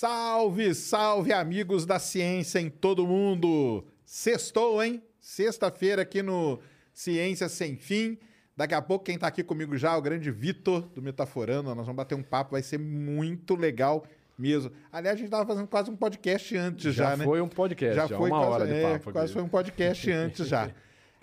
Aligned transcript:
Salve, 0.00 0.76
salve, 0.76 1.32
amigos 1.32 1.84
da 1.84 1.98
ciência 1.98 2.60
em 2.60 2.70
todo 2.70 3.04
mundo! 3.04 3.84
Sextou, 4.06 4.80
hein? 4.80 5.02
Sexta-feira 5.18 6.02
aqui 6.02 6.22
no 6.22 6.60
Ciência 6.94 7.48
Sem 7.48 7.74
Fim. 7.74 8.16
Daqui 8.56 8.74
a 8.74 8.80
pouco, 8.80 9.06
quem 9.06 9.18
tá 9.18 9.26
aqui 9.26 9.42
comigo 9.42 9.76
já 9.76 9.94
é 9.94 9.96
o 9.96 10.00
grande 10.00 10.30
Vitor 10.30 10.82
do 10.94 11.02
Metaforando. 11.02 11.74
Nós 11.74 11.84
vamos 11.84 11.96
bater 11.96 12.14
um 12.14 12.22
papo, 12.22 12.52
vai 12.52 12.62
ser 12.62 12.78
muito 12.78 13.56
legal 13.56 14.06
mesmo. 14.38 14.70
Aliás, 14.92 15.16
a 15.16 15.18
gente 15.18 15.30
tava 15.30 15.44
fazendo 15.44 15.66
quase 15.66 15.90
um 15.90 15.96
podcast 15.96 16.56
antes 16.56 16.94
já, 16.94 17.10
Já 17.10 17.16
né? 17.16 17.24
foi 17.24 17.40
um 17.40 17.48
podcast, 17.48 17.96
já, 17.96 18.06
foi 18.06 18.30
uma 18.30 18.38
quase, 18.38 18.52
hora 18.52 18.66
de 18.68 18.74
é, 18.74 18.92
papo. 18.92 19.10
quase 19.10 19.24
aqui. 19.24 19.32
foi 19.32 19.42
um 19.42 19.48
podcast 19.48 20.10
antes 20.14 20.46
já. 20.46 20.70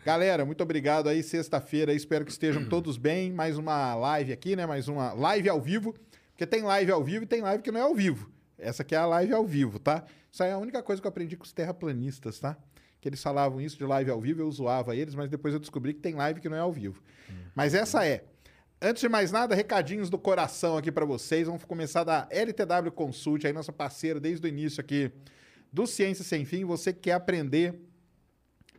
Galera, 0.03 0.43
muito 0.43 0.61
obrigado 0.61 1.07
aí. 1.07 1.23
Sexta-feira, 1.23 1.93
espero 1.93 2.25
que 2.25 2.31
estejam 2.31 2.65
todos 2.67 2.97
bem. 2.97 3.31
Mais 3.31 3.57
uma 3.57 3.95
live 3.95 4.33
aqui, 4.33 4.53
né? 4.53 4.65
Mais 4.65 4.89
uma 4.89 5.13
live 5.13 5.47
ao 5.47 5.61
vivo. 5.61 5.95
Porque 6.33 6.45
tem 6.45 6.61
live 6.61 6.91
ao 6.91 7.01
vivo 7.01 7.23
e 7.23 7.25
tem 7.25 7.39
live 7.39 7.63
que 7.63 7.71
não 7.71 7.79
é 7.79 7.83
ao 7.83 7.95
vivo. 7.95 8.34
Essa 8.57 8.83
aqui 8.83 8.95
é 8.95 8.97
a 8.97 9.05
live 9.05 9.33
ao 9.33 9.45
vivo, 9.45 9.79
tá? 9.79 10.03
Isso 10.31 10.43
aí 10.43 10.49
é 10.49 10.53
a 10.53 10.57
única 10.57 10.81
coisa 10.81 11.01
que 11.01 11.07
eu 11.07 11.09
aprendi 11.09 11.35
com 11.35 11.43
os 11.43 11.53
terraplanistas, 11.53 12.39
tá? 12.39 12.57
Que 12.99 13.09
eles 13.09 13.21
falavam 13.21 13.61
isso 13.61 13.77
de 13.77 13.85
live 13.85 14.09
ao 14.09 14.19
vivo, 14.19 14.41
eu 14.41 14.51
zoava 14.51 14.95
eles, 14.95 15.15
mas 15.15 15.29
depois 15.29 15.53
eu 15.53 15.59
descobri 15.59 15.93
que 15.93 15.99
tem 15.99 16.15
live 16.15 16.39
que 16.39 16.49
não 16.49 16.57
é 16.57 16.61
ao 16.61 16.71
vivo. 16.71 17.01
Mas 17.53 17.73
essa 17.73 18.05
é. 18.05 18.23
Antes 18.81 19.01
de 19.01 19.09
mais 19.09 19.31
nada, 19.31 19.55
recadinhos 19.55 20.09
do 20.09 20.17
coração 20.17 20.77
aqui 20.77 20.91
para 20.91 21.05
vocês. 21.05 21.47
Vamos 21.47 21.63
começar 21.63 22.03
da 22.03 22.27
LTW 22.29 22.91
Consult, 22.93 23.45
aí 23.45 23.53
nossa 23.53 23.71
parceira 23.71 24.19
desde 24.19 24.45
o 24.45 24.49
início 24.49 24.81
aqui 24.81 25.11
do 25.71 25.87
Ciência 25.87 26.23
Sem 26.23 26.45
Fim. 26.45 26.65
Você 26.65 26.91
que 26.93 26.99
quer 27.01 27.13
aprender 27.13 27.79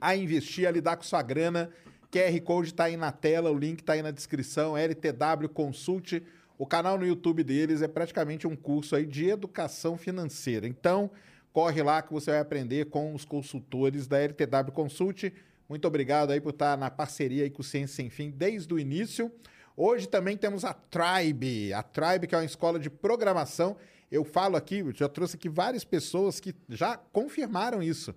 a 0.00 0.14
investir, 0.14 0.66
a 0.66 0.70
lidar 0.70 0.96
com 0.96 1.02
sua 1.02 1.22
grana. 1.22 1.70
QR 2.10 2.40
Code 2.42 2.72
tá 2.72 2.84
aí 2.84 2.96
na 2.96 3.10
tela, 3.10 3.50
o 3.50 3.58
link 3.58 3.82
tá 3.82 3.94
aí 3.94 4.02
na 4.02 4.10
descrição. 4.10 4.76
LTW 4.76 5.48
Consult. 5.52 6.22
O 6.58 6.66
canal 6.66 6.96
no 6.96 7.06
YouTube 7.06 7.44
deles 7.44 7.82
é 7.82 7.88
praticamente 7.88 8.46
um 8.46 8.56
curso 8.56 8.96
aí 8.96 9.04
de 9.04 9.28
educação 9.28 9.98
financeira. 9.98 10.66
Então, 10.66 11.10
corre 11.52 11.82
lá 11.82 12.00
que 12.00 12.12
você 12.12 12.30
vai 12.30 12.40
aprender 12.40 12.86
com 12.86 13.14
os 13.14 13.24
consultores 13.24 14.06
da 14.06 14.18
LTW 14.18 14.72
Consult. 14.72 15.32
Muito 15.68 15.86
obrigado 15.86 16.30
aí 16.30 16.40
por 16.40 16.50
estar 16.50 16.78
na 16.78 16.90
parceria 16.90 17.44
aí 17.44 17.50
com 17.50 17.60
o 17.60 17.64
Ciência 17.64 17.96
Sem 17.96 18.08
Fim 18.08 18.30
desde 18.30 18.72
o 18.72 18.78
início. 18.78 19.30
Hoje 19.76 20.08
também 20.08 20.36
temos 20.36 20.64
a 20.64 20.72
Tribe, 20.72 21.74
a 21.74 21.82
Tribe 21.82 22.26
que 22.26 22.34
é 22.34 22.38
uma 22.38 22.44
escola 22.44 22.78
de 22.78 22.88
programação. 22.88 23.76
Eu 24.10 24.24
falo 24.24 24.56
aqui, 24.56 24.78
eu 24.78 24.92
já 24.94 25.08
trouxe 25.08 25.36
aqui 25.36 25.50
várias 25.50 25.84
pessoas 25.84 26.40
que 26.40 26.54
já 26.70 26.96
confirmaram 26.96 27.82
isso 27.82 28.14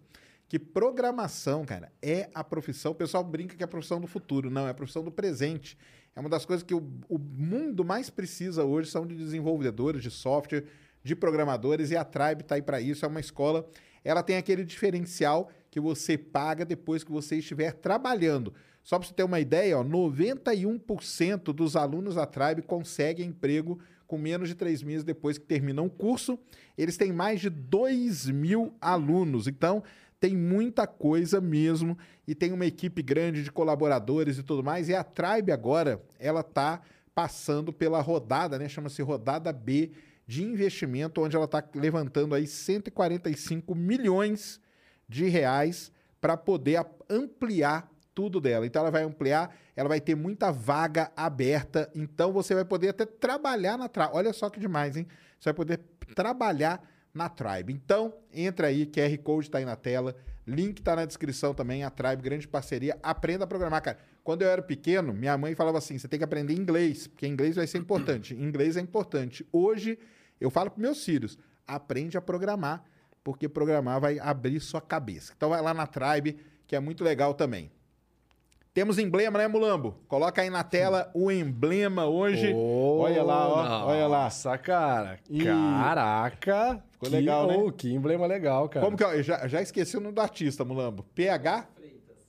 que 0.49 0.57
programação, 0.57 1.63
cara, 1.63 1.91
é 2.01 2.27
a 2.33 2.43
profissão. 2.43 2.91
O 2.91 2.95
pessoal 2.95 3.23
brinca 3.23 3.55
que 3.55 3.61
é 3.61 3.65
a 3.65 3.67
profissão 3.67 4.01
do 4.01 4.07
futuro. 4.07 4.49
Não, 4.49 4.65
é 4.65 4.71
a 4.71 4.73
profissão 4.73 5.03
do 5.03 5.11
presente. 5.11 5.77
É 6.19 6.21
uma 6.21 6.27
das 6.27 6.45
coisas 6.45 6.63
que 6.63 6.75
o, 6.75 6.83
o 7.07 7.17
mundo 7.17 7.85
mais 7.85 8.09
precisa 8.09 8.65
hoje 8.65 8.91
são 8.91 9.07
de 9.07 9.15
desenvolvedores 9.15 10.03
de 10.03 10.11
software, 10.11 10.65
de 11.01 11.15
programadores, 11.15 11.91
e 11.91 11.95
a 11.95 12.03
Tribe 12.03 12.41
está 12.41 12.55
aí 12.55 12.61
para 12.61 12.81
isso. 12.81 13.05
É 13.05 13.07
uma 13.07 13.21
escola. 13.21 13.65
Ela 14.03 14.21
tem 14.21 14.35
aquele 14.35 14.65
diferencial 14.65 15.49
que 15.71 15.79
você 15.79 16.17
paga 16.17 16.65
depois 16.65 17.05
que 17.05 17.11
você 17.11 17.37
estiver 17.37 17.71
trabalhando. 17.71 18.53
Só 18.83 18.99
para 18.99 19.07
você 19.07 19.13
ter 19.13 19.23
uma 19.23 19.39
ideia, 19.39 19.77
ó, 19.77 19.81
91% 19.81 21.53
dos 21.53 21.77
alunos 21.77 22.15
da 22.15 22.25
Tribe 22.25 22.63
conseguem 22.63 23.29
emprego 23.29 23.79
com 24.05 24.17
menos 24.17 24.49
de 24.49 24.55
três 24.55 24.83
meses 24.83 25.05
depois 25.05 25.37
que 25.37 25.45
terminam 25.45 25.85
o 25.85 25.89
curso. 25.89 26.37
Eles 26.77 26.97
têm 26.97 27.13
mais 27.13 27.39
de 27.39 27.49
2 27.49 28.25
mil 28.25 28.73
alunos. 28.81 29.47
Então, 29.47 29.81
tem 30.19 30.35
muita 30.35 30.85
coisa 30.85 31.39
mesmo 31.39 31.97
e 32.27 32.35
tem 32.35 32.51
uma 32.51 32.65
equipe 32.65 33.01
grande 33.01 33.43
de 33.43 33.51
colaboradores 33.51 34.37
e 34.37 34.43
tudo 34.43 34.63
mais. 34.63 34.89
E 34.89 34.95
a 34.95 35.03
Tribe 35.03 35.51
agora, 35.51 36.01
ela 36.19 36.43
tá 36.43 36.81
passando 37.15 37.71
pela 37.71 38.01
rodada, 38.01 38.59
né? 38.59 38.67
Chama-se 38.67 39.01
rodada 39.01 39.51
B 39.53 39.91
de 40.27 40.43
investimento, 40.43 41.21
onde 41.21 41.35
ela 41.35 41.45
está 41.45 41.63
levantando 41.73 42.35
aí 42.35 42.45
145 42.45 43.73
milhões 43.73 44.61
de 45.07 45.25
reais 45.27 45.91
para 46.21 46.37
poder 46.37 46.85
ampliar 47.09 47.89
tudo 48.13 48.39
dela. 48.41 48.65
Então 48.65 48.81
ela 48.81 48.91
vai 48.91 49.03
ampliar, 49.03 49.55
ela 49.75 49.89
vai 49.89 50.01
ter 50.01 50.13
muita 50.13 50.51
vaga 50.51 51.11
aberta, 51.15 51.89
então 51.95 52.33
você 52.33 52.53
vai 52.53 52.65
poder 52.65 52.89
até 52.89 53.05
trabalhar 53.05 53.77
na 53.77 53.87
Tribe. 53.87 54.11
Olha 54.13 54.33
só 54.33 54.49
que 54.49 54.59
demais, 54.59 54.97
hein? 54.97 55.07
Você 55.39 55.49
vai 55.49 55.53
poder 55.53 55.79
trabalhar 56.13 56.83
na 57.13 57.29
Tribe. 57.29 57.73
Então, 57.73 58.13
entra 58.33 58.67
aí, 58.67 58.85
QR 58.85 59.17
Code 59.19 59.47
está 59.47 59.57
aí 59.57 59.65
na 59.65 59.75
tela, 59.75 60.15
link 60.45 60.79
está 60.79 60.95
na 60.95 61.05
descrição 61.05 61.53
também, 61.53 61.83
a 61.83 61.89
Tribe, 61.89 62.21
grande 62.21 62.47
parceria. 62.47 62.97
Aprenda 63.01 63.43
a 63.43 63.47
programar, 63.47 63.81
cara. 63.81 63.97
Quando 64.23 64.41
eu 64.41 64.49
era 64.49 64.61
pequeno, 64.61 65.13
minha 65.13 65.37
mãe 65.37 65.55
falava 65.55 65.77
assim: 65.77 65.97
você 65.97 66.07
tem 66.07 66.19
que 66.19 66.23
aprender 66.23 66.53
inglês, 66.53 67.07
porque 67.07 67.25
inglês 67.27 67.55
vai 67.55 67.67
ser 67.67 67.77
importante. 67.77 68.33
Inglês 68.39 68.77
é 68.77 68.81
importante. 68.81 69.47
Hoje, 69.51 69.97
eu 70.39 70.49
falo 70.49 70.69
para 70.69 70.81
meus 70.81 71.03
filhos: 71.03 71.37
aprende 71.67 72.17
a 72.17 72.21
programar, 72.21 72.83
porque 73.23 73.49
programar 73.49 73.99
vai 73.99 74.19
abrir 74.19 74.59
sua 74.59 74.81
cabeça. 74.81 75.33
Então, 75.35 75.49
vai 75.49 75.61
lá 75.61 75.73
na 75.73 75.87
Tribe, 75.87 76.37
que 76.67 76.75
é 76.75 76.79
muito 76.79 77.03
legal 77.03 77.33
também. 77.33 77.71
Temos 78.79 78.97
emblema, 78.97 79.37
né, 79.37 79.45
Mulambo? 79.45 79.93
Coloca 80.07 80.41
aí 80.41 80.49
na 80.49 80.63
tela 80.63 81.11
o 81.13 81.29
emblema 81.29 82.05
hoje. 82.05 82.53
olha 82.55 83.21
lá, 83.21 83.49
ó. 83.49 83.87
Olha 83.89 84.07
lá. 84.07 84.23
Nossa, 84.23 84.57
cara. 84.57 85.19
Ih. 85.29 85.43
Caraca. 85.43 86.81
Ficou 86.93 87.09
que, 87.09 87.15
legal, 87.17 87.45
né? 87.45 87.57
oh, 87.57 87.73
Que 87.73 87.93
emblema 87.93 88.25
legal, 88.25 88.69
cara. 88.69 88.85
Como 88.85 88.95
que 88.95 89.03
é? 89.03 89.17
Eu 89.17 89.21
já, 89.21 89.45
já 89.49 89.61
esqueci 89.61 89.97
o 89.97 89.99
nome 89.99 90.15
do 90.15 90.21
artista, 90.21 90.63
Mulambo. 90.63 91.03
PH? 91.13 91.67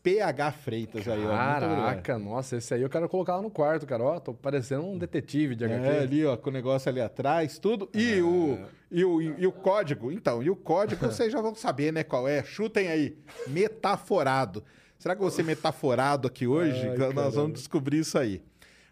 PH 0.03 0.51
Freitas 0.51 1.07
aí, 1.07 1.25
ó. 1.25 1.29
Caraca, 1.29 2.19
nossa, 2.19 2.57
esse 2.57 2.75
aí 2.75 2.83
eu 2.83 2.91
quero 2.91 3.09
colocar 3.09 3.37
lá 3.37 3.43
no 3.43 3.51
quarto, 3.51 3.87
cara. 3.87 4.03
Ó, 4.03 4.19
tô 4.19 4.35
parecendo 4.35 4.83
um 4.83 4.99
detetive 4.99 5.55
de 5.55 5.67
HQ. 5.67 5.87
É, 5.87 6.01
ali, 6.01 6.27
ó, 6.27 6.37
com 6.37 6.51
o 6.51 6.53
negócio 6.53 6.89
ali 6.91 7.01
atrás, 7.01 7.61
tudo. 7.61 7.89
E, 7.95 8.21
o, 8.21 8.59
e, 8.91 9.05
o, 9.05 9.23
e 9.23 9.47
o 9.47 9.53
código? 9.53 10.11
Então, 10.11 10.43
e 10.43 10.51
o 10.51 10.57
código 10.57 11.07
vocês 11.07 11.33
já 11.33 11.41
vão 11.41 11.55
saber, 11.55 11.93
né, 11.93 12.03
qual 12.03 12.27
é. 12.27 12.43
Chutem 12.43 12.89
aí. 12.89 13.17
Metaforado. 13.47 14.65
Será 15.01 15.15
que 15.17 15.21
eu 15.21 15.25
vou 15.25 15.31
ser 15.31 15.45
metaforado 15.45 16.29
aqui 16.29 16.47
hoje? 16.47 16.79
Ai, 16.83 16.89
Nós 16.89 16.99
caramba. 16.99 17.31
vamos 17.31 17.55
descobrir 17.55 18.01
isso 18.01 18.19
aí. 18.19 18.43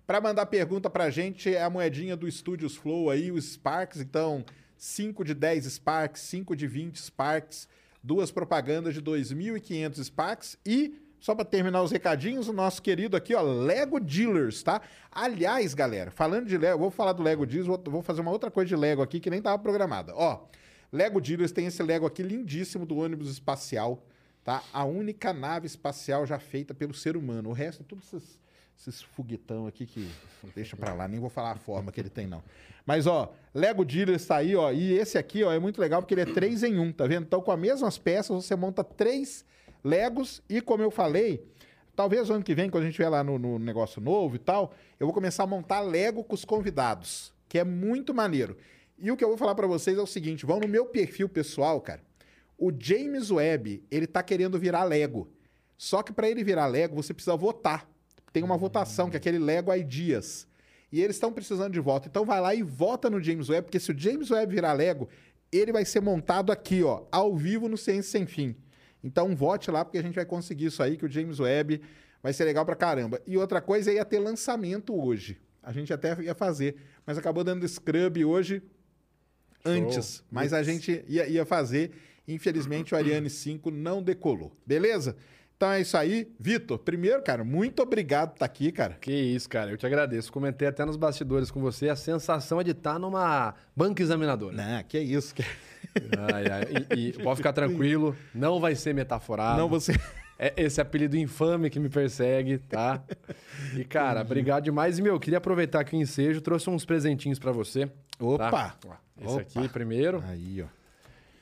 Para 0.06 0.22
mandar 0.22 0.46
pergunta 0.46 0.88
pra 0.88 1.10
gente, 1.10 1.54
é 1.54 1.62
a 1.62 1.68
moedinha 1.68 2.16
do 2.16 2.30
Studios 2.30 2.74
Flow 2.74 3.10
aí, 3.10 3.30
os 3.30 3.52
Sparks. 3.52 4.00
Então, 4.00 4.42
5 4.78 5.22
de 5.22 5.34
10 5.34 5.66
Sparks, 5.66 6.22
5 6.22 6.56
de 6.56 6.66
20 6.66 6.96
Sparks, 6.96 7.68
duas 8.02 8.30
propagandas 8.30 8.94
de 8.94 9.02
2.500 9.02 10.02
Sparks 10.04 10.58
e, 10.64 10.94
só 11.20 11.34
para 11.34 11.44
terminar 11.44 11.82
os 11.82 11.90
recadinhos, 11.90 12.48
o 12.48 12.54
nosso 12.54 12.80
querido 12.80 13.14
aqui, 13.14 13.34
ó, 13.34 13.42
Lego 13.42 14.00
Dealers, 14.00 14.62
tá? 14.62 14.80
Aliás, 15.12 15.74
galera, 15.74 16.10
falando 16.10 16.46
de 16.46 16.56
Lego, 16.56 16.78
vou 16.78 16.90
falar 16.90 17.12
do 17.12 17.22
Lego 17.22 17.44
Dealers, 17.44 17.66
vou, 17.66 17.82
vou 17.86 18.00
fazer 18.02 18.22
uma 18.22 18.30
outra 18.30 18.50
coisa 18.50 18.66
de 18.66 18.76
Lego 18.76 19.02
aqui 19.02 19.20
que 19.20 19.28
nem 19.28 19.42
tava 19.42 19.58
programada. 19.58 20.14
Ó, 20.16 20.46
Lego 20.90 21.20
Dealers 21.20 21.52
tem 21.52 21.66
esse 21.66 21.82
Lego 21.82 22.06
aqui 22.06 22.22
lindíssimo 22.22 22.86
do 22.86 22.96
ônibus 22.96 23.30
espacial, 23.30 24.02
tá? 24.48 24.62
A 24.72 24.82
única 24.82 25.30
nave 25.34 25.66
espacial 25.66 26.24
já 26.24 26.38
feita 26.38 26.72
pelo 26.72 26.94
ser 26.94 27.18
humano. 27.18 27.50
O 27.50 27.52
resto 27.52 27.84
tudo 27.84 28.00
esses, 28.02 28.40
esses 28.78 29.02
foguetão 29.02 29.66
aqui 29.66 29.84
que 29.84 30.10
deixa 30.54 30.74
pra 30.74 30.94
lá, 30.94 31.06
nem 31.06 31.20
vou 31.20 31.28
falar 31.28 31.52
a 31.52 31.56
forma 31.56 31.92
que 31.92 32.00
ele 32.00 32.08
tem 32.08 32.26
não. 32.26 32.42
Mas 32.86 33.06
ó, 33.06 33.30
Lego 33.54 33.84
Dealers 33.84 34.24
tá 34.24 34.36
aí, 34.36 34.56
ó, 34.56 34.72
e 34.72 34.94
esse 34.94 35.18
aqui, 35.18 35.44
ó, 35.44 35.52
é 35.52 35.58
muito 35.58 35.78
legal 35.78 36.00
porque 36.00 36.14
ele 36.14 36.22
é 36.22 36.24
3 36.24 36.62
em 36.62 36.78
1, 36.78 36.92
tá 36.92 37.06
vendo? 37.06 37.24
Então 37.24 37.42
com 37.42 37.52
as 37.52 37.60
mesmas 37.60 37.98
peças 37.98 38.42
você 38.42 38.56
monta 38.56 38.82
três 38.82 39.44
Legos 39.84 40.42
e 40.48 40.62
como 40.62 40.82
eu 40.82 40.90
falei, 40.90 41.46
talvez 41.94 42.30
ano 42.30 42.42
que 42.42 42.54
vem 42.54 42.70
quando 42.70 42.84
a 42.84 42.86
gente 42.86 42.94
estiver 42.94 43.10
lá 43.10 43.22
no, 43.22 43.38
no 43.38 43.58
negócio 43.58 44.00
novo 44.00 44.36
e 44.36 44.38
tal, 44.38 44.72
eu 44.98 45.06
vou 45.06 45.12
começar 45.12 45.42
a 45.42 45.46
montar 45.46 45.80
Lego 45.80 46.24
com 46.24 46.34
os 46.34 46.46
convidados, 46.46 47.34
que 47.50 47.58
é 47.58 47.64
muito 47.64 48.14
maneiro. 48.14 48.56
E 48.98 49.12
o 49.12 49.16
que 49.16 49.22
eu 49.22 49.28
vou 49.28 49.36
falar 49.36 49.54
pra 49.54 49.66
vocês 49.66 49.98
é 49.98 50.00
o 50.00 50.06
seguinte, 50.06 50.46
vão 50.46 50.58
no 50.58 50.66
meu 50.66 50.86
perfil 50.86 51.28
pessoal, 51.28 51.82
cara. 51.82 52.07
O 52.58 52.72
James 52.76 53.30
Webb, 53.30 53.84
ele 53.88 54.06
tá 54.06 54.22
querendo 54.22 54.58
virar 54.58 54.82
Lego. 54.82 55.30
Só 55.76 56.02
que 56.02 56.12
para 56.12 56.28
ele 56.28 56.42
virar 56.42 56.66
Lego, 56.66 56.96
você 56.96 57.14
precisa 57.14 57.36
votar. 57.36 57.88
Tem 58.32 58.42
uma 58.42 58.56
votação, 58.56 59.08
que 59.08 59.16
é 59.16 59.18
aquele 59.18 59.38
Lego 59.38 59.72
Ideas. 59.72 60.46
E 60.90 61.00
eles 61.00 61.16
estão 61.16 61.32
precisando 61.32 61.72
de 61.72 61.80
voto. 61.80 62.08
Então 62.08 62.24
vai 62.24 62.40
lá 62.40 62.54
e 62.54 62.62
vota 62.62 63.08
no 63.08 63.22
James 63.22 63.48
Webb, 63.48 63.66
porque 63.66 63.78
se 63.78 63.92
o 63.92 63.98
James 63.98 64.30
Webb 64.30 64.52
virar 64.52 64.72
Lego, 64.72 65.08
ele 65.52 65.72
vai 65.72 65.84
ser 65.84 66.00
montado 66.00 66.50
aqui, 66.50 66.82
ó, 66.82 67.04
ao 67.12 67.36
vivo 67.36 67.68
no 67.68 67.78
Ciência 67.78 68.10
Sem 68.10 68.26
Fim. 68.26 68.56
Então 69.04 69.36
vote 69.36 69.70
lá, 69.70 69.84
porque 69.84 69.98
a 69.98 70.02
gente 70.02 70.16
vai 70.16 70.26
conseguir 70.26 70.66
isso 70.66 70.82
aí, 70.82 70.96
que 70.96 71.06
o 71.06 71.08
James 71.08 71.38
Webb 71.38 71.80
vai 72.22 72.32
ser 72.32 72.44
legal 72.44 72.66
pra 72.66 72.74
caramba. 72.74 73.20
E 73.26 73.36
outra 73.36 73.60
coisa, 73.60 73.92
ia 73.92 74.04
ter 74.04 74.18
lançamento 74.18 74.98
hoje. 75.00 75.40
A 75.62 75.72
gente 75.72 75.92
até 75.92 76.20
ia 76.22 76.34
fazer, 76.34 76.76
mas 77.06 77.16
acabou 77.16 77.44
dando 77.44 77.66
scrub 77.68 78.24
hoje 78.24 78.62
antes. 79.64 80.24
Mas 80.30 80.52
a 80.52 80.62
gente 80.62 81.04
ia, 81.06 81.28
ia 81.28 81.44
fazer. 81.44 81.92
Infelizmente, 82.28 82.94
o 82.94 82.96
Ariane 82.96 83.30
5 83.30 83.70
não 83.70 84.02
decolou. 84.02 84.52
Beleza? 84.66 85.16
Então 85.56 85.72
é 85.72 85.80
isso 85.80 85.96
aí. 85.96 86.32
Vitor, 86.38 86.78
primeiro, 86.78 87.20
cara, 87.20 87.42
muito 87.42 87.82
obrigado 87.82 88.28
por 88.28 88.34
estar 88.36 88.46
aqui, 88.46 88.70
cara. 88.70 88.96
Que 89.00 89.10
isso, 89.10 89.48
cara. 89.48 89.72
Eu 89.72 89.76
te 89.76 89.84
agradeço. 89.84 90.30
Comentei 90.30 90.68
até 90.68 90.84
nos 90.84 90.96
bastidores 90.96 91.50
com 91.50 91.60
você. 91.60 91.88
A 91.88 91.96
sensação 91.96 92.60
é 92.60 92.64
de 92.64 92.70
estar 92.70 92.96
numa 92.96 93.54
banca 93.74 94.00
examinadora. 94.00 94.54
Não, 94.54 94.84
que 94.84 95.00
isso. 95.00 95.34
Que... 95.34 95.42
Ai, 96.32 96.44
ai. 96.48 96.96
E, 96.96 97.08
e 97.08 97.12
pode 97.24 97.38
ficar 97.38 97.52
tranquilo. 97.52 98.14
Não 98.32 98.60
vai 98.60 98.76
ser 98.76 98.94
metaforado. 98.94 99.58
Não, 99.58 99.68
você. 99.68 99.98
É 100.38 100.54
esse 100.56 100.80
apelido 100.80 101.16
infame 101.16 101.68
que 101.68 101.80
me 101.80 101.88
persegue, 101.88 102.58
tá? 102.58 103.02
E, 103.76 103.82
cara, 103.84 104.20
obrigado 104.20 104.62
demais. 104.62 104.96
E, 104.96 105.02
meu, 105.02 105.18
queria 105.18 105.38
aproveitar 105.38 105.80
aqui 105.80 105.96
o 105.96 106.00
ensejo, 106.00 106.40
trouxe 106.40 106.70
uns 106.70 106.84
presentinhos 106.84 107.40
pra 107.40 107.50
você. 107.50 107.90
Opa! 108.20 108.76
Tá? 108.80 109.00
Esse 109.20 109.34
Opa. 109.34 109.40
aqui 109.40 109.68
primeiro. 109.68 110.22
Aí, 110.24 110.62
ó. 110.62 110.77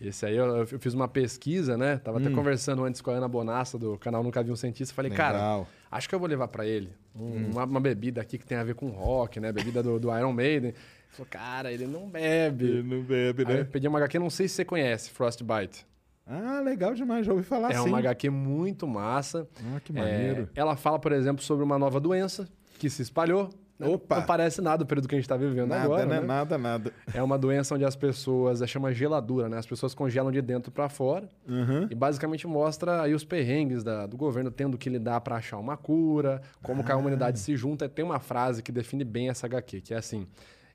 Esse 0.00 0.26
aí 0.26 0.37
eu, 0.37 0.44
eu 0.58 0.66
fiz 0.66 0.93
uma 0.94 1.08
pesquisa, 1.08 1.76
né? 1.76 1.96
Tava 1.98 2.19
Hum. 2.19 2.20
até 2.20 2.31
conversando 2.31 2.84
antes 2.84 3.00
com 3.00 3.10
a 3.10 3.14
Ana 3.14 3.28
Bonassa 3.28 3.78
do 3.78 3.96
canal 3.98 4.22
Nunca 4.22 4.43
Vi 4.43 4.50
um 4.52 4.56
Cientista. 4.56 4.94
Falei, 4.94 5.10
cara, 5.10 5.38
Legal. 5.38 5.60
Hum. 5.62 5.66
acho 5.90 6.08
que 6.08 6.14
eu 6.14 6.19
vou 6.19 6.28
levar 6.28 6.48
pra 6.48 6.66
ele 6.66 6.90
um- 7.14 7.50
uma, 7.52 7.64
uma 7.64 7.81
bebida 7.81 8.20
aqui 8.20 8.37
que 8.37 8.44
tem 8.46 8.58
a 8.58 8.64
ver 8.64 8.75
com 8.75 8.88
rock, 8.88 9.40
né? 9.40 9.50
Bebida 9.52 9.82
do, 9.82 9.98
do 9.98 10.16
Iron 10.19 10.32
Maiden. 10.32 10.70
Ele 10.70 10.76
falou, 11.10 11.26
cara, 11.31 11.72
ele 11.72 11.87
não 11.87 12.08
bebe. 12.10 12.82
não 12.82 13.02
bebe, 13.02 13.44
Aí 13.48 13.58
eu 13.58 13.64
pedi 13.66 13.88
uma 13.88 13.98
HQ, 13.98 14.19
não 14.19 14.28
sei 14.28 14.48
se 14.48 14.54
você 14.56 14.64
conhece, 14.66 15.08
Frostbite. 15.10 15.87
Ah, 16.26 16.60
legal 16.60 16.92
demais. 16.92 17.25
Já 17.25 17.32
ouvi 17.32 17.44
falar 17.44 17.70
é 17.70 17.75
sim. 17.81 17.88
uma 17.88 17.99
HQ 17.99 18.28
muito 18.31 18.87
massa. 18.87 19.49
Ah, 19.75 19.81
que 19.81 19.92
É, 19.96 20.00
maneiro. 20.00 20.49
ela 20.54 20.76
fala, 20.76 20.99
por 20.99 21.12
exemplo, 21.12 21.42
sobre 21.42 21.64
uma 21.64 21.78
nova 21.78 21.99
doença 22.00 22.46
que 22.78 22.90
se 22.90 23.00
espalhou. 23.00 23.49
Opa! 23.78 24.17
Não 24.17 24.23
parece 24.26 24.61
nada 24.62 24.84
o 24.84 24.87
período 24.87 25.06
que 25.08 25.14
a 25.14 25.19
gente 25.19 25.25
está 25.25 25.37
vivendo 25.37 25.69
Nada, 25.69 25.84
agora. 25.84 26.06
né? 26.06 26.20
né? 26.20 26.26
Nada, 26.26 26.56
nada. 26.56 26.93
É 27.12 27.23
uma 27.23 27.37
doença 27.38 27.75
onde 27.75 27.84
as 27.84 27.94
pessoas, 27.94 28.62
é 28.62 28.67
chama 28.67 28.93
geladura, 28.94 29.49
né? 29.49 29.58
As 29.58 29.67
pessoas 29.67 29.94
congelam 29.94 30.32
de 30.32 30.40
dentro 30.40 30.73
para 30.73 30.88
fora 30.88 31.28
Uhum. 31.49 31.87
e 31.90 31.94
basicamente 31.94 32.46
mostra 32.46 33.02
aí 33.02 33.12
os 33.14 33.25
perrengues 33.25 33.84
da- 33.84 34.06
do 34.06 34.17
governo 34.17 34.50
tendo 34.50 34.78
que 34.78 34.88
lidar 34.88 35.20
para 35.20 35.37
achar 35.37 35.58
uma 35.58 35.76
cura, 35.76 36.40
como 36.62 36.82
que 36.82 36.90
a 36.90 36.94
Ah. 36.94 36.99
humanidade 36.99 37.38
se 37.38 37.55
junta. 37.56 37.88
Tem 37.88 38.05
uma 38.05 38.19
frase 38.19 38.62
que 38.62 38.73
define 38.73 39.05
bem 39.05 39.28
essa 39.28 39.46
HQ, 39.46 39.81
que 39.82 39.93
é 39.93 39.99
assim: 39.99 40.26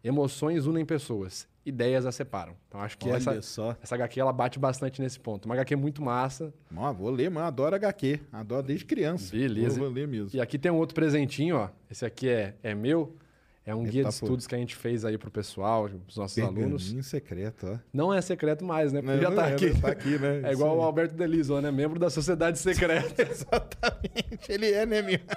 emoções 0.03 0.65
unem 0.65 0.85
pessoas, 0.85 1.47
ideias 1.65 2.05
as 2.05 2.15
separam. 2.15 2.55
Então 2.67 2.81
acho 2.81 2.97
que 2.97 3.07
Olha 3.07 3.17
essa 3.17 3.41
só. 3.41 3.75
essa 3.81 3.95
HQ 3.95 4.19
ela 4.19 4.33
bate 4.33 4.57
bastante 4.59 5.01
nesse 5.01 5.19
ponto. 5.19 5.45
Uma 5.45 5.55
HQ 5.55 5.75
muito 5.75 6.01
massa. 6.01 6.53
Ó, 6.75 6.93
vou 6.93 7.09
ler, 7.09 7.29
mano. 7.29 7.45
Adoro 7.47 7.75
HQ. 7.75 8.19
Adoro 8.31 8.63
desde 8.63 8.85
criança. 8.85 9.31
Beleza. 9.35 9.79
Vou, 9.79 9.85
vou 9.85 9.93
ler 9.93 10.07
mesmo. 10.07 10.29
E 10.33 10.41
aqui 10.41 10.57
tem 10.57 10.71
um 10.71 10.77
outro 10.77 10.95
presentinho, 10.95 11.57
ó. 11.57 11.69
Esse 11.89 12.05
aqui 12.05 12.29
é, 12.29 12.55
é 12.63 12.73
meu. 12.73 13.15
É 13.63 13.75
um 13.75 13.83
guia 13.83 14.03
de 14.03 14.03
pô. 14.03 14.09
estudos 14.09 14.47
que 14.47 14.55
a 14.55 14.57
gente 14.57 14.75
fez 14.75 15.05
aí 15.05 15.19
pro 15.19 15.29
pessoal, 15.29 15.87
pros 15.87 16.17
nossos 16.17 16.37
alunos. 16.39 16.83
Pergaminho 16.83 17.03
secreto, 17.03 17.67
ó. 17.67 17.77
Não 17.93 18.11
é 18.11 18.19
secreto 18.19 18.65
mais, 18.65 18.91
né? 18.91 19.01
Porque 19.01 19.15
Não, 19.17 19.21
já 19.21 19.31
tá 19.31 19.49
é, 19.49 19.53
aqui. 19.53 19.79
Tá 19.79 19.87
aqui, 19.89 20.17
né? 20.17 20.41
É 20.49 20.53
igual 20.53 20.77
o. 20.77 20.81
Alberto 20.81 21.13
Delison, 21.13 21.61
né? 21.61 21.69
Membro 21.69 21.99
da 21.99 22.09
Sociedade 22.09 22.57
Secreta. 22.59 23.21
Exatamente. 23.21 24.51
Ele 24.51 24.71
é, 24.71 24.85
né, 24.85 25.01
meu? 25.03 25.19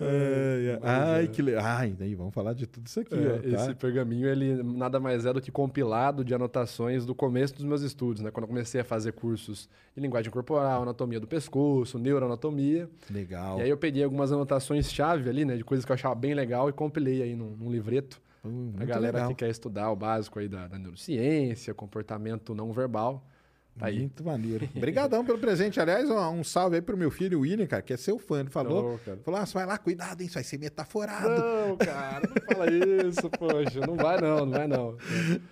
Ai, 0.00 0.78
ai, 0.82 1.28
que 1.28 1.42
legal. 1.42 1.64
Ai, 1.64 1.94
daí 1.98 2.14
vamos 2.14 2.32
falar 2.32 2.52
de 2.54 2.66
tudo 2.66 2.86
isso 2.86 3.00
aqui, 3.00 3.14
É, 3.14 3.18
ó. 3.18 3.56
Tá? 3.56 3.64
Esse 3.64 3.74
pergaminho, 3.74 4.28
ele 4.28 4.62
nada 4.62 5.00
mais 5.00 5.26
é 5.26 5.32
do 5.32 5.40
que 5.40 5.50
compilado 5.50 6.24
de 6.24 6.34
anotações 6.34 7.04
do 7.04 7.14
começo 7.14 7.54
dos 7.54 7.64
meus 7.64 7.82
estudos, 7.82 8.22
né? 8.22 8.30
Quando 8.30 8.44
eu 8.44 8.48
comecei 8.48 8.80
a 8.80 8.84
fazer 8.84 9.12
cursos 9.12 9.68
de 9.94 10.00
linguagem 10.00 10.30
corporal, 10.30 10.82
anatomia 10.82 11.18
do 11.18 11.26
pescoço, 11.26 11.98
neuroanatomia. 11.98 12.88
Legal. 13.10 13.58
E 13.58 13.62
aí 13.62 13.70
eu 13.70 13.76
peguei 13.76 14.04
algumas 14.04 14.32
anotações-chave 14.32 15.28
ali, 15.28 15.44
né? 15.44 15.56
De 15.56 15.64
coisas 15.64 15.84
que 15.84 15.90
eu 15.90 15.94
achava 15.94 16.14
bem 16.14 16.34
legal 16.34 16.68
e 16.68 16.72
compilei 16.72 16.99
aí 17.06 17.34
num, 17.34 17.56
num 17.56 17.70
livreto. 17.70 18.20
Pô, 18.42 18.48
A 18.78 18.84
galera 18.84 19.18
legal. 19.18 19.28
que 19.30 19.36
quer 19.36 19.50
estudar 19.50 19.90
o 19.90 19.96
básico 19.96 20.38
aí 20.38 20.48
da, 20.48 20.66
da 20.66 20.78
neurociência, 20.78 21.74
comportamento 21.74 22.54
não 22.54 22.72
verbal. 22.72 23.26
Tá 23.78 23.86
aí. 23.86 24.00
Muito 24.00 24.24
maneiro. 24.24 24.68
Obrigadão 24.76 25.24
pelo 25.24 25.38
presente. 25.38 25.80
Aliás, 25.80 26.10
um, 26.10 26.18
um 26.18 26.44
salve 26.44 26.76
aí 26.76 26.82
pro 26.82 26.96
meu 26.96 27.10
filho, 27.10 27.40
William, 27.40 27.66
cara, 27.66 27.82
que 27.82 27.92
é 27.92 27.96
seu 27.96 28.18
fã. 28.18 28.40
Ele 28.40 28.50
falou, 28.50 28.98
cara. 29.04 29.18
falou, 29.24 29.40
ah, 29.40 29.44
vai 29.44 29.66
lá, 29.66 29.78
cuidado, 29.78 30.20
hein, 30.20 30.26
isso 30.26 30.34
vai 30.34 30.44
ser 30.44 30.58
metaforado. 30.58 31.28
Não, 31.28 31.76
cara, 31.76 32.28
não 32.28 32.56
fala 32.56 32.70
isso, 32.70 33.30
poxa. 33.38 33.80
Não 33.86 33.96
vai 33.96 34.20
não, 34.20 34.44
não 34.44 34.50
vai 34.50 34.66
não. 34.66 34.96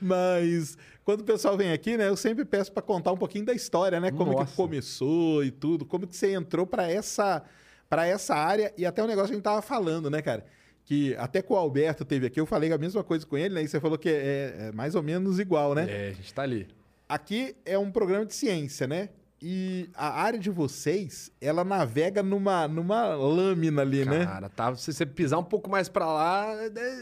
Mas 0.01 0.77
quando 1.05 1.21
o 1.21 1.25
pessoal 1.25 1.57
vem 1.57 1.73
aqui, 1.73 1.97
né, 1.97 2.09
eu 2.09 2.17
sempre 2.17 2.45
peço 2.45 2.73
pra 2.73 2.83
contar 2.83 3.13
um 3.13 3.17
pouquinho 3.17 3.47
da 3.47 3.55
história, 3.55 4.01
né? 4.01 4.11
Como 4.11 4.33
que 4.33 4.41
Nossa. 4.41 4.57
começou 4.57 5.45
e 5.45 5.51
tudo, 5.51 5.87
como 5.87 6.07
que 6.07 6.17
você 6.17 6.35
entrou 6.35 6.67
pra 6.67 6.91
essa 6.91 7.43
para 7.89 8.07
essa 8.07 8.35
área 8.35 8.71
e 8.77 8.85
até 8.85 9.03
o 9.03 9.07
negócio 9.07 9.29
que 9.29 9.33
a 9.33 9.37
gente 9.37 9.45
tava 9.45 9.63
falando, 9.63 10.11
né, 10.11 10.21
cara? 10.21 10.45
Que 10.89 11.15
até 11.17 11.43
com 11.43 11.53
o 11.53 11.57
Alberto 11.59 12.03
teve 12.03 12.29
aqui, 12.29 12.41
eu 12.41 12.47
falei 12.47 12.73
a 12.73 12.79
mesma 12.79 13.05
coisa 13.05 13.27
com 13.27 13.37
ele, 13.37 13.55
né? 13.55 13.63
E 13.63 13.69
você 13.69 13.79
falou 13.79 13.99
que 13.99 14.09
é, 14.09 14.55
é 14.59 14.73
mais 14.73 14.95
ou 14.95 15.03
menos 15.03 15.39
igual, 15.39 15.75
né? 15.75 15.87
É, 15.87 16.09
a 16.09 16.13
gente 16.13 16.33
tá 16.33 16.41
ali. 16.41 16.67
Aqui 17.07 17.55
é 17.67 17.79
um 17.79 17.91
programa 17.91 18.25
de 18.25 18.35
ciência, 18.35 18.87
né? 18.87 19.11
E 19.41 19.91
a 19.95 20.23
área 20.23 20.39
de 20.39 20.49
vocês, 20.49 21.31
ela 21.43 21.63
navega 21.63 22.23
numa, 22.23 22.67
numa 22.67 23.15
lâmina 23.15 23.83
ali, 23.83 24.05
né? 24.07 24.25
Cara, 24.25 24.49
tá, 24.49 24.75
se 24.75 24.91
você 24.91 25.05
pisar 25.05 25.39
um 25.39 25.45
pouco 25.45 25.69
mais 25.71 25.91
pra 25.91 26.07
lá, 26.07 26.57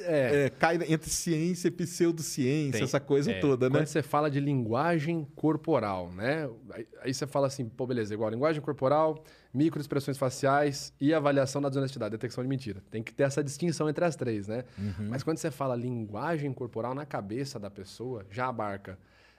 é... 0.05 0.47
É, 0.47 0.51
cai 0.51 0.79
entre 0.89 1.09
ciência 1.09 1.69
e 1.69 1.71
pseudociência, 1.71 2.73
Tem. 2.73 2.83
essa 2.83 2.99
coisa 2.99 3.31
É, 3.31 3.39
toda, 3.39 3.71
né? 3.71 3.79
Quando 3.79 3.87
você 3.87 4.03
fala 4.03 4.29
de 4.29 4.41
linguagem 4.41 5.27
corporal, 5.37 6.11
né? 6.13 6.51
Aí, 6.73 6.87
aí 7.03 7.15
você 7.15 7.27
fala 7.27 7.47
assim, 7.47 7.69
pô, 7.69 7.87
beleza, 7.87 8.13
igual 8.13 8.29
linguagem 8.29 8.61
corporal, 8.61 9.23
microexpressões 9.57 10.19
faciais 10.19 10.93
e 11.01 11.15
avaliação 11.15 11.61
da 11.63 11.69
desonestidade, 11.69 12.13
detecção 12.13 12.45
de 12.45 12.49
mentira. 12.49 12.83
Tem 12.91 13.03
que 13.03 13.13
ter 13.13 13.23
essa 13.25 13.43
distinção 13.43 13.89
entre 13.89 14.05
as 14.05 14.15
três, 14.15 14.47
né? 14.47 14.65
Uhum. 14.79 15.09
Mas 15.09 15.23
quando 15.23 15.39
você 15.39 15.51
fala 15.51 15.75
linguagem 15.75 16.53
corporal 16.53 16.95
na 16.95 17.07
cabeça 17.07 17.59
da 17.59 17.71
pessoa, 17.71 18.25
já 18.31 18.49
abarca 18.49 18.99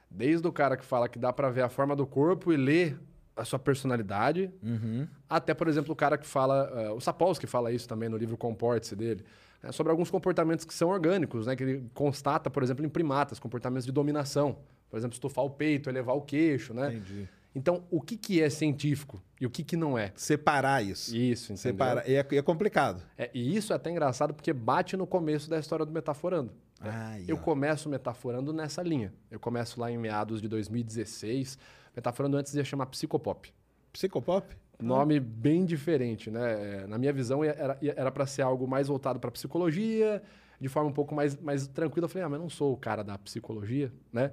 desde 0.09 0.47
o 0.47 0.51
cara 0.51 0.75
que 0.75 0.83
fala 0.85 1.07
que 1.07 1.19
dá 1.19 1.31
pra 1.31 1.49
ver 1.49 1.61
a 1.61 1.69
forma 1.69 1.95
do 1.95 2.05
corpo 2.07 2.51
e 2.51 2.57
ler 2.57 2.97
a 3.35 3.45
sua 3.45 3.59
personalidade, 3.59 4.49
Uhum. 4.63 5.07
até, 5.29 5.53
por 5.53 5.67
exemplo, 5.67 5.93
o 5.93 5.95
cara 5.95 6.17
que 6.17 6.25
fala, 6.25 6.71
eh, 6.75 6.89
o 6.89 6.99
Sapolsky 6.99 7.45
fala 7.45 7.71
isso 7.71 7.87
também 7.87 8.09
no 8.09 8.17
livro 8.17 8.35
Comporte-se 8.35 8.95
dele, 8.95 9.23
né, 9.61 9.71
sobre 9.71 9.91
alguns 9.91 10.09
comportamentos 10.09 10.65
que 10.65 10.73
são 10.73 10.89
orgânicos, 10.89 11.45
né, 11.45 11.55
que 11.55 11.61
ele 11.63 11.89
constata, 11.93 12.49
por 12.49 12.63
exemplo, 12.63 12.83
em 12.83 12.89
primatas, 12.89 13.37
comportamentos 13.37 13.85
de 13.85 13.91
dominação. 13.91 14.57
Por 14.89 14.97
exemplo, 14.97 15.13
estufar 15.13 15.43
o 15.45 15.49
peito, 15.49 15.89
elevar 15.89 16.15
o 16.15 16.21
queixo, 16.21 16.73
né? 16.73 16.87
Entendi. 16.95 17.27
Então, 17.57 17.83
o 17.90 17.99
que, 17.99 18.16
que 18.16 18.40
é 18.40 18.52
científico 18.52 19.19
e 19.42 19.45
o 19.47 19.49
que, 19.49 19.64
que 19.64 19.76
não 19.76 19.97
é? 19.97 20.11
Separar 20.16 20.83
isso. 20.85 21.16
Isso, 21.18 21.45
entendeu? 21.54 21.57
Separar. 21.71 22.07
E 22.07 22.14
é, 22.14 22.28
e 22.31 22.37
é 22.37 22.42
complicado. 22.44 23.02
É, 23.18 23.31
e 23.33 23.57
isso 23.57 23.73
é 23.73 23.76
até 23.76 23.90
engraçado 23.90 24.31
porque 24.31 24.54
bate 24.54 24.95
no 24.95 25.07
começo 25.07 25.49
da 25.49 25.57
história 25.57 25.83
do 25.83 25.92
Metaforando. 25.92 26.52
Ai, 26.80 27.26
Eu 27.28 27.35
ó. 27.37 27.40
começo 27.40 27.90
metaforando 27.90 28.54
nessa 28.54 28.83
linha. 28.83 29.11
Eu 29.31 29.40
começo 29.40 29.80
lá 29.81 29.92
em 29.92 29.97
meados 29.97 30.40
de 30.40 30.47
2016. 30.47 31.57
Metaforando 31.95 32.37
antes 32.37 32.54
ia 32.54 32.64
chamar 32.64 32.85
Psicopop. 32.85 33.52
Psicopop? 33.92 34.56
Nome 34.80 35.19
bem 35.19 35.66
diferente, 35.66 36.30
né? 36.30 36.83
É, 36.83 36.85
Na 36.85 36.99
minha 36.99 37.11
visão, 37.11 37.44
era 37.44 37.76
era 37.81 38.11
para 38.11 38.28
ser 38.28 38.44
algo 38.44 38.68
mais 38.68 38.87
voltado 38.87 39.19
para 39.19 39.31
psicologia, 39.31 40.21
de 40.61 40.69
forma 40.69 40.92
um 40.92 40.94
pouco 40.94 41.16
mais, 41.16 41.35
mais 41.42 41.66
tranquila. 41.68 42.06
Eu 42.06 42.09
falei, 42.09 42.23
ah, 42.23 42.30
mas 42.30 42.37
eu 42.37 42.44
não 42.44 42.49
sou 42.52 42.71
o 42.71 42.78
cara 42.78 43.04
da 43.04 43.18
psicologia, 43.18 43.92
né? 44.14 44.31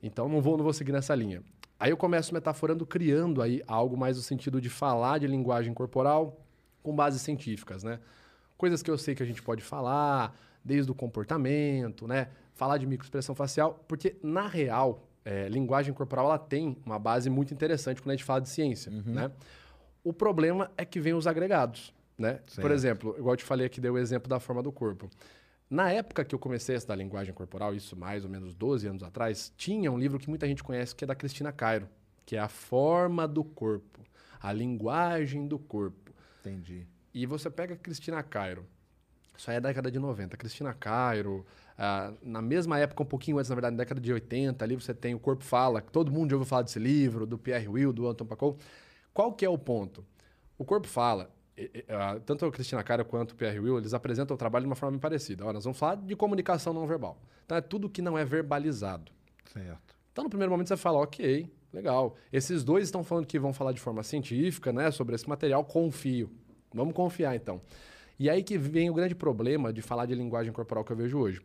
Então 0.00 0.28
não 0.28 0.40
vou, 0.40 0.56
não 0.56 0.62
vou 0.62 0.72
seguir 0.72 0.92
nessa 0.92 1.12
linha. 1.16 1.42
Aí 1.80 1.90
eu 1.90 1.96
começo 1.96 2.34
metaforando, 2.34 2.84
criando 2.84 3.40
aí 3.40 3.62
algo 3.66 3.96
mais 3.96 4.18
no 4.18 4.22
sentido 4.22 4.60
de 4.60 4.68
falar 4.68 5.16
de 5.16 5.26
linguagem 5.26 5.72
corporal 5.72 6.38
com 6.82 6.94
bases 6.94 7.22
científicas, 7.22 7.82
né? 7.82 7.98
Coisas 8.58 8.82
que 8.82 8.90
eu 8.90 8.98
sei 8.98 9.14
que 9.14 9.22
a 9.22 9.26
gente 9.26 9.42
pode 9.42 9.62
falar, 9.62 10.36
desde 10.62 10.92
o 10.92 10.94
comportamento, 10.94 12.06
né? 12.06 12.28
Falar 12.54 12.76
de 12.76 12.86
microexpressão 12.86 13.34
facial, 13.34 13.82
porque 13.88 14.16
na 14.22 14.46
real, 14.46 15.08
é, 15.24 15.48
linguagem 15.48 15.94
corporal 15.94 16.26
ela 16.26 16.38
tem 16.38 16.76
uma 16.84 16.98
base 16.98 17.30
muito 17.30 17.54
interessante 17.54 18.02
quando 18.02 18.10
a 18.10 18.16
gente 18.16 18.24
fala 18.24 18.42
de 18.42 18.50
ciência, 18.50 18.92
né? 18.92 19.30
O 20.04 20.12
problema 20.12 20.70
é 20.76 20.84
que 20.84 21.00
vem 21.00 21.14
os 21.14 21.26
agregados, 21.26 21.94
né? 22.18 22.34
Por 22.44 22.52
Certo. 22.52 22.72
exemplo, 22.72 23.14
igual 23.18 23.32
eu 23.32 23.36
te 23.38 23.44
falei 23.44 23.64
aqui, 23.64 23.80
dei 23.80 23.90
o 23.90 23.96
exemplo 23.96 24.28
da 24.28 24.38
forma 24.38 24.62
do 24.62 24.70
corpo. 24.70 25.08
Na 25.70 25.92
época 25.92 26.24
que 26.24 26.34
eu 26.34 26.38
comecei 26.38 26.74
a 26.74 26.78
estudar 26.78 26.96
linguagem 26.96 27.32
corporal, 27.32 27.72
isso 27.72 27.96
mais 27.96 28.24
ou 28.24 28.30
menos 28.30 28.56
12 28.56 28.88
anos 28.88 29.04
atrás, 29.04 29.52
tinha 29.56 29.92
um 29.92 29.96
livro 29.96 30.18
que 30.18 30.28
muita 30.28 30.44
gente 30.48 30.64
conhece 30.64 30.96
que 30.96 31.04
é 31.04 31.06
da 31.06 31.14
Cristina 31.14 31.52
Cairo, 31.52 31.88
que 32.26 32.34
é 32.34 32.40
A 32.40 32.48
Forma 32.48 33.28
do 33.28 33.44
Corpo, 33.44 34.00
a 34.40 34.52
linguagem 34.52 35.46
do 35.46 35.60
corpo. 35.60 36.12
Entendi. 36.40 36.88
E 37.14 37.24
você 37.24 37.48
pega 37.48 37.74
a 37.74 37.76
Cristina 37.76 38.20
Cairo, 38.20 38.66
isso 39.36 39.48
aí 39.48 39.58
é 39.58 39.60
da 39.60 39.68
década 39.68 39.92
de 39.92 39.98
90. 40.00 40.36
Cristina 40.36 40.74
Cairo, 40.74 41.46
ah, 41.78 42.12
na 42.20 42.42
mesma 42.42 42.78
época, 42.78 43.04
um 43.04 43.06
pouquinho 43.06 43.38
antes, 43.38 43.48
na 43.48 43.54
verdade, 43.54 43.76
na 43.76 43.82
década 43.82 44.00
de 44.00 44.12
80, 44.12 44.64
ali 44.64 44.74
você 44.74 44.92
tem 44.92 45.14
O 45.14 45.20
Corpo 45.20 45.44
Fala, 45.44 45.80
que 45.80 45.92
todo 45.92 46.10
mundo 46.10 46.30
já 46.30 46.36
ouviu 46.36 46.48
falar 46.48 46.62
desse 46.62 46.80
livro, 46.80 47.24
do 47.24 47.38
Pierre 47.38 47.68
Will, 47.68 47.92
do 47.92 48.08
Anton 48.08 48.26
Pacol. 48.26 48.58
Qual 49.14 49.32
que 49.32 49.44
é 49.44 49.48
o 49.48 49.56
ponto? 49.56 50.04
O 50.58 50.64
Corpo 50.64 50.88
Fala, 50.88 51.30
tanto 52.24 52.46
a 52.46 52.50
Cristina 52.50 52.82
Cara 52.82 53.04
quanto 53.04 53.32
o 53.32 53.34
Pierre 53.34 53.58
Will, 53.58 53.78
eles 53.78 53.94
apresentam 53.94 54.34
o 54.34 54.38
trabalho 54.38 54.64
de 54.64 54.68
uma 54.68 54.76
forma 54.76 54.92
bem 54.92 55.00
parecida. 55.00 55.44
Nós 55.52 55.64
vamos 55.64 55.78
falar 55.78 55.96
de 55.96 56.14
comunicação 56.16 56.72
não 56.72 56.86
verbal. 56.86 57.18
Então 57.44 57.56
é 57.56 57.60
tudo 57.60 57.88
que 57.88 58.00
não 58.00 58.16
é 58.16 58.24
verbalizado. 58.24 59.10
Certo. 59.52 59.94
Então, 60.12 60.24
no 60.24 60.30
primeiro 60.30 60.50
momento, 60.50 60.68
você 60.68 60.76
fala, 60.76 60.98
ok, 60.98 61.50
legal. 61.72 62.16
Esses 62.32 62.64
dois 62.64 62.84
estão 62.84 63.02
falando 63.02 63.26
que 63.26 63.38
vão 63.38 63.52
falar 63.52 63.72
de 63.72 63.80
forma 63.80 64.02
científica, 64.02 64.72
né, 64.72 64.90
sobre 64.90 65.14
esse 65.14 65.28
material, 65.28 65.64
confio. 65.64 66.30
Vamos 66.74 66.94
confiar, 66.94 67.34
então. 67.34 67.60
E 68.18 68.28
aí 68.28 68.42
que 68.42 68.58
vem 68.58 68.90
o 68.90 68.94
grande 68.94 69.14
problema 69.14 69.72
de 69.72 69.80
falar 69.80 70.06
de 70.06 70.14
linguagem 70.14 70.52
corporal 70.52 70.84
que 70.84 70.92
eu 70.92 70.96
vejo 70.96 71.18
hoje. 71.18 71.40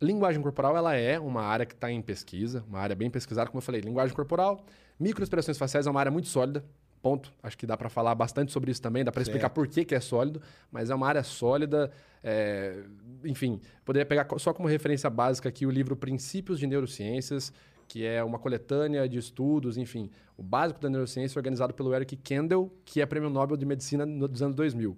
Linguagem 0.00 0.40
corporal, 0.42 0.76
ela 0.76 0.94
é 0.94 1.18
uma 1.18 1.42
área 1.42 1.64
que 1.64 1.72
está 1.72 1.90
em 1.90 2.00
pesquisa, 2.02 2.62
uma 2.68 2.78
área 2.78 2.94
bem 2.94 3.10
pesquisada, 3.10 3.48
como 3.50 3.58
eu 3.58 3.62
falei. 3.62 3.80
Linguagem 3.80 4.14
corporal, 4.14 4.64
microexpressões 5.00 5.56
faciais 5.56 5.86
é 5.86 5.90
uma 5.90 5.98
área 5.98 6.12
muito 6.12 6.28
sólida, 6.28 6.64
ponto. 7.06 7.32
Acho 7.42 7.56
que 7.56 7.66
dá 7.66 7.76
para 7.76 7.88
falar 7.88 8.14
bastante 8.14 8.50
sobre 8.50 8.70
isso 8.72 8.82
também, 8.82 9.04
dá 9.04 9.12
para 9.12 9.22
explicar 9.22 9.50
por 9.50 9.68
que, 9.68 9.84
que 9.84 9.94
é 9.94 10.00
sólido, 10.00 10.40
mas 10.72 10.90
é 10.90 10.94
uma 10.94 11.06
área 11.06 11.22
sólida. 11.22 11.90
é, 12.22 12.82
Enfim, 13.24 13.60
poderia 13.84 14.04
pegar 14.06 14.26
só 14.38 14.52
como 14.52 14.66
referência 14.68 15.08
básica 15.08 15.48
aqui 15.48 15.64
o 15.66 15.70
livro 15.70 15.94
Princípios 15.96 16.58
de 16.58 16.66
Neurociências, 16.66 17.52
que 17.86 18.04
é 18.04 18.24
uma 18.24 18.38
coletânea 18.38 19.08
de 19.08 19.16
estudos, 19.18 19.76
enfim, 19.78 20.10
o 20.36 20.42
básico 20.42 20.80
da 20.80 20.90
neurociência 20.90 21.38
organizado 21.38 21.72
pelo 21.72 21.94
Eric 21.94 22.16
Kendall, 22.16 22.68
que 22.84 23.00
é 23.00 23.06
prêmio 23.06 23.30
Nobel 23.30 23.56
de 23.56 23.64
Medicina 23.64 24.04
no- 24.04 24.26
dos 24.26 24.42
anos 24.42 24.56
2000. 24.56 24.96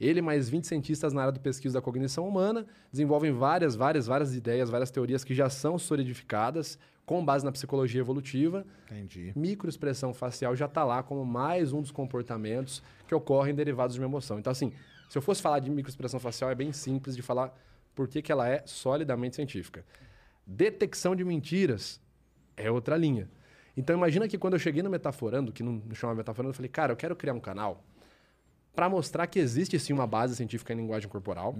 Ele 0.00 0.18
e 0.20 0.22
mais 0.22 0.48
20 0.48 0.66
cientistas 0.66 1.12
na 1.12 1.20
área 1.20 1.32
do 1.32 1.40
pesquisa 1.40 1.74
da 1.74 1.82
cognição 1.82 2.26
humana 2.26 2.66
desenvolvem 2.90 3.30
várias, 3.32 3.76
várias, 3.76 4.06
várias 4.06 4.34
ideias, 4.34 4.70
várias 4.70 4.90
teorias 4.90 5.22
que 5.22 5.34
já 5.34 5.48
são 5.50 5.78
solidificadas 5.78 6.78
com 7.04 7.24
base 7.24 7.44
na 7.44 7.52
psicologia 7.52 8.00
evolutiva. 8.00 8.64
Entendi. 8.86 9.32
Microexpressão 9.36 10.14
facial 10.14 10.54
já 10.54 10.66
está 10.66 10.84
lá 10.84 11.02
como 11.02 11.24
mais 11.24 11.72
um 11.72 11.80
dos 11.80 11.90
comportamentos 11.90 12.82
que 13.06 13.14
ocorrem 13.14 13.54
derivados 13.54 13.94
de 13.94 14.00
uma 14.00 14.06
emoção. 14.06 14.38
Então, 14.38 14.50
assim, 14.50 14.72
se 15.08 15.18
eu 15.18 15.22
fosse 15.22 15.42
falar 15.42 15.58
de 15.58 15.70
microexpressão 15.70 16.20
facial, 16.20 16.50
é 16.50 16.54
bem 16.54 16.72
simples 16.72 17.14
de 17.14 17.22
falar 17.22 17.54
por 17.94 18.08
que, 18.08 18.22
que 18.22 18.32
ela 18.32 18.48
é 18.48 18.62
solidamente 18.64 19.36
científica. 19.36 19.84
Detecção 20.46 21.14
de 21.14 21.24
mentiras 21.24 22.00
é 22.56 22.70
outra 22.70 22.96
linha. 22.96 23.28
Então, 23.76 23.96
imagina 23.96 24.28
que 24.28 24.38
quando 24.38 24.54
eu 24.54 24.58
cheguei 24.58 24.82
no 24.82 24.90
Metaforando, 24.90 25.52
que 25.52 25.62
não 25.62 25.82
chamava 25.94 26.18
Metaforando, 26.18 26.50
eu 26.50 26.54
falei, 26.54 26.68
cara, 26.68 26.92
eu 26.92 26.96
quero 26.96 27.16
criar 27.16 27.32
um 27.34 27.40
canal 27.40 27.84
para 28.74 28.88
mostrar 28.88 29.26
que 29.26 29.38
existe 29.38 29.78
sim 29.78 29.92
uma 29.92 30.06
base 30.06 30.36
científica 30.36 30.72
em 30.72 30.76
linguagem 30.76 31.08
corporal, 31.08 31.54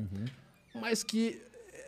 mas 0.74 1.02
que 1.02 1.42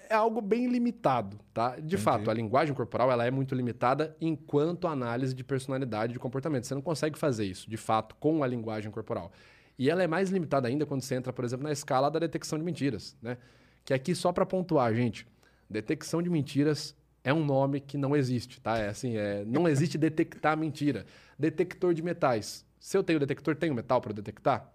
é 0.08 0.14
algo 0.14 0.40
bem 0.40 0.66
limitado, 0.66 1.38
tá? 1.52 1.76
De 1.80 1.96
fato, 1.96 2.30
a 2.30 2.34
linguagem 2.34 2.74
corporal 2.74 3.10
ela 3.10 3.24
é 3.24 3.30
muito 3.30 3.54
limitada 3.54 4.16
enquanto 4.20 4.86
análise 4.86 5.34
de 5.34 5.44
personalidade 5.44 6.12
e 6.12 6.14
de 6.14 6.18
comportamento. 6.18 6.64
Você 6.64 6.74
não 6.74 6.82
consegue 6.82 7.18
fazer 7.18 7.44
isso, 7.44 7.68
de 7.68 7.76
fato, 7.76 8.14
com 8.16 8.42
a 8.42 8.46
linguagem 8.46 8.90
corporal. 8.90 9.32
E 9.78 9.90
ela 9.90 10.02
é 10.02 10.06
mais 10.06 10.30
limitada 10.30 10.68
ainda 10.68 10.86
quando 10.86 11.02
você 11.02 11.14
entra, 11.14 11.32
por 11.32 11.44
exemplo, 11.44 11.64
na 11.64 11.72
escala 11.72 12.10
da 12.10 12.18
detecção 12.18 12.58
de 12.58 12.64
mentiras, 12.64 13.16
né? 13.20 13.38
Que 13.84 13.92
aqui 13.92 14.14
só 14.14 14.32
para 14.32 14.46
pontuar, 14.46 14.94
gente, 14.94 15.26
detecção 15.68 16.22
de 16.22 16.30
mentiras 16.30 16.96
é 17.22 17.32
um 17.32 17.44
nome 17.44 17.80
que 17.80 17.96
não 17.96 18.14
existe, 18.14 18.60
tá? 18.60 18.78
É 18.78 18.88
assim, 18.88 19.16
é, 19.16 19.44
não 19.46 19.68
existe 19.68 19.96
detectar 19.98 20.56
mentira. 20.56 21.06
Detector 21.38 21.94
de 21.94 22.02
metais. 22.02 22.64
Se 22.78 22.96
eu 22.96 23.02
tenho 23.02 23.18
detector, 23.18 23.56
tenho 23.56 23.74
metal 23.74 24.00
para 24.00 24.12
detectar? 24.12 24.70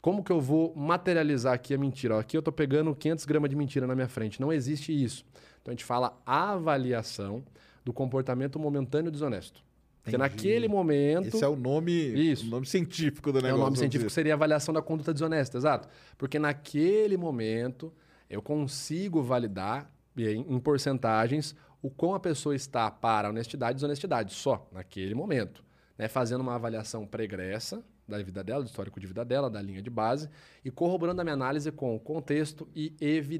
Como 0.00 0.22
que 0.22 0.30
eu 0.30 0.40
vou 0.40 0.74
materializar 0.76 1.52
aqui 1.54 1.74
a 1.74 1.78
mentira? 1.78 2.16
Ó, 2.16 2.20
aqui 2.20 2.36
eu 2.36 2.40
estou 2.40 2.52
pegando 2.52 2.94
500 2.94 3.24
gramas 3.24 3.50
de 3.50 3.56
mentira 3.56 3.86
na 3.86 3.94
minha 3.94 4.08
frente. 4.08 4.40
Não 4.40 4.52
existe 4.52 4.92
isso. 4.92 5.24
Então 5.60 5.72
a 5.72 5.74
gente 5.74 5.84
fala 5.84 6.16
avaliação 6.24 7.42
do 7.84 7.92
comportamento 7.92 8.58
momentâneo 8.58 9.10
desonesto. 9.10 9.62
Porque 10.02 10.16
Entendi. 10.16 10.30
naquele 10.36 10.68
momento. 10.68 11.28
Esse 11.28 11.44
é 11.44 11.48
o 11.48 11.56
nome, 11.56 11.92
Isso. 11.92 12.46
o 12.46 12.48
nome 12.48 12.64
científico 12.66 13.30
do 13.32 13.40
É, 13.40 13.42
negócio. 13.42 13.60
o 13.60 13.64
nome 13.64 13.76
científico 13.76 14.08
seria 14.10 14.34
avaliação 14.34 14.72
da 14.72 14.80
conduta 14.80 15.12
desonesta, 15.12 15.58
exato. 15.58 15.88
Porque 16.16 16.38
naquele 16.38 17.16
momento 17.16 17.92
eu 18.30 18.40
consigo 18.40 19.22
validar 19.22 19.90
em 20.16 20.58
porcentagens 20.60 21.54
o 21.82 21.90
quão 21.90 22.14
a 22.14 22.20
pessoa 22.20 22.54
está 22.56 22.90
para 22.90 23.28
honestidade 23.28 23.72
e 23.72 23.74
desonestidade, 23.76 24.32
só 24.32 24.66
naquele 24.72 25.14
momento. 25.14 25.62
Né? 25.96 26.08
Fazendo 26.08 26.40
uma 26.40 26.54
avaliação 26.54 27.06
pregressa 27.06 27.84
da 28.08 28.22
vida 28.22 28.42
dela, 28.42 28.62
do 28.62 28.66
histórico 28.66 28.98
de 28.98 29.06
vida 29.06 29.24
dela, 29.24 29.50
da 29.50 29.60
linha 29.60 29.82
de 29.82 29.90
base, 29.90 30.28
e 30.64 30.70
corroborando 30.70 31.20
a 31.20 31.24
minha 31.24 31.34
análise 31.34 31.70
com 31.70 31.98
contexto 31.98 32.66
e 32.74 32.94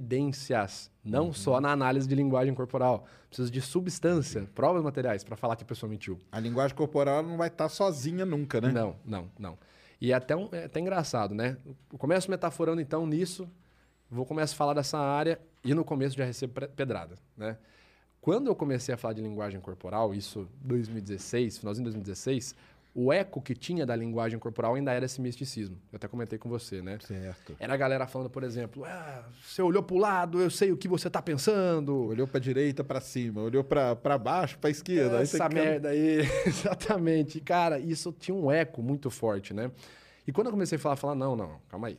evidências. 0.08 0.90
Não 1.04 1.32
só 1.32 1.60
na 1.60 1.70
análise 1.72 2.06
de 2.06 2.14
linguagem 2.14 2.54
corporal. 2.54 3.06
Preciso 3.28 3.50
de 3.50 3.60
substância, 3.62 4.48
provas 4.54 4.82
materiais 4.82 5.24
para 5.24 5.36
falar 5.36 5.56
que 5.56 5.62
a 5.62 5.66
pessoa 5.66 5.88
mentiu. 5.88 6.18
A 6.30 6.38
linguagem 6.38 6.76
corporal 6.76 7.22
não 7.22 7.36
vai 7.36 7.48
estar 7.48 7.68
sozinha 7.68 8.26
nunca, 8.26 8.60
né? 8.60 8.70
Não, 8.70 8.96
não, 9.04 9.30
não. 9.38 9.58
E 10.00 10.12
é 10.12 10.14
até, 10.14 10.36
um- 10.36 10.48
é 10.52 10.64
até 10.64 10.78
engraçado, 10.80 11.34
né? 11.34 11.56
Eu 11.92 11.98
começo 11.98 12.30
metaforando 12.30 12.80
então 12.80 13.06
nisso, 13.06 13.48
vou 14.10 14.24
começar 14.26 14.54
a 14.54 14.56
falar 14.56 14.74
dessa 14.74 14.98
área 14.98 15.40
e 15.64 15.74
no 15.74 15.84
começo 15.84 16.16
já 16.16 16.24
recebo 16.24 16.52
pedrada, 16.76 17.16
né? 17.36 17.56
Quando 18.20 18.48
eu 18.48 18.54
comecei 18.56 18.94
a 18.94 18.98
falar 18.98 19.14
de 19.14 19.22
linguagem 19.22 19.60
corporal, 19.60 20.12
isso 20.14 20.46
2016, 20.60 21.58
finalzinho 21.58 21.84
de 21.84 21.90
2016, 21.94 22.54
o 23.00 23.12
eco 23.12 23.40
que 23.40 23.54
tinha 23.54 23.86
da 23.86 23.94
linguagem 23.94 24.38
corporal 24.40 24.74
ainda 24.74 24.92
era 24.92 25.04
esse 25.04 25.20
misticismo. 25.20 25.76
Eu 25.92 25.96
até 25.98 26.08
comentei 26.08 26.36
com 26.36 26.48
você, 26.48 26.82
né? 26.82 26.98
Certo. 27.00 27.54
Era 27.60 27.72
a 27.74 27.76
galera 27.76 28.06
falando, 28.08 28.28
por 28.28 28.42
exemplo, 28.42 28.84
ah, 28.84 29.24
você 29.40 29.62
olhou 29.62 29.84
pro 29.84 29.96
lado, 29.96 30.40
eu 30.40 30.50
sei 30.50 30.72
o 30.72 30.76
que 30.76 30.88
você 30.88 31.08
tá 31.08 31.22
pensando. 31.22 31.94
Olhou 31.94 32.26
pra 32.26 32.40
direita, 32.40 32.82
pra 32.82 33.00
cima. 33.00 33.40
Olhou 33.42 33.62
pra 33.62 33.94
baixo, 34.18 34.58
pra 34.58 34.68
esquerda. 34.68 35.18
Aí 35.18 35.22
Essa 35.22 35.48
quer- 35.48 35.54
merda 35.54 35.88
aí, 35.90 36.22
exatamente. 36.44 37.40
Cara, 37.40 37.78
isso 37.78 38.12
tinha 38.18 38.34
um 38.34 38.50
eco 38.50 38.82
muito 38.82 39.10
forte, 39.10 39.54
né? 39.54 39.70
E 40.26 40.32
quando 40.32 40.48
eu 40.48 40.52
comecei 40.52 40.76
a 40.76 40.78
falar, 40.80 40.96
falar, 40.96 41.14
não, 41.14 41.36
não, 41.36 41.60
calma 41.68 41.86
aí. 41.88 41.98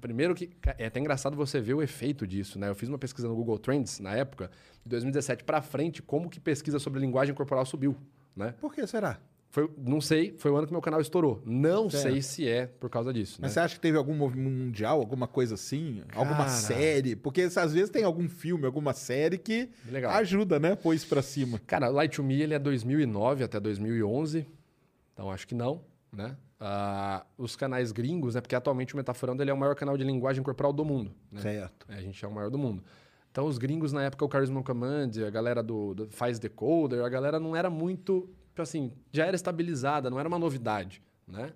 Primeiro 0.00 0.34
que 0.34 0.50
é 0.78 0.86
até 0.86 1.00
engraçado 1.00 1.36
você 1.36 1.60
ver 1.60 1.74
o 1.74 1.82
efeito 1.82 2.24
disso, 2.26 2.56
né? 2.58 2.68
Eu 2.68 2.74
fiz 2.76 2.88
uma 2.88 2.98
pesquisa 2.98 3.26
no 3.26 3.34
Google 3.34 3.58
Trends 3.58 3.98
na 3.98 4.14
época, 4.14 4.48
de 4.84 4.90
2017 4.90 5.42
para 5.42 5.60
frente, 5.60 6.00
como 6.02 6.30
que 6.30 6.38
pesquisa 6.38 6.78
sobre 6.78 7.00
linguagem 7.00 7.34
corporal 7.34 7.66
subiu, 7.66 7.96
né? 8.36 8.54
Por 8.60 8.72
que 8.72 8.86
será? 8.86 9.18
Foi, 9.56 9.70
não 9.78 10.02
sei, 10.02 10.34
foi 10.36 10.50
o 10.50 10.56
ano 10.58 10.66
que 10.66 10.72
meu 10.74 10.82
canal 10.82 11.00
estourou. 11.00 11.40
Não 11.46 11.88
Certo. 11.88 12.02
sei 12.12 12.20
se 12.20 12.46
é 12.46 12.66
por 12.66 12.90
causa 12.90 13.10
disso, 13.10 13.38
Mas 13.40 13.52
né? 13.52 13.54
você 13.54 13.60
acha 13.60 13.74
que 13.76 13.80
teve 13.80 13.96
algum 13.96 14.14
movimento 14.14 14.52
mundial, 14.52 15.00
alguma 15.00 15.26
coisa 15.26 15.54
assim? 15.54 16.02
Alguma 16.14 16.40
Cara. 16.44 16.48
série? 16.50 17.16
Porque 17.16 17.40
às 17.40 17.72
vezes 17.72 17.88
tem 17.88 18.04
algum 18.04 18.28
filme, 18.28 18.66
alguma 18.66 18.92
série 18.92 19.38
que 19.38 19.70
Legal. 19.90 20.12
ajuda, 20.12 20.60
né? 20.60 20.76
Isso 20.94 21.08
pra 21.08 21.22
cima. 21.22 21.58
Cara, 21.66 21.88
Light 21.88 22.16
to 22.16 22.22
Me 22.22 22.38
ele 22.42 22.52
é 22.52 22.58
2009 22.58 23.44
até 23.44 23.58
2011, 23.58 24.46
então 25.14 25.30
acho 25.30 25.48
que 25.48 25.54
não, 25.54 25.80
né? 26.12 26.36
Ah, 26.60 27.24
os 27.38 27.56
canais 27.56 27.92
gringos, 27.92 28.34
né? 28.34 28.42
Porque 28.42 28.54
atualmente 28.54 28.92
o 28.92 28.98
Metaforando 28.98 29.42
ele 29.42 29.50
é 29.50 29.54
o 29.54 29.56
maior 29.56 29.74
canal 29.74 29.96
de 29.96 30.04
linguagem 30.04 30.42
corporal 30.42 30.70
do 30.70 30.84
mundo, 30.84 31.12
né? 31.32 31.40
Certo. 31.40 31.86
É, 31.88 31.94
a 31.94 32.00
gente 32.02 32.22
é 32.22 32.28
o 32.28 32.30
maior 32.30 32.50
do 32.50 32.58
mundo. 32.58 32.84
Então 33.32 33.46
os 33.46 33.56
gringos 33.56 33.90
na 33.90 34.02
época, 34.02 34.22
o 34.22 34.30
Charisma 34.30 34.62
Command, 34.62 35.12
a 35.26 35.30
galera 35.30 35.62
do, 35.62 35.94
do 35.94 36.08
faz 36.10 36.38
decoder, 36.38 37.02
a 37.02 37.08
galera 37.08 37.40
não 37.40 37.56
era 37.56 37.70
muito, 37.70 38.28
tipo 38.56 38.62
assim, 38.62 38.90
já 39.12 39.26
era 39.26 39.36
estabilizada, 39.36 40.08
não 40.08 40.18
era 40.18 40.26
uma 40.26 40.38
novidade, 40.38 41.02
né? 41.28 41.52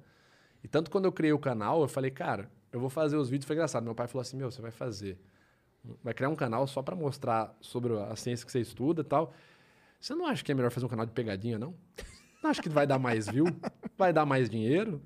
E 0.62 0.69
tanto 0.69 0.90
quando 0.90 1.07
eu 1.07 1.12
criei 1.12 1.33
o 1.33 1.38
canal, 1.38 1.80
eu 1.80 1.88
falei, 1.88 2.11
cara, 2.11 2.50
eu 2.71 2.78
vou 2.78 2.90
fazer 2.90 3.16
os 3.16 3.30
vídeos, 3.30 3.47
foi 3.47 3.57
engraçado. 3.57 3.83
Meu 3.83 3.95
pai 3.95 4.07
falou 4.07 4.21
assim, 4.21 4.37
meu, 4.37 4.50
você 4.50 4.61
vai 4.61 4.71
fazer, 4.71 5.19
vai 6.04 6.12
criar 6.12 6.28
um 6.28 6.37
canal 6.37 6.66
só 6.66 6.83
para 6.83 6.95
mostrar 6.95 7.57
sobre 7.59 7.99
a 7.99 8.14
ciência 8.16 8.45
que 8.45 8.52
você 8.52 8.61
estuda 8.61 9.00
e 9.00 9.04
tal. 9.04 9.33
Você 9.99 10.14
não 10.14 10.26
acha 10.26 10.45
que 10.45 10.52
é 10.52 10.54
melhor 10.54 10.71
fazer 10.71 10.85
um 10.85 10.90
canal 10.90 11.07
de 11.07 11.12
pegadinha, 11.12 11.59
não? 11.59 11.75
Não 12.42 12.50
acha 12.50 12.61
que 12.61 12.69
vai 12.69 12.87
dar 12.87 12.99
mais 12.99 13.26
view? 13.26 13.47
Vai 13.97 14.12
dar 14.12 14.26
mais 14.26 14.50
dinheiro? 14.50 15.00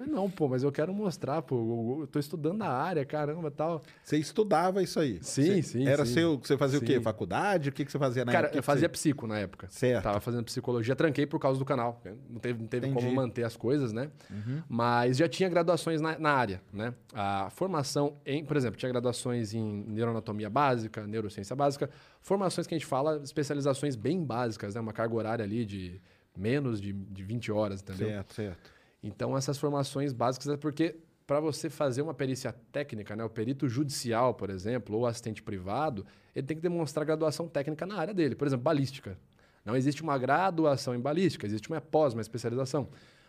Eu 0.00 0.06
falei, 0.06 0.12
não, 0.14 0.30
pô, 0.30 0.46
mas 0.46 0.62
eu 0.62 0.70
quero 0.70 0.94
mostrar, 0.94 1.42
pô, 1.42 1.56
eu, 1.56 2.00
eu 2.02 2.06
tô 2.06 2.20
estudando 2.20 2.62
a 2.62 2.68
área, 2.68 3.04
caramba, 3.04 3.50
tal. 3.50 3.82
Você 4.04 4.16
estudava 4.16 4.80
isso 4.80 5.00
aí? 5.00 5.18
Sim, 5.20 5.60
Você- 5.60 5.62
sim, 5.62 5.88
Era 5.88 6.06
sim. 6.06 6.14
seu. 6.14 6.38
Você 6.38 6.56
fazia 6.56 6.78
o 6.78 6.82
quê? 6.82 6.98
Sim. 6.98 7.02
Faculdade? 7.02 7.70
O 7.70 7.72
que, 7.72 7.84
que 7.84 7.90
você 7.90 7.98
fazia 7.98 8.24
na 8.24 8.30
Cara, 8.30 8.46
época? 8.46 8.58
eu 8.58 8.62
que 8.62 8.66
fazia 8.66 8.86
você- 8.86 8.92
psico 8.92 9.26
na 9.26 9.40
época. 9.40 9.66
Certo. 9.70 10.04
Tava 10.04 10.20
fazendo 10.20 10.44
psicologia, 10.44 10.94
tranquei 10.94 11.26
por 11.26 11.40
causa 11.40 11.58
do 11.58 11.64
canal. 11.64 12.00
Não 12.30 12.38
teve, 12.38 12.60
não 12.60 12.68
teve 12.68 12.86
Entendi. 12.86 13.02
como 13.04 13.12
manter 13.16 13.42
as 13.42 13.56
coisas, 13.56 13.92
né? 13.92 14.08
Uhum. 14.30 14.62
Mas 14.68 15.16
já 15.16 15.28
tinha 15.28 15.48
graduações 15.48 16.00
na, 16.00 16.16
na 16.16 16.30
área, 16.30 16.62
né? 16.72 16.94
A 17.12 17.50
formação 17.50 18.18
em, 18.24 18.44
por 18.44 18.56
exemplo, 18.56 18.78
tinha 18.78 18.90
graduações 18.92 19.52
em 19.52 19.84
neuroanatomia 19.88 20.48
básica, 20.48 21.08
neurociência 21.08 21.56
básica, 21.56 21.90
formações 22.20 22.68
que 22.68 22.74
a 22.74 22.78
gente 22.78 22.86
fala, 22.86 23.20
especializações 23.24 23.96
bem 23.96 24.22
básicas, 24.24 24.76
né? 24.76 24.80
Uma 24.80 24.92
carga 24.92 25.16
horária 25.16 25.44
ali 25.44 25.64
de 25.64 26.00
menos 26.36 26.80
de, 26.80 26.92
de 26.92 27.24
20 27.24 27.50
horas, 27.50 27.80
entendeu? 27.82 28.06
Certo, 28.06 28.34
certo. 28.34 28.77
Então, 29.02 29.36
essas 29.36 29.58
formações 29.58 30.12
básicas 30.12 30.48
é 30.48 30.56
porque 30.56 30.96
para 31.26 31.40
você 31.40 31.68
fazer 31.68 32.00
uma 32.02 32.14
perícia 32.14 32.54
técnica, 32.72 33.14
né, 33.14 33.22
o 33.22 33.28
perito 33.28 33.68
judicial, 33.68 34.34
por 34.34 34.48
exemplo, 34.50 34.96
ou 34.96 35.06
assistente 35.06 35.42
privado, 35.42 36.04
ele 36.34 36.46
tem 36.46 36.56
que 36.56 36.62
demonstrar 36.62 37.04
graduação 37.04 37.46
técnica 37.46 37.84
na 37.84 37.96
área 37.96 38.14
dele. 38.14 38.34
Por 38.34 38.46
exemplo, 38.46 38.64
balística. 38.64 39.18
Não 39.64 39.76
existe 39.76 40.02
uma 40.02 40.16
graduação 40.16 40.94
em 40.94 41.00
balística, 41.00 41.46
existe 41.46 41.68
uma 41.68 41.80
pós, 41.80 42.14
uma 42.14 42.22
especialização. 42.22 42.88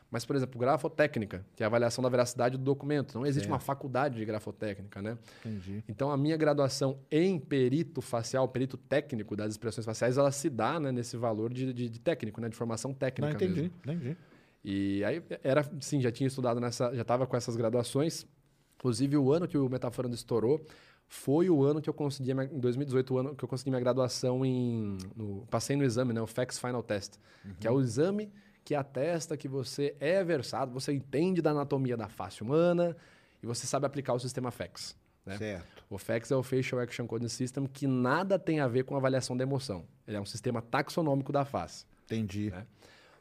Mas, 0.10 0.26
por 0.26 0.36
exemplo, 0.36 0.60
grafotécnica, 0.60 1.46
que 1.56 1.62
é 1.62 1.66
a 1.66 1.68
avaliação 1.68 2.02
da 2.02 2.10
veracidade 2.10 2.58
do 2.58 2.64
documento. 2.64 3.14
Não 3.14 3.26
existe 3.28 3.48
uma 3.48 3.60
faculdade 3.60 4.16
de 4.18 4.26
grafotécnica, 4.26 5.02
né? 5.04 5.18
Entendi. 5.46 5.84
Então, 5.88 6.10
a 6.10 6.18
minha 6.18 6.36
graduação 6.36 6.98
em 7.12 7.38
perito 7.38 8.02
facial, 8.02 8.48
perito 8.48 8.76
técnico 8.76 9.36
das 9.36 9.52
expressões 9.52 9.86
faciais, 9.86 10.18
ela 10.18 10.32
se 10.32 10.50
dá 10.50 10.80
né, 10.80 10.92
nesse 10.92 11.16
valor 11.16 11.54
de, 11.54 11.72
de- 11.74 11.90
de 11.90 12.00
técnico, 12.00 12.42
né, 12.42 12.50
de 12.50 12.56
formação 12.56 12.90
Não, 12.90 12.98
técnica 12.98 13.36
entendi, 13.36 13.62
mesmo. 13.62 13.76
entendi. 13.84 14.18
E 14.64 15.04
aí 15.04 15.24
era, 15.44 15.70
sim, 15.80 16.02
já 16.02 16.12
tinha 16.12 16.28
estudado 16.28 16.60
nessa, 16.60 16.94
já 16.94 17.02
estava 17.02 17.26
com 17.26 17.36
essas 17.36 17.56
graduações. 17.56 18.26
Inclusive 18.76 19.18
o 19.18 19.32
ano 19.32 19.48
que 19.48 19.58
o 19.58 19.70
Metaforando 19.70 20.16
estourou 20.16 20.66
foi 21.08 21.50
o 21.50 21.64
ano 21.64 21.82
que 21.82 21.90
eu 21.90 21.94
consegui, 21.94 22.32
em 22.32 22.60
2018, 22.60 23.14
o 23.14 23.18
ano 23.18 23.36
que 23.36 23.44
eu 23.44 23.50
consegui 23.50 23.72
minha 23.72 23.80
graduação 23.80 24.46
em, 24.46 24.98
no, 25.16 25.46
passei 25.48 25.76
no 25.76 25.84
exame, 25.84 26.14
né, 26.14 26.22
o 26.22 26.28
FACS 26.28 26.60
Final 26.60 26.84
Test, 26.84 27.16
que 27.60 27.68
é 27.68 27.72
o 27.72 27.82
exame 27.82 28.32
que 28.64 28.76
atesta 28.76 29.36
que 29.36 29.48
você 29.48 29.96
é 30.00 30.24
versado, 30.24 30.72
você 30.72 30.94
entende 30.94 31.42
da 31.42 31.50
anatomia 31.50 31.98
da 31.98 32.08
face 32.08 32.44
humana 32.44 32.96
e 33.42 33.48
você 33.48 33.66
sabe 33.66 33.88
aplicar 33.88 34.14
o 34.14 34.20
sistema 34.20 34.52
FACS. 34.52 34.96
Né? 35.26 35.38
Certo. 35.38 35.84
O 35.90 35.98
FACS 35.98 36.30
é 36.30 36.36
o 36.36 36.44
Facial 36.44 36.80
Action 36.80 37.08
Coding 37.08 37.28
System, 37.28 37.66
que 37.66 37.88
nada 37.88 38.38
tem 38.38 38.60
a 38.60 38.68
ver 38.68 38.84
com 38.84 38.96
avaliação 38.96 39.36
da 39.36 39.44
emoção. 39.44 39.86
Ele 40.08 40.18
é 40.18 40.22
um 40.22 40.26
sistema 40.26 40.62
taxonômico 40.62 41.32
da 41.32 41.44
face. 41.44 41.86
Entendi. 42.06 42.52
Né? 42.52 42.68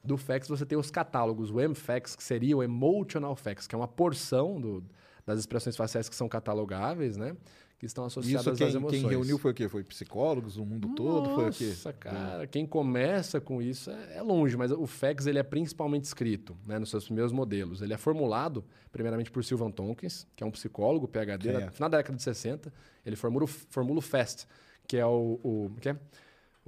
Do 0.08 0.16
FACS 0.16 0.48
você 0.48 0.64
tem 0.64 0.78
os 0.78 0.90
catálogos, 0.90 1.50
o 1.50 1.60
MFACS, 1.60 2.16
que 2.16 2.22
seria 2.24 2.56
o 2.56 2.62
Emotional 2.62 3.36
FACS, 3.36 3.66
que 3.66 3.74
é 3.74 3.78
uma 3.78 3.86
porção 3.88 4.60
do- 4.60 4.82
das 5.26 5.38
expressões 5.38 5.76
faciais 5.76 6.08
que 6.08 6.16
são 6.16 6.28
catalogáveis, 6.28 7.16
né? 7.16 7.36
Que 7.78 7.86
estão 7.86 8.04
associadas 8.06 8.40
Isso 8.40 8.50
às 8.50 8.58
quem, 8.58 8.68
emoções. 8.74 9.00
quem 9.02 9.10
reuniu 9.10 9.38
foi 9.38 9.50
o 9.52 9.54
quê? 9.54 9.68
Foi 9.68 9.84
psicólogos 9.84 10.56
no 10.56 10.64
mundo 10.66 10.88
todo? 10.96 11.28
Foi 11.34 11.50
o 11.50 11.52
quê? 11.52 11.66
Nossa, 11.68 11.92
cara, 11.92 12.46
quem 12.46 12.66
começa 12.66 13.40
com 13.40 13.60
isso 13.62 13.90
é, 13.90 14.16
é 14.16 14.22
longe, 14.22 14.56
mas 14.56 14.72
o 14.72 14.86
FACS 14.86 15.26
ele 15.26 15.38
é 15.38 15.42
principalmente 15.44 16.04
escrito 16.04 16.56
né, 16.66 16.78
nos 16.78 16.88
seus 16.90 17.04
primeiros 17.04 17.30
modelos. 17.30 17.80
Ele 17.82 17.92
é 17.92 17.98
formulado, 17.98 18.64
primeiramente, 18.90 19.30
por 19.30 19.44
Sylvan 19.44 19.70
Tompkins, 19.70 20.26
que 20.34 20.42
é 20.42 20.46
um 20.46 20.50
psicólogo, 20.50 21.06
PhD, 21.06 21.52
na 21.52 21.70
final 21.70 21.88
da 21.90 21.98
década 21.98 22.16
de 22.16 22.22
60. 22.22 22.72
Ele 23.06 23.14
formula, 23.14 23.44
o- 23.44 23.46
formula 23.46 23.98
o 23.98 24.02
FAST, 24.02 24.46
que 24.88 24.96
é 24.96 25.06
o. 25.06 25.38
o 25.44 25.70
que 25.80 25.90
é? 25.90 25.96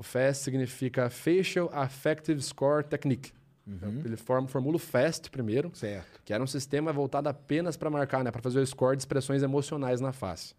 O 0.00 0.02
FAST 0.02 0.44
significa 0.44 1.10
Facial 1.10 1.68
Affective 1.74 2.40
Score 2.40 2.82
Technique. 2.82 3.32
Então, 3.66 3.90
Ele 4.02 4.16
forma, 4.16 4.48
formula 4.48 4.76
o 4.76 4.78
FAST 4.78 5.28
primeiro, 5.30 5.70
Certo. 5.74 6.22
que 6.24 6.32
era 6.32 6.42
um 6.42 6.46
sistema 6.46 6.90
voltado 6.90 7.28
apenas 7.28 7.76
para 7.76 7.90
marcar, 7.90 8.24
né, 8.24 8.30
para 8.30 8.40
fazer 8.40 8.60
o 8.60 8.66
score 8.66 8.96
de 8.96 9.02
expressões 9.02 9.42
emocionais 9.42 10.00
na 10.00 10.10
face. 10.10 10.54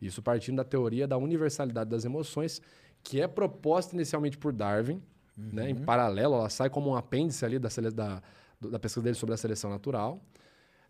Isso 0.00 0.22
partindo 0.22 0.58
da 0.58 0.64
teoria 0.64 1.08
da 1.08 1.16
universalidade 1.18 1.90
das 1.90 2.04
emoções, 2.04 2.62
que 3.02 3.20
é 3.20 3.26
proposta 3.26 3.96
inicialmente 3.96 4.38
por 4.38 4.52
Darwin, 4.52 5.02
né, 5.36 5.68
em 5.68 5.74
paralelo, 5.74 6.36
ela 6.36 6.48
sai 6.48 6.70
como 6.70 6.90
um 6.90 6.94
apêndice 6.94 7.44
ali 7.44 7.58
da, 7.58 7.68
da, 7.92 8.22
da 8.60 8.78
pesquisa 8.78 9.02
dele 9.02 9.16
sobre 9.16 9.34
a 9.34 9.36
seleção 9.36 9.70
natural. 9.70 10.22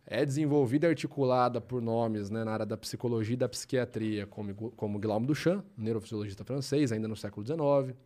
É 0.06 0.24
desenvolvida 0.24 0.86
e 0.86 0.90
articulada 0.90 1.60
por 1.60 1.80
nomes 1.80 2.28
né, 2.30 2.44
na 2.44 2.52
área 2.52 2.66
da 2.66 2.76
psicologia 2.76 3.34
e 3.34 3.36
da 3.38 3.48
psiquiatria, 3.48 4.26
como, 4.26 4.54
como 4.76 4.98
Guillaume 4.98 5.26
Duchamp, 5.26 5.64
neurofisiologista 5.78 6.44
francês, 6.44 6.92
ainda 6.92 7.08
no 7.08 7.16
século 7.16 7.46
XIX. 7.46 7.96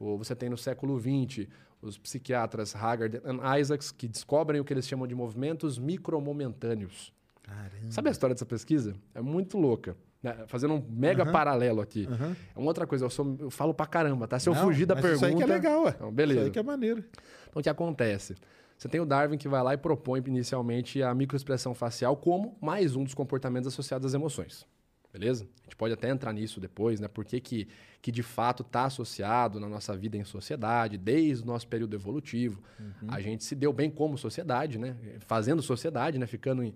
Ou 0.00 0.18
você 0.18 0.34
tem 0.34 0.48
no 0.48 0.58
século 0.58 0.98
XX 0.98 1.46
os 1.80 1.96
psiquiatras 1.96 2.74
Haggard 2.74 3.20
e 3.24 3.60
Isaacs, 3.60 3.92
que 3.92 4.08
descobrem 4.08 4.60
o 4.60 4.64
que 4.64 4.72
eles 4.72 4.86
chamam 4.88 5.06
de 5.06 5.14
movimentos 5.14 5.78
micromomentâneos. 5.78 7.12
Caramba. 7.42 7.90
Sabe 7.90 8.08
a 8.08 8.12
história 8.12 8.34
dessa 8.34 8.44
pesquisa? 8.46 8.94
É 9.14 9.20
muito 9.22 9.56
louca. 9.56 9.96
né? 10.22 10.44
Fazendo 10.48 10.74
um 10.74 10.84
mega 10.90 11.24
paralelo 11.24 11.80
aqui. 11.80 12.08
É 12.54 12.58
uma 12.58 12.66
outra 12.68 12.86
coisa, 12.86 13.04
eu, 13.04 13.10
sou- 13.10 13.36
eu 13.38 13.50
falo 13.50 13.72
pra 13.72 13.86
caramba, 13.86 14.26
tá? 14.26 14.38
Se 14.40 14.48
eu 14.48 14.54
Não, 14.54 14.62
fugir 14.62 14.84
da 14.86 14.94
pergunta. 14.96 15.14
Isso 15.14 15.24
aí 15.24 15.34
que 15.36 15.42
é 15.42 15.46
legal, 15.46 15.84
ué. 15.84 15.92
Então, 15.96 16.12
beleza. 16.12 16.40
Isso 16.40 16.46
aí 16.46 16.50
que 16.52 16.58
é 16.58 16.62
maneiro. 16.64 17.04
Então, 17.48 17.60
o 17.60 17.62
que 17.62 17.68
acontece? 17.68 18.34
Você 18.78 18.88
tem 18.88 19.00
o 19.00 19.04
Darwin 19.04 19.36
que 19.36 19.48
vai 19.48 19.60
lá 19.60 19.74
e 19.74 19.76
propõe 19.76 20.22
inicialmente 20.24 21.02
a 21.02 21.12
microexpressão 21.12 21.74
facial 21.74 22.16
como 22.16 22.56
mais 22.60 22.94
um 22.94 23.02
dos 23.02 23.12
comportamentos 23.12 23.66
associados 23.66 24.06
às 24.06 24.14
emoções. 24.14 24.64
Beleza? 25.12 25.48
A 25.62 25.64
gente 25.64 25.74
pode 25.74 25.92
até 25.92 26.08
entrar 26.08 26.32
nisso 26.32 26.60
depois, 26.60 27.00
né? 27.00 27.08
Por 27.08 27.24
que, 27.24 27.40
que, 27.40 27.66
que 28.00 28.12
de 28.12 28.22
fato 28.22 28.62
está 28.62 28.84
associado 28.84 29.58
na 29.58 29.68
nossa 29.68 29.96
vida 29.96 30.16
em 30.16 30.22
sociedade, 30.22 30.96
desde 30.96 31.42
o 31.42 31.46
nosso 31.46 31.66
período 31.66 31.96
evolutivo. 31.96 32.62
A 33.08 33.20
gente 33.20 33.42
se 33.42 33.56
deu 33.56 33.72
bem 33.72 33.90
como 33.90 34.16
sociedade, 34.16 34.78
né? 34.78 34.96
Fazendo 35.26 35.60
sociedade, 35.60 36.16
né? 36.16 36.26
Ficando 36.26 36.62
em- 36.62 36.72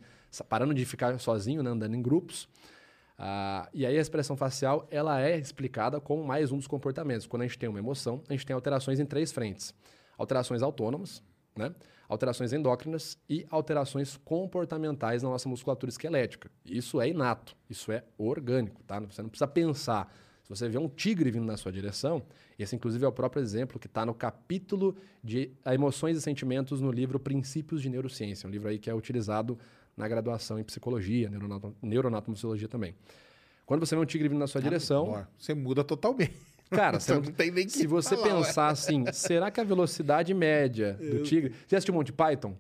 parando 0.49 0.75
de 0.75 0.85
ficar 0.85 1.17
sozinho, 1.21 1.63
né? 1.63 1.71
andando 1.71 1.95
em 1.95 2.03
grupos. 2.03 2.49
Ah, 3.17 3.69
e 3.73 3.87
aí 3.87 3.97
a 3.97 4.01
expressão 4.01 4.37
facial 4.37 4.89
ela 4.91 5.21
é 5.21 5.39
explicada 5.39 6.01
como 6.01 6.25
mais 6.25 6.51
um 6.51 6.57
dos 6.57 6.67
comportamentos. 6.67 7.27
Quando 7.29 7.43
a 7.43 7.47
gente 7.47 7.59
tem 7.59 7.69
uma 7.69 7.79
emoção, 7.79 8.23
a 8.29 8.33
gente 8.33 8.45
tem 8.45 8.55
alterações 8.55 8.99
em 8.99 9.07
três 9.07 9.31
frentes: 9.31 9.73
alterações 10.19 10.63
autônomas, 10.63 11.23
né? 11.57 11.75
alterações 12.09 12.53
endócrinas 12.53 13.19
e 13.29 13.47
alterações 13.51 14.19
comportamentais 14.19 15.23
na 15.23 15.31
nossa 15.31 15.49
musculatura 15.49 15.91
esquelética. 15.91 16.51
Isso 16.65 17.01
é 17.01 17.09
inato, 17.09 17.57
isso 17.71 17.91
é 17.91 18.05
orgânico, 18.19 18.83
tá? 18.85 19.01
Você 19.01 19.23
não 19.23 19.31
precisa 19.31 19.49
pensar. 19.49 20.15
Se 20.43 20.49
você 20.49 20.69
vê 20.69 20.77
um 20.79 20.89
tigre 20.89 21.31
vindo 21.31 21.47
na 21.47 21.57
sua 21.57 21.73
direção, 21.73 22.23
esse 22.59 22.77
inclusive 22.77 23.05
é 23.05 23.09
o 23.09 23.13
próprio 23.13 23.43
exemplo 23.43 23.79
que 23.79 23.87
está 23.87 24.05
no 24.05 24.13
capítulo 24.13 24.95
de 25.25 25.53
emoções 25.65 26.17
e 26.17 26.21
sentimentos 26.21 26.81
no 26.81 26.91
livro 26.91 27.19
Princípios 27.19 27.81
de 27.81 27.89
Neurociência, 27.89 28.47
um 28.47 28.51
livro 28.51 28.69
aí 28.69 28.79
que 28.79 28.91
é 28.91 28.95
utilizado 28.95 29.59
na 29.97 30.07
graduação 30.07 30.59
em 30.59 30.65
psicologia, 30.65 31.31
neuronatomociologia 31.83 32.69
também. 32.69 32.95
Quando 33.65 33.87
você 33.87 33.95
vê 33.95 34.03
um 34.03 34.05
tigre 34.05 34.29
vindo 34.29 34.39
na 34.39 34.47
sua 34.47 34.61
direção, 34.61 35.09
Ó, 35.09 35.25
você 35.39 35.55
muda 35.55 35.83
totalmente. 35.85 36.52
Cara, 36.73 36.99
você 36.99 37.13
Então 37.13 37.21
não, 37.23 37.29
não 37.29 37.33
tem 37.37 37.51
nem 37.51 37.69
se 37.69 37.87
você 37.87 38.17
falar, 38.17 38.29
ué. 38.39 38.47
pensar 38.47 38.69
assim, 38.69 39.05
será 39.13 39.51
que 39.51 39.61
a 39.61 39.65
velocidade 39.65 40.33
média 40.35 40.95
do 41.01 41.23
tigre. 41.23 41.55
Você 41.67 41.77
assistiu 41.77 41.95
Monty 41.95 42.13
Python? 42.13 42.55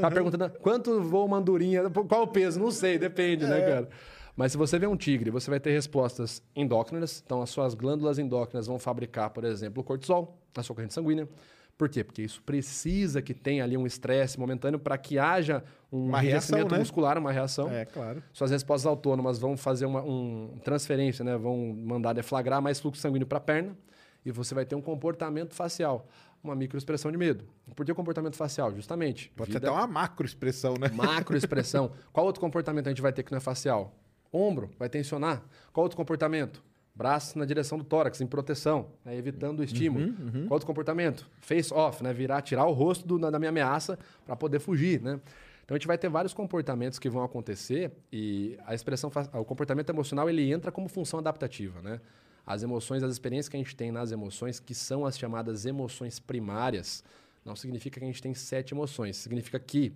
Tá 0.00 0.10
perguntando 0.10 0.50
quanto 0.60 1.00
voa 1.02 1.24
uma 1.24 1.36
andorinha, 1.38 1.88
qual 1.90 2.22
o 2.22 2.26
peso? 2.26 2.58
Não 2.58 2.70
sei, 2.70 2.98
depende, 2.98 3.44
É. 3.44 3.48
né, 3.48 3.60
cara? 3.60 3.88
Mas 4.34 4.52
se 4.52 4.58
você 4.58 4.78
vê 4.78 4.86
um 4.86 4.96
tigre, 4.96 5.30
você 5.30 5.50
vai 5.50 5.60
ter 5.60 5.70
respostas 5.72 6.42
endócrinas. 6.56 7.22
Então, 7.24 7.42
as 7.42 7.50
suas 7.50 7.74
glândulas 7.74 8.18
endócrinas 8.18 8.66
vão 8.66 8.78
fabricar, 8.78 9.28
por 9.30 9.44
exemplo, 9.44 9.82
o 9.82 9.84
cortisol 9.84 10.38
na 10.56 10.62
sua 10.62 10.74
corrente 10.74 10.94
sanguínea. 10.94 11.28
Por 11.76 11.88
quê? 11.88 12.04
Porque 12.04 12.22
isso 12.22 12.42
precisa 12.42 13.20
que 13.20 13.34
tenha 13.34 13.64
ali 13.64 13.76
um 13.76 13.86
estresse 13.86 14.38
momentâneo 14.38 14.78
para 14.78 14.96
que 14.96 15.18
haja 15.18 15.64
um 15.90 16.06
Uma 16.08 16.20
reação, 16.20 16.68
né? 16.68 16.78
muscular, 16.78 17.18
uma 17.18 17.32
reação. 17.32 17.70
É, 17.70 17.84
claro. 17.84 18.22
Suas 18.32 18.50
respostas 18.50 18.86
autônomas 18.86 19.38
vão 19.38 19.56
fazer 19.56 19.86
uma 19.86 20.02
um, 20.02 20.58
transferência, 20.62 21.24
né? 21.24 21.36
vão 21.36 21.74
mandar 21.74 22.12
deflagrar 22.12 22.62
mais 22.62 22.78
fluxo 22.78 23.00
sanguíneo 23.00 23.26
para 23.26 23.38
a 23.38 23.40
perna 23.40 23.76
e 24.24 24.30
você 24.30 24.54
vai 24.54 24.64
ter 24.64 24.76
um 24.76 24.80
comportamento 24.80 25.54
facial, 25.54 26.06
uma 26.42 26.54
microexpressão 26.54 27.10
de 27.10 27.18
medo. 27.18 27.44
Por 27.74 27.84
que 27.84 27.92
comportamento 27.92 28.36
facial? 28.36 28.72
Justamente. 28.74 29.32
Pode 29.34 29.50
ser 29.50 29.58
vida- 29.58 29.68
até 29.70 29.76
uma 29.76 29.86
macroexpressão, 29.86 30.74
né? 30.78 30.88
Macroexpressão. 30.94 31.90
Qual 32.12 32.24
outro 32.24 32.40
comportamento 32.40 32.86
a 32.86 32.90
gente 32.90 33.02
vai 33.02 33.12
ter 33.12 33.22
que 33.22 33.32
não 33.32 33.38
é 33.38 33.40
facial? 33.40 33.92
Ombro, 34.32 34.70
vai 34.78 34.88
tensionar. 34.88 35.42
Qual 35.72 35.82
outro 35.82 35.96
comportamento? 35.96 36.62
Braço 36.94 37.38
na 37.38 37.44
direção 37.46 37.78
do 37.78 37.84
tórax, 37.84 38.20
em 38.20 38.26
proteção, 38.26 38.88
né, 39.04 39.16
evitando 39.16 39.60
o 39.60 39.64
estímulo. 39.64 40.04
Uhum, 40.06 40.46
Qual 40.46 40.52
outro 40.52 40.66
comportamento? 40.66 41.26
Face 41.40 41.72
off, 41.72 42.02
né, 42.02 42.12
virar, 42.12 42.42
tirar 42.42 42.66
o 42.66 42.72
rosto 42.72 43.06
do- 43.06 43.18
da 43.18 43.38
minha 43.38 43.48
ameaça 43.48 43.98
para 44.26 44.36
poder 44.36 44.58
fugir, 44.60 45.00
né? 45.00 45.18
Então 45.64 45.74
a 45.74 45.78
gente 45.78 45.86
vai 45.86 45.96
ter 45.96 46.10
vários 46.10 46.34
comportamentos 46.34 46.98
que 46.98 47.08
vão 47.08 47.22
acontecer 47.24 47.92
e 48.12 48.58
a 48.66 48.74
expressão, 48.74 49.10
o 49.32 49.44
comportamento 49.44 49.88
emocional 49.88 50.28
ele 50.28 50.52
entra 50.52 50.70
como 50.70 50.86
função 50.88 51.18
adaptativa, 51.18 51.80
né? 51.80 51.98
As 52.44 52.62
emoções, 52.62 53.02
as 53.02 53.12
experiências 53.12 53.48
que 53.48 53.56
a 53.56 53.60
gente 53.60 53.74
tem 53.74 53.90
nas 53.90 54.12
emoções, 54.12 54.60
que 54.60 54.74
são 54.74 55.06
as 55.06 55.16
chamadas 55.16 55.64
emoções 55.64 56.18
primárias, 56.18 57.02
não 57.44 57.56
significa 57.56 58.00
que 58.00 58.04
a 58.04 58.08
gente 58.08 58.20
tem 58.20 58.34
sete 58.34 58.74
emoções. 58.74 59.16
Significa 59.16 59.58
que, 59.58 59.92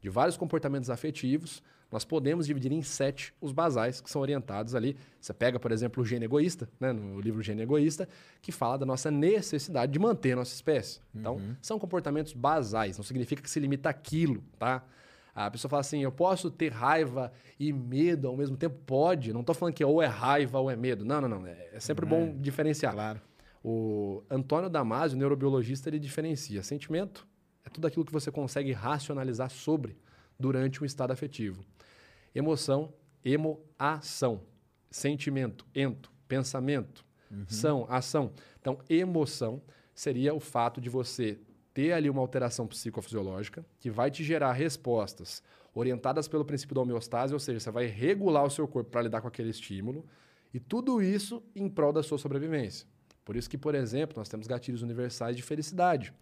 de 0.00 0.08
vários 0.08 0.36
comportamentos 0.36 0.90
afetivos, 0.90 1.62
nós 1.90 2.04
podemos 2.04 2.46
dividir 2.46 2.72
em 2.72 2.82
sete 2.82 3.34
os 3.40 3.52
basais, 3.52 4.00
que 4.00 4.08
são 4.08 4.22
orientados 4.22 4.74
ali. 4.74 4.96
Você 5.20 5.32
pega, 5.32 5.58
por 5.58 5.72
exemplo, 5.72 6.02
o 6.02 6.06
gene 6.06 6.24
egoísta, 6.24 6.68
né, 6.78 6.92
no 6.92 7.20
livro 7.20 7.42
Gene 7.42 7.62
Egoísta, 7.62 8.08
que 8.40 8.52
fala 8.52 8.78
da 8.78 8.86
nossa 8.86 9.10
necessidade 9.10 9.92
de 9.92 9.98
manter 9.98 10.32
a 10.32 10.36
nossa 10.36 10.54
espécie. 10.54 11.00
Então, 11.14 11.40
são 11.60 11.78
comportamentos 11.78 12.32
basais, 12.32 12.96
não 12.96 13.04
significa 13.04 13.42
que 13.42 13.50
se 13.50 13.58
limita 13.58 13.88
àquilo, 13.88 14.42
tá? 14.58 14.84
A 15.34 15.50
pessoa 15.50 15.70
fala 15.70 15.80
assim, 15.80 16.02
eu 16.02 16.12
posso 16.12 16.50
ter 16.50 16.72
raiva 16.72 17.32
e 17.58 17.72
medo 17.72 18.28
ao 18.28 18.36
mesmo 18.36 18.56
tempo? 18.56 18.76
Pode. 18.84 19.32
Não 19.32 19.40
estou 19.40 19.54
falando 19.54 19.74
que 19.74 19.84
ou 19.84 20.02
é 20.02 20.06
raiva 20.06 20.58
ou 20.58 20.70
é 20.70 20.76
medo. 20.76 21.04
Não, 21.04 21.20
não, 21.20 21.28
não. 21.28 21.46
É 21.46 21.70
é 21.72 21.80
sempre 21.80 22.04
bom 22.04 22.36
diferenciar. 22.38 22.92
Claro. 22.92 23.20
O 23.62 24.22
Antônio 24.28 24.68
Damasio, 24.68 25.16
neurobiologista, 25.16 25.88
ele 25.88 25.98
diferencia 25.98 26.62
sentimento 26.62 27.26
é 27.64 27.68
tudo 27.68 27.86
aquilo 27.86 28.04
que 28.04 28.12
você 28.12 28.30
consegue 28.30 28.72
racionalizar 28.72 29.50
sobre 29.50 29.96
durante 30.38 30.82
um 30.82 30.86
estado 30.86 31.12
afetivo. 31.12 31.64
Emoção, 32.34 32.92
emoação. 33.24 34.42
Sentimento, 34.90 35.66
ento, 35.74 36.10
pensamento, 36.26 37.04
são, 37.46 37.86
ação. 37.88 38.32
Então, 38.60 38.78
emoção 38.88 39.62
seria 39.94 40.34
o 40.34 40.40
fato 40.40 40.80
de 40.80 40.90
você 40.90 41.38
ter 41.72 41.92
ali 41.92 42.10
uma 42.10 42.20
alteração 42.20 42.66
psicofisiológica 42.66 43.64
que 43.78 43.88
vai 43.88 44.10
te 44.10 44.24
gerar 44.24 44.52
respostas 44.52 45.42
orientadas 45.72 46.26
pelo 46.26 46.44
princípio 46.44 46.74
da 46.74 46.80
homeostase, 46.80 47.32
ou 47.32 47.38
seja, 47.38 47.60
você 47.60 47.70
vai 47.70 47.86
regular 47.86 48.44
o 48.44 48.50
seu 48.50 48.66
corpo 48.66 48.90
para 48.90 49.02
lidar 49.02 49.20
com 49.20 49.28
aquele 49.28 49.50
estímulo, 49.50 50.04
e 50.52 50.58
tudo 50.58 51.00
isso 51.00 51.42
em 51.54 51.68
prol 51.68 51.92
da 51.92 52.02
sua 52.02 52.18
sobrevivência. 52.18 52.86
Por 53.24 53.36
isso 53.36 53.48
que, 53.48 53.56
por 53.56 53.76
exemplo, 53.76 54.18
nós 54.18 54.28
temos 54.28 54.48
gatilhos 54.48 54.82
universais 54.82 55.36
de 55.36 55.42
felicidade, 55.42 56.12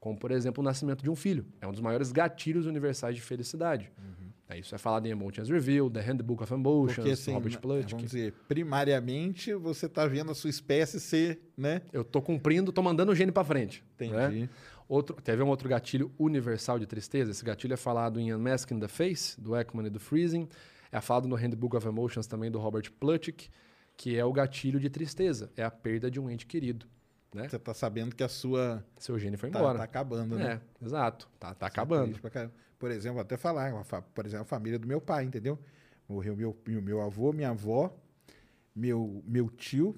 como, 0.00 0.18
por 0.18 0.32
exemplo, 0.32 0.60
o 0.60 0.64
nascimento 0.64 1.02
de 1.02 1.10
um 1.10 1.14
filho. 1.14 1.46
É 1.60 1.66
um 1.66 1.70
dos 1.70 1.80
maiores 1.80 2.10
gatilhos 2.10 2.66
universais 2.66 3.14
de 3.14 3.22
felicidade. 3.22 3.92
É, 3.96 4.27
Isso 4.56 4.74
é 4.74 4.78
falado 4.78 5.04
em 5.06 5.10
Emotions 5.10 5.50
Review, 5.50 5.90
The 5.90 6.00
Handbook 6.00 6.42
of 6.42 6.54
Emotions, 6.54 6.96
Porque, 6.96 7.10
assim, 7.10 7.32
Robert 7.34 7.60
Plutchik. 7.60 7.92
vamos 7.92 8.10
dizer, 8.10 8.32
primariamente 8.48 9.52
você 9.54 9.86
está 9.86 10.06
vendo 10.06 10.30
a 10.30 10.34
sua 10.34 10.48
espécie 10.48 11.00
ser, 11.00 11.40
né? 11.56 11.82
Eu 11.92 12.04
tô 12.04 12.22
cumprindo, 12.22 12.72
tô 12.72 12.82
mandando 12.82 13.12
o 13.12 13.14
gene 13.14 13.32
para 13.32 13.44
frente. 13.44 13.84
né? 13.98 14.06
Entendi. 14.06 14.50
Outro, 14.88 15.16
teve 15.20 15.42
um 15.42 15.48
outro 15.48 15.68
gatilho 15.68 16.10
universal 16.18 16.78
de 16.78 16.86
tristeza. 16.86 17.30
Esse 17.30 17.44
gatilho 17.44 17.74
é 17.74 17.76
falado 17.76 18.18
em 18.18 18.32
Unmasking 18.32 18.80
the 18.80 18.88
Face, 18.88 19.38
do 19.38 19.54
Ekman 19.54 19.86
e 19.86 19.90
do 19.90 20.00
Freezing. 20.00 20.48
É 20.90 20.98
falado 21.00 21.28
no 21.28 21.34
Handbook 21.36 21.76
of 21.76 21.86
Emotions 21.86 22.26
também, 22.26 22.50
do 22.50 22.58
Robert 22.58 22.90
Plutchik, 22.98 23.50
que 23.96 24.16
é 24.16 24.24
o 24.24 24.32
gatilho 24.32 24.80
de 24.80 24.88
tristeza. 24.88 25.50
É 25.56 25.62
a 25.62 25.70
perda 25.70 26.10
de 26.10 26.18
um 26.18 26.30
ente 26.30 26.46
querido. 26.46 26.86
Né? 27.34 27.46
Você 27.46 27.58
tá 27.58 27.74
sabendo 27.74 28.16
que 28.16 28.22
a 28.24 28.28
sua. 28.28 28.82
Seu 28.96 29.18
gene 29.18 29.36
foi 29.36 29.50
Tá, 29.50 29.58
embora. 29.58 29.76
tá 29.76 29.84
acabando, 29.84 30.36
né? 30.36 30.58
É, 30.80 30.84
exato. 30.86 31.28
Tá, 31.38 31.52
tá 31.52 31.66
é 31.66 31.68
acabando. 31.68 32.18
Por 32.78 32.90
exemplo, 32.90 33.14
vou 33.14 33.22
até 33.22 33.36
falar, 33.36 33.72
por 34.14 34.24
exemplo, 34.24 34.42
a 34.42 34.46
família 34.46 34.78
do 34.78 34.86
meu 34.86 35.00
pai, 35.00 35.24
entendeu? 35.24 35.58
Morreu 36.08 36.36
meu, 36.36 36.56
meu, 36.66 36.80
meu 36.80 37.00
avô, 37.00 37.32
minha 37.32 37.50
avó, 37.50 37.94
meu, 38.74 39.22
meu 39.26 39.50
tio, 39.50 39.94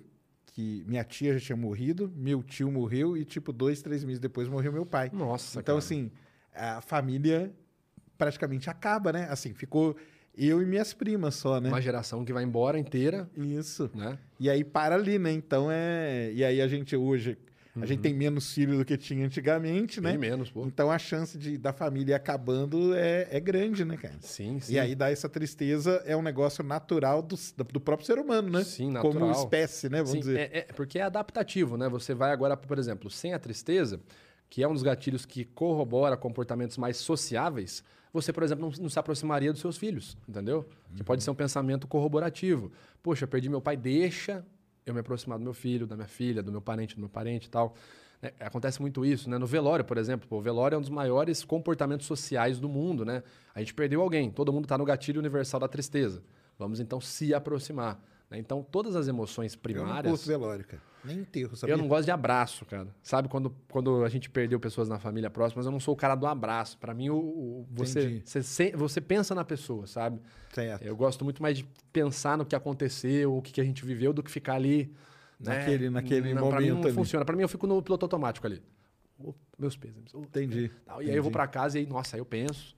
que 0.46 0.84
minha 0.86 1.04
tia 1.04 1.38
já 1.38 1.46
tinha 1.46 1.56
morrido, 1.56 2.12
meu 2.16 2.42
tio 2.42 2.70
morreu 2.70 3.16
e, 3.16 3.24
tipo, 3.24 3.52
dois, 3.52 3.82
três 3.82 4.02
meses 4.02 4.18
depois 4.18 4.48
morreu 4.48 4.72
meu 4.72 4.86
pai. 4.86 5.10
Nossa, 5.12 5.60
então, 5.60 5.74
cara. 5.74 5.78
assim, 5.78 6.10
a 6.54 6.80
família 6.80 7.54
praticamente 8.18 8.68
acaba, 8.68 9.12
né? 9.12 9.26
Assim, 9.30 9.54
ficou 9.54 9.96
eu 10.36 10.62
e 10.62 10.66
minhas 10.66 10.92
primas 10.92 11.34
só, 11.34 11.60
né? 11.60 11.68
Uma 11.68 11.80
geração 11.80 12.24
que 12.24 12.32
vai 12.32 12.44
embora 12.44 12.78
inteira, 12.78 13.28
Isso. 13.36 13.90
né? 13.94 14.18
E 14.38 14.48
aí 14.48 14.64
para 14.64 14.94
ali, 14.94 15.18
né? 15.18 15.32
Então 15.32 15.68
é. 15.70 16.32
E 16.32 16.44
aí 16.44 16.60
a 16.60 16.68
gente 16.68 16.96
hoje. 16.96 17.36
A 17.76 17.86
gente 17.86 18.00
tem 18.00 18.12
menos 18.12 18.52
filho 18.52 18.76
do 18.78 18.84
que 18.84 18.96
tinha 18.96 19.24
antigamente, 19.24 20.00
né? 20.00 20.10
Bem 20.10 20.18
menos, 20.18 20.50
pô. 20.50 20.64
Então 20.66 20.90
a 20.90 20.98
chance 20.98 21.38
de, 21.38 21.56
da 21.56 21.72
família 21.72 22.16
acabando 22.16 22.94
é, 22.94 23.28
é 23.30 23.38
grande, 23.38 23.84
né, 23.84 23.96
cara? 23.96 24.16
Sim, 24.20 24.58
sim. 24.60 24.72
E 24.74 24.78
aí 24.78 24.94
dá 24.94 25.10
essa 25.10 25.28
tristeza, 25.28 26.02
é 26.04 26.16
um 26.16 26.22
negócio 26.22 26.64
natural 26.64 27.22
do, 27.22 27.36
do 27.72 27.80
próprio 27.80 28.06
ser 28.06 28.18
humano, 28.18 28.50
né? 28.50 28.64
Sim, 28.64 28.92
Como 28.94 29.20
natural. 29.20 29.30
espécie, 29.44 29.88
né? 29.88 29.98
Vamos 29.98 30.12
Sim, 30.12 30.18
dizer. 30.20 30.38
é, 30.52 30.58
é- 30.58 30.62
porque 30.74 30.98
é 30.98 31.02
adaptativo, 31.02 31.76
né? 31.76 31.88
Você 31.88 32.12
vai 32.14 32.32
agora, 32.32 32.56
por 32.56 32.78
exemplo, 32.78 33.08
sem 33.08 33.34
a 33.34 33.38
tristeza, 33.38 34.00
que 34.48 34.62
é 34.64 34.68
um 34.68 34.72
dos 34.72 34.82
gatilhos 34.82 35.24
que 35.24 35.44
corrobora 35.44 36.16
comportamentos 36.16 36.76
mais 36.76 36.96
sociáveis, 36.96 37.84
você, 38.12 38.32
por 38.32 38.42
exemplo, 38.42 38.72
não, 38.80 38.88
se 38.88 38.98
aproximaria 38.98 39.52
dos 39.52 39.60
seus 39.60 39.76
filhos, 39.76 40.16
entendeu? 40.28 40.64
Que 40.96 41.02
Uhum. 41.02 41.04
pode 41.04 41.22
ser 41.22 41.30
um 41.30 41.34
pensamento 41.36 41.86
corroborativo. 41.86 42.72
Poxa, 43.00 43.28
perdi 43.28 43.48
meu 43.48 43.60
pai, 43.60 43.76
deixa 43.76 44.44
eu 44.90 44.94
me 44.94 45.00
aproximar 45.00 45.38
do 45.38 45.44
meu 45.44 45.54
filho, 45.54 45.86
da 45.86 45.96
minha 45.96 46.08
filha, 46.08 46.42
do 46.42 46.50
meu 46.50 46.60
parente, 46.60 46.94
do 46.94 47.00
meu 47.00 47.08
parente 47.08 47.46
e 47.46 47.50
tal. 47.50 47.74
né? 48.20 48.32
acontece 48.40 48.80
muito 48.80 49.04
isso, 49.04 49.28
né? 49.28 49.38
No 49.38 49.46
velório, 49.46 49.84
por 49.84 49.98
exemplo, 49.98 50.28
pô, 50.28 50.38
o 50.38 50.40
velório 50.40 50.76
é 50.76 50.78
um 50.78 50.80
dos 50.80 50.90
maiores 50.90 51.44
comportamentos 51.44 52.06
sociais 52.06 52.58
do 52.58 52.68
mundo, 52.68 53.04
né? 53.04 53.22
A 53.54 53.60
gente 53.60 53.74
perdeu 53.74 54.02
alguém, 54.02 54.30
todo 54.30 54.52
mundo 54.52 54.64
está 54.64 54.76
no 54.76 54.84
gatilho 54.84 55.18
universal 55.18 55.60
da 55.60 55.68
tristeza. 55.68 56.22
Vamos 56.58 56.80
então 56.80 57.00
se 57.00 57.32
aproximar. 57.32 57.98
Né? 58.30 58.38
Então, 58.38 58.62
todas 58.62 58.94
as 58.96 59.08
emoções 59.08 59.52
eu 59.54 59.56
não 59.56 59.62
primárias. 59.62 60.12
curto 60.12 60.26
velório, 60.26 60.64
cara. 60.64 60.82
Nem 61.02 61.20
enterro, 61.20 61.56
sabia? 61.56 61.72
Eu 61.74 61.78
não 61.78 61.88
gosto 61.88 62.04
de 62.04 62.10
abraço, 62.10 62.64
cara. 62.66 62.88
Sabe 63.02 63.26
quando, 63.28 63.54
quando 63.70 64.04
a 64.04 64.08
gente 64.10 64.28
perdeu 64.28 64.60
pessoas 64.60 64.86
na 64.86 64.98
família 64.98 65.30
próxima, 65.30 65.60
mas 65.60 65.66
eu 65.66 65.72
não 65.72 65.80
sou 65.80 65.94
o 65.94 65.96
cara 65.96 66.14
do 66.14 66.26
abraço. 66.26 66.76
Pra 66.76 66.92
mim, 66.92 67.08
o, 67.08 67.16
o- 67.16 67.66
você, 67.70 68.00
Entendi. 68.02 68.22
você, 68.26 68.70
você 68.76 69.00
pensa 69.00 69.34
na 69.34 69.42
pessoa, 69.44 69.86
sabe? 69.86 70.20
Certo. 70.52 70.82
Eu 70.82 70.94
gosto 70.94 71.24
muito 71.24 71.42
mais 71.42 71.56
de 71.56 71.64
pensar 71.90 72.36
no 72.36 72.44
que 72.44 72.54
aconteceu, 72.54 73.34
o 73.34 73.40
que, 73.40 73.50
que 73.50 73.60
a 73.62 73.64
gente 73.64 73.82
viveu, 73.84 74.12
do 74.12 74.22
que 74.22 74.30
ficar 74.30 74.54
ali. 74.56 74.94
né? 75.40 75.56
Naquele- 75.58 75.88
naquele 75.90 76.34
não, 76.34 76.50
Pra 76.50 76.60
mim 76.60 76.66
momento 76.68 76.82
não 76.82 76.88
ali. 76.88 76.94
funciona. 76.94 77.24
Pra 77.24 77.34
mim, 77.34 77.40
eu 77.42 77.48
fico 77.48 77.66
no 77.66 77.82
piloto 77.82 78.04
automático 78.04 78.46
ali. 78.46 78.62
Meus 79.58 79.76
pesos. 79.76 79.96
Entendi. 80.14 80.70
Tal. 80.84 81.02
E 81.02 81.10
aí 81.10 81.16
eu 81.16 81.22
vou 81.22 81.30
Entendi. 81.30 81.32
pra 81.32 81.46
casa 81.46 81.78
e 81.78 81.82
aí, 81.82 81.86
nossa, 81.86 82.16
aí 82.16 82.20
eu 82.20 82.26
penso, 82.26 82.76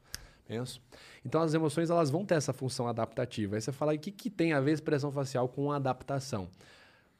Então 1.24 1.40
as 1.40 1.54
emoções 1.54 1.90
elas 1.90 2.10
vão 2.10 2.24
ter 2.24 2.34
essa 2.34 2.52
função 2.52 2.88
adaptativa. 2.88 3.56
Aí 3.56 3.60
você 3.60 3.72
fala, 3.72 3.94
o 3.94 3.98
que, 3.98 4.10
que 4.10 4.30
tem 4.30 4.52
a 4.52 4.60
ver 4.60 4.72
expressão 4.72 5.10
facial 5.12 5.48
com 5.48 5.72
adaptação? 5.72 6.48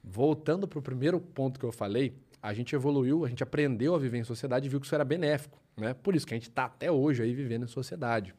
Voltando 0.03 0.67
para 0.67 0.79
o 0.79 0.83
primeiro 0.83 1.21
ponto 1.21 1.61
que 1.61 1.65
eu 1.65 1.73
falei, 1.73 2.15
a 2.43 2.53
gente 2.53 2.75
evoluiu, 2.75 3.25
a 3.25 3.29
gente 3.29 3.43
aprendeu 3.43 3.95
a 3.95 3.99
viver 3.99 4.19
em 4.19 4.25
sociedade 4.25 4.67
e 4.67 4.69
viu 4.69 4.81
que 4.81 4.87
isso 4.87 4.95
era 4.95 5.05
benéfico. 5.05 5.59
Né? 5.77 5.95
Por 5.95 6.17
isso 6.17 6.27
que 6.27 6.35
a 6.35 6.37
gente 6.37 6.49
está 6.49 6.65
até 6.65 6.91
hoje 6.91 7.23
aí 7.23 7.33
vivendo 7.33 7.65
em 7.65 7.69
sociedade. 7.69 8.35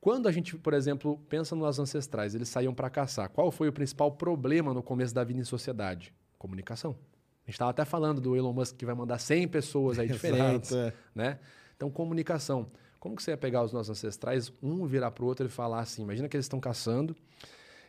Quando 0.00 0.28
a 0.28 0.32
gente, 0.32 0.56
por 0.56 0.72
exemplo, 0.72 1.18
pensa 1.28 1.56
nos 1.56 1.78
ancestrais, 1.78 2.34
eles 2.34 2.48
saíam 2.48 2.72
para 2.72 2.88
caçar. 2.88 3.28
Qual 3.28 3.50
foi 3.50 3.68
o 3.68 3.72
principal 3.72 4.12
problema 4.12 4.72
no 4.72 4.82
começo 4.82 5.12
da 5.12 5.24
vida 5.24 5.40
em 5.40 5.44
sociedade? 5.44 6.14
Comunicação. 6.38 6.92
A 6.92 7.50
gente 7.50 7.54
estava 7.54 7.70
até 7.70 7.84
falando 7.84 8.20
do 8.20 8.36
Elon 8.36 8.52
Musk 8.52 8.76
que 8.76 8.86
vai 8.86 8.94
mandar 8.94 9.18
100 9.18 9.48
pessoas 9.48 9.98
aí 9.98 10.06
diferentes 10.08 10.70
Exato, 10.70 10.88
é. 10.88 10.92
né? 11.14 11.38
Então, 11.76 11.90
comunicação. 11.90 12.70
Como 12.98 13.14
que 13.14 13.22
você 13.22 13.30
ia 13.30 13.36
pegar 13.36 13.62
os 13.62 13.72
nossos 13.72 13.90
ancestrais, 13.90 14.52
um 14.62 14.86
virar 14.86 15.10
pro 15.10 15.26
outro 15.26 15.46
e 15.46 15.48
falar 15.48 15.80
assim, 15.80 16.02
imagina 16.02 16.28
que 16.28 16.36
eles 16.36 16.46
estão 16.46 16.58
caçando, 16.60 17.14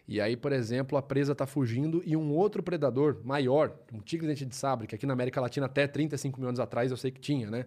e 0.08 0.20
aí, 0.20 0.36
por 0.36 0.52
exemplo, 0.52 0.98
a 0.98 1.02
presa 1.02 1.34
está 1.34 1.46
fugindo 1.46 2.02
e 2.06 2.18
um 2.18 2.32
outro 2.34 2.64
predador 2.64 3.18
maior, 3.24 3.76
um 3.94 4.00
tigre 4.00 4.28
dente 4.28 4.46
de 4.46 4.56
sabre, 4.56 4.88
que 4.88 4.96
aqui 4.96 5.06
na 5.06 5.14
América 5.14 5.40
Latina 5.40 5.68
até 5.68 5.88
35 5.88 6.40
mil 6.40 6.50
anos 6.50 6.60
atrás 6.60 6.90
eu 6.90 6.98
sei 6.98 7.12
que 7.12 7.20
tinha, 7.20 7.50
né? 7.50 7.66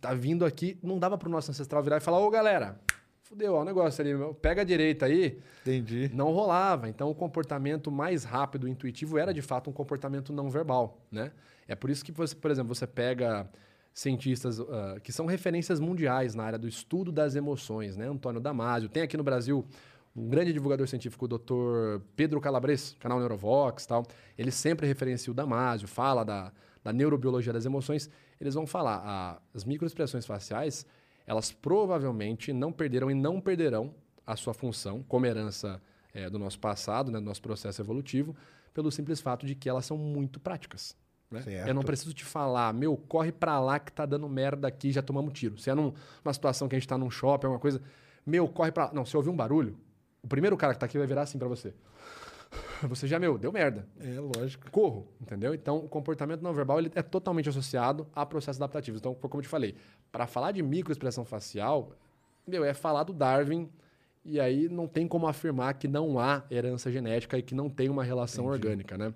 Tá 0.00 0.12
vindo 0.12 0.44
aqui, 0.44 0.78
não 0.82 0.98
dava 0.98 1.16
pro 1.16 1.30
nosso 1.30 1.50
ancestral 1.50 1.82
virar 1.82 1.96
e 1.96 2.00
falar, 2.00 2.18
ô 2.18 2.28
galera, 2.30 2.78
fudeu, 3.22 3.54
ó 3.54 3.62
o 3.62 3.64
negócio 3.64 4.02
ali, 4.02 4.34
pega 4.42 4.60
a 4.60 4.64
direita 4.64 5.06
aí, 5.06 5.40
Entendi. 5.62 6.10
não 6.12 6.30
rolava. 6.30 6.88
Então, 6.90 7.10
o 7.10 7.14
comportamento 7.14 7.90
mais 7.90 8.24
rápido 8.24 8.68
e 8.68 8.70
intuitivo 8.70 9.16
era, 9.16 9.32
de 9.32 9.40
fato, 9.40 9.70
um 9.70 9.72
comportamento 9.72 10.30
não 10.30 10.50
verbal, 10.50 11.00
né? 11.10 11.32
É 11.66 11.74
por 11.74 11.88
isso 11.88 12.04
que, 12.04 12.12
você, 12.12 12.34
por 12.34 12.50
exemplo, 12.50 12.74
você 12.74 12.86
pega 12.86 13.48
cientistas 13.94 14.58
ah, 14.60 14.98
que 15.02 15.12
são 15.12 15.26
referências 15.26 15.78
mundiais 15.78 16.34
na 16.34 16.44
área 16.44 16.58
do 16.58 16.68
estudo 16.68 17.12
das 17.12 17.34
emoções, 17.34 17.96
né? 17.96 18.08
Antônio 18.08 18.40
Damasio. 18.40 18.88
Tem 18.88 19.02
aqui 19.02 19.16
no 19.16 19.22
Brasil 19.22 19.66
um 20.14 20.28
grande 20.28 20.52
divulgador 20.52 20.86
científico, 20.86 21.24
o 21.24 21.28
Dr. 21.28 22.04
Pedro 22.14 22.40
Calabres, 22.40 22.96
canal 23.00 23.18
Neurovox 23.18 23.86
tal. 23.86 24.04
Ele 24.36 24.50
sempre 24.50 24.86
referencia 24.86 25.30
o 25.30 25.34
Damasio, 25.34 25.88
fala 25.88 26.24
da, 26.24 26.52
da 26.84 26.92
neurobiologia 26.92 27.52
das 27.52 27.64
emoções. 27.64 28.10
Eles 28.40 28.54
vão 28.54 28.66
falar, 28.66 29.42
as 29.54 29.64
microexpressões 29.64 30.26
faciais, 30.26 30.84
elas 31.26 31.52
provavelmente 31.52 32.52
não 32.52 32.72
perderam 32.72 33.10
e 33.10 33.14
não 33.14 33.40
perderão 33.40 33.94
a 34.26 34.36
sua 34.36 34.52
função 34.52 35.02
como 35.02 35.26
herança 35.26 35.80
eh, 36.12 36.28
do 36.28 36.38
nosso 36.38 36.58
passado, 36.58 37.10
né, 37.10 37.18
do 37.18 37.24
nosso 37.24 37.40
processo 37.40 37.80
evolutivo, 37.80 38.36
pelo 38.74 38.90
simples 38.90 39.20
fato 39.20 39.46
de 39.46 39.54
que 39.54 39.68
elas 39.68 39.86
são 39.86 39.96
muito 39.96 40.40
práticas. 40.40 40.96
Né? 41.32 41.42
Eu 41.68 41.74
não 41.74 41.82
preciso 41.82 42.12
te 42.14 42.24
falar, 42.24 42.72
meu, 42.74 42.96
corre 42.96 43.32
pra 43.32 43.58
lá 43.60 43.78
que 43.78 43.90
tá 43.92 44.04
dando 44.06 44.28
merda 44.28 44.68
aqui, 44.68 44.92
já 44.92 45.02
tomamos 45.02 45.32
tiro. 45.32 45.58
Se 45.58 45.70
é 45.70 45.74
num- 45.74 45.92
numa 46.24 46.32
situação 46.32 46.68
que 46.68 46.76
a 46.76 46.78
gente 46.78 46.88
tá 46.88 46.96
num 46.98 47.10
shopping, 47.10 47.46
alguma 47.46 47.60
coisa, 47.60 47.80
meu, 48.26 48.46
corre 48.48 48.70
pra 48.72 48.86
lá. 48.86 48.92
Não, 48.94 49.04
se 49.04 49.16
ouvir 49.16 49.30
um 49.30 49.36
barulho, 49.36 49.76
o 50.22 50.28
primeiro 50.28 50.56
cara 50.56 50.74
que 50.74 50.80
tá 50.80 50.86
aqui 50.86 50.98
vai 50.98 51.06
virar 51.06 51.22
assim 51.22 51.38
pra 51.38 51.48
você. 51.48 51.74
Você 52.82 53.06
já, 53.06 53.18
meu, 53.18 53.38
deu 53.38 53.50
merda. 53.52 53.86
É, 54.00 54.18
lógico. 54.20 54.70
Corro, 54.70 55.06
entendeu? 55.20 55.54
Então, 55.54 55.78
o 55.78 55.88
comportamento 55.88 56.42
não 56.42 56.52
verbal 56.52 56.78
ele 56.78 56.90
é 56.94 57.02
totalmente 57.02 57.48
associado 57.48 58.06
a 58.14 58.26
processos 58.26 58.60
adaptativos. 58.60 59.00
Então, 59.00 59.14
como 59.14 59.38
eu 59.38 59.42
te 59.42 59.48
falei, 59.48 59.74
para 60.10 60.26
falar 60.26 60.52
de 60.52 60.62
microexpressão 60.62 61.24
facial, 61.24 61.92
meu, 62.46 62.64
é 62.64 62.74
falar 62.74 63.04
do 63.04 63.12
Darwin 63.12 63.70
e 64.24 64.38
aí 64.38 64.68
não 64.68 64.86
tem 64.86 65.06
como 65.08 65.26
afirmar 65.26 65.74
que 65.74 65.86
não 65.88 66.18
há 66.18 66.42
herança 66.50 66.90
genética 66.90 67.38
e 67.38 67.42
que 67.42 67.54
não 67.54 67.70
tem 67.70 67.88
uma 67.88 68.04
relação 68.04 68.44
orgânica, 68.46 68.98
né? 68.98 69.14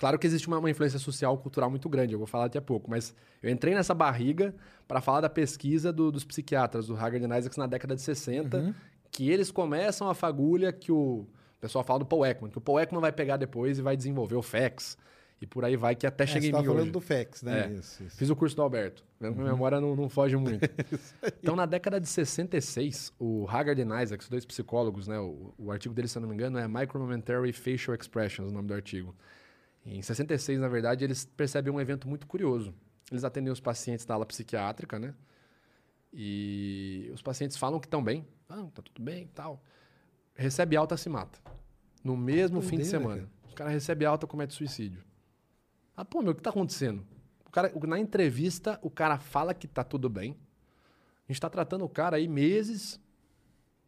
Claro 0.00 0.18
que 0.18 0.26
existe 0.26 0.48
uma, 0.48 0.58
uma 0.58 0.70
influência 0.70 0.98
social 0.98 1.36
cultural 1.36 1.68
muito 1.68 1.86
grande, 1.86 2.14
eu 2.14 2.18
vou 2.18 2.26
falar 2.26 2.44
daqui 2.44 2.56
a 2.56 2.62
pouco, 2.62 2.90
mas 2.90 3.14
eu 3.42 3.50
entrei 3.50 3.74
nessa 3.74 3.92
barriga 3.92 4.54
para 4.88 4.98
falar 5.02 5.20
da 5.20 5.28
pesquisa 5.28 5.92
do- 5.92 6.10
dos 6.10 6.24
psiquiatras, 6.24 6.86
do 6.86 6.94
Haggard 6.96 7.22
e 7.22 7.38
Isaacs, 7.38 7.58
na 7.58 7.66
década 7.66 7.94
de 7.94 8.00
60, 8.00 8.74
que 9.10 9.28
eles 9.28 9.50
começam 9.50 10.08
a 10.08 10.14
fagulha 10.14 10.72
que 10.72 10.90
o, 10.90 10.96
o 10.96 11.26
pessoal 11.60 11.84
fala 11.84 11.98
do 11.98 12.06
Paul 12.06 12.24
Ekman, 12.24 12.50
que 12.50 12.56
o 12.56 12.62
Paul 12.62 12.80
Ekman 12.80 12.98
vai 13.02 13.12
pegar 13.12 13.36
depois 13.36 13.78
e 13.78 13.82
vai 13.82 13.94
desenvolver 13.94 14.36
o 14.36 14.42
FACS, 14.42 14.96
e 15.38 15.46
por 15.46 15.64
aí 15.66 15.76
vai, 15.76 15.94
que 15.94 16.06
até 16.06 16.24
É, 16.24 16.26
você 16.26 16.38
em 16.38 16.42
mim 16.42 16.50
falando 16.50 16.80
hoje. 16.80 16.90
do 16.90 17.00
FEX, 17.00 17.42
né? 17.42 17.66
É. 17.66 17.72
Isso, 17.74 18.02
isso. 18.02 18.16
Fiz 18.16 18.28
o 18.30 18.36
curso 18.36 18.56
do 18.56 18.62
Alberto. 18.62 19.02
Minha 19.20 19.32
memória 19.32 19.80
não, 19.80 19.94
não 19.96 20.08
foge 20.08 20.36
muito. 20.36 20.60
então, 21.42 21.54
na 21.56 21.64
década 21.66 21.98
de 22.00 22.06
66, 22.08 23.12
o 23.18 23.46
Haggard 23.48 23.80
e 23.80 24.02
Isaacs, 24.02 24.28
dois 24.28 24.44
psicólogos, 24.44 25.06
né? 25.08 25.18
O, 25.18 25.52
o 25.58 25.70
artigo 25.70 25.94
deles, 25.94 26.10
se 26.10 26.18
eu 26.18 26.22
não 26.22 26.28
me 26.28 26.34
engano, 26.34 26.58
é 26.58 26.66
Micromomentary 26.68 27.52
Facial 27.52 27.94
Expressions, 27.98 28.50
o 28.50 28.54
nome 28.54 28.68
do 28.68 28.74
artigo. 28.74 29.14
Em 29.84 30.02
66, 30.02 30.58
na 30.60 30.68
verdade, 30.68 31.04
eles 31.04 31.24
percebem 31.24 31.72
um 31.72 31.80
evento 31.80 32.08
muito 32.08 32.26
curioso. 32.26 32.74
Eles 33.10 33.24
atendem 33.24 33.52
os 33.52 33.60
pacientes 33.60 34.04
da 34.04 34.14
ala 34.14 34.26
psiquiátrica, 34.26 34.98
né? 34.98 35.14
E 36.12 37.10
os 37.14 37.22
pacientes 37.22 37.56
falam 37.56 37.78
que 37.80 37.86
estão 37.86 38.02
bem. 38.02 38.26
Ah, 38.48 38.66
tá 38.74 38.82
tudo 38.82 39.00
bem 39.02 39.22
e 39.24 39.28
tal. 39.28 39.62
Recebe 40.34 40.76
alta, 40.76 40.96
se 40.96 41.08
mata. 41.08 41.38
No 42.02 42.16
mesmo 42.16 42.60
fim 42.60 42.78
de 42.78 42.82
Doideira, 42.82 42.98
semana. 43.00 43.28
Os 43.46 43.54
caras 43.54 43.72
recebem 43.72 44.06
alta, 44.06 44.26
comete 44.26 44.54
suicídio. 44.54 45.02
Ah, 45.96 46.04
pô, 46.04 46.22
meu, 46.22 46.32
o 46.32 46.34
que 46.34 46.42
tá 46.42 46.50
acontecendo? 46.50 47.04
O 47.46 47.50
cara, 47.50 47.70
o- 47.74 47.86
na 47.86 47.98
entrevista, 47.98 48.78
o 48.82 48.90
cara 48.90 49.18
fala 49.18 49.52
que 49.54 49.68
tá 49.68 49.84
tudo 49.84 50.08
bem. 50.08 50.36
A 51.28 51.32
gente 51.32 51.40
tá 51.40 51.50
tratando 51.50 51.84
o 51.84 51.88
cara 51.88 52.16
aí 52.16 52.26
meses. 52.26 52.94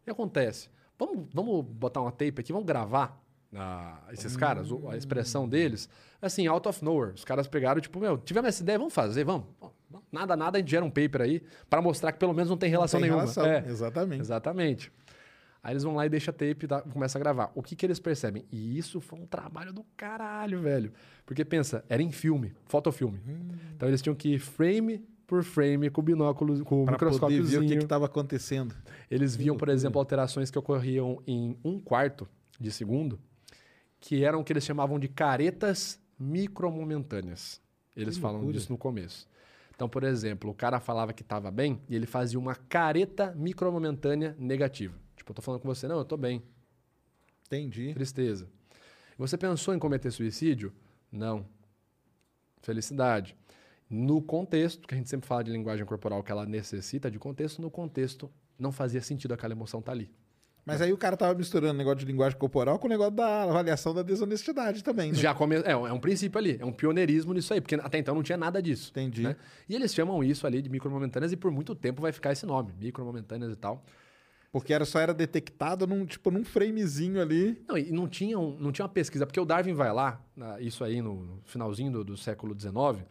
O 0.00 0.04
que 0.04 0.10
acontece? 0.10 0.68
Vamos, 0.98 1.26
vamos 1.32 1.64
botar 1.64 2.00
uma 2.00 2.12
tape 2.12 2.40
aqui, 2.40 2.52
vamos 2.52 2.66
gravar 2.66 3.20
ah, 3.54 3.98
esses 4.12 4.36
caras, 4.36 4.70
o- 4.70 4.88
a 4.88 4.96
expressão 4.96 5.48
deles. 5.48 5.88
Assim, 6.20 6.46
out 6.46 6.66
of 6.68 6.84
nowhere. 6.84 7.14
Os 7.14 7.24
caras 7.24 7.46
pegaram, 7.48 7.80
tipo, 7.80 7.98
meu, 8.00 8.16
tivemos 8.18 8.48
essa 8.48 8.62
ideia, 8.62 8.78
vamos 8.78 8.94
fazer, 8.94 9.24
vamos. 9.24 9.46
Nada, 10.10 10.36
nada, 10.36 10.56
a 10.56 10.60
gente 10.60 10.70
gera 10.70 10.84
um 10.84 10.90
paper 10.90 11.20
aí 11.22 11.42
para 11.68 11.82
mostrar 11.82 12.12
que 12.12 12.18
pelo 12.18 12.32
menos 12.32 12.48
não 12.48 12.56
tem 12.56 12.70
relação 12.70 12.98
Tem 13.00 13.08
nenhuma. 13.08 13.22
relação, 13.22 13.44
É. 13.46 13.64
exatamente. 13.66 14.20
Exatamente. 14.20 14.92
Aí 15.62 15.72
eles 15.74 15.82
vão 15.84 15.94
lá 15.94 16.04
e 16.04 16.08
deixam 16.08 16.32
a 16.32 16.34
tape 16.34 16.66
e 16.66 16.90
começa 16.92 17.16
a 17.18 17.20
gravar. 17.20 17.52
O 17.54 17.62
que, 17.62 17.76
que 17.76 17.86
eles 17.86 18.00
percebem? 18.00 18.44
E 18.50 18.76
isso 18.76 19.00
foi 19.00 19.18
um 19.20 19.26
trabalho 19.26 19.72
do 19.72 19.84
caralho, 19.96 20.60
velho. 20.60 20.92
Porque 21.24 21.44
pensa, 21.44 21.84
era 21.88 22.02
em 22.02 22.10
filme, 22.10 22.52
fotofilme. 22.64 23.20
Então 23.76 23.88
eles 23.88 24.02
tinham 24.02 24.14
que 24.14 24.34
ir 24.34 24.38
frame 24.40 25.04
por 25.26 25.44
frame 25.44 25.88
com 25.88 26.00
o 26.00 26.04
binóculo, 26.04 26.64
com 26.64 26.82
o 26.82 26.84
Pra 26.84 26.94
poder 26.98 27.04
microscópiozinho. 27.06 27.60
ver 27.60 27.66
o 27.66 27.68
que 27.68 27.76
que 27.78 27.86
tava 27.86 28.06
acontecendo. 28.06 28.74
Eles 29.10 29.36
viam, 29.36 29.56
por 29.56 29.68
exemplo, 29.68 29.98
alterações 30.00 30.50
que 30.50 30.58
ocorriam 30.58 31.22
em 31.26 31.56
um 31.64 31.78
quarto 31.78 32.28
de 32.58 32.70
segundo, 32.72 33.18
que 34.02 34.24
eram 34.24 34.40
o 34.40 34.44
que 34.44 34.52
eles 34.52 34.64
chamavam 34.64 34.98
de 34.98 35.06
caretas 35.06 35.98
micromomentâneas. 36.18 37.60
Eles 37.96 38.16
Que 38.16 38.20
falam 38.20 38.38
loucura. 38.38 38.58
disso 38.58 38.72
no 38.72 38.76
começo. 38.76 39.28
Então, 39.74 39.88
por 39.88 40.02
exemplo, 40.02 40.50
o 40.50 40.54
cara 40.54 40.80
falava 40.80 41.12
que 41.12 41.22
estava 41.22 41.50
bem 41.52 41.80
e 41.88 41.94
ele 41.94 42.04
fazia 42.06 42.38
uma 42.38 42.54
careta 42.56 43.32
micromomentânea 43.36 44.34
negativa. 44.38 44.98
Tipo, 45.16 45.30
eu 45.30 45.34
tô 45.36 45.40
falando 45.42 45.60
com 45.60 45.68
você, 45.68 45.86
não, 45.86 45.98
eu 45.98 46.04
tô 46.04 46.16
bem, 46.16 46.42
Entendi. 47.46 47.94
tristeza. 47.94 48.48
Você 49.16 49.38
pensou 49.38 49.72
em 49.72 49.78
cometer 49.78 50.10
suicídio? 50.10 50.72
Não. 51.10 51.46
Felicidade. 52.60 53.36
No 53.88 54.20
contexto, 54.20 54.88
que 54.88 54.94
a 54.94 54.96
gente 54.98 55.08
sempre 55.10 55.28
fala 55.28 55.44
de 55.44 55.52
linguagem 55.52 55.86
corporal, 55.86 56.24
que 56.24 56.32
ela 56.32 56.44
necessita 56.44 57.08
de 57.10 57.18
contexto, 57.20 57.62
no 57.62 57.70
contexto 57.70 58.28
não 58.58 58.72
fazia 58.72 59.00
sentido 59.00 59.32
aquela 59.32 59.52
emoção 59.52 59.80
estar 59.80 59.92
ali. 59.92 60.10
Mas 60.64 60.80
aí 60.80 60.92
o 60.92 60.96
cara 60.96 61.16
tava 61.16 61.34
misturando 61.34 61.74
o 61.74 61.76
negócio 61.76 61.98
de 61.98 62.04
linguagem 62.04 62.38
corporal 62.38 62.78
com 62.78 62.86
o 62.86 62.90
negócio 62.90 63.12
da 63.14 63.42
avaliação 63.42 63.92
da 63.92 64.02
desonestidade 64.02 64.84
também, 64.84 65.10
né? 65.10 65.18
Já 65.18 65.34
come... 65.34 65.56
é, 65.64 65.76
um- 65.76 65.86
é 65.88 65.92
um 65.92 65.98
princípio 65.98 66.38
ali, 66.38 66.56
é 66.60 66.64
um 66.64 66.70
pioneirismo 66.72 67.32
nisso 67.34 67.52
aí, 67.52 67.60
porque 67.60 67.74
até 67.74 67.98
então 67.98 68.14
não 68.14 68.22
tinha 68.22 68.38
nada 68.38 68.62
disso. 68.62 68.90
Entendi. 68.90 69.22
né? 69.22 69.34
E 69.68 69.74
eles 69.74 69.92
chamam 69.92 70.22
isso 70.22 70.46
ali 70.46 70.62
de 70.62 70.68
micromomentâneas 70.70 71.32
e 71.32 71.36
por 71.36 71.50
muito 71.50 71.74
tempo 71.74 72.00
vai 72.00 72.12
ficar 72.12 72.30
esse 72.32 72.46
nome, 72.46 72.72
micromomentâneas 72.80 73.52
e 73.52 73.56
tal. 73.56 73.84
Porque 74.52 74.72
era, 74.72 74.84
só 74.84 75.00
era 75.00 75.12
detectado 75.14 75.86
num, 75.86 76.04
tipo, 76.04 76.30
num 76.30 76.44
framezinho 76.44 77.20
ali. 77.20 77.60
Não, 77.66 77.76
e 77.76 77.90
não 77.90 78.06
tinha, 78.06 78.38
um- 78.38 78.56
não 78.60 78.70
tinha 78.70 78.84
uma 78.84 78.92
pesquisa, 78.92 79.26
porque 79.26 79.40
o 79.40 79.44
Darwin 79.46 79.72
vai 79.74 79.92
lá, 79.92 80.20
isso 80.60 80.84
aí 80.84 81.00
no 81.02 81.14
no 81.24 81.40
finalzinho 81.44 81.90
do, 81.90 82.04
do 82.04 82.16
século 82.16 82.54
XIX, 82.54 83.02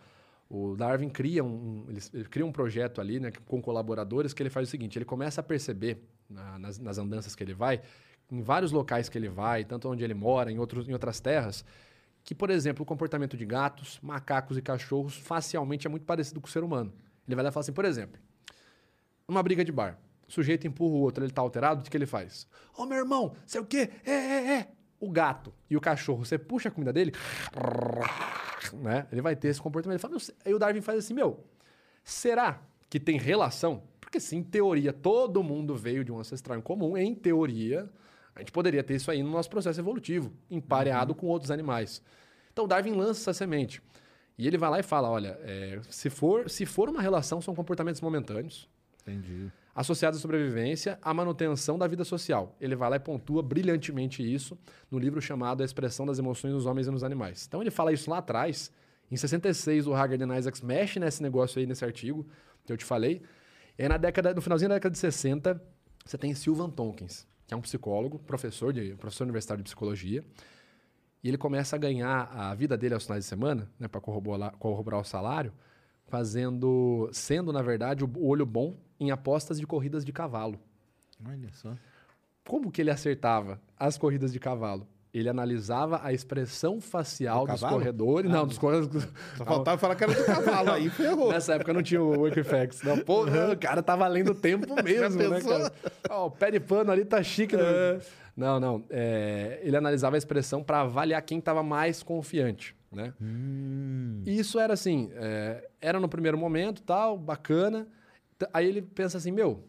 o 0.53 0.75
Darwin 0.75 1.07
cria 1.07 1.41
um, 1.43 1.85
ele, 1.87 1.99
ele 2.13 2.25
cria 2.25 2.45
um 2.45 2.51
projeto 2.51 2.99
ali, 2.99 3.21
né, 3.21 3.31
com 3.45 3.61
colaboradores, 3.61 4.33
que 4.33 4.43
ele 4.43 4.49
faz 4.49 4.67
o 4.67 4.71
seguinte, 4.71 4.97
ele 4.97 5.05
começa 5.05 5.39
a 5.39 5.43
perceber 5.43 6.03
na- 6.29 6.59
nas, 6.59 6.77
nas 6.77 6.97
andanças 6.97 7.33
que 7.35 7.41
ele 7.41 7.53
vai, 7.53 7.81
em 8.29 8.41
vários 8.41 8.73
locais 8.73 9.07
que 9.07 9.17
ele 9.17 9.29
vai, 9.29 9.63
tanto 9.63 9.87
onde 9.89 10.03
ele 10.03 10.13
mora, 10.13 10.51
em, 10.51 10.59
outros, 10.59 10.89
em 10.89 10.93
outras 10.93 11.21
terras, 11.21 11.63
que, 12.21 12.35
por 12.35 12.49
exemplo, 12.49 12.83
o 12.83 12.85
comportamento 12.85 13.37
de 13.37 13.45
gatos, 13.45 13.97
macacos 14.01 14.57
e 14.57 14.61
cachorros 14.61 15.15
facialmente 15.15 15.87
é 15.87 15.89
muito 15.89 16.05
parecido 16.05 16.41
com 16.41 16.47
o 16.47 16.51
ser 16.51 16.63
humano. 16.63 16.91
Ele 17.25 17.35
vai 17.35 17.43
lá 17.43 17.49
e 17.49 17.53
fala 17.53 17.61
assim, 17.61 17.73
por 17.73 17.85
exemplo, 17.85 18.19
numa 19.27 19.41
briga 19.41 19.63
de 19.63 19.71
bar, 19.71 19.97
o 20.27 20.31
sujeito 20.31 20.67
empurra 20.67 20.95
o 20.95 20.99
outro, 20.99 21.23
ele 21.23 21.31
tá 21.31 21.41
alterado, 21.41 21.81
o 21.81 21.89
que 21.89 21.95
ele 21.95 22.05
faz? 22.05 22.45
Ô, 22.77 22.85
meu 22.85 22.97
irmão, 22.97 23.35
sei 23.45 23.61
o 23.61 23.65
quê? 23.65 23.89
É, 24.05 24.11
é, 24.11 24.53
é. 24.59 24.71
O 25.01 25.09
gato 25.09 25.51
e 25.69 25.75
o 25.75 25.81
cachorro, 25.81 26.23
você 26.23 26.37
puxa 26.37 26.69
a 26.69 26.71
comida 26.71 26.93
dele, 26.93 27.11
né? 28.73 29.07
Ele 29.11 29.21
vai 29.21 29.35
ter 29.35 29.49
esse 29.49 29.59
comportamento. 29.59 29.95
Ele 29.95 29.99
fala, 29.99 30.35
aí 30.45 30.53
o 30.53 30.59
Darwin 30.59 30.79
faz 30.79 30.99
assim, 30.99 31.13
meu, 31.13 31.43
será 32.03 32.61
que 32.89 32.99
tem 32.99 33.17
relação? 33.17 33.83
Porque 33.99 34.19
se 34.19 34.35
em 34.35 34.43
teoria 34.43 34.93
todo 34.93 35.43
mundo 35.43 35.75
veio 35.75 36.05
de 36.05 36.11
um 36.11 36.19
ancestral 36.19 36.57
em 36.57 36.61
comum, 36.61 36.95
em 36.95 37.13
teoria, 37.15 37.89
a 38.35 38.39
gente 38.39 38.51
poderia 38.51 38.83
ter 38.83 38.95
isso 38.95 39.09
aí 39.11 39.21
no 39.21 39.31
nosso 39.31 39.49
processo 39.49 39.81
evolutivo, 39.81 40.31
empareado 40.49 41.13
com 41.15 41.25
outros 41.25 41.51
animais. 41.51 42.01
Então 42.53 42.67
Darwin 42.67 42.93
lança 42.93 43.21
essa 43.21 43.33
semente. 43.33 43.81
E 44.37 44.47
ele 44.47 44.57
vai 44.57 44.69
lá 44.69 44.79
e 44.79 44.83
fala, 44.83 45.09
olha, 45.09 45.37
é, 45.41 45.81
se, 45.89 46.09
for, 46.09 46.49
se 46.49 46.65
for 46.65 46.87
uma 46.89 47.01
relação, 47.01 47.41
são 47.41 47.53
comportamentos 47.53 47.99
momentâneos, 48.01 48.69
Entendi. 49.01 49.51
Associados 49.73 50.19
à 50.19 50.21
sobrevivência, 50.21 50.99
à 51.01 51.13
manutenção 51.13 51.77
da 51.77 51.87
vida 51.87 52.03
social. 52.03 52.55
Ele 52.59 52.75
vai 52.75 52.89
lá 52.89 52.95
e 52.97 52.99
pontua 52.99 53.41
brilhantemente 53.41 54.21
isso 54.21 54.57
no 54.89 54.99
livro 54.99 55.21
chamado 55.21 55.61
A 55.61 55.65
Expressão 55.65 56.05
das 56.05 56.19
Emoções 56.19 56.53
nos 56.53 56.65
Homens 56.65 56.87
e 56.87 56.91
nos 56.91 57.03
Animais. 57.03 57.45
Então 57.47 57.61
ele 57.61 57.71
fala 57.71 57.93
isso 57.93 58.09
lá 58.09 58.17
atrás. 58.17 58.71
Em 59.09 59.15
66, 59.15 59.87
o 59.87 59.93
Haggard 59.93 60.23
e 60.23 60.37
Isaacs 60.37 60.61
mexe 60.61 60.99
nesse 60.99 61.21
negócio 61.21 61.59
aí, 61.59 61.65
nesse 61.65 61.83
artigo 61.83 62.25
que 62.65 62.71
eu 62.71 62.77
te 62.77 62.85
falei. 62.85 63.21
E 63.77 63.83
aí 63.83 63.89
na 63.89 63.97
década, 63.97 64.33
no 64.33 64.41
finalzinho 64.41 64.69
da 64.69 64.75
década 64.75 64.91
de 64.91 64.99
60, 64.99 65.61
você 66.05 66.17
tem 66.17 66.33
Sylvan 66.33 66.69
Tompkins, 66.69 67.27
que 67.47 67.53
é 67.53 67.57
um 67.57 67.61
psicólogo, 67.61 68.19
professor, 68.19 68.73
de, 68.73 68.95
professor 68.95 69.23
universitário 69.23 69.63
de 69.63 69.67
psicologia. 69.67 70.23
E 71.23 71.27
ele 71.27 71.37
começa 71.37 71.75
a 71.75 71.79
ganhar 71.79 72.31
a 72.33 72.53
vida 72.55 72.77
dele 72.77 72.93
aos 72.93 73.03
finais 73.03 73.23
de 73.23 73.29
semana, 73.29 73.69
né, 73.79 73.87
para 73.87 74.01
corroborar, 74.01 74.51
corroborar 74.57 74.99
o 74.99 75.03
salário, 75.03 75.53
fazendo, 76.11 77.09
sendo, 77.13 77.53
na 77.53 77.61
verdade, 77.61 78.03
o 78.03 78.25
olho 78.27 78.45
bom 78.45 78.75
em 78.99 79.11
apostas 79.11 79.57
de 79.57 79.65
corridas 79.65 80.03
de 80.03 80.11
cavalo. 80.11 80.59
Olha 81.25 81.49
só. 81.53 81.73
Como 82.45 82.69
que 82.69 82.81
ele 82.81 82.91
acertava 82.91 83.61
as 83.79 83.97
corridas 83.97 84.33
de 84.33 84.39
cavalo? 84.39 84.85
Ele 85.13 85.29
analisava 85.29 85.99
a 86.03 86.11
expressão 86.13 86.79
facial 86.81 87.45
Do 87.45 87.53
dos 87.53 87.61
corredores. 87.61 88.29
não, 88.31 88.45
dos 88.47 88.57
corredores. 88.57 89.07
Só 89.37 89.43
faltava 89.45 89.77
falar 89.77 89.95
que 89.95 90.03
era 90.05 90.13
do 90.13 90.23
cavalo, 90.25 90.71
aí 90.71 90.89
ferrou. 90.89 91.31
Nessa 91.31 91.55
época 91.55 91.73
não 91.73 91.83
tinha 91.83 92.01
o 92.01 92.27
Equifax. 92.27 92.81
Não, 92.83 92.97
pô, 92.97 93.25
o 93.25 93.57
cara 93.59 93.83
tá 93.83 93.93
valendo 93.95 94.33
tempo 94.33 94.73
mesmo, 94.81 95.29
né, 95.29 95.41
cara? 95.41 95.71
Ó, 96.09 96.27
o 96.27 96.31
pé 96.31 96.51
de 96.51 96.59
pano 96.61 96.91
ali 96.91 97.03
tá 97.03 97.21
chique. 97.21 97.57
né? 97.57 97.99
Não, 98.37 98.57
não. 98.59 98.83
é, 98.89 99.59
ele 99.63 99.75
analisava 99.75 100.15
a 100.15 100.17
expressão 100.17 100.63
para 100.63 100.81
avaliar 100.81 101.21
quem 101.23 101.41
tava 101.41 101.61
mais 101.61 102.01
confiante, 102.01 102.73
né? 102.91 103.13
E 104.25 104.37
isso 104.37 104.59
era 104.59 104.73
assim, 104.73 105.09
é, 105.13 105.69
era 105.79 105.99
no 105.99 106.09
primeiro 106.09 106.37
momento, 106.37 106.81
tal, 106.81 107.17
bacana. 107.17 107.87
Aí 108.53 108.67
ele 108.67 108.81
pensa 108.81 109.17
assim, 109.17 109.31
meu, 109.31 109.63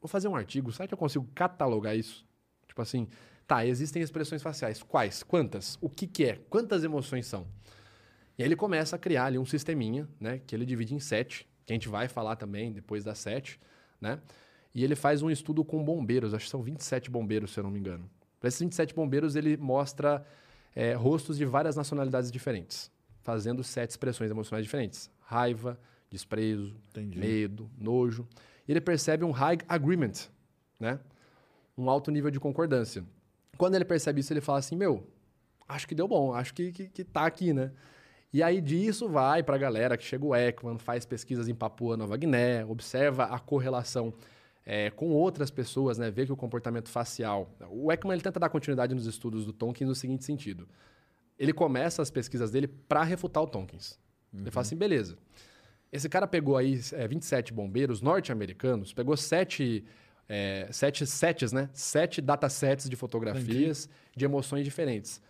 vou 0.00 0.08
fazer 0.08 0.28
um 0.28 0.36
artigo, 0.36 0.72
será 0.72 0.88
que 0.88 0.94
eu 0.94 0.98
consigo 0.98 1.28
catalogar 1.34 1.96
isso? 1.96 2.24
Tipo 2.66 2.80
assim, 2.80 3.06
tá, 3.46 3.66
existem 3.66 4.02
expressões 4.02 4.42
faciais. 4.42 4.82
Quais? 4.82 5.22
Quantas? 5.22 5.76
O 5.80 5.88
que 5.88 6.06
que 6.06 6.24
é? 6.24 6.38
Quantas 6.48 6.84
emoções 6.84 7.26
são? 7.26 7.46
E 8.38 8.42
aí 8.42 8.48
ele 8.48 8.56
começa 8.56 8.96
a 8.96 8.98
criar 8.98 9.26
ali 9.26 9.38
um 9.38 9.44
sisteminha, 9.44 10.08
né? 10.18 10.40
Que 10.46 10.54
ele 10.54 10.64
divide 10.64 10.94
em 10.94 10.98
sete, 10.98 11.46
que 11.66 11.72
a 11.72 11.74
gente 11.74 11.88
vai 11.88 12.08
falar 12.08 12.36
também 12.36 12.72
depois 12.72 13.04
das 13.04 13.18
sete, 13.18 13.60
né? 14.00 14.20
E 14.74 14.82
ele 14.82 14.96
faz 14.96 15.22
um 15.22 15.30
estudo 15.30 15.62
com 15.64 15.84
bombeiros, 15.84 16.32
acho 16.32 16.46
que 16.46 16.50
são 16.50 16.62
27 16.62 17.10
bombeiros, 17.10 17.52
se 17.52 17.60
eu 17.60 17.64
não 17.64 17.70
me 17.70 17.78
engano. 17.78 18.08
Para 18.40 18.48
esses 18.48 18.58
27 18.58 18.94
bombeiros, 18.94 19.36
ele 19.36 19.56
mostra 19.58 20.24
é, 20.74 20.94
rostos 20.94 21.36
de 21.36 21.44
várias 21.44 21.76
nacionalidades 21.76 22.30
diferentes, 22.30 22.90
fazendo 23.22 23.62
sete 23.62 23.90
expressões 23.90 24.30
emocionais 24.30 24.64
diferentes. 24.64 25.10
Raiva, 25.20 25.78
desprezo, 26.10 26.74
Entendi. 26.90 27.18
medo, 27.18 27.70
nojo. 27.78 28.26
E 28.66 28.72
ele 28.72 28.80
percebe 28.80 29.24
um 29.24 29.30
high 29.30 29.58
agreement, 29.68 30.28
né? 30.78 30.98
Um 31.76 31.88
alto 31.88 32.10
nível 32.10 32.30
de 32.30 32.38
concordância. 32.38 33.04
Quando 33.56 33.74
ele 33.74 33.84
percebe 33.84 34.20
isso, 34.20 34.32
ele 34.32 34.40
fala 34.40 34.58
assim, 34.58 34.76
meu, 34.76 35.06
acho 35.68 35.86
que 35.86 35.94
deu 35.94 36.06
bom, 36.06 36.34
acho 36.34 36.52
que, 36.54 36.72
que, 36.72 36.88
que 36.88 37.04
tá 37.04 37.26
aqui, 37.26 37.52
né? 37.52 37.72
E 38.32 38.42
aí 38.42 38.60
disso 38.60 39.08
vai 39.08 39.42
para 39.42 39.56
a 39.56 39.58
galera 39.58 39.96
que 39.96 40.04
chega 40.04 40.24
o 40.24 40.34
Ekman, 40.34 40.78
faz 40.78 41.04
pesquisas 41.04 41.48
em 41.48 41.54
Papua 41.54 41.96
Nova 41.98 42.16
Guiné, 42.16 42.64
observa 42.64 43.24
a 43.24 43.38
correlação 43.38 44.12
é, 44.64 44.90
com 44.90 45.10
outras 45.10 45.50
pessoas, 45.50 45.98
né? 45.98 46.10
Vê 46.10 46.26
que 46.26 46.32
o 46.32 46.36
comportamento 46.36 46.88
facial... 46.88 47.50
O 47.70 47.92
Ekman 47.92 48.14
ele 48.14 48.22
tenta 48.22 48.38
dar 48.38 48.48
continuidade 48.48 48.94
nos 48.94 49.06
estudos 49.06 49.44
do 49.44 49.52
Tompkins 49.52 49.88
no 49.88 49.94
seguinte 49.94 50.24
sentido. 50.24 50.68
Ele 51.38 51.52
começa 51.52 52.00
as 52.02 52.10
pesquisas 52.10 52.50
dele 52.50 52.68
para 52.68 53.02
refutar 53.02 53.42
o 53.42 53.46
Tompkins. 53.46 53.98
Ele 54.32 54.50
fala 54.50 54.62
assim, 54.62 54.76
beleza. 54.76 55.16
Esse 55.92 56.08
cara 56.08 56.26
pegou 56.26 56.56
aí 56.56 56.80
é, 56.92 57.06
27 57.06 57.52
bombeiros 57.52 58.00
norte-americanos, 58.00 58.94
pegou 58.94 59.14
sete, 59.16 59.84
é, 60.28 60.66
sete 60.70 61.06
sets, 61.06 61.52
né? 61.52 61.68
Sete 61.74 62.22
datasets 62.22 62.88
de 62.88 62.96
fotografias 62.96 63.88
de 64.16 64.24
emoções 64.24 64.64
diferentes. 64.64 65.20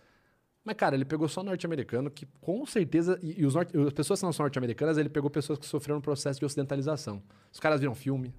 Mas, 0.65 0.77
cara, 0.77 0.95
ele 0.95 1.05
pegou 1.05 1.29
só 1.29 1.43
norte-americano, 1.43 2.09
que 2.09 2.27
com 2.41 2.65
certeza. 2.65 3.19
E, 3.21 3.41
e 3.41 3.45
os 3.45 3.55
norte, 3.55 3.77
as 3.77 3.93
pessoas 3.93 4.21
que 4.21 4.27
não 4.27 4.33
são 4.33 4.45
norte-americanas, 4.45 4.97
ele 4.97 5.09
pegou 5.09 5.29
pessoas 5.29 5.59
que 5.59 5.67
sofreram 5.67 5.99
um 5.99 6.03
processo 6.03 6.39
de 6.39 6.47
ocidentalização. 6.47 7.21
Os 7.53 7.59
caras 7.59 7.81
viram 7.81 7.95
filme, 7.95 8.33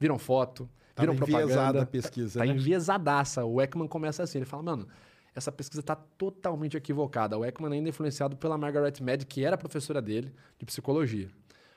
viram 0.00 0.18
foto, 0.18 0.68
Tava 0.94 1.12
viram 1.12 1.22
enviesada 1.22 1.44
propaganda. 1.46 1.82
a 1.82 1.86
pesquisa, 1.86 2.40
Tá 2.40 2.46
né? 2.46 2.52
enviesadaça. 2.52 3.44
O 3.44 3.60
Ekman 3.60 3.86
começa 3.86 4.22
assim, 4.22 4.38
ele 4.38 4.44
fala, 4.46 4.62
mano, 4.62 4.88
essa 5.34 5.52
pesquisa 5.52 5.82
tá 5.82 5.94
totalmente 5.94 6.76
equivocada. 6.76 7.38
O 7.38 7.44
Ekman 7.44 7.72
ainda 7.74 7.88
é 7.88 7.90
influenciado 7.90 8.36
pela 8.36 8.58
Margaret 8.58 8.94
Mead, 9.00 9.26
que 9.26 9.44
era 9.44 9.56
professora 9.56 10.00
dele 10.02 10.34
de 10.58 10.66
psicologia. 10.66 11.28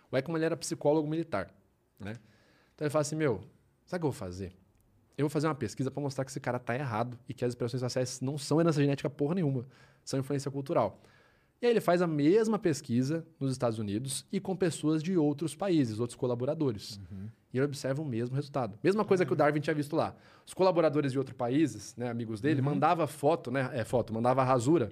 O 0.10 0.18
Ekman 0.18 0.38
ele 0.38 0.46
era 0.46 0.58
psicólogo 0.58 1.08
militar, 1.08 1.54
né? 2.00 2.14
Então 2.74 2.86
ele 2.86 2.90
fala 2.90 3.02
assim, 3.02 3.16
meu, 3.16 3.42
sabe 3.86 4.00
o 4.00 4.02
que 4.02 4.06
eu 4.08 4.12
vou 4.12 4.14
fazer? 4.14 4.54
Eu 5.16 5.26
vou 5.26 5.30
fazer 5.30 5.46
uma 5.48 5.54
pesquisa 5.56 5.92
para 5.92 6.02
mostrar 6.02 6.26
que 6.26 6.32
esse 6.32 6.40
cara 6.40 6.58
tá 6.58 6.74
errado 6.76 7.20
e 7.30 7.34
que 7.36 7.46
as 7.46 7.52
expressões 7.52 7.82
faciais 7.82 8.20
não 8.20 8.36
são 8.38 8.60
herança 8.60 8.82
genética 8.82 9.08
porra 9.12 9.36
nenhuma, 9.36 9.68
são 10.04 10.20
influência 10.20 10.50
cultural. 10.50 11.00
E 11.64 11.66
aí 11.66 11.72
ele 11.72 11.80
faz 11.80 12.02
a 12.02 12.08
mesma 12.08 12.60
pesquisa 12.60 13.26
nos 13.40 13.54
Estados 13.54 13.80
Unidos 13.80 14.26
e 14.30 14.38
com 14.38 14.54
pessoas 14.54 15.02
de 15.02 15.16
outros 15.18 15.56
países, 15.56 15.98
outros 15.98 16.18
colaboradores. 16.18 17.00
E 17.54 17.58
ele 17.58 17.66
observa 17.66 18.02
o 18.02 18.06
mesmo 18.06 18.36
resultado. 18.36 18.78
Mesma 18.84 19.06
coisa 19.06 19.26
que 19.26 19.32
o 19.32 19.36
Darwin 19.36 19.62
tinha 19.62 19.74
visto 19.74 19.96
lá. 19.96 20.14
Os 20.46 20.54
colaboradores 20.54 21.14
de 21.14 21.18
outros 21.18 21.38
países, 21.38 21.96
né, 21.96 22.10
amigos 22.10 22.42
dele, 22.42 22.62
mandava 22.62 23.08
foto, 23.08 23.50
né, 23.50 23.70
é, 23.72 23.86
foto, 23.86 24.14
mandava 24.14 24.44
rasura. 24.44 24.92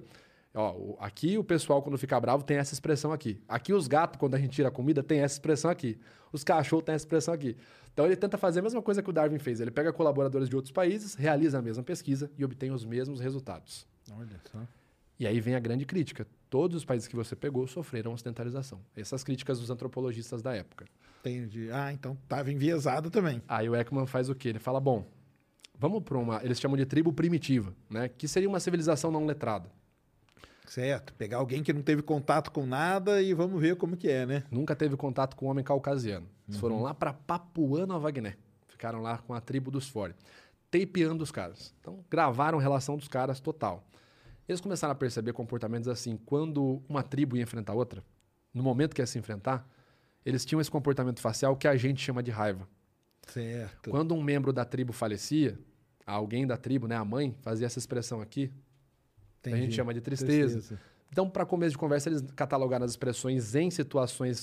Ó, 0.54 0.96
aqui 0.98 1.36
o 1.36 1.44
pessoal, 1.44 1.82
quando 1.82 1.98
fica 1.98 2.18
bravo, 2.18 2.42
tem 2.42 2.56
essa 2.56 2.72
expressão 2.72 3.12
aqui. 3.12 3.38
Aqui 3.46 3.74
os 3.74 3.86
gatos, 3.86 4.18
quando 4.18 4.34
a 4.34 4.38
gente 4.38 4.52
tira 4.52 4.68
a 4.68 4.70
comida, 4.70 5.02
tem 5.02 5.20
essa 5.20 5.34
expressão 5.34 5.70
aqui. 5.70 5.98
Os 6.32 6.42
cachorros 6.42 6.86
têm 6.86 6.94
essa 6.94 7.04
expressão 7.04 7.34
aqui. 7.34 7.54
Então 7.92 8.06
ele 8.06 8.16
tenta 8.16 8.38
fazer 8.38 8.60
a 8.60 8.62
mesma 8.62 8.80
coisa 8.80 9.02
que 9.02 9.10
o 9.10 9.12
Darwin 9.12 9.38
fez. 9.38 9.60
Ele 9.60 9.70
pega 9.70 9.92
colaboradores 9.92 10.48
de 10.48 10.56
outros 10.56 10.72
países, 10.72 11.16
realiza 11.16 11.58
a 11.58 11.62
mesma 11.62 11.82
pesquisa 11.82 12.30
e 12.38 12.42
obtém 12.42 12.70
os 12.70 12.82
mesmos 12.82 13.20
resultados. 13.20 13.86
Olha 14.10 14.40
só. 14.50 14.58
E 15.22 15.26
aí 15.28 15.40
vem 15.40 15.54
a 15.54 15.60
grande 15.60 15.86
crítica. 15.86 16.26
Todos 16.50 16.78
os 16.78 16.84
países 16.84 17.06
que 17.06 17.14
você 17.14 17.36
pegou 17.36 17.64
sofreram 17.68 18.12
ocidentalização. 18.12 18.80
Essas 18.96 19.22
críticas 19.22 19.60
dos 19.60 19.70
antropologistas 19.70 20.42
da 20.42 20.52
época. 20.52 20.84
Entendi. 21.20 21.70
Ah, 21.70 21.92
então 21.92 22.18
tava 22.26 22.50
enviesado 22.50 23.08
também. 23.08 23.40
Aí 23.46 23.68
o 23.68 23.76
Ekman 23.76 24.04
faz 24.04 24.28
o 24.28 24.34
quê? 24.34 24.48
Ele 24.48 24.58
fala, 24.58 24.80
bom, 24.80 25.06
vamos 25.78 26.02
para 26.02 26.18
uma... 26.18 26.44
Eles 26.44 26.58
chamam 26.58 26.76
de 26.76 26.84
tribo 26.84 27.12
primitiva, 27.12 27.72
né? 27.88 28.08
Que 28.08 28.26
seria 28.26 28.48
uma 28.48 28.58
civilização 28.58 29.12
não 29.12 29.24
letrada. 29.24 29.70
Certo. 30.66 31.14
Pegar 31.14 31.36
alguém 31.36 31.62
que 31.62 31.72
não 31.72 31.82
teve 31.82 32.02
contato 32.02 32.50
com 32.50 32.66
nada 32.66 33.22
e 33.22 33.32
vamos 33.32 33.60
ver 33.60 33.76
como 33.76 33.96
que 33.96 34.08
é, 34.08 34.26
né? 34.26 34.42
Nunca 34.50 34.74
teve 34.74 34.96
contato 34.96 35.36
com 35.36 35.46
o 35.46 35.50
homem 35.50 35.62
caucasiano. 35.62 36.26
Eles 36.48 36.58
foram 36.58 36.82
lá 36.82 36.92
para 36.92 37.12
Papua 37.12 37.86
Nova 37.86 38.10
Guiné. 38.10 38.36
Ficaram 38.66 39.00
lá 39.00 39.18
com 39.18 39.32
a 39.34 39.40
tribo 39.40 39.70
dos 39.70 39.88
Fore. 39.88 40.16
Tapeando 40.68 41.22
os 41.22 41.30
caras. 41.30 41.72
Então, 41.80 42.04
gravaram 42.10 42.58
relação 42.58 42.96
dos 42.96 43.06
caras 43.06 43.38
total. 43.38 43.84
Eles 44.48 44.60
começaram 44.60 44.92
a 44.92 44.94
perceber 44.94 45.32
comportamentos 45.32 45.88
assim. 45.88 46.16
Quando 46.16 46.82
uma 46.88 47.02
tribo 47.02 47.36
ia 47.36 47.42
enfrentar 47.42 47.74
outra, 47.74 48.04
no 48.52 48.62
momento 48.62 48.94
que 48.94 49.02
ia 49.02 49.06
se 49.06 49.18
enfrentar, 49.18 49.68
eles 50.24 50.44
tinham 50.44 50.60
esse 50.60 50.70
comportamento 50.70 51.20
facial 51.20 51.56
que 51.56 51.66
a 51.66 51.76
gente 51.76 52.00
chama 52.00 52.22
de 52.22 52.30
raiva. 52.30 52.68
Certo. 53.26 53.90
Quando 53.90 54.14
um 54.14 54.22
membro 54.22 54.52
da 54.52 54.64
tribo 54.64 54.92
falecia, 54.92 55.58
alguém 56.06 56.46
da 56.46 56.56
tribo, 56.56 56.86
né, 56.86 56.96
a 56.96 57.04
mãe, 57.04 57.34
fazia 57.42 57.66
essa 57.66 57.78
expressão 57.78 58.20
aqui, 58.20 58.52
que 59.42 59.48
a 59.48 59.52
gente 59.52 59.60
Entendi. 59.62 59.76
chama 59.76 59.94
de 59.94 60.00
tristeza. 60.00 60.78
Então, 61.10 61.28
para 61.28 61.44
começo 61.44 61.72
de 61.72 61.78
conversa, 61.78 62.08
eles 62.08 62.22
catalogaram 62.34 62.84
as 62.84 62.92
expressões 62.92 63.54
em 63.54 63.70
situações 63.70 64.42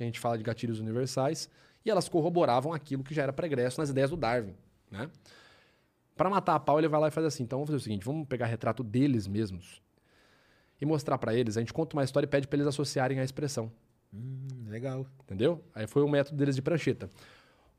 Que 0.00 0.04
a 0.04 0.06
gente 0.06 0.18
fala 0.18 0.38
de 0.38 0.42
gatilhos 0.44 0.80
universais, 0.80 1.50
e 1.84 1.90
elas 1.90 2.08
corroboravam 2.08 2.72
aquilo 2.72 3.04
que 3.04 3.12
já 3.14 3.22
era 3.22 3.32
pregresso 3.34 3.78
nas 3.78 3.90
ideias 3.90 4.08
do 4.08 4.16
Darwin, 4.16 4.54
né? 4.90 5.10
Para 6.16 6.30
matar 6.30 6.54
a 6.54 6.60
pau, 6.60 6.78
ele 6.78 6.88
vai 6.88 6.98
lá 7.00 7.08
e 7.08 7.10
faz 7.10 7.26
assim. 7.26 7.42
Então 7.42 7.58
vamos 7.58 7.68
fazer 7.68 7.76
o 7.76 7.80
seguinte, 7.80 8.02
vamos 8.04 8.26
pegar 8.26 8.46
retrato 8.46 8.82
deles 8.82 9.26
mesmos 9.26 9.82
e 10.80 10.86
mostrar 10.86 11.18
para 11.18 11.34
eles. 11.34 11.56
A 11.58 11.60
gente 11.60 11.72
conta 11.72 11.94
uma 11.94 12.02
história 12.02 12.24
e 12.26 12.28
pede 12.30 12.48
para 12.48 12.56
eles 12.56 12.66
associarem 12.66 13.18
a 13.20 13.24
expressão, 13.24 13.70
Hum, 14.12 14.64
legal. 14.68 15.06
entendeu? 15.22 15.62
Aí 15.74 15.86
foi 15.86 16.02
o 16.02 16.08
método 16.08 16.36
deles 16.38 16.56
de 16.56 16.62
prancheta. 16.62 17.10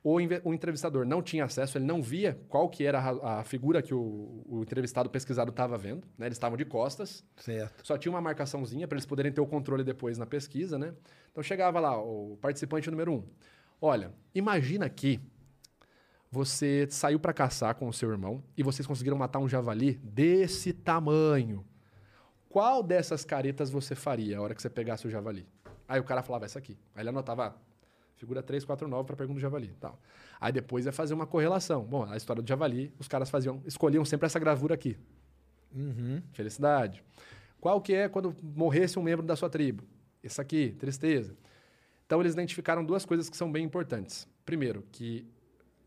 O, 0.03 0.15
o 0.15 0.53
entrevistador 0.53 1.05
não 1.05 1.21
tinha 1.21 1.45
acesso, 1.45 1.77
ele 1.77 1.85
não 1.85 2.01
via 2.01 2.39
qual 2.49 2.67
que 2.67 2.83
era 2.83 2.99
a, 2.99 3.41
a 3.41 3.43
figura 3.43 3.83
que 3.83 3.93
o, 3.93 4.43
o 4.47 4.61
entrevistado 4.63 5.09
pesquisado 5.11 5.51
estava 5.51 5.77
vendo, 5.77 6.07
né? 6.17 6.25
Eles 6.25 6.37
estavam 6.37 6.57
de 6.57 6.65
costas, 6.65 7.23
Certo. 7.37 7.85
só 7.85 7.97
tinha 7.99 8.11
uma 8.11 8.19
marcaçãozinha 8.21 8.87
para 8.87 8.95
eles 8.95 9.05
poderem 9.05 9.31
ter 9.31 9.41
o 9.41 9.45
controle 9.45 9.83
depois 9.83 10.17
na 10.17 10.25
pesquisa, 10.25 10.79
né? 10.79 10.95
Então 11.31 11.43
chegava 11.43 11.79
lá, 11.79 12.01
o 12.01 12.35
participante 12.41 12.89
número 12.89 13.13
um. 13.13 13.23
Olha, 13.79 14.11
imagina 14.33 14.89
que 14.89 15.19
você 16.31 16.87
saiu 16.89 17.19
para 17.19 17.33
caçar 17.33 17.75
com 17.75 17.87
o 17.87 17.93
seu 17.93 18.09
irmão 18.09 18.43
e 18.57 18.63
vocês 18.63 18.87
conseguiram 18.87 19.17
matar 19.17 19.37
um 19.39 19.47
javali 19.47 19.95
desse 20.03 20.73
tamanho. 20.73 21.63
Qual 22.49 22.81
dessas 22.81 23.23
caretas 23.23 23.69
você 23.69 23.95
faria 23.95 24.37
a 24.37 24.41
hora 24.41 24.55
que 24.55 24.61
você 24.61 24.69
pegasse 24.69 25.05
o 25.05 25.09
javali? 25.09 25.47
Aí 25.87 25.99
o 25.99 26.03
cara 26.03 26.23
falava 26.23 26.45
essa 26.45 26.57
aqui. 26.57 26.77
Aí 26.95 27.01
ele 27.03 27.09
anotava 27.09 27.55
figura 28.21 28.43
349 28.43 29.07
para 29.07 29.15
pergunta 29.15 29.39
do 29.39 29.41
javali, 29.41 29.73
tal. 29.79 29.99
Aí 30.39 30.51
depois 30.51 30.85
ia 30.85 30.91
fazer 30.91 31.15
uma 31.15 31.25
correlação. 31.25 31.83
Bom, 31.83 32.03
a 32.03 32.15
história 32.15 32.39
do 32.41 32.47
javali, 32.47 32.93
os 32.99 33.07
caras 33.07 33.31
faziam, 33.31 33.63
escolhiam 33.65 34.05
sempre 34.05 34.27
essa 34.27 34.37
gravura 34.39 34.75
aqui. 34.75 34.95
Felicidade. 36.31 37.03
Qual 37.59 37.81
que 37.81 37.93
é 37.93 38.07
quando 38.07 38.35
morresse 38.43 38.99
um 38.99 39.01
membro 39.01 39.25
da 39.25 39.35
sua 39.35 39.49
tribo? 39.49 39.83
Isso 40.23 40.39
aqui, 40.39 40.75
tristeza. 40.77 41.35
Então 42.05 42.21
eles 42.21 42.33
identificaram 42.33 42.85
duas 42.85 43.05
coisas 43.05 43.27
que 43.27 43.35
são 43.35 43.51
bem 43.51 43.65
importantes. 43.65 44.27
Primeiro, 44.45 44.83
que 44.91 45.25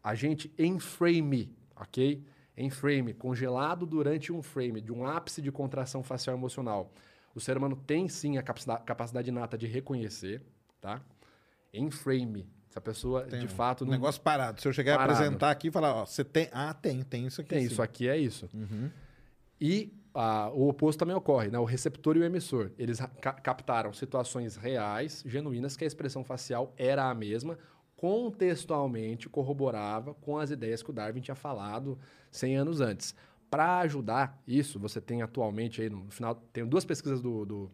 a 0.02 0.14
gente 0.16 0.52
em 0.58 0.80
frame, 0.80 1.54
ok? 1.76 2.20
Em 2.56 2.68
frame, 2.68 3.14
congelado 3.14 3.86
durante 3.86 4.32
um 4.32 4.42
frame 4.42 4.80
de 4.80 4.92
um 4.92 5.06
ápice 5.06 5.40
de 5.40 5.52
contração 5.52 6.02
facial 6.02 6.36
emocional. 6.36 6.92
O 7.32 7.40
ser 7.40 7.56
humano 7.56 7.76
tem 7.76 8.08
sim 8.08 8.38
a 8.38 8.42
capacida- 8.42 8.78
capacidade 8.78 9.28
inata 9.28 9.56
de 9.56 9.66
reconhecer, 9.66 10.42
tá? 10.80 11.00
Em 11.74 11.90
frame. 11.90 12.46
Se 12.70 12.78
a 12.78 12.80
pessoa 12.80 13.22
Tem 13.22 13.40
de 13.40 13.46
um- 13.46 13.48
fato 13.48 13.84
Um 13.84 13.88
negócio 13.88 14.20
parado. 14.20 14.60
Se 14.60 14.66
eu 14.66 14.72
chegar 14.72 14.96
Parado. 14.96 15.12
a 15.12 15.14
apresentar 15.16 15.50
aqui 15.50 15.68
e 15.68 15.70
falar, 15.70 15.94
ó, 15.94 16.06
você 16.06 16.24
tem. 16.24 16.48
Ah, 16.52 16.72
tem, 16.74 17.02
tem 17.02 17.26
isso 17.26 17.40
aqui. 17.40 17.50
Tem, 17.50 17.60
sim. 17.60 17.66
isso 17.66 17.82
aqui 17.82 18.08
é 18.08 18.16
isso. 18.18 18.48
E 19.60 19.92
ah, 20.14 20.50
o 20.52 20.68
oposto 20.68 20.98
também 20.98 21.14
ocorre, 21.14 21.48
né? 21.50 21.58
O 21.58 21.64
receptor 21.64 22.16
e 22.16 22.20
o 22.20 22.24
emissor. 22.24 22.70
Eles 22.78 22.98
ca- 23.20 23.32
captaram 23.34 23.92
situações 23.92 24.56
reais, 24.56 25.22
genuínas, 25.26 25.76
que 25.76 25.84
a 25.84 25.86
expressão 25.86 26.24
facial 26.24 26.72
era 26.76 27.08
a 27.10 27.14
mesma, 27.14 27.58
contextualmente 27.96 29.28
corroborava 29.28 30.14
com 30.14 30.38
as 30.38 30.50
ideias 30.50 30.82
que 30.82 30.90
o 30.90 30.92
Darwin 30.92 31.20
tinha 31.20 31.34
falado 31.34 31.98
100 32.30 32.56
anos 32.56 32.80
antes. 32.80 33.14
Para 33.50 33.78
ajudar 33.80 34.40
isso, 34.46 34.78
você 34.80 35.00
tem 35.00 35.22
atualmente 35.22 35.80
aí 35.80 35.88
no 35.88 36.10
final, 36.10 36.34
tem 36.52 36.66
duas 36.66 36.84
pesquisas 36.84 37.20
do, 37.20 37.44
do 37.44 37.70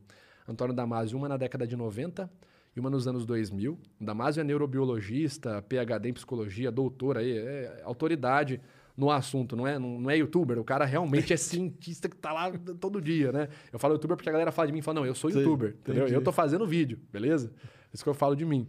Antônio 0.47 0.75
Damasio, 0.75 1.17
uma 1.17 1.29
na 1.29 1.37
década 1.39 1.67
de 1.67 1.75
90 1.77 2.31
e 2.77 2.81
uma 2.81 2.89
nos 2.91 3.07
anos 3.09 3.25
2000. 3.27 3.73
O 4.01 4.05
Damasio 4.05 4.41
é 4.41 4.45
neurobiologista, 4.45 5.63
PhD 5.63 6.09
em 6.09 6.13
psicologia, 6.13 6.71
doutor 6.71 7.19
aí, 7.19 7.37
é 7.37 7.81
autoridade 7.85 8.61
no 8.97 9.11
assunto, 9.11 9.57
não 9.57 9.67
é, 9.67 9.79
não, 9.79 9.99
não 10.01 10.11
é 10.11 10.17
youtuber, 10.19 10.59
o 10.59 10.65
cara 10.65 10.85
realmente 10.85 11.33
é 11.33 11.37
cientista 11.39 12.09
que 12.09 12.17
tá 12.17 12.33
lá 12.33 12.53
todo 12.81 13.01
dia, 13.01 13.33
né? 13.33 13.49
Eu 13.73 13.79
falo 13.79 13.95
youtuber 13.95 14.17
porque 14.17 14.29
a 14.29 14.33
galera 14.33 14.53
fala 14.53 14.67
de 14.67 14.73
mim 14.73 14.81
e 14.81 14.83
fala, 14.83 15.01
não, 15.01 15.07
eu 15.07 15.15
sou 15.15 15.31
Sim, 15.31 15.39
youtuber, 15.39 15.71
entendeu? 15.81 16.03
entendi. 16.03 16.15
Eu 16.15 16.23
tô 16.23 16.31
fazendo 16.33 16.67
vídeo, 16.67 16.99
beleza? 17.11 17.51
Isso 17.93 18.03
que 18.05 18.11
eu 18.11 18.15
falo 18.15 18.35
de 18.37 18.45
mim. 18.45 18.69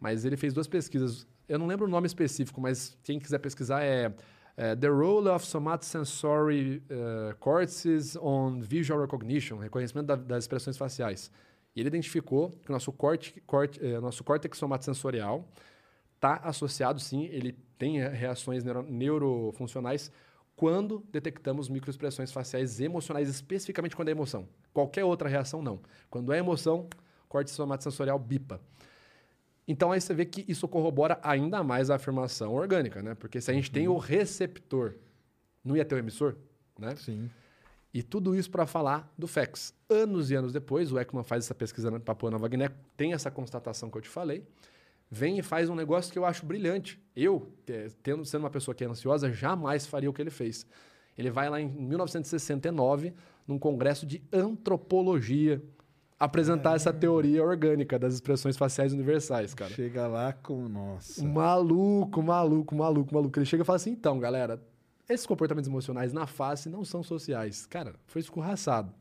Mas 0.00 0.24
ele 0.24 0.36
fez 0.36 0.52
duas 0.52 0.66
pesquisas, 0.66 1.26
eu 1.48 1.58
não 1.58 1.66
lembro 1.66 1.86
o 1.86 1.88
nome 1.90 2.06
específico, 2.06 2.60
mas 2.60 2.96
quem 3.04 3.18
quiser 3.20 3.38
pesquisar 3.38 3.82
é, 3.84 4.12
é 4.56 4.74
The 4.74 4.88
Role 4.88 5.28
of 5.28 5.46
Somatosensory 5.46 6.82
uh, 6.90 7.36
Cortices 7.38 8.16
on 8.16 8.60
Visual 8.60 9.00
Recognition, 9.00 9.58
reconhecimento 9.58 10.06
da- 10.06 10.16
das 10.16 10.44
expressões 10.44 10.76
faciais. 10.76 11.30
E 11.74 11.80
ele 11.80 11.88
identificou 11.88 12.52
que 12.62 12.70
o 12.70 12.72
nosso, 12.72 12.92
corte, 12.92 13.40
corte, 13.46 13.84
eh, 13.84 14.00
nosso 14.00 14.24
córtex 14.24 14.58
somatosensorial 14.58 15.48
está 16.16 16.34
associado, 16.36 17.00
sim, 17.00 17.24
ele 17.26 17.52
tem 17.78 18.00
reações 18.00 18.64
neuro, 18.64 18.82
neurofuncionais 18.82 20.10
quando 20.56 21.02
detectamos 21.10 21.70
microexpressões 21.70 22.30
faciais 22.30 22.80
emocionais, 22.80 23.28
especificamente 23.28 23.96
quando 23.96 24.08
é 24.08 24.10
emoção. 24.10 24.46
Qualquer 24.74 25.04
outra 25.04 25.26
reação, 25.26 25.62
não. 25.62 25.80
Quando 26.10 26.32
é 26.34 26.38
emoção, 26.38 26.86
córtex 27.28 27.52
somatosensorial 27.52 28.18
bipa. 28.18 28.60
Então 29.66 29.92
aí 29.92 30.00
você 30.00 30.12
vê 30.12 30.26
que 30.26 30.44
isso 30.46 30.68
corrobora 30.68 31.18
ainda 31.22 31.62
mais 31.62 31.88
a 31.88 31.94
afirmação 31.94 32.52
orgânica, 32.52 33.02
né? 33.02 33.14
Porque 33.14 33.40
se 33.40 33.50
a 33.50 33.54
gente 33.54 33.70
tem 33.70 33.88
o 33.88 33.96
receptor, 33.96 34.96
não 35.64 35.76
ia 35.76 35.84
ter 35.84 35.94
o 35.94 35.98
emissor, 35.98 36.36
né? 36.78 36.94
Sim. 36.96 37.30
E 37.92 38.02
tudo 38.02 38.34
isso 38.36 38.50
para 38.50 38.66
falar 38.66 39.12
do 39.18 39.26
FEX. 39.26 39.74
Anos 39.88 40.30
e 40.30 40.34
anos 40.36 40.52
depois, 40.52 40.92
o 40.92 40.98
Ekman 40.98 41.24
faz 41.24 41.44
essa 41.44 41.54
pesquisa 41.54 41.90
na 41.90 41.98
Papua 41.98 42.30
Nova 42.30 42.46
Guiné, 42.48 42.70
tem 42.96 43.12
essa 43.12 43.30
constatação 43.30 43.90
que 43.90 43.98
eu 43.98 44.02
te 44.02 44.08
falei, 44.08 44.44
vem 45.10 45.38
e 45.38 45.42
faz 45.42 45.68
um 45.68 45.74
negócio 45.74 46.12
que 46.12 46.18
eu 46.18 46.24
acho 46.24 46.46
brilhante. 46.46 47.00
Eu, 47.16 47.52
te- 47.66 47.88
tendo, 48.02 48.24
sendo 48.24 48.42
uma 48.44 48.50
pessoa 48.50 48.74
que 48.74 48.84
é 48.84 48.86
ansiosa, 48.86 49.32
jamais 49.32 49.86
faria 49.86 50.08
o 50.08 50.12
que 50.12 50.22
ele 50.22 50.30
fez. 50.30 50.64
Ele 51.18 51.30
vai 51.30 51.50
lá 51.50 51.60
em 51.60 51.68
1969, 51.68 53.12
num 53.46 53.58
congresso 53.58 54.06
de 54.06 54.22
antropologia, 54.32 55.60
apresentar 56.18 56.76
essa 56.76 56.92
teoria 56.92 57.42
orgânica 57.42 57.98
das 57.98 58.14
expressões 58.14 58.56
faciais 58.56 58.92
universais, 58.92 59.52
cara. 59.52 59.72
Chega 59.74 60.06
lá 60.06 60.32
com. 60.32 60.68
Nossa. 60.68 61.26
Maluco, 61.26 62.22
maluco, 62.22 62.74
maluco, 62.74 63.12
maluco. 63.14 63.38
Ele 63.38 63.46
chega 63.46 63.62
e 63.62 63.66
fala 63.66 63.76
assim: 63.76 63.90
então, 63.90 64.18
galera, 64.18 64.62
esses 65.12 65.26
comportamentos 65.26 65.68
emocionais 65.68 66.12
na 66.12 66.26
face 66.26 66.68
não 66.68 66.84
são 66.84 67.02
sociais. 67.02 67.66
Cara, 67.66 67.94
foi 68.06 68.20
escorraçado. 68.20 68.92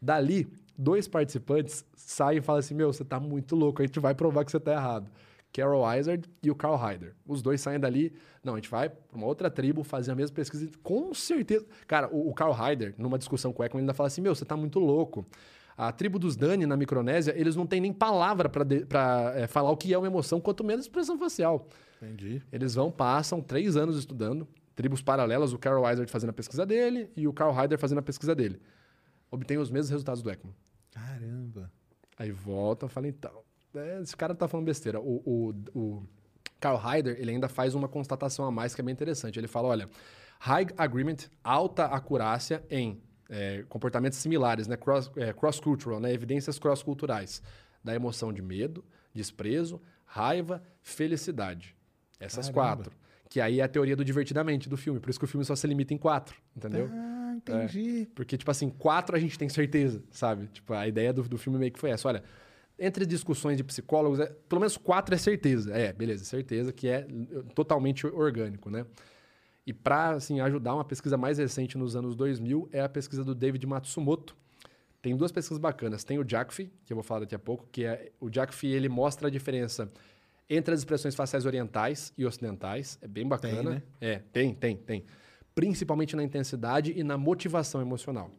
Dali, 0.00 0.50
dois 0.76 1.06
participantes 1.06 1.84
saem 1.94 2.38
e 2.38 2.40
falam 2.40 2.60
assim: 2.60 2.74
meu, 2.74 2.92
você 2.92 3.04
tá 3.04 3.20
muito 3.20 3.54
louco, 3.54 3.82
a 3.82 3.86
gente 3.86 4.00
vai 4.00 4.14
provar 4.14 4.44
que 4.44 4.50
você 4.50 4.60
tá 4.60 4.72
errado. 4.72 5.10
Carol 5.52 5.84
Izard 5.94 6.28
e 6.42 6.50
o 6.50 6.54
Carl 6.54 6.76
Hyder. 6.76 7.14
Os 7.26 7.42
dois 7.42 7.60
saem 7.60 7.78
dali. 7.78 8.12
Não, 8.42 8.54
a 8.54 8.56
gente 8.56 8.70
vai 8.70 8.88
para 8.88 9.16
uma 9.16 9.26
outra 9.26 9.50
tribo 9.50 9.82
fazer 9.82 10.12
a 10.12 10.14
mesma 10.14 10.34
pesquisa. 10.34 10.70
Com 10.82 11.12
certeza. 11.12 11.66
Cara, 11.86 12.08
o, 12.12 12.30
o 12.30 12.34
Carl 12.34 12.52
Hyder, 12.52 12.94
numa 12.96 13.18
discussão 13.18 13.52
com 13.52 13.62
o 13.62 13.66
Ekman, 13.66 13.82
ainda 13.82 13.94
fala 13.94 14.06
assim: 14.06 14.20
meu, 14.20 14.34
você 14.34 14.44
tá 14.44 14.56
muito 14.56 14.78
louco. 14.78 15.26
A 15.76 15.90
tribo 15.90 16.18
dos 16.18 16.36
Dani, 16.36 16.66
na 16.66 16.76
Micronésia, 16.76 17.34
eles 17.36 17.56
não 17.56 17.66
têm 17.66 17.80
nem 17.80 17.92
palavra 17.92 18.50
para 18.50 19.48
falar 19.48 19.70
o 19.70 19.76
que 19.76 19.94
é 19.94 19.98
uma 19.98 20.06
emoção, 20.06 20.38
quanto 20.38 20.62
menos 20.62 20.84
expressão 20.84 21.18
facial. 21.18 21.66
Entendi. 22.02 22.42
Eles 22.52 22.74
vão, 22.74 22.90
passam 22.90 23.40
três 23.40 23.76
anos 23.76 23.96
estudando, 23.96 24.46
tribos 24.74 25.02
paralelas, 25.02 25.52
o 25.52 25.58
Carol 25.58 25.88
Izard 25.90 26.10
fazendo 26.10 26.30
a 26.30 26.32
pesquisa 26.32 26.64
dele 26.64 27.10
e 27.16 27.26
o 27.26 27.32
Carl 27.32 27.52
Hyder 27.52 27.78
fazendo 27.78 27.98
a 27.98 28.02
pesquisa 28.02 28.34
dele. 28.34 28.60
obtém 29.30 29.58
os 29.58 29.70
mesmos 29.70 29.90
resultados 29.90 30.22
do 30.22 30.30
ECMO. 30.30 30.54
Caramba. 30.90 31.70
Aí 32.16 32.30
volta, 32.30 32.88
fala, 32.88 33.08
então, 33.08 33.42
é, 33.74 34.00
esse 34.02 34.16
cara 34.16 34.34
tá 34.34 34.48
falando 34.48 34.66
besteira. 34.66 35.00
O, 35.00 35.22
o, 35.24 35.78
o 35.78 36.06
Carl 36.58 36.78
Heider, 36.78 37.16
ele 37.18 37.30
ainda 37.30 37.48
faz 37.48 37.74
uma 37.74 37.88
constatação 37.88 38.44
a 38.44 38.50
mais 38.50 38.74
que 38.74 38.80
é 38.80 38.84
bem 38.84 38.92
interessante. 38.92 39.38
Ele 39.38 39.48
fala, 39.48 39.68
olha, 39.68 39.88
high 40.40 40.66
agreement, 40.76 41.28
alta 41.42 41.86
acurácia 41.86 42.64
em 42.68 43.00
é, 43.28 43.64
comportamentos 43.68 44.18
similares, 44.18 44.66
né, 44.66 44.76
cross, 44.76 45.10
é, 45.16 45.32
cross-cultural, 45.32 46.00
né, 46.00 46.12
evidências 46.12 46.58
cross-culturais, 46.58 47.42
da 47.82 47.94
emoção 47.94 48.32
de 48.32 48.42
medo, 48.42 48.84
desprezo, 49.14 49.80
raiva, 50.04 50.62
felicidade. 50.82 51.76
Essas 52.18 52.50
Caramba. 52.50 52.52
quatro. 52.52 52.96
Que 53.30 53.40
aí 53.40 53.60
é 53.60 53.62
a 53.62 53.68
teoria 53.68 53.94
do 53.94 54.04
divertidamente 54.04 54.68
do 54.68 54.76
filme. 54.76 54.98
Por 54.98 55.08
isso 55.08 55.18
que 55.18 55.24
o 55.24 55.28
filme 55.28 55.44
só 55.44 55.54
se 55.54 55.64
limita 55.66 55.94
em 55.94 55.96
quatro, 55.96 56.36
entendeu? 56.54 56.90
Ah, 56.92 57.32
entendi. 57.36 58.08
Porque, 58.12 58.36
tipo 58.36 58.50
assim, 58.50 58.68
quatro 58.68 59.14
a 59.16 59.20
gente 59.20 59.38
tem 59.38 59.48
certeza, 59.48 60.02
sabe? 60.10 60.48
Tipo, 60.48 60.74
a 60.74 60.88
ideia 60.88 61.12
do, 61.12 61.22
do 61.22 61.38
filme 61.38 61.56
meio 61.56 61.70
que 61.70 61.78
foi 61.78 61.90
essa. 61.90 62.08
Olha, 62.08 62.24
entre 62.76 63.06
discussões 63.06 63.56
de 63.56 63.62
psicólogos, 63.62 64.18
é- 64.18 64.26
pelo 64.48 64.60
menos 64.60 64.76
quatro 64.76 65.14
é 65.14 65.18
certeza. 65.18 65.72
É, 65.72 65.92
beleza, 65.92 66.24
certeza 66.24 66.72
que 66.72 66.88
é 66.88 67.06
eh, 67.08 67.42
totalmente 67.54 68.04
orgânico, 68.04 68.68
né? 68.68 68.84
E 69.64 69.72
para 69.72 70.10
assim, 70.10 70.40
ajudar 70.40 70.74
uma 70.74 70.84
pesquisa 70.84 71.16
mais 71.16 71.38
recente 71.38 71.78
nos 71.78 71.94
anos 71.94 72.16
2000 72.16 72.68
é 72.72 72.80
a 72.80 72.88
pesquisa 72.88 73.22
do 73.22 73.32
David 73.32 73.64
Matsumoto. 73.64 74.36
Tem 75.00 75.16
duas 75.16 75.30
pesquisas 75.30 75.58
bacanas. 75.58 76.02
Tem 76.02 76.18
o 76.18 76.24
JACFI, 76.28 76.68
que 76.84 76.92
eu 76.92 76.96
vou 76.96 77.04
falar 77.04 77.20
daqui 77.20 77.34
a 77.34 77.38
pouco, 77.38 77.68
que 77.70 77.84
é 77.84 78.10
o 78.18 78.28
JACFI, 78.28 78.66
ele 78.68 78.88
mostra 78.88 79.28
a 79.28 79.30
diferença 79.30 79.88
entre 80.50 80.74
as 80.74 80.80
expressões 80.80 81.14
faciais 81.14 81.46
orientais 81.46 82.12
e 82.18 82.26
ocidentais. 82.26 82.98
É 83.00 83.06
bem 83.06 83.26
bacana. 83.26 83.70
né? 83.70 83.82
É, 84.00 84.20
tem, 84.32 84.52
tem, 84.52 84.76
tem. 84.76 85.04
Principalmente 85.54 86.16
na 86.16 86.24
intensidade 86.24 86.92
e 86.96 87.04
na 87.04 87.16
motivação 87.16 87.80
emocional. 87.80 88.30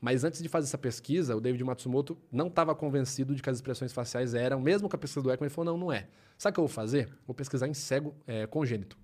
Mas 0.00 0.22
antes 0.22 0.42
de 0.42 0.48
fazer 0.48 0.66
essa 0.68 0.78
pesquisa, 0.78 1.34
o 1.34 1.40
David 1.40 1.64
Matsumoto 1.64 2.16
não 2.30 2.46
estava 2.46 2.74
convencido 2.74 3.34
de 3.34 3.42
que 3.42 3.50
as 3.50 3.56
expressões 3.56 3.92
faciais 3.92 4.34
eram, 4.34 4.60
mesmo 4.60 4.88
com 4.88 4.94
a 4.94 4.98
pesquisa 4.98 5.22
do 5.22 5.32
Ekman, 5.32 5.46
ele 5.46 5.54
falou: 5.54 5.72
não, 5.72 5.86
não 5.86 5.92
é. 5.92 6.06
Sabe 6.38 6.52
o 6.52 6.54
que 6.54 6.60
eu 6.60 6.66
vou 6.66 6.74
fazer? 6.74 7.08
Vou 7.26 7.34
pesquisar 7.34 7.66
em 7.66 7.74
cego 7.74 8.14
é, 8.26 8.46
congênito. 8.46 8.98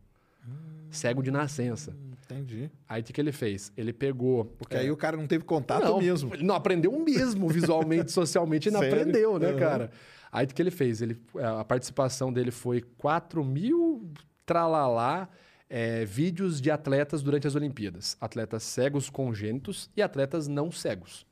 Cego 0.91 1.23
de 1.23 1.31
nascença. 1.31 1.97
Entendi. 2.25 2.71
Aí 2.89 3.01
o 3.01 3.05
que, 3.05 3.13
que 3.13 3.21
ele 3.21 3.33
fez? 3.33 3.73
Ele 3.77 3.93
pegou. 3.93 4.45
Porque 4.59 4.77
aí 4.77 4.91
o 4.91 4.97
cara 4.97 5.17
não 5.17 5.27
teve 5.27 5.45
contato 5.45 5.85
não, 5.85 6.01
mesmo. 6.01 6.35
Ele 6.35 6.43
não 6.43 6.55
aprendeu 6.55 6.93
mesmo 6.99 7.49
visualmente, 7.49 8.11
socialmente, 8.13 8.69
ele 8.69 8.77
não 8.77 8.85
aprendeu, 8.85 9.39
né, 9.39 9.51
Aham. 9.51 9.59
cara? 9.59 9.91
Aí 10.33 10.45
o 10.45 10.49
que 10.49 10.63
ele 10.63 10.71
fez? 10.71 11.03
Ele, 11.03 11.21
a 11.59 11.65
participação 11.65 12.33
dele 12.33 12.51
foi 12.51 12.81
4 12.99 13.45
mil 13.45 14.13
tralalá 14.47 15.29
é, 15.69 16.05
vídeos 16.05 16.61
de 16.61 16.71
atletas 16.71 17.23
durante 17.23 17.47
as 17.47 17.55
Olimpíadas. 17.55 18.17
Atletas 18.21 18.63
cegos 18.63 19.09
congênitos 19.09 19.91
e 19.97 20.03
atletas 20.03 20.49
não 20.49 20.71
cegos. 20.71 21.27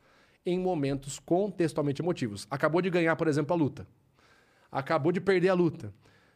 Em 0.45 0.59
momentos 0.59 1.19
contextualmente 1.19 2.01
emotivos. 2.01 2.47
Acabou 2.51 2.81
de 2.81 2.91
ganhar, 2.91 3.15
por 3.17 3.29
exemplo, 3.29 3.55
a 3.55 3.57
luta. 3.57 3.87
Acabou 4.71 5.13
de 5.13 5.21
perder 5.21 5.49
a 5.49 5.55
luta. 5.55 5.93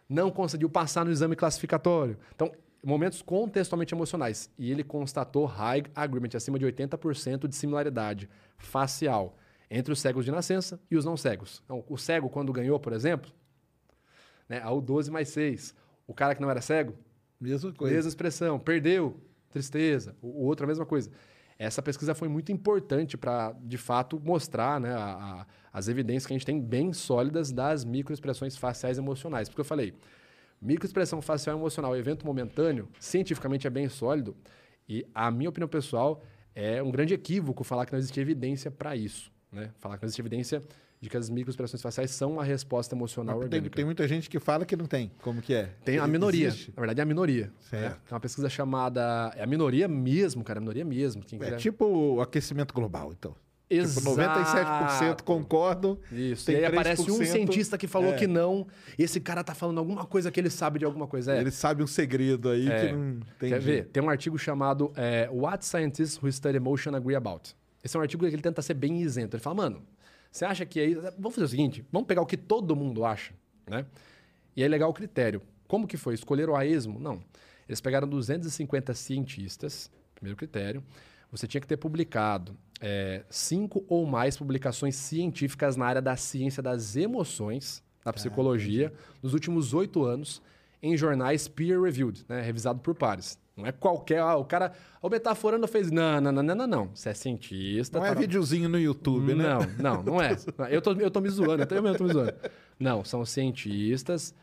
Não 0.08 0.30
conseguiu 0.30 0.68
passar 0.68 1.04
no 1.04 1.10
exame 1.10 1.36
classificatório. 1.36 2.18
Então, 2.34 2.52
momentos 2.84 3.22
contextualmente 3.22 3.94
emocionais. 3.94 4.50
E 4.58 4.70
ele 4.70 4.84
constatou 4.84 5.46
high 5.46 5.84
agreement, 5.94 6.30
acima 6.34 6.58
de 6.58 6.66
80% 6.66 7.46
de 7.46 7.54
similaridade 7.54 8.28
facial 8.58 9.36
entre 9.74 9.92
os 9.92 10.00
cegos 10.00 10.24
de 10.24 10.30
nascença 10.30 10.78
e 10.90 10.96
os 10.96 11.04
não 11.04 11.16
cegos. 11.16 11.62
Então, 11.64 11.82
o 11.88 11.96
cego, 11.96 12.28
quando 12.28 12.52
ganhou, 12.52 12.78
por 12.78 12.92
exemplo, 12.92 13.30
né, 14.48 14.60
ao 14.62 14.80
12 14.80 15.10
mais 15.10 15.28
6. 15.30 15.74
O 16.06 16.12
cara 16.14 16.34
que 16.34 16.42
não 16.42 16.50
era 16.50 16.60
cego, 16.60 16.94
Mesma 17.40 17.72
coisa. 17.72 17.94
mesma 17.94 18.08
expressão. 18.08 18.58
Perdeu, 18.58 19.18
tristeza. 19.50 20.14
O, 20.20 20.28
o 20.28 20.44
outro, 20.44 20.64
a 20.64 20.68
mesma 20.68 20.84
coisa. 20.84 21.10
Essa 21.58 21.80
pesquisa 21.80 22.14
foi 22.14 22.28
muito 22.28 22.50
importante 22.52 23.16
para, 23.16 23.52
de 23.62 23.78
fato, 23.78 24.20
mostrar 24.22 24.80
né, 24.80 24.92
a- 24.92 24.98
a- 25.42 25.46
as 25.72 25.88
evidências 25.88 26.26
que 26.26 26.32
a 26.32 26.36
gente 26.36 26.44
tem 26.46 26.60
bem 26.60 26.92
sólidas 26.92 27.50
das 27.50 27.84
microexpressões 27.84 28.56
faciais 28.56 28.98
emocionais. 28.98 29.48
Porque 29.48 29.60
eu 29.60 29.64
falei, 29.64 29.94
microexpressão 30.60 31.22
facial 31.22 31.56
emocional, 31.56 31.96
evento 31.96 32.26
momentâneo, 32.26 32.88
cientificamente 33.00 33.66
é 33.66 33.70
bem 33.70 33.88
sólido. 33.88 34.36
E 34.88 35.06
a 35.14 35.30
minha 35.30 35.48
opinião 35.48 35.68
pessoal 35.68 36.22
é 36.54 36.82
um 36.82 36.90
grande 36.90 37.14
equívoco 37.14 37.64
falar 37.64 37.86
que 37.86 37.92
não 37.92 37.98
existe 37.98 38.18
evidência 38.20 38.70
para 38.70 38.94
isso. 38.96 39.32
Né? 39.52 39.70
Falar 39.78 39.96
que 39.98 40.02
não 40.02 40.06
existe 40.06 40.20
evidência 40.20 40.62
de 41.00 41.10
que 41.10 41.16
as 41.16 41.28
microexpressões 41.28 41.82
faciais 41.82 42.10
são 42.12 42.34
uma 42.34 42.44
resposta 42.44 42.94
emocional 42.94 43.36
Mas 43.38 43.48
tem, 43.48 43.58
orgânica. 43.58 43.76
tem 43.76 43.84
muita 43.84 44.06
gente 44.08 44.30
que 44.30 44.38
fala 44.38 44.64
que 44.64 44.76
não 44.76 44.86
tem. 44.86 45.10
Como 45.20 45.42
que 45.42 45.52
é? 45.52 45.70
Tem 45.84 45.98
a 45.98 46.06
minoria. 46.06 46.46
Existe? 46.48 46.72
Na 46.76 46.80
verdade, 46.80 47.00
é 47.00 47.02
a 47.02 47.06
minoria. 47.06 47.52
Certo. 47.60 47.82
Né? 47.82 47.96
Tem 48.06 48.14
uma 48.14 48.20
pesquisa 48.20 48.48
chamada. 48.48 49.32
É 49.36 49.42
a 49.42 49.46
minoria 49.46 49.88
mesmo, 49.88 50.44
cara. 50.44 50.58
A 50.58 50.60
minoria 50.60 50.84
mesmo. 50.84 51.22
Quem 51.22 51.38
É 51.40 51.44
quiser- 51.44 51.56
tipo 51.58 51.84
o 51.84 52.20
aquecimento 52.20 52.72
global, 52.72 53.12
então. 53.12 53.34
Exato. 53.68 54.00
Tipo, 54.06 54.16
97% 54.16 55.22
concordam. 55.22 55.98
Isso. 56.12 56.44
tem 56.46 56.56
e 56.56 56.58
aí 56.58 56.64
aparece 56.66 57.02
um 57.10 57.18
3%, 57.18 57.24
cientista 57.26 57.78
que 57.78 57.86
falou 57.86 58.12
é. 58.12 58.16
que 58.16 58.26
não. 58.26 58.66
Esse 58.98 59.18
cara 59.18 59.42
tá 59.42 59.54
falando 59.54 59.78
alguma 59.78 60.04
coisa 60.04 60.30
que 60.30 60.38
ele 60.38 60.50
sabe 60.50 60.78
de 60.78 60.84
alguma 60.84 61.06
coisa. 61.06 61.34
É. 61.34 61.40
Ele 61.40 61.50
sabe 61.50 61.82
um 61.82 61.86
segredo 61.86 62.50
aí 62.50 62.68
É. 62.68 62.86
que 62.86 62.92
não 62.92 63.20
tem 63.38 63.48
Quer 63.50 63.60
ver? 63.60 63.86
Tem 63.86 64.02
um 64.02 64.10
artigo 64.10 64.38
chamado 64.38 64.92
é, 64.94 65.28
What 65.32 65.64
Scientists 65.64 66.22
Who 66.22 66.30
Study 66.30 66.56
Emotion 66.58 66.94
Agree 66.94 67.16
About. 67.16 67.54
Esse 67.82 67.96
é 67.96 67.98
um 67.98 68.02
artigo 68.02 68.26
que 68.26 68.34
ele 68.34 68.42
tenta 68.42 68.62
ser 68.62 68.74
bem 68.74 69.00
isento. 69.00 69.36
Ele 69.36 69.42
fala, 69.42 69.56
mano, 69.56 69.82
você 70.30 70.44
acha 70.44 70.64
que 70.64 70.80
aí. 70.80 70.94
Vamos 70.94 71.34
fazer 71.34 71.44
o 71.44 71.48
seguinte: 71.48 71.84
vamos 71.92 72.06
pegar 72.06 72.22
o 72.22 72.26
que 72.26 72.36
todo 72.36 72.74
mundo 72.74 73.04
acha, 73.04 73.34
né? 73.68 73.84
E 74.56 74.62
aí 74.62 74.68
legal 74.68 74.90
o 74.90 74.94
critério. 74.94 75.42
Como 75.68 75.86
que 75.86 75.96
foi? 75.96 76.14
Escolheram 76.14 76.56
a 76.56 76.64
esmo? 76.64 76.98
Não. 76.98 77.22
Eles 77.68 77.80
pegaram 77.80 78.08
250 78.08 78.92
cientistas, 78.94 79.90
primeiro 80.14 80.36
critério. 80.36 80.82
Você 81.30 81.46
tinha 81.46 81.60
que 81.60 81.66
ter 81.66 81.78
publicado 81.78 82.54
é, 82.80 83.24
cinco 83.30 83.84
ou 83.88 84.04
mais 84.04 84.36
publicações 84.36 84.96
científicas 84.96 85.76
na 85.76 85.86
área 85.86 86.02
da 86.02 86.16
ciência 86.16 86.62
das 86.62 86.96
emoções, 86.96 87.82
da 88.04 88.12
psicologia, 88.12 88.92
nos 89.22 89.32
últimos 89.32 89.72
oito 89.72 90.04
anos, 90.04 90.42
em 90.82 90.96
jornais 90.96 91.48
peer-reviewed, 91.48 92.24
né, 92.28 92.42
revisado 92.42 92.80
por 92.80 92.94
pares. 92.94 93.38
Não 93.56 93.66
é 93.66 93.72
qualquer. 93.72 94.20
Ah, 94.20 94.36
o 94.36 94.44
cara. 94.44 94.72
O 95.00 95.08
metaforando 95.08 95.66
fez. 95.68 95.90
Não, 95.90 96.20
não, 96.20 96.32
não, 96.32 96.42
não, 96.42 96.54
não, 96.54 96.66
não. 96.66 96.90
Você 96.94 97.10
é 97.10 97.14
cientista. 97.14 97.98
Não 97.98 98.06
é 98.06 98.14
tá- 98.14 98.20
videozinho 98.20 98.68
no 98.68 98.78
YouTube, 98.78 99.34
né? 99.34 99.44
não, 99.44 99.60
não, 99.96 100.02
não 100.02 100.22
é. 100.22 100.36
Eu 100.70 100.80
tô, 100.80 100.92
eu 100.92 101.10
tô 101.10 101.20
me 101.20 101.28
zoando, 101.28 101.62
eu 101.62 101.82
mesmo 101.82 101.98
tô 101.98 102.04
me 102.04 102.12
zoando. 102.12 102.34
Não, 102.78 103.04
são 103.04 103.24
cientistas, 103.24 104.34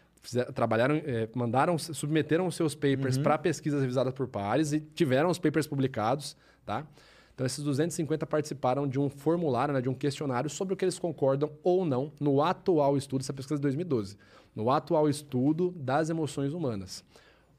trabalharam, 0.54 0.96
eh, 0.96 1.28
mandaram, 1.34 1.78
submeteram 1.78 2.46
os 2.48 2.56
seus 2.56 2.76
papers 2.76 3.18
para 3.18 3.38
pesquisas 3.38 3.82
revisadas 3.82 4.14
por 4.14 4.28
pares 4.28 4.72
e 4.72 4.80
tiveram 4.80 5.30
os 5.30 5.40
papers 5.40 5.68
publicados, 5.68 6.38
tá? 6.66 6.86
Então, 7.34 7.46
esses 7.46 7.64
250 7.64 8.26
participaram 8.26 8.86
de 8.88 9.00
um 9.00 9.10
formulário, 9.10 9.74
né, 9.74 9.82
de 9.82 9.88
um 9.88 9.94
questionário 9.94 10.50
sobre 10.50 10.74
o 10.74 10.78
que 10.78 10.84
eles 10.84 11.00
concordam 11.00 11.50
ou 11.64 11.86
não 11.86 12.12
no 12.20 12.42
atual 12.42 12.98
estudo, 12.98 13.22
essa 13.22 13.32
pesquisa 13.32 13.56
é 13.56 13.60
de 13.60 13.62
2012, 13.62 14.18
no 14.54 14.70
atual 14.70 15.08
estudo 15.10 15.72
das 15.78 16.10
emoções 16.10 16.54
humanas. 16.54 17.04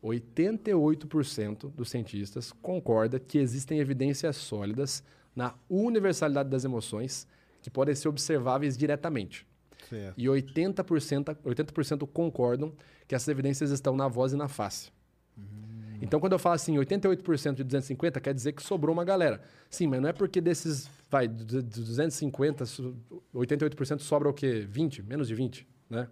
88% 0.03 1.71
dos 1.73 1.91
cientistas 1.91 2.53
concorda 2.63 3.19
que 3.19 3.39
existem 3.39 3.79
evidências 3.79 4.37
sólidas 4.37 5.03
na 5.35 5.55
universalidade 5.69 6.49
das 6.49 6.65
emoções 6.65 7.27
que 7.63 7.71
podem 7.71 7.95
ser 7.95 8.09
observáveis 8.09 8.77
diretamente. 8.77 9.47
Certo. 9.89 10.15
E 10.19 10.27
80%, 10.27 11.37
80% 11.45 12.07
concordam 12.13 12.73
que 13.07 13.15
essas 13.15 13.29
evidências 13.29 13.71
estão 13.71 13.97
na 13.97 14.09
voz 14.09 14.33
e 14.33 14.37
na 14.37 14.49
face. 14.49 14.91
Então, 16.03 16.19
quando 16.19 16.33
eu 16.33 16.39
falo 16.39 16.55
assim, 16.55 16.77
88% 16.77 17.55
de 17.57 17.65
250, 17.65 18.21
quer 18.21 18.33
dizer 18.33 18.53
que 18.53 18.63
sobrou 18.63 18.93
uma 18.93 19.05
galera. 19.05 19.43
Sim, 19.69 19.87
mas 19.87 20.01
não 20.01 20.09
é 20.09 20.13
porque 20.15 20.41
desses, 20.41 20.89
vai, 21.11 21.29
de 21.29 21.45
de 21.45 21.63
250, 21.63 22.65
so- 22.65 22.97
88% 23.35 24.01
sobra 24.01 24.29
o 24.29 24.33
quê? 24.33 24.67
20? 24.69 25.03
Menos 25.03 25.29
de 25.29 25.35
20, 25.35 25.67
né? 25.91 26.09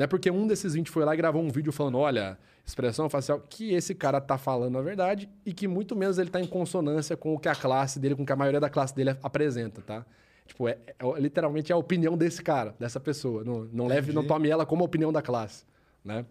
Não 0.00 0.04
é 0.04 0.06
porque 0.06 0.30
um 0.30 0.46
desses 0.46 0.72
20 0.72 0.90
foi 0.90 1.04
lá 1.04 1.12
e 1.12 1.16
gravou 1.18 1.42
um 1.42 1.50
vídeo 1.50 1.70
falando, 1.70 1.98
olha, 1.98 2.38
expressão 2.64 3.10
facial, 3.10 3.38
que 3.38 3.74
esse 3.74 3.94
cara 3.94 4.18
tá 4.18 4.38
falando 4.38 4.78
a 4.78 4.80
verdade 4.80 5.28
e 5.44 5.52
que 5.52 5.68
muito 5.68 5.94
menos 5.94 6.16
ele 6.16 6.30
tá 6.30 6.40
em 6.40 6.46
consonância 6.46 7.18
com 7.18 7.34
o 7.34 7.38
que 7.38 7.50
a 7.50 7.54
classe 7.54 8.00
dele, 8.00 8.14
com 8.14 8.22
o 8.22 8.26
que 8.26 8.32
a 8.32 8.36
maioria 8.36 8.58
da 8.58 8.70
classe 8.70 8.96
dele 8.96 9.14
apresenta, 9.22 9.82
tá? 9.82 10.06
Tipo, 10.46 10.68
é, 10.68 10.78
é- 10.98 11.20
literalmente 11.20 11.70
é 11.70 11.74
a 11.74 11.76
opinião 11.76 12.16
desse 12.16 12.42
cara, 12.42 12.74
dessa 12.78 12.98
pessoa. 12.98 13.44
Não, 13.44 13.68
não 13.70 13.86
leve, 13.86 14.10
não 14.10 14.26
tome 14.26 14.48
ela 14.48 14.64
como 14.64 14.82
a 14.82 14.86
opinião 14.86 15.12
da 15.12 15.20
classe, 15.20 15.66
né? 16.02 16.24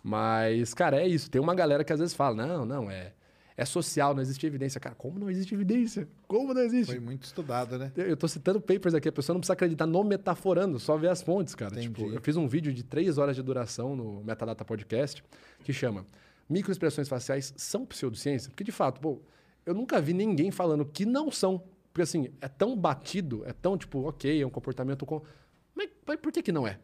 Mas, 0.00 0.72
cara, 0.72 1.02
é 1.02 1.08
isso. 1.08 1.28
Tem 1.28 1.40
uma 1.40 1.56
galera 1.56 1.82
que 1.82 1.92
às 1.92 1.98
vezes 1.98 2.14
fala, 2.14 2.46
não, 2.46 2.64
não, 2.64 2.88
é, 2.88 3.14
é 3.56 3.64
social, 3.64 4.14
não 4.14 4.22
existe 4.22 4.46
evidência. 4.46 4.80
Cara, 4.80 4.94
como 4.94 5.18
não 5.18 5.30
existe 5.30 5.54
evidência? 5.54 6.08
Como 6.26 6.52
não 6.54 6.62
existe? 6.62 6.92
Foi 6.92 7.00
muito 7.00 7.24
estudado, 7.24 7.78
né? 7.78 7.92
Eu 7.96 8.16
tô 8.16 8.26
citando 8.28 8.60
papers 8.60 8.94
aqui, 8.94 9.08
a 9.08 9.12
pessoa 9.12 9.34
não 9.34 9.40
precisa 9.40 9.52
acreditar 9.52 9.86
no 9.86 10.02
metaforando, 10.04 10.78
só 10.78 10.96
ver 10.96 11.08
as 11.08 11.22
fontes, 11.22 11.54
cara. 11.54 11.72
Entendi. 11.74 11.88
Tipo, 11.88 12.12
eu 12.12 12.20
fiz 12.20 12.36
um 12.36 12.46
vídeo 12.46 12.72
de 12.72 12.82
três 12.82 13.18
horas 13.18 13.36
de 13.36 13.42
duração 13.42 13.94
no 13.94 14.22
Metadata 14.24 14.64
Podcast 14.64 15.22
que 15.62 15.72
chama 15.72 16.06
Microexpressões 16.48 17.08
faciais 17.08 17.54
são 17.56 17.86
pseudociência? 17.86 18.50
Porque, 18.50 18.64
de 18.64 18.72
fato, 18.72 19.00
pô, 19.00 19.20
eu 19.64 19.74
nunca 19.74 20.00
vi 20.00 20.12
ninguém 20.12 20.50
falando 20.50 20.84
que 20.84 21.06
não 21.06 21.30
são. 21.30 21.62
Porque, 21.92 22.02
assim, 22.02 22.28
é 22.40 22.48
tão 22.48 22.76
batido, 22.76 23.42
é 23.46 23.52
tão, 23.52 23.76
tipo, 23.76 24.00
ok, 24.00 24.40
é 24.40 24.46
um 24.46 24.50
comportamento... 24.50 25.04
Com... 25.06 25.22
Mas, 25.74 25.90
mas 26.06 26.18
por 26.18 26.32
que 26.32 26.42
que 26.42 26.52
não 26.52 26.66
é? 26.66 26.78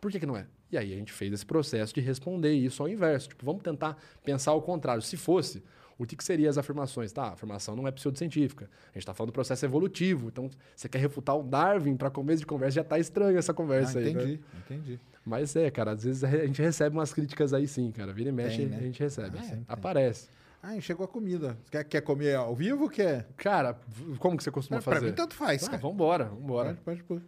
Por 0.00 0.10
que, 0.10 0.18
que 0.18 0.26
não 0.26 0.36
é? 0.36 0.46
E 0.72 0.78
aí 0.78 0.92
a 0.92 0.96
gente 0.96 1.12
fez 1.12 1.32
esse 1.32 1.44
processo 1.44 1.92
de 1.94 2.00
responder 2.00 2.52
isso 2.54 2.82
ao 2.82 2.88
inverso. 2.88 3.28
Tipo, 3.28 3.44
vamos 3.44 3.62
tentar 3.62 3.96
pensar 4.24 4.52
ao 4.52 4.62
contrário. 4.62 5.02
Se 5.02 5.16
fosse, 5.16 5.62
O 5.98 6.06
que, 6.06 6.16
que 6.16 6.24
seriam 6.24 6.48
as 6.50 6.56
afirmações? 6.58 7.12
Tá, 7.12 7.24
a 7.24 7.32
afirmação 7.34 7.76
não 7.76 7.86
é 7.86 7.92
pseudocientífica. 7.92 8.64
A 8.64 8.86
gente 8.94 8.98
está 9.02 9.14
falando 9.14 9.30
do 9.30 9.34
processo 9.34 9.64
evolutivo. 9.64 10.28
Então, 10.28 10.50
você 10.74 10.88
quer 10.88 10.98
refutar 10.98 11.36
o 11.36 11.42
Darwin 11.44 11.96
para 11.96 12.10
começo 12.10 12.40
de 12.40 12.46
conversa, 12.46 12.76
já 12.76 12.82
tá 12.84 12.98
estranho 12.98 13.38
essa 13.38 13.52
conversa 13.54 13.98
Ah, 13.98 14.02
aí. 14.02 14.10
entendi, 14.10 14.32
Né? 14.32 14.38
entendi. 14.64 15.00
Mas 15.24 15.54
é, 15.54 15.70
cara, 15.70 15.92
às 15.92 16.02
vezes 16.02 16.24
a 16.24 16.28
gente 16.46 16.60
recebe 16.60 16.96
umas 16.96 17.12
críticas 17.12 17.52
aí 17.52 17.68
sim, 17.68 17.92
cara. 17.92 18.12
Vira 18.12 18.30
e 18.30 18.32
mexe, 18.32 18.56
Tem, 18.56 18.66
né? 18.66 18.78
a 18.78 18.80
gente 18.80 18.98
recebe. 18.98 19.36
Ah, 19.38 19.44
É, 19.44 19.58
aparece. 19.68 20.28
Ah, 20.62 20.80
chegou 20.80 21.04
a 21.04 21.08
comida. 21.08 21.56
Quer, 21.70 21.84
quer 21.84 22.00
comer 22.00 22.34
ao 22.36 22.54
vivo 22.56 22.84
ou 22.84 22.88
quer? 22.90 23.28
Cara, 23.36 23.78
como 24.18 24.36
que 24.36 24.42
você 24.42 24.50
costuma 24.50 24.80
Pra, 24.80 24.84
pra 24.92 24.94
fazer? 24.94 25.10
mim, 25.10 25.14
tanto 25.16 25.34
faz, 25.34 25.62
Ah, 25.64 25.70
cara. 25.70 25.82
vambora, 25.82 26.24
vambora. 26.24 26.68
Pode, 26.70 26.80
pode 26.80 27.02
pôr. 27.04 27.22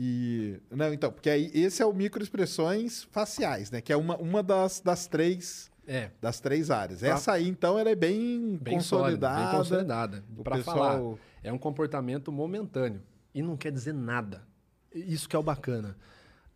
E. 0.00 0.60
Não, 0.70 0.94
então, 0.94 1.10
porque 1.10 1.28
aí 1.28 1.50
esse 1.52 1.82
é 1.82 1.86
o 1.86 1.92
microexpressões 1.92 3.02
faciais, 3.10 3.68
né? 3.72 3.80
Que 3.80 3.92
é 3.92 3.96
uma, 3.96 4.16
uma 4.16 4.44
das, 4.44 4.80
das 4.80 5.08
três. 5.08 5.68
É, 5.88 6.10
Das 6.20 6.38
três 6.38 6.70
áreas. 6.70 7.02
Essa 7.02 7.32
aí, 7.32 7.48
então, 7.48 7.76
ela 7.78 7.88
é 7.90 7.94
bem, 7.96 8.56
bem 8.62 8.74
consolidada. 8.74 9.34
sólida, 9.34 9.50
bem 9.50 9.58
consolidada. 9.58 10.24
O 10.36 10.44
Pra 10.44 10.56
pessoal- 10.56 10.76
falar, 10.76 11.18
é 11.42 11.52
um 11.52 11.58
comportamento 11.58 12.30
momentâneo 12.30 13.02
e 13.34 13.42
não 13.42 13.56
quer 13.56 13.72
dizer 13.72 13.94
nada. 13.94 14.46
Isso 14.94 15.28
que 15.28 15.34
é 15.34 15.38
o 15.38 15.42
bacana. 15.42 15.96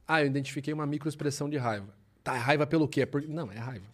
Ah, 0.07 0.21
eu 0.23 0.27
identifiquei 0.27 0.73
uma 0.73 0.87
microexpressão 0.87 1.49
de 1.51 1.57
raiva. 1.57 1.89
Tá, 2.23 2.37
é 2.37 2.39
raiva 2.39 2.67
pelo 2.67 2.87
quê? 2.87 3.05
Por... 3.07 3.27
Não, 3.27 3.51
é 3.51 3.59
raiva. 3.59 3.87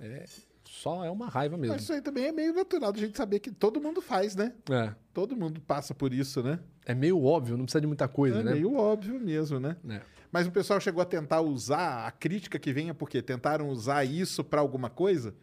É 0.00 0.24
só 0.70 1.04
é 1.04 1.10
uma 1.10 1.26
raiva 1.28 1.56
mesmo. 1.56 1.74
Mas 1.74 1.82
isso 1.82 1.92
aí 1.92 2.00
também 2.00 2.26
é 2.26 2.32
meio 2.32 2.54
natural 2.54 2.92
da 2.92 2.98
gente 3.00 3.16
saber 3.16 3.40
que 3.40 3.50
todo 3.50 3.80
mundo 3.80 4.00
faz, 4.00 4.36
né? 4.36 4.52
É. 4.70 4.94
Todo 5.12 5.36
mundo 5.36 5.60
passa 5.60 5.92
por 5.92 6.14
isso, 6.14 6.42
né? 6.44 6.60
É 6.86 6.94
meio 6.94 7.20
óbvio, 7.24 7.56
não 7.56 7.64
precisa 7.64 7.80
de 7.80 7.88
muita 7.88 8.06
coisa, 8.06 8.38
É 8.38 8.42
né? 8.44 8.52
meio 8.52 8.74
óbvio 8.76 9.18
mesmo, 9.18 9.58
né? 9.58 9.76
É. 9.88 10.00
Mas 10.30 10.46
o 10.46 10.52
pessoal 10.52 10.80
chegou 10.80 11.02
a 11.02 11.04
tentar 11.04 11.40
usar 11.40 12.06
a 12.06 12.12
crítica 12.12 12.56
que 12.56 12.72
venha 12.72 12.94
porque 12.94 13.20
tentaram 13.20 13.68
usar 13.68 14.04
isso 14.04 14.44
pra 14.44 14.60
alguma 14.60 14.88
coisa? 14.88 15.34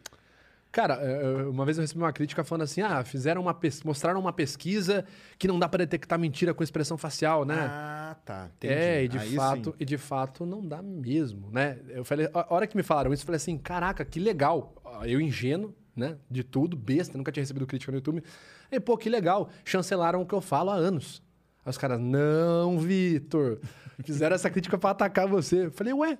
Cara, 0.78 0.94
é, 0.94 1.42
uma 1.48 1.64
vez 1.64 1.76
eu 1.76 1.82
recebi 1.82 2.00
uma 2.00 2.12
crítica 2.12 2.44
falando 2.44 2.62
assim: 2.62 2.80
ah, 2.82 3.02
fizeram 3.02 3.42
uma 3.42 3.58
mostraram 3.84 4.20
uma 4.20 4.32
pesquisa 4.32 5.04
que 5.36 5.48
não 5.48 5.58
dá 5.58 5.68
pra 5.68 5.78
detectar 5.78 6.16
mentira 6.16 6.54
com 6.54 6.62
expressão 6.62 6.96
facial, 6.96 7.44
né? 7.44 7.56
Ah, 7.68 8.16
tá. 8.24 8.48
Entendi. 8.56 8.74
É, 8.74 9.02
e 9.02 9.08
de 9.08 9.18
Aí 9.18 9.34
fato, 9.34 9.70
sim. 9.70 9.76
e 9.80 9.84
de 9.84 9.98
fato 9.98 10.46
não 10.46 10.64
dá 10.64 10.80
mesmo, 10.80 11.50
né? 11.50 11.80
Eu 11.88 12.04
falei, 12.04 12.30
a 12.32 12.54
hora 12.54 12.64
que 12.64 12.76
me 12.76 12.84
falaram 12.84 13.12
isso, 13.12 13.24
eu 13.24 13.26
falei 13.26 13.38
assim, 13.38 13.58
caraca, 13.58 14.04
que 14.04 14.20
legal. 14.20 14.72
Eu 15.02 15.20
ingênuo, 15.20 15.74
né? 15.96 16.16
De 16.30 16.44
tudo, 16.44 16.76
besta, 16.76 17.18
nunca 17.18 17.32
tinha 17.32 17.42
recebido 17.42 17.66
crítica 17.66 17.90
no 17.90 17.98
YouTube. 17.98 18.22
E, 18.70 18.78
pô, 18.78 18.96
que 18.96 19.08
legal. 19.08 19.50
Chancelaram 19.64 20.22
o 20.22 20.26
que 20.26 20.34
eu 20.34 20.40
falo 20.40 20.70
há 20.70 20.76
anos. 20.76 21.20
Aí 21.66 21.70
os 21.70 21.76
caras, 21.76 21.98
não, 21.98 22.78
Vitor. 22.78 23.58
Fizeram 24.04 24.36
essa 24.36 24.48
crítica 24.48 24.78
pra 24.78 24.90
atacar 24.90 25.26
você. 25.26 25.66
Eu 25.66 25.72
falei, 25.72 25.92
ué. 25.92 26.16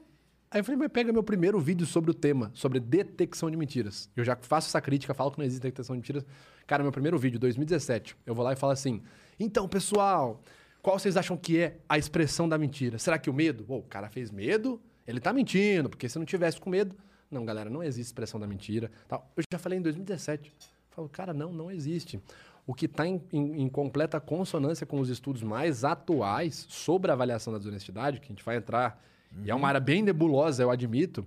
Aí 0.51 0.61
eu 0.61 0.65
falei, 0.65 0.79
mas 0.79 0.89
pega 0.91 1.13
meu 1.13 1.23
primeiro 1.23 1.61
vídeo 1.61 1.87
sobre 1.87 2.11
o 2.11 2.15
tema, 2.15 2.51
sobre 2.55 2.81
detecção 2.81 3.51
de 3.51 3.57
mentiras. 3.57 4.09
Eu 4.17 4.25
já 4.25 4.35
faço 4.41 4.69
essa 4.69 4.81
crítica, 4.81 5.13
falo 5.13 5.31
que 5.31 5.39
não 5.39 5.45
existe 5.45 5.63
detecção 5.63 5.95
de 5.95 6.01
mentiras. 6.01 6.25
Cara, 6.67 6.83
meu 6.83 6.93
primeiro 6.93 7.19
vídeo, 7.19 7.39
2017, 7.39 8.17
eu 8.25 8.35
vou 8.35 8.45
lá 8.45 8.53
e 8.53 8.57
falo 8.57 8.73
assim: 8.73 9.03
então, 9.39 9.69
pessoal, 9.69 10.41
qual 10.81 10.99
vocês 10.99 11.17
acham 11.17 11.37
que 11.37 11.59
é 11.59 11.79
a 11.89 11.99
expressão 11.99 12.49
da 12.49 12.57
mentira? 12.57 12.99
Será 12.99 13.19
que 13.19 13.29
o 13.29 13.33
medo? 13.35 13.65
Pô, 13.65 13.77
o 13.79 13.83
cara 13.83 14.09
fez 14.09 14.31
medo, 14.31 14.81
ele 15.07 15.21
tá 15.21 15.33
mentindo, 15.33 15.89
porque 15.91 16.09
se 16.09 16.19
não 16.19 16.25
tivesse 16.25 16.59
com 16.61 16.71
medo. 16.71 16.97
Não, 17.31 17.45
galera, 17.45 17.69
não 17.69 17.83
existe 17.83 18.07
expressão 18.07 18.41
da 18.41 18.47
mentira. 18.47 18.91
Tal. 19.07 19.31
Eu 19.37 19.43
já 19.53 19.59
falei 19.59 19.79
em 19.79 19.83
2017. 19.83 20.51
Falo, 20.89 21.11
cara, 21.11 21.35
não, 21.35 21.53
não 21.53 21.71
existe. 21.71 22.19
O 22.67 22.73
que 22.73 22.87
está 22.87 23.07
em, 23.07 23.21
em- 23.31 23.63
em 23.63 23.69
completa 23.69 24.19
consonância 24.19 24.87
com 24.87 24.99
os 24.99 25.11
estudos 25.11 25.43
mais 25.43 25.85
atuais 25.85 26.65
sobre 26.71 27.11
a 27.11 27.15
avaliação 27.15 27.53
da 27.53 27.59
desonestidade, 27.59 28.19
que 28.19 28.27
a 28.27 28.29
gente 28.31 28.43
vai 28.43 28.57
entrar, 28.57 29.03
e 29.45 29.51
é 29.51 29.55
uma 29.55 29.69
área 29.69 29.81
bem 29.81 30.03
nebulosa, 30.03 30.63
eu 30.63 30.71
admito, 30.71 31.27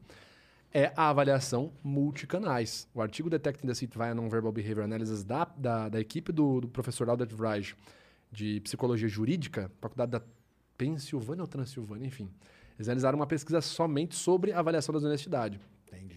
é 0.74 0.92
a 0.96 1.10
avaliação 1.10 1.72
multicanais. 1.84 2.88
O 2.94 3.02
artigo 3.02 3.30
Detecting 3.30 3.68
Deceit 3.68 3.98
via 3.98 4.14
Non-Verbal 4.14 4.52
Behavior 4.52 4.84
Analysis 4.84 5.24
da, 5.24 5.46
da, 5.58 5.90
da 5.90 6.00
equipe 6.00 6.32
do, 6.32 6.62
do 6.62 6.68
professor 6.68 7.10
Albert 7.10 7.36
Vraj 7.36 7.74
de 8.32 8.62
Psicologia 8.62 9.08
Jurídica, 9.08 9.70
Faculdade 9.82 10.12
da 10.12 10.22
Pensilvânia 10.78 11.44
ou 11.44 11.48
Transilvânia, 11.48 12.08
enfim. 12.08 12.30
Eles 12.78 12.88
realizaram 12.88 13.18
uma 13.18 13.28
pesquisa 13.28 13.62
somente 13.62 14.16
sobre 14.16 14.54
avaliação 14.54 14.94
da 14.94 15.00
desonestidade. 15.00 15.60
Entendi. 15.88 16.16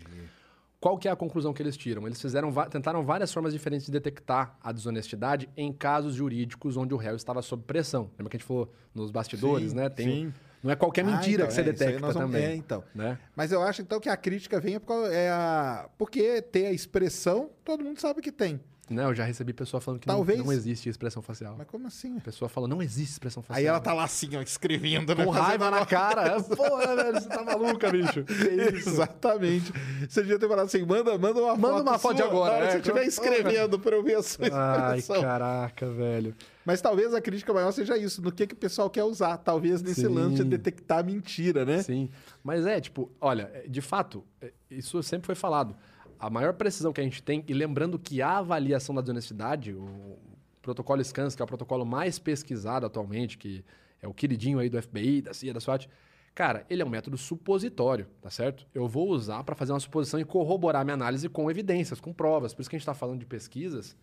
Qual 0.80 0.98
que 0.98 1.08
é 1.08 1.10
a 1.10 1.16
conclusão 1.16 1.52
que 1.52 1.62
eles 1.62 1.76
tiram? 1.76 2.06
Eles 2.06 2.20
fizeram, 2.20 2.52
tentaram 2.70 3.02
várias 3.02 3.32
formas 3.32 3.54
diferentes 3.54 3.86
de 3.86 3.92
detectar 3.92 4.56
a 4.62 4.70
desonestidade 4.70 5.48
em 5.56 5.72
casos 5.72 6.14
jurídicos 6.14 6.76
onde 6.76 6.92
o 6.92 6.96
réu 6.96 7.16
estava 7.16 7.40
sob 7.40 7.62
pressão. 7.64 8.10
Lembra 8.18 8.28
que 8.28 8.36
a 8.36 8.38
gente 8.38 8.46
falou 8.46 8.70
nos 8.94 9.10
bastidores, 9.10 9.70
Sim, 9.70 9.76
né? 9.76 9.88
Tem, 9.88 10.06
sim. 10.06 10.34
Não 10.64 10.70
é 10.72 10.76
qualquer 10.76 11.02
Ah, 11.02 11.08
mentira 11.08 11.34
então, 11.42 11.46
que 11.48 11.52
você 11.52 11.60
é, 11.60 11.64
detecta 11.64 12.00
vamos- 12.00 12.14
também. 12.16 12.42
É, 12.42 12.54
então. 12.56 12.82
Né? 12.94 13.18
Mas 13.36 13.52
eu 13.52 13.62
acho 13.62 13.82
então 13.82 14.00
que 14.00 14.08
a 14.08 14.16
crítica 14.16 14.58
por 14.80 14.86
causa, 14.86 15.12
é 15.14 15.30
a... 15.30 15.90
porque 15.98 16.40
ter 16.40 16.66
a 16.66 16.72
expressão, 16.72 17.50
todo 17.62 17.84
mundo 17.84 18.00
sabe 18.00 18.22
que 18.22 18.32
tem. 18.32 18.58
Não, 18.90 19.04
eu 19.08 19.14
já 19.14 19.24
recebi 19.24 19.52
pessoa 19.52 19.80
falando 19.80 20.00
que 20.00 20.06
Talvez. 20.06 20.38
não, 20.38 20.46
não 20.46 20.52
existe 20.52 20.88
expressão 20.88 21.22
facial. 21.22 21.54
Mas 21.56 21.66
como 21.66 21.86
assim? 21.86 22.18
A 22.18 22.20
pessoa 22.20 22.48
fala, 22.48 22.68
não 22.68 22.82
existe 22.82 23.12
expressão 23.12 23.42
facial. 23.42 23.58
Aí 23.58 23.66
ela 23.66 23.80
tá 23.80 23.92
lá 23.92 24.04
assim, 24.04 24.36
ó, 24.36 24.42
escrevendo, 24.42 25.14
né? 25.14 25.24
com 25.24 25.32
Fazendo 25.32 25.46
raiva 25.46 25.70
na 25.70 25.86
cara. 25.86 26.42
Porra, 26.42 26.96
velho, 26.96 27.20
você 27.20 27.28
tá 27.28 27.42
maluca, 27.44 27.90
bicho. 27.90 28.24
Que 28.24 28.32
isso? 28.76 28.88
Exatamente. 28.90 29.72
Você 30.08 30.22
devia 30.22 30.38
ter 30.38 30.48
falado 30.48 30.66
assim, 30.66 30.84
manda, 30.84 31.16
manda 31.18 31.40
uma 31.40 31.56
Manda 31.56 31.74
foto 31.78 31.88
uma 31.88 31.98
foto 31.98 32.14
de 32.16 32.22
sua, 32.22 32.30
agora, 32.30 32.52
na 32.52 32.56
hora 32.58 32.66
que 32.66 32.68
é, 32.68 32.72
você 32.72 32.78
estiver 32.78 33.04
escrevendo 33.06 33.78
pra 33.78 33.96
eu 33.96 34.02
ver 34.02 34.16
a 34.16 34.22
sua 34.22 34.46
Ai, 34.52 34.98
expressão. 34.98 35.22
caraca, 35.22 35.90
velho. 35.90 36.34
Mas 36.64 36.80
talvez 36.80 37.12
a 37.12 37.20
crítica 37.20 37.52
maior 37.52 37.72
seja 37.72 37.96
isso, 37.96 38.22
no 38.22 38.32
que, 38.32 38.46
que 38.46 38.54
o 38.54 38.56
pessoal 38.56 38.88
quer 38.88 39.04
usar. 39.04 39.36
Talvez 39.36 39.82
nesse 39.82 40.02
Sim. 40.02 40.08
lance 40.08 40.36
de 40.36 40.44
detectar 40.44 41.04
mentira, 41.04 41.64
né? 41.64 41.82
Sim. 41.82 42.08
Mas 42.42 42.64
é, 42.66 42.80
tipo, 42.80 43.10
olha, 43.20 43.50
é, 43.52 43.68
de 43.68 43.80
fato, 43.82 44.24
é, 44.40 44.50
isso 44.70 45.02
sempre 45.02 45.26
foi 45.26 45.34
falado. 45.34 45.76
A 46.24 46.30
maior 46.30 46.54
precisão 46.54 46.90
que 46.90 47.02
a 47.02 47.04
gente 47.04 47.22
tem, 47.22 47.44
e 47.46 47.52
lembrando 47.52 47.98
que 47.98 48.22
a 48.22 48.38
avaliação 48.38 48.94
da 48.94 49.02
desonestidade, 49.02 49.74
o 49.74 50.16
protocolo 50.62 51.04
SCANS, 51.04 51.36
que 51.36 51.42
é 51.42 51.44
o 51.44 51.46
protocolo 51.46 51.84
mais 51.84 52.18
pesquisado 52.18 52.86
atualmente, 52.86 53.36
que 53.36 53.62
é 54.00 54.08
o 54.08 54.14
queridinho 54.14 54.58
aí 54.58 54.70
do 54.70 54.80
FBI, 54.80 55.20
da 55.20 55.34
CIA, 55.34 55.52
da 55.52 55.60
SWAT, 55.60 55.86
cara, 56.34 56.64
ele 56.70 56.80
é 56.80 56.84
um 56.84 56.88
método 56.88 57.18
supositório, 57.18 58.06
tá 58.22 58.30
certo? 58.30 58.66
Eu 58.74 58.88
vou 58.88 59.10
usar 59.10 59.44
para 59.44 59.54
fazer 59.54 59.72
uma 59.72 59.80
suposição 59.80 60.18
e 60.18 60.24
corroborar 60.24 60.82
minha 60.82 60.94
análise 60.94 61.28
com 61.28 61.50
evidências, 61.50 62.00
com 62.00 62.10
provas. 62.10 62.54
Por 62.54 62.62
isso 62.62 62.70
que 62.70 62.76
a 62.76 62.78
gente 62.78 62.84
está 62.84 62.94
falando 62.94 63.18
de 63.18 63.26
pesquisas 63.26 63.94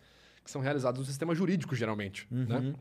que 0.44 0.50
são 0.50 0.62
realizadas 0.62 1.00
no 1.00 1.04
sistema 1.04 1.34
jurídico, 1.34 1.74
geralmente, 1.74 2.28
né? 2.30 2.72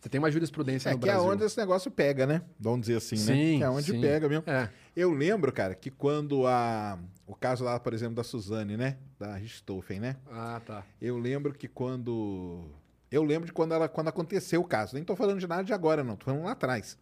Você 0.00 0.08
tem 0.08 0.18
uma 0.18 0.30
jurisprudência 0.30 0.88
É 0.88 0.92
no 0.94 0.98
que 0.98 1.08
é 1.08 1.12
Brasil. 1.12 1.28
onde 1.30 1.44
esse 1.44 1.58
negócio 1.58 1.90
pega, 1.90 2.26
né? 2.26 2.42
Vamos 2.58 2.80
dizer 2.82 2.96
assim, 2.96 3.16
né? 3.16 3.22
Sim, 3.34 3.58
Que 3.58 3.64
é 3.64 3.68
onde 3.68 3.90
sim. 3.92 4.00
pega 4.00 4.28
mesmo. 4.30 4.44
É. 4.48 4.70
Eu 4.96 5.10
lembro, 5.12 5.52
cara, 5.52 5.74
que 5.74 5.90
quando 5.90 6.46
a... 6.46 6.98
O 7.26 7.34
caso 7.34 7.62
lá, 7.64 7.78
por 7.78 7.92
exemplo, 7.92 8.14
da 8.14 8.24
Suzane, 8.24 8.76
né? 8.78 8.96
Da 9.18 9.34
Richthofen, 9.36 10.00
né? 10.00 10.16
Ah, 10.30 10.60
tá. 10.64 10.84
Eu 11.00 11.18
lembro 11.18 11.52
que 11.52 11.68
quando... 11.68 12.64
Eu 13.10 13.22
lembro 13.22 13.46
de 13.46 13.52
quando, 13.52 13.74
ela, 13.74 13.88
quando 13.88 14.08
aconteceu 14.08 14.62
o 14.62 14.64
caso. 14.64 14.94
Nem 14.94 15.04
tô 15.04 15.14
falando 15.14 15.38
de 15.38 15.46
nada 15.46 15.62
de 15.64 15.72
agora, 15.74 16.02
não. 16.02 16.16
Tô 16.16 16.24
falando 16.24 16.44
lá 16.44 16.52
atrás. 16.52 16.96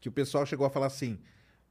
Que 0.00 0.08
o 0.08 0.12
pessoal 0.12 0.44
chegou 0.44 0.66
a 0.66 0.70
falar 0.70 0.86
assim, 0.86 1.16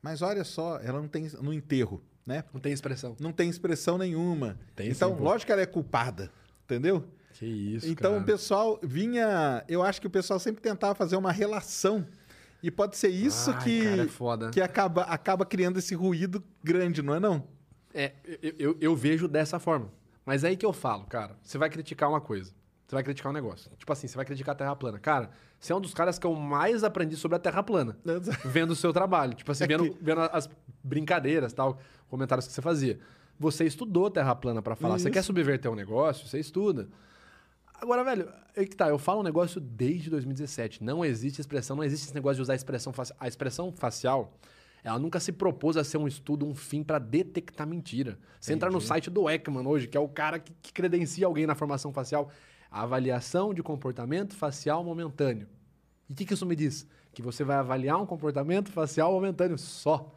mas 0.01 0.21
olha 0.21 0.45
só, 0.45 0.79
ela 0.79 1.01
não 1.01 1.07
tem... 1.09 1.27
No 1.41 1.51
enterro, 1.53 2.01
né? 2.25 2.45
Não 2.53 2.61
tem 2.61 2.71
expressão. 2.71 3.17
Não 3.19 3.33
tem 3.33 3.49
expressão 3.49 3.97
nenhuma. 3.97 4.57
Tem 4.73 4.89
então, 4.89 5.17
sim, 5.17 5.21
lógico 5.21 5.47
que 5.47 5.51
ela 5.51 5.61
é 5.61 5.65
culpada. 5.65 6.31
Entendeu? 6.63 7.05
Que 7.41 7.47
isso, 7.47 7.87
Então 7.87 8.11
cara. 8.11 8.21
o 8.21 8.25
pessoal 8.25 8.79
vinha. 8.83 9.65
Eu 9.67 9.81
acho 9.81 9.99
que 9.99 10.05
o 10.05 10.09
pessoal 10.11 10.39
sempre 10.39 10.61
tentava 10.61 10.93
fazer 10.93 11.15
uma 11.15 11.31
relação. 11.31 12.05
E 12.61 12.69
pode 12.69 12.95
ser 12.95 13.07
isso 13.09 13.49
Ai, 13.49 13.63
que, 13.63 13.83
cara, 13.83 14.47
é 14.47 14.51
que 14.51 14.61
acaba, 14.61 15.01
acaba 15.05 15.43
criando 15.43 15.79
esse 15.79 15.95
ruído 15.95 16.43
grande, 16.63 17.01
não 17.01 17.15
é 17.15 17.19
não? 17.19 17.47
É, 17.91 18.11
eu, 18.43 18.53
eu, 18.59 18.77
eu 18.79 18.95
vejo 18.95 19.27
dessa 19.27 19.57
forma. 19.57 19.89
Mas 20.23 20.43
é 20.43 20.49
aí 20.49 20.55
que 20.55 20.63
eu 20.63 20.71
falo, 20.71 21.05
cara. 21.05 21.35
Você 21.41 21.57
vai 21.57 21.67
criticar 21.67 22.07
uma 22.07 22.21
coisa. 22.21 22.51
Você 22.85 22.93
vai 22.93 23.01
criticar 23.03 23.31
um 23.31 23.33
negócio. 23.33 23.71
Tipo 23.75 23.91
assim, 23.91 24.07
você 24.07 24.15
vai 24.15 24.23
criticar 24.25 24.53
a 24.53 24.55
Terra 24.55 24.75
plana. 24.75 24.99
Cara, 24.99 25.31
você 25.59 25.73
é 25.73 25.75
um 25.75 25.81
dos 25.81 25.95
caras 25.95 26.19
que 26.19 26.27
eu 26.27 26.35
mais 26.35 26.83
aprendi 26.83 27.15
sobre 27.15 27.37
a 27.37 27.39
Terra 27.39 27.63
plana. 27.63 27.97
vendo 28.45 28.69
o 28.69 28.75
seu 28.75 28.93
trabalho. 28.93 29.33
Tipo 29.33 29.51
assim, 29.51 29.63
É 29.63 29.67
vendo, 29.67 29.85
que- 29.89 29.97
vendo 29.99 30.21
as 30.21 30.47
brincadeiras, 30.83 31.53
tal, 31.53 31.79
comentários 32.07 32.45
que 32.45 32.53
você 32.53 32.61
fazia. 32.61 32.99
Você 33.39 33.65
estudou 33.65 34.11
Terra 34.11 34.35
plana 34.35 34.61
pra 34.61 34.75
falar. 34.75 34.99
Você 34.99 35.05
Isso. 35.07 35.13
quer 35.13 35.23
subverter 35.23 35.71
um 35.71 35.75
negócio, 35.75 36.27
você 36.27 36.39
estuda. 36.39 36.87
Agora, 37.81 38.03
velho, 38.03 38.31
aí 38.55 38.67
que 38.67 38.75
tá, 38.75 38.89
eu 38.89 38.99
falo 38.99 39.21
um 39.21 39.23
negócio 39.23 39.59
desde 39.59 40.07
2017. 40.11 40.83
Não 40.83 41.03
existe 41.03 41.41
expressão, 41.41 41.75
não 41.75 41.83
existe 41.83 42.05
esse 42.05 42.13
negócio 42.13 42.35
de 42.35 42.43
usar 42.43 42.53
a 42.53 42.55
expressão 42.55 42.93
facial. 42.93 43.17
A 43.19 43.27
expressão 43.27 43.71
facial, 43.71 44.37
ela 44.83 44.99
nunca 44.99 45.19
se 45.19 45.31
propôs 45.31 45.75
a 45.75 45.83
ser 45.83 45.97
um 45.97 46.07
estudo, 46.07 46.45
um 46.45 46.53
fim 46.53 46.83
pra 46.83 46.99
detectar 46.99 47.65
mentira. 47.65 48.19
Você 48.39 48.53
entra 48.53 48.69
no 48.69 48.79
site 48.79 49.09
do 49.09 49.27
Ekman 49.27 49.67
hoje, 49.67 49.87
que 49.87 49.97
é 49.97 49.99
o 49.99 50.07
cara 50.07 50.37
que, 50.37 50.53
que 50.61 50.71
credencia 50.71 51.25
alguém 51.25 51.47
na 51.47 51.55
formação 51.55 51.91
facial. 51.91 52.29
Avaliação 52.69 53.51
de 53.51 53.63
comportamento 53.63 54.35
facial 54.35 54.83
momentâneo. 54.83 55.47
E 56.07 56.13
o 56.13 56.15
que, 56.15 56.23
que 56.23 56.35
isso 56.35 56.45
me 56.45 56.55
diz? 56.55 56.85
Que 57.11 57.23
você 57.23 57.43
vai 57.43 57.57
avaliar 57.57 57.99
um 57.99 58.05
comportamento 58.05 58.71
facial 58.71 59.11
momentâneo 59.11 59.57
só. 59.57 60.13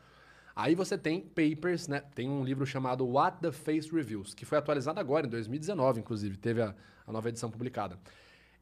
Aí 0.54 0.74
você 0.74 0.98
tem 0.98 1.18
papers, 1.18 1.88
né? 1.88 2.02
Tem 2.14 2.28
um 2.28 2.44
livro 2.44 2.66
chamado 2.66 3.06
What 3.06 3.38
the 3.40 3.50
Face 3.50 3.90
Reviews, 3.90 4.34
que 4.34 4.44
foi 4.44 4.58
atualizado 4.58 5.00
agora, 5.00 5.26
em 5.26 5.30
2019, 5.30 6.00
inclusive, 6.00 6.36
teve 6.36 6.60
a, 6.60 6.74
a 7.06 7.12
nova 7.12 7.28
edição 7.28 7.50
publicada. 7.50 7.98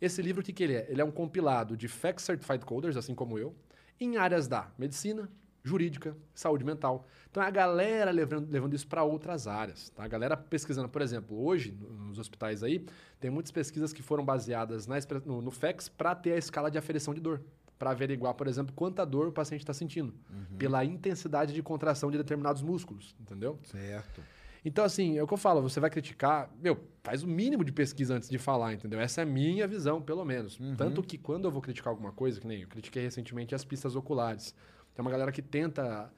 Esse 0.01 0.21
livro, 0.21 0.41
o 0.43 0.45
que, 0.45 0.53
que 0.53 0.63
ele 0.65 0.75
é? 0.75 0.87
Ele 0.91 1.01
é 1.01 1.05
um 1.05 1.11
compilado 1.13 1.77
de 1.77 1.87
Fact 1.89 2.21
Certified 2.21 2.65
Coders, 2.65 2.97
assim 2.97 3.15
como 3.15 3.39
eu, 3.39 3.55
em 4.01 4.17
áreas 4.17 4.49
da 4.49 4.69
medicina, 4.77 5.29
jurídica, 5.63 6.17
saúde 6.35 6.65
mental. 6.65 7.07
Então 7.31 7.41
é 7.41 7.47
a 7.47 7.51
galera 7.51 8.11
levando, 8.11 8.51
levando 8.51 8.75
isso 8.75 8.87
para 8.89 9.05
outras 9.05 9.47
áreas. 9.47 9.91
Tá? 9.91 10.03
A 10.03 10.09
galera 10.09 10.37
pesquisando, 10.37 10.89
por 10.89 11.01
exemplo, 11.03 11.41
hoje 11.45 11.71
no- 11.71 11.89
nos 12.09 12.19
hospitais 12.19 12.65
aí, 12.65 12.85
tem 13.21 13.31
muitas 13.31 13.53
pesquisas 13.53 13.93
que 13.93 14.03
foram 14.03 14.25
baseadas 14.25 14.89
na, 14.89 14.97
no, 15.25 15.41
no 15.41 15.51
FEX 15.53 15.89
para 15.89 16.17
ter 16.17 16.33
a 16.33 16.37
escala 16.37 16.69
de 16.69 16.77
aferição 16.79 17.15
de 17.15 17.21
dor. 17.21 17.41
Para 17.79 17.91
averiguar, 17.93 18.35
por 18.35 18.49
exemplo, 18.49 18.73
quanta 18.75 19.05
dor 19.07 19.29
o 19.29 19.33
paciente 19.33 19.61
está 19.63 19.73
sentindo. 19.73 20.13
Pela 20.59 20.85
intensidade 20.85 21.53
de 21.53 21.63
contração 21.63 22.11
de 22.11 22.19
determinados 22.19 22.61
músculos, 22.63 23.15
entendeu? 23.21 23.59
Certo. 23.65 24.21
Então, 24.65 24.85
assim, 24.85 25.19
é 25.19 25.23
o 25.23 25.27
que 25.27 25.35
eu 25.35 25.39
falo, 25.39 25.61
você 25.61 25.81
vai 25.81 25.91
criticar, 25.91 26.49
meu, 26.61 26.79
faz 27.03 27.23
o 27.25 27.27
mínimo 27.27 27.65
de 27.65 27.73
pesquisa 27.73 28.15
antes 28.15 28.29
de 28.29 28.39
falar, 28.39 28.73
entendeu? 28.73 29.01
Essa 29.01 29.21
é 29.21 29.25
a 29.25 29.27
minha 29.27 29.67
visão, 29.67 30.01
pelo 30.01 30.25
menos. 30.25 30.57
Tanto 30.77 31.03
que 31.03 31.19
quando 31.19 31.47
eu 31.47 31.51
vou 31.51 31.61
criticar 31.61 31.91
alguma 31.91 32.13
coisa, 32.13 32.41
que 32.41 32.47
nem 32.47 32.63
eu 32.63 32.69
critiquei 32.69 33.03
recentemente 33.03 33.55
as 33.57 33.65
pistas 33.65 33.97
oculares. 33.97 34.55
Tem 34.95 35.05
uma 35.05 35.11
galera 35.11 35.33
que 35.33 35.43
tenta 35.43 36.13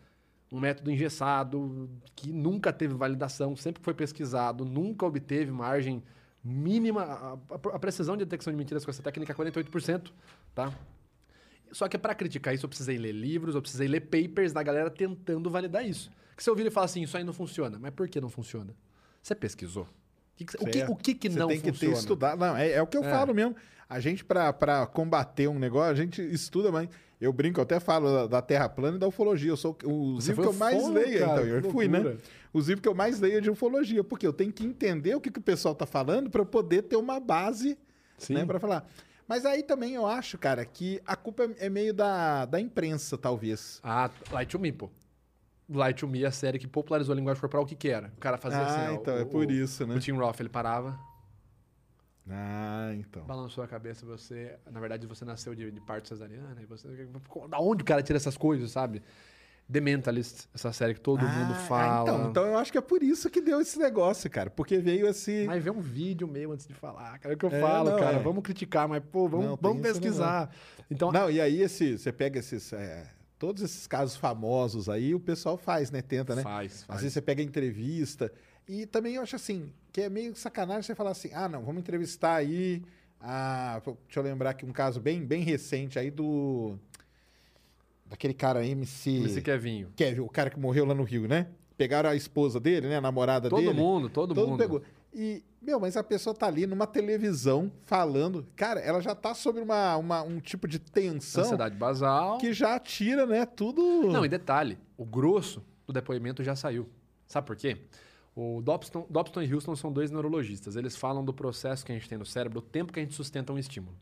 um 0.52 0.60
método 0.60 0.90
engessado, 0.90 1.88
que 2.14 2.30
nunca 2.32 2.70
teve 2.72 2.92
validação, 2.94 3.56
sempre 3.56 3.82
foi 3.82 3.94
pesquisado, 3.94 4.64
nunca 4.64 5.06
obteve 5.06 5.50
margem 5.50 6.02
mínima. 6.44 7.02
A, 7.02 7.32
a- 7.32 7.38
a 7.76 7.78
precisão 7.78 8.14
de 8.14 8.24
detecção 8.26 8.52
de 8.52 8.56
mentiras 8.58 8.84
com 8.84 8.90
essa 8.90 9.02
técnica 9.02 9.32
é 9.32 9.34
48%, 9.34 10.12
tá? 10.54 10.70
Só 11.72 11.88
que 11.88 11.96
para 11.98 12.14
criticar 12.14 12.54
isso, 12.54 12.66
eu 12.66 12.68
precisei 12.68 12.98
ler 12.98 13.12
livros, 13.12 13.54
eu 13.54 13.62
precisei 13.62 13.88
ler 13.88 14.00
papers 14.02 14.52
da 14.52 14.62
galera 14.62 14.90
tentando 14.90 15.48
validar 15.50 15.84
isso. 15.84 16.10
Que 16.36 16.42
você 16.42 16.50
ouvir 16.50 16.66
e 16.66 16.70
falar 16.70 16.86
assim, 16.86 17.02
isso 17.02 17.16
aí 17.16 17.24
não 17.24 17.32
funciona. 17.32 17.78
Mas 17.80 17.92
por 17.92 18.08
que 18.08 18.20
não 18.20 18.28
funciona? 18.28 18.74
Você 19.22 19.34
pesquisou? 19.34 19.84
O 19.84 20.36
que, 20.36 20.44
que- 20.44 20.56
o 20.56 20.66
que, 20.66 20.82
o 20.92 20.96
que, 20.96 21.14
que 21.14 21.30
Você 21.30 21.38
não 21.38 21.48
tem 21.48 21.60
que 21.60 21.70
funciona? 21.70 21.94
ter 21.94 22.00
estudado. 22.00 22.38
Não, 22.40 22.56
é, 22.56 22.72
é 22.72 22.82
o 22.82 22.86
que 22.86 22.96
eu 22.96 23.04
É. 23.04 23.10
falo 23.10 23.32
mesmo. 23.34 23.54
A 23.88 24.00
gente, 24.00 24.24
pra, 24.24 24.52
pra 24.52 24.86
combater 24.86 25.46
um 25.48 25.58
negócio, 25.58 25.92
a 25.92 25.94
gente 25.94 26.20
estuda, 26.22 26.72
mas 26.72 26.88
eu 27.20 27.32
brinco, 27.32 27.60
eu 27.60 27.62
até 27.62 27.78
falo 27.78 28.10
da, 28.12 28.26
da 28.26 28.42
Terra 28.42 28.68
plana 28.68 28.96
e 28.96 29.00
da 29.00 29.06
ufologia. 29.06 29.50
Eu 29.50 29.56
sou 29.56 29.76
o 29.84 30.16
Você 30.20 30.28
livro 30.30 30.42
que 30.42 30.48
eu 30.48 30.52
mais 30.54 30.88
leio, 30.88 31.18
cara, 31.20 31.46
então. 31.46 31.46
Eu 31.46 31.70
fui, 31.70 31.86
né? 31.86 32.16
Os 32.52 32.66
livros 32.66 32.82
que 32.82 32.88
eu 32.88 32.94
mais 32.94 33.20
leio 33.20 33.38
é 33.38 33.40
de 33.40 33.50
ufologia, 33.50 34.02
porque 34.02 34.26
eu 34.26 34.32
tenho 34.32 34.52
que 34.52 34.64
entender 34.64 35.14
o 35.14 35.20
que, 35.20 35.30
que 35.30 35.38
o 35.38 35.42
pessoal 35.42 35.74
tá 35.74 35.86
falando 35.86 36.28
para 36.30 36.40
eu 36.40 36.46
poder 36.46 36.82
ter 36.82 36.96
uma 36.96 37.20
base 37.20 37.78
Sim. 38.18 38.34
né, 38.34 38.44
para 38.44 38.58
falar. 38.58 38.86
Mas 39.28 39.46
aí 39.46 39.62
também 39.62 39.94
eu 39.94 40.06
acho, 40.06 40.36
cara, 40.36 40.64
que 40.64 41.00
a 41.06 41.14
culpa 41.16 41.44
é 41.44 41.66
é 41.66 41.70
meio 41.70 41.94
da, 41.94 42.44
da 42.46 42.60
imprensa, 42.60 43.16
talvez. 43.16 43.80
Ah, 43.82 44.10
Light 44.32 44.50
to 44.50 44.58
Me, 44.58 44.72
pô. 44.72 44.90
Light 45.68 46.00
to 46.00 46.06
Me 46.08 46.22
é 46.24 46.26
a 46.26 46.30
série 46.30 46.58
que 46.58 46.66
popularizou 46.66 47.12
a 47.12 47.16
linguagem 47.16 47.40
corporal, 47.40 47.64
o 47.64 47.66
que 47.66 47.74
que 47.74 47.88
era? 47.88 48.08
O 48.16 48.20
cara 48.20 48.36
fazia 48.36 48.58
Ah, 48.60 48.64
assim, 48.66 48.80
ó, 48.96 49.00
então 49.00 49.14
o- 49.14 49.18
é 49.18 49.24
por 49.24 49.46
o- 49.46 49.50
isso, 49.52 49.86
né? 49.86 49.94
O 49.94 49.98
Tim 50.00 50.12
Roth, 50.12 50.40
ele 50.40 50.48
parava, 50.50 50.98
Ah, 52.28 52.92
então. 52.94 53.22
balançou 53.24 53.62
a 53.62 53.68
cabeça, 53.68 54.06
você... 54.06 54.56
Na 54.70 54.80
verdade, 54.80 55.06
você 55.06 55.24
nasceu 55.24 55.54
de, 55.54 55.70
de 55.70 55.80
parto 55.80 56.08
cesariana, 56.08 56.56
e 56.62 56.64
você... 56.66 56.88
Da 57.48 57.58
onde 57.60 57.82
o 57.82 57.84
cara 57.84 58.02
tira 58.02 58.16
essas 58.16 58.36
coisas, 58.36 58.70
sabe? 58.70 59.02
The 59.70 59.80
Mentalist, 59.80 60.46
essa 60.54 60.72
série 60.74 60.92
que 60.94 61.00
todo 61.00 61.26
mundo 61.26 61.52
Ah, 61.52 61.54
fala. 61.54 62.02
Então, 62.02 62.30
então 62.30 62.44
eu 62.46 62.58
acho 62.58 62.70
que 62.70 62.76
é 62.76 62.82
por 62.82 63.02
isso 63.02 63.30
que 63.30 63.40
deu 63.40 63.60
esse 63.62 63.78
negócio, 63.78 64.30
cara. 64.30 64.50
Porque 64.50 64.76
veio 64.76 65.06
esse. 65.06 65.44
Mas 65.46 65.62
vê 65.64 65.70
um 65.70 65.80
vídeo 65.80 66.28
meu 66.28 66.52
antes 66.52 66.66
de 66.66 66.74
falar, 66.74 67.18
cara. 67.18 67.32
É 67.32 67.34
o 67.34 67.38
que 67.38 67.46
eu 67.46 67.50
É, 67.50 67.60
falo, 67.60 67.90
não, 67.90 67.98
cara. 67.98 68.16
é. 68.18 68.22
Vamos 68.22 68.42
criticar, 68.42 68.86
mas, 68.86 69.02
pô, 69.10 69.26
vamos, 69.26 69.46
Não, 69.46 69.56
vamos 69.56 69.80
pesquisar. 69.82 70.50
Então, 70.90 71.10
Não, 71.10 71.30
e 71.30 71.40
aí 71.40 71.62
esse, 71.62 71.96
você 71.96 72.12
pega 72.12 72.38
esses. 72.40 72.74
é, 72.74 73.10
todos 73.44 73.62
esses 73.62 73.86
casos 73.86 74.16
famosos 74.16 74.88
aí, 74.88 75.14
o 75.14 75.20
pessoal 75.20 75.58
faz, 75.58 75.90
né? 75.90 76.00
Tenta, 76.00 76.34
né? 76.34 76.42
faz, 76.42 76.76
Às 76.76 76.84
faz. 76.84 77.00
vezes 77.02 77.12
você 77.12 77.20
pega 77.20 77.42
entrevista. 77.42 78.32
E 78.66 78.86
também 78.86 79.16
eu 79.16 79.22
acho 79.22 79.36
assim, 79.36 79.70
que 79.92 80.00
é 80.00 80.08
meio 80.08 80.34
sacanagem 80.34 80.82
você 80.82 80.94
falar 80.94 81.10
assim, 81.10 81.28
ah, 81.34 81.46
não, 81.46 81.62
vamos 81.62 81.80
entrevistar 81.80 82.36
aí. 82.36 82.82
A, 83.20 83.82
pô, 83.84 83.98
deixa 84.06 84.18
eu 84.20 84.24
lembrar 84.24 84.50
aqui 84.50 84.64
um 84.64 84.72
caso 84.72 84.98
bem, 84.98 85.22
bem 85.22 85.42
recente 85.42 85.98
aí 85.98 86.10
do. 86.10 86.78
Daquele 88.06 88.32
cara 88.32 88.64
MC. 88.66 89.10
Esse 89.26 89.42
Kevinho. 89.42 89.90
Kevin, 89.94 90.20
o 90.22 90.28
cara 90.30 90.48
que 90.48 90.58
morreu 90.58 90.86
lá 90.86 90.94
no 90.94 91.02
Rio, 91.02 91.28
né? 91.28 91.48
Pegaram 91.76 92.08
a 92.08 92.16
esposa 92.16 92.58
dele, 92.58 92.88
né? 92.88 92.96
A 92.96 93.00
namorada 93.02 93.50
Todo 93.50 93.60
dele. 93.60 93.74
mundo, 93.74 94.08
todo, 94.08 94.34
Todo 94.34 94.48
mundo. 94.48 94.58
pegou. 94.58 94.82
E, 95.14 95.44
meu, 95.62 95.78
mas 95.78 95.96
a 95.96 96.02
pessoa 96.02 96.34
tá 96.34 96.46
ali 96.46 96.66
numa 96.66 96.86
televisão 96.86 97.70
falando. 97.84 98.46
Cara, 98.56 98.80
ela 98.80 99.00
já 99.00 99.14
tá 99.14 99.32
sobre 99.34 99.62
uma, 99.62 99.96
uma- 99.96 100.22
um 100.22 100.40
tipo 100.40 100.66
de 100.66 100.78
tensão 100.78 101.44
Ansiedade 101.44 101.76
basal. 101.76 102.38
que 102.38 102.52
já 102.52 102.78
tira, 102.80 103.24
né? 103.24 103.46
Tudo. 103.46 103.82
Não, 104.10 104.24
e 104.24 104.28
detalhe, 104.28 104.76
o 104.96 105.04
grosso 105.04 105.62
do 105.86 105.92
depoimento 105.92 106.42
já 106.42 106.56
saiu. 106.56 106.88
Sabe 107.28 107.46
por 107.46 107.54
quê? 107.56 107.78
O 108.34 108.60
Dobson, 108.60 109.06
Dobson 109.08 109.42
e 109.42 109.54
Houston 109.54 109.76
são 109.76 109.92
dois 109.92 110.10
neurologistas. 110.10 110.74
Eles 110.74 110.96
falam 110.96 111.24
do 111.24 111.32
processo 111.32 111.84
que 111.86 111.92
a 111.92 111.94
gente 111.94 112.08
tem 112.08 112.18
no 112.18 112.26
cérebro, 112.26 112.58
o 112.58 112.62
tempo 112.62 112.92
que 112.92 112.98
a 112.98 113.02
gente 113.02 113.14
sustenta 113.14 113.52
um 113.52 113.58
estímulo. 113.58 113.96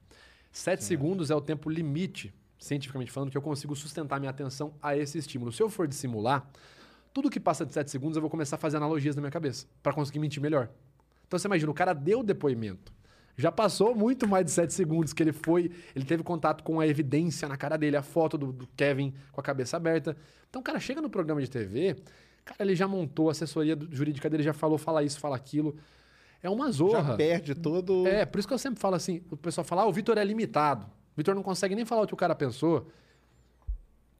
Sete 0.50 0.82
segundos 0.84 1.30
é 1.30 1.34
o 1.34 1.40
tempo 1.40 1.68
limite, 1.68 2.34
cientificamente 2.58 3.10
falando, 3.12 3.30
que 3.30 3.36
eu 3.36 3.42
consigo 3.42 3.76
sustentar 3.76 4.18
minha 4.18 4.30
atenção 4.30 4.72
a 4.80 4.96
esse 4.96 5.18
estímulo. 5.18 5.52
Se 5.52 5.62
eu 5.62 5.68
for 5.68 5.86
dissimular, 5.86 6.48
tudo 7.12 7.28
que 7.28 7.38
passa 7.38 7.66
de 7.66 7.74
sete 7.74 7.90
segundos 7.90 8.16
eu 8.16 8.22
vou 8.22 8.30
começar 8.30 8.56
a 8.56 8.58
fazer 8.58 8.78
analogias 8.78 9.14
na 9.14 9.20
minha 9.20 9.30
cabeça, 9.30 9.66
para 9.82 9.92
conseguir 9.92 10.18
mentir 10.18 10.42
melhor. 10.42 10.70
Então 11.32 11.38
você 11.38 11.48
imagina, 11.48 11.70
o 11.70 11.74
cara 11.74 11.94
deu 11.94 12.20
o 12.20 12.22
depoimento. 12.22 12.92
Já 13.38 13.50
passou 13.50 13.94
muito 13.94 14.28
mais 14.28 14.44
de 14.44 14.50
sete 14.50 14.74
segundos 14.74 15.14
que 15.14 15.22
ele 15.22 15.32
foi, 15.32 15.70
ele 15.96 16.04
teve 16.04 16.22
contato 16.22 16.62
com 16.62 16.78
a 16.78 16.86
evidência 16.86 17.48
na 17.48 17.56
cara 17.56 17.78
dele, 17.78 17.96
a 17.96 18.02
foto 18.02 18.36
do, 18.36 18.52
do 18.52 18.66
Kevin 18.76 19.14
com 19.32 19.40
a 19.40 19.42
cabeça 19.42 19.78
aberta. 19.78 20.14
Então 20.50 20.60
o 20.60 20.62
cara 20.62 20.78
chega 20.78 21.00
no 21.00 21.08
programa 21.08 21.40
de 21.40 21.48
TV, 21.48 21.96
cara, 22.44 22.62
ele 22.62 22.76
já 22.76 22.86
montou 22.86 23.30
a 23.30 23.32
assessoria 23.32 23.78
jurídica 23.90 24.28
dele, 24.28 24.42
já 24.42 24.52
falou, 24.52 24.76
fala 24.76 25.02
isso, 25.02 25.18
fala 25.18 25.34
aquilo. 25.34 25.74
É 26.42 26.50
uma 26.50 26.70
zorra. 26.70 27.02
já 27.02 27.16
perde 27.16 27.54
todo. 27.54 28.06
É, 28.06 28.26
por 28.26 28.38
isso 28.38 28.46
que 28.46 28.52
eu 28.52 28.58
sempre 28.58 28.78
falo 28.78 28.96
assim, 28.96 29.22
o 29.30 29.36
pessoal 29.38 29.64
fala, 29.64 29.82
ah, 29.82 29.86
o 29.86 29.92
Vitor 29.92 30.18
é 30.18 30.24
limitado. 30.24 30.84
O 30.84 31.16
Vitor 31.16 31.34
não 31.34 31.42
consegue 31.42 31.74
nem 31.74 31.86
falar 31.86 32.02
o 32.02 32.06
que 32.06 32.12
o 32.12 32.16
cara 32.16 32.34
pensou. 32.34 32.88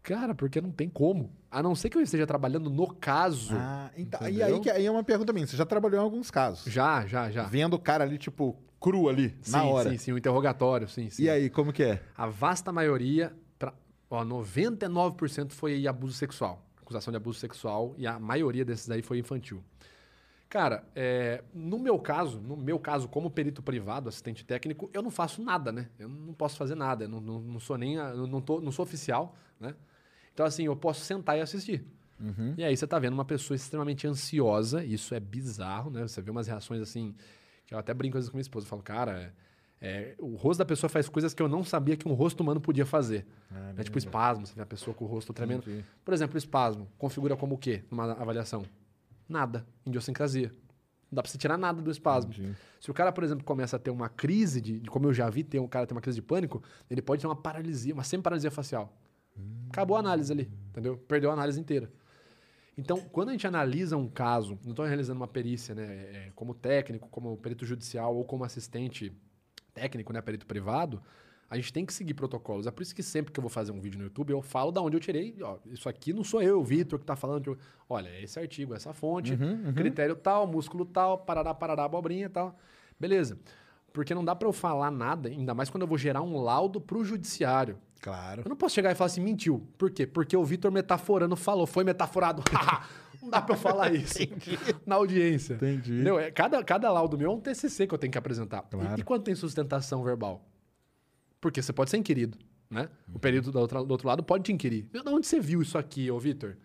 Cara, 0.03 0.35
porque 0.35 0.61
não 0.61 0.71
tem 0.73 0.89
como. 0.89 1.31
A 1.51 1.63
não 1.63 1.75
ser 1.75 1.89
que 1.89 1.97
eu 1.97 2.03
esteja 2.03 2.27
trabalhando 2.27 2.69
no 2.69 2.93
caso. 2.95 3.55
Ah, 3.57 3.91
então, 3.97 4.29
e 4.29 4.43
aí, 4.43 4.59
que- 4.61 4.71
aí 4.71 4.85
é 4.85 4.91
uma 4.91 5.05
pergunta 5.05 5.33
minha. 5.33 5.47
Você 5.47 5.57
já 5.57 5.65
trabalhou 5.65 6.01
em 6.01 6.03
alguns 6.03 6.31
casos. 6.31 6.71
Já, 6.73 7.07
já, 7.07 7.31
já. 7.31 7.45
Vendo 7.45 7.75
o 7.75 7.79
cara 7.79 8.03
ali, 8.03 8.19
tipo, 8.19 8.57
cru 8.81 9.09
ali, 9.09 9.29
na 9.49 9.61
sim, 9.61 9.67
hora. 9.69 9.91
Sim, 9.91 9.99
sim, 9.99 10.13
o 10.13 10.19
interrogatório, 10.19 10.89
sim, 10.89 11.09
sim. 11.09 11.23
E 11.25 11.31
aí, 11.31 11.49
como 11.49 11.73
que 11.73 11.85
é? 11.85 12.03
A 12.17 12.27
vasta 12.27 12.73
maioria, 12.73 13.33
pra, 13.59 13.73
ó, 14.11 14.25
99% 14.25 15.53
foi 15.53 15.87
abuso 15.87 16.15
sexual. 16.15 16.67
Acusação 16.81 17.13
de 17.13 17.17
abuso 17.17 17.39
sexual 17.39 17.95
e 17.97 18.07
a 18.07 18.19
maioria 18.19 18.65
desses 18.65 18.91
aí 18.91 19.03
foi 19.03 19.19
infantil. 19.19 19.63
Cara, 20.49 20.85
é, 20.95 21.43
no 21.55 21.79
meu 21.79 21.99
caso, 21.99 22.39
no 22.41 22.57
meu 22.57 22.79
caso, 22.79 23.09
como 23.09 23.31
perito 23.31 23.63
privado, 23.63 24.09
assistente 24.09 24.45
técnico, 24.45 24.91
eu 24.93 25.01
não 25.01 25.11
faço 25.11 25.43
nada, 25.43 25.73
né? 25.73 25.89
Eu 25.99 26.09
não 26.09 26.35
posso 26.35 26.57
fazer 26.59 26.75
nada. 26.75 27.05
Eu 27.05 27.09
não, 27.09 27.21
não, 27.21 27.41
não 27.41 27.61
sou 27.61 27.79
nem. 27.79 27.99
a- 27.99 28.13
não, 28.13 28.41
tô, 28.41 28.61
não 28.61 28.71
sou 28.73 28.83
oficial, 28.83 29.35
né? 29.59 29.75
Então, 30.35 30.47
assim, 30.47 30.65
eu 30.65 30.77
posso 30.77 31.01
sentar 31.05 31.37
e 31.37 31.41
assistir. 31.41 31.85
E 32.57 32.65
aí 32.65 32.77
você 32.77 32.87
tá 32.87 32.99
vendo 32.99 33.15
uma 33.15 33.25
pessoa 33.25 33.57
extremamente 33.57 34.07
ansiosa, 34.07 34.85
isso 34.85 35.15
é 35.15 35.21
bizarro, 35.21 35.91
né? 35.91 36.03
Você 36.03 36.23
vê 36.23 36.31
umas 36.31 36.47
reações 36.47 36.81
assim, 36.81 37.15
que 37.67 37.75
eu 37.75 37.79
até 37.79 37.93
brinco 37.93 38.17
às 38.17 38.23
vezes 38.25 38.31
com 38.31 38.37
minha 38.37 38.43
esposa, 38.43 38.65
eu 38.65 38.71
falo, 38.71 38.83
cara, 38.83 39.35
é, 39.81 40.15
o 40.21 40.37
rosto 40.37 40.59
da 40.61 40.65
pessoa 40.65 40.89
faz 40.89 41.09
coisas 41.09 41.35
que 41.35 41.43
eu 41.43 41.49
não 41.49 41.65
sabia 41.65 41.97
que 41.97 42.07
um 42.07 42.13
rosto 42.13 42.41
humano 42.41 42.61
podia 42.61 42.87
fazer. 42.87 43.27
é 43.81 43.83
tipo 43.83 43.99
espasmo, 43.99 44.47
você 44.47 44.55
vê 44.55 44.63
a 44.63 44.67
pessoa 44.67 44.95
com 44.95 45.05
o 45.05 45.09
rosto 45.09 45.33
tremendo. 45.33 45.65
Por 46.05 46.15
exemplo, 46.15 46.39
espasmo, 46.39 46.87
configura 46.97 47.37
como 47.37 47.57
o 47.57 47.59
quê 47.59 47.83
numa 47.91 48.13
avaliação? 48.13 48.65
Nada, 49.29 49.67
idiosincrasia. 49.85 50.49
Não 51.11 51.17
dá 51.17 51.23
pra 51.23 51.31
você 51.31 51.37
tirar 51.37 51.59
nada 51.59 51.83
do 51.83 51.91
espasmo. 51.91 52.33
Se 52.81 52.91
o 52.91 52.95
cara, 52.95 53.11
por 53.11 53.25
exemplo, 53.25 53.45
começa 53.45 53.75
a 53.75 53.79
ter 53.79 53.91
uma 53.91 54.09
crise 54.09 54.61
de, 54.61 54.79
de 54.79 54.89
como 54.89 55.07
eu 55.09 55.13
já 55.13 55.29
vi 55.29 55.43
ter 55.43 55.59
um 55.59 55.67
cara 55.69 55.87
ter 55.87 55.95
uma 55.95 56.01
crise 56.01 56.17
de 56.17 56.23
pânico, 56.23 56.63
ele 56.89 57.03
pode 57.03 57.21
ter 57.21 57.27
uma 57.27 57.37
paralisia, 57.37 57.93
uma 57.93 58.05
semi-paralisia 58.05 58.51
facial. 58.53 58.97
Acabou 59.71 59.97
a 59.97 60.01
análise 60.01 60.31
ali, 60.33 60.51
entendeu? 60.71 60.97
Perdeu 61.09 61.31
a 61.31 61.33
análise 61.33 61.59
inteira. 61.59 61.91
Então, 62.77 62.99
quando 63.13 63.29
a 63.29 63.33
gente 63.33 63.47
analisa 63.47 63.97
um 63.97 64.09
caso, 64.09 64.59
não 64.65 64.71
estou 64.71 64.85
realizando 64.87 65.19
uma 65.21 65.29
perícia, 65.29 65.75
né, 65.75 65.85
é, 65.85 66.33
como 66.35 66.55
técnico, 66.55 67.09
como 67.11 67.37
perito 67.37 67.67
judicial 67.67 68.17
ou 68.17 68.25
como 68.25 68.45
assistente 68.45 69.13
técnico, 69.75 70.13
né, 70.13 70.21
perito 70.23 70.47
privado, 70.47 71.03
a 71.51 71.57
gente 71.57 71.71
tem 71.71 71.85
que 71.85 71.93
seguir 71.93 72.15
protocolos. 72.15 72.67
É 72.67 72.71
por 72.71 72.83
isso 72.83 72.95
que 72.95 73.03
sempre 73.03 73.31
que 73.31 73.39
eu 73.39 73.43
vou 73.43 73.51
fazer 73.51 73.73
um 73.73 73.81
vídeo 73.81 73.99
no 73.99 74.05
YouTube, 74.05 74.31
eu 74.31 74.41
falo 74.41 74.73
da 74.73 74.81
onde 74.81 74.97
eu 74.97 75.01
tirei. 75.01 75.37
Ó, 75.43 75.59
isso 75.67 75.87
aqui 75.87 76.11
não 76.15 76.25
sou 76.25 76.41
eu, 76.43 76.61
o 76.61 76.65
Vitor, 76.65 76.99
que 76.99 77.03
está 77.03 77.15
falando. 77.15 77.55
de- 77.55 77.61
Olha, 77.89 78.09
esse 78.23 78.39
artigo, 78.41 78.75
essa 78.75 78.95
fonte, 78.95 79.37
critério 79.75 80.17
tal, 80.17 80.47
músculo 80.47 80.87
tal, 80.87 81.19
parará, 81.19 81.53
parará, 81.53 81.85
abobrinha 81.85 82.31
tal. 82.31 82.59
Beleza. 82.99 83.39
Porque 83.93 84.15
não 84.15 84.25
dá 84.25 84.35
para 84.35 84.49
eu 84.49 84.53
falar 84.53 84.91
nada, 84.91 85.29
ainda 85.29 85.53
mais 85.53 85.69
quando 85.69 85.83
eu 85.83 85.87
vou 85.87 85.99
gerar 85.99 86.23
um 86.23 86.39
laudo 86.41 86.81
para 86.81 86.97
o 86.97 87.05
judiciário. 87.05 87.77
Claro. 88.03 88.43
Eu 88.45 88.49
não 88.49 88.57
posso 88.57 88.75
chegar 88.75 88.91
e 88.91 88.95
falar 88.97 89.07
assim, 89.07 89.21
mentiu. 89.23 89.67
Por 89.79 89.91
quê? 89.91 90.07
Porque 90.07 90.37
o 90.37 90.45
Vitor 90.45 90.71
metaforando 90.73 91.37
falou, 91.37 91.67
foi 91.67 91.85
metaforado. 91.85 92.43
não 93.23 93.31
dá 93.31 93.41
pra 93.41 93.55
eu 93.55 93.59
falar 93.59 93.95
isso 93.95 94.19
na 94.85 94.97
audiência. 94.97 95.55
Entendi. 95.55 95.95
Entendeu? 95.95 96.19
É, 96.19 96.31
cada, 96.33 96.63
cada 96.65 96.91
laudo 96.91 97.17
meu 97.17 97.31
é 97.31 97.35
um 97.35 97.41
TCC 97.41 97.87
que 97.87 97.95
eu 97.95 97.99
tenho 97.99 98.11
que 98.11 98.19
apresentar. 98.19 98.65
E- 98.67 98.71
Claro. 98.77 99.01
E, 99.01 99.05
quando 99.05 99.23
tem 99.23 99.35
sustentação 99.37 100.03
verbal? 100.03 100.45
Porque 101.41 101.63
você 101.63 101.73
pode 101.73 101.91
ser 101.91 101.97
inquirido, 101.97 102.37
né? 102.69 102.89
O 103.15 103.21
período 103.21 103.53
do 103.53 103.59
outro, 103.61 103.85
do 103.85 103.91
outro 103.93 104.09
lado 104.09 104.23
pode 104.25 104.43
te 104.45 104.53
inquirir. 104.53 104.89
De 104.93 105.01
onde 105.09 105.27
você 105.27 105.39
viu 105.41 105.63
isso 105.63 105.79
aqui, 105.79 106.11
ô 106.11 106.19
Vitor? 106.19 106.57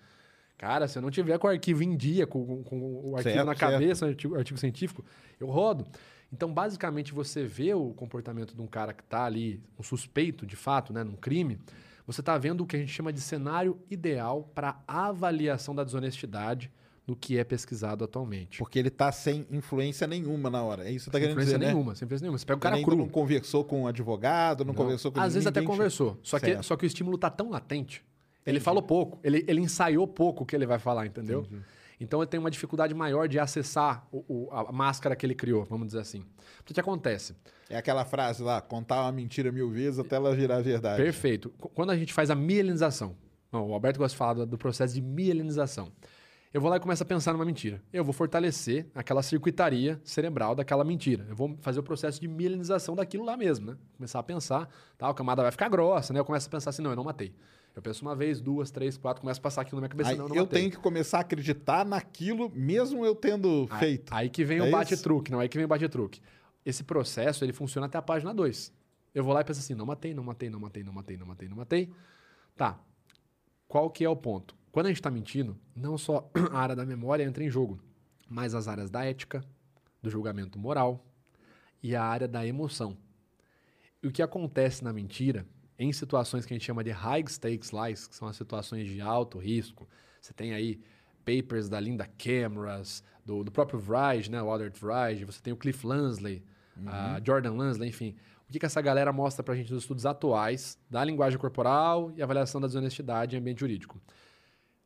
Cara, 0.58 0.88
se 0.88 0.98
eu 0.98 1.04
não 1.04 1.12
tiver 1.12 1.38
com 1.38 1.46
o 1.46 1.50
arquivo 1.52 1.84
em 1.84 1.96
dia, 1.96 2.26
com, 2.26 2.64
com 2.64 2.80
o 3.12 3.16
arquivo 3.16 3.36
Certo, 3.36 3.46
na 3.46 3.54
cabeça, 3.56 4.06
o 4.08 4.10
artigo, 4.10 4.36
artigo 4.36 4.58
científico, 4.60 5.06
eu 5.40 5.48
rodo. 5.48 5.86
Então, 6.32 6.52
basicamente, 6.54 7.14
você 7.14 7.46
vê 7.46 7.74
o 7.74 7.94
comportamento 7.94 8.54
de 8.56 8.62
um 8.62 8.68
cara 8.68 8.94
que 8.94 9.02
está 9.04 9.24
ali, 9.26 9.62
um 9.80 9.84
suspeito 9.84 10.46
de 10.46 10.56
fato, 10.56 10.92
né, 10.92 11.04
num 11.04 11.16
crime, 11.16 11.58
você 12.06 12.22
está 12.22 12.38
vendo 12.38 12.62
o 12.62 12.66
que 12.66 12.76
a 12.76 12.80
gente 12.80 12.92
chama 12.92 13.12
de 13.14 13.22
cenário 13.22 13.80
ideal 13.90 14.50
para 14.56 14.82
avaliação 14.88 15.74
da 15.76 15.84
desonestidade 15.84 16.72
no 17.06 17.16
que 17.16 17.38
é 17.38 17.44
pesquisado 17.46 18.04
atualmente. 18.04 18.58
Porque 18.60 18.78
ele 18.78 18.90
tá 18.90 19.12
sem 19.14 19.46
influência 19.50 20.06
nenhuma 20.06 20.50
na 20.50 20.62
hora. 20.62 20.86
É 20.86 20.92
isso 20.92 21.06
que 21.06 21.06
você 21.06 21.12
tá 21.12 21.18
Sem 21.18 21.22
querendo 21.22 21.32
influência 21.36 21.58
dizer, 21.58 21.66
né? 21.66 21.74
nenhuma, 21.74 21.96
sem 21.96 22.06
influência 22.06 22.24
nenhuma. 22.26 22.38
Você 22.38 22.46
pega 22.46 22.58
o 22.58 22.60
cara 22.62 22.82
cru. 22.84 22.96
não 22.98 23.08
conversou 23.08 23.64
com 23.64 23.84
um 23.84 23.88
advogado, 23.88 24.66
não, 24.66 24.74
Não. 24.74 24.82
conversou 24.82 25.12
com 25.14 25.20
Às 25.22 25.34
vezes 25.34 25.48
até 25.48 25.62
ninguém. 25.62 25.74
conversou. 25.74 26.18
Só 26.22 26.38
que, 26.40 26.62
só 26.64 26.76
que 26.76 26.86
o 26.86 26.88
estímulo 26.88 27.18
tá 27.18 27.30
tão 27.30 27.50
latente. 27.50 28.04
Ele 28.46 28.60
falou 28.60 28.82
pouco, 28.84 29.20
ele, 29.24 29.44
ele 29.48 29.60
ensaiou 29.62 30.08
pouco 30.08 30.44
o 30.44 30.46
que 30.46 30.56
ele 30.56 30.66
vai 30.66 30.80
falar, 30.80 31.06
entendeu? 31.06 31.46
Então 32.00 32.20
ele 32.22 32.28
tem 32.28 32.40
uma 32.40 32.52
dificuldade 32.52 32.94
maior 32.94 33.28
de 33.28 33.40
acessar 33.40 34.08
o- 34.12 34.24
o- 34.28 34.50
a 34.52 34.72
máscara 34.72 35.16
que 35.16 35.26
ele 35.26 35.34
criou, 35.36 35.66
vamos 35.66 35.88
dizer 35.88 36.00
assim. 36.00 36.20
O 36.62 36.64
que 36.64 36.80
acontece? 36.80 37.36
É 37.70 37.78
aquela 37.78 38.06
frase 38.06 38.44
lá, 38.44 38.62
contar 38.62 39.02
uma 39.04 39.12
mentira 39.12 39.52
mil 39.52 39.70
vezes 39.70 40.00
até 40.00 40.16
ela 40.16 40.34
virar 40.36 40.62
verdade. 40.62 41.02
Perfeito. 41.02 41.50
Qu- 41.58 41.70
Quando 41.70 41.90
a 41.92 41.98
gente 41.98 42.14
faz 42.14 42.30
a 42.30 42.36
mielinização, 42.36 43.16
o 43.52 43.74
Alberto 43.74 43.98
gosta 44.00 44.14
de 44.14 44.18
falar 44.18 44.34
do- 44.36 44.46
do 44.46 44.58
processo 44.58 44.94
de 44.94 45.02
mielinização. 45.02 45.92
Eu 46.54 46.62
vou 46.62 46.70
lá 46.70 46.78
e 46.78 46.80
começo 46.80 47.04
a 47.04 47.06
pensar 47.06 47.34
numa 47.34 47.44
mentira. 47.44 47.82
Eu 47.92 48.04
vou 48.06 48.14
fortalecer 48.14 48.88
aquela 48.96 49.22
circuitaria 49.22 50.00
cerebral 50.04 50.56
daquela 50.56 50.84
mentira. 50.84 51.26
Eu 51.30 51.36
vou 51.36 51.58
fazer 51.62 51.80
o 51.80 51.84
processo 51.84 52.22
de 52.22 52.28
mielinização 52.28 52.96
daquilo 52.96 53.26
lá 53.26 53.36
mesmo, 53.36 53.72
né? 53.72 53.78
Começar 53.98 54.20
a 54.20 54.24
pensar, 54.24 54.70
tá? 54.98 55.10
a 55.10 55.14
camada 55.14 55.42
vai 55.42 55.52
ficar 55.52 55.68
grossa, 55.68 56.14
né? 56.14 56.20
Eu 56.20 56.26
começo 56.26 56.48
a 56.48 56.52
pensar 56.52 56.70
assim, 56.70 56.82
não, 56.82 56.92
eu 56.92 56.96
não 56.96 57.04
matei. 57.04 57.34
Eu 57.78 57.82
penso 57.84 58.02
uma 58.04 58.16
vez, 58.16 58.42
duas, 58.42 58.72
três, 58.72 58.98
quatro, 58.98 59.22
começo 59.22 59.40
a 59.40 59.44
passar 59.44 59.62
aquilo 59.62 59.76
na 59.78 59.82
minha 59.82 59.90
cabeça, 59.90 60.10
Aí 60.10 60.16
não, 60.18 60.26
eu 60.26 60.30
não 60.30 60.36
eu 60.36 60.46
matei. 60.46 60.62
tenho 60.62 60.72
que 60.72 60.78
começar 60.78 61.20
a 61.20 61.22
acreditar 61.22 61.86
naquilo, 61.86 62.52
mesmo 62.56 63.06
eu 63.06 63.14
tendo 63.14 63.68
Aí- 63.70 63.80
feito. 63.80 64.12
Aí 64.16 64.30
que 64.32 64.44
vem 64.44 64.58
É 64.58 64.64
o 64.64 64.72
bate-truque, 64.72 65.32
não? 65.32 65.40
Aí 65.40 65.48
que 65.48 65.56
vem 65.60 65.66
o 65.66 65.68
bate-truque. 65.68 66.20
Esse 66.66 66.84
processo, 66.84 67.46
ele 67.46 67.54
funciona 67.54 67.86
até 67.86 67.96
a 67.96 68.02
página 68.02 68.34
2. 68.34 68.74
Eu 69.14 69.24
vou 69.24 69.32
lá 69.32 69.42
e 69.42 69.44
penso 69.44 69.60
assim, 69.60 69.76
não 69.76 69.86
matei, 69.86 70.12
não 70.16 70.24
matei, 70.24 70.50
não 70.50 70.60
matei, 70.60 70.84
não 70.84 70.92
matei, 70.92 71.18
não 71.18 71.28
matei, 71.28 71.48
não 71.48 71.56
matei. 71.58 71.94
Tá. 72.56 72.80
Qual 73.68 73.92
que 73.92 74.04
é 74.04 74.10
o 74.10 74.16
ponto? 74.16 74.56
Quando 74.72 74.88
a 74.88 74.90
gente 74.90 74.98
está 74.98 75.12
mentindo, 75.12 75.56
não 75.76 76.00
só 76.00 76.28
a 76.52 76.58
área 76.58 76.76
da 76.76 76.84
memória 76.84 77.24
entra 77.24 77.44
em 77.44 77.50
jogo, 77.50 77.80
mas 78.28 78.56
as 78.56 78.68
áreas 78.68 78.90
da 78.90 79.06
ética, 79.06 79.44
do 80.02 80.10
julgamento 80.10 80.58
moral 80.58 81.06
e 81.84 81.96
a 81.96 82.04
área 82.04 82.28
da 82.28 82.44
emoção. 82.44 82.98
E 84.02 84.08
o 84.08 84.12
que 84.12 84.24
acontece 84.24 84.84
na 84.84 84.92
mentira, 84.92 85.46
em 85.80 85.92
situações 85.94 86.46
que 86.46 86.54
a 86.54 86.56
gente 86.56 86.66
chama 86.66 86.84
de 86.84 86.92
high 86.92 87.24
stakes 87.28 87.72
lies, 87.72 88.08
que 88.08 88.16
são 88.16 88.28
as 88.28 88.36
situações 88.36 88.88
de 88.88 89.00
alto 89.02 89.38
risco, 89.38 89.88
você 90.20 90.34
tem 90.34 90.54
aí 90.54 90.80
papers 91.24 91.70
da 91.70 91.80
Linda 91.80 92.08
Cameras, 92.18 93.04
do, 93.26 93.44
do 93.44 93.52
próprio 93.52 93.80
Vrij, 93.80 94.30
né, 94.30 94.42
o 94.42 94.50
Albert 94.50 94.74
Vrij, 94.80 95.26
você 95.26 95.42
tem 95.42 95.54
o 95.54 95.58
Cliff 95.58 95.86
Lansley, 95.86 96.44
a 96.86 97.20
Jordan 97.26 97.54
Lansley, 97.54 97.90
enfim. 97.90 98.16
O 98.48 98.52
que, 98.52 98.60
que 98.60 98.66
essa 98.66 98.80
galera 98.82 99.12
mostra 99.12 99.44
pra 99.44 99.56
gente 99.56 99.70
dos 99.70 99.84
estudos 99.84 100.06
atuais 100.06 100.80
da 100.90 101.04
linguagem 101.04 101.38
corporal 101.38 102.12
e 102.16 102.22
avaliação 102.24 102.62
da 102.62 102.68
desonestidade 102.68 103.36
em 103.36 103.40
ambiente 103.40 103.60
jurídico? 103.60 104.00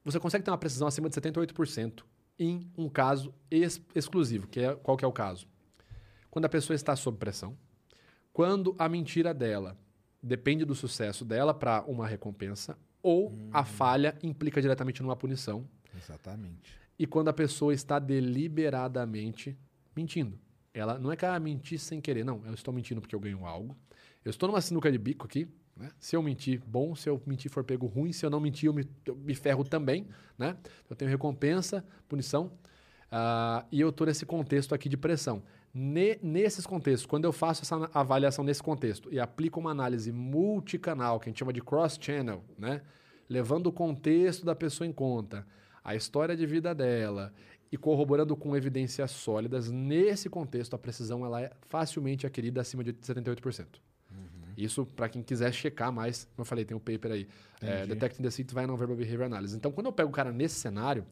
Você 0.03 0.19
consegue 0.19 0.43
ter 0.43 0.49
uma 0.49 0.57
precisão 0.57 0.87
acima 0.87 1.07
de 1.09 1.15
78% 1.15 2.03
em 2.39 2.71
um 2.75 2.89
caso 2.89 3.31
ex- 3.51 3.79
exclusivo, 3.93 4.47
que 4.47 4.61
é 4.61 4.73
qual 4.75 4.97
que 4.97 5.05
é 5.05 5.07
o 5.07 5.11
caso? 5.11 5.47
Quando 6.31 6.45
a 6.45 6.49
pessoa 6.49 6.73
está 6.75 6.95
sob 6.95 7.17
pressão, 7.19 7.55
quando 8.33 8.75
a 8.79 8.89
mentira 8.89 9.31
dela 9.33 9.77
depende 10.21 10.65
do 10.65 10.75
sucesso 10.75 11.25
dela 11.25 11.53
para 11.53 11.83
uma 11.83 12.07
recompensa 12.07 12.77
ou 13.01 13.35
a 13.51 13.63
falha 13.63 14.15
implica 14.21 14.61
diretamente 14.61 15.01
numa 15.01 15.15
punição 15.15 15.67
Exatamente. 15.97 16.79
e 16.97 17.07
quando 17.07 17.29
a 17.29 17.33
pessoa 17.33 17.73
está 17.73 17.97
deliberadamente 17.97 19.57
mentindo. 19.95 20.39
Ela 20.73 20.97
não 20.97 21.11
é 21.11 21.15
que 21.15 21.25
ela 21.25 21.39
mentir 21.39 21.79
sem 21.79 21.99
querer, 21.99 22.23
não. 22.23 22.41
Eu 22.45 22.53
estou 22.53 22.73
mentindo 22.73 23.01
porque 23.01 23.13
eu 23.15 23.19
ganho 23.19 23.45
algo. 23.45 23.75
Eu 24.23 24.29
estou 24.29 24.47
numa 24.47 24.61
sinuca 24.61 24.91
de 24.91 24.97
bico 24.97 25.25
aqui. 25.25 25.47
Né? 25.75 25.91
Se 25.99 26.15
eu 26.15 26.23
mentir, 26.23 26.61
bom. 26.65 26.95
Se 26.95 27.09
eu 27.09 27.21
mentir, 27.25 27.51
for 27.51 27.63
pego 27.63 27.87
ruim. 27.87 28.13
Se 28.13 28.25
eu 28.25 28.29
não 28.29 28.39
mentir, 28.39 28.67
eu 28.67 28.73
me, 28.73 28.87
eu 29.05 29.15
me 29.15 29.35
ferro 29.35 29.65
também. 29.65 30.07
Né? 30.37 30.55
Eu 30.89 30.95
tenho 30.95 31.11
recompensa, 31.11 31.83
punição. 32.07 32.53
Ah, 33.11 33.65
e 33.69 33.81
eu 33.81 33.89
estou 33.89 34.07
nesse 34.07 34.25
contexto 34.25 34.73
aqui 34.73 34.87
de 34.87 34.95
pressão. 34.95 35.43
Ne- 35.73 36.19
nesses 36.21 36.65
contextos, 36.65 37.05
quando 37.05 37.25
eu 37.25 37.31
faço 37.31 37.61
essa 37.61 37.89
avaliação 37.93 38.43
nesse 38.43 38.61
contexto 38.61 39.11
e 39.11 39.19
aplico 39.19 39.59
uma 39.59 39.71
análise 39.71 40.11
multicanal, 40.11 41.19
que 41.19 41.29
a 41.29 41.29
gente 41.29 41.39
chama 41.39 41.53
de 41.53 41.61
cross-channel, 41.61 42.43
né? 42.57 42.81
levando 43.29 43.67
o 43.67 43.71
contexto 43.71 44.45
da 44.45 44.53
pessoa 44.53 44.85
em 44.85 44.91
conta, 44.91 45.47
a 45.83 45.95
história 45.95 46.35
de 46.35 46.45
vida 46.45 46.75
dela 46.75 47.33
e 47.71 47.77
corroborando 47.77 48.35
com 48.35 48.55
evidências 48.55 49.11
sólidas, 49.11 49.71
nesse 49.71 50.29
contexto 50.29 50.73
a 50.75 50.77
precisão 50.77 51.25
ela 51.25 51.41
é 51.41 51.51
facilmente 51.69 52.25
adquirida 52.25 52.59
acima 52.59 52.83
de 52.83 52.91
78%. 52.91 53.65
Isso 54.57 54.85
para 54.85 55.07
quem 55.07 55.23
quiser 55.23 55.53
checar 55.53 55.91
mais, 55.91 56.25
como 56.35 56.41
eu 56.41 56.45
falei, 56.45 56.65
tem 56.65 56.75
um 56.75 56.79
paper 56.79 57.11
aí, 57.13 57.27
é, 57.61 57.85
Detecting 57.85 58.21
Deceit 58.21 58.53
via 58.53 58.67
Non-Verbal 58.67 58.97
Behavior 58.97 59.23
Analysis. 59.23 59.55
Então, 59.55 59.71
quando 59.71 59.85
eu 59.87 59.93
pego 59.93 60.09
o 60.09 60.11
cara 60.11 60.31
nesse 60.31 60.55
cenário, 60.55 61.05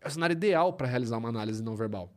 é 0.00 0.08
o 0.08 0.10
cenário 0.10 0.34
ideal 0.34 0.72
para 0.72 0.86
realizar 0.86 1.16
uma 1.16 1.28
análise 1.28 1.62
não 1.62 1.76
verbal. 1.76 2.12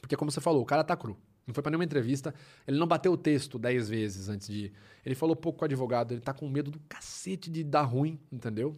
Porque, 0.00 0.16
como 0.16 0.30
você 0.30 0.40
falou, 0.40 0.62
o 0.62 0.66
cara 0.66 0.84
tá 0.84 0.96
cru. 0.96 1.16
Não 1.46 1.54
foi 1.54 1.62
para 1.62 1.70
nenhuma 1.70 1.84
entrevista, 1.86 2.34
ele 2.66 2.78
não 2.78 2.86
bateu 2.86 3.10
o 3.10 3.16
texto 3.16 3.58
10 3.58 3.88
vezes 3.88 4.28
antes 4.28 4.48
de 4.48 4.66
ir. 4.66 4.72
Ele 5.02 5.14
falou 5.14 5.34
pouco 5.34 5.58
com 5.60 5.64
o 5.64 5.66
advogado, 5.66 6.12
ele 6.12 6.20
tá 6.20 6.34
com 6.34 6.46
medo 6.46 6.70
do 6.70 6.78
cacete 6.86 7.50
de 7.50 7.64
dar 7.64 7.84
ruim, 7.84 8.20
entendeu? 8.30 8.76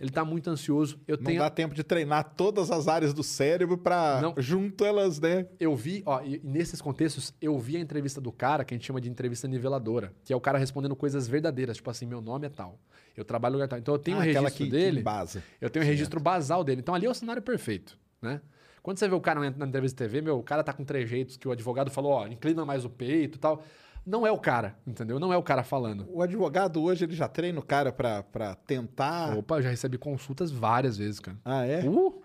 Ele 0.00 0.08
tá 0.08 0.24
muito 0.24 0.48
ansioso. 0.48 0.98
Eu 1.06 1.18
Não 1.18 1.24
tenho. 1.24 1.40
dá 1.40 1.50
tempo 1.50 1.74
de 1.74 1.84
treinar 1.84 2.32
todas 2.34 2.70
as 2.70 2.88
áreas 2.88 3.12
do 3.12 3.22
cérebro 3.22 3.76
pra 3.76 4.18
Não. 4.22 4.34
junto 4.38 4.82
elas, 4.82 5.20
né? 5.20 5.46
Eu 5.60 5.76
vi, 5.76 6.02
ó, 6.06 6.22
e, 6.22 6.40
nesses 6.42 6.80
contextos, 6.80 7.34
eu 7.38 7.58
vi 7.58 7.76
a 7.76 7.80
entrevista 7.80 8.18
do 8.18 8.32
cara, 8.32 8.64
que 8.64 8.72
a 8.72 8.78
gente 8.78 8.86
chama 8.86 8.98
de 9.00 9.10
entrevista 9.10 9.46
niveladora, 9.46 10.10
que 10.24 10.32
é 10.32 10.36
o 10.36 10.40
cara 10.40 10.56
respondendo 10.56 10.96
coisas 10.96 11.28
verdadeiras, 11.28 11.76
tipo 11.76 11.90
assim, 11.90 12.06
meu 12.06 12.22
nome 12.22 12.46
é 12.46 12.48
tal, 12.50 12.80
eu 13.14 13.26
trabalho 13.26 13.52
no 13.52 13.58
lugar 13.58 13.68
tal. 13.68 13.78
Então 13.78 13.92
eu 13.94 13.98
tenho 13.98 14.16
Ah, 14.16 14.20
um 14.20 14.22
registro 14.22 14.64
que- 14.64 14.70
dele. 14.70 14.96
que 14.96 15.00
embasa. 15.00 15.44
Eu 15.60 15.68
tenho 15.68 15.84
um 15.84 15.88
registro 15.88 16.18
basal 16.18 16.64
dele. 16.64 16.80
Então 16.80 16.94
ali 16.94 17.04
é 17.04 17.10
o 17.10 17.14
cenário 17.14 17.42
perfeito, 17.42 17.98
né? 18.22 18.40
Quando 18.86 18.98
você 18.98 19.08
vê 19.08 19.16
o 19.16 19.20
cara 19.20 19.40
na, 19.40 19.66
entrevista 19.66 20.04
de 20.04 20.08
TV, 20.08 20.22
meu, 20.22 20.38
o 20.38 20.44
cara 20.44 20.62
tá 20.62 20.72
com 20.72 20.84
trejeitos 20.84 21.36
que 21.36 21.48
o 21.48 21.50
advogado 21.50 21.90
falou, 21.90 22.12
ó, 22.12 22.26
inclina 22.28 22.64
mais 22.64 22.84
o 22.84 22.88
peito 22.88 23.36
e 23.36 23.40
tal. 23.40 23.64
Não 24.06 24.24
é 24.24 24.30
o 24.30 24.38
cara, 24.38 24.76
entendeu? 24.86 25.18
Não 25.18 25.32
é 25.32 25.36
o 25.36 25.42
cara 25.42 25.64
falando. 25.64 26.06
O 26.08 26.22
advogado 26.22 26.80
hoje, 26.80 27.04
ele 27.04 27.16
já 27.16 27.26
treina 27.26 27.58
o 27.58 27.64
cara 27.64 27.90
pra, 27.90 28.22
pra 28.22 28.54
tentar... 28.54 29.36
Opa, 29.36 29.56
eu 29.56 29.62
já 29.62 29.70
recebi 29.70 29.98
consultas 29.98 30.52
várias 30.52 30.96
vezes, 30.96 31.18
cara. 31.18 31.36
Ah, 31.44 31.66
é? 31.66 31.80
Uh! 31.84 32.22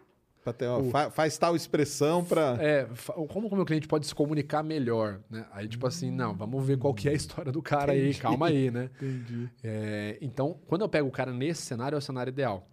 Ter, 0.56 0.68
ó, 0.68 0.84
fa- 0.84 1.10
faz 1.10 1.36
tal 1.36 1.56
expressão 1.56 2.24
pra... 2.24 2.56
É, 2.60 2.88
como 3.30 3.48
o 3.48 3.56
meu 3.56 3.66
cliente 3.66 3.88
pode 3.88 4.06
se 4.06 4.14
comunicar 4.14 4.62
melhor, 4.62 5.20
né? 5.32 5.48
Aí, 5.52 5.68
tipo 5.68 5.88
assim, 5.88 6.12
não, 6.12 6.36
vamos 6.36 6.64
ver 6.64 6.78
qual 6.78 6.94
que 6.94 7.10
é 7.10 7.12
a 7.12 7.16
história 7.16 7.52
do 7.52 7.64
cara 7.64 7.94
aí, 7.94 8.14
calma 8.14 8.50
aí, 8.50 8.70
né? 8.70 8.92
Entendi. 9.02 9.50
É, 9.64 10.16
então, 10.22 10.60
quando 10.68 10.82
eu 10.82 10.90
pego 10.90 11.08
o 11.08 11.12
cara 11.12 11.34
nesse 11.34 11.64
cenário, 11.64 11.96
é 11.96 11.98
o 11.98 12.02
cenário 12.02 12.30
ideal. 12.30 12.68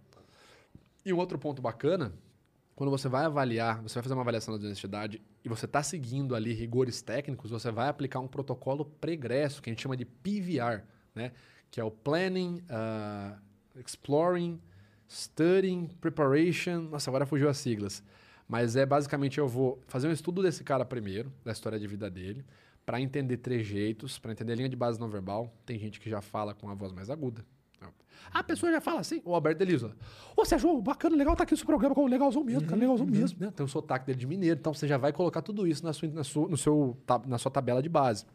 E 1.03 1.11
um 1.11 1.17
outro 1.17 1.39
ponto 1.39 1.59
bacana, 1.59 2.13
quando 2.79 2.91
você 2.91 3.09
vai 3.09 3.25
avaliar, 3.25 3.81
você 3.81 3.95
vai 3.95 4.03
fazer 4.03 4.13
uma 4.13 4.21
avaliação 4.21 4.57
da 4.57 4.65
honestidade 4.65 5.21
e 5.43 5.49
você 5.49 5.65
está 5.65 5.83
seguindo 5.83 6.33
ali 6.33 6.53
rigores 6.53 7.01
técnicos, 7.01 7.51
você 7.51 7.69
vai 7.69 7.89
aplicar 7.89 8.21
um 8.21 8.27
protocolo 8.27 8.85
pregresso, 8.85 9.61
que 9.61 9.69
a 9.69 9.73
gente 9.73 9.81
chama 9.81 9.97
de 9.97 10.05
PVR, 10.05 10.85
né? 11.13 11.33
Que 11.69 11.81
é 11.81 11.83
o 11.83 11.91
Planning, 11.91 12.63
ah, 12.69 13.37
Exploring, 13.75 14.61
Studying, 15.09 15.89
Preparation. 15.99 16.83
Nossa, 16.83 17.09
agora 17.09 17.25
fugiu 17.25 17.49
as 17.49 17.57
siglas. 17.57 18.01
Mas 18.47 18.77
é 18.77 18.85
basicamente 18.85 19.39
eu 19.39 19.47
vou 19.49 19.83
fazer 19.85 20.07
um 20.07 20.13
estudo 20.13 20.41
desse 20.41 20.63
cara 20.63 20.85
primeiro, 20.85 21.33
da 21.43 21.51
história 21.51 21.77
de 21.77 21.85
vida 21.85 22.09
dele, 22.09 22.45
para 22.85 23.01
entender 23.01 23.35
trejeitos, 23.39 24.17
para 24.17 24.31
entender 24.31 24.55
linha 24.55 24.69
de 24.69 24.77
base 24.77 24.97
não 24.97 25.09
verbal. 25.09 25.53
Tem 25.65 25.77
gente 25.77 25.99
que 25.99 26.09
já 26.09 26.21
fala 26.21 26.53
com 26.53 26.69
a 26.69 26.73
voz 26.73 26.93
mais 26.93 27.09
aguda. 27.09 27.45
A 28.31 28.43
pessoa 28.43 28.71
já 28.71 28.79
fala 28.79 28.99
assim, 28.99 29.21
o 29.25 29.33
Alberto 29.33 29.59
Delisa. 29.59 29.95
Ô, 30.35 30.45
Sérgio, 30.45 30.79
bacana, 30.81 31.15
legal 31.15 31.35
tá 31.35 31.43
aqui 31.43 31.53
o 31.53 31.57
seu 31.57 31.65
programa, 31.65 31.95
como 31.95 32.07
legalzão 32.07 32.43
mesmo, 32.43 32.67
cara, 32.67 32.79
legalzão 32.79 33.05
mesmo. 33.05 33.39
Né? 33.39 33.51
Tem 33.55 33.65
o 33.65 33.69
sotaque 33.69 34.05
dele 34.05 34.19
de 34.19 34.27
mineiro, 34.27 34.59
então 34.59 34.73
você 34.73 34.87
já 34.87 34.97
vai 34.97 35.11
colocar 35.11 35.41
tudo 35.41 35.65
isso 35.65 35.83
na 35.83 35.93
sua, 35.93 36.09
na 36.09 36.23
sua, 36.23 36.47
no 36.47 36.57
seu, 36.57 36.97
na 37.25 37.37
sua 37.37 37.51
tabela 37.51 37.81
de 37.81 37.89
base. 37.89 38.25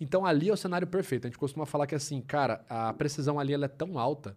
Então 0.00 0.24
ali 0.24 0.48
é 0.48 0.52
o 0.52 0.56
cenário 0.56 0.86
perfeito. 0.86 1.26
A 1.26 1.28
gente 1.28 1.38
costuma 1.38 1.66
falar 1.66 1.86
que 1.86 1.94
assim, 1.94 2.20
cara, 2.20 2.64
a 2.68 2.92
precisão 2.94 3.38
ali 3.38 3.52
ela 3.52 3.66
é 3.66 3.68
tão 3.68 3.98
alta 3.98 4.36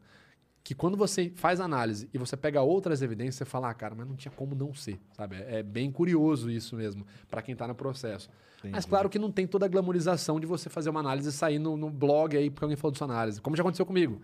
que 0.64 0.76
quando 0.76 0.96
você 0.96 1.32
faz 1.36 1.60
análise 1.60 2.10
e 2.14 2.18
você 2.18 2.38
pega 2.38 2.62
outras 2.62 3.02
evidências, 3.02 3.36
você 3.36 3.46
fala, 3.46 3.70
ah, 3.70 3.74
cara, 3.74 3.96
mas 3.96 4.08
não 4.08 4.16
tinha 4.16 4.32
como 4.32 4.56
não 4.56 4.74
ser, 4.74 5.00
sabe? 5.14 5.36
É, 5.38 5.60
é 5.60 5.64
bem 5.64 5.92
curioso 5.92 6.50
isso 6.50 6.76
mesmo, 6.76 7.06
para 7.30 7.42
quem 7.42 7.56
tá 7.56 7.68
no 7.68 7.76
processo. 7.76 8.30
Mas 8.70 8.86
claro 8.86 9.10
que 9.10 9.18
não 9.18 9.32
tem 9.32 9.48
toda 9.48 9.66
a 9.66 9.70
glamorização 9.70 10.40
de 10.40 10.46
você 10.46 10.70
fazer 10.70 10.90
uma 10.90 11.00
análise 11.00 11.30
e 11.30 11.32
sair 11.32 11.58
no, 11.58 11.76
no 11.76 11.90
blog 11.90 12.38
aí 12.38 12.50
porque 12.50 12.64
alguém 12.64 12.78
falou 12.78 12.92
da 12.92 12.98
sua 12.98 13.08
análise, 13.08 13.42
como 13.42 13.56
já 13.56 13.64
aconteceu 13.64 13.86
comigo. 13.86 14.22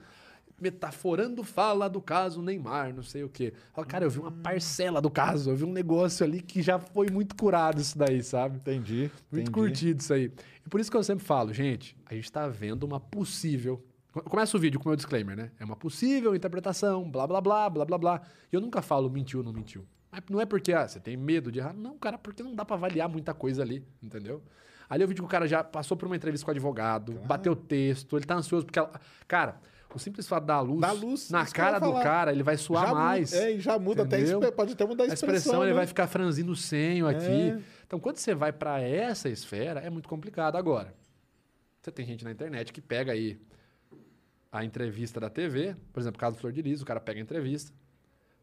Metaforando 0.59 1.43
fala 1.43 1.88
do 1.88 2.01
caso 2.01 2.41
Neymar, 2.41 2.93
não 2.93 3.03
sei 3.03 3.23
o 3.23 3.29
quê. 3.29 3.53
Fala, 3.73 3.85
cara, 3.85 4.05
eu 4.05 4.09
vi 4.09 4.19
uma 4.19 4.31
parcela 4.31 4.99
do 4.99 5.09
caso, 5.09 5.51
eu 5.51 5.55
vi 5.55 5.63
um 5.63 5.71
negócio 5.71 6.25
ali 6.25 6.41
que 6.41 6.61
já 6.61 6.79
foi 6.79 7.09
muito 7.11 7.35
curado 7.35 7.79
isso 7.79 7.97
daí, 7.97 8.23
sabe? 8.23 8.57
Entendi. 8.57 9.11
Muito 9.31 9.49
entendi. 9.49 9.51
curtido 9.51 10.01
isso 10.01 10.13
aí. 10.13 10.31
E 10.65 10.69
por 10.69 10.79
isso 10.79 10.89
que 10.89 10.97
eu 10.97 11.03
sempre 11.03 11.23
falo, 11.23 11.53
gente, 11.53 11.95
a 12.05 12.13
gente 12.15 12.31
tá 12.31 12.47
vendo 12.47 12.83
uma 12.83 12.99
possível. 12.99 13.83
Começa 14.24 14.55
o 14.57 14.59
vídeo 14.59 14.80
com 14.80 14.88
o 14.88 14.89
meu 14.89 14.95
disclaimer, 14.95 15.36
né? 15.36 15.51
É 15.59 15.65
uma 15.65 15.76
possível 15.76 16.36
interpretação, 16.36 17.09
blá, 17.09 17.26
blá, 17.28 17.39
blá, 17.41 17.70
blá, 17.70 17.86
blá, 17.86 17.97
blá. 17.97 18.22
E 18.51 18.55
eu 18.55 18.61
nunca 18.61 18.82
falo 18.82 19.09
mentiu 19.09 19.39
ou 19.39 19.45
não 19.45 19.53
mentiu. 19.53 19.86
Mas 20.11 20.22
não 20.30 20.39
é 20.41 20.45
porque 20.45 20.72
ah, 20.74 20.88
você 20.88 20.99
tem 20.99 21.18
medo 21.18 21.51
de 21.51 21.59
errar. 21.59 21.74
Não, 21.74 21.97
cara, 21.97 22.18
porque 22.18 22.41
não 22.41 22.55
dá 22.55 22.63
pra 22.65 22.76
avaliar 22.76 23.09
muita 23.09 23.34
coisa 23.34 23.61
ali, 23.61 23.86
entendeu? 24.01 24.41
Ali 24.89 25.03
eu 25.03 25.07
vi 25.07 25.13
que 25.15 25.22
o 25.22 25.28
cara 25.28 25.45
já 25.47 25.63
passou 25.63 25.97
por 25.97 26.05
uma 26.05 26.15
entrevista 26.15 26.45
com 26.45 26.51
o 26.51 26.53
advogado, 26.53 27.13
bateu 27.26 27.51
o 27.51 27.55
texto, 27.55 28.15
ele 28.18 28.26
tá 28.26 28.36
ansioso 28.36 28.65
porque... 28.65 28.80
ela- 28.80 28.91
Cara, 29.28 29.59
o 29.93 29.99
simples 29.99 30.28
fato 30.28 30.45
da 30.45 30.59
luz, 30.61 30.80
Da 30.80 30.91
luz, 30.93 31.30
na 31.30 31.45
cara 31.45 31.80
do 31.80 31.91
cara, 31.93 32.32
ele 32.32 32.43
vai 32.43 32.55
suar 32.55 32.88
já 32.88 32.93
mais. 32.93 33.34
É, 33.34 33.51
e 33.53 33.59
já 33.59 33.78
muda 33.78 34.03
até, 34.03 34.20
entendeu? 34.22 34.39
exp- 34.41 34.55
pode 34.55 34.74
até 34.74 34.86
mudar 34.86 35.03
a 35.03 35.07
a 35.07 35.13
expressão, 35.13 35.36
expressão 35.38 35.63
ele 35.63 35.72
né? 35.72 35.78
vai 35.78 35.88
ficar 35.88 36.07
franzindo 36.07 36.51
o 36.51 36.55
senho 36.55 37.05
aqui. 37.07 37.26
É. 37.51 37.59
Então, 37.86 37.99
quando 37.99 38.18
você 38.18 38.34
vai 38.34 38.53
para 38.53 38.80
essa 38.82 39.28
esfera, 39.28 39.80
é 39.82 39.89
muito 39.89 40.07
complicado. 40.07 40.55
Agora, 40.55 40.93
você 41.82 41.91
tem 41.91 42.05
gente 42.05 42.24
na 42.24 42.32
internet 42.32 42.72
que 42.72 42.80
pega 42.82 43.11
aí 43.11 43.39
a 44.51 44.63
entrevista 44.63 45.19
da 45.19 45.29
TV, 45.29 45.75
por 45.93 45.99
exemplo, 45.99 46.19
caso 46.19 46.35
do 46.35 46.39
Flor 46.39 46.51
de 46.53 46.61
Lis, 46.61 46.81
o 46.81 46.85
cara 46.85 46.99
pega 46.99 47.19
a 47.19 47.23
entrevista, 47.23 47.71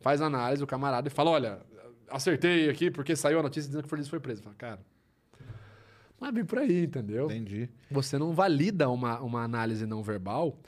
faz 0.00 0.20
a 0.20 0.26
análise, 0.26 0.62
o 0.62 0.66
camarada, 0.66 1.08
e 1.08 1.10
fala: 1.10 1.30
Olha, 1.30 1.60
acertei 2.10 2.68
aqui 2.68 2.90
porque 2.90 3.16
saiu 3.16 3.40
a 3.40 3.42
notícia 3.42 3.68
dizendo 3.68 3.82
que 3.82 3.86
o 3.86 3.88
Flor 3.88 3.98
de 3.98 4.02
Lis 4.02 4.10
foi 4.10 4.20
preso. 4.20 4.42
Fala, 4.42 4.54
cara, 4.56 4.80
não 6.20 6.28
é 6.28 6.32
bem 6.32 6.44
por 6.44 6.58
aí, 6.58 6.84
entendeu? 6.84 7.26
Entendi. 7.26 7.68
Você 7.90 8.18
não 8.18 8.32
valida 8.32 8.88
uma, 8.88 9.20
uma 9.20 9.42
análise 9.42 9.86
não 9.86 10.02
verbal 10.02 10.58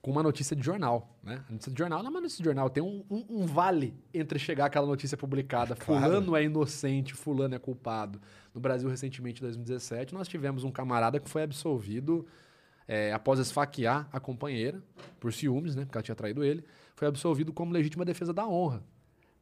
com 0.00 0.10
uma 0.12 0.22
notícia 0.22 0.54
de 0.54 0.64
jornal, 0.64 1.18
né? 1.22 1.42
A 1.48 1.52
notícia 1.52 1.72
de 1.72 1.78
jornal 1.78 1.98
não 2.00 2.06
é 2.06 2.10
uma 2.10 2.20
notícia 2.20 2.38
de 2.40 2.44
jornal, 2.44 2.70
tem 2.70 2.80
um, 2.82 3.04
um- 3.10 3.24
um 3.28 3.46
vale 3.46 3.92
entre 4.14 4.38
chegar 4.38 4.66
aquela 4.66 4.86
notícia 4.86 5.16
publicada, 5.16 5.74
Claro. 5.74 6.04
fulano 6.04 6.36
é 6.36 6.44
inocente, 6.44 7.12
fulano 7.12 7.56
é 7.56 7.58
culpado. 7.58 8.20
No 8.54 8.60
Brasil, 8.60 8.88
recentemente, 8.88 9.40
em 9.40 9.42
2017, 9.44 10.14
nós 10.14 10.28
tivemos 10.28 10.62
um 10.62 10.70
camarada 10.70 11.18
que 11.18 11.28
foi 11.28 11.42
absolvido 11.42 12.24
é, 12.88 13.12
após 13.12 13.38
esfaquear 13.38 14.08
a 14.12 14.20
companheira 14.20 14.82
por 15.20 15.32
ciúmes, 15.32 15.74
né? 15.74 15.84
Porque 15.84 15.96
ela 15.98 16.02
tinha 16.02 16.14
traído 16.14 16.44
ele. 16.44 16.64
Foi 16.94 17.06
absolvido 17.08 17.52
como 17.52 17.72
legítima 17.72 18.04
defesa 18.04 18.32
da 18.32 18.46
honra. 18.46 18.82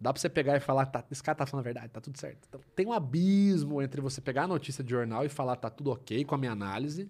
Dá 0.00 0.12
pra 0.12 0.20
você 0.20 0.28
pegar 0.28 0.56
e 0.56 0.60
falar, 0.60 0.86
tá, 0.86 1.04
esse 1.10 1.22
cara 1.22 1.36
tá 1.36 1.46
falando 1.46 1.62
a 1.62 1.64
verdade, 1.64 1.88
tá 1.88 2.00
tudo 2.00 2.18
certo. 2.18 2.38
Então, 2.48 2.60
tem 2.74 2.84
um 2.86 2.92
abismo 2.92 3.80
entre 3.80 4.00
você 4.00 4.20
pegar 4.20 4.42
a 4.42 4.46
notícia 4.48 4.82
de 4.84 4.90
jornal 4.90 5.24
e 5.24 5.28
falar, 5.28 5.56
tá 5.56 5.70
tudo 5.70 5.92
ok 5.92 6.24
com 6.24 6.34
a 6.34 6.38
minha 6.38 6.50
análise, 6.52 7.08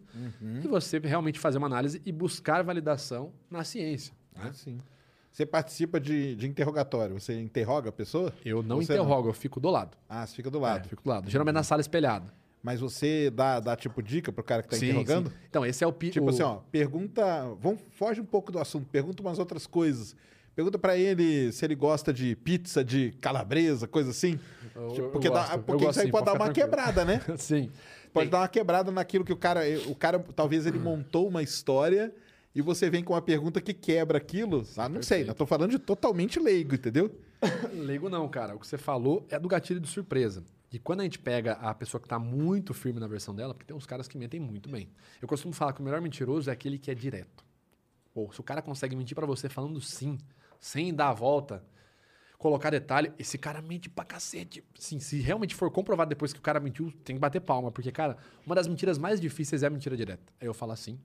e 0.62 0.68
você 0.68 0.99
realmente 0.99 1.39
fazer 1.41 1.59
uma 1.59 1.66
análise 1.66 2.01
e 2.05 2.12
buscar 2.12 2.62
validação 2.62 3.32
na 3.51 3.64
ciência. 3.64 4.14
né? 4.37 4.43
Ah, 4.49 4.53
sim. 4.53 4.78
Você 5.32 5.45
participa 5.45 5.99
de, 5.99 6.37
de 6.37 6.47
interrogatório, 6.47 7.18
você 7.18 7.41
interroga 7.41 7.89
a 7.89 7.93
pessoa? 7.93 8.32
Eu 8.45 8.62
não 8.62 8.80
interrogo, 8.80 9.28
eu 9.28 9.32
fico 9.32 9.59
do 9.59 9.70
lado. 9.70 9.97
Ah, 10.09 10.24
você 10.24 10.37
fica 10.37 10.51
do 10.51 10.59
É, 10.59 10.61
lado. 10.61 10.85
eu 10.85 10.91
fico 10.91 11.03
do 11.03 11.09
lado. 11.11 11.28
Geralmente 11.28 11.55
na 11.55 11.62
sala 11.64 11.80
espelhada. 11.80 12.32
Mas 12.65 12.81
você 12.81 13.31
dá, 13.31 13.61
dá 13.61 13.77
tipo 13.77 14.03
dica 14.03 14.33
pro 14.33 14.43
cara 14.43 14.62
que 14.62 14.71
tá 14.71 14.77
Sim, 14.77 14.87
interrogando? 14.87 15.29
sim. 15.29 15.37
Então, 15.51 15.67
esse 15.67 15.85
é 15.85 15.87
o... 15.87 15.93
pi- 15.93 16.09
Tipo 16.11 16.27
o- 16.27 16.31
assim, 16.31 16.43
ó, 16.43 16.57
pergunta. 16.73 17.23
Vamos, 17.61 17.81
foge 17.91 18.23
um 18.23 18.25
pouco 18.25 18.51
do 18.51 18.59
assunto, 18.59 18.89
pergunta 18.91 19.23
umas 19.23 19.39
outras 19.39 19.67
coisas. 19.67 20.17
Pergunta 20.57 20.79
pra 20.79 20.97
ele 20.97 21.53
se 21.53 21.62
ele 21.65 21.75
gosta 21.75 22.11
de 22.12 22.35
pizza 22.37 22.83
de 22.83 23.12
calabresa, 23.21 23.87
coisa 23.87 24.11
assim. 24.11 24.41
Eu- 24.75 24.89
Tipo, 24.95 25.09
porque 25.11 25.29
dá- 25.29 25.59
porque 25.59 25.85
isso 25.87 26.01
aí 26.01 26.07
sim, 26.07 26.11
pode 26.11 26.25
dar 26.25 26.33
uma 26.33 26.47
ficar 26.47 26.55
quebrada, 26.62 27.05
né? 27.05 27.21
Sim. 27.37 27.71
Pode 28.12 28.27
Tem- 28.27 28.31
dar 28.31 28.39
uma 28.41 28.49
quebrada 28.49 28.91
naquilo 28.91 29.25
que 29.25 29.33
o 29.33 29.37
cara. 29.37 29.61
O 29.89 29.95
cara, 29.95 30.19
talvez 30.35 30.65
ele 30.67 30.79
montou 30.79 31.29
uma 31.29 31.43
história 31.43 32.15
e 32.55 32.63
você 32.63 32.89
vem 32.89 33.03
com 33.03 33.13
uma 33.13 33.23
pergunta 33.23 33.61
que 33.61 33.75
quebra 33.75 34.19
aquilo. 34.19 34.65
Ah, 34.77 34.89
não 34.89 35.03
sei, 35.03 35.29
eu 35.29 35.35
tô 35.35 35.45
falando 35.45 35.73
de 35.73 35.79
totalmente 35.79 36.39
leigo, 36.39 36.75
entendeu? 36.75 37.11
Leigo 37.75 38.09
não, 38.09 38.29
cara. 38.29 38.55
O 38.55 38.59
que 38.59 38.67
você 38.67 38.79
falou 38.79 39.27
é 39.29 39.39
do 39.39 39.49
gatilho 39.49 39.81
de 39.81 39.89
surpresa. 39.89 40.45
E 40.73 40.79
quando 40.79 41.01
a 41.01 41.05
gente 41.05 41.19
pega 41.19 41.53
a 41.55 41.75
pessoa 41.75 42.01
que 42.01 42.09
tá 42.09 42.19
muito 42.19 42.73
firme 42.73 42.99
na 42.99 43.07
versão 43.07 43.35
dela, 43.35 43.55
porque 43.55 43.67
tem 43.67 43.77
uns 43.77 43.87
caras 43.87 44.09
que 44.09 44.17
mentem 44.17 44.41
muito 44.41 44.69
bem. 44.69 44.89
Eu 45.21 45.29
costumo 45.29 45.53
falar 45.53 45.73
que 45.73 45.81
o 45.81 45.85
melhor 45.85 46.01
mentiroso 46.01 46.49
é 46.49 46.53
aquele 46.53 46.79
que 46.79 46.91
é 46.91 46.95
direto. 46.95 47.45
Ou 48.15 48.33
se 48.33 48.41
o 48.41 48.43
cara 48.43 48.63
consegue 48.63 48.95
mentir 48.97 49.15
pra 49.15 49.27
você 49.27 49.49
falando 49.49 49.81
sim, 49.81 50.19
sem 50.61 50.95
dar 50.95 51.11
a 51.11 51.13
volta, 51.13 51.63
colocar 52.39 52.71
detalhe, 52.71 53.13
esse 53.19 53.37
cara 53.37 53.61
mente 53.61 53.89
pra 53.89 54.05
cacete. 54.05 54.65
Sim, 54.79 55.01
se 55.01 55.21
realmente 55.21 55.55
for 55.55 55.71
comprovado 55.71 56.09
depois 56.09 56.33
que 56.33 56.39
o 56.39 56.43
cara 56.43 56.61
mentiu, 56.61 56.93
tem 57.05 57.17
que 57.17 57.21
bater 57.21 57.41
palma, 57.41 57.71
porque 57.71 57.91
cara, 57.91 58.17
uma 58.47 58.55
das 58.55 58.67
mentiras 58.67 58.99
mais 58.99 59.21
difíceis 59.21 59.63
é 59.63 59.67
a 59.67 59.71
mentira 59.71 59.97
direta. 59.97 60.33
Aí 60.41 60.47
eu 60.47 60.55
falo 60.55 60.73
assim: 60.73 60.99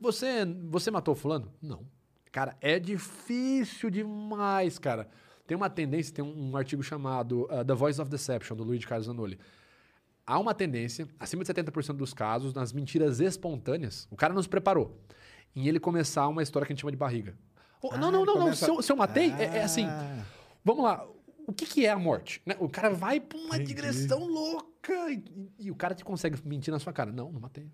"Você, 0.00 0.44
você 0.68 0.90
matou 0.90 1.14
fulano?" 1.14 1.52
Não. 1.62 1.84
Cara, 2.32 2.56
é 2.60 2.78
difícil 2.78 3.90
demais, 3.90 4.78
cara. 4.78 5.08
Tem 5.46 5.56
uma 5.56 5.68
tendência, 5.68 6.14
tem 6.14 6.24
um, 6.24 6.50
um 6.52 6.56
artigo 6.56 6.82
chamado 6.82 7.42
uh, 7.50 7.64
The 7.64 7.74
Voice 7.74 8.00
of 8.00 8.08
Deception, 8.10 8.56
do 8.56 8.62
Luiz 8.62 8.84
Carlos 8.84 9.06
Zanoli. 9.06 9.38
Há 10.24 10.38
uma 10.38 10.54
tendência, 10.54 11.08
acima 11.18 11.42
de 11.42 11.52
70% 11.52 11.94
dos 11.96 12.14
casos, 12.14 12.54
nas 12.54 12.72
mentiras 12.72 13.18
espontâneas, 13.18 14.06
o 14.12 14.16
cara 14.16 14.32
não 14.32 14.40
se 14.40 14.48
preparou, 14.48 14.96
em 15.56 15.66
ele 15.66 15.80
começar 15.80 16.28
uma 16.28 16.40
história 16.40 16.64
que 16.64 16.72
a 16.72 16.74
gente 16.74 16.82
chama 16.82 16.92
de 16.92 16.96
barriga. 16.96 17.36
Oh, 17.82 17.88
não, 17.96 18.08
Ah, 18.08 18.12
não, 18.12 18.18
ele 18.20 18.26
não, 18.26 18.34
não. 18.34 18.42
começa- 18.42 18.64
Se 18.64 18.70
eu, 18.70 18.80
se 18.80 18.92
eu 18.92 18.96
matei, 18.96 19.32
é, 19.32 19.56
é 19.58 19.62
assim. 19.64 19.86
Ah. 19.86 20.22
Vamos 20.64 20.84
lá. 20.84 21.04
O 21.48 21.52
que, 21.52 21.66
que 21.66 21.84
é 21.84 21.90
a 21.90 21.98
morte? 21.98 22.40
né? 22.46 22.54
O 22.60 22.68
cara 22.68 22.90
vai 22.90 23.18
pra 23.18 23.36
uma 23.36 23.58
digressão 23.58 24.24
louca 24.24 25.10
e, 25.10 25.24
e 25.58 25.70
o 25.70 25.74
cara 25.74 25.96
te 25.96 26.04
consegue 26.04 26.38
mentir 26.46 26.70
na 26.72 26.78
sua 26.78 26.92
cara. 26.92 27.10
Não, 27.10 27.32
não 27.32 27.40
matei. 27.40 27.68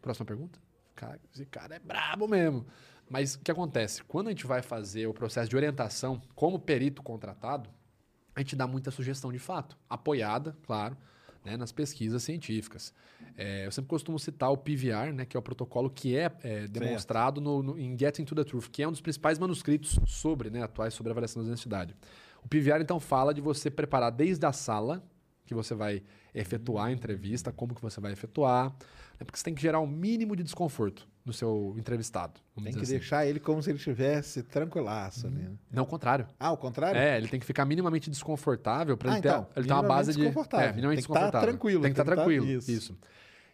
Próxima 0.00 0.24
pergunta. 0.24 0.60
Cara, 0.94 1.18
esse 1.34 1.44
cara 1.46 1.76
é 1.76 1.78
brabo 1.78 2.28
mesmo. 2.28 2.66
Mas 3.08 3.34
o 3.34 3.40
que 3.40 3.50
acontece? 3.50 4.02
Quando 4.04 4.28
a 4.28 4.30
gente 4.30 4.46
vai 4.46 4.62
fazer 4.62 5.06
o 5.06 5.12
processo 5.14 5.48
de 5.50 5.56
orientação 5.56 6.20
como 6.34 6.58
perito 6.58 7.02
contratado, 7.02 7.68
a 8.34 8.40
gente 8.40 8.56
dá 8.56 8.66
muita 8.66 8.90
sugestão 8.90 9.30
de 9.30 9.38
fato, 9.38 9.76
apoiada, 9.90 10.56
claro, 10.62 10.96
né, 11.44 11.56
nas 11.56 11.72
pesquisas 11.72 12.22
científicas. 12.22 12.94
É, 13.36 13.66
eu 13.66 13.72
sempre 13.72 13.88
costumo 13.88 14.18
citar 14.18 14.50
o 14.50 14.56
PVR, 14.56 15.12
né, 15.12 15.24
que 15.26 15.36
é 15.36 15.40
o 15.40 15.42
protocolo 15.42 15.90
que 15.90 16.16
é, 16.16 16.30
é, 16.42 16.66
demonstrado 16.68 17.40
no, 17.40 17.62
no- 17.62 17.78
em 17.78 17.98
Getting 17.98 18.24
to 18.24 18.34
the 18.34 18.44
Truth, 18.44 18.68
que 18.70 18.82
é 18.82 18.88
um 18.88 18.92
dos 18.92 19.00
principais 19.00 19.38
manuscritos 19.38 19.98
sobre, 20.06 20.48
né, 20.50 20.62
atuais 20.62 20.94
sobre 20.94 21.10
a 21.10 21.12
avaliação 21.12 21.42
da 21.42 21.48
honestidade. 21.48 21.94
O 22.44 22.48
PVR, 22.48 22.80
então, 22.80 22.98
fala 23.00 23.34
de 23.34 23.40
você 23.40 23.70
preparar 23.70 24.10
desde 24.12 24.46
a 24.46 24.52
sala, 24.52 25.02
que 25.44 25.54
você 25.54 25.74
vai 25.74 26.02
efetuar 26.34 26.86
a 26.86 26.92
entrevista, 26.92 27.52
como 27.52 27.74
que 27.74 27.82
você 27.82 28.00
vai 28.00 28.12
efetuar, 28.12 28.66
né, 28.70 29.24
porque 29.24 29.38
você 29.38 29.44
tem 29.44 29.54
que 29.54 29.60
gerar 29.62 29.80
o 29.80 29.86
mínimo 29.86 30.34
de 30.36 30.42
desconforto 30.42 31.06
no 31.24 31.32
seu 31.32 31.74
entrevistado. 31.78 32.40
Tem 32.62 32.72
que 32.72 32.80
assim. 32.80 32.92
deixar 32.92 33.26
ele 33.26 33.38
como 33.38 33.62
se 33.62 33.70
ele 33.70 33.78
estivesse 33.78 34.42
tranquilaço 34.42 35.26
ali. 35.26 35.36
né? 35.42 35.52
Não, 35.70 35.82
o 35.84 35.86
contrário. 35.86 36.26
Ah, 36.38 36.48
ao 36.48 36.56
contrário? 36.56 36.98
É, 36.98 37.16
ele 37.16 37.28
tem 37.28 37.38
que 37.38 37.46
ficar 37.46 37.64
minimamente 37.64 38.08
desconfortável 38.10 38.96
para 38.96 39.10
Ah, 39.10 39.14
ele 39.14 39.22
ter, 39.22 39.28
então, 39.28 39.46
ele 39.56 39.66
ter 39.66 39.72
uma 39.72 39.82
base 39.82 40.12
de. 40.12 40.18
desconfortável. 40.20 40.68
É, 40.68 40.72
minimamente 40.72 41.02
Tem 41.02 41.06
que 41.06 41.08
tá 41.12 41.14
desconfortável. 41.20 41.48
tranquilo, 41.48 41.82
Tem 41.82 41.92
que 41.92 42.00
estar 42.00 42.04
que 42.04 42.10
tá- 42.10 42.16
tranquilo. 42.24 42.46
isso. 42.46 42.70
isso. 42.70 42.98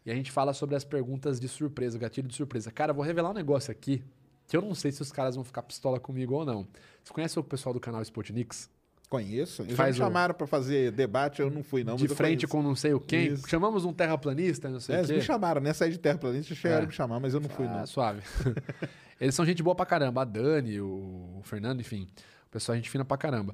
E 0.07 0.11
a 0.11 0.15
gente 0.15 0.31
fala 0.33 0.55
sobre 0.55 0.77
as 0.77 0.85
perguntas 0.85 1.39
de 1.39 1.49
surpresa, 1.49 1.99
gatilho 1.99 2.29
de 2.29 2.35
surpresa. 2.35 2.71
Cara, 2.71 2.93
vou 2.95 3.05
revelar 3.05 3.31
um 3.31 3.35
negócio 3.35 3.71
aqui 3.71 4.03
que 4.47 4.57
eu 4.57 4.63
não 4.63 4.75
sei 4.75 4.91
se 4.91 5.03
os 5.03 5.13
caras 5.13 5.35
vão 5.35 5.45
ficar 5.45 5.63
pistola 5.63 6.01
comigo 6.01 6.35
ou 6.35 6.47
não. 6.47 6.67
Você 7.05 7.13
conhece 7.13 7.39
o 7.39 7.45
pessoal 7.45 7.75
do 7.75 7.81
canal 7.81 8.01
Spotnix? 8.01 8.71
Conheço. 9.09 9.63
Eles 9.63 9.75
Faz 9.75 9.97
já 9.97 10.05
o- 10.05 10.07
me 10.09 10.13
chamaram 10.13 10.35
pra 10.35 10.47
fazer 10.47 10.93
debate, 10.93 11.41
eu 11.41 11.51
não 11.51 11.63
fui, 11.63 11.83
não. 11.83 11.97
de 11.97 12.07
frente 12.09 12.47
com 12.47 12.63
não 12.63 12.75
sei 12.75 12.93
o 12.93 13.01
quem. 13.01 13.29
Isso. 13.33 13.49
Chamamos 13.49 13.85
um 13.87 13.93
terraplanista, 13.93 14.69
não 14.69 14.81
sei 14.81 14.97
É, 14.97 14.99
o 14.99 15.01
eles 15.01 15.11
quê. 15.11 15.17
me 15.17 15.23
chamaram, 15.23 15.61
nessa 15.63 15.85
aí 15.87 15.91
de 15.91 15.99
terraplanista, 15.99 16.55
chegaram 16.55 16.83
É. 16.83 16.85
a 16.85 16.89
me 16.89 16.93
chamar, 16.93 17.19
mas 17.19 17.33
eu 17.33 17.41
não 17.41 17.49
fui, 17.49 17.67
Ah, 17.67 17.79
não. 17.79 17.87
suave. 17.87 18.21
Eles 19.21 19.35
são 19.35 19.45
gente 19.45 19.63
boa 19.65 19.75
pra 19.75 19.85
caramba. 19.85 20.23
A 20.23 20.25
Dani, 20.25 20.81
o 20.81 21.41
Fernando, 21.43 21.81
enfim. 21.81 22.09
O 22.47 22.51
pessoal 22.51 22.75
é 22.75 22.79
gente 22.79 22.89
fina 22.89 23.05
pra 23.05 23.17
caramba. 23.17 23.53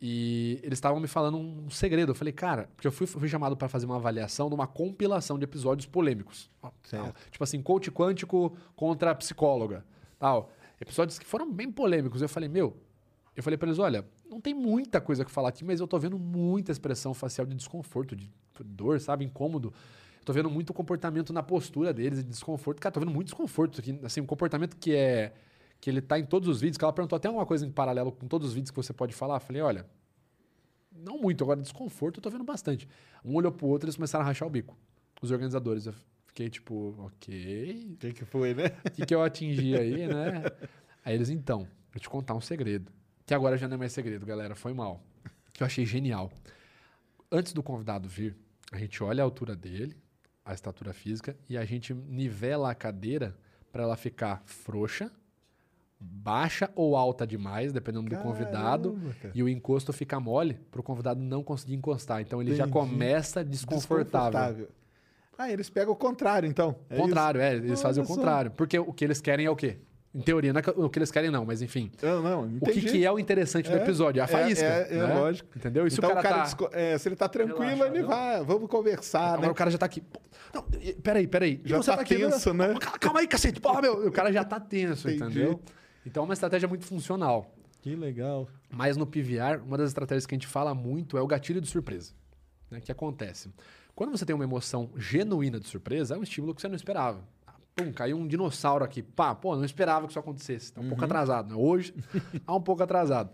E 0.00 0.60
eles 0.62 0.76
estavam 0.78 1.00
me 1.00 1.08
falando 1.08 1.36
um 1.36 1.68
segredo. 1.68 2.12
Eu 2.12 2.14
falei, 2.14 2.32
cara, 2.32 2.70
porque 2.74 2.86
eu 2.86 2.92
fui, 2.92 3.06
fui 3.06 3.28
chamado 3.28 3.56
pra 3.56 3.68
fazer 3.68 3.84
uma 3.84 3.96
avaliação 3.96 4.48
de 4.48 4.54
uma 4.54 4.66
compilação 4.66 5.36
de 5.38 5.44
episódios 5.44 5.86
polêmicos. 5.86 6.50
Certo. 6.84 7.02
tal. 7.04 7.14
Tipo 7.30 7.44
assim, 7.44 7.60
coach 7.60 7.90
quântico 7.90 8.56
contra 8.76 9.14
psicóloga. 9.14 9.84
Tal. 10.18 10.50
Episódios 10.80 11.18
que 11.18 11.26
foram 11.26 11.52
bem 11.52 11.70
polêmicos. 11.70 12.22
Eu 12.22 12.28
falei, 12.28 12.48
meu, 12.48 12.76
eu 13.36 13.42
falei 13.42 13.56
pra 13.58 13.68
eles, 13.68 13.78
olha, 13.78 14.06
não 14.28 14.40
tem 14.40 14.54
muita 14.54 15.00
coisa 15.00 15.24
que 15.24 15.30
falar 15.30 15.48
aqui, 15.48 15.64
mas 15.64 15.80
eu 15.80 15.86
tô 15.86 15.98
vendo 15.98 16.18
muita 16.18 16.70
expressão 16.72 17.14
facial 17.14 17.46
de 17.46 17.54
desconforto, 17.54 18.14
de 18.14 18.30
dor, 18.64 19.00
sabe, 19.00 19.24
incômodo. 19.24 19.72
Eu 20.18 20.24
tô 20.24 20.32
vendo 20.32 20.50
muito 20.50 20.72
comportamento 20.74 21.32
na 21.32 21.42
postura 21.42 21.92
deles, 21.92 22.22
de 22.22 22.30
desconforto. 22.30 22.80
Cara, 22.80 22.92
tô 22.92 23.00
vendo 23.00 23.12
muito 23.12 23.28
desconforto 23.28 23.80
aqui, 23.80 23.98
assim, 24.02 24.20
um 24.20 24.26
comportamento 24.26 24.76
que 24.76 24.94
é 24.94 25.32
que 25.80 25.88
ele 25.88 26.00
tá 26.00 26.18
em 26.18 26.24
todos 26.24 26.48
os 26.48 26.60
vídeos, 26.60 26.76
que 26.76 26.84
ela 26.84 26.92
perguntou 26.92 27.16
até 27.16 27.30
uma 27.30 27.46
coisa 27.46 27.64
em 27.64 27.70
paralelo 27.70 28.10
com 28.10 28.26
todos 28.26 28.48
os 28.48 28.54
vídeos 28.54 28.70
que 28.70 28.76
você 28.76 28.92
pode 28.92 29.14
falar. 29.14 29.36
Eu 29.36 29.40
falei, 29.40 29.62
olha, 29.62 29.86
não 30.92 31.18
muito, 31.18 31.44
agora 31.44 31.60
desconforto 31.60 32.18
eu 32.18 32.22
tô 32.22 32.30
vendo 32.30 32.44
bastante. 32.44 32.88
Um 33.24 33.34
olhou 33.34 33.52
pro 33.52 33.66
outro 33.66 33.86
e 33.86 33.88
eles 33.88 33.96
começaram 33.96 34.24
a 34.24 34.26
rachar 34.26 34.48
o 34.48 34.50
bico. 34.50 34.76
Os 35.22 35.30
organizadores. 35.30 35.86
Eu 35.86 35.94
fiquei 36.26 36.50
tipo, 36.50 36.94
ok, 36.98 37.92
O 37.92 37.96
que, 37.96 38.12
que 38.12 38.24
foi, 38.24 38.54
né? 38.54 38.66
o 38.86 38.90
que, 38.90 39.06
que 39.06 39.14
eu 39.14 39.22
atingi 39.22 39.76
aí, 39.76 40.06
né? 40.06 40.44
Aí 41.04 41.14
eles, 41.14 41.30
então, 41.30 41.60
vou 41.92 42.00
te 42.00 42.08
contar 42.08 42.34
um 42.34 42.40
segredo. 42.40 42.92
Que 43.28 43.34
agora 43.34 43.58
já 43.58 43.68
não 43.68 43.74
é 43.74 43.78
mais 43.78 43.92
segredo, 43.92 44.24
galera. 44.24 44.54
Foi 44.54 44.72
mal. 44.72 45.02
Que 45.52 45.62
eu 45.62 45.66
achei 45.66 45.84
genial. 45.84 46.32
Antes 47.30 47.52
do 47.52 47.62
convidado 47.62 48.08
vir, 48.08 48.34
a 48.72 48.78
gente 48.78 49.04
olha 49.04 49.22
a 49.22 49.24
altura 49.24 49.54
dele, 49.54 49.94
a 50.42 50.54
estatura 50.54 50.94
física, 50.94 51.36
e 51.46 51.58
a 51.58 51.62
gente 51.62 51.92
nivela 51.92 52.70
a 52.70 52.74
cadeira 52.74 53.36
para 53.70 53.82
ela 53.82 53.98
ficar 53.98 54.42
frouxa, 54.46 55.12
baixa 56.00 56.70
ou 56.74 56.96
alta 56.96 57.26
demais, 57.26 57.70
dependendo 57.70 58.08
do 58.08 58.16
convidado. 58.16 58.92
Caramba, 58.94 59.14
cara. 59.20 59.34
E 59.36 59.42
o 59.42 59.48
encosto 59.48 59.92
fica 59.92 60.18
mole 60.18 60.54
para 60.70 60.80
o 60.80 60.82
convidado 60.82 61.20
não 61.20 61.42
conseguir 61.42 61.74
encostar. 61.74 62.22
Então 62.22 62.40
ele 62.40 62.56
já 62.56 62.64
Entendi. 62.64 62.72
começa 62.72 63.44
desconfortável. 63.44 64.70
Ah, 65.36 65.52
eles 65.52 65.68
pegam 65.68 65.92
o 65.92 65.96
contrário, 65.96 66.48
então. 66.48 66.74
É 66.88 66.96
contrário, 66.96 67.42
é, 67.42 67.56
eles 67.56 67.72
Olha 67.72 67.76
fazem 67.76 68.02
o 68.02 68.06
contrário. 68.06 68.50
Porque 68.52 68.78
o 68.78 68.90
que 68.90 69.04
eles 69.04 69.20
querem 69.20 69.44
é 69.44 69.50
o 69.50 69.54
quê? 69.54 69.76
Em 70.14 70.20
teoria, 70.22 70.52
não 70.54 70.60
é 70.60 70.64
o 70.76 70.88
que 70.88 70.98
eles 70.98 71.10
querem, 71.10 71.30
não, 71.30 71.44
mas 71.44 71.60
enfim. 71.60 71.90
Eu 72.00 72.22
não, 72.22 72.44
O 72.44 72.60
que, 72.60 72.80
que 72.80 73.04
é 73.04 73.12
o 73.12 73.18
interessante 73.18 73.70
do 73.70 73.76
É, 73.76 73.82
episódio? 73.82 74.20
É 74.20 74.22
a 74.22 74.24
é- 74.24 74.28
faísca. 74.28 74.64
É, 74.64 74.88
é, 74.90 75.06
né? 75.06 75.14
lógico. 75.14 75.50
Entendeu? 75.56 75.86
E 75.86 75.90
se 75.90 75.98
então 75.98 76.10
o 76.10 76.14
cara, 76.14 76.28
tá... 76.38 76.42
disco- 76.44 76.70
é, 76.72 76.96
se 76.96 77.08
ele 77.08 77.14
tá 77.16 77.28
tranquilo, 77.28 77.60
Relaxa, 77.60 77.86
ele 77.92 78.00
não. 78.00 78.08
vai, 78.08 78.42
vamos 78.42 78.68
conversar, 78.70 79.34
Agora 79.34 79.42
né? 79.42 79.48
o 79.50 79.54
cara 79.54 79.70
já 79.70 79.76
tá 79.78 79.84
aqui. 79.86 80.02
Não, 80.54 80.62
peraí, 81.02 81.26
peraí. 81.26 81.60
Já 81.62 81.76
você 81.76 81.90
tá 81.94 82.00
aqui, 82.00 82.16
tenso, 82.16 82.54
né? 82.54 82.68
Calma, 82.80 82.98
calma 82.98 83.20
aí, 83.20 83.28
cacete. 83.28 83.60
Porra, 83.60 83.82
meu. 83.82 84.06
O 84.08 84.10
cara 84.10 84.32
já 84.32 84.42
tá 84.44 84.58
tenso, 84.58 85.10
Entendi. 85.10 85.40
entendeu? 85.40 85.60
Então 86.06 86.22
é 86.22 86.24
uma 86.24 86.32
estratégia 86.34 86.66
muito 86.66 86.86
funcional. 86.86 87.46
Que 87.82 87.94
legal. 87.94 88.48
Mas 88.70 88.96
no 88.96 89.06
PVR, 89.06 89.62
uma 89.64 89.76
das 89.76 89.88
estratégias 89.90 90.24
que 90.26 90.34
a 90.34 90.36
gente 90.36 90.46
fala 90.46 90.74
muito 90.74 91.18
é 91.18 91.20
o 91.22 91.26
gatilho 91.26 91.60
de 91.60 91.68
surpresa. 91.68 92.12
Né? 92.70 92.78
O 92.78 92.80
que 92.80 92.90
acontece? 92.90 93.50
Quando 93.94 94.10
você 94.10 94.24
tem 94.24 94.34
uma 94.34 94.44
emoção 94.44 94.90
genuína 94.96 95.60
de 95.60 95.68
surpresa, 95.68 96.14
é 96.14 96.18
um 96.18 96.22
estímulo 96.22 96.54
que 96.54 96.60
você 96.62 96.68
não 96.68 96.76
esperava. 96.76 97.20
Pum, 97.78 97.92
caiu 97.92 98.16
um 98.18 98.26
dinossauro 98.26 98.84
aqui. 98.84 99.02
Pá, 99.02 99.34
pô, 99.34 99.54
não 99.54 99.64
esperava 99.64 100.06
que 100.06 100.12
isso 100.12 100.18
acontecesse. 100.18 100.72
Tá 100.72 100.80
um 100.80 100.88
pouco 100.88 101.04
atrasado. 101.04 101.50
Né? 101.50 101.54
Hoje, 101.56 101.94
tá 102.44 102.52
um 102.54 102.60
pouco 102.60 102.82
atrasado. 102.82 103.30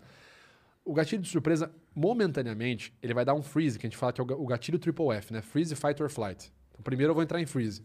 O 0.85 0.93
gatilho 0.93 1.23
de 1.23 1.29
surpresa, 1.31 1.73
momentaneamente, 1.95 2.93
ele 3.03 3.15
vai 3.15 3.25
dar 3.25 3.33
um 3.33 3.43
freeze, 3.43 3.79
que 3.79 3.87
a 3.87 3.89
gente 3.91 3.97
fala 3.97 4.13
que 4.13 4.21
é 4.21 4.25
o 4.25 4.27
ga- 4.27 4.37
o 4.37 4.47
gatilho 4.47 4.79
triple 4.79 5.09
F, 5.13 5.33
né? 5.33 5.41
Freeze, 5.41 5.75
fight 5.75 6.03
or 6.03 6.11
flight. 6.11 6.53
Então, 6.71 6.83
primeiro 6.83 7.11
eu 7.13 7.15
vou 7.15 7.23
entrar 7.23 7.41
em 7.41 7.47
freeze. 7.47 7.81
O 7.81 7.85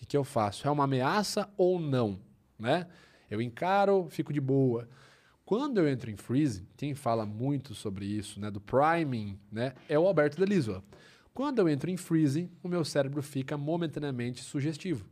que, 0.00 0.04
que 0.06 0.16
eu 0.16 0.22
faço? 0.22 0.68
É 0.68 0.70
uma 0.70 0.84
ameaça 0.84 1.48
ou 1.56 1.80
não? 1.80 2.20
Né? 2.58 2.86
Eu 3.30 3.40
encaro, 3.40 4.06
fico 4.10 4.34
de 4.34 4.40
boa. 4.40 4.86
Quando 5.46 5.78
eu 5.78 5.88
entro 5.88 6.10
em 6.10 6.16
freeze, 6.16 6.66
quem 6.76 6.94
fala 6.94 7.24
muito 7.24 7.74
sobre 7.74 8.04
isso, 8.04 8.38
né, 8.38 8.50
do 8.50 8.60
priming, 8.60 9.38
né, 9.50 9.72
é 9.88 9.98
o 9.98 10.06
Alberto 10.06 10.36
Delisua. 10.38 10.84
Quando 11.32 11.60
eu 11.60 11.68
entro 11.68 11.88
em 11.88 11.96
freeze, 11.96 12.50
o 12.62 12.68
meu 12.68 12.84
cérebro 12.84 13.22
fica 13.22 13.56
momentaneamente 13.56 14.42
sugestivo. 14.42 15.06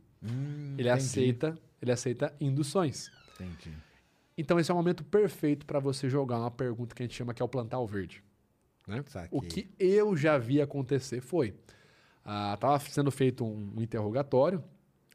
Ele 0.77 0.89
aceita, 0.89 1.57
ele 1.81 1.91
aceita 1.91 2.33
induções. 2.39 3.11
Entendi. 3.33 3.75
Então 4.37 4.59
esse 4.59 4.69
é 4.69 4.73
o 4.73 4.77
momento 4.77 5.03
perfeito 5.03 5.65
para 5.65 5.79
você 5.79 6.09
jogar 6.09 6.39
uma 6.39 6.51
pergunta 6.51 6.93
que 6.93 7.01
a 7.01 7.05
gente 7.05 7.15
chama 7.15 7.33
que 7.33 7.41
é 7.41 7.45
o 7.45 7.47
plantar 7.47 7.79
o 7.79 7.87
verde. 7.87 8.23
Né? 8.87 9.03
O 9.31 9.41
que 9.41 9.73
eu 9.79 10.15
já 10.15 10.37
vi 10.37 10.61
acontecer 10.61 11.21
foi, 11.21 11.55
ah, 12.23 12.55
tava 12.59 12.79
sendo 12.79 13.11
feito 13.11 13.43
um, 13.43 13.73
um 13.77 13.81
interrogatório, 13.81 14.63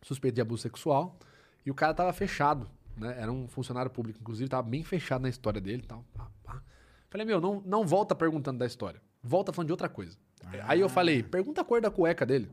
suspeito 0.03 0.35
de 0.37 0.41
abuso 0.41 0.63
sexual, 0.63 1.19
e 1.65 1.71
o 1.71 1.75
cara 1.75 1.95
tava 1.95 2.13
fechado, 2.13 2.69
né? 2.97 3.17
Era 3.19 3.31
um 3.31 3.47
funcionário 3.47 3.91
público, 3.91 4.19
inclusive, 4.21 4.49
tava 4.49 4.67
bem 4.67 4.83
fechado 4.83 5.23
na 5.23 5.29
história 5.29 5.61
dele, 5.61 5.83
tal. 5.87 6.05
pá, 6.15 6.31
pá. 6.43 6.63
Falei, 7.09 7.27
meu, 7.27 7.41
não, 7.41 7.63
não 7.65 7.87
volta 7.87 8.15
perguntando 8.15 8.59
da 8.59 8.67
história, 8.67 9.01
volta 9.23 9.53
falando 9.53 9.69
de 9.69 9.73
outra 9.73 9.89
coisa. 9.89 10.17
Aí 10.63 10.81
eu 10.81 10.89
falei, 10.89 11.23
pergunta 11.23 11.61
a 11.61 11.65
cor 11.65 11.81
da 11.81 11.91
cueca 11.91 12.25
dele. 12.25 12.51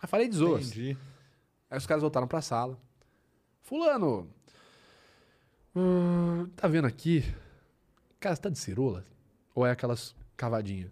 Aí 0.00 0.08
falei 0.08 0.28
de 0.28 0.36
zoas. 0.36 0.68
Entendi. 0.68 0.96
Aí 1.70 1.76
os 1.76 1.86
caras 1.86 2.02
voltaram 2.02 2.26
pra 2.26 2.40
sala. 2.40 2.78
Fulano, 3.62 4.30
hum, 5.76 6.48
tá 6.56 6.66
vendo 6.66 6.86
aqui? 6.86 7.22
Cara, 8.18 8.34
você 8.34 8.42
tá 8.42 8.48
de 8.48 8.58
cirola? 8.58 9.04
Ou 9.54 9.66
é 9.66 9.70
aquelas 9.70 10.14
cavadinhas? 10.36 10.90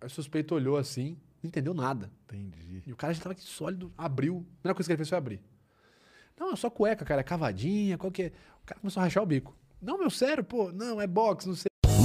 Aí 0.00 0.06
o 0.06 0.10
suspeito 0.10 0.54
olhou 0.54 0.76
assim, 0.76 1.16
não 1.42 1.48
entendeu 1.48 1.72
nada. 1.72 2.10
Entendi. 2.24 2.82
E 2.86 2.92
o 2.92 2.96
cara 2.96 3.12
já 3.14 3.22
tava 3.22 3.32
aqui 3.32 3.42
sólido, 3.42 3.92
abriu. 3.96 4.38
A 4.38 4.60
primeira 4.60 4.74
coisa 4.74 4.88
que 4.88 4.92
ele 4.92 4.96
fez 4.98 5.08
foi 5.08 5.18
abrir. 5.18 5.40
Não, 6.38 6.52
é 6.52 6.56
só 6.56 6.68
cueca, 6.70 7.04
cara, 7.04 7.20
é 7.20 7.24
cavadinha, 7.24 7.96
qual 7.98 8.10
que 8.10 8.24
é? 8.24 8.32
O 8.62 8.66
cara 8.66 8.80
começou 8.80 9.00
a 9.00 9.04
rachar 9.04 9.22
o 9.22 9.26
bico. 9.26 9.54
Não, 9.80 9.98
meu, 9.98 10.10
sério, 10.10 10.42
pô, 10.42 10.72
não, 10.72 11.00
é 11.00 11.06
boxe, 11.06 11.46
não 11.46 11.54
sei. 11.54 11.69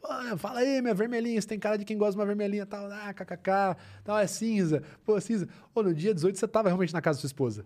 Pô, 0.00 0.08
fala 0.38 0.60
aí, 0.60 0.80
minha 0.80 0.94
vermelhinha. 0.94 1.40
Você 1.40 1.48
tem 1.48 1.58
cara 1.58 1.76
de 1.76 1.84
quem 1.84 1.98
gosta 1.98 2.12
de 2.12 2.18
uma 2.18 2.24
vermelhinha 2.26 2.64
tal. 2.64 2.86
Ah, 2.90 3.12
kkk. 3.12 3.76
Tal, 4.04 4.16
é 4.18 4.26
cinza. 4.28 4.82
Pô, 5.04 5.20
cinza. 5.20 5.48
Ô, 5.74 5.82
no 5.82 5.92
dia 5.92 6.14
18 6.14 6.38
você 6.38 6.46
tava 6.46 6.68
realmente 6.68 6.92
na 6.94 7.00
casa 7.02 7.18
da 7.18 7.20
sua 7.22 7.26
esposa. 7.26 7.64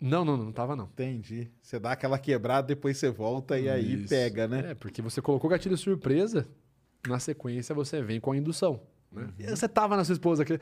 Não, 0.00 0.22
não, 0.24 0.36
não, 0.36 0.44
não 0.46 0.52
tava 0.52 0.76
não. 0.76 0.84
Entendi. 0.84 1.50
Você 1.62 1.78
dá 1.78 1.92
aquela 1.92 2.18
quebrada, 2.18 2.66
depois 2.68 2.98
você 2.98 3.10
volta 3.10 3.58
e 3.58 3.70
aí 3.70 3.94
Isso. 3.94 4.08
pega, 4.10 4.46
né? 4.46 4.72
É, 4.72 4.74
porque 4.74 5.00
você 5.00 5.22
colocou 5.22 5.48
gatilho 5.48 5.76
surpresa, 5.78 6.46
na 7.08 7.18
sequência 7.18 7.74
você 7.74 8.02
vem 8.02 8.20
com 8.20 8.32
a 8.32 8.36
indução. 8.36 8.82
Né? 9.10 9.22
Uhum. 9.40 9.56
Você 9.56 9.66
tava 9.66 9.96
na 9.96 10.04
sua 10.04 10.12
esposa. 10.12 10.42
aquele- 10.42 10.60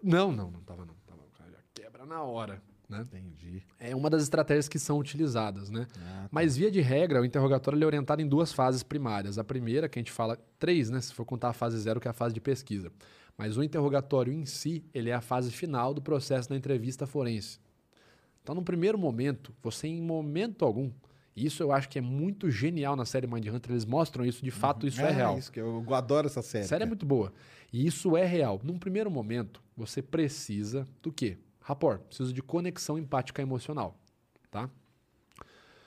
Não, 0.00 0.30
não, 0.30 0.48
não 0.50 0.60
tava 0.60 0.84
não. 0.86 0.94
Tava, 1.06 1.22
cara 1.36 1.50
já 1.50 1.58
quebra 1.74 2.06
na 2.06 2.22
hora. 2.22 2.62
Né? 2.98 3.04
Entendi. 3.06 3.62
É 3.78 3.94
uma 3.94 4.08
das 4.08 4.22
estratégias 4.22 4.68
que 4.68 4.78
são 4.78 4.98
utilizadas, 4.98 5.70
né? 5.70 5.86
Ah, 5.96 6.22
tá. 6.22 6.28
Mas 6.30 6.56
via 6.56 6.70
de 6.70 6.80
regra, 6.80 7.20
o 7.20 7.24
interrogatório 7.24 7.76
ele 7.76 7.84
é 7.84 7.86
orientado 7.86 8.22
em 8.22 8.26
duas 8.26 8.52
fases 8.52 8.82
primárias. 8.82 9.38
A 9.38 9.44
primeira, 9.44 9.88
que 9.88 9.98
a 9.98 10.02
gente 10.02 10.12
fala, 10.12 10.38
três, 10.58 10.90
né? 10.90 11.00
Se 11.00 11.12
for 11.12 11.24
contar 11.24 11.50
a 11.50 11.52
fase 11.52 11.78
zero, 11.78 12.00
que 12.00 12.08
é 12.08 12.10
a 12.10 12.14
fase 12.14 12.34
de 12.34 12.40
pesquisa. 12.40 12.90
Mas 13.36 13.56
o 13.56 13.62
interrogatório 13.62 14.32
em 14.32 14.46
si, 14.46 14.84
ele 14.94 15.10
é 15.10 15.14
a 15.14 15.20
fase 15.20 15.50
final 15.50 15.92
do 15.92 16.00
processo 16.00 16.48
da 16.48 16.56
entrevista 16.56 17.06
forense. 17.06 17.58
Então, 18.42 18.54
no 18.54 18.62
primeiro 18.62 18.98
momento, 18.98 19.54
você 19.62 19.88
em 19.88 20.02
momento 20.02 20.64
algum, 20.64 20.90
e 21.34 21.46
isso 21.46 21.62
eu 21.62 21.72
acho 21.72 21.88
que 21.88 21.98
é 21.98 22.02
muito 22.02 22.50
genial 22.50 22.94
na 22.94 23.04
série 23.04 23.26
Mindhunter, 23.26 23.72
eles 23.72 23.84
mostram 23.84 24.24
isso, 24.24 24.44
de 24.44 24.50
fato 24.50 24.86
isso 24.86 25.00
é, 25.00 25.10
real. 25.10 25.38
Isso 25.38 25.50
que 25.50 25.60
eu 25.60 25.82
adoro 25.94 26.26
essa 26.26 26.42
série. 26.42 26.64
A 26.64 26.68
série 26.68 26.84
é 26.84 26.86
muito 26.86 27.06
boa. 27.06 27.32
E 27.72 27.86
isso 27.86 28.16
é 28.16 28.24
real. 28.24 28.60
Num 28.62 28.78
primeiro 28.78 29.10
momento, 29.10 29.60
você 29.76 30.00
precisa 30.00 30.86
do 31.02 31.10
quê? 31.10 31.38
Rapport. 31.64 31.98
Precisa 32.00 32.32
de 32.32 32.42
conexão 32.42 32.98
empática 32.98 33.40
emocional. 33.40 33.98
Tá? 34.50 34.68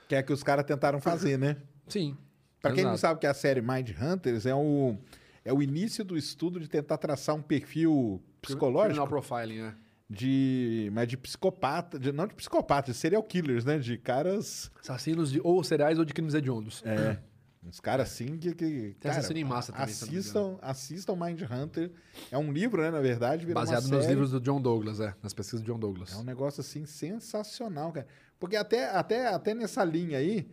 Que 0.09 0.15
é 0.15 0.23
que 0.23 0.33
os 0.33 0.41
caras 0.41 0.65
tentaram 0.65 0.99
fazer, 0.99 1.37
né? 1.37 1.57
Sim. 1.87 2.17
Pra 2.59 2.71
quem 2.73 2.83
não 2.83 2.97
sabe 2.97 3.19
que 3.19 3.27
a 3.27 3.33
série 3.33 3.61
Mind 3.61 3.91
Hunters 3.91 4.47
é 4.47 4.55
o, 4.55 4.97
é 5.45 5.53
o 5.53 5.61
início 5.61 6.03
do 6.03 6.17
estudo 6.17 6.59
de 6.59 6.67
tentar 6.67 6.97
traçar 6.97 7.35
um 7.35 7.41
perfil 7.41 8.21
psicológico 8.41 8.85
Criminal 8.85 9.07
profiling, 9.07 9.61
né? 9.61 9.75
de, 10.09 10.89
mas 10.93 11.07
de 11.07 11.17
psicopata, 11.17 11.99
de, 11.99 12.11
não 12.11 12.27
de 12.27 12.33
psicopata, 12.33 12.91
de 12.91 12.97
serial 12.97 13.21
killers, 13.21 13.63
né? 13.63 13.77
De 13.77 13.97
caras, 13.97 14.71
Assassinos 14.81 15.31
de 15.31 15.39
ou 15.43 15.63
cereais 15.63 15.99
ou 15.99 16.05
de 16.05 16.13
crimes 16.13 16.33
hediondos. 16.33 16.81
é, 16.85 17.19
uns 17.63 17.79
caras 17.79 18.11
assim 18.11 18.37
que, 18.37 18.53
que 18.53 18.95
Tem 18.99 19.11
assassino 19.11 19.39
em 19.39 19.43
massa 19.43 19.71
também, 19.71 19.87
assistam, 19.87 20.57
assistam 20.61 21.15
Mind 21.15 21.41
Hunter. 21.41 21.91
É 22.31 22.37
um 22.37 22.51
livro, 22.51 22.81
né? 22.81 22.91
Na 22.91 22.99
verdade, 23.01 23.45
Baseado 23.53 23.87
nos 23.87 24.05
livros 24.05 24.31
do 24.31 24.39
John 24.39 24.61
Douglas, 24.61 24.99
é. 24.99 25.13
Nas 25.21 25.33
pesquisas 25.33 25.61
do 25.61 25.71
John 25.71 25.79
Douglas. 25.79 26.13
É 26.13 26.17
um 26.17 26.23
negócio 26.23 26.61
assim 26.61 26.85
sensacional, 26.85 27.91
cara. 27.91 28.07
Porque 28.39 28.55
até, 28.55 28.89
até, 28.89 29.27
até 29.27 29.53
nessa 29.53 29.83
linha 29.83 30.19
aí, 30.19 30.47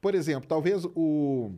por 0.00 0.14
exemplo, 0.14 0.48
talvez 0.48 0.84
o, 0.84 1.52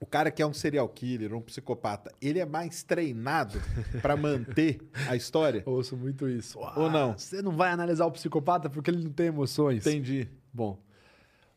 o 0.00 0.06
cara 0.06 0.30
que 0.30 0.42
é 0.42 0.46
um 0.46 0.52
serial 0.52 0.88
killer, 0.88 1.34
um 1.34 1.40
psicopata, 1.40 2.12
ele 2.20 2.38
é 2.38 2.46
mais 2.46 2.82
treinado 2.82 3.60
pra 4.00 4.16
manter 4.16 4.80
a 5.08 5.16
história? 5.16 5.62
Ouço 5.66 5.96
muito 5.96 6.28
isso. 6.28 6.58
Ou 6.76 6.90
não? 6.90 7.16
Você 7.16 7.42
não 7.42 7.56
vai 7.56 7.70
analisar 7.70 8.06
o 8.06 8.12
psicopata 8.12 8.70
porque 8.70 8.90
ele 8.90 9.02
não 9.02 9.12
tem 9.12 9.26
emoções. 9.26 9.86
Entendi. 9.86 10.28
Bom, 10.52 10.78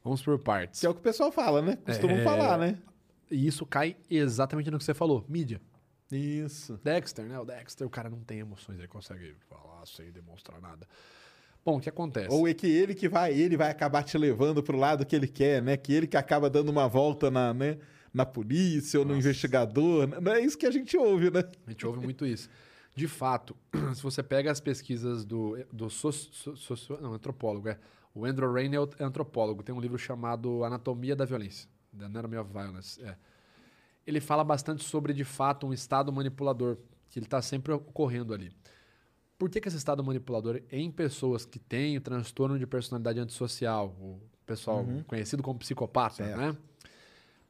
vamos 0.04 0.22
por 0.22 0.38
partes. 0.40 0.80
Que 0.80 0.86
é 0.86 0.90
o 0.90 0.94
que 0.94 1.00
o 1.00 1.04
pessoal 1.04 1.32
fala, 1.32 1.62
né? 1.62 1.78
Costumam 1.86 2.18
É. 2.18 2.24
falar, 2.24 2.58
né? 2.58 2.78
E 3.32 3.46
isso 3.48 3.66
cai 3.66 3.96
exatamente 4.10 4.72
no 4.72 4.78
que 4.78 4.84
você 4.84 4.94
falou. 4.94 5.24
Mídia. 5.28 5.62
Isso. 6.12 6.80
Dexter, 6.84 7.26
né? 7.26 7.40
O 7.40 7.46
Dexter, 7.46 7.86
o 7.86 7.90
cara 7.90 8.10
não 8.10 8.20
tem 8.20 8.40
emoções, 8.40 8.80
ele 8.80 8.88
consegue 8.88 9.36
falar 9.48 9.86
sem 9.86 10.12
demonstrar 10.12 10.60
nada. 10.60 10.88
Bom, 11.64 11.78
o 11.78 11.80
que 11.80 11.90
acontece? 11.90 12.30
Ou 12.34 12.48
é 12.48 12.54
que 12.54 12.66
ele 12.66 12.96
que 12.96 13.08
vai, 13.08 13.34
ele 13.34 13.56
vai 13.58 13.70
acabar 13.70 14.02
te 14.02 14.18
levando 14.18 14.64
pro 14.64 14.78
lado 14.78 15.06
que 15.06 15.16
ele 15.16 15.28
quer, 15.28 15.62
né? 15.62 15.78
Que 15.78 15.94
ele 15.94 16.08
que 16.08 16.18
acaba 16.18 16.50
dando 16.50 16.70
uma 16.70 16.88
volta 16.88 17.30
na, 17.30 17.54
né? 17.54 17.78
na 18.12 18.26
polícia 18.26 19.00
ou 19.00 19.06
no 19.06 19.16
investigador. 19.16 20.08
né? 20.08 20.18
Não 20.20 20.32
é 20.32 20.40
isso 20.42 20.58
que 20.58 20.66
a 20.66 20.72
gente 20.72 20.98
ouve, 20.98 21.30
né? 21.30 21.44
A 21.68 21.70
gente 21.70 21.86
ouve 21.86 22.00
muito 22.00 22.26
isso. 22.26 22.50
De 22.96 23.08
fato, 23.08 23.56
se 23.94 24.02
você 24.02 24.24
pega 24.24 24.50
as 24.52 24.60
pesquisas 24.60 25.24
do, 25.24 25.64
do 25.72 25.92
soci- 25.92 26.30
so- 26.34 26.98
não, 27.00 27.14
antropólogo, 27.14 27.70
é, 27.70 27.78
o 28.20 28.26
Andrew 28.26 28.52
Rainey 28.52 28.80
é 28.98 29.04
antropólogo, 29.04 29.64
tem 29.64 29.74
um 29.74 29.80
livro 29.80 29.98
chamado 29.98 30.64
Anatomia 30.64 31.16
da 31.16 31.26
Violência, 31.26 31.70
The 31.98 32.06
Anatomy 32.06 32.38
of 32.38 32.52
Violence. 32.52 33.02
é. 33.04 33.16
Ele 34.08 34.20
fala 34.20 34.44
bastante 34.44 34.84
sobre, 34.84 35.14
de 35.14 35.24
fato, 35.24 35.68
um 35.68 35.74
estado 35.74 36.12
manipulador, 36.12 36.78
que 37.10 37.20
ele 37.20 37.28
está 37.28 37.42
sempre 37.44 37.72
ocorrendo 37.74 38.34
ali. 38.34 38.52
Por 39.38 39.50
que, 39.50 39.62
que 39.62 39.68
esse 39.68 39.78
estado 39.78 40.04
manipulador 40.04 40.62
em 40.72 40.90
pessoas 40.90 41.46
que 41.46 41.60
têm 41.60 41.96
o 41.98 42.02
transtorno 42.02 42.58
de 42.58 42.66
personalidade 42.66 43.20
antissocial, 43.20 43.90
o 44.00 44.20
pessoal 44.48 44.84
conhecido 45.06 45.44
como 45.44 45.60
psicopata, 45.60 46.16
Certo. 46.26 46.38
né? 46.38 46.58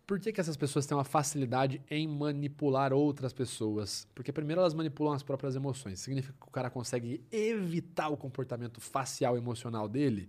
Por 0.05 0.19
que, 0.19 0.33
que 0.33 0.41
essas 0.41 0.57
pessoas 0.57 0.85
têm 0.87 0.97
uma 0.97 1.03
facilidade 1.03 1.81
em 1.89 2.07
manipular 2.07 2.91
outras 2.91 3.31
pessoas? 3.31 4.07
Porque 4.15 4.31
primeiro 4.33 4.59
elas 4.59 4.73
manipulam 4.73 5.13
as 5.13 5.21
próprias 5.23 5.55
emoções. 5.55 5.99
Significa 5.99 6.35
que 6.41 6.47
o 6.47 6.51
cara 6.51 6.69
consegue 6.69 7.23
evitar 7.31 8.09
o 8.09 8.17
comportamento 8.17 8.81
facial 8.81 9.37
emocional 9.37 9.87
dele? 9.87 10.27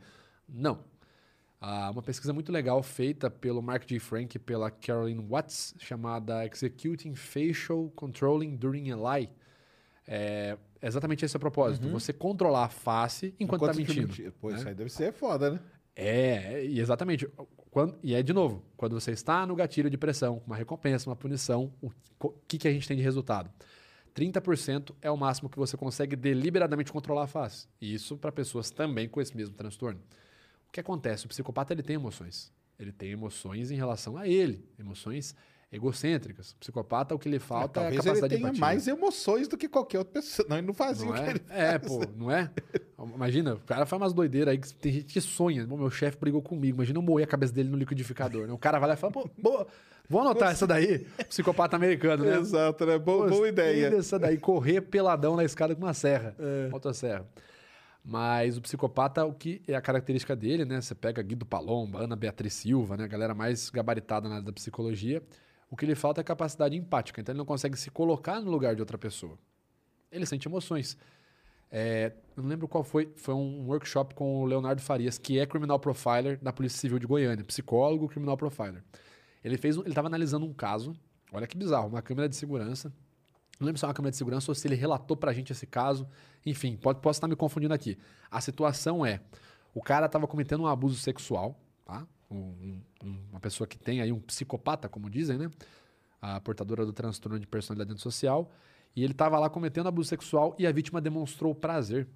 Não. 0.53 0.85
Ah, 1.61 1.91
uma 1.91 2.03
pesquisa 2.03 2.33
muito 2.33 2.51
legal 2.51 2.83
feita 2.83 3.31
pelo 3.31 3.61
Mark 3.61 3.85
J. 3.87 3.99
Frank 3.99 4.35
e 4.35 4.39
pela 4.39 4.71
Caroline 4.71 5.23
Watts, 5.23 5.75
chamada 5.79 6.47
Executing 6.47 7.15
Facial 7.15 7.91
Controlling 7.95 8.57
During 8.57 8.91
a 8.93 8.97
Lie. 9.17 9.31
É 10.07 10.57
exatamente 10.83 11.25
esse 11.25 11.37
é 11.37 11.39
o 11.39 11.41
propósito. 11.41 11.89
Você 11.91 12.13
controlar 12.13 12.65
a 12.65 12.69
face 12.69 13.35
enquanto 13.39 13.63
está 13.69 13.75
mentindo. 13.77 14.09
menti- 14.09 14.31
Pô, 14.41 14.51
né? 14.51 14.57
isso 14.57 14.69
aí 14.69 14.75
deve 14.75 14.91
ser 14.91 15.13
foda, 15.13 15.51
né? 15.51 15.61
É, 15.95 16.65
e 16.65 16.81
exatamente. 16.81 17.29
Quando, 17.71 17.99
e 18.03 18.15
é 18.15 18.23
de 18.23 18.33
novo, 18.33 18.65
quando 18.77 18.99
você 18.99 19.11
está 19.13 19.47
no 19.47 19.55
gatilho 19.55 19.91
de 19.91 19.99
pressão, 19.99 20.43
uma 20.47 20.57
recompensa, 20.57 21.09
uma 21.11 21.15
punição, 21.17 21.73
o 21.83 21.91
que, 22.49 22.57
que 22.59 22.67
a 22.69 22.73
gente 22.73 22.89
tem 22.89 22.97
de 22.97 23.03
resultado? 23.03 23.51
30% 24.15 24.93
é 25.03 25.11
o 25.11 25.17
máximo 25.17 25.49
que 25.49 25.59
você 25.59 25.77
consegue 25.77 26.17
deliberadamente 26.17 26.91
controlar 26.91 27.25
a 27.25 27.27
face. 27.27 27.69
E 27.81 27.93
isso 27.95 28.17
para 28.17 28.33
pessoas 28.33 28.71
também 28.71 29.09
com 29.09 29.21
esse 29.21 29.37
mesmo 29.37 29.55
transtorno. 29.55 30.01
O 30.71 30.73
que 30.73 30.79
acontece? 30.81 31.27
O 31.27 31.29
psicopata 31.29 31.73
ele 31.75 31.83
tem 31.83 31.97
emoções. 31.97 32.53
Ele 32.79 32.93
tem 32.93 33.11
emoções 33.11 33.71
em 33.73 33.75
relação 33.75 34.17
a 34.17 34.27
ele, 34.27 34.65
emoções 34.79 35.35
egocêntricas. 35.73 36.53
O 36.53 36.57
psicopata, 36.57 37.15
o 37.15 37.19
que 37.19 37.29
lhe 37.29 37.39
falta 37.39 37.81
é 37.81 37.83
a 37.83 37.85
Talvez 37.85 37.95
ele 37.95 38.03
capacidade 38.05 38.31
de 38.35 38.37
tenha 38.39 38.49
empatia. 38.49 38.61
mais 38.61 38.89
emoções 38.89 39.49
do 39.49 39.57
que 39.57 39.69
qualquer 39.69 39.99
outra 39.99 40.15
pessoa. 40.15 40.47
Não, 40.49 40.59
ele 40.59 40.67
não 40.67 40.75
fazia 40.75 41.07
Não 41.07 41.13
o 41.13 41.17
que 41.17 41.23
é? 41.23 41.31
ele 41.31 41.41
É, 41.49 41.79
faz. 41.79 41.87
pô, 41.93 42.05
não 42.17 42.31
é? 42.31 42.51
Imagina, 43.15 43.55
o 43.55 43.61
cara 43.61 43.85
faz 43.87 44.01
umas 44.01 44.13
doideiras 44.13 44.53
aí 44.53 44.59
que 44.59 44.73
tem 44.75 44.93
gente 44.93 45.13
que 45.13 45.21
sonha. 45.21 45.67
Bom, 45.67 45.77
meu 45.77 45.91
chefe 45.91 46.17
brigou 46.19 46.41
comigo. 46.43 46.77
Imagina 46.77 46.99
eu 46.99 47.03
moer 47.03 47.25
a 47.25 47.29
cabeça 47.29 47.53
dele 47.53 47.69
no 47.69 47.77
liquidificador. 47.77 48.47
Né? 48.47 48.53
O 48.53 48.59
cara 48.59 48.79
vai 48.79 48.89
lá 48.89 48.95
e 48.95 48.97
fala, 48.97 49.13
pô, 49.13 49.29
boa, 49.39 49.67
vou 50.09 50.21
anotar 50.23 50.51
essa 50.53 50.67
daí. 50.67 51.07
Psicopata 51.29 51.77
americano, 51.77 52.25
né? 52.25 52.39
Exato, 52.39 52.87
né? 52.87 52.99
Boa, 52.99 53.29
boa 53.29 53.49
ideia. 53.49 53.91
dessa 53.91 54.19
daí, 54.19 54.39
correr 54.39 54.81
peladão 54.83 55.37
na 55.37 55.45
escada 55.45 55.75
com 55.75 55.83
uma 55.83 55.95
serra, 55.95 56.35
É. 56.39 56.69
motosserra. 56.69 57.27
Mas 58.05 58.57
o 58.57 58.63
psicopata, 58.63 59.25
o 59.27 59.35
que 59.35 59.63
é 59.69 59.75
a 59.75 59.81
característica 59.81 60.35
dele, 60.35 60.65
né? 60.65 60.81
Você 60.81 60.95
pega 60.95 61.23
Guido 61.23 61.45
Palomba, 61.45 62.01
Ana 62.05 62.17
Beatriz 62.17 62.55
Silva, 62.55 62.97
né? 62.97 63.05
A 63.05 63.09
galera 63.09 63.35
mais 63.35 63.69
gabaritada 63.71 64.29
na 64.29 64.37
área 64.37 64.47
da 64.47 64.53
psicologia. 64.53 65.23
O 65.71 65.77
que 65.77 65.87
lhe 65.87 65.95
falta 65.95 66.21
é 66.21 66.25
capacidade 66.25 66.77
empática. 66.77 67.21
Então 67.21 67.33
ele 67.33 67.39
não 67.39 67.45
consegue 67.45 67.77
se 67.77 67.91
colocar 67.91 68.41
no 68.41 68.51
lugar 68.51 68.75
de 68.75 68.81
outra 68.81 68.97
pessoa. 68.97 69.39
Ele 70.11 70.27
sente 70.27 70.49
emoções. 70.49 70.97
É, 71.71 72.13
eu 72.37 72.43
não 72.43 72.51
lembro 72.51 72.67
qual 72.67 72.83
foi. 72.83 73.13
Foi 73.17 73.35
um 73.35 73.67
workshop 73.67 74.15
com 74.15 74.43
o 74.43 74.47
Leonardo 74.47 74.83
Farias, 74.83 75.19
que 75.19 75.39
é 75.39 75.47
criminal 75.47 75.79
profiler 75.79 76.39
da 76.39 76.53
Polícia 76.53 76.81
Civil 76.81 76.99
de 76.99 77.07
Goiânia, 77.07 77.45
psicólogo, 77.45 78.09
criminal 78.09 78.37
profiler. 78.37 78.83
Ele 79.45 79.57
fez, 79.57 79.77
ele 79.77 79.89
estava 79.89 80.09
analisando 80.09 80.45
um 80.45 80.53
caso. 80.53 80.95
Olha 81.33 81.47
que 81.47 81.57
bizarro, 81.57 81.89
uma 81.89 82.03
câmera 82.03 82.29
de 82.29 82.35
segurança. 82.35 82.93
Não 83.61 83.67
lembro 83.67 83.79
se 83.79 83.85
é 83.85 83.89
uma 83.89 83.95
câmera 83.95 84.11
de 84.11 84.17
segurança 84.17 84.51
ou 84.51 84.55
se 84.55 84.67
ele 84.67 84.75
relatou 84.75 85.17
pra 85.17 85.33
gente 85.33 85.53
esse 85.53 85.67
caso. 85.67 86.09
Enfim, 86.45 86.77
pode, 86.77 87.01
posso 87.01 87.19
estar 87.19 87.29
me 87.29 87.37
confundindo 87.37 87.75
aqui. 87.75 87.99
A 88.31 88.41
situação 88.41 89.05
é: 89.05 89.21
o 89.75 89.83
cara 89.83 90.07
estava 90.07 90.27
cometendo 90.27 90.63
um 90.63 90.67
abuso 90.67 90.97
sexual, 90.97 91.59
tá? 91.85 92.07
Um- 92.31 92.81
um- 93.05 93.19
uma 93.31 93.41
pessoa 93.41 93.67
que 93.67 93.79
tem 93.79 94.01
aí 94.01 94.13
um 94.13 94.21
psicopata, 94.21 94.89
como 94.89 95.11
dizem, 95.11 95.37
né? 95.39 95.51
A 96.23 96.41
portadora 96.41 96.85
do 96.87 96.93
transtorno 96.93 97.39
de 97.39 97.47
personalidade 97.47 97.93
antissocial. 97.93 98.51
E 98.95 99.03
ele 99.05 99.13
estava 99.13 99.39
lá 99.39 99.49
cometendo 99.49 99.87
abuso 99.89 100.09
sexual 100.09 100.55
e 100.59 100.67
a 100.67 100.73
vítima 100.73 101.01
demonstrou 101.01 101.55
prazer. 101.55 102.09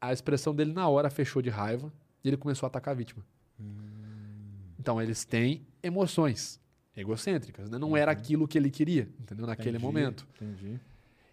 A 0.00 0.12
expressão 0.12 0.54
dele 0.54 0.72
na 0.72 0.88
hora 0.88 1.10
fechou 1.10 1.42
de 1.42 1.50
raiva 1.50 1.92
e 2.22 2.28
ele 2.28 2.36
começou 2.36 2.66
a 2.66 2.68
atacar 2.68 2.92
a 2.92 2.96
vítima. 2.96 3.24
Então 4.78 5.00
eles 5.02 5.24
têm 5.24 5.66
emoções 5.82 6.60
egocêntricas, 6.96 7.68
né? 7.68 7.78
Não 7.78 7.96
era 7.96 8.10
aquilo 8.12 8.46
que 8.46 8.56
ele 8.56 8.70
queria, 8.70 9.08
entendeu? 9.20 9.46
Naquele 9.46 9.70
Entendi, 9.70 9.84
momento. 9.84 10.26
Entendi. 10.40 10.80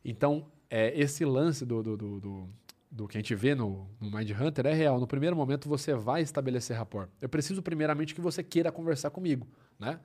Então, 0.03 0.45
é, 0.73 0.91
esse 0.99 1.23
lance 1.23 1.63
do, 1.63 1.83
do, 1.83 1.95
do, 1.95 2.19
do, 2.19 2.49
do 2.89 3.07
que 3.07 3.15
a 3.15 3.19
gente 3.19 3.35
vê 3.35 3.53
no, 3.53 3.87
no 4.01 4.09
Mind 4.09 4.31
Hunter 4.31 4.65
é 4.65 4.73
real. 4.73 4.99
No 4.99 5.05
primeiro 5.05 5.35
momento, 5.35 5.69
você 5.69 5.93
vai 5.93 6.23
estabelecer 6.23 6.75
rapport. 6.75 7.07
Eu 7.21 7.29
preciso, 7.29 7.61
primeiramente, 7.61 8.15
que 8.15 8.19
você 8.19 8.41
queira 8.41 8.71
conversar 8.71 9.11
comigo, 9.11 9.47
né? 9.79 9.99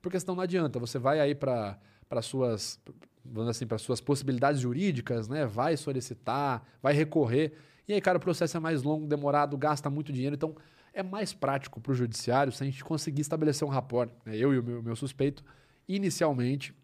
Porque 0.00 0.18
senão 0.18 0.34
não 0.34 0.42
adianta. 0.42 0.78
Você 0.78 0.98
vai 0.98 1.20
aí 1.20 1.34
para 1.34 1.78
suas, 2.22 2.80
vamos 3.22 3.50
assim, 3.50 3.66
para 3.66 3.76
suas 3.76 4.00
possibilidades 4.00 4.62
jurídicas, 4.62 5.28
né? 5.28 5.44
Vai 5.44 5.76
solicitar, 5.76 6.66
vai 6.82 6.94
recorrer. 6.94 7.52
E 7.86 7.92
aí, 7.92 8.00
cara, 8.00 8.16
o 8.16 8.20
processo 8.20 8.56
é 8.56 8.60
mais 8.60 8.82
longo, 8.82 9.06
demorado, 9.06 9.58
gasta 9.58 9.90
muito 9.90 10.10
dinheiro. 10.10 10.36
Então, 10.36 10.56
é 10.94 11.02
mais 11.02 11.34
prático 11.34 11.82
para 11.82 11.92
o 11.92 11.94
judiciário 11.94 12.50
se 12.50 12.62
a 12.62 12.66
gente 12.66 12.82
conseguir 12.82 13.20
estabelecer 13.20 13.68
um 13.68 13.70
rapport. 13.70 14.10
Né? 14.24 14.38
Eu 14.38 14.54
e 14.54 14.58
o 14.58 14.62
meu, 14.62 14.82
meu 14.82 14.96
suspeito, 14.96 15.44
inicialmente, 15.86 16.74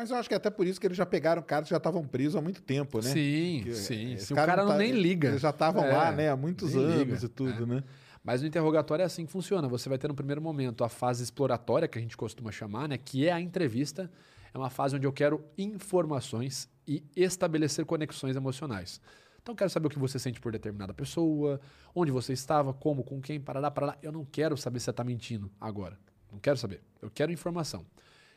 Mas 0.00 0.10
eu 0.10 0.16
acho 0.16 0.30
que 0.30 0.34
é 0.34 0.38
até 0.38 0.48
por 0.48 0.66
isso 0.66 0.80
que 0.80 0.86
eles 0.86 0.96
já 0.96 1.04
pegaram 1.04 1.42
caras 1.42 1.68
que 1.68 1.70
já 1.72 1.76
estavam 1.76 2.02
presos 2.02 2.34
há 2.34 2.40
muito 2.40 2.62
tempo, 2.62 3.02
né? 3.02 3.10
Sim, 3.12 3.60
Que, 3.64 3.74
sim. 3.74 4.14
esse 4.14 4.24
Se 4.28 4.32
o 4.32 4.36
cara 4.36 4.56
não 4.62 4.68
tá- 4.68 4.78
nem 4.78 4.92
liga. 4.92 5.28
Eles 5.28 5.42
já 5.42 5.50
estavam 5.50 5.84
É, 5.84 5.92
lá, 5.92 6.10
né? 6.10 6.30
Há 6.30 6.36
muitos 6.38 6.74
anos 6.74 6.96
liga, 6.96 7.18
e 7.22 7.28
tudo, 7.28 7.66
né? 7.66 7.84
Mas 8.24 8.40
no 8.40 8.48
interrogatório 8.48 9.02
é 9.02 9.04
assim 9.04 9.26
que 9.26 9.30
funciona. 9.30 9.68
Você 9.68 9.90
vai 9.90 9.98
ter 9.98 10.08
no 10.08 10.14
primeiro 10.14 10.40
momento 10.40 10.84
a 10.84 10.88
fase 10.88 11.22
exploratória, 11.22 11.86
que 11.86 11.98
a 11.98 12.00
gente 12.00 12.16
costuma 12.16 12.50
chamar, 12.50 12.88
né? 12.88 12.96
Que 12.96 13.26
é 13.28 13.32
a 13.32 13.38
entrevista. 13.42 14.10
É 14.54 14.56
uma 14.56 14.70
fase 14.70 14.96
onde 14.96 15.06
eu 15.06 15.12
quero 15.12 15.44
informações 15.58 16.66
e 16.88 17.04
estabelecer 17.14 17.84
conexões 17.84 18.36
emocionais. 18.36 19.02
Então, 19.42 19.52
eu 19.52 19.56
quero 19.56 19.68
saber 19.68 19.88
o 19.88 19.90
que 19.90 19.98
você 19.98 20.18
sente 20.18 20.40
por 20.40 20.50
determinada 20.50 20.94
pessoa, 20.94 21.60
onde 21.94 22.10
você 22.10 22.32
estava, 22.32 22.72
como, 22.72 23.04
com 23.04 23.20
quem, 23.20 23.38
parará, 23.38 23.70
parará. 23.70 23.98
Eu 24.02 24.12
não 24.12 24.24
quero 24.24 24.56
saber 24.56 24.78
se 24.80 24.84
você 24.86 24.90
está 24.92 25.04
mentindo 25.04 25.50
agora. 25.60 25.98
Não 26.32 26.38
quero 26.38 26.56
saber. 26.56 26.80
Eu 27.02 27.10
quero 27.10 27.30
informação. 27.30 27.84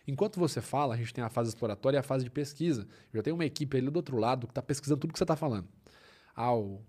Enquanto 0.08 0.40
você 0.40 0.60
fala, 0.62 0.94
a 0.96 0.98
gente 0.98 1.14
tem 1.14 1.24
a 1.24 1.30
fase 1.30 1.50
exploratória 1.50 1.98
e 1.98 2.00
a 2.00 2.04
fase 2.04 2.24
de 2.24 2.30
pesquisa. 2.30 2.82
Eu 3.14 3.18
já 3.20 3.24
tenho 3.24 3.36
uma 3.36 3.46
equipe 3.46 3.78
ali 3.78 3.90
do 3.90 3.96
outro 3.98 4.18
lado 4.18 4.48
que 4.48 4.52
está 4.52 4.62
pesquisando 4.62 5.00
tudo 5.00 5.14
que 5.14 5.18
você 5.20 5.24
está 5.24 5.36
falando. 5.36 5.68
Ah, 6.36 6.54
o 6.54 6.82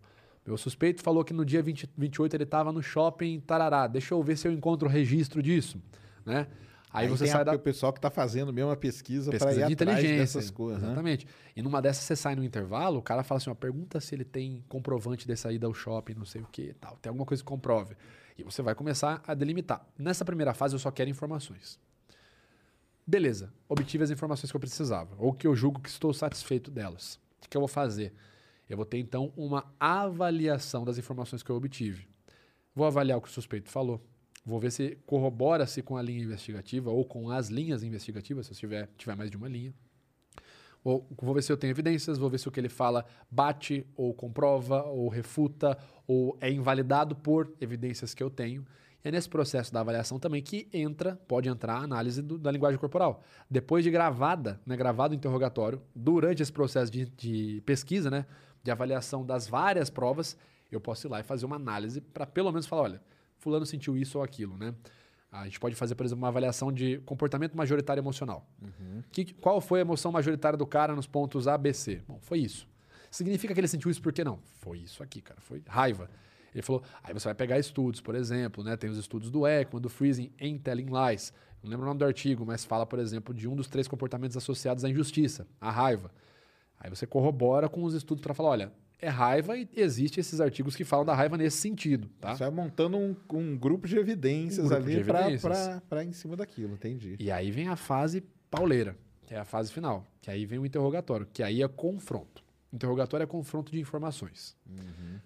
meu 0.47 0.57
suspeito 0.57 1.03
falou 1.03 1.25
que 1.25 1.33
no 1.33 1.45
dia 1.45 1.63
20, 1.63 1.89
28 1.97 2.35
ele 2.35 2.45
estava 2.45 2.73
no 2.73 2.83
shopping 2.83 3.41
Tarará. 3.41 3.87
Deixa 3.87 4.15
eu 4.15 4.23
ver 4.23 4.37
se 4.37 4.49
eu 4.49 4.53
encontro 4.53 4.89
o 4.89 4.91
registro 4.91 5.43
disso, 5.43 5.81
né? 6.27 6.49
Aí, 6.91 7.09
você 7.09 7.25
tem 7.25 7.33
sai 7.33 7.41
a- 7.41 7.45
da 7.45 7.53
o 7.55 7.59
pessoal 7.59 7.93
que 7.93 7.99
está 7.99 8.09
fazendo 8.09 8.53
mesmo 8.53 8.71
a 8.71 8.77
pesquisa, 8.77 9.31
para 9.33 9.39
pesquisa 9.41 9.61
ir 9.63 9.67
de 9.67 9.73
inteligência. 9.73 10.17
dessas 10.17 10.51
coisas, 10.51 10.81
né? 10.81 10.89
Exatamente. 10.89 11.27
E 11.57 11.61
numa 11.61 11.83
dessas 11.83 12.05
você 12.05 12.15
sai 12.15 12.37
no 12.37 12.45
intervalo, 12.45 12.99
o 12.99 13.03
cara 13.03 13.25
fala 13.25 13.39
assim, 13.39 13.51
ó, 13.51 13.55
pergunta 13.55 14.01
se 14.01 14.15
ele 14.15 14.25
tem 14.25 14.63
comprovante 14.69 15.27
de 15.27 15.37
saída 15.37 15.67
ao 15.67 15.75
shopping, 15.75 16.15
não 16.15 16.25
sei 16.25 16.43
o 16.43 16.47
que 16.47 16.73
tal. 16.75 16.97
Tem 16.99 17.11
alguma 17.11 17.27
coisa 17.27 17.43
que 17.43 17.49
comprove. 17.49 17.97
E 18.39 18.45
você 18.45 18.63
vai 18.63 18.77
começar 18.77 19.21
a 19.27 19.35
delimitar. 19.35 19.85
Nessa 19.99 20.25
primeira 20.25 20.55
fase 20.55 20.75
eu 20.77 20.79
só 20.79 20.91
quero 20.93 21.11
informações. 21.11 21.81
Beleza, 23.07 23.53
obtive 23.69 24.03
as 24.03 24.11
informações 24.11 24.51
que 24.51 24.57
eu 24.57 24.61
precisava, 24.61 25.15
ou 25.19 25.33
que 25.35 25.47
eu 25.47 25.55
julgo 25.55 25.81
que 25.81 25.91
estou 25.91 26.15
satisfeito 26.15 26.71
delas. 26.71 27.21
O 27.45 27.49
que, 27.49 27.57
eu 27.57 27.61
vou 27.61 27.69
fazer? 27.69 28.15
Eu 28.69 28.79
vou 28.79 28.87
ter 28.87 28.99
então 28.99 29.31
uma 29.37 29.75
avaliação 29.79 30.87
das 30.87 30.97
informações 30.97 31.43
que 31.43 31.51
eu 31.51 31.57
obtive. 31.57 32.09
Vou 32.75 32.87
avaliar 32.87 33.19
o 33.19 33.21
que 33.21 33.29
o 33.29 33.31
suspeito 33.31 33.71
falou. 33.71 34.01
Vou 34.45 34.59
ver 34.59 34.73
se 34.73 34.97
corrobora-se 35.05 35.83
com 35.83 35.99
a 35.99 36.03
linha 36.03 36.25
investigativa 36.25 36.91
ou 36.91 37.05
com 37.05 37.31
as 37.31 37.49
linhas 37.49 37.83
investigativas, 37.83 38.47
se 38.47 38.53
eu 38.53 38.57
tiver, 38.57 38.89
tiver 38.97 39.15
mais 39.15 39.31
de 39.31 39.37
uma 39.37 39.49
linha. 39.49 39.75
Vou, 40.83 41.07
vou 41.21 41.35
ver 41.35 41.43
se 41.43 41.53
eu 41.53 41.57
tenho 41.57 41.71
evidências, 41.71 42.17
vou 42.17 42.31
ver 42.31 42.39
se 42.39 42.49
o 42.49 42.51
que 42.51 42.61
ele 42.61 42.69
fala 42.69 43.05
bate 43.31 43.87
ou 43.97 44.13
comprova 44.15 44.83
ou 44.83 45.09
refuta 45.09 45.79
ou 46.07 46.37
é 46.41 46.51
invalidado 46.51 47.15
por 47.15 47.55
evidências 47.61 48.15
que 48.15 48.23
eu 48.23 48.31
tenho. 48.31 48.67
É 49.05 49.11
nesse 49.11 49.29
processo 49.29 49.71
da 49.73 49.81
avaliação 49.81 50.19
também 50.19 50.43
que 50.43 50.67
entra, 50.73 51.17
pode 51.29 51.47
entrar 51.49 51.75
a 51.75 51.83
análise 51.83 52.23
do- 52.23 52.39
da 52.39 52.51
linguagem 52.51 52.79
corporal. 52.81 53.23
Depois 53.51 53.85
de 53.85 53.91
gravada, 53.91 54.59
né, 54.65 54.75
gravado 54.77 55.13
o 55.13 55.17
interrogatório, 55.17 55.83
durante 55.95 56.43
esse 56.43 56.51
processo 56.51 56.91
de, 56.91 57.05
de 57.11 57.63
pesquisa, 57.67 58.11
né, 58.11 58.25
de 58.63 58.71
avaliação 58.71 59.25
das 59.25 59.47
várias 59.47 59.91
provas, 59.91 60.37
eu 60.73 60.81
posso 60.81 61.07
ir 61.07 61.11
lá 61.11 61.21
e 61.21 61.23
fazer 61.23 61.45
uma 61.45 61.57
análise 61.57 62.01
para 62.01 62.25
pelo 62.27 62.51
menos 62.51 62.67
falar, 62.67 62.83
olha, 62.83 63.03
fulano 63.37 63.67
sentiu 63.67 63.95
isso 63.97 64.17
ou 64.19 64.25
aquilo, 64.25 64.57
né? 64.57 64.75
A 65.31 65.45
gente 65.45 65.61
pode 65.61 65.75
fazer, 65.75 65.95
por 65.97 66.07
exemplo, 66.07 66.23
uma 66.23 66.29
avaliação 66.29 66.73
de 66.73 66.99
comportamento 67.01 67.57
majoritário 67.57 68.01
emocional. 68.01 68.49
Que- 69.13 69.35
qual 69.35 69.61
foi 69.61 69.81
a 69.81 69.83
emoção 69.83 70.11
majoritária 70.13 70.57
do 70.57 70.65
cara 70.67 70.95
nos 70.95 71.07
pontos 71.09 71.47
A, 71.47 71.59
B, 71.59 71.73
C? 71.75 72.03
Bom, 72.09 72.19
foi 72.23 72.39
isso. 72.39 72.67
Significa 73.11 73.53
que 73.53 73.61
ele 73.61 73.69
sentiu 73.69 73.91
isso 73.91 74.01
por 74.01 74.13
que 74.13 74.25
não? 74.25 74.39
Foi 74.61 74.79
isso 74.79 75.03
aqui, 75.03 75.21
cara. 75.21 75.41
Foi 75.41 75.63
raiva. 75.67 76.09
Ele 76.55 76.63
falou, 76.63 76.83
aí 77.03 77.13
você 77.13 77.25
vai 77.25 77.35
pegar 77.35 77.59
estudos, 77.59 78.01
por 78.01 78.15
exemplo, 78.15 78.63
né? 78.63 78.77
Tem 78.77 78.89
os 78.89 78.97
estudos 78.97 79.31
do 79.31 79.47
Ekman, 79.47 79.81
do 79.81 79.89
Freezing 79.89 80.31
em 80.39 80.57
Telling 80.57 80.87
Lies. 80.87 81.33
Não 81.63 81.71
lembro 81.71 81.85
o 81.85 81.89
nome 81.89 81.99
do 81.99 82.05
artigo, 82.05 82.47
mas 82.47 82.65
fala, 82.65 82.87
por 82.87 82.99
exemplo, 82.99 83.35
de 83.35 83.49
um 83.49 83.57
dos 83.57 83.67
três 83.67 83.89
comportamentos 83.89 84.37
associados 84.37 84.85
à 84.85 84.89
injustiça, 84.89 85.47
a 85.61 85.71
raiva. 85.71 86.11
Aí 86.79 86.91
você 86.91 87.07
corrobora 87.07 87.69
com 87.69 87.83
os 87.83 87.95
estudos 87.95 88.23
para 88.23 88.35
falar, 88.35 88.51
olha, 88.51 88.73
é 89.01 89.09
raiva 89.09 89.57
e 89.57 89.69
existe 89.75 90.21
esses 90.21 90.41
artigos 90.41 90.77
que 90.77 90.85
falam 90.85 91.05
da 91.05 91.15
raiva 91.15 91.37
nesse 91.37 91.57
sentido, 91.57 92.09
tá? 92.21 92.37
Você 92.37 92.45
vai 92.45 92.53
montando 92.53 92.97
um, 92.97 93.17
um 93.33 93.57
grupo 93.57 93.89
de 93.89 93.97
evidências 93.97 94.67
Um 94.67 94.69
grupo 94.69 94.81
ali 94.81 95.05
para 95.89 96.05
em 96.05 96.13
cima 96.13 96.37
daquilo, 96.37 96.75
entendi. 96.75 97.17
E 97.19 97.31
aí 97.31 97.51
vem 97.51 97.69
a 97.69 97.77
fase 97.77 98.23
pauleira, 98.51 98.97
que 99.27 99.35
é 99.35 99.39
a 99.39 99.45
fase 99.45 99.73
final. 99.73 100.07
Que 100.21 100.31
aí 100.31 100.47
vem 100.47 100.59
o 100.59 100.67
interrogatório, 100.67 101.27
que 101.33 101.43
aí 101.43 101.63
é 101.63 101.69
confronto. 101.69 102.44
Interrogatório 102.75 103.23
é 103.25 103.27
confronto 103.27 103.71
de 103.71 103.79
informações. 103.81 104.57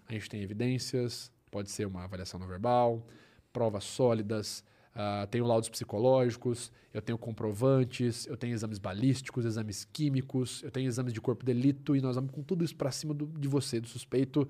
A 0.07 0.13
gente 0.13 0.29
tem 0.29 0.43
evidências, 0.43 1.33
pode 1.51 1.71
ser 1.71 1.87
uma 1.87 2.05
avaliação 2.05 2.39
não 2.39 2.47
verbal, 2.47 3.07
provas 3.53 3.85
sólidas, 3.85 4.63
ah, 4.95 5.27
tenho 5.31 5.47
laudos 5.47 5.69
psicológicos, 5.69 6.71
eu 6.93 7.01
tenho 7.01 7.17
comprovantes, 7.17 8.27
eu 8.27 8.37
tenho 8.37 8.53
exames 8.53 8.79
balísticos, 8.79 9.45
exames 9.47 9.85
químicos, 9.85 10.63
eu 10.63 10.71
tenho 10.71 10.87
exames 10.89 11.13
de 11.13 11.21
corpo 11.21 11.45
de 11.45 11.55
delito 11.55 11.97
e 11.97 12.01
nós 12.01 12.17
vamos 12.17 12.31
com 12.33 12.43
tudo 12.43 12.65
isso 12.65 12.77
para 12.77 12.91
cima 12.91 13.15
do- 13.15 13.27
de 13.27 13.49
você, 13.49 13.81
do 13.81 13.89
suspeito, 13.89 14.47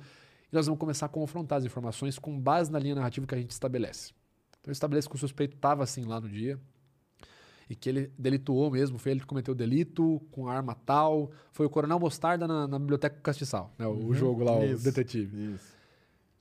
e 0.50 0.54
nós 0.54 0.66
vamos 0.66 0.80
começar 0.80 1.06
a 1.06 1.08
confrontar 1.08 1.58
as 1.58 1.64
informações 1.64 2.18
com 2.18 2.38
base 2.40 2.72
na 2.72 2.78
linha 2.78 2.94
narrativa 2.94 3.26
que 3.26 3.34
a 3.34 3.38
gente 3.38 3.50
estabelece. 3.50 4.12
Então 4.60 4.70
eu 4.70 4.72
estabeleço 4.72 5.08
que 5.08 5.14
o 5.14 5.18
suspeito 5.18 5.54
estava 5.54 5.84
assim 5.84 6.04
lá 6.04 6.20
no 6.20 6.28
dia, 6.28 6.58
e 7.68 7.74
que 7.74 7.88
ele 7.88 8.12
delituou 8.18 8.70
mesmo, 8.70 8.98
foi 8.98 9.12
ele 9.12 9.20
que 9.20 9.26
cometeu 9.26 9.52
o 9.52 9.56
delito 9.56 10.20
com 10.30 10.48
arma 10.48 10.74
tal. 10.74 11.30
Foi 11.52 11.66
o 11.66 11.70
Coronel 11.70 11.98
Mostarda 11.98 12.48
na, 12.48 12.66
na 12.66 12.78
Biblioteca 12.78 13.18
Castiçal, 13.22 13.72
né? 13.78 13.86
O 13.86 14.14
jogo 14.14 14.42
lá, 14.44 14.56
o 14.56 14.64
Isso. 14.64 14.84
detetive. 14.84 15.54
Isso. 15.54 15.76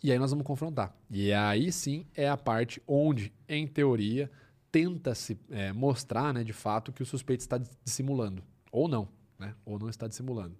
E 0.04 0.12
aí 0.12 0.20
nós 0.20 0.32
vamos 0.32 0.46
confrontar. 0.46 0.96
E 1.10 1.34
aí 1.34 1.72
sim 1.72 2.06
é 2.16 2.30
a 2.30 2.38
parte 2.38 2.82
onde, 2.88 3.34
em 3.50 3.68
teoria, 3.68 4.32
tenta-se 4.72 5.38
é, 5.50 5.74
mostrar, 5.74 6.34
né, 6.34 6.44
de 6.44 6.54
fato, 6.54 6.92
que 6.92 7.02
o 7.02 7.06
suspeito 7.06 7.42
está 7.42 7.60
dissimulando. 7.84 8.44
Ou 8.72 8.88
não, 8.88 9.08
né? 9.40 9.56
Ou 9.66 9.80
não 9.80 9.90
está 9.90 10.08
dissimulando. 10.08 10.56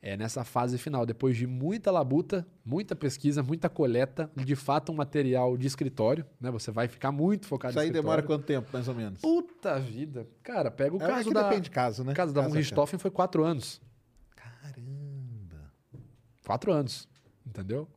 É 0.00 0.16
nessa 0.16 0.44
fase 0.44 0.78
final, 0.78 1.04
depois 1.04 1.36
de 1.36 1.44
muita 1.44 1.90
labuta, 1.90 2.46
muita 2.64 2.94
pesquisa, 2.94 3.42
muita 3.42 3.68
coleta, 3.68 4.30
de 4.36 4.54
fato 4.54 4.92
um 4.92 4.94
material 4.94 5.56
de 5.56 5.66
escritório, 5.66 6.24
né? 6.40 6.52
Você 6.52 6.70
vai 6.70 6.86
ficar 6.86 7.10
muito 7.10 7.46
focado 7.46 7.72
Isso 7.72 7.80
aí 7.80 7.90
demora 7.90 8.22
quanto 8.22 8.44
tempo, 8.44 8.68
mais 8.72 8.86
ou 8.86 8.94
menos? 8.94 9.20
Puta 9.20 9.78
vida. 9.80 10.24
Cara, 10.42 10.70
pega 10.70 10.94
o 10.94 11.02
É, 11.02 11.06
caso 11.06 11.28
que 11.28 11.34
da... 11.34 11.42
depende 11.42 11.62
de 11.62 11.70
caso, 11.70 12.04
né? 12.04 12.12
O 12.12 12.14
caso 12.14 12.32
da 12.32 12.42
Caso 12.42 12.52
von 12.52 12.58
Richthofen 12.58 12.98
foi 12.98 13.10
quatro 13.10 13.42
anos. 13.42 13.80
Caramba. 14.36 15.72
Quatro 16.46 16.72
anos, 16.72 17.08
entendeu? 17.44 17.88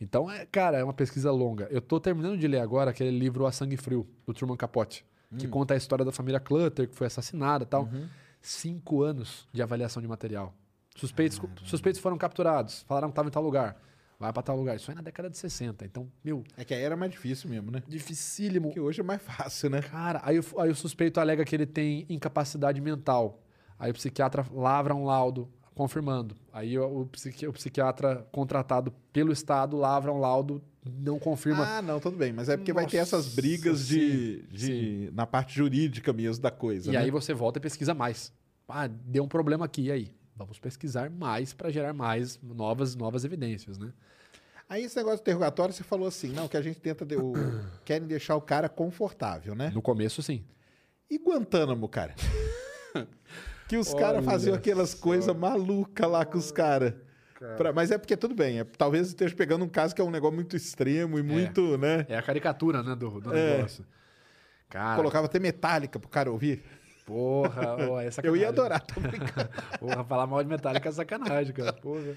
Então, 0.00 0.28
é, 0.28 0.44
cara, 0.46 0.78
é 0.78 0.82
uma 0.82 0.92
pesquisa 0.92 1.30
longa. 1.30 1.68
Eu 1.70 1.80
tô 1.80 2.00
terminando 2.00 2.36
de 2.36 2.48
ler 2.48 2.58
agora 2.58 2.90
aquele 2.90 3.16
livro 3.16 3.46
A 3.46 3.52
Sangue 3.52 3.76
Frio, 3.76 4.08
do 4.26 4.34
Truman 4.34 4.56
Capote, 4.56 5.06
que 5.38 5.46
conta 5.46 5.74
a 5.74 5.76
história 5.76 6.04
da 6.04 6.10
família 6.10 6.40
Clutter, 6.40 6.88
que 6.88 6.96
foi 6.96 7.06
assassinada 7.06 7.62
e 7.62 7.66
tal. 7.66 7.88
Cinco 8.40 9.02
anos 9.02 9.46
de 9.52 9.62
avaliação 9.62 10.02
de 10.02 10.08
material. 10.08 10.52
Suspeitos, 10.96 11.40
suspeitos 11.64 12.00
foram 12.00 12.16
capturados, 12.18 12.82
falaram 12.86 13.08
que 13.08 13.12
estavam 13.12 13.28
em 13.28 13.32
tal 13.32 13.42
lugar. 13.42 13.76
Vai 14.18 14.32
pra 14.32 14.42
tal 14.42 14.56
lugar. 14.56 14.76
Isso 14.76 14.88
aí 14.90 14.94
na 14.94 15.02
década 15.02 15.28
de 15.28 15.36
60. 15.36 15.84
Então, 15.84 16.06
meu, 16.24 16.44
É 16.56 16.64
que 16.64 16.72
aí 16.72 16.82
era 16.82 16.96
mais 16.96 17.10
difícil 17.10 17.50
mesmo, 17.50 17.72
né? 17.72 17.82
dificílimo. 17.88 18.70
Que 18.72 18.78
hoje 18.78 19.00
é 19.00 19.04
mais 19.04 19.20
fácil, 19.20 19.68
né? 19.68 19.82
Cara, 19.82 20.20
aí, 20.22 20.38
o- 20.38 20.60
aí 20.60 20.70
o 20.70 20.74
suspeito 20.76 21.18
alega 21.18 21.44
que 21.44 21.56
ele 21.56 21.66
tem 21.66 22.06
incapacidade 22.08 22.80
mental. 22.80 23.42
Aí 23.78 23.90
o 23.90 23.94
psiquiatra 23.94 24.46
lavra 24.52 24.94
um 24.94 25.04
laudo 25.04 25.48
confirmando. 25.74 26.36
Aí 26.52 26.78
o, 26.78 27.06
psiqui- 27.06 27.48
o 27.48 27.52
psiquiatra 27.52 28.24
contratado 28.30 28.92
pelo 29.12 29.32
Estado 29.32 29.76
lavra 29.76 30.12
um 30.12 30.20
laudo, 30.20 30.62
não 30.84 31.18
confirma. 31.18 31.64
Ah, 31.78 31.82
não, 31.82 31.98
tudo 31.98 32.16
bem. 32.16 32.32
Mas 32.32 32.48
é 32.48 32.56
porque 32.56 32.72
vai 32.72 32.86
ter 32.86 32.98
Nossa, 32.98 33.16
essas 33.16 33.34
brigas 33.34 33.88
de, 33.88 34.44
sim, 34.54 34.56
de- 34.56 35.10
na 35.14 35.26
parte 35.26 35.56
jurídica 35.56 36.12
mesmo 36.12 36.40
da 36.40 36.50
coisa. 36.52 36.90
e 36.90 36.92
né? 36.92 37.00
aí 37.00 37.10
você 37.10 37.34
volta 37.34 37.58
e 37.58 37.62
pesquisa 37.62 37.92
mais. 37.92 38.32
Ah, 38.68 38.86
deu 38.86 39.24
um 39.24 39.28
problema 39.28 39.64
aqui, 39.64 39.82
e 39.86 39.90
aí? 39.92 40.12
Vamos 40.36 40.58
pesquisar 40.58 41.10
mais 41.10 41.52
para 41.52 41.70
gerar 41.70 41.92
mais 41.92 42.40
novas, 42.42 42.94
novas 42.96 43.24
evidências, 43.24 43.78
né? 43.78 43.92
Aí 44.68 44.84
esse 44.84 44.96
negócio 44.96 45.18
de 45.18 45.22
interrogatório, 45.22 45.74
você 45.74 45.82
falou 45.82 46.08
assim, 46.08 46.32
não, 46.32 46.48
que 46.48 46.56
a 46.56 46.62
gente 46.62 46.80
tenta, 46.80 47.04
de, 47.04 47.16
o, 47.16 47.32
querem 47.84 48.08
deixar 48.08 48.36
o 48.36 48.40
cara 48.40 48.68
confortável, 48.68 49.54
né? 49.54 49.70
No 49.74 49.82
começo, 49.82 50.22
sim. 50.22 50.44
E 51.10 51.18
Guantánamo, 51.18 51.88
cara? 51.88 52.14
que 53.68 53.76
os 53.76 53.92
caras 53.92 54.24
faziam 54.24 54.54
aquelas 54.54 54.94
coisas 54.94 55.34
malucas 55.36 56.10
lá 56.10 56.24
com 56.24 56.38
os 56.38 56.50
caras. 56.50 56.94
Mas 57.74 57.90
é 57.90 57.98
porque 57.98 58.16
tudo 58.16 58.34
bem, 58.34 58.60
é, 58.60 58.64
talvez 58.64 59.08
esteja 59.08 59.34
pegando 59.34 59.64
um 59.64 59.68
caso 59.68 59.94
que 59.94 60.00
é 60.00 60.04
um 60.04 60.10
negócio 60.10 60.36
muito 60.36 60.56
extremo 60.56 61.18
e 61.18 61.22
muito, 61.22 61.76
né? 61.76 62.06
É 62.08 62.16
a 62.16 62.22
caricatura, 62.22 62.82
né, 62.82 62.94
do, 62.94 63.20
do 63.20 63.34
É. 63.34 63.56
negócio. 63.56 63.84
Cara, 64.68 64.96
Colocava 64.96 65.26
até 65.26 65.38
metálica 65.38 65.98
pro 65.98 66.08
cara 66.08 66.30
ouvir. 66.30 66.64
Porra, 67.04 67.76
ó, 67.90 68.00
é 68.00 68.06
Eu 68.06 68.12
sacanagem. 68.12 68.42
ia 68.42 68.48
adorar, 68.48 68.80
tô 68.80 69.00
brincando. 69.00 69.48
Porra, 69.78 70.04
falar 70.04 70.26
mal 70.26 70.42
de 70.42 70.48
Metallica 70.48 70.88
é 70.88 70.92
sacanagem, 70.92 71.52
cara. 71.52 71.72
Porra. 71.72 72.16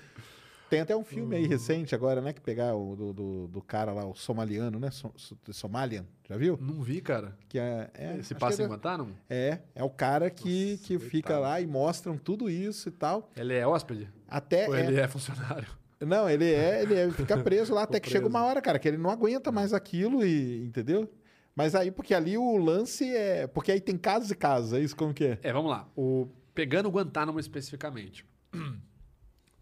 Tem 0.70 0.80
até 0.82 0.96
um 0.96 1.04
filme 1.04 1.36
aí 1.36 1.46
recente 1.46 1.94
agora, 1.94 2.22
né? 2.22 2.34
Que 2.34 2.42
pegar 2.42 2.74
o 2.76 2.96
do, 2.96 3.14
do, 3.14 3.48
do 3.48 3.62
cara 3.62 3.94
lá, 3.94 4.04
o 4.06 4.16
somaliano, 4.16 4.80
né? 4.80 4.90
So, 4.90 5.12
so, 5.16 5.38
Somalian, 5.52 6.06
já 6.28 6.36
viu? 6.38 6.58
Não 6.60 6.82
vi, 6.82 7.02
cara. 7.02 7.38
Que 7.48 7.60
é, 7.60 7.90
é, 7.94 8.18
Esse 8.18 8.34
acho 8.34 8.40
passa 8.40 8.58
que 8.58 8.64
em 8.64 8.68
Guantánamo? 8.68 9.16
É, 9.30 9.60
é 9.76 9.84
o 9.84 9.90
cara 9.92 10.30
que, 10.32 10.80
que 10.80 10.98
fica 10.98 11.38
lá 11.38 11.62
e 11.62 11.68
mostram 11.68 12.18
tudo 12.18 12.50
isso 12.50 12.90
e 12.90 12.92
tal. 12.92 13.30
Ele 13.38 13.54
é 13.54 13.66
hóspede? 13.66 14.10
Até. 14.28 14.68
Ou 14.68 14.76
é- 14.76 14.88
ele 14.88 15.00
é 15.00 15.08
funcionário? 15.08 15.68
Não, 16.02 16.28
ele 16.30 16.52
é, 16.52 16.82
ele 16.82 16.96
é, 16.96 17.12
fica 17.12 17.38
preso 17.38 17.74
lá 17.74 17.84
até 17.84 18.00
que 18.00 18.10
chega 18.10 18.22
preso. 18.22 18.36
uma 18.36 18.44
hora, 18.46 18.60
cara, 18.62 18.80
que 18.80 18.88
ele 18.88 18.98
não 18.98 19.10
aguenta 19.12 19.52
mais 19.52 19.72
aquilo 19.72 20.26
e. 20.26 20.66
Entendeu? 20.66 21.08
Mas 21.56 21.74
aí, 21.74 21.90
porque 21.90 22.14
ali 22.14 22.38
o 22.38 22.58
lance 22.58 23.06
é. 23.16 23.48
Porque 23.48 23.72
aí 23.72 23.80
tem 23.80 23.98
casos 23.98 24.30
e 24.30 24.36
casos, 24.36 24.74
é 24.74 24.80
isso 24.80 24.96
como 24.96 25.14
que 25.14 25.24
é? 25.24 25.40
É, 25.42 25.54
vamos 25.54 25.72
lá. 25.72 25.90
O, 25.96 26.28
pegando 26.54 26.90
o 26.90 26.92
Guantánamo 26.92 27.40
especificamente. 27.40 28.26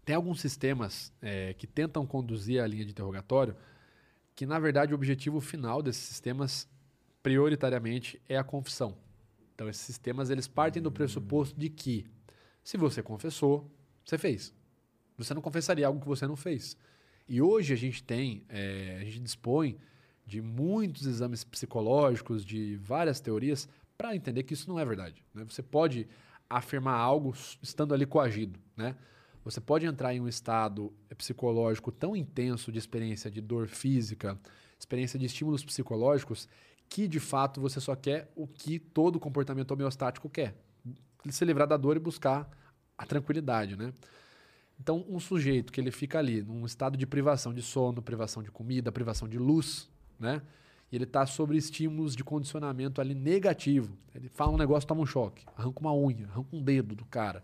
Tem 0.04 0.14
alguns 0.14 0.38
sistemas 0.38 1.10
é, 1.22 1.54
que 1.54 1.66
tentam 1.66 2.04
conduzir 2.06 2.60
a 2.60 2.66
linha 2.66 2.84
de 2.84 2.90
interrogatório 2.90 3.56
que, 4.34 4.44
na 4.44 4.58
verdade, 4.58 4.92
o 4.92 4.96
objetivo 4.96 5.40
final 5.40 5.80
desses 5.80 6.02
sistemas, 6.02 6.68
prioritariamente, 7.22 8.20
é 8.28 8.36
a 8.36 8.44
confissão. 8.44 8.98
Então, 9.54 9.66
esses 9.66 9.82
sistemas, 9.82 10.28
eles 10.28 10.46
partem 10.46 10.82
do 10.82 10.92
pressuposto 10.92 11.58
de 11.58 11.70
que, 11.70 12.04
se 12.62 12.76
você 12.76 13.02
confessou, 13.02 13.70
você 14.04 14.18
fez. 14.18 14.52
Você 15.16 15.32
não 15.32 15.40
confessaria 15.40 15.86
algo 15.86 16.00
que 16.00 16.08
você 16.08 16.26
não 16.26 16.36
fez. 16.36 16.76
E 17.26 17.40
hoje 17.40 17.72
a 17.72 17.76
gente 17.76 18.02
tem, 18.02 18.44
é, 18.48 18.98
a 19.00 19.04
gente 19.04 19.20
dispõe 19.20 19.78
de 20.26 20.40
muitos 20.40 21.06
exames 21.06 21.44
psicológicos, 21.44 22.44
de 22.44 22.76
várias 22.76 23.20
teorias, 23.20 23.68
para 23.96 24.16
entender 24.16 24.42
que 24.42 24.54
isso 24.54 24.68
não 24.68 24.78
é 24.78 24.84
verdade. 24.84 25.24
né? 25.34 25.44
Você 25.44 25.62
pode 25.62 26.08
afirmar 26.48 26.98
algo 26.98 27.34
estando 27.62 27.94
ali 27.94 28.06
coagido. 28.06 28.58
Né? 28.76 28.96
Você 29.44 29.60
pode 29.60 29.86
entrar 29.86 30.14
em 30.14 30.20
um 30.20 30.28
estado 30.28 30.92
psicológico 31.16 31.92
tão 31.92 32.16
intenso 32.16 32.72
de 32.72 32.78
experiência 32.78 33.30
de 33.30 33.40
dor 33.40 33.66
física, 33.66 34.38
experiência 34.78 35.18
de 35.18 35.26
estímulos 35.26 35.64
psicológicos, 35.64 36.48
que 36.88 37.06
de 37.06 37.20
fato 37.20 37.60
você 37.60 37.80
só 37.80 37.94
quer 37.94 38.30
o 38.34 38.46
que 38.46 38.78
todo 38.78 39.20
comportamento 39.20 39.70
homeostático 39.70 40.28
quer: 40.28 40.54
se 41.30 41.44
livrar 41.44 41.68
da 41.68 41.76
dor 41.76 41.96
e 41.96 42.00
buscar 42.00 42.48
a 42.96 43.06
tranquilidade. 43.06 43.76
Né? 43.76 43.92
Então, 44.78 45.04
um 45.08 45.20
sujeito 45.20 45.72
que 45.72 45.80
ele 45.80 45.90
fica 45.90 46.18
ali 46.18 46.42
num 46.42 46.64
estado 46.66 46.96
de 46.96 47.06
privação 47.06 47.52
de 47.54 47.62
sono, 47.62 48.02
privação 48.02 48.42
de 48.42 48.50
comida, 48.50 48.90
privação 48.90 49.28
de 49.28 49.38
luz, 49.38 49.88
né? 50.18 50.42
E 50.90 50.96
ele 50.96 51.04
está 51.04 51.26
sobre 51.26 51.56
estímulos 51.56 52.14
de 52.14 52.22
condicionamento 52.22 53.00
ali 53.00 53.14
negativo. 53.14 53.96
Ele 54.14 54.28
fala 54.28 54.52
um 54.52 54.56
negócio, 54.56 54.86
toma 54.86 55.02
um 55.02 55.06
choque, 55.06 55.44
arranca 55.56 55.80
uma 55.80 55.94
unha, 55.94 56.26
arranca 56.26 56.48
um 56.52 56.62
dedo 56.62 56.94
do 56.94 57.04
cara. 57.04 57.42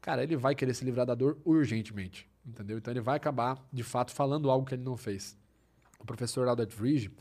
Cara, 0.00 0.22
ele 0.22 0.36
vai 0.36 0.54
querer 0.54 0.74
se 0.74 0.84
livrar 0.84 1.06
da 1.06 1.14
dor 1.14 1.38
urgentemente, 1.44 2.28
entendeu? 2.44 2.78
Então 2.78 2.92
ele 2.92 3.00
vai 3.00 3.16
acabar, 3.16 3.64
de 3.72 3.84
fato, 3.84 4.10
falando 4.10 4.50
algo 4.50 4.66
que 4.66 4.74
ele 4.74 4.82
não 4.82 4.96
fez. 4.96 5.36
O 6.00 6.04
professor 6.04 6.48
Albert 6.48 6.70
Ridge, 6.76 7.12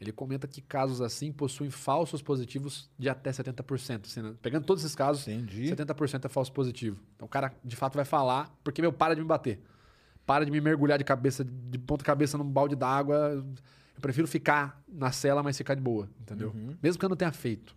ele 0.00 0.10
comenta 0.10 0.48
que 0.48 0.60
casos 0.60 1.00
assim 1.00 1.30
possuem 1.30 1.70
falsos 1.70 2.22
positivos 2.22 2.90
de 2.98 3.08
até 3.08 3.30
70%. 3.30 4.06
Assim, 4.06 4.22
né? 4.22 4.34
Pegando 4.40 4.64
todos 4.64 4.82
esses 4.82 4.96
casos, 4.96 5.28
Entendi. 5.28 5.70
70% 5.70 6.24
é 6.24 6.28
falso 6.28 6.52
positivo. 6.52 6.98
Então 7.14 7.26
o 7.26 7.28
cara, 7.28 7.54
de 7.62 7.76
fato, 7.76 7.94
vai 7.94 8.04
falar 8.04 8.50
porque, 8.64 8.80
meu, 8.82 8.92
para 8.92 9.14
de 9.14 9.20
me 9.20 9.26
bater. 9.26 9.62
Para 10.24 10.44
de 10.44 10.50
me 10.50 10.60
mergulhar 10.60 10.98
de 10.98 11.04
cabeça, 11.04 11.44
de 11.44 11.78
ponta 11.78 12.02
cabeça 12.02 12.38
num 12.38 12.44
balde 12.44 12.74
d'água. 12.74 13.44
Eu 14.02 14.08
prefiro 14.08 14.26
ficar 14.26 14.82
na 14.88 15.12
cela, 15.12 15.44
mas 15.44 15.56
ficar 15.56 15.76
de 15.76 15.80
boa, 15.80 16.10
entendeu? 16.20 16.50
Uhum. 16.52 16.74
Mesmo 16.82 16.98
que 16.98 17.04
eu 17.04 17.08
não 17.08 17.16
tenha 17.16 17.30
feito. 17.30 17.76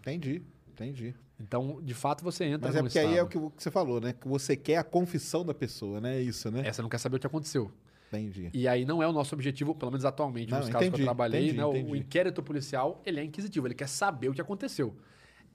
Entendi, 0.00 0.42
entendi. 0.72 1.14
Então, 1.38 1.80
de 1.80 1.94
fato, 1.94 2.24
você 2.24 2.44
entra 2.44 2.66
Mas 2.66 2.74
é 2.76 2.82
porque 2.82 2.98
aí 2.98 3.16
é 3.16 3.22
o 3.22 3.26
estado. 3.28 3.52
que 3.56 3.62
você 3.62 3.70
falou, 3.70 4.00
né? 4.00 4.12
Que 4.12 4.26
você 4.26 4.56
quer 4.56 4.78
a 4.78 4.82
confissão 4.84 5.44
da 5.44 5.54
pessoa, 5.54 6.00
né? 6.00 6.16
É 6.18 6.20
Isso, 6.20 6.50
né? 6.50 6.66
É, 6.66 6.72
você 6.72 6.82
não 6.82 6.88
quer 6.88 6.98
saber 6.98 7.16
o 7.16 7.20
que 7.20 7.26
aconteceu. 7.26 7.70
Entendi. 8.08 8.50
E 8.52 8.66
aí 8.66 8.84
não 8.84 9.00
é 9.00 9.06
o 9.06 9.12
nosso 9.12 9.32
objetivo, 9.32 9.72
pelo 9.72 9.92
menos 9.92 10.04
atualmente, 10.04 10.50
Não, 10.50 10.58
nos 10.58 10.68
casos 10.68 10.80
que 10.80 10.86
entendi, 10.88 11.02
eu 11.02 11.06
trabalhei, 11.06 11.40
entendi, 11.44 11.56
né? 11.56 11.64
O- 11.64 11.70
entendi. 11.76 11.92
O 11.92 11.96
inquérito 11.96 12.42
policial, 12.42 13.00
ele 13.06 13.20
é 13.20 13.24
inquisitivo, 13.24 13.68
ele 13.68 13.74
quer 13.76 13.88
saber 13.88 14.28
o 14.28 14.34
que 14.34 14.40
aconteceu. 14.40 14.96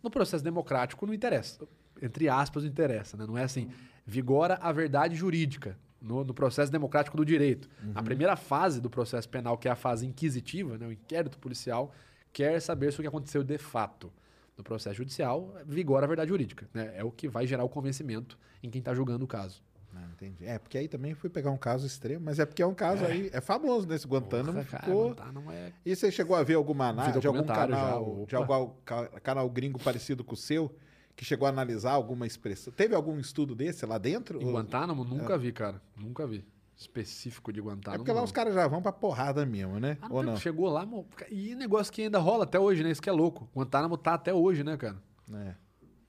No 0.01 0.09
processo 0.09 0.41
democrático 0.41 1.05
não 1.05 1.13
interessa. 1.13 1.67
Entre 2.01 2.29
aspas, 2.29 2.63
não 2.63 2.69
interessa, 2.69 3.17
né? 3.17 3.25
Não 3.27 3.37
é 3.37 3.43
assim, 3.43 3.69
vigora 4.05 4.57
a 4.61 4.71
verdade 4.71 5.13
jurídica 5.15 5.77
no, 6.01 6.23
no 6.23 6.33
processo 6.33 6.71
democrático 6.71 7.17
do 7.17 7.25
direito. 7.25 7.69
A 7.93 7.99
Uhum. 7.99 8.05
primeira 8.05 8.35
fase 8.35 8.79
do 8.81 8.89
processo 8.89 9.27
penal, 9.29 9.57
que 9.57 9.67
é 9.67 9.71
a 9.71 9.75
fase 9.75 10.05
inquisitiva, 10.05 10.77
né? 10.77 10.87
o 10.87 10.91
inquérito 10.91 11.37
policial, 11.39 11.91
quer 12.31 12.59
saber 12.61 12.91
se 12.91 12.99
o 12.99 13.01
que 13.01 13.07
aconteceu 13.07 13.43
de 13.43 13.57
fato. 13.57 14.11
No 14.57 14.63
processo 14.63 14.95
judicial, 14.95 15.53
vigora 15.65 16.05
a 16.05 16.07
verdade 16.07 16.29
jurídica. 16.29 16.65
Né? 16.73 16.93
É 16.95 17.03
o 17.03 17.11
que 17.11 17.27
vai 17.27 17.45
gerar 17.45 17.65
o 17.65 17.69
convencimento 17.69 18.37
em 18.63 18.69
quem 18.69 18.79
está 18.79 18.93
julgando 18.93 19.25
o 19.25 19.27
caso. 19.27 19.61
Não, 19.93 20.01
entendi. 20.11 20.45
É, 20.45 20.57
porque 20.59 20.77
aí 20.77 20.87
também 20.87 21.13
fui 21.13 21.29
pegar 21.29 21.51
um 21.51 21.57
caso 21.57 21.85
extremo, 21.87 22.23
mas 22.23 22.37
é 22.39 22.45
porque 22.45 22.61
é 22.61 22.65
um 22.65 22.73
caso 22.73 23.05
aí. 23.05 23.29
É 23.33 23.39
famoso 23.41 23.85
nesse 23.87 24.05
Guantánamo. 24.07 24.63
Porra, 24.63 24.79
ficou... 24.79 25.07
Guantánamo 25.09 25.51
é 25.51 25.71
E 25.85 25.93
você 25.95 26.09
chegou 26.11 26.35
a 26.37 26.43
ver 26.43 26.53
alguma 26.55 26.87
análise 26.89 27.19
de 27.19 27.27
algum 27.27 27.39
documentário 27.39 27.73
já, 27.75 27.81
canal, 27.81 28.25
de 28.27 28.35
algum 28.35 28.69
ca- 28.85 29.07
canal 29.21 29.49
gringo 29.49 29.79
parecido 29.79 30.23
com 30.23 30.33
o 30.33 30.37
seu, 30.37 30.69
que 31.15 31.23
chegou 31.25 31.45
a 31.45 31.49
analisar 31.49 31.91
alguma 31.91 32.25
expressão? 32.27 32.73
Teve 32.73 32.93
algum 32.95 33.17
estudo 33.19 33.55
desse 33.55 33.85
lá 33.85 33.97
dentro? 33.97 34.41
Em 34.41 34.45
Ou- 34.45 34.53
Guantánamo, 34.53 35.03
nunca 35.03 35.37
vi, 35.37 35.51
cara. 35.51 35.81
Nunca 35.95 36.25
vi. 36.27 36.43
específico 36.77 37.53
de 37.53 37.61
Guantánamo. 37.61 37.95
É 37.95 37.97
porque 37.99 38.11
lá 38.11 38.17
não. 38.17 38.25
os 38.25 38.31
caras 38.33 38.53
já 38.53 38.67
vão 38.67 38.81
pra 38.81 38.91
porrada 38.91 39.45
mesmo, 39.45 39.79
né? 39.79 39.97
Ah, 40.01 40.09
não 40.09 40.15
Ou 40.17 40.23
não? 40.23 40.35
Chegou 40.37 40.67
lá, 40.69 40.85
mo- 40.85 41.07
e 41.31 41.55
negócio 41.55 41.91
que 41.93 42.01
ainda 42.01 42.19
rola 42.19 42.43
até 42.43 42.59
hoje, 42.59 42.83
né? 42.83 42.91
Isso 42.91 43.01
que 43.01 43.09
é 43.09 43.13
louco. 43.13 43.49
Guantánamo 43.55 43.97
tá 43.97 44.13
até 44.15 44.33
hoje, 44.33 44.61
né, 44.63 44.75
cara? 44.75 44.97
É. 45.33 45.55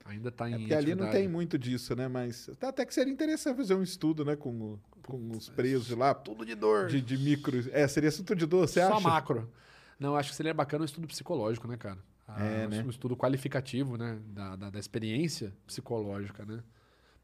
Ainda 0.07 0.31
tá 0.33 0.49
em 0.51 0.55
É 0.55 0.59
porque 0.59 0.75
ali 0.75 0.95
não 0.95 1.09
tem 1.11 1.29
muito 1.29 1.57
disso, 1.59 1.95
né? 1.95 2.09
Mas 2.09 2.51
até 2.61 2.85
que 2.85 2.93
seria 2.93 3.13
interessante 3.13 3.57
fazer 3.57 3.75
um 3.75 3.83
estudo, 3.83 4.25
né? 4.25 4.35
Com, 4.35 4.51
o- 4.61 4.81
com 5.05 5.31
os 5.31 5.49
presos 5.49 5.87
de 5.87 5.95
lá. 5.95 6.13
Tudo 6.15 6.45
de 6.45 6.55
dor. 6.57 6.89
De, 6.89 7.01
de 7.01 7.17
micro. 7.17 7.59
É, 7.71 7.87
seria 7.87 8.09
assunto 8.09 8.35
de 8.35 8.45
dor, 8.45 8.67
você 8.69 8.81
Só 8.81 8.95
acha? 8.95 9.01
macro. 9.09 9.49
Não, 10.01 10.17
acho 10.17 10.31
que 10.31 10.37
seria 10.37 10.53
bacana 10.53 10.83
um 10.83 10.85
estudo 10.85 11.07
psicológico, 11.07 11.67
né, 11.69 11.77
cara? 11.77 11.99
Ah, 12.27 12.43
É, 12.43 12.67
um 12.67 12.71
né? 12.71 12.85
estudo 12.89 13.17
qualificativo, 13.17 13.97
né? 13.97 14.19
Da, 14.29 14.57
da, 14.57 14.71
da 14.71 14.79
experiência 14.79 15.53
psicológica, 15.67 16.45
né? 16.45 16.63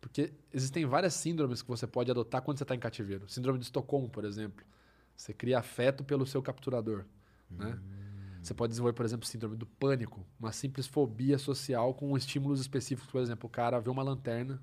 Porque 0.00 0.32
existem 0.52 0.84
várias 0.84 1.14
síndromes 1.14 1.62
que 1.62 1.68
você 1.68 1.86
pode 1.86 2.10
adotar 2.10 2.42
quando 2.42 2.58
você 2.58 2.64
está 2.64 2.74
em 2.74 2.78
cativeiro. 2.78 3.28
Síndrome 3.28 3.58
de 3.58 3.66
Estocolmo, 3.66 4.08
por 4.08 4.24
exemplo. 4.24 4.64
Você 5.16 5.32
cria 5.32 5.58
afeto 5.58 6.02
pelo 6.02 6.26
seu 6.26 6.42
capturador, 6.42 7.04
né? 7.50 7.78
Você 8.42 8.52
pode 8.52 8.70
desenvolver, 8.70 8.94
por 8.94 9.04
exemplo, 9.04 9.24
síndrome 9.24 9.56
do 9.56 9.64
pânico, 9.66 10.26
uma 10.40 10.50
simples 10.50 10.84
fobia 10.88 11.38
social 11.38 11.94
com 11.94 12.16
estímulos 12.16 12.60
específicos. 12.60 13.08
Por 13.08 13.20
exemplo, 13.20 13.46
o 13.46 13.50
cara 13.50 13.78
vê 13.78 13.88
uma 13.88 14.02
lanterna, 14.02 14.60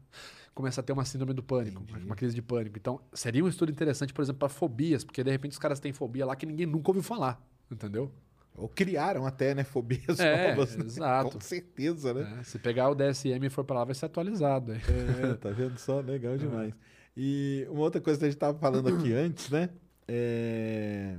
começa 0.54 0.82
a 0.82 0.84
ter 0.84 0.92
uma 0.92 1.06
síndrome 1.06 1.34
do 1.34 1.42
pânico, 1.42 1.82
uma 2.04 2.16
crise 2.16 2.36
de 2.36 2.42
pânico. 2.42 2.78
Então, 2.78 3.00
seria 3.14 3.42
um 3.42 3.48
estudo 3.48 3.72
interessante, 3.72 4.14
por 4.14 4.22
exemplo, 4.22 4.40
para 4.40 4.50
fobias, 4.50 5.06
porque 5.06 5.24
de 5.24 5.32
repente 5.32 5.54
os 5.54 5.60
caras 5.60 5.80
têm 5.80 5.94
fobia 5.94 6.26
lá 6.26 6.36
que 6.36 6.46
ninguém 6.46 6.66
nunca 6.66 6.90
ouviu 6.90 7.02
falar, 7.02 7.42
entendeu? 7.72 8.12
Ou 8.60 8.70
criaram 8.70 9.26
até, 9.26 9.56
né? 9.56 9.64
Fobias 9.64 10.20
É, 10.20 10.50
novas. 10.50 10.76
né? 10.76 10.86
exato. 10.86 11.32
Com 11.32 11.40
certeza, 11.42 12.14
né? 12.14 12.38
É, 12.40 12.44
se 12.44 12.60
pegar 12.60 12.90
o 12.90 12.96
DSM 12.96 13.46
e 13.46 13.50
for 13.50 13.64
para 13.64 13.78
lá, 13.80 13.86
vai 13.86 13.96
ser 13.96 14.06
atualizado. 14.06 14.74
É, 14.74 15.34
tá 15.36 15.50
vendo 15.50 15.78
só? 15.78 16.00
Legal 16.02 16.36
demais. 16.38 16.74
E 17.16 17.66
uma 17.70 17.82
outra 17.82 18.00
coisa 18.02 18.20
que 18.20 18.26
a 18.26 18.30
gente 18.30 18.40
tava 18.40 18.58
falando 18.60 18.90
aqui 18.90 19.12
antes, 19.14 19.50
né? 19.50 19.70
É 20.08 21.16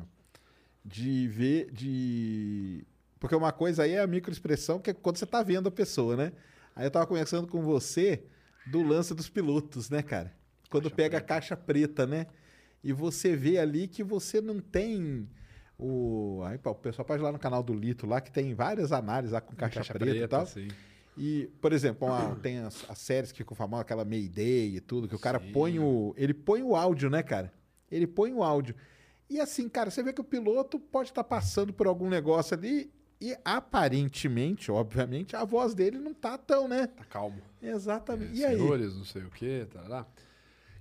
de 0.85 1.29
ver, 1.29 1.71
de... 1.73 2.85
Porque 3.19 3.35
uma 3.37 3.53
coisa 3.53 3.83
aí 3.83 3.93
é 3.93 4.01
a 4.01 4.07
microexpressão, 4.07 4.79
que 4.79 4.91
é 4.91 4.95
quando 4.95 5.19
você 5.19 5.27
tá 5.27 5.43
vendo 5.43 5.69
a 5.69 5.71
pessoa, 5.71 6.17
né? 6.17 6.33
Aí 6.75 6.87
eu 6.87 6.91
tava 6.91 7.07
conversando 7.07 7.47
com 7.47 7.61
você 7.63 8.25
do 8.67 8.83
lance 8.83 9.15
dos 9.15 9.29
pilotos, 9.29 9.91
né, 9.91 10.03
cara? 10.03 10.33
Quando 10.71 10.85
Caixa 10.85 10.97
pega 10.97 11.17
a 11.19 11.21
preta. 11.21 11.35
caixa 11.35 11.57
preta, 11.57 12.07
né? 12.07 12.27
E 12.83 12.93
você 12.95 13.37
vê 13.37 13.59
ali 13.59 13.87
que 13.87 14.03
você 14.03 14.41
não 14.41 14.59
tem 14.59 15.29
o... 15.81 16.43
Aí, 16.45 16.59
pô, 16.59 16.71
o 16.71 16.75
pessoal 16.75 17.05
pode 17.05 17.23
ir 17.23 17.25
lá 17.25 17.33
no 17.33 17.39
canal 17.39 17.63
do 17.63 17.73
Lito, 17.75 18.07
lá 18.07 18.21
que 18.21 18.31
tem 18.31 18.55
várias 18.55 18.93
análises 18.93 19.33
lá 19.33 19.41
com 19.41 19.55
caixa, 19.57 19.83
preta, 19.93 20.17
e 20.25 20.29
tal. 20.29 20.47
sim. 20.47 20.69
E, 21.17 21.51
por 21.61 21.73
exemplo, 21.73 22.07
uma- 22.09 22.37
tem 22.37 22.59
as, 22.59 22.89
as 22.89 22.99
séries 22.99 23.33
que 23.33 23.39
ficam 23.39 23.55
famosas, 23.57 23.83
aquela 23.83 24.05
Mayday 24.05 24.77
e 24.77 24.81
tudo, 24.81 25.09
que 25.09 25.15
o 25.15 25.19
cara 25.19 25.41
põe 25.41 25.79
o. 25.79 26.15
Ele 26.17 26.33
põe 26.33 26.63
o 26.63 26.77
áudio, 26.77 27.11
né, 27.11 27.23
cara? 27.23 27.53
Ele 27.91 28.07
põe 28.07 28.33
o 28.33 28.43
áudio. 28.43 28.75
E 29.29 29.41
assim, 29.41 29.69
cara, 29.69 29.91
você 29.91 30.03
vê 30.03 30.13
que 30.13 30.21
o 30.21 30.25
piloto 30.25 30.79
pode 30.79 31.11
estar 31.11 31.25
passando 31.25 31.73
por 31.73 31.87
algum 31.87 32.09
negócio 32.09 32.57
ali 32.57 32.91
e 33.21 33.37
aparentemente, 33.45 34.71
obviamente, 34.71 35.37
a 35.37 35.45
voz 35.45 35.75
dele 35.75 35.99
não 35.99 36.15
tá 36.15 36.39
tão, 36.39 36.67
né? 36.67 36.87
Tá 36.87 37.05
calmo. 37.05 37.41
Exatamente. 37.63 38.33
É, 38.33 38.37
e 38.37 38.45
aí? 38.45 38.57
Senhores, 38.57 38.97
não 38.97 39.05
sei 39.05 39.23
o 39.23 39.31
quê, 39.31 39.67
tá 39.71 39.83
lá. 39.83 40.07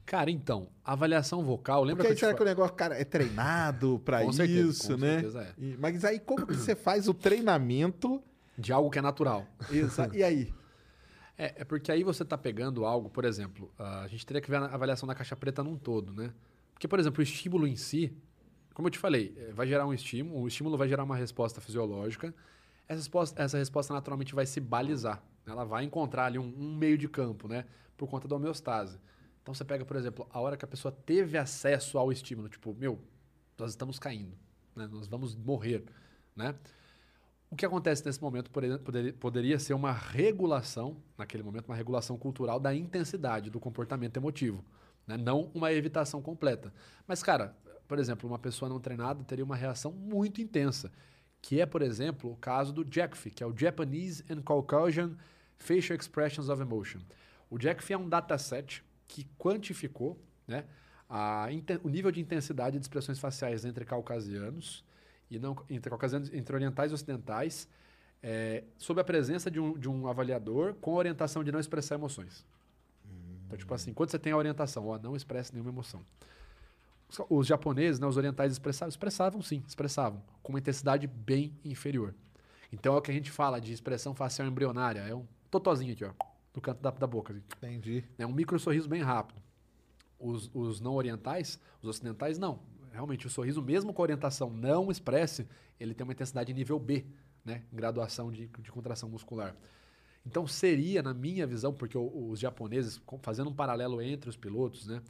Cara, 0.09 0.31
então, 0.31 0.69
avaliação 0.83 1.43
vocal, 1.43 1.83
lembra 1.83 1.97
Porque 1.97 2.07
aí 2.07 2.15
que 2.15 2.25
eu 2.25 2.29
será 2.29 2.35
que 2.35 2.41
o 2.41 2.45
negócio, 2.45 2.75
cara, 2.75 2.99
é 2.99 3.03
treinado 3.05 4.01
pra 4.03 4.23
Com 4.25 4.31
certeza, 4.31 4.69
isso, 4.71 4.87
com 4.87 4.97
né? 4.97 5.11
certeza 5.21 5.41
é. 5.43 5.53
E- 5.55 5.77
mas 5.77 6.03
aí 6.03 6.19
como 6.19 6.47
que 6.47 6.55
você 6.55 6.75
faz 6.75 7.07
o 7.07 7.13
treinamento? 7.13 8.19
de 8.57 8.73
algo 8.73 8.89
que 8.89 8.97
é 8.97 9.03
natural? 9.03 9.45
Exa- 9.69 10.09
e 10.11 10.23
aí? 10.23 10.51
É, 11.37 11.61
é 11.61 11.63
porque 11.63 11.91
aí 11.91 12.03
você 12.03 12.25
tá 12.25 12.35
pegando 12.35 12.85
algo, 12.85 13.07
por 13.07 13.23
exemplo, 13.23 13.71
ah, 13.77 14.01
a 14.01 14.07
gente 14.07 14.25
teria 14.25 14.41
que 14.41 14.49
ver 14.49 14.57
a 14.57 14.65
avaliação 14.65 15.05
da 15.05 15.13
caixa 15.13 15.35
preta 15.35 15.63
num 15.63 15.77
todo, 15.77 16.11
né? 16.11 16.33
Porque, 16.73 16.87
por 16.87 16.99
exemplo, 16.99 17.19
o 17.19 17.23
estímulo 17.23 17.67
em 17.67 17.75
si, 17.75 18.11
como 18.73 18.87
eu 18.87 18.91
te 18.91 18.97
falei, 18.97 19.35
eh, 19.37 19.51
vai 19.53 19.67
gerar 19.67 19.85
um 19.85 19.93
estímulo, 19.93 20.41
o 20.41 20.47
estímulo 20.47 20.75
vai 20.75 20.89
gerar 20.89 21.03
uma 21.03 21.15
resposta 21.15 21.61
fisiológica, 21.61 22.33
essa 22.87 22.97
resposta, 22.99 23.41
essa 23.43 23.57
resposta 23.59 23.93
naturalmente 23.93 24.33
vai 24.33 24.47
se 24.47 24.59
balizar, 24.59 25.23
né? 25.45 25.53
ela 25.53 25.63
vai 25.65 25.83
encontrar 25.83 26.25
ali 26.25 26.39
um, 26.39 26.51
um 26.57 26.75
meio 26.75 26.97
de 26.97 27.07
campo, 27.07 27.47
né? 27.47 27.63
Por 27.95 28.09
conta 28.09 28.27
da 28.27 28.35
homeostase. 28.35 28.99
Então 29.49 29.55
você 29.55 29.65
pega, 29.65 29.83
por 29.83 29.97
exemplo, 29.97 30.27
a 30.31 30.39
hora 30.39 30.55
que 30.55 30.63
a 30.63 30.67
pessoa 30.67 30.91
teve 30.91 31.35
acesso 31.35 31.97
ao 31.97 32.11
estímulo, 32.11 32.47
tipo, 32.47 32.71
meu, 32.75 32.99
nós 33.57 33.71
estamos 33.71 33.97
caindo, 33.97 34.37
né? 34.75 34.87
nós 34.91 35.07
vamos 35.07 35.35
morrer, 35.35 35.85
né? 36.35 36.53
O 37.49 37.55
que 37.55 37.65
acontece 37.65 38.05
nesse 38.05 38.21
momento 38.21 38.51
por 38.51 38.63
exemplo, 38.63 38.83
poderia, 38.83 39.11
poderia 39.11 39.57
ser 39.57 39.73
uma 39.73 39.91
regulação, 39.91 40.97
naquele 41.17 41.41
momento, 41.41 41.65
uma 41.67 41.75
regulação 41.75 42.15
cultural 42.15 42.59
da 42.59 42.75
intensidade 42.75 43.49
do 43.49 43.59
comportamento 43.59 44.17
emotivo, 44.17 44.63
né? 45.07 45.17
não 45.17 45.49
uma 45.55 45.73
evitação 45.73 46.21
completa. 46.21 46.71
Mas, 47.07 47.23
cara, 47.23 47.57
por 47.87 47.97
exemplo, 47.97 48.29
uma 48.29 48.37
pessoa 48.37 48.69
não 48.69 48.79
treinada 48.79 49.23
teria 49.23 49.43
uma 49.43 49.55
reação 49.55 49.91
muito 49.91 50.43
intensa, 50.43 50.91
que 51.41 51.59
é, 51.59 51.65
por 51.65 51.81
exemplo, 51.81 52.33
o 52.33 52.37
caso 52.37 52.71
do 52.71 52.85
JACF, 52.87 53.31
que 53.31 53.43
é 53.43 53.47
o 53.47 53.57
Japanese 53.57 54.23
and 54.29 54.43
Caucasian 54.43 55.17
Facial 55.57 55.97
Expressions 55.97 56.49
of 56.49 56.61
Emotion. 56.61 56.99
O 57.49 57.59
JACF 57.59 57.93
é 57.93 57.97
um 57.97 58.07
dataset 58.07 58.87
que 59.09 59.25
quantificou 59.37 60.17
né, 60.47 60.63
a 61.09 61.47
o 61.83 61.89
nível 61.89 62.11
de 62.11 62.21
intensidade 62.21 62.77
de 62.77 62.83
expressões 62.83 63.19
faciais 63.19 63.65
entre 63.65 63.83
caucasianos 63.83 64.85
e 65.29 65.39
não 65.39 65.57
entre 65.69 65.89
caucasianos, 65.89 66.31
entre 66.31 66.55
orientais 66.55 66.91
e 66.91 66.93
ocidentais, 66.93 67.67
é, 68.21 68.63
sob 68.77 69.01
a 69.01 69.03
presença 69.03 69.49
de 69.49 69.59
um, 69.59 69.77
de 69.77 69.89
um 69.89 70.07
avaliador 70.07 70.75
com 70.75 70.91
a 70.91 70.97
orientação 70.97 71.43
de 71.43 71.51
não 71.51 71.59
expressar 71.59 71.95
emoções. 71.95 72.45
Então, 73.45 73.57
tipo 73.57 73.73
assim, 73.73 73.93
quando 73.93 74.11
você 74.11 74.19
tem 74.19 74.31
a 74.31 74.37
orientação, 74.37 74.85
ó, 74.87 74.99
não 74.99 75.15
expresse 75.15 75.51
nenhuma 75.51 75.71
emoção. 75.71 76.01
Os, 77.09 77.19
os 77.27 77.47
japoneses, 77.47 77.99
né, 77.99 78.05
os 78.05 78.15
orientais 78.15 78.51
expressavam, 78.51 78.89
expressavam 78.89 79.41
sim, 79.41 79.63
expressavam, 79.67 80.21
com 80.43 80.53
uma 80.53 80.59
intensidade 80.59 81.07
bem 81.07 81.57
inferior. 81.65 82.13
Então 82.71 82.93
é 82.93 82.97
o 82.97 83.01
que 83.01 83.09
a 83.09 83.13
gente 83.13 83.31
fala 83.31 83.59
de 83.59 83.73
expressão 83.73 84.13
facial 84.13 84.47
embrionária, 84.47 84.99
é 84.99 85.15
um 85.15 85.25
totozinho 85.49 85.93
aqui, 85.93 86.05
ó, 86.05 86.11
no 86.59 86.61
canto 86.61 86.81
da, 86.81 86.91
da 86.91 87.07
boca. 87.07 87.31
Assim. 87.33 87.41
Entendi. 87.57 88.03
É 88.17 88.25
um 88.27 88.33
micro 88.33 88.59
sorriso 88.59 88.87
bem 88.89 89.01
rápido. 89.01 89.41
Os, 90.19 90.51
os 90.53 90.81
não 90.81 90.93
orientais, 90.95 91.57
os 91.81 91.87
ocidentais, 91.89 92.37
não. 92.37 92.59
Realmente, 92.91 93.25
o 93.25 93.29
sorriso, 93.29 93.61
mesmo 93.61 93.93
com 93.93 94.01
a 94.01 94.03
orientação 94.03 94.49
não 94.49 94.91
expresse, 94.91 95.47
ele 95.79 95.93
tem 95.93 96.03
uma 96.03 96.11
intensidade 96.11 96.53
nível 96.53 96.77
B, 96.77 97.05
né? 97.45 97.63
Graduação 97.71 98.29
de, 98.31 98.47
de 98.47 98.71
contração 98.71 99.07
muscular. 99.07 99.55
Então, 100.25 100.45
seria, 100.45 101.01
na 101.01 101.13
minha 101.13 101.47
visão, 101.47 101.73
porque 101.73 101.97
o- 101.97 102.29
os 102.29 102.39
japoneses, 102.39 103.01
fazendo 103.21 103.49
um 103.49 103.53
paralelo 103.53 104.01
entre 104.01 104.29
os 104.29 104.35
pilotos, 104.35 104.85
né? 104.87 105.01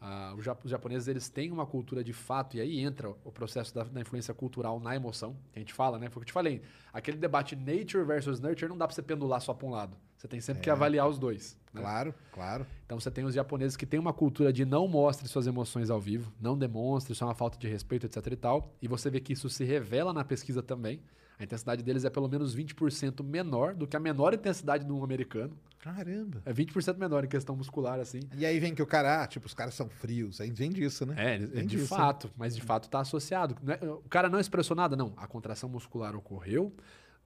ah, 0.00 0.34
os, 0.36 0.44
ja- 0.44 0.56
os 0.62 0.70
japoneses, 0.70 1.08
eles 1.08 1.28
têm 1.30 1.50
uma 1.50 1.64
cultura 1.66 2.04
de 2.04 2.12
fato, 2.12 2.56
e 2.56 2.60
aí 2.60 2.78
entra 2.78 3.08
o 3.24 3.32
processo 3.32 3.74
da, 3.74 3.82
da 3.84 4.00
influência 4.02 4.32
cultural 4.34 4.78
na 4.78 4.94
emoção, 4.94 5.34
que 5.50 5.58
a 5.58 5.60
gente 5.60 5.72
fala, 5.72 5.98
né? 5.98 6.10
Foi 6.10 6.20
o 6.20 6.24
que 6.24 6.28
eu 6.28 6.32
te 6.32 6.32
falei. 6.32 6.60
Aquele 6.92 7.16
debate 7.16 7.56
nature 7.56 8.04
versus 8.04 8.38
nurture 8.38 8.68
não 8.68 8.76
dá 8.76 8.86
pra 8.86 8.94
você 8.94 9.02
pendular 9.02 9.40
só 9.40 9.52
pra 9.54 9.66
um 9.66 9.70
lado. 9.70 9.96
Você 10.24 10.28
tem 10.28 10.40
sempre 10.40 10.62
que 10.62 10.70
avaliar 10.70 11.06
os 11.06 11.18
dois. 11.18 11.54
né? 11.70 11.82
Claro, 11.82 12.14
claro. 12.32 12.66
Então 12.86 12.98
você 12.98 13.10
tem 13.10 13.26
os 13.26 13.34
japoneses 13.34 13.76
que 13.76 13.84
têm 13.84 14.00
uma 14.00 14.14
cultura 14.14 14.50
de 14.50 14.64
não 14.64 14.88
mostre 14.88 15.28
suas 15.28 15.46
emoções 15.46 15.90
ao 15.90 16.00
vivo, 16.00 16.32
não 16.40 16.56
demonstre, 16.56 17.12
isso 17.12 17.22
é 17.22 17.26
uma 17.26 17.34
falta 17.34 17.58
de 17.58 17.68
respeito, 17.68 18.06
etc 18.06 18.26
e 18.32 18.36
tal. 18.36 18.72
E 18.80 18.88
você 18.88 19.10
vê 19.10 19.20
que 19.20 19.34
isso 19.34 19.50
se 19.50 19.64
revela 19.64 20.14
na 20.14 20.24
pesquisa 20.24 20.62
também. 20.62 21.02
A 21.38 21.44
intensidade 21.44 21.82
deles 21.82 22.06
é 22.06 22.10
pelo 22.10 22.26
menos 22.26 22.56
20% 22.56 23.22
menor 23.22 23.74
do 23.74 23.86
que 23.86 23.96
a 23.98 24.00
menor 24.00 24.32
intensidade 24.32 24.86
de 24.86 24.90
um 24.92 25.04
americano. 25.04 25.58
Caramba. 25.78 26.40
É 26.46 26.54
20% 26.54 26.96
menor 26.96 27.22
em 27.24 27.28
questão 27.28 27.54
muscular, 27.54 28.00
assim. 28.00 28.20
E 28.38 28.46
aí 28.46 28.58
vem 28.58 28.74
que 28.74 28.80
o 28.82 28.86
cara, 28.86 29.24
ah, 29.24 29.26
tipo, 29.26 29.44
os 29.46 29.52
caras 29.52 29.74
são 29.74 29.90
frios. 29.90 30.40
Aí 30.40 30.50
vem 30.50 30.70
disso, 30.70 31.04
né? 31.04 31.34
É, 31.34 31.38
Vem 31.38 31.66
de 31.66 31.76
disso, 31.76 31.92
né? 31.92 32.00
fato, 32.00 32.30
mas 32.34 32.54
de 32.56 32.62
fato 32.62 32.84
está 32.84 33.00
associado. 33.00 33.56
É- 33.68 33.84
O 33.90 34.08
cara 34.08 34.30
não 34.30 34.40
expressou 34.40 34.74
nada, 34.74 34.96
não. 34.96 35.12
A 35.18 35.26
contração 35.26 35.68
muscular 35.68 36.16
ocorreu. 36.16 36.72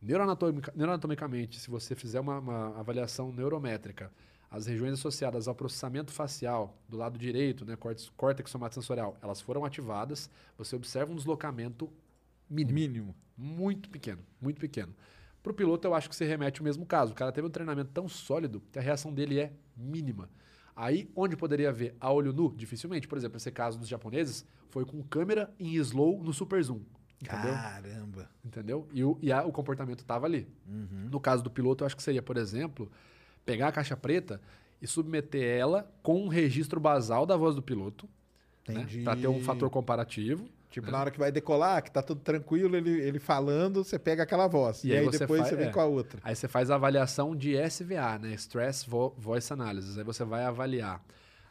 Neuroanatomica- 0.00 0.72
neuroanatomicamente, 0.76 1.58
se 1.58 1.68
você 1.68 1.94
fizer 1.94 2.20
uma, 2.20 2.38
uma 2.38 2.78
avaliação 2.78 3.32
neurométrica, 3.32 4.12
as 4.50 4.66
regiões 4.66 4.94
associadas 4.94 5.48
ao 5.48 5.54
processamento 5.54 6.12
facial 6.12 6.76
do 6.88 6.96
lado 6.96 7.18
direito, 7.18 7.64
né, 7.64 7.76
córtex, 7.76 8.08
córtex 8.16 8.50
somatosensorial, 8.50 9.16
elas 9.20 9.40
foram 9.40 9.64
ativadas. 9.64 10.30
Você 10.56 10.74
observa 10.74 11.12
um 11.12 11.16
deslocamento 11.16 11.90
mínimo. 12.48 12.74
Mínimo. 12.78 13.14
Muito 13.36 13.90
pequeno, 13.90 14.22
muito 14.40 14.60
pequeno. 14.60 14.94
Para 15.42 15.52
o 15.52 15.54
piloto, 15.54 15.86
eu 15.86 15.94
acho 15.94 16.08
que 16.08 16.16
se 16.16 16.24
remete 16.24 16.60
ao 16.60 16.64
mesmo 16.64 16.86
caso. 16.86 17.12
O 17.12 17.14
cara 17.14 17.30
teve 17.30 17.46
um 17.46 17.50
treinamento 17.50 17.90
tão 17.92 18.08
sólido 18.08 18.62
que 18.72 18.78
a 18.78 18.82
reação 18.82 19.12
dele 19.12 19.38
é 19.38 19.52
mínima. 19.76 20.28
Aí, 20.74 21.10
onde 21.14 21.36
poderia 21.36 21.72
ver 21.72 21.94
a 22.00 22.10
olho 22.12 22.32
nu? 22.32 22.52
Dificilmente. 22.56 23.06
Por 23.06 23.18
exemplo, 23.18 23.36
esse 23.36 23.50
caso 23.50 23.78
dos 23.78 23.88
japoneses 23.88 24.44
foi 24.70 24.84
com 24.84 25.02
câmera 25.02 25.52
em 25.58 25.74
slow 25.74 26.22
no 26.22 26.32
super 26.32 26.62
zoom. 26.62 26.80
Entendeu? 27.20 27.52
Caramba. 27.52 28.30
Entendeu? 28.44 28.88
E, 28.92 29.02
o, 29.02 29.18
e 29.20 29.32
a- 29.32 29.44
o 29.44 29.50
comportamento 29.52 30.00
estava 30.00 30.26
ali. 30.26 30.48
Uhum. 30.68 31.08
No 31.10 31.18
caso 31.20 31.42
do 31.42 31.50
piloto, 31.50 31.82
eu 31.82 31.86
acho 31.86 31.96
que 31.96 32.02
seria, 32.02 32.22
por 32.22 32.36
exemplo, 32.36 32.90
pegar 33.44 33.68
a 33.68 33.72
caixa 33.72 33.96
preta 33.96 34.40
e 34.80 34.86
submeter 34.86 35.42
ela 35.58 35.90
com 36.02 36.22
um 36.24 36.28
registro 36.28 36.78
basal 36.78 37.26
da 37.26 37.36
voz 37.36 37.54
do 37.56 37.62
piloto. 37.62 38.08
Entendi. 38.68 39.02
Para 39.02 39.16
ter 39.16 39.26
um 39.28 39.40
fator 39.42 39.68
comparativo. 39.70 40.48
Tipo, 40.70 40.86
né? 40.88 40.92
na 40.92 41.00
hora 41.00 41.10
que 41.10 41.18
vai 41.18 41.32
decolar, 41.32 41.82
que 41.82 41.90
tá 41.90 42.02
tudo 42.02 42.20
tranquilo, 42.20 42.76
ele, 42.76 42.90
ele 43.00 43.18
falando, 43.18 43.82
você 43.82 43.98
pega 43.98 44.22
aquela 44.22 44.46
voz. 44.46 44.84
E, 44.84 44.88
E 44.88 44.92
aí 44.92 44.98
aí, 44.98 45.04
você 45.06 45.20
depois 45.20 45.40
faz- 45.40 45.50
você 45.50 45.56
vem 45.56 45.68
é. 45.68 45.72
com 45.72 45.80
a 45.80 45.86
outra. 45.86 46.20
Aí 46.22 46.36
você 46.36 46.46
faz 46.46 46.70
a 46.70 46.74
avaliação 46.74 47.34
de 47.34 47.54
SVA, 47.56 48.18
né? 48.18 48.34
Stress 48.34 48.88
Vo- 48.88 49.14
Voice 49.16 49.50
Analysis. 49.50 49.96
Aí 49.96 50.04
você 50.04 50.24
vai 50.24 50.44
avaliar 50.44 51.02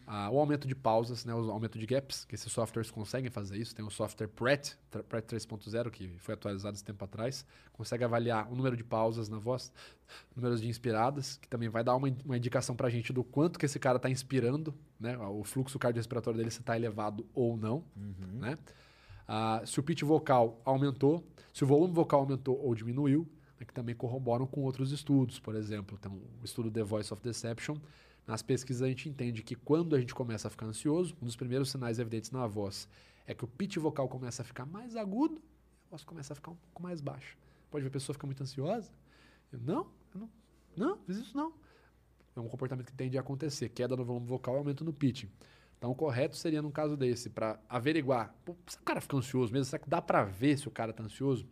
Ah, 0.10 0.30
o 0.32 0.40
aumento 0.40 0.70
de 0.70 0.74
pausas, 0.74 1.26
né, 1.26 1.36
o 1.36 1.52
aumento 1.52 1.78
de 1.78 1.86
gaps, 1.86 2.24
que 2.24 2.34
esses 2.34 2.50
softwares 2.50 2.90
conseguem 2.90 3.30
fazer 3.30 3.58
isso. 3.58 3.76
Tem 3.76 3.84
o 3.84 3.90
software 3.90 4.30
PRET, 4.30 4.78
PRET 4.90 5.26
3.0, 5.26 5.92
que 5.92 6.18
foi 6.20 6.34
atualizado 6.34 6.76
esse 6.76 6.84
tempo 6.84 7.04
atrás. 7.04 7.46
Consegue 7.74 8.06
avaliar 8.06 8.50
o 8.50 8.56
número 8.56 8.78
de 8.78 8.86
pausas 8.86 9.28
na 9.28 9.38
voz, 9.38 9.70
números 10.34 10.62
de 10.62 10.70
inspiradas, 10.70 11.36
que 11.36 11.50
também 11.50 11.68
vai 11.68 11.84
dar 11.84 11.94
uma, 11.94 12.08
uma 12.24 12.38
indicação 12.38 12.74
pra 12.74 12.90
gente 12.90 13.12
do 13.12 13.22
quanto 13.22 13.60
que 13.60 13.66
esse 13.66 13.78
cara 13.80 13.98
está 13.98 14.10
inspirando, 14.10 14.74
né? 14.98 15.18
O 15.18 15.44
fluxo 15.44 15.78
cardiorrespiratório 15.78 16.38
dele 16.38 16.52
se 16.52 16.62
está 16.62 16.78
elevado 16.78 17.28
ou 17.34 17.58
não, 17.58 17.84
né? 17.96 18.58
Ah, 19.28 19.62
se 19.66 19.78
o 19.78 19.84
pitch 19.84 20.04
vocal 20.04 20.62
aumentou, 20.64 21.22
se 21.54 21.66
o 21.66 21.68
volume 21.68 21.94
vocal 21.94 22.22
aumentou 22.22 22.58
ou 22.64 22.74
diminuiu, 22.74 23.28
né, 23.60 23.66
que 23.66 23.74
também 23.74 23.94
corroboram 23.94 24.48
com 24.48 24.62
outros 24.62 24.94
estudos. 24.94 25.38
Por 25.38 25.54
exemplo, 25.54 25.98
tem 25.98 26.10
o 26.10 26.46
estudo 26.46 26.72
The 26.72 26.84
Voice 26.84 27.14
of 27.14 27.22
Deception. 27.22 27.78
Nas 28.28 28.41
pesquisas 28.41 28.82
a 28.84 28.88
gente 28.88 29.08
entende 29.08 29.41
que 29.41 29.56
quando 29.56 29.95
a 29.95 29.99
gente 29.99 30.14
começa 30.14 30.49
a 30.49 30.52
ficar 30.52 30.66
ansioso, 30.66 31.16
um 31.22 31.26
dos 31.26 31.38
primeiros 31.38 31.72
sinais 31.72 31.98
evidentes 31.98 32.30
na 32.30 32.45
voz 32.45 32.88
é 33.26 33.34
que 33.34 33.45
o 33.45 33.48
pitch 33.48 33.78
vocal 33.78 34.10
começa 34.10 34.41
a 34.41 34.45
ficar 34.45 34.66
mais 34.66 34.98
agudo 34.98 35.41
a 35.88 35.91
voz 35.91 36.04
começa 36.04 36.34
a 36.34 36.36
ficar 36.36 36.52
um 36.52 36.56
pouco 36.56 36.84
mais 36.84 36.99
baixa. 36.99 37.38
Pode 37.72 37.84
ver 37.84 37.88
a 37.88 37.91
pessoa 37.91 38.14
ficar 38.14 38.28
muito 38.28 38.44
ansiosa. 38.44 38.91
Eu, 39.52 39.60
não, 39.60 39.88
eu 40.14 40.20
não, 40.20 40.30
não, 40.76 40.98
fiz 41.06 41.18
isso 41.18 41.36
não. 41.36 41.54
É 42.36 42.40
um 42.41 42.48
comportamento 42.49 42.88
que 42.88 42.94
tende 42.94 43.18
a 43.18 43.22
acontecer, 43.22 43.70
queda 43.70 43.95
no 43.95 44.04
volume 44.04 44.28
vocal 44.28 44.56
e 44.56 44.58
aumento 44.58 44.84
no 44.84 44.91
pitch. 44.91 45.26
Então, 45.78 45.90
o 45.90 45.95
correto 45.95 46.36
seria, 46.36 46.62
num 46.62 46.72
caso 46.72 46.98
desse, 46.98 47.30
para 47.30 47.60
averiguar, 47.70 48.36
pô, 48.44 48.56
se 48.68 48.78
o 48.78 48.82
cara 48.82 48.99
fica 48.99 49.16
ansioso 49.16 49.54
mesmo, 49.54 49.66
será 49.66 49.80
que 49.82 49.90
dá 49.90 50.02
para 50.02 50.26
ver 50.26 50.58
se 50.58 50.68
o 50.68 50.72
cara 50.72 50.91
está 50.91 51.04
ansioso? 51.04 51.48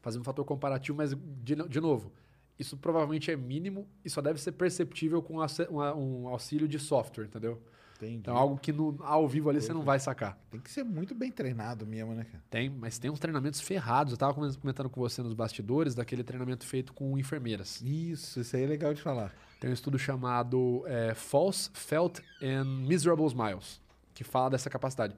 Fazer 0.00 0.18
um 0.18 0.24
fator 0.24 0.44
comparativo, 0.44 0.96
mas, 0.96 1.14
de, 1.14 1.54
de 1.68 1.80
novo, 1.80 2.12
isso 2.58 2.76
provavelmente 2.76 3.30
é 3.30 3.36
mínimo 3.36 3.88
e 4.04 4.10
só 4.10 4.20
deve 4.20 4.40
ser 4.40 4.52
perceptível 4.52 5.22
com 5.22 5.38
um 5.38 6.28
auxílio 6.28 6.68
de 6.68 6.78
software, 6.78 7.24
entendeu? 7.24 7.60
Entendi. 7.96 8.16
Então, 8.16 8.36
algo 8.36 8.58
que 8.58 8.72
no, 8.72 8.96
ao 9.00 9.26
vivo 9.28 9.48
ali 9.48 9.60
você 9.60 9.72
não 9.72 9.82
vai 9.82 9.98
sacar. 9.98 10.38
Tem 10.50 10.60
que 10.60 10.70
ser 10.70 10.84
muito 10.84 11.14
bem 11.14 11.30
treinado 11.30 11.86
mesmo, 11.86 12.12
né, 12.14 12.24
cara? 12.24 12.42
Tem, 12.50 12.68
mas 12.68 12.98
tem 12.98 13.10
uns 13.10 13.20
treinamentos 13.20 13.60
ferrados. 13.60 14.12
Eu 14.12 14.16
estava 14.16 14.34
comentando 14.34 14.90
com 14.90 15.00
você 15.00 15.22
nos 15.22 15.32
bastidores 15.32 15.94
daquele 15.94 16.24
treinamento 16.24 16.66
feito 16.66 16.92
com 16.92 17.16
enfermeiras. 17.16 17.80
Isso, 17.82 18.40
isso 18.40 18.56
aí 18.56 18.64
é 18.64 18.66
legal 18.66 18.92
de 18.92 19.00
falar. 19.00 19.32
Tem 19.60 19.70
um 19.70 19.72
estudo 19.72 19.98
chamado 19.98 20.82
é, 20.86 21.14
False, 21.14 21.70
Felt 21.72 22.20
and 22.42 22.64
Miserable 22.64 23.26
Smiles, 23.26 23.80
que 24.12 24.24
fala 24.24 24.50
dessa 24.50 24.68
capacidade. 24.68 25.16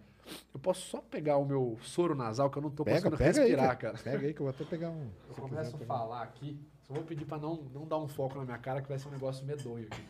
Eu 0.52 0.60
posso 0.60 0.86
só 0.88 1.00
pegar 1.00 1.36
o 1.36 1.44
meu 1.44 1.78
soro 1.82 2.14
nasal, 2.14 2.50
que 2.50 2.58
eu 2.58 2.62
não 2.62 2.70
tô 2.70 2.84
Pega, 2.84 2.96
conseguindo 2.96 3.16
pega 3.16 3.40
aí, 3.40 3.48
respirar, 3.48 3.78
cara. 3.78 3.98
cara. 3.98 4.04
Pega 4.04 4.26
aí 4.26 4.34
que 4.34 4.40
eu 4.40 4.44
vou 4.44 4.50
até 4.54 4.64
pegar 4.64 4.90
um. 4.90 5.08
Eu 5.28 5.34
começo 5.34 5.76
a 5.76 5.78
falar 5.86 6.22
aqui, 6.22 6.58
só 6.86 6.94
vou 6.94 7.02
pedir 7.02 7.24
pra 7.24 7.38
não, 7.38 7.56
não 7.74 7.86
dar 7.86 7.98
um 7.98 8.06
foco 8.06 8.38
na 8.38 8.44
minha 8.44 8.58
cara, 8.58 8.80
que 8.80 8.88
vai 8.88 8.98
ser 8.98 9.08
um 9.08 9.12
negócio 9.12 9.44
medonho 9.44 9.86
aqui. 9.86 10.06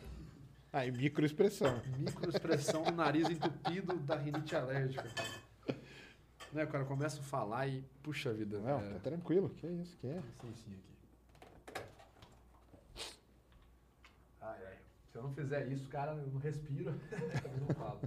Ah, 0.71 0.85
e 0.85 0.91
microexpressão. 0.91 1.81
Microexpressão 1.97 2.83
no 2.83 2.91
nariz 2.91 3.29
entupido 3.29 3.95
da 3.97 4.15
rinite 4.15 4.55
alérgica. 4.55 5.09
Né, 6.53 6.63
o 6.63 6.67
cara 6.67 6.85
começa 6.85 7.19
a 7.19 7.23
falar 7.23 7.67
e, 7.67 7.83
puxa 8.03 8.31
vida. 8.31 8.59
Não, 8.59 8.79
é, 8.79 8.93
tá 8.93 8.99
tranquilo. 8.99 9.49
Que 9.49 9.67
isso, 9.67 9.97
que 9.97 10.07
é? 10.07 10.21
licencinha 10.43 10.77
aqui. 10.77 11.81
Ai, 14.41 14.65
ai. 14.67 14.77
Se 15.11 15.17
eu 15.17 15.23
não 15.23 15.33
fizer 15.33 15.67
isso, 15.67 15.89
cara, 15.89 16.11
eu 16.11 16.27
não 16.27 16.39
respiro, 16.39 16.91
eu 17.11 17.57
não 17.59 17.75
falo. 17.75 18.01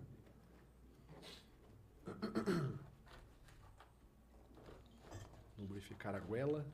Lubrificar 5.58 6.14
a 6.14 6.20
goela. 6.20 6.64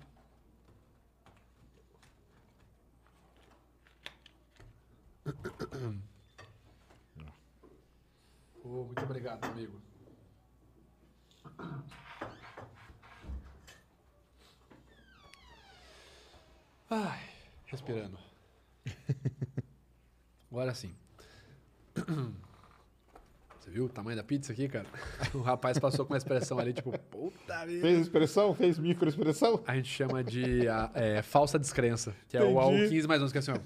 Ô, 8.64 8.84
muito 8.84 9.02
obrigado, 9.02 9.44
amigo. 9.44 9.80
Ai, 16.90 17.20
respirando. 17.66 18.18
Agora 20.50 20.74
sim. 20.74 20.94
Você 23.58 23.70
viu 23.70 23.86
o 23.86 23.88
tamanho 23.88 24.16
da 24.16 24.22
pizza 24.22 24.52
aqui, 24.52 24.68
cara? 24.68 24.86
O 25.34 25.40
rapaz 25.40 25.78
passou 25.78 26.06
com 26.06 26.12
uma 26.14 26.18
expressão 26.18 26.58
ali, 26.58 26.72
tipo, 26.72 26.96
puta 27.10 27.66
vida. 27.66 27.80
Fez 27.82 28.00
expressão? 28.00 28.54
Fez 28.54 28.78
microexpressão? 28.78 29.62
A 29.66 29.74
gente 29.74 29.88
chama 29.88 30.22
de 30.22 30.68
a, 30.68 30.90
é, 30.94 31.22
falsa 31.22 31.58
descrença, 31.58 32.14
que 32.28 32.36
é 32.36 32.42
o 32.42 32.50
Entendi. 32.50 32.94
AU15 32.94 33.06
mais 33.08 33.20
ou 33.22 33.28
menos, 33.28 33.32
que 33.32 33.38
é 33.38 33.40
assim, 33.40 33.50
ó. 33.50 33.56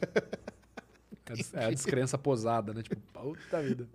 É 1.30 1.32
a 1.32 1.36
des- 1.36 1.54
a 1.54 1.70
descrença 1.70 2.18
posada, 2.18 2.74
né? 2.74 2.82
Tipo, 2.82 3.00
puta 3.12 3.62
vida. 3.62 3.88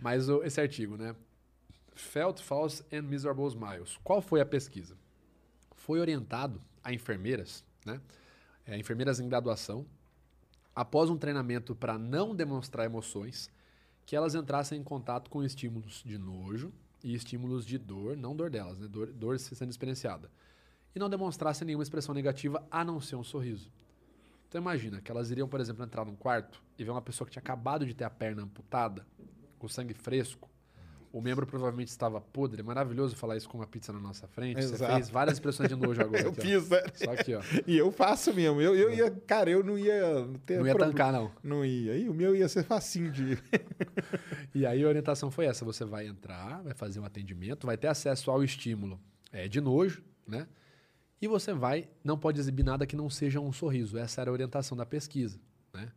Mas 0.00 0.28
o- 0.28 0.42
esse 0.42 0.60
artigo, 0.60 0.96
né? 0.96 1.14
Felt 1.94 2.40
False 2.40 2.84
and 2.92 3.02
Miserable 3.02 3.46
Smiles. 3.46 3.96
Qual 4.02 4.20
foi 4.20 4.40
a 4.40 4.46
pesquisa? 4.46 4.96
Foi 5.76 6.00
orientado 6.00 6.60
a 6.82 6.92
enfermeiras, 6.92 7.64
né? 7.86 8.00
É, 8.66 8.76
enfermeiras 8.78 9.20
em 9.20 9.28
graduação, 9.28 9.86
após 10.74 11.08
um 11.10 11.16
treinamento 11.16 11.74
para 11.74 11.96
não 11.96 12.34
demonstrar 12.34 12.86
emoções, 12.86 13.48
que 14.04 14.16
elas 14.16 14.34
entrassem 14.34 14.80
em 14.80 14.82
contato 14.82 15.30
com 15.30 15.42
estímulos 15.44 16.02
de 16.04 16.18
nojo 16.18 16.72
e 17.02 17.14
estímulos 17.14 17.64
de 17.64 17.78
dor, 17.78 18.16
não 18.16 18.34
dor 18.34 18.50
delas, 18.50 18.78
né? 18.78 18.88
Dor, 18.88 19.12
dor 19.12 19.38
sendo 19.38 19.70
experienciada. 19.70 20.28
E 20.94 20.98
não 20.98 21.08
demonstrassem 21.08 21.64
nenhuma 21.66 21.82
expressão 21.84 22.14
negativa 22.14 22.66
a 22.70 22.84
não 22.84 23.00
ser 23.00 23.16
um 23.16 23.24
sorriso. 23.24 23.70
Então 24.54 24.62
imagina 24.62 25.00
que 25.00 25.10
elas 25.10 25.32
iriam, 25.32 25.48
por 25.48 25.58
exemplo, 25.58 25.84
entrar 25.84 26.04
num 26.04 26.14
quarto 26.14 26.62
e 26.78 26.84
ver 26.84 26.92
uma 26.92 27.02
pessoa 27.02 27.26
que 27.26 27.32
tinha 27.32 27.40
acabado 27.40 27.84
de 27.84 27.92
ter 27.92 28.04
a 28.04 28.10
perna 28.10 28.44
amputada, 28.44 29.04
com 29.58 29.66
sangue 29.66 29.92
fresco. 29.92 30.48
O 31.12 31.20
membro 31.20 31.44
provavelmente 31.44 31.88
estava 31.88 32.20
podre. 32.20 32.60
É 32.60 32.62
maravilhoso 32.62 33.16
falar 33.16 33.36
isso 33.36 33.48
com 33.48 33.58
uma 33.58 33.66
pizza 33.66 33.92
na 33.92 33.98
nossa 33.98 34.28
frente. 34.28 34.62
Você 34.62 34.74
Exato. 34.74 34.92
fez 34.94 35.10
várias 35.10 35.38
expressões 35.38 35.68
de 35.68 35.74
nojo 35.74 36.00
agora. 36.00 36.22
Eu 36.26 36.30
aqui, 36.30 36.40
fiz, 36.40 36.68
né? 36.70 36.82
Só 36.94 37.10
aqui, 37.10 37.34
ó. 37.34 37.42
E 37.66 37.76
eu 37.76 37.90
faço 37.90 38.32
mesmo. 38.32 38.60
Eu, 38.60 38.76
eu 38.76 38.94
ia, 38.94 39.10
cara, 39.10 39.50
eu 39.50 39.64
não 39.64 39.76
ia 39.76 40.28
ter 40.46 40.58
Não 40.58 40.66
ia 40.66 40.72
problema. 40.72 40.92
tancar, 40.92 41.12
não. 41.12 41.32
Não 41.42 41.64
ia. 41.64 41.96
E 41.96 42.08
o 42.08 42.14
meu 42.14 42.36
ia 42.36 42.48
ser 42.48 42.62
facinho 42.62 43.10
de. 43.10 43.36
E 44.54 44.64
aí 44.64 44.84
a 44.84 44.86
orientação 44.86 45.32
foi 45.32 45.46
essa: 45.46 45.64
você 45.64 45.84
vai 45.84 46.06
entrar, 46.06 46.62
vai 46.62 46.74
fazer 46.74 47.00
um 47.00 47.04
atendimento, 47.04 47.66
vai 47.66 47.76
ter 47.76 47.88
acesso 47.88 48.30
ao 48.30 48.44
estímulo 48.44 49.00
é, 49.32 49.48
de 49.48 49.60
nojo, 49.60 50.04
né? 50.24 50.46
E 51.20 51.28
você 51.28 51.52
vai, 51.52 51.88
não 52.02 52.18
pode 52.18 52.38
exibir 52.38 52.62
nada 52.62 52.86
que 52.86 52.96
não 52.96 53.08
seja 53.08 53.40
um 53.40 53.52
sorriso. 53.52 53.96
Essa 53.96 54.20
era 54.20 54.30
a 54.30 54.32
orientação 54.32 54.76
da 54.76 54.84
pesquisa, 54.84 55.38
né? 55.72 55.90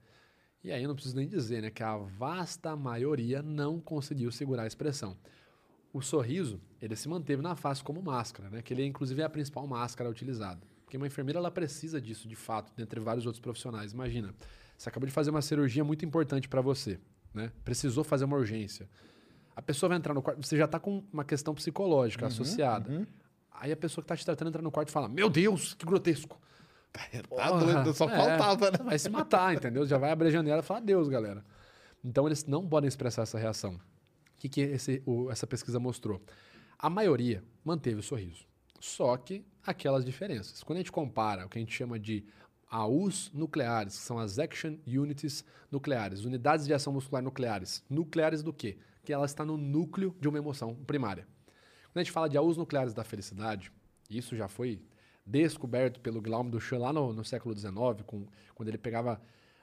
E 0.64 0.72
aí 0.72 0.84
eu 0.84 0.88
não 0.88 0.95
preciso 0.95 1.15
nem 1.15 1.27
dizer, 1.27 1.61
né, 1.61 1.69
que 1.69 1.84
a 1.84 1.95
vasta 1.95 2.76
maioria 2.76 3.41
não 3.41 3.80
conseguiu 3.80 4.31
segurar 4.31 4.64
a 4.64 4.68
expressão. 4.68 5.18
O 5.94 6.02
sorriso, 6.02 6.60
ele 6.81 6.95
se 6.95 7.07
manteve 7.07 7.41
na 7.41 7.56
face 7.56 7.84
como 7.84 8.02
máscara, 8.02 8.49
né? 8.49 8.61
Que 8.61 8.73
ele 8.73 8.85
inclusive 8.85 9.22
é 9.22 9.26
a 9.26 9.30
principal 9.30 9.65
máscara 9.65 10.10
utilizada. 10.10 10.61
Porque 10.84 10.98
uma 10.98 11.07
enfermeira 11.07 11.39
ela 11.39 11.52
precisa 11.52 11.99
disso 11.99 12.27
de 12.27 12.35
fato, 12.35 12.72
dentre 12.76 12.99
vários 12.99 13.26
outros 13.26 13.41
profissionais. 13.41 13.91
Imagina, 13.94 14.34
você 14.77 14.89
acabou 14.89 15.07
de 15.07 15.14
fazer 15.14 15.31
uma 15.31 15.41
cirurgia 15.41 15.84
muito 15.84 16.06
importante 16.06 16.48
para 16.48 16.61
você, 16.61 16.99
né? 17.34 17.52
Precisou 17.65 18.03
fazer 18.03 18.26
uma 18.26 18.38
urgência. 18.38 18.89
A 19.56 19.61
pessoa 19.61 19.89
vai 19.89 19.98
entrar 19.98 20.14
no 20.14 20.22
quarto, 20.22 20.45
você 20.45 20.56
já 20.56 20.65
está 20.65 20.80
com 20.80 21.03
uma 21.11 21.26
questão 21.26 21.53
psicológica 21.56 22.27
associada. 22.27 23.07
Aí 23.59 23.71
a 23.71 23.77
pessoa 23.77 24.01
que 24.03 24.05
está 24.05 24.15
te 24.15 24.25
tratando 24.25 24.49
entra 24.49 24.61
no 24.61 24.71
quarto 24.71 24.89
e 24.89 24.91
fala: 24.91 25.07
Meu 25.09 25.29
Deus, 25.29 25.73
que 25.73 25.85
grotesco. 25.85 26.39
Tá 26.93 27.01
Porra, 27.29 27.59
doido, 27.59 27.93
só 27.93 28.09
é, 28.09 28.15
faltava, 28.17 28.71
né? 28.71 28.77
Vai 28.84 28.97
se 28.97 29.09
matar, 29.09 29.53
entendeu? 29.53 29.85
Já 29.85 29.97
vai 29.97 30.11
abrir 30.11 30.27
a 30.29 30.31
janela 30.31 30.59
e 30.61 30.63
falar 30.63 30.79
adeus, 30.79 31.07
galera. 31.09 31.43
Então 32.03 32.25
eles 32.27 32.45
não 32.45 32.67
podem 32.67 32.88
expressar 32.88 33.23
essa 33.23 33.38
reação. 33.38 33.73
O 33.73 33.79
que, 34.39 34.47
que 34.49 34.61
esse- 34.61 35.01
o- 35.05 35.29
essa 35.29 35.45
pesquisa 35.45 35.79
mostrou? 35.79 36.21
A 36.79 36.89
maioria 36.89 37.43
manteve 37.63 37.99
o 37.99 38.03
sorriso. 38.03 38.45
Só 38.79 39.15
que 39.17 39.43
aquelas 39.65 40.05
diferenças. 40.05 40.63
Quando 40.63 40.77
a 40.77 40.79
gente 40.81 40.91
compara 40.91 41.45
o 41.45 41.49
que 41.49 41.57
a 41.57 41.61
gente 41.61 41.73
chama 41.73 41.99
de 41.99 42.23
AUs 42.69 43.31
nucleares, 43.34 43.97
que 43.97 44.03
são 44.03 44.19
as 44.19 44.38
Action 44.39 44.75
Unities 44.85 45.43
nucleares, 45.71 46.25
unidades 46.25 46.65
de 46.65 46.73
ação 46.73 46.93
muscular 46.93 47.23
nucleares. 47.23 47.84
Nucleares 47.89 48.43
do 48.43 48.53
quê? 48.53 48.77
Que 49.03 49.13
ela 49.13 49.25
está 49.25 49.45
no 49.45 49.57
núcleo 49.57 50.15
de 50.19 50.27
uma 50.27 50.38
emoção 50.38 50.75
primária. 50.75 51.27
Quando 51.97 52.01
a 52.01 52.03
gente 52.03 52.11
fala 52.11 52.29
de 52.29 52.37
AUs 52.37 52.55
nucleares 52.57 52.93
da 52.93 53.03
felicidade, 53.03 53.71
isso 54.07 54.35
já 54.35 54.47
foi 54.47 54.79
descoberto 55.25 55.99
pelo 55.99 56.21
Glaume 56.21 56.51
do 56.51 56.61
Chan 56.61 56.77
lá 56.77 56.93
no, 56.93 57.11
no 57.11 57.25
século 57.25 57.57
XIX, 57.57 57.73
com, 58.05 58.27
quando 58.53 58.69
ele 58.69 58.77
pegava 58.77 59.19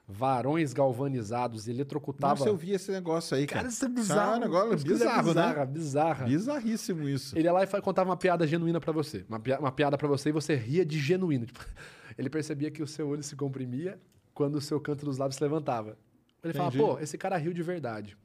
varões 0.09 0.73
galvanizados 0.73 1.69
e 1.69 1.71
eletrocutava. 1.71 2.35
Nossa, 2.35 2.49
eu 2.49 2.57
vi 2.57 2.73
esse 2.73 2.91
negócio 2.91 3.37
aí, 3.37 3.47
cara. 3.47 3.61
Cara, 3.61 3.73
isso 3.73 3.85
é 3.85 3.89
bizarro. 3.89 4.37
um 4.37 4.41
negócio 4.41 4.71
Pesquisa 4.71 4.95
bizarro, 5.05 5.29
bizarra, 5.29 5.59
né? 5.61 5.67
bizarra. 5.67 6.27
Bizarríssimo 6.27 7.09
isso. 7.09 7.39
Ele 7.39 7.47
ia 7.47 7.53
lá 7.53 7.63
e 7.63 7.67
contava 7.81 8.11
uma 8.11 8.17
piada 8.17 8.45
genuína 8.49 8.81
pra 8.81 8.91
você. 8.93 9.25
Uma, 9.29 9.39
pia- 9.39 9.61
uma 9.61 9.71
piada 9.71 9.97
pra 9.97 10.09
você 10.09 10.31
e 10.31 10.33
você 10.33 10.57
ria 10.57 10.85
de 10.85 10.99
genuíno. 10.99 11.47
Tipo, 11.47 11.65
ele 12.19 12.29
percebia 12.29 12.69
que 12.69 12.83
o 12.83 12.87
seu 12.87 13.07
olho 13.07 13.23
se 13.23 13.37
comprimia 13.37 13.97
quando 14.35 14.57
o 14.57 14.61
seu 14.61 14.81
canto 14.81 15.05
dos 15.05 15.19
lábios 15.19 15.37
se 15.37 15.43
levantava. 15.45 15.97
Ele 16.43 16.53
Entendi. 16.59 16.79
pô, 16.79 16.99
esse 16.99 17.17
cara 17.17 17.37
riu 17.37 17.53
de 17.55 17.63
verdade. 17.63 18.19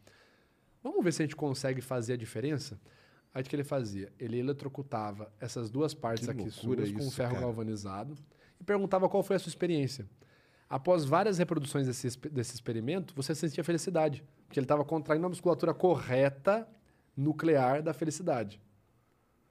Vamos 0.83 1.03
ver 1.03 1.13
se 1.13 1.21
a 1.21 1.25
gente 1.25 1.35
consegue 1.35 1.79
fazer 1.79 2.13
a 2.13 2.17
diferença? 2.17 2.79
Aí 3.33 3.43
o 3.43 3.45
que 3.45 3.55
ele 3.55 3.63
fazia? 3.63 4.11
Ele 4.19 4.39
eletrocutava 4.39 5.31
essas 5.39 5.69
duas 5.69 5.93
partes 5.93 6.25
Que 6.25 6.31
aqui 6.31 6.49
suas 6.49 6.91
com 6.91 7.11
ferro 7.11 7.33
cara. 7.33 7.45
galvanizado 7.45 8.15
e 8.59 8.63
perguntava 8.63 9.07
qual 9.07 9.23
foi 9.23 9.35
a 9.35 9.39
sua 9.39 9.49
experiência. 9.49 10.07
Após 10.69 11.05
várias 11.05 11.37
reproduções 11.37 11.87
desse, 11.87 12.17
desse 12.29 12.53
experimento, 12.55 13.13
você 13.15 13.33
sentia 13.33 13.63
felicidade. 13.63 14.23
Porque 14.47 14.59
ele 14.59 14.65
estava 14.65 14.83
contraindo 14.83 15.25
a 15.25 15.29
musculatura 15.29 15.73
correta 15.73 16.67
nuclear 17.15 17.81
da 17.81 17.93
felicidade. 17.93 18.61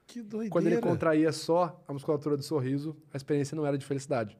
Que 0.07 0.21
doideira. 0.21 0.51
Quando 0.51 0.67
ele 0.67 0.81
contraía 0.81 1.31
só 1.31 1.81
a 1.87 1.93
musculatura 1.93 2.35
do 2.35 2.43
sorriso, 2.43 2.97
a 3.13 3.17
experiência 3.17 3.55
não 3.55 3.65
era 3.65 3.77
de 3.77 3.85
felicidade. 3.85 4.37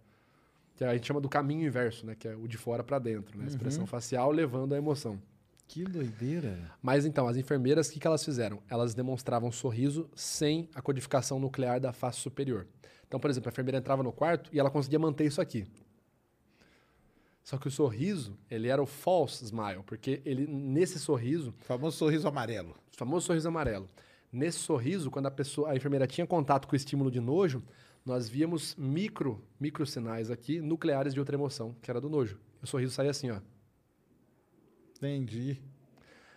Que 0.76 0.84
a 0.84 0.94
gente 0.94 1.06
chama 1.06 1.22
do 1.22 1.30
caminho 1.30 1.68
inverso, 1.68 2.06
né? 2.06 2.16
Que 2.16 2.28
é 2.28 2.36
o 2.36 2.48
de 2.48 2.58
fora 2.58 2.84
para 2.84 2.98
dentro, 2.98 3.38
né? 3.38 3.44
A 3.46 3.48
expressão 3.48 3.86
facial 3.86 4.32
levando 4.32 4.74
a 4.74 4.78
emoção. 4.78 5.22
Que 5.70 5.84
doideira. 5.84 6.72
Mas 6.82 7.06
então, 7.06 7.28
as 7.28 7.38
enfermeiras, 7.38 7.88
o 7.88 7.92
que, 7.92 8.00
que 8.00 8.08
elas 8.08 8.26
fizeram? 8.26 8.60
Elas 8.68 8.96
demonstravam 8.96 9.52
sorriso 9.52 10.10
sem 10.16 10.68
a 10.74 10.82
codificação 10.82 11.40
nuclear 11.40 11.80
da 11.80 11.94
face 11.94 12.20
superior. 12.20 12.68
Então, 13.08 13.20
por 13.20 13.30
exemplo, 13.30 13.50
a 13.50 13.52
enfermeira 13.52 13.78
entrava 13.78 14.02
no 14.02 14.12
quarto 14.12 14.50
e 14.52 14.60
ela 14.60 14.72
conseguia 14.72 14.98
manter 14.98 15.26
isso 15.26 15.40
aqui. 15.40 15.68
Só 17.44 17.56
que 17.60 17.68
o 17.68 17.72
sorriso, 17.72 18.36
ele 18.50 18.68
era 18.68 18.82
o 18.82 18.88
false 18.88 19.46
smile, 19.46 19.84
porque 19.86 20.24
ele 20.26 20.48
nesse 20.48 20.98
sorriso, 20.98 21.54
Famoso 21.60 21.98
sorriso 21.98 22.28
amarelo. 22.28 22.76
o 22.92 22.98
famoso 22.98 23.28
sorriso 23.28 23.48
amarelo. 23.48 23.88
Nesse 24.32 24.58
sorriso, 24.58 25.12
quando 25.12 25.28
a 25.28 25.32
pessoa, 25.32 25.70
a 25.70 25.76
enfermeira 25.76 26.08
tinha 26.08 26.26
contato 26.26 26.68
com 26.68 26.74
o 26.74 26.78
estímulo 26.78 27.12
de 27.12 27.20
nojo, 27.20 27.64
nós 28.04 28.28
víamos 28.28 28.76
micro, 28.76 29.40
micro 29.60 29.86
sinais 29.86 30.32
aqui 30.32 30.60
nucleares 30.62 31.14
de 31.14 31.20
outra 31.20 31.36
emoção, 31.36 31.76
que 31.80 31.92
era 31.92 32.02
do 32.02 32.10
nojo. 32.10 32.40
O 32.60 32.66
sorriso 32.66 32.92
saía 32.92 33.12
assim, 33.12 33.30
ó. 33.30 33.40
Entendi. 35.00 35.58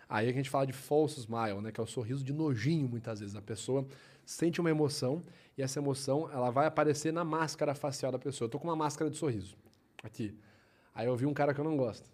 Aí 0.07 0.29
a 0.29 0.31
gente 0.31 0.49
fala 0.49 0.65
de 0.65 0.73
false 0.73 1.19
smile, 1.19 1.59
né, 1.61 1.71
que 1.71 1.79
é 1.79 1.83
o 1.83 1.87
sorriso 1.87 2.23
de 2.23 2.31
nojinho 2.31 2.87
muitas 2.87 3.19
vezes. 3.19 3.35
A 3.35 3.41
pessoa 3.41 3.85
sente 4.25 4.61
uma 4.61 4.69
emoção 4.69 5.21
e 5.57 5.61
essa 5.61 5.79
emoção 5.79 6.29
ela 6.31 6.49
vai 6.49 6.65
aparecer 6.65 7.11
na 7.11 7.25
máscara 7.25 7.75
facial 7.75 8.11
da 8.11 8.19
pessoa. 8.19 8.45
Eu 8.45 8.49
tô 8.49 8.59
com 8.59 8.67
uma 8.67 8.75
máscara 8.75 9.11
de 9.11 9.17
sorriso 9.17 9.57
aqui. 10.01 10.37
Aí 10.95 11.07
eu 11.07 11.15
vi 11.17 11.25
um 11.25 11.33
cara 11.33 11.53
que 11.53 11.59
eu 11.59 11.65
não 11.65 11.75
gosto. 11.75 12.09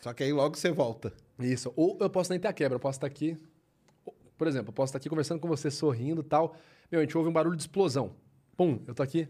Só 0.00 0.12
que 0.12 0.24
aí 0.24 0.32
logo 0.32 0.56
você 0.56 0.72
volta. 0.72 1.12
Isso. 1.38 1.72
Ou 1.76 1.96
eu 2.00 2.10
posso 2.10 2.30
nem 2.30 2.40
ter 2.40 2.48
a 2.48 2.52
quebra, 2.52 2.76
eu 2.76 2.80
posso 2.80 2.96
estar 2.96 3.06
aqui. 3.06 3.36
Por 4.36 4.48
exemplo, 4.48 4.70
eu 4.70 4.72
posso 4.72 4.90
estar 4.90 4.98
aqui 4.98 5.08
conversando 5.08 5.40
com 5.40 5.46
você, 5.46 5.70
sorrindo 5.70 6.22
e 6.22 6.24
tal. 6.24 6.56
Meu, 6.90 7.00
a 7.00 7.04
gente 7.04 7.16
ouve 7.16 7.28
um 7.28 7.32
barulho 7.32 7.56
de 7.56 7.62
explosão. 7.62 8.16
Pum, 8.56 8.82
eu 8.86 8.94
tô 8.94 9.02
aqui. 9.02 9.28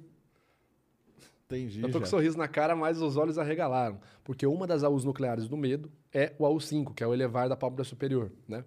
Entendi. 1.56 1.82
Eu 1.82 1.88
tô 1.90 1.98
com 1.98 2.04
um 2.04 2.06
já. 2.06 2.10
sorriso 2.10 2.38
na 2.38 2.48
cara, 2.48 2.74
mas 2.74 3.00
os 3.00 3.16
olhos 3.16 3.38
arregalaram. 3.38 4.00
Porque 4.24 4.46
uma 4.46 4.66
das 4.66 4.82
AUs 4.82 5.04
nucleares 5.04 5.48
do 5.48 5.56
medo 5.56 5.90
é 6.12 6.32
o 6.38 6.44
AU5, 6.44 6.94
que 6.94 7.04
é 7.04 7.06
o 7.06 7.12
elevar 7.12 7.48
da 7.48 7.56
pálpebra 7.56 7.84
superior, 7.84 8.32
né? 8.48 8.64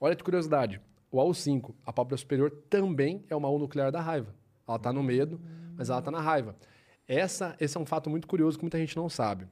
Olha 0.00 0.14
que 0.14 0.22
curiosidade. 0.22 0.80
O 1.10 1.18
AU5, 1.18 1.74
a 1.84 1.92
pálpebra 1.92 2.18
superior, 2.18 2.50
também 2.68 3.24
é 3.30 3.36
uma 3.36 3.48
AU 3.48 3.58
nuclear 3.58 3.90
da 3.90 4.00
raiva. 4.00 4.34
Ela 4.68 4.78
tá 4.78 4.92
no 4.92 5.02
medo, 5.02 5.40
mas 5.76 5.88
ela 5.88 6.02
tá 6.02 6.10
na 6.10 6.20
raiva. 6.20 6.56
Essa, 7.08 7.56
esse 7.60 7.76
é 7.76 7.80
um 7.80 7.86
fato 7.86 8.10
muito 8.10 8.26
curioso 8.26 8.58
que 8.58 8.64
muita 8.64 8.78
gente 8.78 8.96
não 8.96 9.08
sabe. 9.08 9.46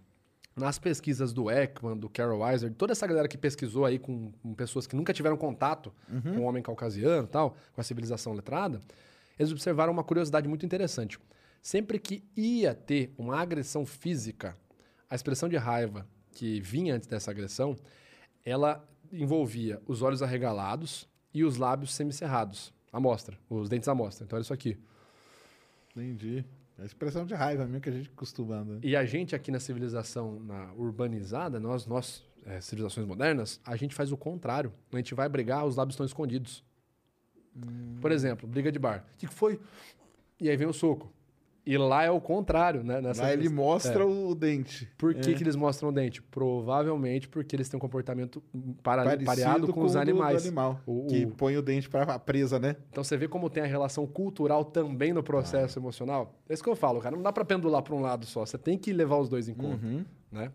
Nas 0.56 0.78
pesquisas 0.78 1.32
do 1.32 1.50
Ekman, 1.50 1.96
do 1.96 2.08
Carol 2.08 2.40
Weiser, 2.40 2.72
toda 2.74 2.92
essa 2.92 3.06
galera 3.06 3.26
que 3.26 3.38
pesquisou 3.38 3.84
aí 3.84 3.98
com, 3.98 4.30
com 4.42 4.54
pessoas 4.54 4.86
que 4.86 4.94
nunca 4.94 5.12
tiveram 5.12 5.36
contato 5.36 5.92
com 6.22 6.40
o 6.40 6.42
homem 6.42 6.62
caucasiano 6.62 7.24
e 7.24 7.28
tal, 7.30 7.56
com 7.72 7.80
a 7.80 7.84
civilização 7.84 8.32
letrada, 8.32 8.80
eles 9.38 9.50
observaram 9.50 9.92
uma 9.92 10.04
curiosidade 10.04 10.48
muito 10.48 10.64
interessante. 10.64 11.18
Sempre 11.64 11.98
que 11.98 12.22
ia 12.36 12.74
ter 12.74 13.14
uma 13.16 13.40
agressão 13.40 13.86
física, 13.86 14.54
a 15.08 15.14
expressão 15.14 15.48
de 15.48 15.56
raiva 15.56 16.06
que 16.32 16.60
vinha 16.60 16.94
antes 16.94 17.08
dessa 17.08 17.30
agressão, 17.30 17.74
ela 18.44 18.86
envolvia 19.10 19.80
os 19.86 20.02
olhos 20.02 20.22
arregalados 20.22 21.08
e 21.32 21.42
os 21.42 21.56
lábios 21.56 21.94
semicerrados, 21.94 22.70
à 22.92 23.00
mostra, 23.00 23.38
os 23.48 23.70
dentes 23.70 23.88
à 23.88 23.94
mostra. 23.94 24.26
Então 24.26 24.36
era 24.36 24.42
isso 24.42 24.52
aqui. 24.52 24.76
Entendi. 25.96 26.44
É 26.78 26.82
a 26.82 26.84
expressão 26.84 27.24
de 27.24 27.32
raiva 27.32 27.64
mesmo 27.64 27.80
que 27.80 27.88
a 27.88 27.92
gente 27.92 28.10
costuma. 28.10 28.62
Né? 28.62 28.80
E 28.82 28.94
a 28.94 29.06
gente 29.06 29.34
aqui 29.34 29.50
na 29.50 29.58
civilização 29.58 30.38
na 30.40 30.70
urbanizada, 30.74 31.58
nós, 31.58 31.86
nós 31.86 32.22
é, 32.44 32.60
civilizações 32.60 33.06
modernas, 33.06 33.58
a 33.64 33.74
gente 33.74 33.94
faz 33.94 34.12
o 34.12 34.18
contrário. 34.18 34.70
A 34.92 34.98
gente 34.98 35.14
vai 35.14 35.30
brigar, 35.30 35.64
os 35.64 35.76
lábios 35.76 35.94
estão 35.94 36.04
escondidos. 36.04 36.62
Por 38.02 38.12
exemplo, 38.12 38.46
briga 38.46 38.70
de 38.70 38.78
bar. 38.78 39.06
O 39.14 39.16
que 39.16 39.26
foi? 39.26 39.58
E 40.38 40.50
aí 40.50 40.58
vem 40.58 40.66
o 40.66 40.72
soco. 40.74 41.13
E 41.66 41.78
lá 41.78 42.04
é 42.04 42.10
o 42.10 42.20
contrário, 42.20 42.84
né? 42.84 43.00
Nessa 43.00 43.22
Lá 43.22 43.32
ele 43.32 43.48
mostra 43.48 44.02
É. 44.02 44.06
o 44.06 44.34
dente. 44.34 44.86
Por 44.98 45.14
que, 45.14 45.32
que 45.34 45.42
eles 45.42 45.56
mostram 45.56 45.88
o 45.88 45.92
dente? 45.92 46.20
Provavelmente 46.22 47.26
porque 47.28 47.56
eles 47.56 47.68
têm 47.68 47.78
um 47.78 47.80
comportamento 47.80 48.42
para, 48.82 49.16
pareado 49.24 49.72
com, 49.72 49.80
o 49.80 49.84
os 49.84 49.92
do- 49.92 49.96
do 49.96 50.00
animais. 50.02 50.44
animal, 50.46 50.80
O- 50.86 51.06
que 51.06 51.24
o- 51.24 51.30
põe 51.30 51.56
o 51.56 51.62
dente 51.62 51.88
pra 51.88 52.18
presa, 52.18 52.58
né? 52.58 52.76
Então 52.90 53.02
você 53.02 53.16
vê 53.16 53.26
como 53.28 53.48
tem 53.48 53.62
a 53.62 53.66
relação 53.66 54.06
cultural 54.06 54.64
também 54.64 55.12
no 55.12 55.22
processo 55.22 55.78
emocional. 55.78 56.34
É 56.48 56.52
isso 56.54 56.62
que 56.62 56.68
eu 56.68 56.76
falo, 56.76 57.00
cara. 57.00 57.16
Não 57.16 57.22
dá 57.22 57.32
para 57.32 57.44
pendular 57.44 57.82
para 57.82 57.94
um 57.94 58.00
lado 58.00 58.26
só. 58.26 58.44
Você 58.44 58.58
tem 58.58 58.76
que 58.76 58.92
levar 58.92 59.16
os 59.18 59.28
dois 59.28 59.48
em 59.48 59.54
conta, 59.54 59.86
Uhum. 59.86 60.04
né? 60.30 60.52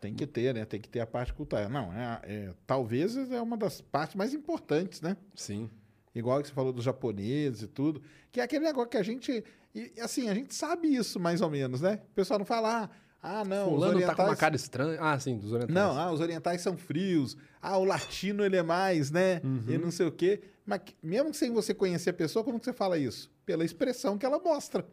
Tem 0.00 0.14
que 0.14 0.26
ter, 0.26 0.54
né? 0.54 0.64
Tem 0.64 0.80
que 0.80 0.88
ter 0.88 1.00
a 1.00 1.06
parte 1.06 1.32
cultural. 1.32 1.68
Não, 1.68 1.92
é, 1.92 2.20
é- 2.24 2.50
talvez 2.66 3.16
é 3.16 3.40
uma 3.40 3.56
das 3.56 3.80
partes 3.80 4.16
mais 4.16 4.32
importantes, 4.32 5.00
né? 5.00 5.16
Sim. 5.34 5.70
Igual 6.14 6.40
que 6.42 6.48
você 6.48 6.54
falou 6.54 6.72
dos 6.72 6.82
japoneses 6.84 7.62
e 7.62 7.66
tudo. 7.68 8.02
Que 8.32 8.40
é 8.40 8.42
aquele 8.42 8.64
negócio 8.64 8.88
que 8.90 8.96
a 8.96 9.02
gente. 9.02 9.44
E, 9.74 9.92
assim, 10.00 10.28
a 10.28 10.34
gente 10.34 10.54
sabe 10.54 10.88
isso 10.94 11.20
mais 11.20 11.40
ou 11.40 11.50
menos, 11.50 11.80
né? 11.80 12.00
O 12.10 12.14
pessoal 12.14 12.38
não 12.38 12.46
fala, 12.46 12.84
ah, 12.84 12.90
ah, 13.22 13.44
não, 13.44 13.66
os 13.66 13.74
Fulano 13.74 13.92
orientais... 13.94 14.16
tá 14.16 14.24
com 14.24 14.30
uma 14.30 14.36
cara 14.36 14.56
estranha. 14.56 14.98
Ah, 15.00 15.18
sim, 15.20 15.36
dos 15.38 15.52
orientais. 15.52 15.74
Não, 15.74 15.98
ah, 15.98 16.10
os 16.10 16.20
orientais 16.20 16.60
são 16.62 16.76
frios. 16.76 17.36
Ah, 17.60 17.76
o 17.76 17.84
latino 17.84 18.44
ele 18.44 18.56
é 18.56 18.62
mais, 18.62 19.10
né? 19.10 19.40
E 19.68 19.76
não 19.78 19.90
sei 19.90 20.06
o 20.06 20.12
quê. 20.12 20.40
Mas 20.66 20.80
mesmo 21.02 21.32
sem 21.34 21.52
você 21.52 21.74
conhecer 21.74 22.10
a 22.10 22.14
pessoa, 22.14 22.44
como 22.44 22.58
que 22.58 22.64
você 22.64 22.72
fala 22.72 22.96
isso? 22.98 23.30
Pela 23.44 23.64
expressão 23.64 24.16
que 24.16 24.24
ela 24.24 24.38
mostra. 24.38 24.86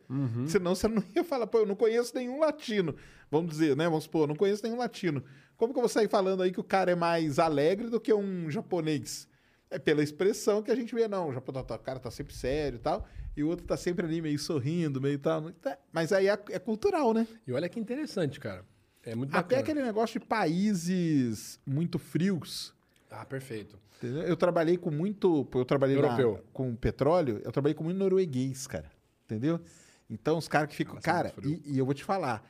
Senão 0.47 0.75
você 0.75 0.87
não 0.87 1.03
ia 1.15 1.23
falar, 1.23 1.47
pô, 1.47 1.59
eu 1.59 1.65
não 1.65 1.75
conheço 1.75 2.13
nenhum 2.15 2.39
latino. 2.39 2.95
Vamos 3.31 3.51
dizer, 3.51 3.75
né? 3.77 3.85
Vamos 3.85 4.03
supor, 4.05 4.23
eu 4.23 4.27
não 4.27 4.35
conheço 4.35 4.63
nenhum 4.63 4.77
latino. 4.77 5.23
Como 5.55 5.73
que 5.73 5.79
eu 5.79 5.81
vou 5.83 5.89
sair 5.89 6.07
falando 6.09 6.43
aí 6.43 6.51
que 6.51 6.59
o 6.59 6.63
cara 6.63 6.91
é 6.91 6.95
mais 6.95 7.39
alegre 7.39 7.89
do 7.89 7.99
que 7.99 8.13
um 8.13 8.49
japonês? 8.51 9.27
É 9.69 9.77
pela 9.79 10.03
expressão 10.03 10.61
que 10.61 10.71
a 10.71 10.75
gente 10.75 10.93
vê, 10.93 11.07
não. 11.07 11.29
O 11.29 11.33
japonês, 11.33 11.65
tá- 11.65 11.75
o 11.75 11.79
cara 11.79 11.99
tá 11.99 12.11
sempre 12.11 12.33
sério 12.33 12.75
e 12.77 12.79
tal. 12.79 13.07
E 13.37 13.43
o 13.43 13.47
outro 13.47 13.65
tá 13.67 13.77
sempre 13.77 14.05
ali 14.05 14.19
meio 14.21 14.39
sorrindo, 14.39 14.99
meio 14.99 15.19
tal. 15.19 15.51
Tá, 15.51 15.77
Mas 15.93 16.11
aí 16.11 16.27
é, 16.27 16.31
é 16.49 16.59
cultural, 16.59 17.13
né? 17.13 17.27
E 17.45 17.53
olha 17.53 17.69
que 17.69 17.79
interessante, 17.79 18.39
cara. 18.39 18.65
É 19.05 19.13
muito 19.15 19.29
Até 19.29 19.55
bacana. 19.57 19.61
aquele 19.61 19.81
negócio 19.83 20.19
de 20.19 20.25
países 20.25 21.59
muito 21.65 21.99
frios. 21.99 22.73
Ah, 23.09 23.23
perfeito. 23.25 23.79
Entendeu? 23.97 24.23
Eu 24.23 24.35
trabalhei 24.35 24.75
com 24.75 24.91
muito. 24.91 25.47
Eu 25.53 25.63
trabalhei 25.65 25.95
na- 26.01 26.17
com 26.51 26.75
petróleo, 26.75 27.39
eu 27.43 27.51
trabalhei 27.51 27.73
com 27.75 27.83
muito 27.83 27.97
norueguês, 27.97 28.67
cara. 28.67 28.91
Entendeu? 29.25 29.61
Então, 30.09 30.37
os 30.37 30.47
caras 30.47 30.69
que 30.69 30.75
ficam. 30.75 30.99
Cara, 31.01 31.31
e, 31.43 31.61
e 31.73 31.77
eu 31.77 31.85
vou 31.85 31.93
te 31.93 32.03
falar. 32.03 32.43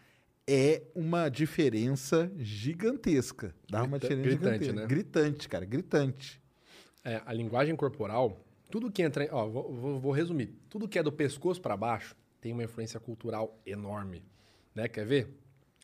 É 0.49 0.83
uma 0.95 1.27
diferença 1.29 2.31
gigantesca. 2.37 3.53
Dá 3.69 3.83
uma 3.83 3.99
diferença 3.99 4.29
gritante, 4.29 4.65
gigantesca. 4.65 4.73
né? 4.81 4.87
Gritante, 4.87 5.49
cara, 5.49 5.65
gritante. 5.65 6.41
É, 7.03 7.21
a 7.25 7.33
linguagem 7.33 7.75
corporal, 7.75 8.46
tudo 8.69 8.91
que 8.91 9.01
entra. 9.01 9.25
em- 9.25 9.29
Ó, 9.31 9.47
vou, 9.47 9.99
vou- 9.99 10.11
resumir. 10.11 10.53
Tudo 10.69 10.87
que 10.87 10.99
é 10.99 11.03
do 11.03 11.11
pescoço 11.11 11.61
para 11.61 11.75
baixo 11.77 12.15
tem 12.41 12.53
uma 12.53 12.63
influência 12.63 12.99
cultural 12.99 13.57
enorme. 13.65 14.23
Né? 14.75 14.87
Quer 14.87 15.05
ver? 15.05 15.29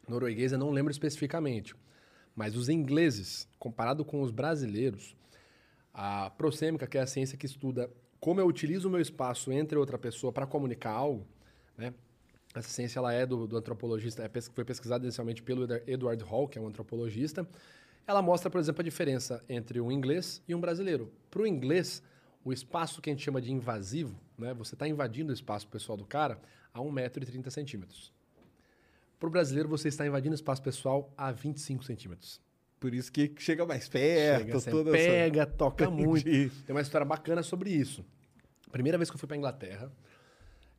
Norueguês 0.07 0.51
eu 0.51 0.57
não 0.59 0.69
lembro 0.71 0.91
especificamente. 0.91 1.75
Mas 2.35 2.55
os 2.55 2.67
ingleses, 2.69 3.47
comparado 3.59 4.03
com 4.03 4.21
os 4.21 4.31
brasileiros, 4.31 5.15
a 5.93 6.29
prosêmica, 6.31 6.87
que 6.87 6.97
é 6.97 7.01
a 7.01 7.07
ciência 7.07 7.37
que 7.37 7.45
estuda 7.45 7.89
como 8.19 8.39
eu 8.39 8.47
utilizo 8.47 8.87
o 8.87 8.91
meu 8.91 9.01
espaço 9.01 9.51
entre 9.51 9.77
outra 9.77 9.97
pessoa 9.97 10.31
para 10.31 10.47
comunicar 10.47 10.91
algo, 10.91 11.27
né? 11.77 11.93
Essa 12.55 12.69
ciência 12.69 12.99
ela 12.99 13.11
é 13.11 13.25
do, 13.25 13.45
do 13.47 13.57
antropologista, 13.57 14.23
é 14.23 14.41
foi 14.53 14.63
pesquisada 14.63 15.03
inicialmente 15.03 15.41
pelo 15.43 15.63
Ed- 15.65 15.83
Edward 15.87 16.23
Hall, 16.23 16.47
que 16.47 16.57
é 16.57 16.61
um 16.61 16.67
antropologista. 16.67 17.47
Ela 18.07 18.21
mostra, 18.21 18.49
por 18.49 18.59
exemplo, 18.59 18.81
a 18.81 18.83
diferença 18.83 19.43
entre 19.49 19.81
um 19.81 19.91
inglês 19.91 20.41
e 20.47 20.53
um 20.55 20.61
brasileiro. 20.61 21.11
Para 21.31 21.41
o 21.41 21.47
inglês, 21.47 22.01
o 22.43 22.51
espaço 22.51 23.01
que 23.01 23.09
a 23.09 23.13
gente 23.13 23.23
chama 23.23 23.41
de 23.41 23.51
invasivo, 23.51 24.19
né? 24.37 24.53
você 24.53 24.75
está 24.75 24.87
invadindo 24.87 25.31
o 25.31 25.33
espaço 25.33 25.67
pessoal 25.67 25.97
do 25.97 26.05
cara 26.05 26.39
a 26.73 26.79
1,30m. 26.79 28.11
Para 29.19 29.27
o 29.27 29.31
brasileiro, 29.31 29.69
você 29.69 29.87
está 29.87 30.05
invadindo 30.05 30.33
o 30.33 30.35
espaço 30.35 30.61
pessoal 30.61 31.13
a 31.17 31.31
25 31.31 31.83
centímetros. 31.85 32.41
Por 32.79 32.93
isso 32.93 33.09
que 33.11 33.33
chega 33.37 33.65
mais 33.65 33.87
perto, 33.87 34.39
Chega, 34.49 34.71
toda 34.71 34.97
essa- 34.97 35.09
pega, 35.09 35.45
toca 35.45 35.85
Entendi. 35.85 36.03
muito. 36.05 36.25
Tem 36.65 36.75
uma 36.75 36.81
história 36.81 37.05
bacana 37.05 37.41
sobre 37.41 37.69
isso. 37.69 38.03
Primeira 38.71 38.97
vez 38.97 39.09
que 39.09 39.15
eu 39.15 39.19
fui 39.19 39.27
para 39.27 39.37
Inglaterra, 39.37 39.89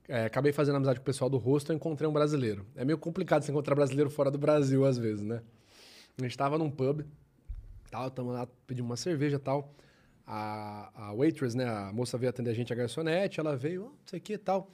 é, 0.07 0.27
acabei 0.27 0.53
fazendo 0.53 0.75
amizade 0.77 0.99
com 0.99 1.03
o 1.03 1.07
pessoal 1.07 1.31
do 1.31 1.39
rosto, 1.39 1.73
eu 1.73 1.77
encontrei 1.77 2.07
um 2.07 2.13
brasileiro. 2.13 2.67
É 2.77 2.85
meio 2.85 2.99
complicado 2.99 3.43
você 3.43 3.51
encontrar 3.51 3.75
brasileiro 3.75 4.11
fora 4.11 4.31
do 4.31 4.37
Brasil, 4.37 4.85
às 4.85 4.99
vezes, 4.99 5.25
né? 5.25 5.41
A 6.19 6.23
gente 6.23 6.37
tava 6.37 6.59
num 6.59 6.71
pub, 6.71 7.03
tal, 7.91 8.11
tamo 8.11 8.31
lá, 8.33 8.47
pedimos 8.67 8.91
uma 8.91 8.97
cerveja 8.99 9.37
e 9.37 9.39
tal. 9.39 9.75
A, 10.27 11.09
a 11.09 11.13
waitress, 11.15 11.55
né, 11.57 11.67
a 11.69 11.93
moça 11.93 12.17
veio 12.17 12.31
atender 12.31 12.51
a 12.51 12.55
gente, 12.55 12.73
a 12.73 12.77
garçonete, 12.77 13.39
ela 13.41 13.57
veio, 13.57 13.87
"Ah, 13.87 13.89
não 13.91 14.07
sei 14.07 14.19
o 14.19 14.23
que 14.23 14.33
e 14.35 14.39
tal. 14.39 14.71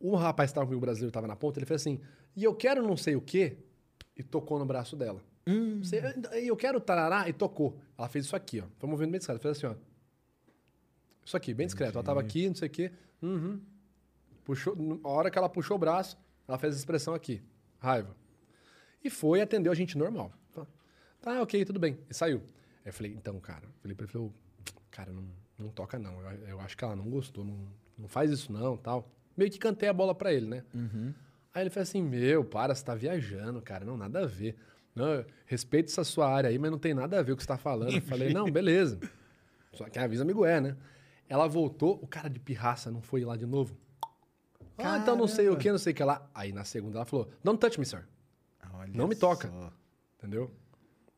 Um 0.00 0.14
rapaz 0.16 0.50
que 0.50 0.54
tava 0.54 0.66
comigo, 0.66 0.78
o 0.78 0.86
brasileiro, 0.86 1.12
tava 1.12 1.26
na 1.26 1.36
ponta, 1.36 1.58
ele 1.58 1.66
fez 1.66 1.80
assim, 1.82 2.00
e 2.36 2.42
eu 2.44 2.54
quero 2.54 2.82
não 2.86 2.96
sei 2.96 3.14
o 3.16 3.20
quê, 3.20 3.58
e 4.16 4.22
tocou 4.22 4.58
no 4.58 4.66
braço 4.66 4.96
dela. 4.96 5.22
Você- 5.82 6.02
E 6.42 6.48
eu 6.48 6.56
quero 6.56 6.78
tarará, 6.80 7.28
e 7.28 7.32
tocou. 7.32 7.80
Ela 7.96 8.08
fez 8.08 8.24
isso 8.26 8.36
aqui, 8.36 8.60
ó. 8.60 8.64
Foi 8.78 8.86
um 8.88 8.90
movimento 8.90 9.12
bem 9.12 9.18
discreto. 9.18 9.40
Fez 9.40 9.56
assim, 9.56 9.66
ó. 9.66 9.74
Isso 11.24 11.36
aqui, 11.36 11.54
bem 11.54 11.66
discreto. 11.66 11.96
Ela 11.96 12.04
tava 12.04 12.20
aqui, 12.20 12.48
não 12.48 12.54
sei 12.54 12.68
o 12.68 12.70
quê. 12.70 12.92
Uhum. 13.22 13.60
Puxou, 14.44 14.76
a 15.04 15.08
hora 15.08 15.30
que 15.30 15.38
ela 15.38 15.48
puxou 15.48 15.76
o 15.76 15.78
braço, 15.78 16.18
ela 16.46 16.58
fez 16.58 16.74
a 16.74 16.78
expressão 16.78 17.14
aqui. 17.14 17.42
Raiva. 17.78 18.14
E 19.02 19.08
foi, 19.10 19.40
atendeu 19.40 19.70
a 19.72 19.74
gente 19.74 19.96
normal. 19.96 20.32
Tá, 21.20 21.40
ok, 21.42 21.64
tudo 21.64 21.78
bem. 21.80 21.98
E 22.10 22.14
saiu. 22.14 22.38
Aí 22.84 22.86
eu 22.86 22.92
falei, 22.92 23.12
então, 23.12 23.38
cara, 23.40 23.66
falei 23.80 23.94
pra 23.94 24.04
ele, 24.04 24.12
falou, 24.12 24.32
cara, 24.98 25.12
não, 25.12 25.24
não 25.56 25.68
toca 25.70 25.96
não. 25.96 26.20
Eu, 26.22 26.30
eu 26.48 26.60
acho 26.60 26.76
que 26.76 26.82
ela 26.82 26.96
não 26.96 27.08
gostou, 27.08 27.44
não, 27.44 27.56
não 27.96 28.08
faz 28.08 28.30
isso 28.32 28.52
não, 28.52 28.76
tal. 28.76 29.08
Meio 29.36 29.48
que 29.48 29.58
cantei 29.58 29.88
a 29.88 29.92
bola 29.92 30.12
pra 30.12 30.32
ele, 30.32 30.46
né? 30.46 30.64
Aí 31.54 31.62
ele 31.62 31.70
falou 31.70 31.82
assim, 31.84 32.02
meu, 32.02 32.44
para, 32.44 32.74
você 32.74 32.84
tá 32.84 32.94
viajando, 32.96 33.62
cara, 33.62 33.84
não, 33.84 33.96
nada 33.96 34.24
a 34.24 34.26
ver. 34.26 34.56
Não, 34.96 35.24
respeito 35.46 35.88
essa 35.90 36.02
sua 36.02 36.28
área 36.28 36.50
aí, 36.50 36.58
mas 36.58 36.70
não 36.72 36.78
tem 36.78 36.92
nada 36.94 37.16
a 37.20 37.22
ver 37.22 37.28
com 37.30 37.34
o 37.34 37.36
que 37.36 37.42
você 37.44 37.48
tá 37.48 37.56
falando. 37.56 37.94
Eu 37.94 38.02
falei, 38.02 38.32
não, 38.34 38.50
beleza. 38.50 38.98
Só 39.72 39.88
que 39.88 39.98
avisa 40.00 40.24
amigo 40.24 40.44
é, 40.44 40.60
né? 40.60 40.76
Ela 41.28 41.46
voltou, 41.46 42.00
o 42.02 42.06
cara 42.08 42.28
de 42.28 42.40
pirraça 42.40 42.90
não 42.90 43.00
foi 43.00 43.24
lá 43.24 43.36
de 43.36 43.46
novo. 43.46 43.76
Ah, 44.76 44.98
então 44.98 45.14
não 45.16 45.28
sei 45.28 45.48
o 45.48 45.56
que, 45.56 45.70
não 45.70 45.78
sei 45.78 45.92
o 45.92 45.96
que 45.96 46.02
lá. 46.02 46.28
Aí 46.34 46.52
na 46.52 46.64
segunda 46.64 46.98
ela 46.98 47.04
falou, 47.04 47.28
don't 47.44 47.60
touch 47.60 47.78
me, 47.78 47.86
sir. 47.86 48.04
Olha 48.74 48.90
Não 48.92 49.06
me 49.06 49.14
toca. 49.14 49.46
só. 49.48 49.72
Entendeu? 50.18 50.50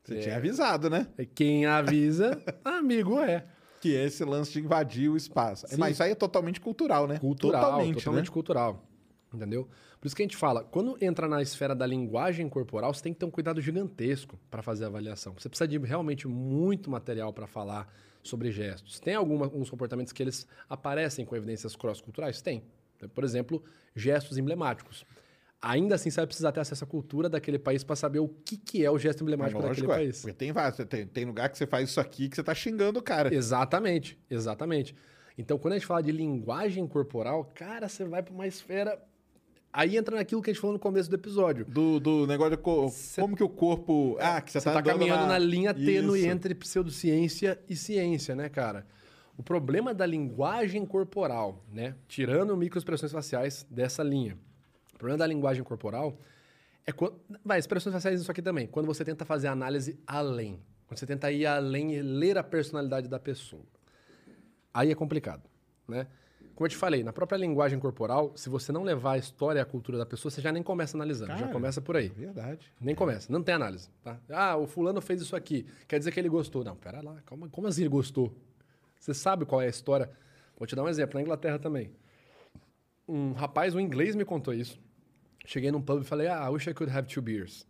Você 0.03 0.17
É. 0.17 0.19
tinha 0.19 0.35
avisado, 0.37 0.89
né? 0.89 1.07
Quem 1.33 1.65
avisa, 1.65 2.39
amigo 2.63 3.19
é. 3.19 3.45
Que 3.81 3.95
é 3.95 4.05
esse 4.05 4.23
lance 4.23 4.51
de 4.53 4.59
invadir 4.59 5.09
o 5.09 5.17
espaço. 5.17 5.67
Sim. 5.67 5.77
Mas 5.77 5.93
isso 5.93 6.03
aí 6.03 6.11
é 6.11 6.15
totalmente 6.15 6.61
cultural, 6.61 7.07
né? 7.07 7.17
Cultural, 7.19 7.61
totalmente, 7.61 7.95
totalmente, 7.95 8.27
né? 8.27 8.33
cultural. 8.33 8.85
Entendeu? 9.33 9.67
Por 9.99 10.07
isso 10.07 10.15
que 10.15 10.21
a 10.21 10.25
gente 10.25 10.37
fala, 10.37 10.63
quando 10.63 10.97
entra 11.01 11.27
na 11.27 11.41
esfera 11.41 11.73
da 11.73 11.85
linguagem 11.85 12.49
corporal, 12.49 12.93
você 12.93 13.03
tem 13.03 13.13
que 13.13 13.19
ter 13.19 13.25
um 13.25 13.31
cuidado 13.31 13.61
gigantesco 13.61 14.37
para 14.49 14.61
fazer 14.61 14.83
a 14.83 14.87
avaliação. 14.87 15.33
Você 15.37 15.47
precisa 15.47 15.67
de 15.67 15.77
realmente 15.77 16.27
muito 16.27 16.89
material 16.89 17.31
para 17.31 17.47
falar 17.47 17.87
sobre 18.21 18.51
gestos. 18.51 18.99
Tem 18.99 19.15
alguns 19.15 19.69
comportamentos 19.69 20.11
que 20.11 20.21
eles 20.21 20.45
aparecem 20.69 21.25
com 21.25 21.35
evidências 21.35 21.75
cross-culturais? 21.75 22.41
Tem. 22.41 22.63
Por 23.13 23.23
exemplo, 23.23 23.63
gestos 23.95 24.37
emblemáticos. 24.37 25.05
Ainda 25.61 25.93
assim, 25.95 26.09
você 26.09 26.15
vai 26.21 26.25
precisar 26.27 26.51
ter 26.51 26.59
acesso 26.59 26.83
à 26.83 26.87
cultura 26.87 27.29
daquele 27.29 27.59
país 27.59 27.83
para 27.83 27.95
saber 27.95 28.17
o 28.19 28.27
que, 28.27 28.57
que 28.57 28.83
é 28.83 28.89
o 28.89 28.97
gesto 28.97 29.21
emblemático 29.21 29.61
Lógico, 29.61 29.87
daquele 29.87 30.01
é. 30.01 30.05
país. 30.05 30.21
Porque 30.21 30.33
tem. 30.33 30.51
Tem, 30.89 31.05
tem 31.05 31.25
lugar 31.25 31.49
que 31.49 31.57
você 31.57 31.67
faz 31.67 31.89
isso 31.89 31.99
aqui 31.99 32.27
que 32.29 32.35
você 32.35 32.43
tá 32.43 32.55
xingando 32.55 32.97
o 32.99 33.01
cara. 33.03 33.33
Exatamente, 33.33 34.17
exatamente. 34.27 34.95
Então, 35.37 35.59
quando 35.59 35.73
a 35.73 35.77
gente 35.77 35.85
fala 35.85 36.01
de 36.01 36.11
linguagem 36.11 36.85
corporal, 36.87 37.51
cara, 37.53 37.87
você 37.87 38.03
vai 38.05 38.23
para 38.23 38.33
uma 38.33 38.47
esfera. 38.47 38.99
Aí 39.71 39.95
entra 39.95 40.15
naquilo 40.17 40.41
que 40.41 40.49
a 40.49 40.53
gente 40.53 40.59
falou 40.59 40.73
no 40.73 40.79
começo 40.79 41.09
do 41.09 41.15
episódio. 41.15 41.63
Do, 41.65 41.99
do 41.99 42.27
negócio 42.27 42.57
de 42.57 42.61
co- 42.61 42.89
Cê- 42.89 43.21
como 43.21 43.37
que 43.37 43.43
o 43.43 43.47
corpo. 43.47 44.17
Ah, 44.19 44.41
que 44.41 44.51
você, 44.51 44.59
Você 44.59 44.65
tá, 44.65 44.71
andando 44.79 44.85
caminhando 44.85 45.27
na, 45.27 45.37
linha 45.37 45.73
tênue 45.73 46.25
entre 46.25 46.53
pseudociência 46.55 47.57
e 47.69 47.75
ciência, 47.75 48.35
né, 48.35 48.49
cara? 48.49 48.85
O 49.37 49.43
problema 49.43 49.93
da 49.93 50.05
linguagem 50.05 50.85
corporal, 50.85 51.63
né? 51.71 51.95
Tirando 52.07 52.57
microexpressões 52.57 53.11
faciais 53.11 53.65
dessa 53.69 54.03
linha. 54.03 54.37
O 55.01 55.03
problema 55.03 55.17
da 55.17 55.25
linguagem 55.25 55.63
corporal 55.63 56.15
é 56.85 56.91
quando. 56.91 57.19
Vai, 57.43 57.57
expressões 57.57 57.91
faciais 57.91 58.21
isso 58.21 58.29
aqui 58.29 58.41
também. 58.41 58.67
Quando 58.67 58.85
você 58.85 59.03
tenta 59.03 59.25
fazer 59.25 59.47
a 59.47 59.51
análise 59.51 59.99
além. 60.05 60.61
Quando 60.85 60.99
você 60.99 61.07
tenta 61.07 61.31
ir 61.31 61.47
além 61.47 61.95
e 61.95 62.03
ler 62.03 62.37
a 62.37 62.43
personalidade 62.43 63.07
da 63.07 63.19
pessoa. 63.19 63.63
Aí 64.71 64.91
é 64.91 64.95
complicado, 64.95 65.49
né? 65.87 66.05
Como 66.53 66.67
eu 66.67 66.69
te 66.69 66.77
falei, 66.77 67.03
na 67.03 67.11
própria 67.11 67.35
linguagem 67.37 67.79
corporal, 67.79 68.31
se 68.35 68.47
você 68.47 68.71
não 68.71 68.83
levar 68.83 69.13
a 69.13 69.17
história 69.17 69.57
e 69.57 69.61
a 69.61 69.65
cultura 69.65 69.97
da 69.97 70.05
pessoa, 70.05 70.29
você 70.29 70.39
já 70.39 70.51
nem 70.51 70.61
começa 70.61 70.95
analisando, 70.95 71.31
já 71.31 71.39
Cara, 71.39 71.51
começa 71.51 71.81
por 71.81 71.97
aí. 71.97 72.09
Verdade. 72.09 72.71
Nem 72.79 72.93
começa, 72.93 73.33
não 73.33 73.41
tem 73.41 73.55
análise. 73.55 73.89
Tá? 74.03 74.19
Ah, 74.29 74.55
o 74.55 74.67
fulano 74.67 75.01
fez 75.01 75.21
isso 75.21 75.35
aqui, 75.35 75.65
quer 75.87 75.97
dizer 75.97 76.11
que 76.11 76.19
ele 76.19 76.29
gostou. 76.29 76.63
Não, 76.63 76.75
pera 76.75 77.01
lá, 77.01 77.19
calma, 77.25 77.49
como 77.49 77.67
assim 77.67 77.81
ele 77.81 77.89
gostou? 77.89 78.31
Você 78.99 79.15
sabe 79.15 79.45
qual 79.45 79.61
é 79.61 79.65
a 79.65 79.69
história? 79.69 80.11
Vou 80.55 80.67
te 80.67 80.75
dar 80.75 80.83
um 80.83 80.87
exemplo, 80.87 81.15
na 81.15 81.23
Inglaterra 81.23 81.57
também. 81.57 81.91
Um 83.07 83.31
rapaz, 83.31 83.73
um 83.73 83.79
inglês 83.79 84.15
me 84.15 84.23
contou 84.23 84.53
isso. 84.53 84.79
Cheguei 85.45 85.71
num 85.71 85.81
pub 85.81 86.01
e 86.01 86.05
falei, 86.05 86.27
ah, 86.27 86.45
I 86.45 86.49
wish 86.49 86.69
I 86.69 86.73
could 86.73 86.91
have 86.95 87.07
two 87.07 87.21
beers. 87.21 87.65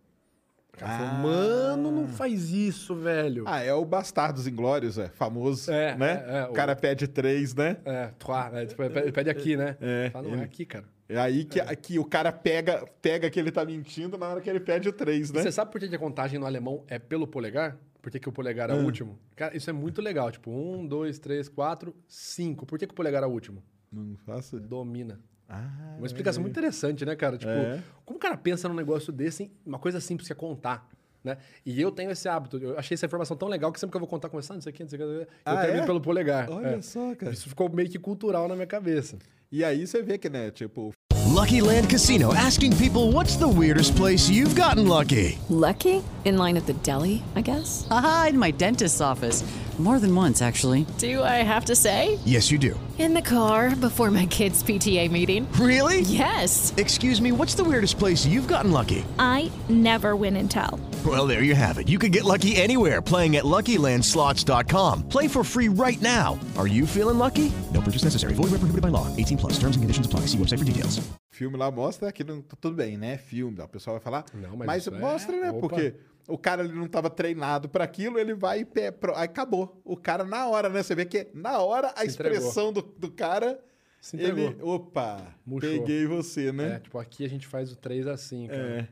O 0.74 0.78
cara 0.78 0.98
falou, 0.98 1.14
mano, 1.22 1.92
não 1.92 2.08
faz 2.08 2.50
isso, 2.50 2.96
velho. 2.96 3.44
Ah, 3.46 3.60
é 3.62 3.74
o 3.74 3.84
Bastardos 3.84 4.48
Inglórios, 4.48 4.98
é 4.98 5.10
famoso, 5.10 5.70
É, 5.72 5.96
né? 5.98 6.24
é, 6.28 6.38
é, 6.40 6.46
o 6.48 6.52
o- 6.52 6.54
cara 6.54 6.76
pede 6.76 7.08
três, 7.08 7.54
né? 7.54 7.78
É, 7.84 8.08
trois, 8.18 8.52
né? 8.54 8.66
Tipo, 8.66 8.84
ele 8.84 9.12
pede 9.12 9.30
aqui, 9.30 9.58
né? 9.58 9.76
É, 9.82 10.10
Fala, 10.12 10.28
não 10.28 10.34
ele- 10.36 10.42
é 10.42 10.46
aqui, 10.46 10.66
cara. 10.66 10.86
É 11.10 11.18
aí 11.20 11.44
que, 11.44 11.60
que 11.76 12.00
o 12.00 12.06
cara 12.06 12.32
pega, 12.32 12.86
pega 13.02 13.30
que 13.30 13.38
ele 13.38 13.52
tá 13.52 13.66
mentindo 13.66 14.18
na 14.18 14.30
hora 14.30 14.40
que 14.40 14.50
ele 14.50 14.62
pede 14.62 14.88
o 14.88 14.94
três, 14.94 15.30
E 15.30 15.34
né? 15.34 15.42
Você 15.44 15.52
sabe 15.52 15.70
por 15.70 15.80
que 15.82 15.94
a 15.94 16.00
contagem 16.00 16.40
no 16.40 16.46
alemão 16.46 16.86
é 16.88 16.98
pelo 16.98 17.28
polegar? 17.28 17.78
Por 18.02 18.10
que, 18.10 18.18
que 18.18 18.30
o 18.30 18.32
polegar 18.32 18.70
é 18.70 18.74
o 18.74 18.78
último? 18.86 19.20
Cara, 19.36 19.56
isso 19.56 19.70
é 19.70 19.74
muito 19.74 20.02
legal. 20.02 20.32
Tipo, 20.32 20.50
um, 20.52 20.88
dois, 20.88 21.20
três, 21.20 21.50
quatro, 21.50 21.94
cinco. 22.08 22.66
Por 22.66 22.80
que, 22.80 22.88
que 22.88 22.94
o 22.94 22.96
polegar 22.96 23.22
é 23.24 23.26
o 23.26 23.30
último? 23.30 23.62
Não 23.92 24.16
faço. 24.26 24.58
Domina. 24.58 25.20
Ah, 25.52 25.96
Uma 25.98 26.08
explicação 26.08 26.42
muito 26.42 26.58
interessante, 26.58 27.06
né, 27.06 27.16
cara? 27.16 27.38
Tipo, 27.38 27.52
É. 27.52 27.80
como 28.06 28.18
o 28.18 28.20
cara 28.20 28.36
pensa 28.38 28.68
num 28.70 28.74
negócio 28.76 29.12
desse, 29.14 29.52
uma 29.66 29.78
coisa 29.78 30.00
simples 30.00 30.28
que 30.28 30.34
é 30.34 30.36
contar, 30.36 30.88
né? 31.24 31.38
E 31.66 31.80
eu 31.80 31.92
tenho 31.92 32.10
esse 32.10 32.28
hábito. 32.28 32.58
Eu 32.58 32.80
achei 32.80 32.96
essa 32.96 33.06
informação 33.06 33.36
tão 33.38 33.48
legal 33.48 33.72
que 33.72 33.80
sempre 33.80 33.92
que 33.92 33.98
eu 33.98 34.00
vou 34.00 34.08
contar, 34.08 34.30
começando, 34.30 34.56
não 34.56 34.62
sei 34.62 34.72
o 34.72 34.76
que, 34.76 34.84
não 34.84 34.90
sei 34.90 34.98
o 34.98 35.02
que, 35.02 35.08
eu 35.22 35.28
Ah, 35.46 35.58
termino 35.58 35.84
é? 35.84 35.86
pelo 35.86 36.02
polegar. 36.02 36.50
Olha 36.50 36.68
É. 36.78 36.82
só, 36.82 37.14
cara. 37.16 37.32
Isso 37.34 37.50
ficou 37.50 37.70
meio 37.70 37.90
que 37.90 38.00
cultural 38.00 38.48
na 38.48 38.56
minha 38.56 38.66
cabeça. 38.68 39.18
E 39.52 39.64
aí 39.64 39.86
você 39.86 40.02
vê 40.02 40.18
que, 40.18 40.30
né, 40.30 40.50
tipo, 40.50 40.92
Lucky 41.28 41.62
Land 41.62 41.88
Casino 41.88 42.32
asking 42.32 42.72
people 42.76 43.14
what's 43.14 43.36
the 43.36 43.46
weirdest 43.46 43.94
place 43.96 44.32
you've 44.32 44.56
gotten 44.60 44.86
lucky? 44.88 45.38
Lucky? 45.50 46.02
In 46.26 46.38
line 46.38 46.58
at 46.58 46.66
the 46.66 46.74
deli, 46.84 47.22
I 47.38 47.42
guess? 47.44 47.86
Haha, 47.90 48.30
in 48.30 48.38
my 48.38 48.52
dentist's 48.52 49.00
office. 49.02 49.44
More 49.80 50.00
than 50.00 50.16
once, 50.16 50.42
actually. 50.44 50.86
Do 51.00 51.24
I 51.24 51.42
have 51.44 51.66
to 51.66 51.76
say? 51.76 52.20
Yes, 52.24 52.52
you 52.52 52.60
do. 52.60 52.80
In 53.00 53.16
the 53.16 53.22
car 53.22 53.76
before 53.76 54.12
my 54.12 54.28
kids' 54.28 54.62
PTA 54.62 55.10
meeting. 55.10 55.48
Really? 55.54 56.02
Yes. 56.02 56.72
Excuse 56.78 57.20
me, 57.20 57.32
what's 57.32 57.56
the 57.56 57.64
weirdest 57.64 57.98
place 57.98 58.24
you've 58.28 58.48
gotten 58.48 58.72
lucky? 58.72 59.04
I 59.18 59.52
never 59.70 60.16
win 60.16 60.36
and 60.36 60.52
tell. 60.52 60.80
Well, 61.04 61.26
there 61.26 61.42
you 61.42 61.56
have 61.56 61.80
it. 61.80 61.90
You 61.90 61.98
can 61.98 62.12
get 62.12 62.26
lucky 62.26 62.56
anywhere 62.58 63.02
playing 63.02 63.38
at 63.38 63.44
LuckyLandSlots.com. 63.44 65.10
Play 65.10 65.28
for 65.28 65.44
free 65.44 65.68
right 65.68 66.00
now. 66.00 66.38
Are 66.60 66.68
you 66.68 66.86
feeling 66.86 67.18
lucky? 67.18 67.52
No 67.74 67.82
purchase 67.82 68.04
necessary. 68.04 68.34
Void 68.36 68.52
where 68.52 68.60
prohibited 68.62 68.84
by 68.84 68.90
law. 68.90 69.08
18 69.18 69.38
plus. 69.38 69.54
Terms 69.54 69.76
and 69.78 69.82
conditions 69.82 70.06
apply. 70.06 70.28
See 70.28 70.38
website 70.38 70.60
for 70.60 70.66
details. 70.66 71.00
o 71.00 71.36
filme 71.44 71.58
lá 71.58 71.72
mostra 71.72 72.12
que 72.12 72.24
não, 72.24 72.44
tudo 72.60 72.76
bem, 72.76 72.98
né? 72.98 73.18
Filme, 73.18 73.60
o 73.60 73.68
pessoal 73.68 73.96
vai 73.96 74.04
falar. 74.04 74.26
Não, 74.32 74.56
mas 74.56 74.68
mas 74.68 74.84
isso 74.84 74.94
é- 74.94 75.00
mostra, 75.00 75.40
né? 75.42 75.50
opa. 75.50 75.60
Porque 75.62 75.96
o 76.28 76.38
cara 76.38 76.64
ele 76.64 76.74
não 76.74 76.88
tava 76.88 77.10
treinado 77.10 77.68
pra 77.70 77.84
aquilo, 77.84 78.18
ele 78.20 78.34
vai 78.34 78.60
e 78.62 78.66
pé, 78.66 78.92
pro- 78.92 79.16
aí 79.16 79.26
acabou. 79.26 79.82
O 79.84 79.98
cara 79.98 80.24
na 80.24 80.48
hora, 80.48 80.70
né? 80.70 80.82
Você 80.84 80.96
vê 80.96 81.06
que 81.06 81.28
na 81.34 81.60
hora 81.60 81.94
a 81.96 82.06
expressão 82.06 82.72
do, 82.74 82.82
do 82.82 83.12
cara, 83.12 83.60
Se 84.00 84.18
ele, 84.18 84.56
opa, 84.62 85.36
Murchou. 85.46 85.70
peguei 85.72 86.06
você, 86.06 86.52
né? 86.52 86.76
É, 86.76 86.80
tipo, 86.80 86.98
aqui 86.98 87.26
a 87.26 87.30
gente 87.30 87.48
faz 87.48 87.72
o 87.72 87.76
3 87.76 88.08
assim, 88.08 88.48
cara. 88.48 88.62
É. 88.62 88.88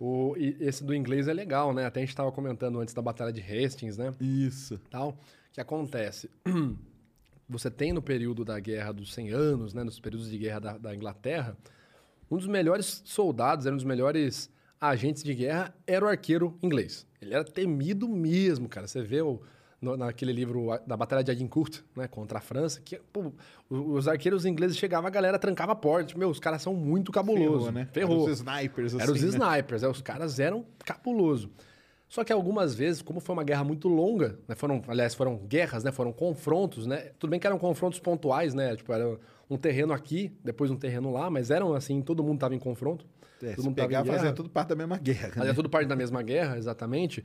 O, 0.00 0.34
e 0.36 0.56
esse 0.60 0.84
do 0.84 0.94
inglês 0.94 1.26
é 1.26 1.32
legal, 1.32 1.74
né? 1.74 1.84
Até 1.86 2.00
a 2.00 2.04
gente 2.04 2.14
tava 2.14 2.30
comentando 2.30 2.78
antes 2.78 2.94
da 2.94 3.02
Batalha 3.02 3.32
de 3.32 3.40
Hastings, 3.40 3.96
né? 3.96 4.14
Isso. 4.20 4.78
tal. 4.90 5.08
O 5.10 5.16
que 5.52 5.60
acontece? 5.60 6.30
Você 7.48 7.70
tem 7.70 7.92
no 7.92 8.02
período 8.02 8.44
da 8.44 8.60
Guerra 8.60 8.92
dos 8.92 9.12
100 9.14 9.30
Anos, 9.30 9.72
né, 9.74 9.82
nos 9.82 9.98
períodos 9.98 10.30
de 10.30 10.36
guerra 10.38 10.60
da, 10.60 10.78
da 10.78 10.94
Inglaterra, 10.94 11.56
um 12.30 12.36
dos 12.36 12.46
melhores 12.46 13.00
soldados, 13.06 13.64
era 13.64 13.72
um 13.74 13.76
dos 13.78 13.86
melhores 13.86 14.50
agentes 14.80 15.22
de 15.22 15.34
guerra, 15.34 15.74
era 15.86 16.04
o 16.04 16.08
arqueiro 16.08 16.56
inglês. 16.62 17.06
Ele 17.20 17.34
era 17.34 17.44
temido 17.44 18.08
mesmo, 18.08 18.68
cara. 18.68 18.86
Você 18.86 19.02
vê 19.02 19.20
o, 19.20 19.40
no- 19.80 19.96
naquele 19.96 20.32
livro 20.32 20.68
da 20.86 20.96
Batalha 20.96 21.22
de 21.24 21.30
Agincourt, 21.30 21.80
né, 21.96 22.06
contra 22.06 22.38
a 22.38 22.40
França, 22.40 22.80
que 22.80 22.98
pô, 23.12 23.32
os 23.68 24.06
arqueiros 24.06 24.44
ingleses 24.44 24.76
chegavam, 24.76 25.08
a 25.08 25.10
galera 25.10 25.38
trancava 25.38 25.72
a 25.72 25.76
porta. 25.76 26.08
Tipo, 26.08 26.20
Meu, 26.20 26.30
os 26.30 26.38
caras 26.38 26.62
são 26.62 26.74
muito 26.74 27.10
cabulosos. 27.10 27.66
Ferrou, 27.66 27.72
né? 27.72 27.88
Ferrou. 27.92 28.22
Eram 28.22 28.32
os 28.32 28.38
snipers, 28.40 28.94
assim, 28.94 29.02
Eram 29.02 29.12
os 29.14 29.22
né? 29.22 29.28
snipers, 29.28 29.82
é, 29.82 29.88
os 29.88 30.00
caras 30.00 30.38
eram 30.38 30.64
cabuloso. 30.84 31.50
Só 32.08 32.24
que 32.24 32.32
algumas 32.32 32.74
vezes, 32.74 33.02
como 33.02 33.20
foi 33.20 33.34
uma 33.34 33.44
guerra 33.44 33.62
muito 33.64 33.86
longa, 33.86 34.38
né, 34.48 34.54
foram, 34.54 34.80
aliás, 34.88 35.14
foram 35.14 35.36
guerras, 35.36 35.84
né, 35.84 35.92
foram 35.92 36.10
confrontos, 36.10 36.86
né? 36.86 37.10
Tudo 37.18 37.28
bem 37.30 37.38
que 37.38 37.46
eram 37.46 37.58
confrontos 37.58 37.98
pontuais, 38.00 38.54
né? 38.54 38.74
Tipo, 38.76 38.94
era 38.94 39.18
um 39.50 39.58
terreno 39.58 39.92
aqui, 39.92 40.32
depois 40.42 40.70
um 40.70 40.76
terreno 40.76 41.12
lá, 41.12 41.28
mas 41.28 41.50
eram 41.50 41.74
assim, 41.74 42.00
todo 42.00 42.22
mundo 42.24 42.36
estava 42.36 42.54
em 42.54 42.58
confronto. 42.58 43.04
É, 43.42 43.54
todo 43.54 43.68
se 43.68 43.74
pegar, 43.74 44.04
fazia 44.04 44.32
tudo 44.32 44.48
parte 44.50 44.68
da 44.68 44.76
mesma 44.76 44.96
guerra. 44.98 45.28
Fazia 45.30 45.44
né? 45.50 45.54
tudo 45.54 45.68
parte 45.68 45.86
da 45.88 45.96
mesma 45.96 46.22
guerra, 46.22 46.58
exatamente. 46.58 47.24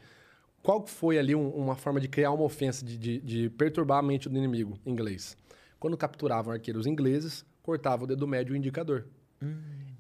Qual 0.61 0.85
foi 0.87 1.17
ali 1.17 1.33
um- 1.35 1.49
uma 1.49 1.75
forma 1.75 1.99
de 1.99 2.07
criar 2.07 2.31
uma 2.31 2.43
ofensa, 2.43 2.85
de, 2.85 2.97
de- 2.97 3.19
de 3.19 3.49
perturbar 3.49 3.99
a 3.99 4.01
mente 4.01 4.29
do 4.29 4.37
inimigo 4.37 4.77
inglês? 4.85 5.35
Quando 5.79 5.97
capturavam 5.97 6.53
arqueiros 6.53 6.85
ingleses, 6.85 7.45
cortava 7.61 8.03
o 8.05 8.07
dedo 8.07 8.27
médio 8.27 8.53
e 8.53 8.55
o 8.55 8.57
indicador. 8.57 9.05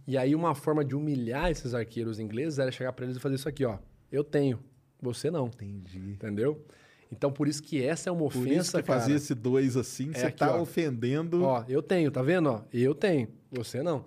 E 0.07 0.17
aí 0.17 0.33
uma 0.35 0.55
forma 0.55 0.83
de 0.85 0.95
humilhar 0.95 1.49
esses 1.51 1.73
arqueiros 1.73 2.19
ingleses 2.19 2.59
era 2.59 2.71
chegar 2.71 2.93
para 2.93 3.05
eles 3.05 3.17
e 3.17 3.19
fazer 3.19 3.35
isso 3.35 3.49
aqui, 3.49 3.65
ó. 3.65 3.77
Eu 4.11 4.23
tenho, 4.23 4.59
você 5.01 5.29
não. 5.31 5.47
Entendi. 5.47 5.99
Entendeu? 6.13 6.65
Então 7.11 7.31
por 7.31 7.47
isso 7.47 7.61
que 7.61 7.83
essa 7.83 8.09
é 8.09 8.11
uma 8.11 8.21
Por 8.29 8.37
ofensa, 8.37 8.49
isso 8.61 8.77
que 8.77 8.83
cara. 8.83 8.99
fazia 8.99 9.15
esse 9.15 9.35
dois 9.35 9.75
assim, 9.77 10.11
você 10.13 10.25
aqui, 10.27 10.37
tá 10.39 10.55
ó. 10.55 10.61
ofendendo. 10.61 11.43
Ó, 11.43 11.63
eu 11.67 11.81
tenho, 11.81 12.09
tá 12.09 12.21
vendo? 12.21 12.49
Ó, 12.49 12.61
eu 12.73 12.95
tenho, 12.95 13.27
você 13.51 13.83
não. 13.83 14.05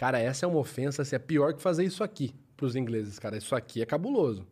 Cara, 0.00 0.18
essa 0.18 0.46
é 0.46 0.48
uma 0.48 0.58
ofensa, 0.58 1.02
assim, 1.02 1.14
é 1.14 1.18
pior 1.18 1.52
que 1.52 1.60
fazer 1.60 1.84
isso 1.84 2.02
aqui 2.02 2.34
pros 2.56 2.74
ingleses, 2.74 3.18
cara. 3.18 3.36
Isso 3.36 3.54
aqui 3.54 3.82
é 3.82 3.84
cabuloso. 3.84 4.46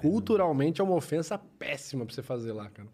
Culturalmente 0.00 0.80
é 0.80 0.84
uma 0.84 0.94
ofensa 0.94 1.36
péssima 1.36 2.06
pra 2.06 2.14
você 2.14 2.22
fazer 2.22 2.52
lá, 2.54 2.70
cara. 2.70 2.88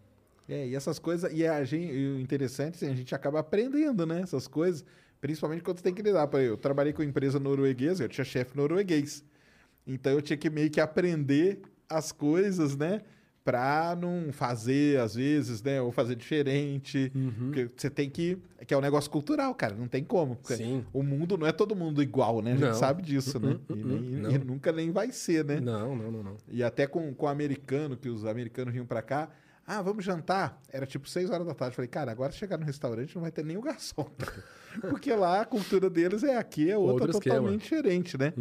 É, 0.49 0.67
e 0.67 0.75
essas 0.75 0.99
coisas, 0.99 1.31
e 1.31 1.47
a 1.47 1.63
gente, 1.63 1.93
o 1.93 2.19
interessante, 2.19 2.75
assim, 2.75 2.89
a 2.91 2.93
gente 2.93 3.15
acaba 3.15 3.39
aprendendo, 3.39 4.05
né? 4.05 4.19
Essas 4.19 4.45
coisas, 4.45 4.83
principalmente 5.21 5.63
quando 5.63 5.77
você 5.77 5.83
tem 5.83 5.93
que 5.93 6.01
lidar. 6.01 6.29
Eu 6.33 6.57
trabalhei 6.57 6.91
com 6.91 7.01
empresa 7.01 7.39
norueguesa, 7.39 8.03
eu 8.03 8.09
tinha 8.09 8.25
chefe 8.25 8.57
norueguês. 8.57 9.23
Então 9.87 10.11
eu 10.11 10.21
tinha 10.21 10.35
que 10.35 10.49
meio 10.49 10.69
que 10.69 10.81
aprender 10.81 11.61
as 11.87 12.11
coisas, 12.11 12.75
né? 12.75 13.03
Pra 13.45 13.95
não 13.95 14.33
fazer, 14.33 14.99
às 14.99 15.13
vezes, 15.13 15.61
né? 15.61 15.79
Ou 15.79 15.91
fazer 15.91 16.15
diferente. 16.15 17.11
Uhum. 17.13 17.31
Porque 17.51 17.69
você 17.77 17.91
tem 17.91 18.09
que. 18.09 18.39
Que 18.65 18.73
é 18.73 18.77
um 18.77 18.81
negócio 18.81 19.09
cultural, 19.11 19.53
cara. 19.53 19.75
Não 19.75 19.87
tem 19.87 20.03
como. 20.03 20.35
Porque 20.35 20.55
Sim. 20.57 20.83
O 20.91 21.03
mundo 21.03 21.37
não 21.37 21.45
é 21.45 21.51
todo 21.51 21.75
mundo 21.75 22.01
igual, 22.01 22.41
né? 22.41 22.53
A 22.53 22.55
gente 22.55 22.65
Não. 22.65 22.73
sabe 22.73 23.03
disso, 23.03 23.39
né? 23.39 23.55
Uh-uh, 23.69 23.77
E, 23.77 23.83
nem- 23.83 23.99
não. 24.01 24.31
e 24.31 24.37
nunca 24.39 24.71
nem 24.71 24.89
vai 24.91 25.11
ser, 25.11 25.45
né? 25.45 25.59
Não, 25.59 25.95
não, 25.95 26.11
não, 26.11 26.23
não. 26.23 26.37
E 26.49 26.63
até 26.63 26.87
com, 26.87 27.13
com 27.13 27.27
o 27.27 27.29
americano, 27.29 27.95
que 27.95 28.09
os 28.09 28.25
americanos 28.25 28.73
vinham 28.73 28.85
pra 28.87 29.03
cá. 29.03 29.29
Ah, 29.67 29.81
vamos 29.81 30.05
jantar. 30.05 30.61
Era 30.69 30.85
tipo 30.85 31.09
6 31.09 31.29
horas 31.31 31.45
da 31.47 31.53
tarde. 31.55 31.75
Falei, 31.75 31.89
cara, 31.89 32.11
agora 32.11 32.31
chegar 32.31 32.57
no 32.57 32.65
restaurante 32.65 33.15
não 33.15 33.21
vai 33.23 33.31
ter 33.31 33.43
nem 33.43 33.57
o 33.57 33.61
garçom. 33.61 34.09
Porque 34.89 35.11
lá 35.13 35.41
a 35.41 35.45
cultura 35.45 35.89
deles 35.89 36.23
é 36.23 36.37
aqui, 36.37 36.69
é 36.69 36.77
outra 36.77 37.05
Outro 37.05 37.11
esquema. 37.17 37.35
totalmente 37.37 37.61
diferente, 37.63 38.17
né? 38.17 38.33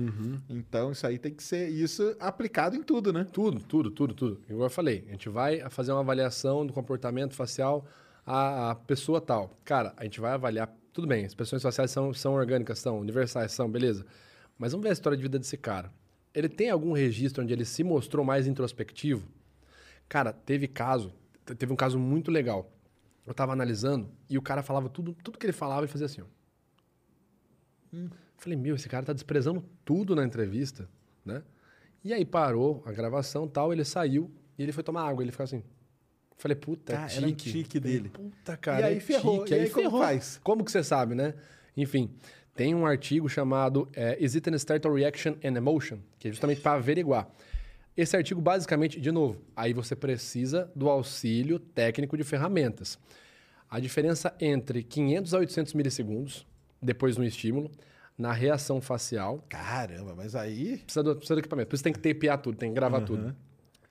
Então 0.48 0.92
isso 0.92 1.06
aí 1.06 1.18
tem 1.18 1.32
que 1.32 1.42
ser 1.42 1.68
isso 1.68 2.14
aplicado 2.20 2.76
em 2.76 2.82
tudo, 2.82 3.12
né? 3.12 3.26
Tudo, 3.32 3.60
tudo, 3.60 3.90
tudo, 3.90 4.14
tudo. 4.14 4.40
Igual 4.50 4.66
eu 4.66 4.70
falei, 4.70 5.04
a 5.08 5.12
gente 5.12 5.28
vai 5.28 5.60
fazer 5.70 5.92
uma 5.92 6.00
avaliação 6.00 6.66
do 6.66 6.72
comportamento 6.72 7.34
facial 7.34 7.86
a, 8.26 8.72
a 8.72 8.74
pessoa 8.74 9.20
tal. 9.20 9.56
Cara, 9.64 9.94
a 9.96 10.04
gente 10.04 10.20
vai 10.20 10.32
avaliar. 10.32 10.74
Tudo 10.92 11.06
bem, 11.06 11.24
as 11.24 11.30
expressões 11.30 11.62
faciais 11.62 11.90
são, 11.90 12.12
são 12.12 12.34
orgânicas, 12.34 12.78
são 12.80 12.98
universais, 12.98 13.52
são, 13.52 13.70
beleza. 13.70 14.04
Mas 14.58 14.72
vamos 14.72 14.82
ver 14.84 14.90
a 14.90 14.92
história 14.92 15.16
de 15.16 15.22
vida 15.22 15.38
desse 15.38 15.56
cara. 15.56 15.90
Ele 16.34 16.48
tem 16.48 16.68
algum 16.68 16.92
registro 16.92 17.42
onde 17.42 17.52
ele 17.52 17.64
se 17.64 17.82
mostrou 17.82 18.24
mais 18.24 18.46
introspectivo? 18.46 19.26
Cara, 20.14 20.32
teve 20.32 20.68
caso, 20.68 21.12
te- 21.44 21.56
teve 21.56 21.72
um 21.72 21.76
caso 21.76 21.98
muito 21.98 22.30
legal. 22.30 22.70
Eu 23.26 23.34
tava 23.34 23.52
analisando 23.52 24.08
e 24.30 24.38
o 24.38 24.42
cara 24.42 24.62
falava 24.62 24.88
tudo, 24.88 25.12
tudo 25.24 25.36
que 25.36 25.44
ele 25.44 25.52
falava, 25.52 25.80
ele 25.80 25.88
fazia 25.90 26.06
assim, 26.06 26.20
ó. 26.22 26.26
Falei, 28.36 28.56
meu, 28.56 28.76
esse 28.76 28.88
cara 28.88 29.04
tá 29.04 29.12
desprezando 29.12 29.64
tudo 29.84 30.14
na 30.14 30.24
entrevista, 30.24 30.88
né? 31.24 31.42
E 32.04 32.12
aí 32.12 32.24
parou 32.24 32.80
a 32.86 32.92
gravação 32.92 33.48
tal, 33.48 33.72
ele 33.72 33.84
saiu 33.84 34.30
e 34.56 34.62
ele 34.62 34.70
foi 34.70 34.84
tomar 34.84 35.02
água. 35.08 35.24
Ele 35.24 35.32
ficou 35.32 35.42
assim. 35.44 35.64
Falei, 36.36 36.54
puta, 36.56 36.92
Cara, 36.92 37.06
tique. 37.08 37.18
era 37.18 37.26
um 37.26 37.34
tique 37.34 37.80
dele. 37.80 38.08
Puta, 38.10 38.56
cara. 38.56 38.80
E 38.82 38.84
aí 38.84 38.96
é 38.98 39.00
ferrou. 39.00 39.38
tique, 39.44 39.54
E 39.54 39.60
aí 39.62 39.70
como 39.70 39.82
ferrou. 39.84 40.00
faz? 40.00 40.40
Como 40.44 40.64
que 40.64 40.70
você 40.70 40.84
sabe, 40.84 41.14
né? 41.16 41.34
Enfim, 41.76 42.08
tem 42.54 42.72
um 42.74 42.86
artigo 42.86 43.28
chamado 43.28 43.88
é, 43.94 44.16
Is 44.22 44.36
it 44.36 44.48
an 44.48 44.54
Startle 44.56 44.92
Reaction 44.94 45.32
and 45.44 45.56
Emotion? 45.56 45.98
Que 46.20 46.28
é 46.28 46.30
justamente 46.30 46.60
para 46.60 46.76
averiguar. 46.78 47.28
Esse 47.96 48.16
artigo, 48.16 48.40
basicamente, 48.40 49.00
de 49.00 49.12
novo, 49.12 49.40
aí 49.54 49.72
você 49.72 49.94
precisa 49.94 50.70
do 50.74 50.88
auxílio 50.88 51.58
técnico 51.58 52.16
de 52.16 52.24
ferramentas. 52.24 52.98
A 53.70 53.78
diferença 53.78 54.34
entre 54.40 54.82
500 54.82 55.34
a 55.34 55.38
800 55.38 55.74
milissegundos, 55.74 56.46
depois 56.82 57.14
de 57.14 57.20
um 57.20 57.24
estímulo, 57.24 57.70
na 58.16 58.32
reação 58.32 58.80
facial, 58.80 59.44
Caramba, 59.48 60.14
mas 60.16 60.34
aí. 60.34 60.78
precisa 60.78 61.02
do, 61.02 61.16
precisa 61.16 61.34
do 61.34 61.40
equipamento. 61.40 61.68
Por 61.68 61.74
isso 61.74 61.84
tem 61.84 61.92
que 61.92 61.98
tapear 61.98 62.38
tudo, 62.38 62.56
tem 62.56 62.70
que 62.70 62.74
gravar 62.74 63.00
tudo. 63.00 63.34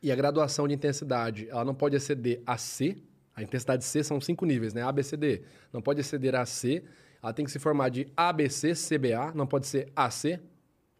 E 0.01 0.11
a 0.11 0.15
graduação 0.15 0.67
de 0.67 0.73
intensidade, 0.73 1.47
ela 1.49 1.63
não 1.63 1.73
pode 1.73 1.95
exceder 1.95 2.41
a 2.45 2.57
C. 2.57 2.97
A 3.35 3.41
intensidade 3.41 3.85
C 3.85 4.03
são 4.03 4.19
cinco 4.19 4.45
níveis, 4.45 4.73
né? 4.73 4.83
A, 4.83 4.91
B, 4.91 5.01
C, 5.01 5.15
D. 5.15 5.43
Não 5.71 5.81
pode 5.81 6.01
exceder 6.01 6.35
a 6.35 6.45
C. 6.45 6.83
Ela 7.21 7.33
tem 7.33 7.45
que 7.45 7.51
se 7.51 7.57
formar 7.57 7.89
de 7.89 8.07
ABC, 8.15 8.73
CBA. 8.73 9.33
Não 9.33 9.47
pode 9.47 9.65
ser 9.65 9.91
AC, 9.95 10.39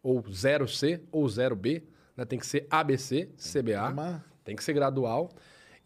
ou 0.02 0.22
0C, 0.22 1.00
ou 1.12 1.24
0B. 1.26 1.82
Né? 2.16 2.24
Tem 2.24 2.38
que 2.38 2.46
ser 2.46 2.66
ABC, 2.70 3.28
CBA. 3.36 3.90
uma- 3.90 4.24
Tem 4.44 4.54
que 4.54 4.62
ser 4.62 4.72
gradual. 4.72 5.30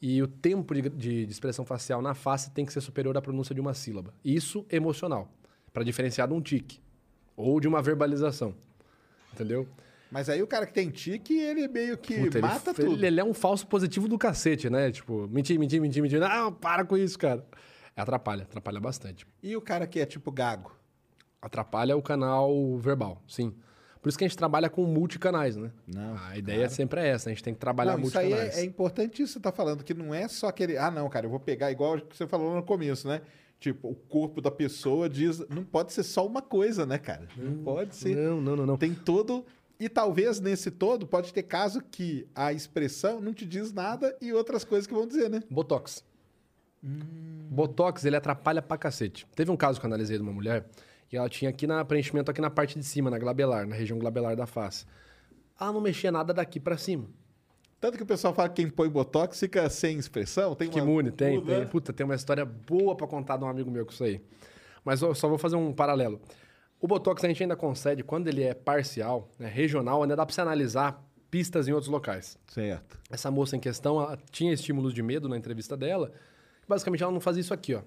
E 0.00 0.22
o 0.22 0.28
tempo 0.28 0.74
de, 0.74 0.82
de- 0.82 1.26
de 1.26 1.32
expressão 1.32 1.64
facial 1.64 2.00
na 2.02 2.14
face 2.14 2.50
tem 2.50 2.64
que 2.64 2.72
ser 2.72 2.80
superior 2.80 3.16
à 3.16 3.22
pronúncia 3.22 3.55
de 3.55 3.60
uma 3.60 3.74
sílaba. 3.74 4.12
Isso 4.24 4.64
emocional. 4.70 5.28
Para 5.72 5.82
diferenciar 5.84 6.28
de 6.28 6.34
um 6.34 6.40
tique. 6.40 6.80
Ou 7.36 7.60
de 7.60 7.66
uma 7.68 7.80
verbalização. 7.82 8.55
Entendeu? 9.32 9.68
Mas 10.10 10.28
aí 10.28 10.42
o 10.42 10.46
cara 10.46 10.66
que 10.66 10.72
tem 10.72 10.88
tique, 10.90 11.34
ele 11.38 11.68
meio 11.68 11.98
que 11.98 12.14
Puta, 12.18 12.38
ele- 12.38 12.46
mata 12.46 12.70
ele, 12.70 12.88
tudo. 12.88 13.05
Ele 13.05 13.20
é 13.20 13.24
um 13.24 13.34
falso 13.34 13.66
positivo 13.66 14.09
do 14.09 14.16
cacete, 14.18 14.70
né? 14.70 14.90
Tipo, 14.90 15.28
mentir, 15.28 15.59
mentir, 15.59 15.80
mentir, 15.80 16.02
mentir. 16.02 16.18
Não, 16.20 16.52
para 16.52 16.84
com 16.84 16.96
isso, 16.96 17.18
cara. 17.18 17.44
Atrapalha, 17.94 18.44
atrapalha 18.44 18.80
bastante. 18.80 19.26
E 19.42 19.56
o 19.56 19.60
cara 19.60 19.86
que 19.86 20.00
é 20.00 20.06
tipo 20.06 20.30
gago? 20.32 20.72
Atrapalha 21.42 21.96
o 21.96 22.02
canal 22.02 22.76
verbal, 22.78 23.22
sim. 23.28 23.52
Por 24.09 24.12
isso 24.12 24.18
que 24.18 24.24
a 24.24 24.28
gente 24.28 24.39
trabalha 24.39 24.70
com 24.70 24.85
multicanais, 24.85 25.55
né? 25.55 25.70
Não, 25.86 26.16
A 26.16 26.39
ideia 26.39 26.66
sempre 26.70 26.98
é 27.02 27.09
essa, 27.09 27.28
a 27.28 27.32
gente 27.32 27.43
tem 27.43 27.52
que 27.52 27.60
trabalhar 27.60 27.98
Não, 27.98 28.05
isso 28.05 28.18
aí 28.18 28.28
multicanais. 28.28 28.56
é, 28.56 28.62
é 28.62 28.64
importante 28.64 29.22
isso 29.22 29.35
que 29.35 29.39
você 29.39 29.40
tá 29.40 29.52
falando, 29.52 29.85
que 29.85 29.93
não 29.93 30.14
é 30.14 30.26
só 30.28 30.48
aquele. 30.48 30.78
Ah, 30.78 30.90
não, 30.90 31.10
cara, 31.10 31.26
eu 31.26 31.30
vou 31.30 31.39
pegar 31.39 31.70
igual 31.70 32.01
que 32.01 32.16
você 32.16 32.26
falou 32.26 32.55
no 32.55 32.62
começo, 32.62 33.06
né? 33.06 33.20
Tipo, 33.60 33.90
o 33.90 33.94
corpo 33.94 34.40
da 34.40 34.51
pessoa 34.51 35.10
diz. 35.10 35.47
Não 35.51 35.62
pode 35.62 35.93
ser 35.93 36.05
só 36.05 36.26
uma 36.26 36.40
coisa, 36.40 36.86
né, 36.86 36.97
cara? 36.97 37.28
Não 37.36 37.62
pode 37.62 37.94
ser. 37.94 38.16
Não, 38.16 38.40
não, 38.40 38.56
não, 38.56 38.64
não. 38.64 38.76
Tem 38.78 38.94
todo. 38.94 39.44
E 39.78 39.90
talvez 39.90 40.40
nesse 40.40 40.70
todo 40.70 41.06
pode 41.06 41.30
ter 41.30 41.43
caso 41.43 41.82
que 41.82 42.26
a 42.35 42.51
expressão 42.51 43.20
não 43.20 43.35
te 43.35 43.44
diz 43.44 43.74
nada 43.74 44.16
e 44.22 44.32
outras 44.32 44.64
coisas 44.64 44.86
que 44.86 44.94
vão 44.94 45.06
dizer, 45.06 45.28
né? 45.28 45.43
Botox. 45.51 46.02
Botox, 46.82 48.06
ele 48.06 48.16
atrapalha 48.16 48.62
pra 48.62 48.78
cacete. 48.78 49.26
Teve 49.36 49.51
um 49.51 49.56
caso 49.56 49.78
que 49.78 49.85
eu 49.85 49.89
analisei 49.89 50.16
de 50.16 50.22
uma 50.22 50.32
mulher 50.32 50.64
e 51.12 51.16
ela 51.16 51.28
tinha 51.28 51.48
aqui 51.51 51.66
na 51.66 51.85
preenchimento 51.85 52.30
aqui 52.30 52.40
na 52.40 52.51
parte 52.51 52.78
de 52.78 52.85
cima, 52.85 53.10
na 53.10 53.18
glabelar, 53.18 53.66
na 53.66 53.74
região 53.74 53.98
glabelar 53.98 54.36
da 54.36 54.47
face. 54.47 54.85
Ela 55.60 55.72
não 55.72 55.80
mexia 55.80 56.12
nada 56.12 56.32
daqui 56.35 56.60
pra 56.60 56.76
cima. 56.76 57.06
Tanto 57.80 57.97
que 57.97 58.02
o 58.02 58.06
pessoal 58.06 58.35
fala 58.35 58.48
que 58.48 58.62
quem 58.62 58.70
põe 58.70 58.89
botox 58.89 59.39
fica 59.39 59.68
sem 59.70 59.98
expressão. 59.98 60.55
Tem 60.55 60.68
Que 60.68 60.80
uma- 60.80 60.89
imune, 60.90 61.10
tem, 61.12 61.40
tem. 61.44 61.66
Puta, 61.66 61.93
tem 61.93 62.05
uma 62.05 62.14
história 62.14 62.44
boa 62.44 62.97
pra 62.97 63.06
contar 63.06 63.36
de 63.36 63.44
um 63.44 63.48
amigo 63.48 63.70
meu 63.70 63.86
com 63.86 63.93
isso 63.93 64.02
aí. 64.05 64.20
Mas 64.85 65.01
eu 65.02 65.14
só 65.14 65.28
vou 65.28 65.39
fazer 65.39 65.56
um 65.56 65.72
paralelo. 65.72 66.20
O 66.80 66.86
Botox 66.89 67.22
a 67.24 67.28
gente 67.28 67.43
ainda 67.43 67.56
concede, 67.56 68.02
quando 68.05 68.28
ele 68.28 68.43
é 68.43 68.55
parcial, 68.55 69.28
né, 69.39 69.48
regional, 69.48 70.02
ainda 70.02 70.14
dá 70.16 70.24
pra 70.26 70.35
você 70.35 70.40
analisar 70.40 71.05
pistas 71.30 71.68
em 71.68 71.72
outros 71.72 71.90
locais. 71.90 72.39
Certo. 72.48 72.98
Essa 73.10 73.30
moça 73.30 73.56
em 73.56 73.60
questão 73.60 74.01
ela 74.01 74.18
tinha 74.30 74.52
estímulos 74.52 74.94
de 74.94 75.02
medo 75.02 75.28
na 75.28 75.36
entrevista 75.36 75.76
dela. 75.76 76.12
Basicamente, 76.68 77.02
ela 77.02 77.12
não 77.12 77.20
fazia 77.20 77.40
isso 77.40 77.52
aqui, 77.55 77.74
ó. 77.74 77.82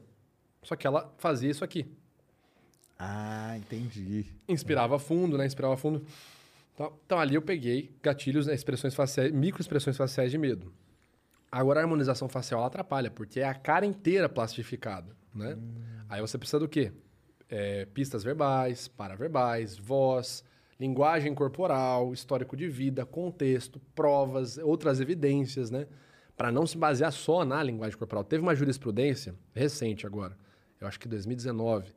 Só 0.64 0.76
que 0.76 0.85
ela 0.88 1.14
fazia 1.18 1.49
isso 1.49 1.64
aqui. 1.64 1.85
Ah, 3.03 3.57
entendi. 3.57 4.28
Inspirava 4.48 4.99
fundo, 4.99 5.36
né? 5.36 5.48
Inspirava 5.48 5.76
fundo. 5.76 6.06
Então, 6.76 6.94
então 7.03 7.19
ali 7.19 7.34
eu 7.34 7.41
peguei 7.41 7.90
gatilhos, 8.02 8.45
né? 8.45 8.53
expressões 8.53 8.94
faciais, 8.94 9.32
microexpressões 9.32 9.98
faciais 9.98 10.30
de 10.30 10.38
medo. 10.38 10.72
Agora 11.52 11.80
a 11.80 11.84
harmonização 11.84 12.30
facial 12.30 12.60
ela 12.60 12.68
atrapalha, 12.68 13.10
porque 13.10 13.40
é 13.40 13.45
a 13.45 13.56
cara 13.56 13.88
inteira 13.88 14.30
plastificada, 14.30 15.15
né? 15.34 15.57
Aí 16.07 16.22
você 16.22 16.38
precisa 16.38 16.60
do 16.60 16.69
quê? 16.69 16.91
É, 17.49 17.86
pistas 17.86 18.23
verbais, 18.23 18.88
paraverbais, 18.88 19.78
voz, 19.78 20.44
linguagem 20.80 21.34
corporal, 21.34 22.14
histórico 22.14 22.56
de 22.56 22.68
vida, 22.69 23.03
contexto, 23.03 23.82
provas, 23.95 24.60
outras 24.60 24.99
evidências, 24.99 25.72
né? 25.72 25.88
Para 26.38 26.52
não 26.52 26.68
se 26.68 26.78
basear 26.78 27.11
só 27.11 27.44
na 27.44 27.64
linguagem 27.64 27.98
corporal. 27.98 28.23
Teve 28.23 28.44
uma 28.44 28.53
jurisprudência 28.53 29.34
recente 29.56 30.06
agora, 30.06 30.38
eu 30.80 30.88
acho 30.88 30.99
que 30.99 31.07
2019, 31.07 31.91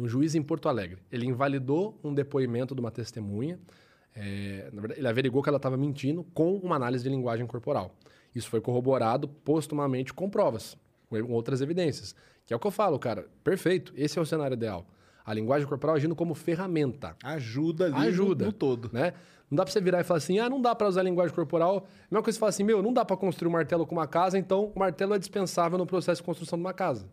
num 0.00 0.08
juiz 0.08 0.34
em 0.34 0.42
Porto 0.42 0.68
Alegre. 0.68 0.98
Ele 1.12 1.26
invalidou 1.26 1.98
um 2.02 2.14
depoimento 2.14 2.74
de 2.74 2.80
uma 2.80 2.90
testemunha. 2.90 3.58
é, 4.14 4.70
na 4.72 4.80
verdade, 4.80 5.00
ele 5.00 5.08
averigou 5.08 5.42
que 5.42 5.48
ela 5.48 5.58
estava 5.58 5.76
mentindo 5.76 6.24
com 6.34 6.56
uma 6.56 6.76
análise 6.76 7.04
de 7.04 7.10
linguagem 7.10 7.46
corporal. 7.46 7.94
Isso 8.34 8.48
foi 8.48 8.60
corroborado 8.60 9.28
postumamente 9.28 10.12
com 10.12 10.28
provas, 10.28 10.76
com 11.08 11.32
outras 11.32 11.60
evidências. 11.60 12.14
Que 12.46 12.54
é 12.54 12.56
o 12.56 12.60
que 12.60 12.66
eu 12.66 12.70
falo, 12.70 12.98
cara. 12.98 13.26
Perfeito. 13.44 13.92
Esse 13.94 14.18
é 14.18 14.22
o 14.22 14.26
cenário 14.26 14.54
ideal. 14.54 14.86
A 15.24 15.34
linguagem 15.34 15.68
corporal 15.68 15.96
agindo 15.96 16.16
como 16.16 16.34
ferramenta. 16.34 17.14
Ajuda 17.22 17.86
ali 17.86 18.08
Ajuda. 18.08 18.46
No, 18.46 18.50
no 18.50 18.52
todo. 18.52 18.90
Né? 18.92 19.12
Não 19.50 19.56
dá 19.56 19.64
pra 19.64 19.72
você 19.72 19.80
virar 19.80 20.00
e 20.00 20.04
falar 20.04 20.18
assim, 20.18 20.38
ah, 20.38 20.48
não 20.48 20.60
dá 20.60 20.74
pra 20.74 20.88
usar 20.88 21.02
a 21.02 21.04
linguagem 21.04 21.34
corporal. 21.34 21.76
A 21.76 22.14
mesma 22.14 22.22
coisa 22.22 22.24
que 22.24 22.32
você 22.32 22.38
fala 22.38 22.50
assim, 22.50 22.64
meu, 22.64 22.82
não 22.82 22.92
dá 22.92 23.04
pra 23.04 23.16
construir 23.16 23.48
um 23.48 23.52
martelo 23.52 23.86
com 23.86 23.94
uma 23.94 24.06
casa, 24.06 24.38
então 24.38 24.72
o 24.74 24.78
martelo 24.78 25.14
é 25.14 25.18
dispensável 25.18 25.76
no 25.76 25.86
processo 25.86 26.22
de 26.22 26.26
construção 26.26 26.58
de 26.58 26.64
uma 26.64 26.72
casa. 26.72 27.06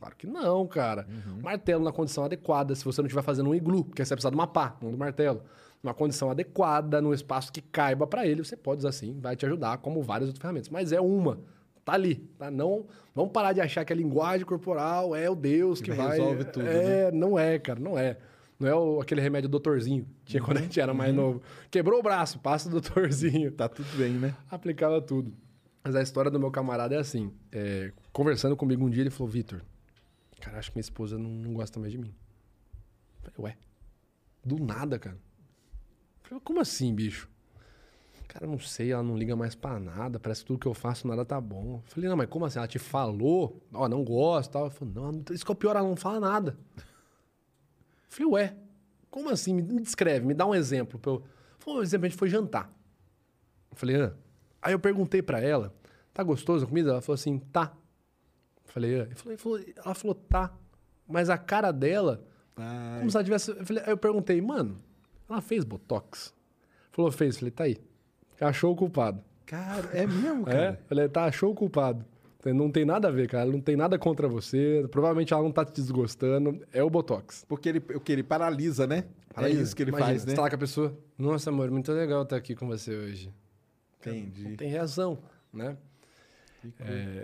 Claro 0.00 0.16
que 0.16 0.26
não, 0.26 0.66
cara. 0.66 1.06
Martelo 1.42 1.84
na 1.84 1.92
condição 1.92 2.24
adequada, 2.24 2.74
se 2.74 2.84
você 2.84 3.00
não 3.02 3.06
estiver 3.06 3.22
fazendo 3.22 3.50
um 3.50 3.54
iglu, 3.54 3.84
porque 3.84 4.02
você 4.04 4.08
vai 4.10 4.16
precisar 4.16 4.30
de 4.30 4.36
uma 4.36 4.46
pá, 4.46 4.76
não 4.82 4.90
do 4.90 4.96
martelo. 4.98 5.42
Numa 5.82 5.94
condição 5.94 6.30
adequada, 6.30 7.00
num 7.00 7.12
espaço 7.14 7.52
que 7.52 7.60
caiba 7.62 8.06
pra 8.06 8.26
ele, 8.26 8.44
você 8.44 8.56
pode 8.56 8.80
usar 8.80 8.92
sim, 8.92 9.18
vai 9.20 9.36
te 9.36 9.46
ajudar, 9.46 9.78
como 9.78 10.02
várias 10.02 10.28
outras 10.28 10.40
ferramentas. 10.42 10.68
Mas 10.68 10.90
é 10.92 11.00
uma. 11.00 11.38
Tá 11.84 11.94
ali, 11.94 12.16
tá? 12.38 12.50
Não, 12.50 12.86
vamos 13.14 13.32
parar 13.32 13.52
de 13.54 13.60
achar 13.60 13.84
que 13.84 13.92
a 13.92 13.96
linguagem 13.96 14.44
corporal 14.46 15.16
é 15.16 15.28
o 15.30 15.34
Deus 15.34 15.80
que 15.80 15.90
vai... 15.90 16.18
Resolve 16.18 16.44
tudo, 16.44 16.66
É, 16.66 17.10
não 17.10 17.38
é, 17.38 17.58
cara, 17.58 17.80
não 17.80 17.98
é. 17.98 18.18
Não 18.58 18.68
é 18.68 18.74
o- 18.74 19.00
aquele 19.00 19.22
remédio 19.22 19.48
doutorzinho. 19.48 20.06
Tinha 20.26 20.42
quando 20.42 20.58
a 20.58 20.60
gente 20.60 20.78
era 20.78 20.92
mais 20.92 21.14
novo. 21.14 21.40
Quebrou 21.70 21.98
o 21.98 22.02
braço, 22.02 22.38
passa 22.40 22.68
o 22.68 22.70
doutorzinho. 22.72 23.50
Tá 23.50 23.66
tudo 23.66 23.88
bem, 23.96 24.12
né? 24.12 24.34
Aplicava 24.50 25.00
tudo. 25.00 25.32
Mas 25.82 25.96
a 25.96 26.02
história 26.02 26.30
do 26.30 26.38
meu 26.38 26.50
camarada 26.50 26.94
é 26.94 26.98
assim. 26.98 27.32
é, 27.50 27.90
conversando 28.12 28.54
comigo 28.54 28.84
um 28.84 28.90
dia, 28.90 29.02
ele 29.02 29.08
falou, 29.08 29.32
Vitor, 29.32 29.62
cara, 30.40 30.58
acho 30.58 30.70
que 30.70 30.76
minha 30.76 30.82
esposa 30.82 31.18
não, 31.18 31.30
não 31.30 31.52
gosta 31.52 31.78
mais 31.78 31.92
de 31.92 31.98
mim. 31.98 32.14
Falei, 33.22 33.34
ué, 33.38 33.56
do 34.44 34.58
nada, 34.58 34.98
cara. 34.98 35.18
Falei, 36.22 36.40
como 36.44 36.60
assim, 36.60 36.94
bicho? 36.94 37.28
Cara, 38.28 38.46
não 38.46 38.60
sei, 38.60 38.92
ela 38.92 39.02
não 39.02 39.16
liga 39.16 39.34
mais 39.34 39.56
pra 39.56 39.80
nada, 39.80 40.20
parece 40.20 40.42
que 40.42 40.46
tudo 40.46 40.60
que 40.60 40.66
eu 40.66 40.74
faço, 40.74 41.08
nada 41.08 41.24
tá 41.24 41.40
bom. 41.40 41.82
Falei, 41.86 42.08
não, 42.08 42.16
mas 42.16 42.28
como 42.28 42.44
assim? 42.44 42.58
Ela 42.58 42.68
te 42.68 42.78
falou? 42.78 43.60
Ó, 43.72 43.88
não 43.88 44.04
gosta 44.04 44.52
tal. 44.52 44.64
Eu 44.66 44.70
falei, 44.70 44.94
não, 44.94 45.24
isso 45.32 45.44
que 45.44 45.50
é 45.50 45.54
o 45.54 45.56
pior, 45.56 45.74
ela 45.74 45.88
não 45.88 45.96
fala 45.96 46.20
nada. 46.20 46.56
Falei, 48.08 48.32
ué, 48.32 48.56
como 49.10 49.28
assim? 49.30 49.52
Me 49.52 49.62
me 49.62 49.82
descreve, 49.82 50.24
me 50.24 50.32
dá 50.32 50.46
um 50.46 50.54
exemplo. 50.54 50.98
Pra 50.98 51.10
eu... 51.10 51.24
Por 51.58 51.82
exemplo, 51.82 52.06
a 52.06 52.08
gente 52.08 52.18
foi 52.18 52.28
jantar. 52.28 52.72
Falei, 53.72 54.00
ah. 54.00 54.14
Aí 54.62 54.72
eu 54.72 54.78
perguntei 54.78 55.22
pra 55.22 55.40
ela, 55.40 55.74
tá 56.14 56.22
gostoso 56.22 56.64
a 56.64 56.68
comida? 56.68 56.90
Ela 56.90 57.00
falou 57.00 57.14
assim, 57.14 57.38
tá. 57.38 57.76
Falei, 58.72 59.36
falou- 59.36 59.60
ela 59.84 59.94
falou, 59.94 60.14
tá. 60.14 60.52
Mas 61.08 61.28
a 61.28 61.36
cara 61.36 61.72
dela, 61.72 62.22
como 62.98 63.10
se 63.10 63.16
ela 63.16 63.24
tivesse. 63.24 63.50
Eu 63.50 63.64
falei- 63.66 63.82
aí 63.84 63.90
eu 63.90 63.96
perguntei, 63.96 64.40
mano, 64.40 64.76
ela 65.28 65.40
fez 65.40 65.64
Botox? 65.64 66.32
Falou, 66.92 67.10
fez. 67.10 67.38
Falei, 67.38 67.50
tá 67.50 67.64
aí. 67.64 67.76
Achou 68.40 68.72
o 68.72 68.76
culpado. 68.76 69.22
Cara, 69.46 69.90
é 69.92 70.06
mesmo, 70.06 70.42
É? 70.48 70.52
cara? 70.52 70.80
Falei, 70.86 71.08
tá, 71.08 71.24
achou 71.24 71.50
o 71.50 71.54
culpado. 71.54 72.04
Não 72.46 72.70
tem 72.70 72.86
nada 72.86 73.08
a 73.08 73.10
ver, 73.10 73.28
cara. 73.28 73.50
Não 73.50 73.60
tem 73.60 73.76
nada 73.76 73.98
contra 73.98 74.26
você. 74.26 74.86
Provavelmente 74.90 75.32
ela 75.34 75.42
não 75.42 75.52
tá 75.52 75.62
te 75.64 75.72
desgostando. 75.74 76.64
É 76.72 76.82
o 76.82 76.88
Botox. 76.88 77.44
Porque 77.46 77.68
ele, 77.68 77.80
porque 77.80 78.12
ele 78.12 78.22
paralisa, 78.22 78.86
né? 78.86 79.04
É 79.36 79.48
isso 79.50 79.76
que 79.76 79.82
ele 79.82 79.90
Imagina, 79.90 80.08
faz, 80.10 80.24
né? 80.24 80.30
Você 80.30 80.36
tá 80.36 80.42
lá 80.42 80.48
com 80.48 80.54
a 80.56 80.58
pessoa. 80.58 80.96
Nossa, 81.18 81.50
amor, 81.50 81.70
muito 81.70 81.92
legal 81.92 82.22
estar 82.22 82.36
aqui 82.36 82.54
com 82.54 82.66
você 82.66 82.96
hoje. 82.96 83.30
Entendi. 84.00 84.42
Não 84.48 84.56
tem 84.56 84.70
reação, 84.70 85.18
né? 85.52 85.76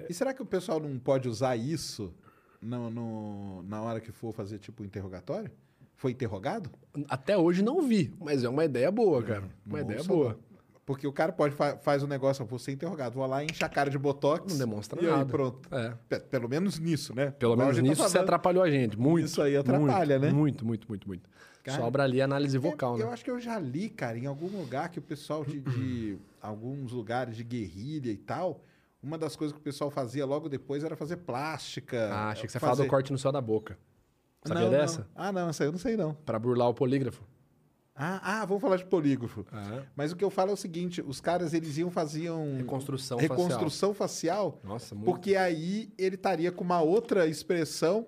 E 0.09 0.15
será 0.15 0.33
que 0.35 0.43
o 0.43 0.47
pessoal 0.47 0.81
não 0.81 0.99
pode 0.99 1.29
usar 1.29 1.57
isso 1.57 2.13
no, 2.61 2.91
no- 2.91 3.63
na 3.65 3.83
hora 3.83 4.01
que 4.01 4.13
for 4.13 4.33
fazer, 4.33 4.59
tipo, 4.59 4.85
interrogatório? 4.85 5.51
Foi 5.97 6.13
interrogado? 6.13 6.71
Até 7.09 7.37
hoje 7.39 7.63
não 7.63 7.81
vi, 7.83 8.13
mas 8.21 8.45
é 8.45 8.49
uma 8.49 8.65
ideia 8.65 8.91
boa, 8.91 9.23
cara. 9.23 9.45
Uma 9.67 9.81
ideia 9.81 10.03
boa. 10.05 10.39
Porque 10.85 11.05
o 11.07 11.13
cara 11.13 11.33
pode 11.33 11.53
fa 11.55 11.77
faz 11.79 12.03
um 12.05 12.07
negócio, 12.07 12.43
eu 12.43 12.47
vou 12.47 12.61
ser 12.61 12.71
interrogado, 12.71 13.15
vou 13.17 13.27
lá 13.27 13.43
encher 13.43 13.65
a 13.65 13.69
cara 13.69 13.91
de 13.91 13.99
botox. 13.99 14.53
Não 14.53 14.59
demonstra 14.59 15.03
e 15.03 15.07
nada. 15.07 15.19
aí 15.23 15.25
pronto. 15.25 15.75
É. 15.75 15.95
Pe- 16.09 16.21
Pelo 16.21 16.49
menos 16.49 16.79
nisso, 16.79 17.13
né? 17.13 17.33
Pelo 17.33 17.57
menos 17.57 17.75
tá 17.77 17.83
nisso 17.83 17.97
você 18.03 18.11
falando. 18.11 18.23
atrapalhou 18.25 18.63
a 18.63 18.71
gente. 18.71 18.97
Muito. 18.97 19.25
Isso 19.27 19.43
aí 19.43 19.57
atrapalha, 19.57 20.17
muito, 20.19 20.27
né? 20.33 20.39
Muito, 20.39 20.65
muito, 20.67 20.89
muito, 20.89 21.09
muito. 21.09 21.29
Cara, 21.65 21.83
Sobra 21.83 22.05
ali 22.05 22.21
a 22.21 22.25
análise 22.25 22.57
vocal, 22.57 22.97
É, 22.99 23.03
Eu 23.03 23.07
né? 23.09 23.13
acho 23.15 23.25
que 23.25 23.31
eu 23.33 23.41
já 23.41 23.59
li, 23.59 23.89
cara, 23.89 24.17
em 24.17 24.27
algum 24.27 24.47
lugar 24.47 24.89
que 24.89 25.01
o 25.01 25.03
pessoal 25.03 25.45
de, 25.45 25.61
de 25.61 26.19
alguns 26.41 26.93
lugares 26.93 27.37
de 27.37 27.43
guerrilha 27.43 28.13
e 28.13 28.17
tal, 28.17 28.61
uma 29.07 29.17
das 29.19 29.37
coisas 29.37 29.53
que 29.53 29.61
o 29.61 29.63
pessoal 29.63 29.91
fazia 29.91 30.27
logo 30.27 30.49
depois 30.49 30.83
era 30.85 30.97
fazer 30.97 31.19
plástica. 31.19 32.11
Ah, 32.13 32.31
achei 32.31 32.47
que 32.47 32.53
você 32.53 32.59
fazer... 32.59 32.71
falava 32.73 32.83
do 32.85 32.89
corte 32.91 33.13
no 33.13 33.19
céu 33.19 33.31
da 33.31 33.41
boca. 33.41 33.79
Sabia 34.45 34.65
Não, 34.65 34.71
dessa? 34.71 35.01
não. 35.01 35.07
Ah, 35.25 35.33
não, 35.33 35.49
essa 35.49 35.65
eu 35.65 35.73
não 35.73 35.79
sei 35.79 35.97
não. 35.97 36.15
Pra 36.15 36.39
burlar 36.39 36.69
o 36.69 36.75
polígrafo. 36.75 37.23
Ah, 37.95 38.43
ah, 38.43 38.45
vamos 38.45 38.61
falar 38.61 38.77
de 38.77 38.85
polígrafo. 38.85 39.45
É. 39.53 39.83
Mas 39.97 40.13
o 40.13 40.17
que 40.17 40.23
eu 40.25 40.29
falo 40.31 40.51
é 40.51 40.55
o 40.55 40.57
seguinte, 40.57 41.01
os 41.07 41.21
caras 41.21 41.55
eles 41.55 41.79
iam 41.79 41.91
faziam 41.91 42.57
Reconstrução 42.59 43.17
reconstrução 43.19 43.95
facial, 43.95 44.61
Nossa, 44.63 44.95
muito. 44.95 45.07
porque 45.07 45.35
aí 45.35 45.91
ele 45.97 46.17
estaria 46.17 46.53
com 46.53 46.63
uma 46.63 46.83
outra 46.83 47.27
expressão, 47.27 48.07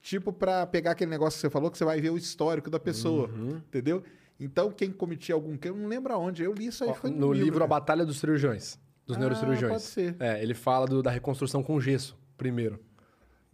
tipo 0.00 0.32
pra 0.32 0.66
pegar 0.66 0.92
aquele 0.92 1.10
negócio 1.10 1.36
que 1.36 1.40
você 1.42 1.50
falou 1.50 1.70
que 1.70 1.76
você 1.76 1.84
vai 1.84 2.00
ver 2.00 2.10
o 2.10 2.16
histórico 2.16 2.70
da 2.70 2.80
pessoa, 2.80 3.28
Uhum. 3.28 3.58
entendeu? 3.58 4.02
Então 4.40 4.70
quem 4.70 4.90
cometia 4.90 5.34
algum 5.34 5.54
crime, 5.56 5.78
não 5.78 5.88
lembro 5.88 6.14
aonde, 6.14 6.42
eu 6.42 6.54
li 6.54 6.66
isso 6.68 6.82
aí 6.84 6.90
Ó, 6.90 6.94
foi 6.94 7.10
no 7.10 7.30
livro 7.32 7.56
A 7.58 7.68
cara. 7.68 7.80
Batalha 7.80 8.06
dos 8.06 8.18
Cirurgiões, 8.18 8.78
dos 9.06 9.16
Ah, 9.16 9.20
neurocirurgiões. 9.20 9.72
pode 9.72 9.82
ser. 9.84 10.16
É, 10.18 10.42
ele 10.42 10.54
fala 10.54 10.86
do- 10.86 11.02
da 11.02 11.10
reconstrução 11.10 11.62
com 11.62 11.80
gesso, 11.80 12.16
primeiro. 12.36 12.78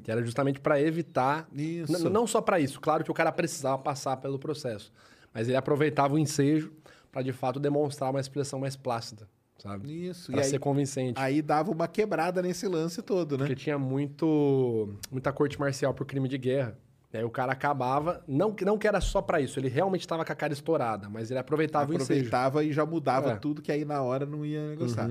Que 0.02 0.10
era 0.10 0.22
justamente 0.24 0.58
para 0.58 0.80
evitar. 0.80 1.46
Isso. 1.54 2.08
Não 2.10 2.26
só 2.26 2.40
para 2.40 2.58
isso, 2.58 2.80
claro 2.80 3.04
que 3.04 3.10
o 3.10 3.14
cara 3.14 3.30
precisava 3.30 3.78
passar 3.80 4.16
pelo 4.16 4.38
processo. 4.38 4.92
Mas 5.32 5.46
ele 5.48 5.56
aproveitava 5.56 6.14
o 6.14 6.18
ensejo 6.18 6.72
para 7.10 7.22
de 7.22 7.32
fato 7.32 7.60
demonstrar 7.60 8.10
uma 8.10 8.18
expressão 8.20 8.58
mais 8.58 8.74
plácida, 8.74 9.28
sabe? 9.58 10.08
Isso, 10.08 10.32
Para 10.32 10.40
e 10.40 10.44
ser 10.44 10.54
aí, 10.56 10.58
convincente. 10.58 11.20
aí 11.20 11.40
dava 11.42 11.70
uma 11.70 11.86
quebrada 11.86 12.42
nesse 12.42 12.66
lance 12.66 13.00
todo, 13.02 13.32
né? 13.38 13.44
Porque 13.46 13.54
tinha 13.54 13.78
muito, 13.78 14.92
muita 15.10 15.32
corte 15.32 15.58
marcial 15.60 15.94
por 15.94 16.04
crime 16.06 16.28
de 16.28 16.36
guerra. 16.38 16.76
E 17.12 17.18
aí 17.18 17.24
o 17.24 17.30
cara 17.30 17.52
acabava, 17.52 18.24
não, 18.26 18.52
que- 18.52 18.64
não 18.64 18.78
que 18.78 18.88
era 18.88 19.00
só 19.00 19.20
para 19.22 19.40
isso, 19.40 19.60
ele 19.60 19.68
realmente 19.68 20.00
estava 20.00 20.24
com 20.24 20.32
a 20.32 20.34
cara 20.34 20.52
estourada, 20.52 21.08
mas 21.10 21.30
ele 21.30 21.38
aproveitava, 21.38 21.90
o 21.90 21.94
ensejo. 21.94 22.12
Aproveitava 22.12 22.64
e 22.64 22.72
já 22.72 22.84
mudava 22.86 23.30
É. 23.30 23.34
Uhum. 23.34 23.38
tudo, 23.40 23.62
que 23.62 23.70
aí 23.70 23.84
na 23.84 24.00
hora 24.02 24.24
não 24.26 24.44
ia 24.44 24.70
negociar. 24.70 25.10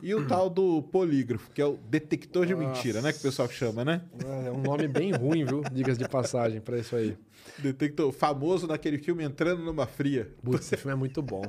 E 0.00 0.14
o 0.14 0.26
tal 0.26 0.48
do 0.48 0.82
polígrafo, 0.82 1.50
que 1.50 1.60
é 1.60 1.66
o 1.66 1.76
detector 1.76 2.46
de 2.46 2.54
mentira, 2.54 3.00
né? 3.02 3.12
Que 3.12 3.18
o 3.18 3.22
pessoal 3.22 3.48
chama, 3.48 3.84
né? 3.84 4.02
É 4.46 4.50
um 4.50 4.62
nome 4.62 4.88
bem 4.88 5.12
ruim, 5.12 5.44
viu? 5.44 5.62
Digas 5.72 5.98
de 5.98 6.08
passagem 6.08 6.60
para 6.60 6.78
isso 6.78 6.96
aí. 6.96 7.16
Detector 7.58 8.10
famoso 8.12 8.66
naquele 8.66 8.98
filme 8.98 9.24
Entrando 9.24 9.62
numa 9.62 9.86
Fria. 9.86 10.30
Putz, 10.42 10.66
esse 10.66 10.76
filme 10.76 10.92
é 10.92 10.96
muito 10.96 11.20
bom, 11.20 11.42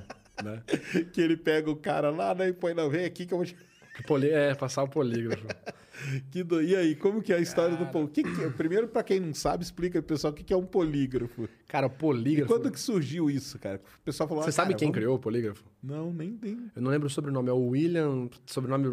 né? 0.44 0.61
Que 1.14 1.22
ele 1.22 1.38
pega 1.38 1.70
o 1.70 1.76
cara 1.76 2.10
lá, 2.10 2.36
né? 2.36 2.49
E 2.49 2.53
põe, 2.53 2.74
não, 2.74 2.90
vem 2.90 3.06
aqui 3.06 3.26
que 3.26 3.34
eu 3.34 3.38
vou 3.38 3.45
te... 3.45 3.56
Poli- 4.07 4.30
É, 4.30 4.56
passar 4.56 4.84
o 4.84 4.88
polígrafo. 4.88 5.45
Que 6.32 6.44
do... 6.44 6.61
E 6.61 6.76
aí, 6.76 6.95
como 6.95 7.22
que 7.22 7.32
é 7.32 7.36
a 7.36 7.40
história 7.40 7.78
do 7.78 7.86
polígrafo? 7.86 8.14
Que 8.14 8.24
que 8.24 8.44
é? 8.44 8.49
Primeiro, 8.49 8.88
pra 8.88 9.03
quem 9.03 9.20
não 9.20 9.34
sabe, 9.34 9.64
explica 9.64 10.02
pro 10.02 10.15
pessoal 10.15 10.34
o 10.34 10.36
que 10.36 10.44
que 10.44 10.52
é 10.52 10.57
um 10.57 10.65
polígrafo. 10.65 11.48
Cara, 11.68 11.86
o 11.86 11.90
polígrafo. 11.90 12.52
Quando 12.52 12.72
que 12.72 12.80
surgiu 12.80 13.30
isso, 13.30 13.60
cara? 13.60 13.80
O 13.99 14.03
pessoal 14.03 14.28
falou... 14.28 14.44
Você 14.44 14.49
ah, 14.49 14.53
sabe 14.53 14.70
cara, 14.70 14.80
quem 14.80 14.88
vamos- 14.88 14.95
criou 14.98 15.15
o 15.15 15.20
polígrafo? 15.20 15.64
Não, 15.84 16.11
nem 16.11 16.36
tem. 16.36 16.57
Eu 16.76 16.82
não 16.82 16.90
lembro 16.90 17.07
o 17.07 17.10
sobrenome, 17.11 17.48
é 17.48 17.53
o 17.53 17.68
William. 17.70 18.28
Sobrenome 18.48 18.88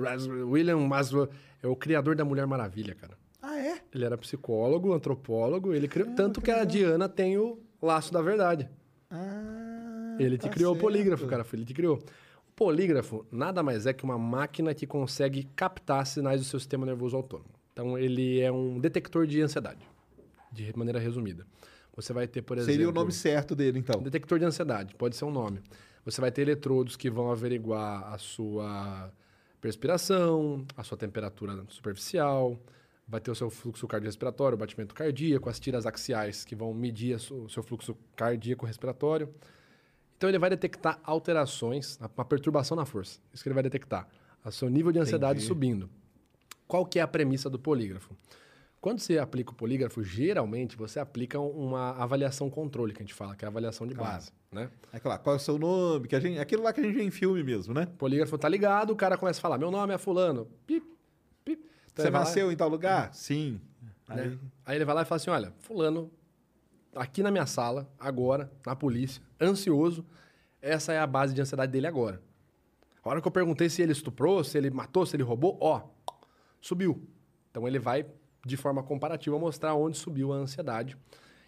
William 0.44 0.77
Maslow. 0.81 1.28
É 1.62 1.66
o 1.66 1.74
criador 1.74 2.14
da 2.14 2.24
Mulher 2.24 2.47
Maravilha, 2.47 2.94
cara. 2.94 3.16
Ah, 3.43 3.59
é? 3.59 3.81
Ele 3.94 4.05
era 4.05 4.18
psicólogo, 4.18 4.93
antropólogo, 4.93 5.72
ele 5.72 5.89
criou. 5.89 6.14
tanto 6.14 6.40
que 6.43 6.51
a 6.51 6.62
Diana 6.64 7.09
tem 7.09 7.39
o 7.39 7.59
laço 7.82 8.12
da 8.12 8.20
verdade. 8.20 8.68
Ah, 9.10 10.16
Ele 10.18 10.36
te 10.36 10.43
tá 10.43 10.48
criou 10.51 10.74
certo. 10.74 10.85
o 10.85 10.86
polígrafo, 10.86 11.27
cara. 11.27 11.44
Foi 11.44 11.59
ele 11.59 11.66
que 11.66 11.74
criou. 11.74 11.98
Polígrafo 12.61 13.24
nada 13.32 13.62
mais 13.62 13.87
é 13.87 13.93
que 13.95 14.05
uma 14.05 14.19
máquina 14.19 14.74
que 14.74 14.87
consegue 14.87 15.45
captar 15.57 16.07
sinais 16.07 16.43
do 16.43 16.47
seu 16.47 16.61
sistema 16.61 16.85
nervoso 16.85 17.16
autônomo. 17.16 17.49
Então, 17.73 17.97
ele 17.97 18.39
é 18.39 18.53
um 18.53 18.78
detector 18.78 19.27
de 19.27 19.41
ansiedade, 19.41 19.81
de 20.53 20.70
maneira 20.77 20.99
resumida. 20.99 21.47
Você 21.97 22.12
vai 22.12 22.28
ter, 22.28 22.43
por 22.43 22.59
exemplo. 22.59 22.74
Seria 22.74 22.91
o 22.91 22.93
nome 22.93 23.12
certo 23.12 23.57
dele, 23.57 23.78
então. 23.78 24.03
Detector 24.03 24.39
de 24.39 24.45
ansiedade, 24.45 24.95
pode 24.95 25.16
ser 25.16 25.24
um 25.24 25.31
nome. 25.31 25.62
Você 26.05 26.20
vai 26.20 26.31
ter 26.31 26.43
eletrodos 26.43 26.97
que 26.97 27.09
vão 27.09 27.32
averiguar 27.32 28.12
a 28.12 28.19
sua 28.19 29.11
respiração, 29.65 30.66
a 30.77 30.85
sua 30.85 30.99
temperatura 30.99 31.65
superficial, 31.70 32.59
vai 33.09 33.23
ter 33.23 33.31
o 33.31 33.35
seu 33.35 33.49
fluxo 33.49 33.89
cardiorrespiratório, 33.89 34.57
o 34.57 34.59
batimento 34.59 34.95
cardíaco, 34.95 35.49
as 35.49 35.59
tiras 35.59 35.87
axiais 35.87 36.45
que 36.45 36.55
vão 36.55 36.74
medir 36.74 37.16
o 37.16 37.49
seu 37.49 37.62
fluxo 37.62 37.97
cardíaco 38.15 38.66
respiratório. 38.66 39.31
Então 40.20 40.28
ele 40.28 40.38
vai 40.38 40.51
detectar 40.51 41.01
alterações, 41.02 41.98
uma 41.98 42.26
perturbação 42.26 42.76
na 42.76 42.84
força. 42.84 43.18
Isso 43.32 43.42
que 43.42 43.48
ele 43.48 43.55
vai 43.55 43.62
detectar. 43.62 44.06
O 44.44 44.51
seu 44.52 44.68
nível 44.68 44.92
de 44.92 44.98
ansiedade 44.98 45.38
Entendi. 45.38 45.47
subindo. 45.47 45.88
Qual 46.68 46.84
que 46.84 46.98
é 46.98 47.02
a 47.02 47.09
premissa 47.09 47.48
do 47.48 47.59
polígrafo? 47.59 48.14
Quando 48.82 48.98
você 48.98 49.16
aplica 49.18 49.51
o 49.51 49.55
polígrafo, 49.55 50.02
geralmente 50.05 50.76
você 50.76 51.01
aplica 51.01 51.40
uma 51.40 51.92
avaliação 51.92 52.51
controle, 52.51 52.92
que 52.92 52.98
a 53.02 53.02
gente 53.06 53.14
fala, 53.14 53.34
que 53.34 53.47
é 53.47 53.48
a 53.48 53.51
avaliação 53.51 53.86
de 53.86 53.94
Claro. 53.94 54.12
base, 54.12 54.30
né? 54.52 54.68
É 54.92 55.01
claro, 55.01 55.22
qual 55.22 55.36
é 55.36 55.38
o 55.38 55.40
seu 55.40 55.59
nome? 55.59 56.06
Que 56.06 56.14
a 56.14 56.20
gente, 56.20 56.38
aquilo 56.38 56.62
lá 56.64 56.72
que 56.74 56.80
a 56.80 56.84
gente 56.84 56.97
vê 56.97 57.02
em 57.02 57.10
filme 57.10 57.42
mesmo, 57.42 57.72
né? 57.72 57.84
O 57.84 57.97
polígrafo 57.97 58.36
tá 58.36 58.47
ligado, 58.48 58.90
o 58.90 58.97
cara 58.97 59.16
começa 59.16 59.38
a 59.38 59.42
falar, 59.42 59.56
meu 59.56 59.70
nome 59.70 59.94
é 59.94 59.97
fulano, 59.97 60.47
pip, 60.66 60.86
pip. 61.47 61.62
Então 61.92 62.05
Você 62.05 62.10
vai 62.10 62.20
lá, 62.20 62.26
nasceu 62.26 62.52
em 62.52 62.56
tal 62.56 62.68
lugar? 62.68 63.14
Sim. 63.14 63.59
né? 64.06 64.24
Aí, 64.24 64.38
Aí 64.66 64.76
ele 64.76 64.84
vai 64.84 64.94
lá 64.94 65.01
e 65.01 65.05
fala 65.06 65.16
assim, 65.16 65.30
olha, 65.30 65.51
fulano, 65.60 66.10
aqui 66.95 67.23
na 67.23 67.31
minha 67.31 67.47
sala, 67.47 67.91
agora, 67.99 68.51
na 68.67 68.75
polícia, 68.75 69.23
ansioso, 69.41 70.05
essa 70.61 70.93
é 70.93 70.99
a 70.99 71.07
base 71.07 71.35
de 71.35 71.41
ansiedade 71.41 71.73
dele 71.73 71.87
agora. 71.87 72.21
A 73.03 73.09
hora 73.09 73.21
que 73.21 73.27
eu 73.27 73.33
perguntei 73.33 73.69
se 73.69 73.81
ele 73.81 73.93
estuprou, 73.93 74.45
se 74.45 74.59
ele 74.59 74.71
matou, 74.71 75.07
se 75.07 75.17
ele 75.17 75.23
roubou, 75.23 75.57
ó, 75.61 75.83
subiu. 76.61 77.09
Então 77.51 77.67
ele 77.67 77.79
vai, 77.79 78.07
de 78.45 78.57
forma 78.57 78.83
comparativa, 78.83 79.39
mostrar 79.39 79.75
onde 79.75 79.97
subiu 79.97 80.33
a 80.33 80.37
ansiedade. 80.37 80.97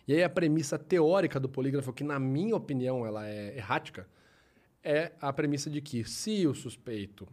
E 0.09 0.15
aí 0.15 0.23
a 0.23 0.31
premissa 0.31 0.79
teórica 0.79 1.39
do 1.39 1.49
polígrafo, 1.49 1.93
que 1.93 2.03
na 2.03 2.19
minha 2.19 2.57
opinião 2.57 3.07
ela 3.07 3.29
é 3.29 3.57
errática, 3.57 4.09
é 4.83 5.13
a 5.21 5.33
premissa 5.33 5.71
de 5.71 5.81
que 5.81 6.05
se 6.05 6.47
o 6.47 6.55
suspeito 6.55 7.29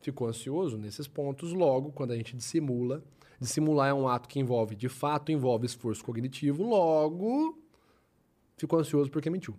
ficou 0.00 0.26
ansioso 0.26 0.78
nesses 0.78 1.06
pontos, 1.06 1.52
logo, 1.52 1.92
quando 1.92 2.12
a 2.12 2.16
gente 2.16 2.34
dissimula, 2.34 3.04
dissimular 3.40 3.88
é 3.88 3.94
um 3.94 4.06
ato 4.06 4.28
que 4.28 4.38
envolve, 4.38 4.76
de 4.76 4.88
fato, 4.88 5.32
envolve 5.32 5.66
esforço 5.66 6.04
cognitivo, 6.04 6.62
logo 6.62 7.58
ficou 8.56 8.78
ansioso 8.78 9.10
porque 9.10 9.30
mentiu. 9.30 9.56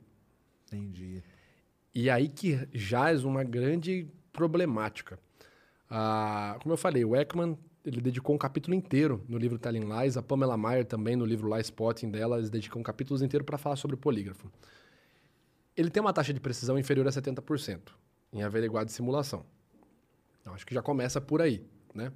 entendi. 0.68 1.24
E 1.94 2.10
aí 2.10 2.30
que 2.30 2.68
jaz 2.72 3.24
uma 3.24 3.44
grande 3.44 4.08
problemática. 4.32 5.20
Ah, 5.90 6.58
como 6.62 6.74
eu 6.74 6.78
falei, 6.78 7.04
o 7.04 7.16
Ekman 7.16 7.58
ele 7.84 8.00
dedicou 8.00 8.36
um 8.36 8.38
capítulo 8.38 8.76
inteiro 8.76 9.24
no 9.28 9.38
livro 9.38 9.58
Telling 9.58 9.86
Lies, 9.86 10.16
a 10.16 10.22
Pamela 10.22 10.56
Mayer 10.56 10.86
também 10.86 11.16
no 11.16 11.26
livro 11.26 11.50
Lie 11.52 11.62
Spotting 11.62 12.12
dela, 12.12 12.38
eles 12.38 12.50
dedicam 12.50 12.82
capítulos 12.84 13.22
inteiros 13.22 13.46
para 13.46 13.58
falar 13.58 13.76
sobre 13.76 13.96
o 13.96 13.98
polígrafo. 13.98 14.52
Ele 15.76 15.90
tem 15.90 16.02
uma 16.02 16.14
taxa 16.14 16.34
de 16.34 16.40
precisão 16.40 16.78
inferior 16.78 17.08
a 17.08 17.12
70% 17.12 17.80
em 18.32 18.44
averiguar 18.44 18.86
de 18.86 18.92
simulação. 18.92 19.46
Então, 20.42 20.54
acho 20.54 20.66
que 20.66 20.74
já 20.74 20.82
começa 20.82 21.20
por 21.20 21.42
aí, 21.42 21.66
né? 21.94 22.12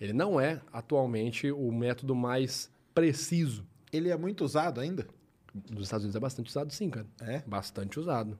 Ele 0.00 0.12
não 0.12 0.40
é 0.40 0.60
atualmente 0.72 1.50
o 1.50 1.70
método 1.70 2.14
mais 2.14 2.70
preciso 2.94 3.66
Ele 3.92 4.08
é 4.08 4.16
muito 4.16 4.44
usado 4.44 4.80
ainda? 4.80 5.06
dos 5.52 5.84
Estados 5.84 6.04
Unidos 6.04 6.16
é 6.16 6.20
bastante 6.20 6.48
usado, 6.48 6.72
sim, 6.72 6.90
cara. 6.90 7.06
É? 7.20 7.42
Bastante 7.46 7.98
usado. 7.98 8.38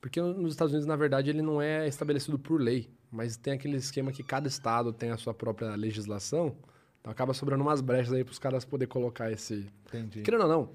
Porque 0.00 0.20
nos 0.20 0.52
Estados 0.52 0.72
Unidos, 0.72 0.86
na 0.86 0.96
verdade, 0.96 1.30
ele 1.30 1.42
não 1.42 1.60
é 1.60 1.88
estabelecido 1.88 2.38
por 2.38 2.60
lei, 2.60 2.88
mas 3.10 3.36
tem 3.36 3.54
aquele 3.54 3.76
esquema 3.76 4.12
que 4.12 4.22
cada 4.22 4.46
estado 4.46 4.92
tem 4.92 5.10
a 5.10 5.16
sua 5.16 5.34
própria 5.34 5.74
legislação. 5.74 6.54
Então 7.00 7.10
acaba 7.10 7.34
sobrando 7.34 7.62
umas 7.62 7.80
brechas 7.80 8.12
aí 8.12 8.24
para 8.24 8.32
os 8.32 8.38
caras 8.38 8.64
poderem 8.64 8.90
colocar 8.90 9.30
esse. 9.30 9.66
Entendi. 9.86 10.22
Querendo 10.22 10.42
ou 10.42 10.48
não, 10.48 10.70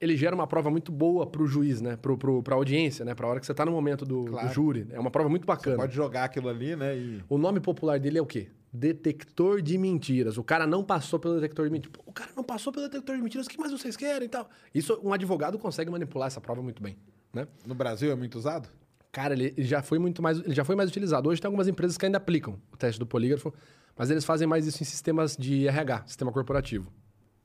ele 0.00 0.16
gera 0.16 0.34
uma 0.34 0.46
prova 0.46 0.70
muito 0.70 0.92
boa 0.92 1.26
pro 1.26 1.46
juiz, 1.46 1.80
né? 1.80 1.96
Pro, 1.96 2.16
pro, 2.18 2.42
pra 2.42 2.54
audiência, 2.54 3.04
né? 3.04 3.14
Pra 3.14 3.26
hora 3.26 3.40
que 3.40 3.46
você 3.46 3.54
tá 3.54 3.64
no 3.64 3.72
momento 3.72 4.04
do, 4.04 4.24
do 4.24 4.30
Claro. 4.32 4.52
júri. 4.52 4.86
É 4.90 5.00
uma 5.00 5.10
prova 5.10 5.28
muito 5.28 5.46
bacana. 5.46 5.76
Pode 5.76 5.94
jogar 5.94 6.24
aquilo 6.24 6.48
ali, 6.48 6.76
né? 6.76 6.96
E... 6.96 7.22
O 7.28 7.38
nome 7.38 7.60
popular 7.60 7.98
dele 7.98 8.18
é 8.18 8.22
o 8.22 8.26
quê? 8.26 8.48
Detector 8.72 9.62
de 9.62 9.78
mentiras. 9.78 10.36
O 10.36 10.44
cara 10.44 10.66
não 10.66 10.84
passou 10.84 11.18
pelo 11.18 11.34
detector 11.36 11.64
de 11.66 11.72
mentiras. 11.72 11.98
O 12.04 12.12
cara 12.12 12.30
não 12.36 12.44
passou 12.44 12.72
pelo 12.72 12.86
detector 12.86 13.16
de 13.16 13.22
mentiras, 13.22 13.46
o 13.46 13.48
que 13.50 13.58
mais 13.58 13.72
vocês 13.72 13.96
querem 13.96 14.26
e 14.26 14.28
tal? 14.28 14.48
Isso, 14.74 15.00
um 15.02 15.12
advogado 15.12 15.58
consegue 15.58 15.90
manipular 15.90 16.26
essa 16.28 16.40
prova 16.40 16.62
muito 16.62 16.82
bem, 16.82 16.96
né? 17.32 17.46
No 17.66 17.74
Brasil 17.74 18.10
é 18.10 18.14
muito 18.14 18.36
usado? 18.36 18.68
Cara, 19.10 19.32
ele 19.32 19.54
ele 19.56 19.66
já 19.66 19.82
foi 19.82 19.98
muito 19.98 20.20
mais, 20.22 20.38
ele 20.40 20.54
já 20.54 20.62
foi 20.64 20.76
mais 20.76 20.90
utilizado. 20.90 21.28
Hoje 21.30 21.40
tem 21.40 21.46
algumas 21.48 21.66
empresas 21.68 21.96
que 21.96 22.04
ainda 22.04 22.18
aplicam 22.18 22.60
o 22.70 22.76
teste 22.76 22.98
do 22.98 23.06
polígrafo, 23.06 23.52
mas 23.96 24.10
eles 24.10 24.24
fazem 24.26 24.46
mais 24.46 24.66
isso 24.66 24.82
em 24.82 24.84
sistemas 24.84 25.36
de 25.38 25.66
RH, 25.66 26.04
sistema 26.06 26.30
corporativo. 26.30 26.92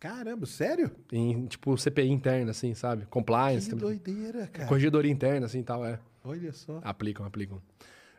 Caramba, 0.01 0.47
sério? 0.47 0.89
Em, 1.11 1.45
tipo, 1.45 1.77
CPI 1.77 2.09
interna, 2.09 2.49
assim, 2.49 2.73
sabe? 2.73 3.05
Compliance. 3.05 3.69
Que 3.69 3.75
doideira, 3.75 4.47
cara. 4.47 4.67
Corregedoria 4.67 5.11
interna, 5.11 5.45
assim, 5.45 5.61
tal, 5.61 5.85
é. 5.85 5.99
Olha 6.25 6.51
só. 6.53 6.81
Aplicam, 6.83 7.23
aplicam. 7.23 7.61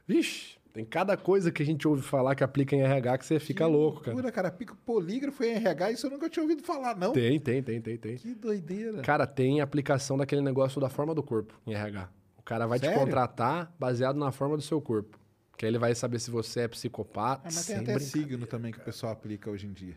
Vixe, 0.07 0.59
tem 0.73 0.85
cada 0.85 1.17
coisa 1.17 1.51
que 1.51 1.61
a 1.61 1.67
gente 1.67 1.87
ouve 1.89 2.01
falar 2.01 2.37
que 2.37 2.45
aplica 2.45 2.77
em 2.77 2.83
RH 2.83 3.19
que 3.19 3.27
você 3.27 3.41
fica 3.41 3.65
Que 3.65 3.71
louco, 3.73 3.99
cara. 3.99 4.13
loucura, 4.13 4.31
cara. 4.31 4.53
Pico 4.53 4.77
polígrafo 4.87 5.43
em 5.43 5.55
RH, 5.55 5.91
isso 5.91 6.07
eu 6.07 6.11
nunca 6.13 6.31
tinha 6.31 6.45
ouvido 6.45 6.63
falar, 6.63 6.97
não. 6.97 7.13
Tem, 7.13 7.41
tem, 7.41 7.61
tem, 7.61 7.81
tem, 7.81 7.97
tem. 7.99 8.17
Que 8.17 8.33
doideira. 8.33 9.03
Cara, 9.03 9.27
tem 9.27 9.61
aplicação 9.61 10.17
daquele 10.17 10.41
negócio 10.41 10.81
da 10.81 10.89
forma 10.89 11.13
do 11.13 11.23
corpo 11.23 11.61
em 11.67 11.75
RH. 11.75 12.09
O 12.39 12.43
cara 12.43 12.65
vai 12.65 12.79
Sério? 12.79 12.95
te 12.97 13.01
contratar 13.05 13.75
baseado 13.77 14.17
na 14.21 14.31
forma 14.31 14.57
do 14.57 14.63
seu 14.63 14.81
corpo. 14.81 15.19
Que 15.57 15.67
aí 15.67 15.71
ele 15.73 15.79
vai 15.79 15.97
saber 15.97 16.21
se 16.21 16.31
você 16.31 16.61
é 16.61 16.69
psicopata. 16.69 17.43
Ah, 17.49 17.51
mas 17.53 17.67
tem 17.67 17.77
até 17.79 17.99
signo 17.99 18.47
também 18.47 18.71
que 18.71 18.79
o 18.79 18.83
pessoal 18.83 19.13
aplica 19.13 19.51
hoje 19.51 19.67
em 19.67 19.73
dia. 19.73 19.97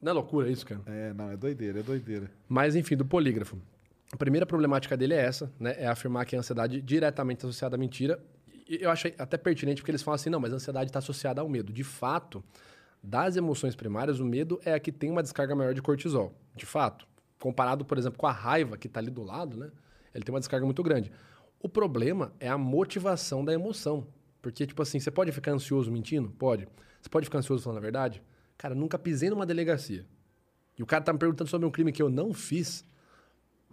Não 0.00 0.10
é 0.10 0.12
loucura 0.14 0.48
isso, 0.50 0.64
cara? 0.64 0.80
É, 0.86 1.12
não, 1.12 1.30
é 1.30 1.36
doideira, 1.36 1.80
é 1.80 1.82
doideira. 1.82 2.30
Mas, 2.48 2.76
enfim, 2.76 2.96
do 2.96 3.04
polígrafo. 3.04 3.58
A 4.12 4.16
primeira 4.16 4.46
problemática 4.46 4.96
dele 4.96 5.14
é 5.14 5.20
essa, 5.20 5.52
né? 5.58 5.74
É 5.76 5.86
afirmar 5.86 6.24
que 6.24 6.34
a 6.34 6.38
ansiedade 6.38 6.80
diretamente 6.80 7.44
associada 7.44 7.76
à 7.76 7.78
mentira. 7.78 8.22
E 8.68 8.82
eu 8.82 8.90
acho 8.90 9.08
até 9.18 9.36
pertinente 9.36 9.82
porque 9.82 9.90
eles 9.90 10.02
falam 10.02 10.14
assim, 10.14 10.30
não, 10.30 10.40
mas 10.40 10.52
a 10.52 10.56
ansiedade 10.56 10.88
está 10.88 11.00
associada 11.00 11.40
ao 11.40 11.48
medo. 11.48 11.72
De 11.72 11.84
fato, 11.84 12.42
das 13.02 13.36
emoções 13.36 13.74
primárias, 13.74 14.20
o 14.20 14.24
medo 14.24 14.60
é 14.64 14.72
a 14.72 14.80
que 14.80 14.92
tem 14.92 15.10
uma 15.10 15.22
descarga 15.22 15.54
maior 15.54 15.74
de 15.74 15.82
cortisol. 15.82 16.32
De 16.54 16.64
fato. 16.64 17.06
Comparado, 17.40 17.84
por 17.84 17.98
exemplo, 17.98 18.18
com 18.18 18.26
a 18.26 18.32
raiva 18.32 18.76
que 18.76 18.86
está 18.86 19.00
ali 19.00 19.10
do 19.10 19.22
lado, 19.22 19.56
né? 19.56 19.70
Ele 20.14 20.24
tem 20.24 20.32
uma 20.32 20.40
descarga 20.40 20.64
muito 20.64 20.82
grande. 20.82 21.12
O 21.60 21.68
problema 21.68 22.32
é 22.40 22.48
a 22.48 22.56
motivação 22.56 23.44
da 23.44 23.52
emoção. 23.52 24.06
Porque, 24.40 24.66
tipo 24.66 24.80
assim, 24.80 24.98
você 24.98 25.10
pode 25.10 25.32
ficar 25.32 25.52
ansioso 25.52 25.90
mentindo? 25.90 26.30
Pode. 26.30 26.66
Você 27.00 27.08
pode 27.08 27.26
ficar 27.26 27.38
ansioso 27.38 27.62
falando 27.62 27.78
a 27.78 27.82
verdade? 27.82 28.22
Cara, 28.58 28.74
nunca 28.74 28.98
pisei 28.98 29.30
numa 29.30 29.46
delegacia. 29.46 30.04
E 30.76 30.82
o 30.82 30.86
cara 30.86 31.02
tá 31.02 31.12
me 31.12 31.18
perguntando 31.18 31.48
sobre 31.48 31.66
um 31.66 31.70
crime 31.70 31.92
que 31.92 32.02
eu 32.02 32.10
não 32.10 32.34
fiz. 32.34 32.84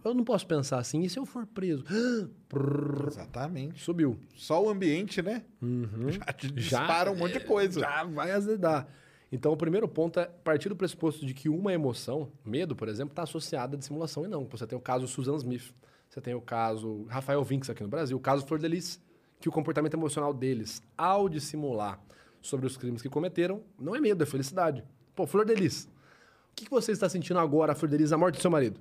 Eu 0.03 0.14
não 0.14 0.24
posso 0.24 0.45
pensar 0.45 0.78
assim, 0.78 1.02
e 1.02 1.10
se 1.10 1.18
eu 1.18 1.26
for 1.26 1.48
preso? 1.48 1.84
Exatamente. 3.07 3.82
Subiu. 3.82 4.20
Só 4.36 4.64
o 4.64 4.70
ambiente, 4.70 5.22
né? 5.24 5.44
Já 6.10 6.32
te 6.32 6.52
dispara 6.52 7.12
um 7.12 7.16
monte 7.16 7.40
de 7.40 7.45
coisa. 7.45 7.80
Já 7.80 8.03
vai 8.03 8.32
azedar. 8.32 8.88
Então, 9.32 9.52
o 9.52 9.57
primeiro 9.57 9.88
ponto 9.88 10.20
é 10.20 10.26
partir 10.26 10.70
do 10.70 10.76
pressuposto 10.76 11.26
de 11.26 11.34
que 11.34 11.49
uma 11.49 11.74
emoção, 11.74 12.32
medo, 12.45 12.76
por 12.76 12.88
exemplo, 12.88 13.12
está 13.12 13.24
associada 13.24 13.76
à 13.76 13.80
dissimulação 13.80 14.24
e 14.24 14.28
não. 14.28 14.45
Você 14.45 14.68
tem 14.68 14.78
o 14.78 14.82
caso 14.82 15.07
Susan 15.07 15.36
Smith, 15.38 15.74
você 16.07 16.22
tem 16.22 16.36
o 16.36 16.41
caso 16.41 17.06
Rafael 17.10 17.44
Vinks 17.44 17.70
aqui 17.70 17.82
no 17.82 17.90
Brasil, 17.90 18.16
o 18.16 18.20
caso 18.20 18.45
Flor 18.45 18.60
de 18.60 18.68
Lis, 18.68 19.02
que 19.40 19.49
o 19.49 19.52
comportamento 19.52 19.95
emocional 19.95 20.34
deles, 20.34 20.82
ao 20.95 21.28
dissimular 21.28 21.99
sobre 22.46 22.68
os 22.68 22.78
crimes 22.78 23.02
que 23.02 23.10
cometeram, 23.10 23.64
não 23.80 23.96
é 23.96 24.00
medo, 24.00 24.24
é 24.24 24.26
felicidade. 24.26 24.84
Pô, 25.16 25.26
Flor 25.26 25.46
de 25.46 25.56
Lis, 25.56 25.86
o 25.86 26.56
que 26.56 26.66
que 26.66 26.72
você 26.72 26.92
está 26.92 27.10
sentindo 27.10 27.40
agora, 27.40 27.74
Flor 27.74 27.90
de 27.90 27.98
Lis, 27.98 28.12
a 28.12 28.18
morte 28.18 28.36
do 28.36 28.42
seu 28.42 28.52
marido? 28.52 28.80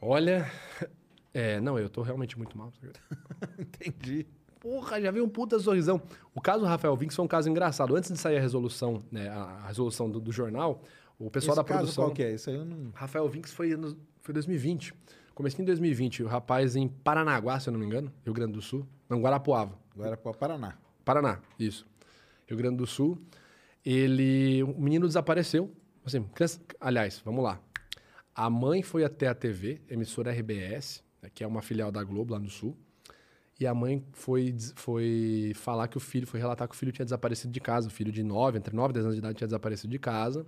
Olha, 0.00 0.50
é, 1.34 1.60
não, 1.60 1.78
eu 1.78 1.88
tô 1.88 2.02
realmente 2.02 2.38
muito 2.38 2.56
mal. 2.56 2.72
Entendi. 3.58 4.26
Porra, 4.60 5.00
já 5.00 5.10
veio 5.10 5.24
um 5.24 5.28
puta 5.28 5.58
sorrisão. 5.58 6.00
O 6.34 6.40
caso 6.40 6.60
do 6.60 6.66
Rafael 6.66 6.96
Vinks 6.96 7.16
foi 7.16 7.24
um 7.24 7.28
caso 7.28 7.50
engraçado. 7.50 7.94
Antes 7.94 8.10
de 8.10 8.18
sair 8.18 8.38
a 8.38 8.40
resolução, 8.40 9.02
né, 9.10 9.28
a 9.28 9.66
resolução 9.66 10.08
do, 10.08 10.20
do 10.20 10.32
jornal, 10.32 10.82
o 11.18 11.30
pessoal 11.30 11.54
Esse 11.54 11.62
da 11.62 11.64
caso 11.64 11.80
produção... 11.80 12.04
qual 12.04 12.14
que 12.14 12.22
é? 12.22 12.32
Isso 12.32 12.48
aí 12.48 12.56
eu 12.56 12.64
não... 12.64 12.90
Rafael 12.94 13.28
Vinks 13.28 13.52
foi, 13.52 13.76
no, 13.76 13.96
foi 14.22 14.32
2020. 14.32 14.94
Comecei 15.34 15.62
em 15.62 15.66
2020. 15.66 16.22
O 16.22 16.26
rapaz 16.28 16.76
em 16.76 16.88
Paranaguá, 16.88 17.60
se 17.60 17.68
eu 17.68 17.72
não 17.72 17.80
me 17.80 17.84
engano, 17.84 18.10
Rio 18.24 18.32
Grande 18.32 18.52
do 18.52 18.62
Sul. 18.62 18.86
Não, 19.08 19.20
Guarapuava. 19.20 19.76
Para 19.96 20.16
Paraná. 20.16 20.78
Paraná, 21.04 21.40
isso. 21.58 21.86
Rio 22.46 22.56
Grande 22.56 22.76
do 22.76 22.86
Sul. 22.86 23.20
Ele. 23.84 24.62
O 24.62 24.80
menino 24.80 25.06
desapareceu. 25.06 25.70
Assim, 26.04 26.22
criança- 26.22 26.60
aliás, 26.80 27.20
vamos 27.24 27.42
lá. 27.42 27.60
A 28.34 28.50
mãe 28.50 28.82
foi 28.82 29.04
até 29.04 29.28
a 29.28 29.34
TV, 29.34 29.80
emissora 29.88 30.30
RBS, 30.32 31.02
né, 31.22 31.30
que 31.32 31.44
é 31.44 31.46
uma 31.46 31.62
filial 31.62 31.90
da 31.92 32.02
Globo 32.02 32.32
lá 32.34 32.38
no 32.38 32.50
Sul. 32.50 32.76
E 33.58 33.66
a 33.66 33.72
mãe 33.72 34.04
foi, 34.12 34.54
foi 34.74 35.52
falar 35.54 35.86
que 35.86 35.96
o 35.96 36.00
filho, 36.00 36.26
foi 36.26 36.40
relatar 36.40 36.68
que 36.68 36.74
o 36.74 36.78
filho 36.78 36.90
tinha 36.90 37.04
desaparecido 37.04 37.52
de 37.52 37.60
casa. 37.60 37.86
O 37.86 37.90
filho 37.90 38.10
de 38.10 38.22
9, 38.22 38.58
entre 38.58 38.74
9 38.74 38.90
e 38.90 38.94
10 38.94 39.04
anos 39.06 39.14
de 39.14 39.20
idade, 39.20 39.38
tinha 39.38 39.46
desaparecido 39.46 39.90
de 39.90 39.98
casa. 39.98 40.44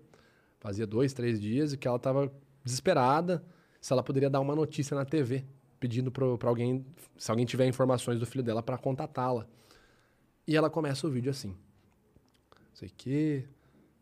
Fazia 0.59 0.86
dois, 0.86 1.12
três 1.12 1.40
dias 1.40 1.73
e 1.73 1.77
que 1.77 1.86
ela 1.86 1.97
estava 1.97 2.32
desesperada 2.64 3.44
se 3.81 3.93
ela 3.93 4.02
poderia 4.02 4.28
dar 4.28 4.40
uma 4.40 4.56
notícia 4.56 4.97
na 4.97 5.05
TV, 5.05 5.44
pedindo 5.78 6.10
para 6.10 6.48
alguém, 6.48 6.85
se 7.16 7.31
alguém 7.31 7.47
tiver 7.47 7.66
informações 7.68 8.18
do 8.18 8.27
filho 8.27 8.43
dela, 8.43 8.60
para 8.60 8.77
contatá-la. 8.77 9.47
E 10.44 10.56
ela 10.56 10.68
começa 10.68 11.06
o 11.06 11.10
vídeo 11.10 11.31
assim. 11.31 11.55
Não 12.77 12.78
sei 12.81 12.89
o 12.89 12.93
quê. 12.94 13.44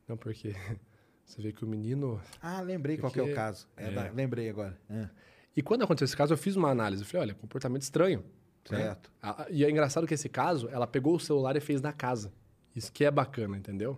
Não, 0.08 0.16
porque 0.16 0.52
você 1.24 1.40
vê 1.40 1.52
que 1.52 1.64
o 1.64 1.68
menino. 1.68 2.20
Ah, 2.42 2.60
lembrei 2.60 2.96
qual 2.98 3.12
que 3.12 3.20
é 3.20 3.22
o 3.22 3.32
caso. 3.32 3.68
É, 3.76 3.88
da- 3.90 4.10
lembrei 4.10 4.48
agora. 4.50 4.76
É, 4.90 5.08
E 5.56 5.62
quando 5.62 5.82
aconteceu 5.84 6.06
esse 6.06 6.16
caso, 6.16 6.32
eu 6.32 6.36
fiz 6.36 6.56
uma 6.56 6.70
análise. 6.70 7.02
Eu 7.02 7.06
falei, 7.06 7.28
olha, 7.28 7.34
comportamento 7.34 7.82
estranho. 7.82 8.24
né? 8.68 8.78
certo. 8.78 9.12
A- 9.22 9.46
E 9.48 9.64
é 9.64 9.70
engraçado 9.70 10.06
que 10.08 10.14
esse 10.14 10.28
caso, 10.28 10.68
ela 10.70 10.86
pegou 10.88 11.14
o 11.14 11.20
celular 11.20 11.56
e 11.56 11.60
fez 11.60 11.80
na 11.80 11.92
casa. 11.92 12.32
Isso 12.74 12.90
que 12.92 13.04
é 13.04 13.10
bacana, 13.12 13.56
entendeu? 13.56 13.96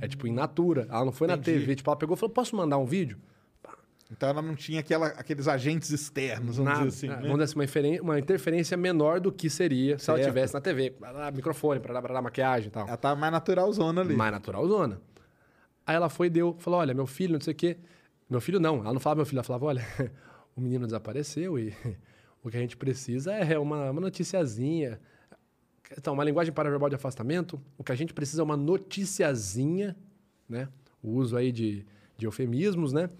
É 0.00 0.08
tipo 0.08 0.26
in 0.26 0.32
natura. 0.32 0.86
Ela 0.90 1.04
não 1.04 1.12
foi 1.12 1.28
na 1.28 1.34
Entendi. 1.34 1.60
TV. 1.60 1.76
Tipo, 1.76 1.90
ela 1.90 1.96
pegou 1.96 2.16
e 2.16 2.18
falou: 2.18 2.34
posso 2.34 2.56
mandar 2.56 2.76
um 2.78 2.84
vídeo? 2.84 3.18
Então 4.10 4.28
ela 4.28 4.40
não 4.40 4.54
tinha 4.54 4.78
aquela, 4.80 5.08
aqueles 5.08 5.48
agentes 5.48 5.90
externos, 5.90 6.58
vamos 6.58 6.72
Nada. 6.72 6.84
dizer 6.86 6.96
assim. 6.96 7.08
Ah, 7.08 7.16
né? 7.16 7.22
Vamos 7.28 7.32
dizer 7.38 7.44
assim, 7.44 7.54
uma, 7.56 7.64
inferen- 7.64 8.00
uma 8.00 8.18
interferência 8.18 8.76
menor 8.76 9.18
do 9.20 9.32
que 9.32 9.50
seria 9.50 9.98
se 9.98 10.08
ela 10.08 10.18
Certo. 10.18 10.28
tivesse 10.30 10.54
na 10.54 10.60
TV. 10.60 10.94
Microfone, 11.34 11.80
para 11.80 12.00
dar 12.00 12.22
maquiagem 12.22 12.68
e 12.68 12.70
tal. 12.70 12.86
Ela 12.86 12.96
tava 12.96 13.18
mais 13.18 13.32
naturalzona 13.32 14.02
ali. 14.02 14.14
mais 14.14 14.30
natural 14.30 14.66
zona. 14.68 15.00
Aí 15.84 15.96
ela 15.96 16.08
foi 16.08 16.28
e 16.28 16.30
deu, 16.30 16.54
falou: 16.60 16.78
olha, 16.80 16.94
meu 16.94 17.06
filho, 17.06 17.32
não 17.34 17.40
sei 17.40 17.52
o 17.52 17.56
quê. 17.56 17.78
Meu 18.30 18.40
filho 18.40 18.60
não, 18.60 18.76
ela 18.80 18.92
não 18.92 19.00
falava 19.00 19.18
meu 19.18 19.26
filho, 19.26 19.38
ela 19.38 19.44
falava: 19.44 19.66
olha, 19.66 19.84
o 20.56 20.60
menino 20.60 20.86
desapareceu 20.86 21.58
e 21.58 21.74
o 22.44 22.48
que 22.50 22.56
a 22.56 22.60
gente 22.60 22.76
precisa 22.76 23.32
é 23.34 23.58
uma, 23.58 23.90
uma 23.90 24.00
noticiazinha. 24.00 25.00
Então, 25.98 26.14
uma 26.14 26.24
linguagem 26.24 26.52
paraverbal 26.52 26.88
de 26.88 26.94
afastamento. 26.96 27.60
O 27.78 27.82
que 27.84 27.90
a 27.92 27.94
gente 27.96 28.12
precisa 28.14 28.42
é 28.42 28.44
uma 28.44 28.56
noticiazinha, 28.56 29.96
né? 30.48 30.68
O 31.02 31.10
uso 31.10 31.36
aí 31.36 31.50
de, 31.52 31.84
de 32.16 32.26
eufemismos, 32.26 32.92
né? 32.92 33.10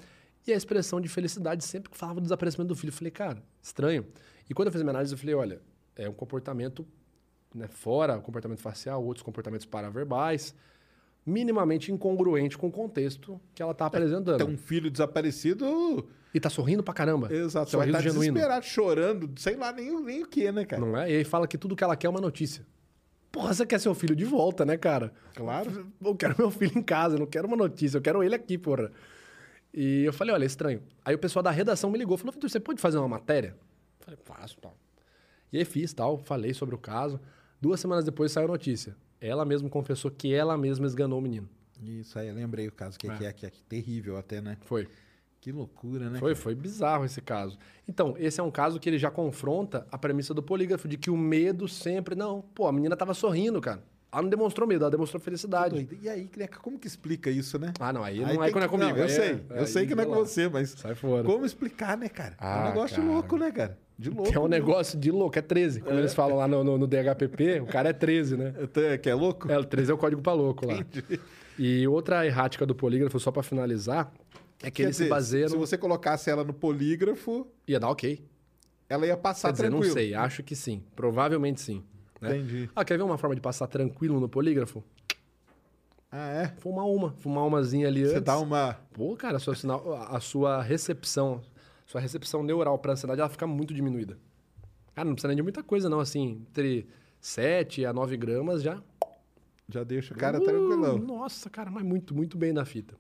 E 0.47 0.53
a 0.53 0.57
expressão 0.57 1.01
de 1.01 1.09
felicidade 1.09 1.65
sempre 1.65 1.91
que 1.91 1.97
falava 1.97 2.21
do 2.21 2.25
desaparecimento 2.25 2.69
do 2.69 2.77
filho. 2.77 2.91
Eu 2.91 2.95
falei, 2.97 3.11
cara, 3.11 3.43
estranho. 3.61 4.07
E 4.49 4.55
quando 4.55 4.69
eu 4.69 4.73
fiz 4.73 4.81
a 4.81 4.85
minha 4.85 4.93
análise, 4.93 5.13
eu 5.13 5.19
falei, 5.19 5.35
olha, 5.35 5.61
é 5.97 6.09
um 6.09 6.13
comportamento 6.13 6.87
né, 7.55 7.67
fora 7.69 8.17
o 8.19 8.23
comportamento 8.23 8.61
facial, 8.61 9.03
outros 9.05 9.23
comportamentos 9.25 9.65
paraverbais, 9.67 10.55
minimamente 11.25 11.91
incongruente 11.91 12.57
com 12.57 12.69
o 12.69 12.71
contexto 12.71 13.41
que 13.55 13.63
ela 13.63 13.73
está 13.73 13.87
apresentando. 13.87 14.35
Então, 14.37 14.49
um 14.55 14.59
filho 14.59 14.91
desaparecido, 14.91 16.07
E 16.33 16.39
tá 16.39 16.49
sorrindo 16.51 16.83
pra 16.83 16.95
caramba. 16.95 17.33
exato, 17.33 17.71
você 17.71 17.77
vai 17.77 17.87
Sorriso 17.87 17.99
estar 17.99 18.11
genuíno. 18.13 18.35
desesperado, 18.35 18.65
chorando, 18.67 19.31
sei 19.41 19.57
lá 19.57 19.73
nem, 19.73 19.91
o- 19.91 20.01
nem 20.01 20.23
o 20.23 20.27
que, 20.29 20.53
né, 20.53 20.65
cara? 20.65 20.81
Não 20.85 20.97
é? 20.97 21.11
E 21.11 21.17
aí 21.17 21.25
fala 21.25 21.49
que 21.49 21.59
tudo 21.59 21.75
que 21.75 21.83
ela 21.83 21.97
quer 21.97 22.07
é 22.07 22.11
uma 22.11 22.21
notícia. 22.21 22.65
Porra, 23.33 23.53
você 23.53 23.67
quer 23.67 23.81
seu 23.81 23.95
filho 23.95 24.15
de 24.15 24.25
volta, 24.25 24.65
né, 24.65 24.77
cara? 24.77 25.13
Claro. 25.35 25.87
Eu 26.03 26.15
quero 26.15 26.35
meu 26.39 26.51
filho 26.51 26.79
em 26.79 26.83
casa, 26.83 27.17
eu 27.17 27.19
não 27.21 27.27
quero 27.27 27.49
uma 27.49 27.57
notícia, 27.57 27.97
eu 27.99 28.03
quero 28.03 28.23
ele 28.23 28.35
aqui, 28.35 28.57
porra. 28.57 28.93
E 29.77 30.05
eu 30.05 30.13
falei, 30.13 30.33
olha, 30.35 30.45
é 30.45 30.47
estranho. 30.47 30.83
Aí 31.05 31.15
o 31.15 31.19
pessoal 31.19 31.43
da 31.43 31.51
redação 31.51 31.91
me 31.91 31.99
ligou, 31.99 32.17
falou, 32.17 32.33
Vitor, 32.33 32.49
você 32.49 32.59
pode 32.59 32.81
fazer 32.81 32.97
uma 32.97 33.07
matéria? 33.09 33.49
Eu 34.01 34.05
falei, 34.07 34.19
faço, 34.25 34.57
tal. 34.59 34.75
E 35.53 35.59
aí 35.59 35.65
fiz, 35.67 35.93
tal, 35.93 36.17
falei 36.17 36.55
sobre 36.55 36.75
o 36.75 36.79
caso. 36.79 37.21
Duas 37.61 37.79
semanas 37.79 38.05
depois 38.05 38.33
saiu 38.33 38.47
a 38.47 38.49
notícia. 38.49 38.97
Ela 39.21 39.45
mesma 39.45 39.69
confessou 39.69 40.11
que 40.11 40.33
ela 40.33 40.57
mesma 40.57 40.87
esganou 40.87 41.19
o 41.19 41.23
menino. 41.23 41.49
Isso 41.83 42.19
aí, 42.19 42.29
eu 42.29 42.35
lembrei 42.35 42.67
o 42.67 42.73
caso, 42.73 42.99
que 42.99 43.07
é, 43.07 43.13
É. 43.13 43.17
que 43.19 43.25
é, 43.27 43.33
que 43.35 43.47
é 43.47 43.51
terrível 43.69 44.17
até, 44.17 44.41
né? 44.41 44.57
Foi. 44.63 44.89
Que 45.41 45.53
loucura, 45.53 46.09
né? 46.11 46.19
Foi, 46.19 46.33
cara? 46.33 46.43
foi 46.43 46.55
bizarro 46.55 47.05
esse 47.05 47.21
caso. 47.21 47.59
Então, 47.87 48.15
esse 48.19 48.41
é 48.41 48.43
um 48.43 48.51
caso 48.51 48.81
que 48.81 48.89
ele 48.89 48.99
já 48.99 49.11
confronta 49.11 49.87
a 49.93 49.99
premissa 49.99 50.33
do 50.35 50.43
polígrafo, 50.43 50.89
de 50.89 50.97
que 50.97 51.11
o 51.11 51.17
medo 51.17 51.69
sempre. 51.69 52.15
Não, 52.15 52.41
pô, 52.41 52.67
a 52.67 52.73
menina 52.73 52.97
tava 52.97 53.13
sorrindo, 53.15 53.61
cara. 53.61 53.83
Ela 54.13 54.23
não 54.23 54.29
demonstrou 54.31 54.67
medo, 54.69 54.83
ela 54.85 54.91
demonstrou 54.91 55.21
felicidade. 55.21 55.89
E 56.01 56.09
aí, 56.09 56.27
Cleca, 56.27 56.59
como 56.61 56.79
que 56.79 56.87
explica 56.87 57.29
isso, 57.31 57.59
né? 57.59 57.73
Ah, 57.79 57.93
não, 57.93 58.03
aí, 58.03 58.21
não 58.21 58.29
Aí 58.29 58.37
é 58.37 58.41
tem 58.45 58.53
quando 58.53 58.65
é 58.65 58.69
que- 58.69 58.71
comigo. 58.71 58.99
eu 58.99 59.03
aí 59.05 59.11
sei, 59.11 59.25
é- 59.31 59.41
eu 59.51 59.59
aí 59.61 59.67
sei 59.67 59.87
que 59.87 59.95
não 59.95 60.03
é 60.05 60.07
com 60.07 60.15
você, 60.15 60.49
mas 60.49 60.71
Sai 60.71 60.95
fora. 60.95 61.25
como 61.25 61.45
explicar, 61.45 61.97
né, 61.99 62.09
cara? 62.09 62.33
é 62.35 62.37
Ah, 62.39 62.61
um 62.65 62.69
negócio 62.69 62.97
cara. 62.97 63.09
louco, 63.09 63.37
né, 63.37 63.51
cara? 63.51 63.79
De 63.99 64.09
louco. 64.11 64.31
Que 64.31 64.37
é 64.37 64.41
um 64.41 64.49
mesmo. 64.49 64.67
negócio 64.67 64.99
de 64.99 65.11
louco, 65.11 65.39
é 65.39 65.43
13. 65.43 65.81
Como 65.81 65.99
eles 65.99 66.15
falam 66.15 66.37
lá 66.37 66.47
no, 66.47 66.63
no, 66.63 66.79
no 66.79 66.87
DHPP, 66.87 67.61
o 67.61 67.67
cara 67.67 67.89
é 67.91 67.93
13, 67.93 68.37
né? 68.37 68.55
Que 69.03 69.09
é 69.11 69.15
louco? 69.15 69.51
É, 69.51 69.59
o 69.59 69.65
13 69.65 69.91
é 69.91 69.95
o 69.95 69.99
código 69.99 70.23
pra 70.23 70.33
louco 70.35 70.67
lá. 70.67 70.85
E 71.59 71.87
outra 71.89 72.25
errática 72.27 72.65
do 72.67 72.75
polígrafo, 72.75 73.19
só 73.19 73.31
pra 73.31 73.43
finalizar, 73.43 74.13
É 74.63 74.71
que 74.71 74.83
ele 74.83 74.93
se 74.93 75.09
baseia 75.09 75.49
Se 75.49 75.55
no... 75.55 75.61
você 75.61 75.77
colocasse 75.79 76.31
ela 76.31 76.45
no 76.45 76.53
polígrafo, 76.55 77.47
Ia 77.67 77.81
dar 77.81 77.89
ok. 77.91 78.23
ela 78.89 79.07
ia 79.07 79.17
passar 79.17 79.49
Quer 79.49 79.53
dizer, 79.53 79.63
tranquilo. 79.71 79.87
não 79.89 79.93
sei. 79.95 80.15
Acho 80.15 80.43
que 80.43 80.55
sim. 80.55 80.83
Provavelmente 80.95 81.61
sim. 81.61 81.83
Né? 82.21 82.37
Entendi. 82.37 82.71
Ah, 82.75 82.85
quer 82.85 82.97
ver 82.97 83.03
uma 83.05 83.19
forma 83.19 83.35
de 83.35 83.41
passar 83.41 83.67
tranquilo 83.67 84.19
no 84.21 84.29
polígrafo? 84.29 84.83
Ah, 86.11 86.29
é? 86.29 86.49
Fumar 86.59 86.87
uma. 86.87 87.13
Fumar 87.19 87.45
umazinha 87.45 87.89
ali 87.89 88.05
Você 88.05 88.13
antes. 88.13 88.23
dá 88.23 88.39
uma... 88.39 88.75
Pô, 88.93 89.17
cara, 89.17 89.37
a 89.37 89.41
sua, 89.41 89.55
sinal, 89.55 89.95
a 90.09 90.21
sua 90.21 90.63
recepção, 90.63 91.43
sua 91.87 92.01
recepção 92.01 92.43
neural 92.43 92.79
para 92.79 92.93
ansiedade, 92.93 93.21
ela 93.21 93.29
fica 93.29 93.47
muito 93.47 93.75
diminuída. 93.75 94.17
Cara, 94.95 95.07
não 95.07 95.15
precisa 95.15 95.29
nem 95.29 95.37
de 95.37 95.43
muita 95.43 95.63
coisa, 95.63 95.89
não. 95.89 96.01
Assim, 96.01 96.43
entre 96.49 96.89
7 97.21 97.85
a 97.85 97.93
9 97.93 98.17
gramas 98.17 98.63
já. 98.63 98.81
Já 99.69 99.83
deixa 99.83 100.15
o 100.15 100.17
cara 100.17 100.39
Uh, 100.39 100.45
tranquilão. 100.45 100.97
Nossa, 100.99 101.51
cara, 101.51 101.71
mas 101.71 101.83
muito, 101.83 102.15
muito 102.15 102.39
bem 102.39 102.53
na 102.53 102.65
fita. 102.65 102.95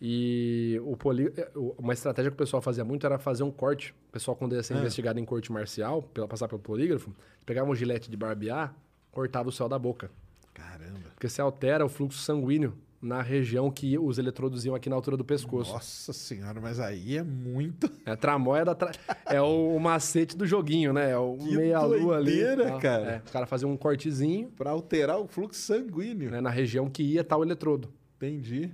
E 0.00 0.80
o 0.84 0.96
poli... 0.96 1.32
o- 1.56 1.74
uma 1.78 1.92
estratégia 1.92 2.30
que 2.30 2.34
o 2.34 2.38
pessoal 2.38 2.62
fazia 2.62 2.84
muito 2.84 3.04
era 3.04 3.18
fazer 3.18 3.42
um 3.42 3.50
corte. 3.50 3.92
O 4.08 4.12
pessoal, 4.12 4.36
quando 4.36 4.54
ia 4.54 4.62
ser 4.62 4.74
Ah. 4.74 4.78
investigado 4.78 5.18
em 5.18 5.24
corte 5.24 5.50
marcial, 5.50 6.02
pela, 6.02 6.28
passar 6.28 6.46
pelo 6.48 6.60
polígrafo, 6.60 7.12
pegava 7.44 7.68
um 7.70 7.74
gilete 7.74 8.08
de 8.10 8.16
barbear, 8.16 8.74
cortava 9.10 9.48
o 9.48 9.52
céu 9.52 9.68
da 9.68 9.78
boca. 9.78 10.10
Caramba. 10.54 11.00
Porque 11.14 11.28
você 11.28 11.40
altera 11.40 11.84
o 11.84 11.88
fluxo 11.88 12.18
sanguíneo 12.20 12.74
na 13.00 13.22
região 13.22 13.70
que 13.70 13.96
os 13.96 14.18
eletrodos 14.18 14.64
iam 14.64 14.74
aqui 14.74 14.88
na 14.88 14.96
altura 14.96 15.16
do 15.16 15.24
pescoço. 15.24 15.72
Nossa 15.72 16.12
senhora, 16.12 16.60
mas 16.60 16.80
aí 16.80 17.16
é 17.16 17.22
muito... 17.22 17.88
É 18.04 18.10
a 18.12 18.16
tramóia 18.16 18.64
da 18.64 18.74
tra... 18.74 18.90
É 19.26 19.40
o, 19.40 19.78
macete 19.78 20.36
do 20.36 20.44
joguinho, 20.46 20.92
né? 20.92 21.10
É 21.12 21.18
o 21.18 21.36
meia-lua 21.36 22.16
ali. 22.16 22.40
tá? 22.56 22.78
cara. 22.80 23.04
É, 23.10 23.16
o 23.18 23.32
cara 23.32 23.46
fazia 23.46 23.68
um 23.68 23.76
cortezinho 23.76 24.50
Pra 24.56 24.70
alterar 24.70 25.18
o 25.20 25.28
fluxo 25.28 25.60
sanguíneo. 25.60 26.28
né, 26.30 26.40
na 26.40 26.50
região 26.50 26.88
que 26.90 27.02
ia 27.04 27.22
tal 27.22 27.42
eletrodo. 27.44 27.88
Entendi. 28.16 28.70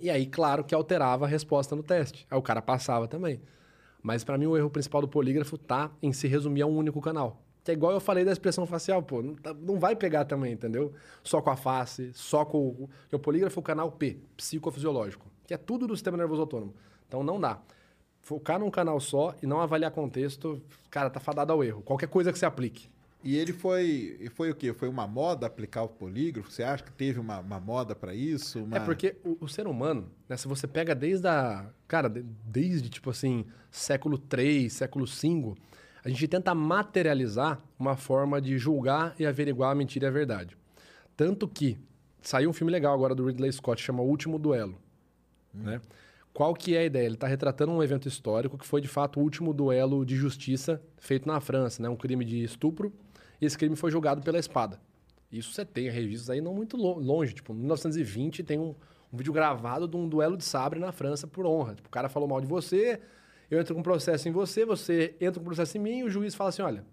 E 0.00 0.08
aí, 0.10 0.26
claro 0.26 0.64
que 0.64 0.74
alterava 0.74 1.24
a 1.24 1.28
resposta 1.28 1.74
no 1.74 1.82
teste. 1.82 2.26
Aí 2.30 2.38
o 2.38 2.42
cara 2.42 2.62
passava 2.62 3.08
também. 3.08 3.40
Mas 4.02 4.24
pra 4.24 4.38
mim 4.38 4.46
o 4.46 4.56
erro 4.56 4.70
principal 4.70 5.00
do 5.00 5.08
polígrafo 5.08 5.56
tá 5.58 5.90
em 6.02 6.12
se 6.12 6.26
resumir 6.26 6.62
a 6.62 6.66
um 6.66 6.76
único 6.76 7.00
canal. 7.00 7.42
Que 7.64 7.70
é 7.70 7.74
igual 7.74 7.92
eu 7.92 8.00
falei 8.00 8.24
da 8.24 8.32
expressão 8.32 8.66
facial, 8.66 9.02
pô. 9.02 9.22
Não, 9.22 9.34
tá- 9.34 9.54
não 9.54 9.78
vai 9.78 9.94
pegar 9.94 10.24
também, 10.24 10.52
entendeu? 10.52 10.92
Só 11.22 11.40
com 11.40 11.50
a 11.50 11.56
face, 11.56 12.10
só 12.14 12.44
com 12.44 12.58
o... 12.58 12.90
o 13.12 13.18
polígrafo 13.18 13.58
é 13.58 13.60
o 13.60 13.62
canal 13.62 13.90
P, 13.92 14.18
psicofisiológico. 14.36 15.26
Que 15.46 15.54
é 15.54 15.56
tudo 15.56 15.86
do 15.86 15.94
sistema 15.96 16.16
nervoso 16.16 16.40
autônomo. 16.42 16.74
Então 17.06 17.22
não 17.22 17.38
dá. 17.40 17.60
Focar 18.20 18.58
num 18.58 18.70
canal 18.70 18.98
só 19.00 19.34
e 19.42 19.46
não 19.46 19.60
avaliar 19.60 19.90
contexto, 19.90 20.60
cara, 20.90 21.10
tá 21.10 21.18
fadado 21.20 21.52
ao 21.52 21.62
erro. 21.62 21.82
Qualquer 21.82 22.08
coisa 22.08 22.32
que 22.32 22.38
você 22.38 22.46
aplique. 22.46 22.88
E 23.24 23.36
ele 23.36 23.52
foi... 23.52 24.30
Foi 24.34 24.50
o 24.50 24.54
quê? 24.54 24.72
Foi 24.72 24.88
uma 24.88 25.06
moda 25.06 25.46
aplicar 25.46 25.82
o 25.82 25.88
polígrafo? 25.88 26.50
Você 26.50 26.62
acha 26.62 26.82
que 26.82 26.92
teve 26.92 27.20
uma, 27.20 27.38
uma 27.38 27.60
moda 27.60 27.94
pra 27.94 28.14
isso? 28.14 28.62
Uma... 28.62 28.76
É 28.76 28.80
porque 28.80 29.16
o, 29.24 29.36
o 29.40 29.48
ser 29.48 29.66
humano, 29.66 30.10
né, 30.28 30.36
se 30.36 30.48
você 30.48 30.66
pega 30.66 30.94
desde 30.94 31.28
a. 31.28 31.70
Cara, 31.86 32.08
de- 32.08 32.24
desde 32.44 32.88
tipo 32.88 33.10
assim, 33.10 33.44
século 33.70 34.20
III, 34.36 34.68
século 34.70 35.06
V, 35.06 35.54
a 36.04 36.08
gente 36.08 36.26
tenta 36.26 36.54
materializar 36.54 37.60
uma 37.78 37.96
forma 37.96 38.40
de 38.40 38.58
julgar 38.58 39.14
e 39.18 39.24
averiguar 39.26 39.70
a 39.70 39.74
mentira 39.74 40.06
e 40.06 40.08
a 40.08 40.12
verdade. 40.12 40.56
Tanto 41.16 41.46
que 41.46 41.78
saiu 42.20 42.50
um 42.50 42.52
filme 42.52 42.72
legal 42.72 42.92
agora 42.94 43.14
do 43.14 43.26
Ridley 43.26 43.52
Scott, 43.52 43.80
chama 43.80 44.02
O 44.02 44.06
Último 44.06 44.38
Duelo. 44.38 44.76
Né? 45.54 45.80
Qual 46.32 46.54
que 46.54 46.74
é 46.74 46.80
a 46.80 46.84
ideia? 46.84 47.04
Ele 47.04 47.14
está 47.14 47.26
retratando 47.26 47.72
um 47.72 47.82
evento 47.82 48.08
histórico 48.08 48.56
que 48.56 48.66
foi 48.66 48.80
de 48.80 48.88
fato 48.88 49.20
o 49.20 49.22
último 49.22 49.52
duelo 49.52 50.04
de 50.04 50.16
justiça 50.16 50.82
feito 50.98 51.28
na 51.28 51.38
França, 51.40 51.82
né? 51.82 51.88
um 51.88 51.96
crime 51.96 52.24
de 52.24 52.42
estupro, 52.42 52.90
esse 53.46 53.56
crime 53.58 53.76
foi 53.76 53.90
julgado 53.90 54.22
pela 54.22 54.38
espada. 54.38 54.80
Isso 55.30 55.52
você 55.52 55.64
tem 55.64 55.88
registros 55.88 56.30
aí 56.30 56.40
não 56.40 56.54
muito 56.54 56.76
lo- 56.76 56.98
longe. 56.98 57.32
Tipo, 57.32 57.52
em 57.52 57.56
1920 57.56 58.42
tem 58.42 58.58
um, 58.58 58.74
um 59.12 59.16
vídeo 59.16 59.32
gravado 59.32 59.88
de 59.88 59.96
um 59.96 60.08
duelo 60.08 60.36
de 60.36 60.44
sabre 60.44 60.78
na 60.78 60.92
França 60.92 61.26
por 61.26 61.46
honra. 61.46 61.74
Tipo, 61.74 61.88
o 61.88 61.90
cara 61.90 62.08
falou 62.08 62.28
mal 62.28 62.40
de 62.40 62.46
você, 62.46 63.00
eu 63.50 63.58
entro 63.60 63.74
com 63.74 63.80
um 63.80 63.84
processo 63.84 64.28
em 64.28 64.32
você, 64.32 64.64
você 64.64 65.14
entra 65.20 65.34
com 65.34 65.40
um 65.40 65.44
processo 65.44 65.76
em 65.78 65.80
mim, 65.80 65.98
e 66.00 66.04
o 66.04 66.10
juiz 66.10 66.34
fala 66.34 66.50
assim: 66.50 66.62
olha, 66.62 66.84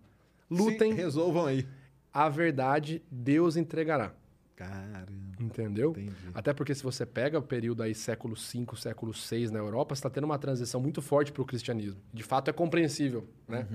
lutem, 0.50 0.94
resolvam 0.94 1.46
aí. 1.46 1.68
a 2.14 2.30
verdade 2.30 3.02
Deus 3.12 3.58
entregará. 3.58 4.14
Caramba. 4.56 5.08
Entendeu? 5.40 5.92
Entendi. 5.92 6.14
Até 6.34 6.54
porque 6.54 6.76
se 6.76 6.84
você 6.84 7.06
pega 7.06 7.40
o 7.40 7.42
período 7.42 7.82
aí 7.82 7.96
século 7.96 8.36
V, 8.36 8.66
século 8.76 9.14
VI 9.14 9.50
na 9.52 9.60
Europa, 9.60 9.96
você 9.96 10.00
está 10.00 10.10
tendo 10.10 10.26
uma 10.26 10.38
transição 10.38 10.82
muito 10.82 11.02
forte 11.02 11.32
para 11.32 11.42
o 11.42 11.46
cristianismo. 11.46 12.02
De 12.14 12.24
fato 12.24 12.50
é 12.50 12.54
compreensível, 12.54 13.26
né? 13.48 13.66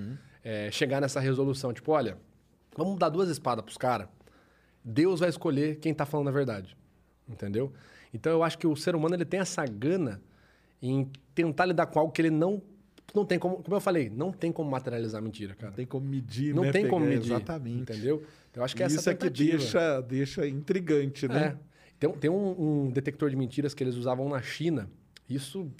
É, 0.42 0.70
chegar 0.70 1.00
nessa 1.00 1.20
resolução, 1.20 1.72
tipo, 1.72 1.90
olha, 1.92 2.18
vamos 2.76 2.98
dar 2.98 3.08
duas 3.08 3.28
espadas 3.28 3.64
para 3.64 3.70
os 3.70 3.76
caras. 3.78 4.08
Deus 4.84 5.20
vai 5.20 5.28
escolher 5.28 5.76
quem 5.76 5.92
está 5.92 6.04
falando 6.04 6.28
a 6.28 6.32
verdade, 6.32 6.76
entendeu? 7.28 7.72
Então 8.12 8.30
eu 8.32 8.42
acho 8.42 8.58
que 8.58 8.66
o 8.66 8.76
ser 8.76 8.94
humano 8.94 9.14
ele 9.14 9.24
tem 9.24 9.40
essa 9.40 9.64
gana 9.66 10.20
em 10.82 11.10
tentar 11.34 11.64
lidar 11.66 11.86
com 11.86 11.98
algo 11.98 12.12
que 12.12 12.20
ele 12.22 12.30
não 12.30 12.62
não 13.14 13.24
tem 13.24 13.38
como, 13.38 13.62
como 13.62 13.76
eu 13.76 13.80
falei, 13.80 14.10
não 14.10 14.32
tem 14.32 14.50
como 14.50 14.68
materializar 14.70 15.20
a 15.20 15.22
mentira, 15.22 15.54
cara. 15.54 15.68
Não 15.70 15.76
tem 15.76 15.86
como 15.86 16.04
medir, 16.06 16.52
Não 16.54 16.64
né? 16.64 16.72
tem 16.72 16.88
como 16.88 17.04
medir, 17.06 17.32
Exatamente. 17.32 17.82
entendeu? 17.82 18.16
Então, 18.50 18.60
eu 18.60 18.64
acho 18.64 18.74
que 18.74 18.82
E 18.82 18.84
essa 18.84 18.96
isso 18.96 19.10
é 19.10 19.14
que 19.14 19.20
tentativa. 19.20 19.56
deixa, 19.58 20.00
deixa 20.00 20.48
intrigante, 20.48 21.28
né? 21.28 21.46
É. 21.46 21.56
Tem, 21.98 22.10
tem 22.12 22.30
um, 22.30 22.86
um 22.86 22.90
detector 22.90 23.30
de 23.30 23.36
mentiras 23.36 23.72
que 23.72 23.84
eles 23.84 23.94
usavam 23.94 24.28
na 24.28 24.42
China. 24.42 24.90
Isso, 25.30 25.70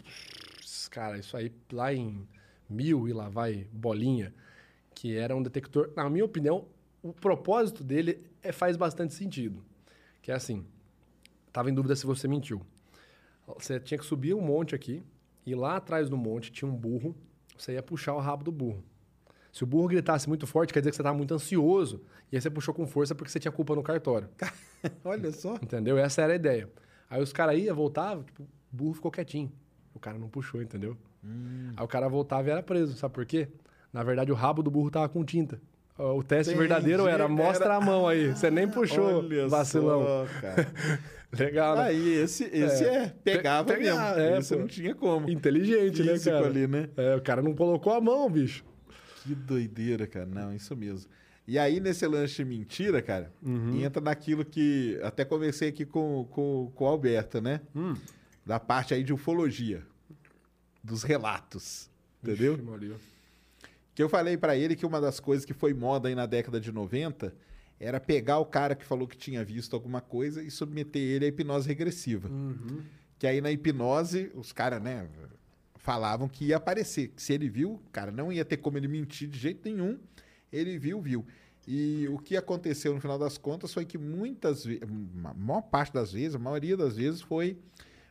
cara, 0.91 1.19
isso 1.19 1.37
aí 1.37 1.51
lá 1.73 1.93
em 1.93 2.27
mil 2.71 3.09
e 3.09 3.13
lá 3.13 3.29
vai 3.29 3.67
bolinha, 3.73 4.33
que 4.95 5.17
era 5.17 5.35
um 5.35 5.43
detector. 5.43 5.91
Na 5.97 6.09
minha 6.09 6.25
opinião, 6.25 6.67
o 7.05 7.13
propósito 7.13 7.85
dele 7.85 8.25
é, 8.43 8.51
faz 8.51 8.79
bastante 8.79 9.13
sentido. 9.13 9.63
Que 10.23 10.33
é 10.33 10.35
assim, 10.35 10.65
tava 11.53 11.71
em 11.71 11.75
dúvida 11.75 11.95
se 11.95 12.07
você 12.07 12.27
mentiu. 12.27 12.63
Você 13.47 13.79
tinha 13.79 13.99
que 13.99 14.07
subir 14.07 14.35
um 14.35 14.41
monte 14.41 14.75
aqui, 14.75 15.03
e 15.45 15.55
lá 15.55 15.77
atrás 15.77 16.09
do 16.09 16.17
monte 16.17 16.51
tinha 16.51 16.67
um 16.67 16.75
burro, 16.75 17.15
você 17.59 17.75
ia 17.75 17.83
puxar 17.83 18.15
o 18.15 18.21
rabo 18.21 18.43
do 18.43 18.51
burro. 18.51 18.83
Se 19.53 19.63
o 19.63 19.67
burro 19.67 19.87
gritasse 19.87 20.27
muito 20.27 20.47
forte, 20.47 20.73
quer 20.73 20.81
dizer 20.81 20.91
que 20.91 20.97
você 20.97 21.03
estava 21.03 21.17
muito 21.17 21.35
ansioso, 21.35 22.01
e 22.33 22.37
aí 22.37 22.41
você 22.41 22.49
puxou 22.49 22.73
com 22.73 22.87
força 22.87 23.15
porque 23.15 23.31
você 23.31 23.39
tinha 23.39 23.53
culpa 23.53 23.75
no 23.77 23.83
cartório. 23.83 24.31
Olha 25.05 25.31
só. 25.31 25.57
Entendeu? 25.57 25.99
Essa 25.99 26.23
era 26.23 26.33
a 26.33 26.37
ideia. 26.37 26.71
Aí 27.11 27.23
os 27.23 27.35
caras 27.35 27.59
iam, 27.59 27.77
voltavam, 27.77 28.25
tipo, 28.25 28.45
o 28.45 28.49
burro 28.73 28.95
ficou 28.95 29.11
quietinho. 29.11 29.53
O 29.93 30.01
cara 30.01 30.19
não 30.19 30.29
puxou, 30.31 30.63
entendeu? 30.63 30.97
Aí 31.77 31.85
o 31.85 31.87
cara 31.87 32.09
voltava 32.09 32.49
e 32.49 32.51
era 32.51 32.63
preso. 32.63 32.97
Sabe 32.97 33.13
por 33.13 33.27
quê? 33.27 33.49
Na 33.93 34.03
verdade, 34.03 34.33
o 34.33 34.35
rabo 34.35 34.63
do 34.63 34.71
burro 34.71 34.91
tava 34.91 35.09
com 35.09 35.23
tinta. 35.23 35.61
O 35.97 36.23
teste 36.25 36.53
Entendi, 36.53 36.67
verdadeiro 36.69 37.07
era, 37.07 37.29
mostra 37.29 37.67
era- 37.67 37.77
a 37.77 37.81
mão 37.81 38.09
aí. 38.09 38.31
Você 38.31 38.51
nem 38.51 38.67
puxou, 38.71 39.19
Olha 39.25 39.49
vacilão. 39.49 40.03
só. 40.03 40.27
Legal, 41.39 41.77
né? 41.77 41.83
Aí, 41.85 42.15
esse, 42.15 42.45
esse 42.45 42.85
é, 42.85 43.09
pegava 43.25 43.73
Pe- 43.73 43.81
mesmo. 43.81 44.01
é, 44.01 44.39
esse 44.39 44.55
pô. 44.55 44.61
não 44.61 44.67
tinha 44.69 44.95
como. 44.95 45.29
Inteligente, 45.31 46.03
né, 46.03 46.19
cara? 46.19 46.47
ali, 46.47 46.67
né? 46.67 46.89
É, 46.97 47.15
o 47.17 47.21
cara 47.23 47.43
não 47.43 47.55
colocou 47.55 47.93
a 47.93 48.01
mão, 48.01 48.31
bicho. 48.31 48.65
Que 49.23 49.35
doideira, 49.35 50.07
cara. 50.07 50.27
Não, 50.27 50.55
isso 50.55 50.77
mesmo. 50.77 51.11
E 51.47 51.59
aí, 51.59 51.79
nesse 51.81 52.07
lance 52.07 52.35
de 52.37 52.45
mentira, 52.45 53.03
cara, 53.03 53.33
entra 53.81 54.01
naquilo 54.01 54.45
que. 54.45 54.99
Até 55.03 55.25
conversei 55.25 55.69
aqui 55.69 55.85
com, 55.85 56.25
com, 56.31 56.71
com 56.75 56.85
o 56.85 56.89
Alberto, 56.89 57.41
né? 57.41 57.61
Da 58.47 58.59
parte 58.61 58.95
aí 58.95 59.03
de 59.03 59.13
ufologia. 59.13 59.83
Dos 60.83 61.03
relatos. 61.03 61.91
Entendeu? 62.23 62.55
Ixi, 62.55 62.63
Maria. 62.63 62.95
Que 63.95 64.03
eu 64.03 64.09
falei 64.09 64.37
pra 64.37 64.57
ele 64.57 64.75
que 64.75 64.85
uma 64.85 65.01
das 65.01 65.21
coisas 65.21 65.45
que 65.45 65.53
foi 65.53 65.73
moda 65.73 66.09
aí 66.09 66.15
na 66.15 66.27
década 66.27 66.61
de 66.61 66.73
90 66.73 67.35
era 67.79 68.01
pegar 68.01 68.39
o 68.39 68.47
cara 68.47 68.75
que 68.75 68.85
falou 68.85 69.07
que 69.07 69.17
tinha 69.17 69.45
visto 69.45 69.75
alguma 69.75 70.01
coisa 70.01 70.43
e 70.43 70.51
submeter 70.51 71.03
ele 71.03 71.25
à 71.27 71.29
hipnose 71.29 71.69
regressiva. 71.69 72.29
Que 73.19 73.27
aí 73.27 73.41
na 73.41 73.51
hipnose, 73.51 74.31
os 74.35 74.53
caras, 74.53 74.83
né, 74.83 75.09
falavam 75.77 76.29
que 76.29 76.47
ia 76.47 76.57
aparecer. 76.57 77.09
Que 77.09 77.23
se 77.23 77.33
ele 77.33 77.49
viu, 77.49 77.81
cara, 77.93 78.11
não 78.11 78.33
ia 78.33 78.45
ter 78.45 78.57
como 78.57 78.79
ele 78.79 78.89
mentir 78.89 79.29
de 79.29 79.39
jeito 79.39 79.69
nenhum. 79.69 79.99
Ele 80.53 80.79
viu, 80.79 81.01
viu. 81.01 81.25
E 81.67 82.07
o 82.09 82.19
que 82.19 82.37
aconteceu 82.37 82.95
no 82.95 83.01
final 83.01 83.19
das 83.19 83.39
contas 83.39 83.73
foi 83.73 83.85
que 83.85 83.97
muitas 83.97 84.65
vezes, 84.65 84.83
a 84.83 85.35
maior 85.35 85.63
parte 85.63 85.93
das 85.93 86.13
vezes, 86.13 86.35
a 86.35 86.39
maioria 86.39 86.77
das 86.77 86.97
vezes, 86.97 87.23
foi 87.23 87.59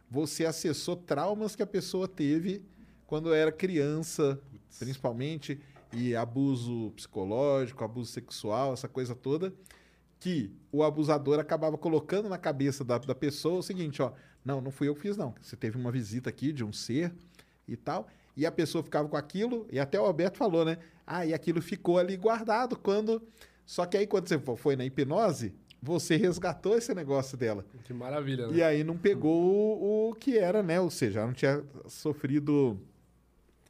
você 0.10 0.46
acessou 0.46 0.96
traumas 0.96 1.56
que 1.56 1.64
a 1.64 1.68
pessoa 1.68 2.08
teve 2.08 2.64
quando 3.06 3.34
era 3.34 3.52
criança, 3.52 4.40
principalmente, 4.80 5.60
e 5.96 6.16
abuso 6.16 6.92
psicológico, 6.96 7.84
abuso 7.84 8.12
sexual, 8.12 8.74
essa 8.74 8.88
coisa 8.88 9.14
toda, 9.16 9.54
que 10.20 10.52
o 10.72 10.84
abusador 10.84 11.40
acabava 11.40 11.78
colocando 11.78 12.30
na 12.30 12.38
cabeça 12.38 12.84
da, 12.84 12.98
da 12.98 13.14
pessoa 13.16 13.60
o 13.60 13.64
seguinte, 13.64 14.02
ó, 14.02 14.12
não, 14.44 14.62
não 14.62 14.72
fui 14.72 14.88
eu 14.88 14.96
que 14.96 15.02
fiz, 15.02 15.18
não. 15.18 15.34
Você 15.42 15.56
teve 15.56 15.78
uma 15.78 15.92
visita 15.92 16.30
aqui 16.30 16.52
de 16.52 16.64
um 16.64 16.72
ser 16.74 17.14
e 17.68 17.76
tal, 17.78 18.08
e 18.36 18.46
a 18.46 18.52
pessoa 18.52 18.84
ficava 18.84 19.08
com 19.08 19.16
aquilo, 19.18 19.68
e 19.72 19.80
até 19.80 20.00
o 20.00 20.06
Alberto 20.06 20.38
falou, 20.38 20.66
né? 20.66 20.78
Ah, 21.06 21.26
e 21.26 21.34
aquilo 21.34 21.62
ficou 21.62 21.98
ali 21.98 22.18
guardado 22.18 22.76
quando. 22.78 23.22
Só 23.66 23.86
que 23.86 23.96
aí, 23.96 24.08
quando 24.08 24.28
você 24.28 24.40
fo- 24.40 24.56
foi 24.56 24.76
na 24.76 24.84
hipnose, 24.86 25.54
você 25.82 26.16
resgatou 26.16 26.78
esse 26.78 26.94
negócio 26.96 27.38
dela. 27.38 27.66
Que 27.84 27.94
maravilha, 27.94 28.48
né? 28.48 28.56
E 28.56 28.64
aí 28.64 28.84
não 28.84 28.98
pegou 28.98 29.32
o, 29.80 30.10
o 30.10 30.16
que 30.16 30.38
era, 30.38 30.64
né? 30.64 30.80
Ou 30.80 30.90
seja, 30.90 31.20
ela 31.20 31.28
não 31.28 31.34
tinha 31.34 31.64
sofrido 31.88 32.80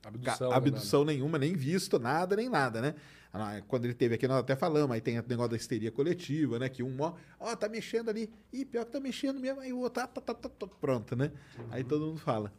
Abdução. 0.05 0.49
né, 0.49 0.55
abdução 0.55 1.05
nenhuma, 1.05 1.37
nem 1.37 1.53
visto 1.53 1.97
nada, 1.97 2.35
nem 2.35 2.49
nada, 2.49 2.81
né? 2.81 2.95
Ah, 3.31 3.61
Quando 3.67 3.85
ele 3.85 3.95
teve 3.95 4.13
aqui, 4.13 4.27
nós 4.27 4.39
até 4.39 4.55
falamos, 4.55 4.91
aí 4.93 5.01
tem 5.01 5.17
o 5.17 5.23
negócio 5.27 5.49
da 5.51 5.57
histeria 5.57 5.91
coletiva, 5.91 6.59
né? 6.59 6.69
Que 6.69 6.83
um, 6.83 6.95
ó, 7.01 7.13
ó, 7.39 7.55
tá 7.55 7.67
mexendo 7.67 8.09
ali. 8.09 8.29
Ih, 8.51 8.63
pior 8.63 8.85
que 8.85 8.91
tá 8.91 8.99
mexendo 8.99 9.39
mesmo. 9.39 9.59
Aí 9.59 9.73
o 9.73 9.79
outro, 9.79 10.01
tá, 10.01 10.07
tá, 10.07 10.21
tá, 10.21 10.33
tá, 10.35 10.49
tá, 10.49 10.67
pronto, 10.79 11.15
né? 11.15 11.31
Aí 11.71 11.83
todo 11.83 12.05
mundo 12.05 12.19
fala. 12.19 12.53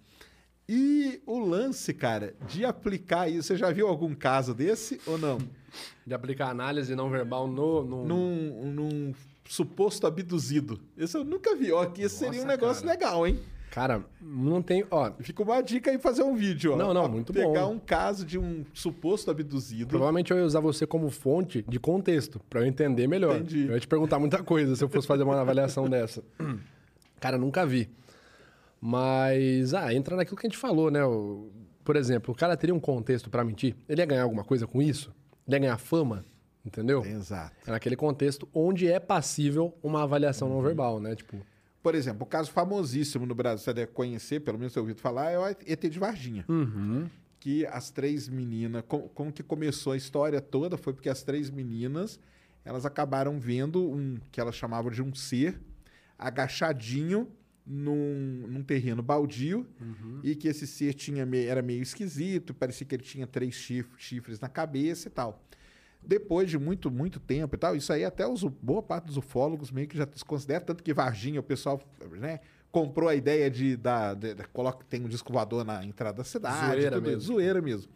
E 0.69 1.23
o 1.27 1.39
lance, 1.39 1.93
cara, 1.95 2.35
de 2.49 2.65
aplicar 2.65 3.29
isso, 3.29 3.49
você 3.49 3.57
já 3.57 3.71
viu 3.71 3.87
algum 3.87 4.15
caso 4.15 4.53
desse 4.55 5.01
ou 5.07 5.17
não? 5.19 5.39
De 6.07 6.15
aplicar 6.15 6.49
análise 6.49 6.97
não 6.97 7.09
verbal 7.11 7.47
no. 7.47 7.85
no... 7.85 8.05
Num, 8.05 8.73
num 8.73 9.15
suposto 9.47 10.07
abduzido. 10.07 10.81
Esse 10.97 11.17
eu 11.17 11.23
nunca 11.23 11.55
vi. 11.55 11.71
Ó, 11.71 11.83
aqui 11.83 12.03
esse 12.03 12.17
seria 12.17 12.41
um 12.41 12.45
Nossa, 12.45 12.47
negócio 12.49 12.83
cara. 12.83 12.95
legal, 12.99 13.27
hein? 13.27 13.39
Cara, 13.75 14.05
não 14.21 14.63
tem. 14.63 14.87
Ó, 14.89 15.11
Fica 15.19 15.43
uma 15.43 15.61
dica 15.61 15.91
aí 15.91 15.99
fazer 15.99 16.23
um 16.23 16.37
vídeo, 16.37 16.75
ó. 16.75 16.77
Não, 16.77 16.95
não, 16.95 17.09
muito 17.09 17.33
Pegar 17.33 17.67
bom. 17.67 17.73
um 17.73 17.79
caso 17.81 18.25
de 18.25 18.39
um 18.39 18.65
suposto 18.73 19.31
abduzido. 19.33 19.89
provavelmente 19.89 20.31
eu 20.31 20.39
ia 20.39 20.45
usar 20.45 20.61
você 20.61 20.87
como 20.87 21.11
fonte 21.11 21.65
de 21.69 21.81
contexto, 21.81 22.41
pra 22.49 22.61
eu 22.61 22.67
entender 22.67 23.09
melhor. 23.09 23.35
Entendi. 23.37 23.67
Eu 23.67 23.75
ia 23.75 23.81
te 23.81 23.89
perguntar 23.89 24.21
muita 24.21 24.43
coisa 24.45 24.77
se 24.77 24.85
eu 24.85 24.89
fosse 24.89 25.09
fazer 25.09 25.25
uma 25.25 25.41
avaliação 25.41 25.89
dessa. 25.91 26.23
Cara, 27.19 27.37
nunca 27.37 27.67
vi. 27.67 27.91
Mas, 28.81 29.73
ah, 29.75 29.93
entra 29.95 30.15
naquilo 30.15 30.37
que 30.37 30.47
a 30.47 30.51
gente 30.51 30.59
falou, 30.59 30.91
né? 30.91 31.05
O- 31.05 31.51
por 31.83 31.97
exemplo, 31.97 32.33
o 32.33 32.37
cara 32.37 32.57
teria 32.57 32.75
um 32.75 32.81
contexto 32.81 33.29
pra 33.29 33.45
mentir. 33.45 33.75
Ele 33.89 34.01
ia 34.01 34.07
ganhar 34.07 34.23
alguma 34.23 34.45
coisa 34.45 34.67
com 34.67 34.81
isso? 34.81 35.13
Ele 35.47 35.57
ia 35.57 35.61
ganhar 35.61 35.79
fama? 35.79 36.25
Entendeu? 36.65 37.05
Exato. 37.05 37.53
É 37.67 37.71
naquele 37.71 37.95
contexto 37.97 38.49
onde 38.55 38.87
é 38.91 38.99
passível 38.99 39.75
uma 39.83 40.03
avaliação 40.03 40.49
Uhum. 40.49 40.55
não 40.55 40.63
verbal, 40.63 40.99
né? 41.01 41.15
Tipo, 41.15 41.37
Por 41.85 41.95
exemplo, 41.95 42.23
o 42.23 42.27
caso 42.27 42.51
famosíssimo 42.51 43.27
no 43.27 43.35
Brasil, 43.35 43.63
você 43.63 43.73
deve 43.75 43.93
conhecer, 43.93 44.41
pelo 44.41 44.59
menos 44.59 44.73
você 44.73 44.81
ouvido 44.81 45.01
falar, 45.01 45.31
é 45.31 45.39
o 45.39 45.47
ET 45.47 45.89
de 45.89 45.99
Varginha. 45.99 46.45
Que 47.39 47.67
as 47.67 47.91
três 47.91 48.27
meninas, 48.27 48.83
com- 48.89 49.07
como 49.11 49.31
que 49.31 49.43
começou 49.43 49.93
a 49.93 49.97
história 49.97 50.41
toda, 50.41 50.79
foi 50.79 50.95
porque 50.95 51.11
as 51.11 51.23
três 51.23 51.51
meninas, 51.51 52.19
elas 52.65 52.87
acabaram 52.87 53.39
vendo 53.39 53.83
um, 53.87 54.17
que 54.33 54.41
elas 54.41 54.55
chamavam 54.57 54.91
de 54.91 55.03
um 55.03 55.15
ser, 55.15 55.61
agachadinho 56.19 57.29
num, 57.67 58.47
num 58.49 58.63
terreno 58.63 59.03
baldio, 59.03 59.67
e 60.23 60.35
que 60.35 60.49
esse 60.49 60.67
ser 60.67 60.95
tinha 60.95 61.29
era 61.47 61.61
meio 61.63 61.83
esquisito, 61.83 62.53
parecia 62.55 62.87
que 62.87 62.95
ele 62.95 63.03
tinha 63.03 63.27
três 63.27 63.55
chif- 63.55 63.89
chifres 63.99 64.41
na 64.41 64.49
cabeça 64.49 65.09
e 65.09 65.11
tal. 65.11 65.43
Depois 66.07 66.51
de 66.51 66.59
muito, 66.59 66.91
muito 66.91 67.19
tempo 67.19 67.55
e 67.55 67.59
tal, 67.59 67.75
isso 67.75 67.93
aí 67.93 68.05
até 68.05 68.27
os, 68.27 68.43
boa 68.45 68.83
parte 68.83 69.07
dos 69.07 69.17
ufólogos 69.17 69.71
meio 69.71 69.89
que 69.89 69.97
já 69.97 70.05
desconsidera, 70.05 70.61
tanto 70.61 70.83
que 70.83 70.93
Varginha, 70.93 71.41
o 71.41 71.43
pessoal 71.43 71.81
né, 72.13 72.41
comprou 72.71 73.09
a 73.09 73.15
ideia 73.15 73.51
de, 73.51 73.77
da, 73.77 74.13
de, 74.15 74.35
de- 74.35 74.45
coloca, 74.49 74.85
tem 74.89 75.03
um 75.05 75.09
disco 75.09 75.33
na 75.65 75.85
entrada 75.85 76.19
da 76.19 76.25
cidade. 76.25 76.67
Zoeira 76.73 77.01
mesmo. 77.01 77.21
Zoeira 77.21 77.63
mesmo. 77.63 77.93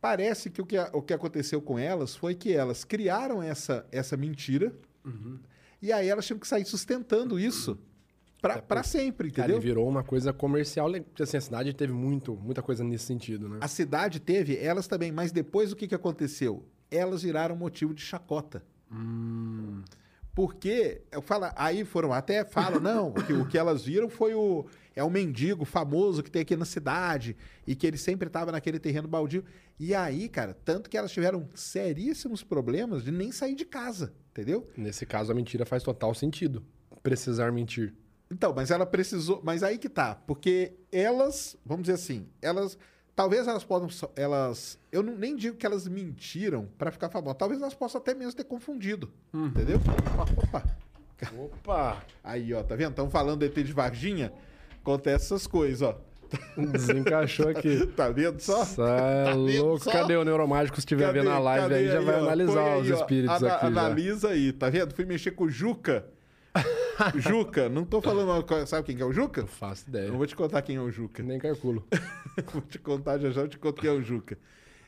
Parece 0.00 0.50
que 0.50 0.60
o, 0.60 0.66
que 0.66 0.76
o 0.78 1.00
que 1.00 1.14
aconteceu 1.14 1.62
com 1.62 1.78
elas 1.78 2.14
foi 2.14 2.34
que 2.34 2.52
elas 2.52 2.84
criaram 2.84 3.42
essa, 3.42 3.86
essa 3.90 4.16
mentira 4.16 4.72
Uhum. 5.04 5.38
e 5.82 5.92
aí 5.92 6.08
elas 6.08 6.24
tinham 6.26 6.38
que 6.38 6.48
sair 6.48 6.64
sustentando 6.64 7.38
isso 7.38 7.78
pra, 8.48 8.62
pra 8.62 8.82
sempre, 8.82 9.30
cara, 9.30 9.48
entendeu? 9.48 9.56
ele 9.56 9.66
virou 9.66 9.88
uma 9.88 10.04
coisa 10.04 10.32
comercial. 10.32 10.88
Assim, 11.18 11.36
a 11.36 11.40
cidade 11.40 11.72
teve 11.72 11.92
muito, 11.92 12.36
muita 12.36 12.62
coisa 12.62 12.84
nesse 12.84 13.04
sentido, 13.04 13.48
né? 13.48 13.58
A 13.60 13.68
cidade 13.68 14.20
teve, 14.20 14.56
elas 14.56 14.86
também, 14.86 15.10
mas 15.10 15.32
depois 15.32 15.72
o 15.72 15.76
que, 15.76 15.88
que 15.88 15.94
aconteceu? 15.94 16.64
Elas 16.90 17.22
viraram 17.22 17.56
motivo 17.56 17.94
de 17.94 18.02
chacota. 18.02 18.62
Porque, 20.34 21.02
eu 21.12 21.22
falo, 21.22 21.46
aí 21.56 21.84
foram, 21.84 22.12
até 22.12 22.44
falam, 22.44 22.80
não, 22.80 23.08
o 23.10 23.14
que, 23.14 23.32
o 23.32 23.46
que 23.46 23.56
elas 23.56 23.84
viram 23.84 24.08
foi 24.08 24.34
o. 24.34 24.66
É 24.96 25.02
um 25.02 25.10
mendigo 25.10 25.64
famoso 25.64 26.22
que 26.22 26.30
tem 26.30 26.42
aqui 26.42 26.54
na 26.54 26.64
cidade 26.64 27.36
e 27.66 27.74
que 27.74 27.84
ele 27.84 27.96
sempre 27.96 28.28
estava 28.28 28.52
naquele 28.52 28.78
terreno 28.78 29.08
baldio. 29.08 29.44
E 29.78 29.92
aí, 29.92 30.28
cara, 30.28 30.56
tanto 30.64 30.88
que 30.88 30.96
elas 30.96 31.10
tiveram 31.10 31.48
seríssimos 31.52 32.44
problemas 32.44 33.02
de 33.02 33.10
nem 33.10 33.32
sair 33.32 33.56
de 33.56 33.64
casa, 33.64 34.12
entendeu? 34.30 34.68
Nesse 34.76 35.04
caso, 35.04 35.32
a 35.32 35.34
mentira 35.34 35.66
faz 35.66 35.82
total 35.82 36.14
sentido. 36.14 36.62
Precisar 37.02 37.50
mentir. 37.50 37.92
Então, 38.30 38.52
mas 38.54 38.70
ela 38.70 38.86
precisou. 38.86 39.40
Mas 39.44 39.62
aí 39.62 39.78
que 39.78 39.88
tá. 39.88 40.14
Porque 40.26 40.72
elas, 40.90 41.56
vamos 41.64 41.82
dizer 41.84 41.94
assim, 41.94 42.26
elas. 42.42 42.78
Talvez 43.14 43.46
elas 43.46 43.62
possam. 43.62 44.10
Elas. 44.16 44.78
Eu 44.90 45.02
não, 45.02 45.14
nem 45.16 45.36
digo 45.36 45.56
que 45.56 45.64
elas 45.66 45.86
mentiram 45.86 46.68
pra 46.76 46.90
ficar 46.90 47.08
famosas. 47.10 47.38
Talvez 47.38 47.60
elas 47.60 47.74
possam 47.74 48.00
até 48.00 48.12
mesmo 48.14 48.34
ter 48.34 48.44
confundido. 48.44 49.10
Entendeu? 49.32 49.78
Opa. 50.42 50.62
Opa! 51.38 52.02
Aí, 52.22 52.52
ó, 52.52 52.62
tá 52.62 52.74
vendo? 52.74 52.90
Estão 52.90 53.08
falando 53.08 53.38
do 53.40 53.44
ET 53.44 53.54
de 53.54 53.72
Varginha. 53.72 54.32
Acontece 54.80 55.26
essas 55.26 55.46
coisas, 55.46 55.80
ó. 55.82 55.98
Desencaixou 56.56 57.48
aqui. 57.48 57.86
Tá 57.94 58.08
vendo 58.10 58.40
só? 58.40 58.62
É 58.62 59.24
Tá 59.24 59.30
vendo 59.30 59.64
louco. 59.64 59.84
só? 59.84 59.92
Cadê 59.92 60.16
o 60.16 60.24
neuromágico 60.24 60.76
se 60.76 60.80
estiver 60.80 61.12
vendo 61.12 61.30
a 61.30 61.38
live 61.38 61.62
Cadê 61.68 61.74
aí? 61.76 61.86
Já 61.86 62.00
vai 62.00 62.14
ó? 62.16 62.18
analisar 62.24 62.76
os 62.78 62.84
aí, 62.86 62.92
ó. 62.92 62.96
espíritos 62.96 63.42
aqui. 63.42 63.46
já. 63.46 63.66
Analisa 63.66 64.28
aí, 64.30 64.52
tá 64.52 64.68
vendo? 64.68 64.94
Fui 64.94 65.04
mexer 65.04 65.30
com 65.32 65.44
o 65.44 65.48
Juca. 65.50 66.04
Juca, 67.16 67.68
não 67.68 67.84
tô 67.84 68.00
falando. 68.00 68.44
Sabe 68.66 68.86
quem 68.86 68.96
que 68.96 69.02
é 69.02 69.06
o 69.06 69.12
Juca? 69.12 69.42
Não 69.42 69.48
faço 69.48 69.88
ideia. 69.88 70.08
Eu 70.08 70.16
vou 70.16 70.26
te 70.26 70.34
contar 70.36 70.62
quem 70.62 70.76
é 70.76 70.80
o 70.80 70.90
Juca. 70.90 71.22
Nem 71.22 71.38
calculo. 71.38 71.86
Vou 72.52 72.62
te 72.62 72.78
contar 72.78 73.18
já 73.18 73.30
já, 73.30 73.42
eu 73.42 73.48
te 73.48 73.58
conto 73.58 73.80
quem 73.80 73.90
é 73.90 73.92
o 73.92 74.02
Juca. 74.02 74.36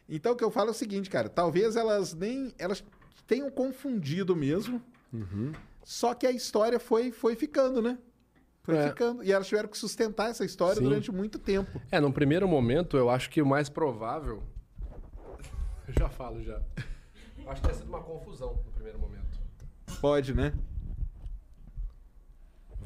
Então 0.08 0.32
o 0.32 0.36
que 0.36 0.42
eu 0.42 0.50
falo 0.50 0.68
é 0.68 0.70
o 0.72 0.74
seguinte, 0.74 1.08
cara, 1.08 1.28
talvez 1.28 1.76
elas 1.76 2.12
nem 2.14 2.52
elas 2.58 2.82
tenham 3.26 3.50
confundido 3.50 4.34
mesmo. 4.34 4.82
Uhum. 5.12 5.52
Só 5.84 6.12
que 6.14 6.26
a 6.26 6.30
história 6.32 6.80
foi 6.80 7.12
foi 7.12 7.36
ficando, 7.36 7.80
né? 7.80 7.98
Foi 8.64 8.76
É. 8.76 8.88
ficando 8.88 9.22
e 9.22 9.30
elas 9.32 9.46
tiveram 9.46 9.68
que 9.68 9.78
sustentar 9.78 10.30
essa 10.30 10.44
história 10.44 10.76
Sim. 10.76 10.82
durante 10.84 11.12
muito 11.12 11.38
tempo. 11.38 11.80
É, 11.90 12.00
num 12.00 12.10
primeiro 12.10 12.48
momento, 12.48 12.96
eu 12.96 13.08
acho 13.08 13.30
que 13.30 13.40
o 13.40 13.46
mais 13.46 13.68
provável. 13.68 14.42
Eu 15.86 15.94
já 15.98 16.08
falo 16.08 16.42
já. 16.42 16.60
Eu 17.38 17.50
Acho 17.50 17.62
que 17.62 17.68
tem 17.68 17.76
sido 17.76 17.88
uma 17.88 18.02
confusão 18.02 18.60
no 18.66 18.72
primeiro 18.72 18.98
momento. 18.98 19.38
Pode, 20.00 20.34
né? 20.34 20.52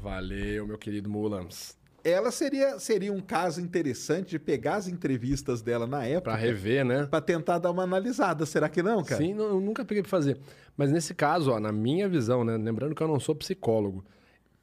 Valeu, 0.01 0.65
meu 0.67 0.77
querido 0.77 1.09
Mulans. 1.09 1.77
Ela 2.03 2.31
seria 2.31 2.79
seria 2.79 3.13
um 3.13 3.21
caso 3.21 3.61
interessante 3.61 4.31
de 4.31 4.39
pegar 4.39 4.75
as 4.75 4.87
entrevistas 4.87 5.61
dela 5.61 5.85
na 5.85 6.03
época 6.03 6.31
Pra 6.31 6.35
rever, 6.35 6.83
né? 6.83 7.05
pra 7.05 7.21
tentar 7.21 7.59
dar 7.59 7.69
uma 7.69 7.83
analisada. 7.83 8.43
Será 8.45 8.67
que 8.67 8.81
não, 8.81 9.03
cara? 9.03 9.21
Sim, 9.21 9.35
não, 9.35 9.45
eu 9.45 9.61
nunca 9.61 9.85
peguei 9.85 10.01
pra 10.01 10.09
fazer. 10.09 10.39
Mas 10.75 10.91
nesse 10.91 11.13
caso, 11.13 11.51
ó, 11.51 11.59
na 11.59 11.71
minha 11.71 12.09
visão, 12.09 12.43
né? 12.43 12.57
Lembrando 12.57 12.95
que 12.95 13.03
eu 13.03 13.07
não 13.07 13.19
sou 13.19 13.35
psicólogo, 13.35 14.03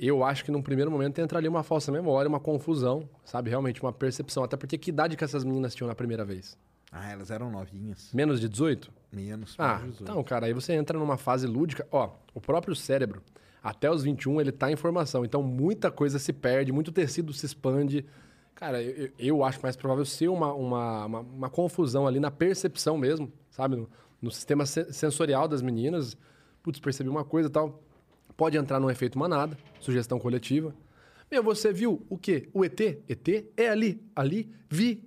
eu 0.00 0.24
acho 0.24 0.44
que 0.44 0.50
num 0.50 0.60
primeiro 0.62 0.90
momento 0.90 1.20
entra 1.20 1.38
ali 1.38 1.46
uma 1.46 1.62
falsa 1.62 1.92
memória, 1.92 2.28
uma 2.28 2.40
confusão, 2.40 3.08
sabe? 3.24 3.50
Realmente 3.50 3.80
uma 3.80 3.92
percepção. 3.92 4.42
Até 4.42 4.56
porque 4.56 4.76
que 4.76 4.90
idade 4.90 5.16
que 5.16 5.22
essas 5.22 5.44
meninas 5.44 5.76
tinham 5.76 5.86
na 5.86 5.94
primeira 5.94 6.24
vez? 6.24 6.58
Ah, 6.90 7.12
elas 7.12 7.30
eram 7.30 7.50
novinhas. 7.52 8.10
Menos 8.12 8.40
de 8.40 8.48
18? 8.48 8.90
Menos. 9.12 9.54
Ah, 9.58 9.74
menos 9.78 9.82
de 9.82 9.90
18. 9.98 10.10
então, 10.10 10.24
cara, 10.24 10.46
aí 10.46 10.52
você 10.52 10.72
entra 10.72 10.98
numa 10.98 11.16
fase 11.16 11.46
lúdica. 11.46 11.86
Ó, 11.92 12.10
o 12.34 12.40
próprio 12.40 12.74
cérebro, 12.74 13.22
até 13.68 13.90
os 13.90 14.02
21, 14.02 14.40
ele 14.40 14.52
tá 14.52 14.70
em 14.70 14.76
formação. 14.76 15.24
Então, 15.24 15.42
muita 15.42 15.90
coisa 15.90 16.18
se 16.18 16.32
perde, 16.32 16.72
muito 16.72 16.90
tecido 16.92 17.32
se 17.32 17.46
expande. 17.46 18.04
Cara, 18.54 18.82
eu, 18.82 19.10
eu- 19.18 19.44
acho 19.44 19.60
mais 19.62 19.76
provável 19.76 20.04
ser 20.04 20.28
uma, 20.28 20.52
uma, 20.52 21.04
uma, 21.06 21.20
uma 21.20 21.50
confusão 21.50 22.06
ali 22.06 22.18
na 22.18 22.30
percepção 22.30 22.96
mesmo, 22.98 23.32
sabe? 23.50 23.76
No, 23.76 23.88
no 24.20 24.30
sistema 24.30 24.66
se- 24.66 24.92
sensorial 24.92 25.46
das 25.46 25.62
meninas. 25.62 26.16
Putz, 26.62 26.80
percebi 26.80 27.08
uma 27.08 27.24
coisa 27.24 27.48
e 27.48 27.52
tal. 27.52 27.82
Pode 28.36 28.56
entrar 28.56 28.78
num 28.80 28.90
efeito 28.90 29.18
manada, 29.18 29.56
sugestão 29.80 30.18
coletiva. 30.18 30.74
Meu, 31.30 31.42
você 31.42 31.72
viu 31.72 32.04
o 32.08 32.16
quê? 32.16 32.48
O 32.54 32.64
ET? 32.64 32.80
ET 32.80 33.28
é 33.56 33.68
ali. 33.68 34.02
Ali, 34.16 34.50
vi. 34.68 35.04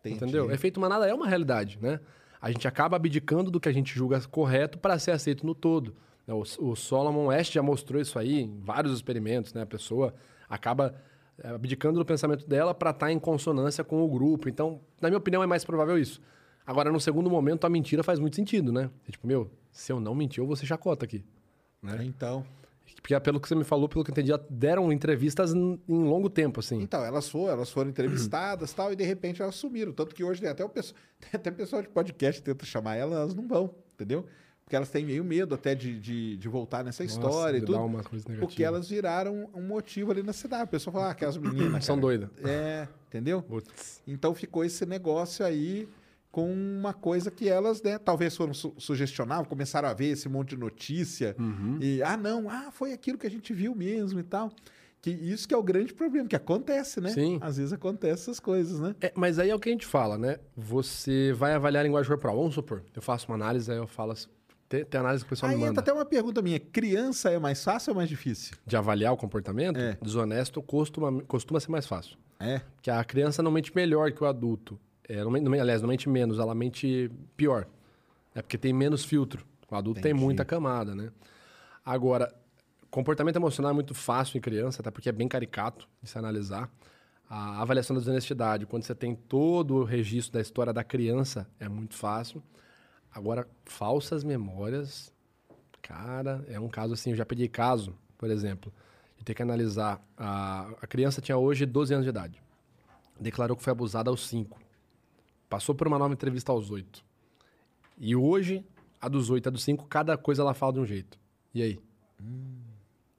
Entendi. 0.00 0.16
Entendeu? 0.16 0.50
Efeito 0.50 0.78
manada 0.80 1.06
é 1.08 1.14
uma 1.14 1.26
realidade, 1.26 1.78
né? 1.80 2.00
A 2.40 2.50
gente 2.50 2.68
acaba 2.68 2.96
abdicando 2.96 3.50
do 3.50 3.58
que 3.58 3.68
a 3.68 3.72
gente 3.72 3.94
julga 3.94 4.20
correto 4.28 4.78
para 4.78 4.98
ser 4.98 5.10
aceito 5.10 5.44
no 5.46 5.54
todo. 5.54 5.96
Né? 6.28 6.34
O, 6.34 6.42
o 6.70 6.76
Solomon 6.76 7.26
West 7.26 7.54
já 7.54 7.62
mostrou 7.62 8.00
isso 8.00 8.18
aí 8.18 8.42
em 8.42 8.60
vários 8.60 8.92
experimentos, 8.92 9.54
né? 9.54 9.62
A 9.62 9.66
pessoa 9.66 10.14
acaba 10.48 10.94
eh, 11.38 11.48
abdicando 11.48 11.98
do 11.98 12.04
pensamento 12.04 12.46
dela 12.46 12.74
para 12.74 12.90
estar 12.90 13.10
em 13.10 13.18
consonância 13.18 13.82
com 13.82 14.04
o 14.04 14.08
grupo. 14.08 14.48
Então, 14.48 14.80
na 15.00 15.08
minha 15.08 15.18
opinião, 15.18 15.42
é 15.42 15.46
mais 15.46 15.64
provável 15.64 15.98
isso. 15.98 16.20
Agora, 16.66 16.92
no 16.92 17.00
segundo 17.00 17.30
momento, 17.30 17.66
a 17.66 17.70
mentira 17.70 18.02
faz 18.02 18.18
muito 18.18 18.36
sentido, 18.36 18.70
né? 18.70 18.90
É 19.08 19.10
tipo, 19.10 19.26
meu, 19.26 19.50
se 19.72 19.90
eu 19.90 19.98
não 19.98 20.14
mentir, 20.14 20.42
eu 20.42 20.46
vou 20.46 20.54
ser 20.54 20.66
chacota 20.66 21.06
aqui. 21.06 21.24
Né? 21.82 22.04
Então, 22.04 22.44
Porque 23.00 23.18
pelo 23.20 23.40
que 23.40 23.48
você 23.48 23.54
me 23.54 23.64
falou, 23.64 23.88
pelo 23.88 24.04
que 24.04 24.10
eu 24.10 24.12
entendi, 24.12 24.32
deram 24.50 24.92
entrevistas 24.92 25.54
em, 25.54 25.80
longo 25.88 26.28
tempo, 26.28 26.60
assim. 26.60 26.82
Então, 26.82 27.02
elas 27.02 27.28
foram, 27.28 27.52
elas 27.52 27.70
foram 27.70 27.88
entrevistadas 27.88 28.72
tal, 28.74 28.92
e 28.92 28.96
de 28.96 29.04
repente 29.04 29.40
elas 29.40 29.54
sumiram. 29.54 29.92
Tanto 29.92 30.14
que 30.14 30.22
hoje 30.22 30.42
tem 30.42 30.50
até 30.50 30.62
o 30.62 30.68
pessoal, 30.68 31.00
até 31.32 31.50
pessoal 31.50 31.80
de 31.80 31.88
podcast 31.88 32.42
tenta 32.42 32.66
chamar 32.66 32.96
elas, 32.96 33.16
elas 33.16 33.34
não 33.34 33.48
vão, 33.48 33.74
entendeu? 33.94 34.26
Porque 34.68 34.76
elas 34.76 34.90
têm 34.90 35.02
meio 35.02 35.24
medo 35.24 35.54
até 35.54 35.74
de, 35.74 35.98
de, 35.98 36.36
de 36.36 36.46
voltar 36.46 36.84
nessa 36.84 37.02
história 37.02 37.56
e 37.56 37.60
tudo. 37.62 37.78
uma 37.78 38.02
coisa 38.02 38.26
negativa. 38.28 38.46
Porque 38.46 38.62
elas 38.62 38.86
viraram 38.86 39.48
um 39.54 39.62
motivo 39.62 40.12
ali 40.12 40.22
na 40.22 40.34
cidade. 40.34 40.64
O 40.64 40.68
pessoal 40.68 40.92
fala, 40.92 41.06
ah, 41.06 41.10
aquelas 41.12 41.38
meninas. 41.38 41.82
São 41.86 41.98
doidas. 41.98 42.28
É, 42.44 42.86
entendeu? 43.06 43.40
Putz. 43.40 44.02
Então 44.06 44.34
ficou 44.34 44.62
esse 44.62 44.84
negócio 44.84 45.42
aí 45.42 45.88
com 46.30 46.52
uma 46.52 46.92
coisa 46.92 47.30
que 47.30 47.48
elas, 47.48 47.82
né, 47.82 47.96
talvez 47.98 48.36
foram 48.36 48.52
su 48.52 48.74
sugestionavam, 48.76 49.46
começaram 49.46 49.88
a 49.88 49.94
ver 49.94 50.08
esse 50.08 50.28
monte 50.28 50.50
de 50.50 50.58
notícia 50.58 51.34
Uhum. 51.38 51.78
e 51.80 52.02
ah, 52.02 52.18
não, 52.18 52.50
ah, 52.50 52.68
foi 52.70 52.92
aquilo 52.92 53.16
que 53.16 53.26
a 53.26 53.30
gente 53.30 53.54
viu 53.54 53.74
mesmo 53.74 54.20
e 54.20 54.22
tal. 54.22 54.52
Que 55.00 55.08
isso 55.10 55.48
que 55.48 55.54
é 55.54 55.56
o 55.56 55.62
grande 55.62 55.94
problema, 55.94 56.28
que 56.28 56.36
acontece, 56.36 57.00
né? 57.00 57.08
Sim. 57.08 57.38
Às 57.40 57.56
vezes 57.56 57.72
acontece 57.72 58.24
essas 58.24 58.38
coisas, 58.38 58.78
né? 58.80 58.94
É, 59.00 59.10
mas 59.16 59.38
aí 59.38 59.48
é 59.48 59.54
o 59.54 59.58
que 59.58 59.70
a 59.70 59.72
gente 59.72 59.86
fala, 59.86 60.18
né? 60.18 60.36
Você 60.54 61.32
vai 61.32 61.54
avaliar 61.54 61.80
a 61.82 61.86
linguagem 61.86 62.10
corporal. 62.10 62.36
Vamos 62.36 62.54
supor, 62.54 62.82
eu 62.94 63.00
faço 63.00 63.28
uma 63.28 63.34
análise, 63.36 63.70
aí 63.72 63.78
eu 63.78 63.86
falo 63.86 64.12
assim, 64.12 64.28
Tem, 64.68 64.84
tem 64.84 65.00
análise 65.00 65.24
que 65.24 65.28
o 65.28 65.30
pessoal 65.30 65.50
Aí 65.50 65.56
me 65.56 65.62
entra 65.62 65.70
manda. 65.72 65.80
até 65.80 65.92
uma 65.92 66.04
pergunta 66.04 66.42
minha. 66.42 66.60
Criança 66.60 67.30
é 67.30 67.38
mais 67.38 67.62
fácil 67.64 67.92
ou 67.92 67.96
mais 67.96 68.08
difícil? 68.08 68.54
De 68.66 68.76
avaliar 68.76 69.12
o 69.12 69.16
comportamento, 69.16 69.78
É. 69.78 69.96
desonesto 70.02 70.60
costuma, 70.60 71.22
costuma 71.22 71.58
ser 71.58 71.70
mais 71.70 71.86
fácil. 71.86 72.18
É. 72.38 72.58
Porque 72.76 72.90
a 72.90 73.02
criança 73.02 73.42
não 73.42 73.50
mente 73.50 73.74
melhor 73.74 74.12
que 74.12 74.22
o 74.22 74.26
adulto. 74.26 74.78
É, 75.08 75.24
não, 75.24 75.30
não 75.30 75.52
aliás, 75.60 75.80
não 75.80 75.88
mente 75.88 76.08
menos, 76.08 76.38
ela 76.38 76.54
mente 76.54 77.10
pior. 77.36 77.66
É 78.34 78.42
porque 78.42 78.58
tem 78.58 78.72
menos 78.72 79.04
filtro. 79.04 79.44
O 79.70 79.74
adulto 79.74 80.00
tem 80.02 80.10
Entendi. 80.12 80.24
muita 80.24 80.44
camada, 80.44 80.94
né? 80.94 81.10
Agora, 81.84 82.32
comportamento 82.90 83.36
emocional 83.36 83.70
é 83.70 83.74
muito 83.74 83.94
fácil 83.94 84.36
em 84.36 84.40
criança, 84.40 84.82
até 84.82 84.90
porque 84.90 85.08
é 85.08 85.12
bem 85.12 85.26
caricato 85.28 85.88
de 86.02 86.10
se 86.10 86.18
analisar. 86.18 86.70
A 87.28 87.60
avaliação 87.62 87.94
da 87.94 88.00
desonestidade, 88.00 88.66
quando 88.66 88.82
você 88.84 88.94
tem 88.94 89.14
todo 89.14 89.76
o 89.76 89.84
registro 89.84 90.34
da 90.34 90.40
história 90.40 90.72
da 90.72 90.84
criança, 90.84 91.46
é 91.58 91.68
muito 91.68 91.94
fácil. 91.94 92.42
Agora, 93.12 93.48
falsas 93.64 94.22
memórias, 94.22 95.12
cara, 95.82 96.44
é 96.48 96.58
um 96.60 96.68
caso 96.68 96.94
assim. 96.94 97.10
Eu 97.10 97.16
já 97.16 97.26
peguei 97.26 97.48
caso, 97.48 97.96
por 98.16 98.30
exemplo, 98.30 98.72
de 99.16 99.24
ter 99.24 99.34
que 99.34 99.42
analisar. 99.42 100.02
A, 100.16 100.68
a 100.82 100.86
criança 100.86 101.20
tinha 101.20 101.36
hoje 101.36 101.66
12 101.66 101.94
anos 101.94 102.04
de 102.04 102.10
idade. 102.10 102.42
Declarou 103.18 103.56
que 103.56 103.62
foi 103.62 103.72
abusada 103.72 104.10
aos 104.10 104.26
5. 104.28 104.58
Passou 105.48 105.74
por 105.74 105.88
uma 105.88 105.98
nova 105.98 106.12
entrevista 106.12 106.52
aos 106.52 106.70
8. 106.70 107.04
E 107.98 108.14
hoje, 108.14 108.64
a 109.00 109.08
dos 109.08 109.30
8 109.30 109.46
e 109.46 109.48
a 109.48 109.50
dos 109.50 109.64
5, 109.64 109.86
cada 109.86 110.16
coisa 110.16 110.42
ela 110.42 110.54
fala 110.54 110.74
de 110.74 110.80
um 110.80 110.86
jeito. 110.86 111.18
E 111.52 111.62
aí? 111.62 111.80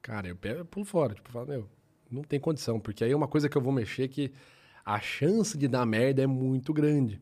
Cara, 0.01 0.27
eu, 0.27 0.35
pego, 0.35 0.59
eu 0.59 0.65
pulo 0.65 0.85
fora. 0.85 1.13
Tipo, 1.13 1.29
eu 1.29 1.33
falo, 1.33 1.47
meu, 1.47 1.69
não 2.09 2.23
tem 2.23 2.39
condição. 2.39 2.79
Porque 2.79 3.03
aí 3.03 3.11
é 3.11 3.15
uma 3.15 3.27
coisa 3.27 3.49
que 3.49 3.57
eu 3.57 3.61
vou 3.61 3.73
mexer 3.73 4.07
que 4.07 4.31
a 4.85 4.99
chance 4.99 5.57
de 5.57 5.67
dar 5.67 5.85
merda 5.85 6.21
é 6.23 6.27
muito 6.27 6.73
grande. 6.73 7.21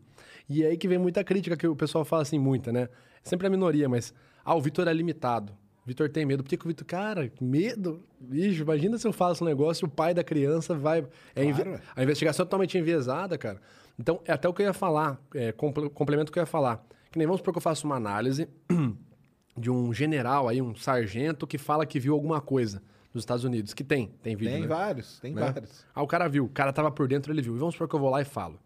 E 0.49 0.63
é 0.63 0.67
aí 0.67 0.77
que 0.77 0.87
vem 0.87 0.97
muita 0.97 1.23
crítica, 1.23 1.57
que 1.57 1.67
o 1.67 1.75
pessoal 1.75 2.05
fala 2.05 2.21
assim, 2.21 2.39
muita, 2.39 2.71
né? 2.71 2.87
Sempre 3.23 3.47
a 3.47 3.49
minoria, 3.49 3.89
mas... 3.89 4.13
Ah, 4.45 4.55
o 4.55 4.61
Vitor 4.61 4.87
é 4.87 4.93
limitado. 4.93 5.51
Vitor 5.85 6.09
tem 6.09 6.25
medo. 6.25 6.41
Por 6.43 6.49
que, 6.49 6.55
que 6.57 6.65
o 6.65 6.69
Vitor... 6.69 6.85
Cara, 6.87 7.29
medo? 7.41 8.01
Bicho, 8.19 8.61
imagina 8.61 8.97
se 8.97 9.05
eu 9.05 9.11
faço 9.11 9.43
um 9.43 9.47
negócio 9.47 9.85
e 9.85 9.87
o 9.87 9.89
pai 9.91 10.13
da 10.13 10.23
criança 10.23 10.73
vai... 10.73 11.05
É 11.35 11.43
inve- 11.43 11.63
Claro. 11.63 11.81
A 11.95 12.03
investigação 12.03 12.43
é 12.43 12.45
totalmente 12.45 12.77
enviesada, 12.77 13.37
cara. 13.37 13.59
Então, 13.99 14.21
é 14.25 14.31
até 14.31 14.47
o 14.47 14.53
que 14.53 14.61
eu 14.61 14.67
ia 14.67 14.73
falar. 14.73 15.19
É, 15.35 15.51
comple- 15.51 15.89
complemento 15.89 16.29
o 16.29 16.33
que 16.33 16.39
eu 16.39 16.43
ia 16.43 16.47
falar. 16.47 16.85
Que 17.11 17.17
nem 17.17 17.27
vamos 17.27 17.39
supor 17.39 17.53
que 17.53 17.57
eu 17.57 17.61
faço 17.61 17.85
uma 17.85 17.95
análise 17.95 18.47
de 19.57 19.69
um 19.71 19.93
general 19.93 20.47
aí, 20.47 20.61
um 20.61 20.75
sargento, 20.75 21.45
que 21.47 21.57
fala 21.57 21.85
que 21.85 21.99
viu 21.99 22.13
alguma 22.13 22.39
coisa 22.39 22.81
nos 23.13 23.21
Estados 23.23 23.43
Unidos. 23.43 23.73
Que 23.73 23.83
tem, 23.83 24.07
tem 24.21 24.35
vídeo, 24.35 24.51
Tem 24.53 24.61
né? 24.61 24.67
vários, 24.67 25.19
tem 25.19 25.33
né? 25.33 25.41
vários. 25.51 25.85
Ah, 25.93 26.01
o 26.03 26.07
cara 26.07 26.27
viu, 26.27 26.45
o 26.45 26.49
cara 26.49 26.71
tava 26.73 26.91
por 26.91 27.07
dentro, 27.07 27.31
ele 27.33 27.41
viu. 27.41 27.55
E 27.55 27.59
vamos 27.59 27.75
supor 27.75 27.87
que 27.87 27.95
eu 27.95 27.99
vou 27.99 28.09
lá 28.09 28.21
e 28.21 28.25
falo. 28.25 28.59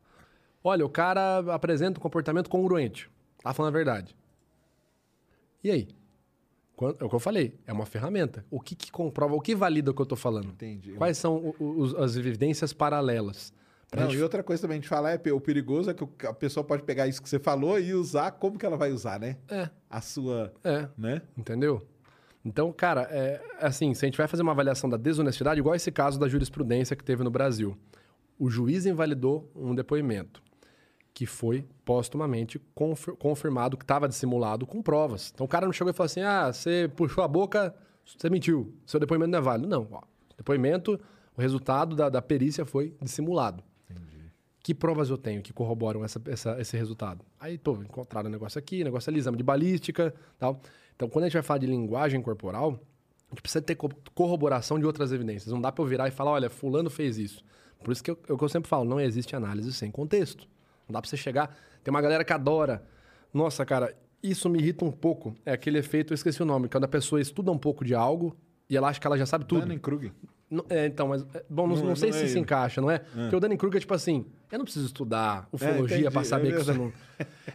Olha, 0.63 0.85
o 0.85 0.89
cara 0.89 1.39
apresenta 1.53 1.99
um 1.99 2.01
comportamento 2.01 2.49
congruente. 2.49 3.09
Tá 3.43 3.53
falando 3.53 3.73
a 3.73 3.77
verdade. 3.77 4.15
E 5.63 5.71
aí? 5.71 5.87
É 6.99 7.03
o 7.03 7.09
que 7.09 7.15
eu 7.15 7.19
falei, 7.19 7.59
é 7.67 7.71
uma 7.71 7.85
ferramenta. 7.85 8.43
O 8.49 8.59
que, 8.59 8.75
que 8.75 8.91
comprova, 8.91 9.35
o 9.35 9.41
que 9.41 9.53
valida 9.53 9.91
o 9.91 9.93
que 9.93 10.01
eu 10.01 10.05
tô 10.05 10.15
falando? 10.15 10.47
Entendi. 10.49 10.93
Quais 10.93 11.15
são 11.17 11.53
os- 11.59 11.93
as 11.93 12.15
evidências 12.15 12.73
paralelas? 12.73 13.53
Não, 13.95 14.03
gente- 14.09 14.17
e 14.17 14.23
outra 14.23 14.41
coisa 14.41 14.63
também 14.63 14.79
de 14.79 14.87
falar 14.87 15.11
é 15.11 15.31
o 15.31 15.39
perigoso 15.39 15.91
é 15.91 15.93
que 15.93 16.03
a 16.25 16.33
pessoa 16.33 16.63
pode 16.63 16.81
pegar 16.81 17.07
isso 17.07 17.21
que 17.21 17.29
você 17.29 17.37
falou 17.37 17.79
e 17.79 17.93
usar 17.93 18.31
como 18.31 18.57
que 18.57 18.65
ela 18.65 18.77
vai 18.77 18.91
usar, 18.91 19.19
né? 19.19 19.37
É, 19.47 19.69
A 19.89 20.01
sua, 20.01 20.51
é. 20.63 20.87
né? 20.97 21.21
Entendeu? 21.37 21.85
Então, 22.43 22.71
cara, 22.73 23.01
é 23.11 23.39
assim, 23.59 23.93
se 23.93 24.03
a 24.03 24.07
gente 24.07 24.17
vai 24.17 24.27
fazer 24.27 24.41
uma 24.41 24.51
avaliação 24.51 24.89
da 24.89 24.97
desonestidade, 24.97 25.59
igual 25.59 25.75
esse 25.75 25.91
caso 25.91 26.19
da 26.19 26.27
jurisprudência 26.27 26.95
que 26.95 27.03
teve 27.03 27.23
no 27.23 27.29
Brasil, 27.29 27.77
o 28.39 28.49
juiz 28.49 28.85
invalidou 28.85 29.51
um 29.55 29.75
depoimento 29.75 30.41
que 31.13 31.25
foi 31.25 31.67
postumamente 31.85 32.57
confir- 32.73 33.15
confirmado 33.17 33.77
que 33.77 33.83
estava 33.83 34.07
dissimulado 34.07 34.65
com 34.65 34.81
provas. 34.81 35.31
Então 35.33 35.45
o 35.45 35.49
cara 35.49 35.65
não 35.65 35.73
chegou 35.73 35.91
e 35.91 35.93
falou 35.93 36.05
assim: 36.05 36.21
"Ah, 36.21 36.51
você 36.51 36.89
puxou 36.95 37.23
a 37.23 37.27
boca, 37.27 37.75
você 38.03 38.29
mentiu. 38.29 38.73
Seu 38.85 38.99
depoimento 38.99 39.29
não 39.31 39.39
é 39.39 39.41
válido". 39.41 39.67
Não, 39.69 39.87
ó, 39.91 40.01
depoimento, 40.37 40.99
o 41.37 41.41
resultado 41.41 41.95
da, 41.95 42.09
da 42.09 42.21
perícia 42.21 42.65
foi 42.65 42.95
dissimulado. 43.01 43.63
Que 44.63 44.73
provas 44.75 45.09
eu 45.09 45.17
tenho 45.17 45.41
que 45.41 45.51
corroboram 45.51 46.03
essa, 46.05 46.21
essa- 46.27 46.59
esse 46.61 46.77
resultado? 46.77 47.25
Aí, 47.39 47.57
pô, 47.57 47.73
encontraram 47.83 48.29
um 48.29 48.31
negócio 48.31 48.57
aqui, 48.59 48.83
negócio 48.83 49.09
ali, 49.09 49.19
exame 49.19 49.35
de 49.37 49.43
balística 49.43 50.13
tal. 50.39 50.61
Então, 51.01 51.09
quando 51.09 51.23
a 51.23 51.27
gente 51.29 51.33
vai 51.33 51.41
falar 51.41 51.57
de 51.57 51.65
linguagem 51.65 52.21
corporal, 52.21 52.79
a 53.25 53.33
gente 53.33 53.41
precisa 53.41 53.59
ter 53.59 53.73
co- 53.73 53.89
corroboração 54.13 54.77
de 54.77 54.85
outras 54.85 55.11
evidências. 55.11 55.51
Não 55.51 55.59
dá 55.59 55.71
pra 55.71 55.83
eu 55.83 55.87
virar 55.87 56.07
e 56.07 56.11
falar, 56.11 56.29
olha, 56.29 56.47
fulano 56.47 56.91
fez 56.91 57.17
isso. 57.17 57.43
Por 57.83 57.91
isso 57.91 58.03
que 58.03 58.11
eu, 58.11 58.19
é 58.29 58.37
que 58.37 58.43
eu 58.43 58.47
sempre 58.49 58.69
falo, 58.69 58.85
não 58.85 58.99
existe 58.99 59.35
análise 59.35 59.73
sem 59.73 59.89
contexto. 59.89 60.47
Não 60.87 60.93
dá 60.93 61.01
pra 61.01 61.09
você 61.09 61.17
chegar... 61.17 61.57
Tem 61.83 61.91
uma 61.91 62.01
galera 62.03 62.23
que 62.23 62.31
adora... 62.31 62.83
Nossa, 63.33 63.65
cara, 63.65 63.97
isso 64.21 64.47
me 64.47 64.59
irrita 64.59 64.85
um 64.85 64.91
pouco. 64.91 65.35
É 65.43 65.53
aquele 65.53 65.79
efeito, 65.79 66.13
eu 66.13 66.15
esqueci 66.15 66.39
o 66.43 66.45
nome, 66.45 66.69
quando 66.69 66.83
a 66.83 66.87
pessoa 66.87 67.19
estuda 67.19 67.49
um 67.51 67.57
pouco 67.57 67.83
de 67.83 67.95
algo 67.95 68.37
e 68.69 68.77
ela 68.77 68.87
acha 68.87 68.99
que 68.99 69.07
ela 69.07 69.17
já 69.17 69.25
sabe 69.25 69.45
tudo. 69.45 69.61
Dunning-Kruger. 69.61 70.11
É, 70.69 70.85
então, 70.85 71.07
mas. 71.07 71.21
é, 71.33 71.45
Bom, 71.49 71.65
não, 71.67 71.75
Não- 71.77 71.85
não 71.87 71.95
sei 71.95 72.09
não 72.11 72.17
se 72.17 72.25
é 72.25 72.27
se 72.27 72.37
encaixa, 72.39 72.81
não 72.81 72.91
é? 72.91 72.99
Porque 72.99 73.35
o 73.35 73.39
Dunning-Kruger 73.39 73.77
é 73.77 73.79
tipo 73.79 73.93
assim: 73.93 74.25
eu 74.51 74.57
não 74.57 74.65
preciso 74.65 74.85
estudar 74.85 75.47
ufologia 75.51 75.97
entendi, 75.97 76.11
pra 76.11 76.23
saber 76.25 76.49
é 76.49 76.55
que 76.55 76.61
isso 76.61 76.73
não. 76.73 76.91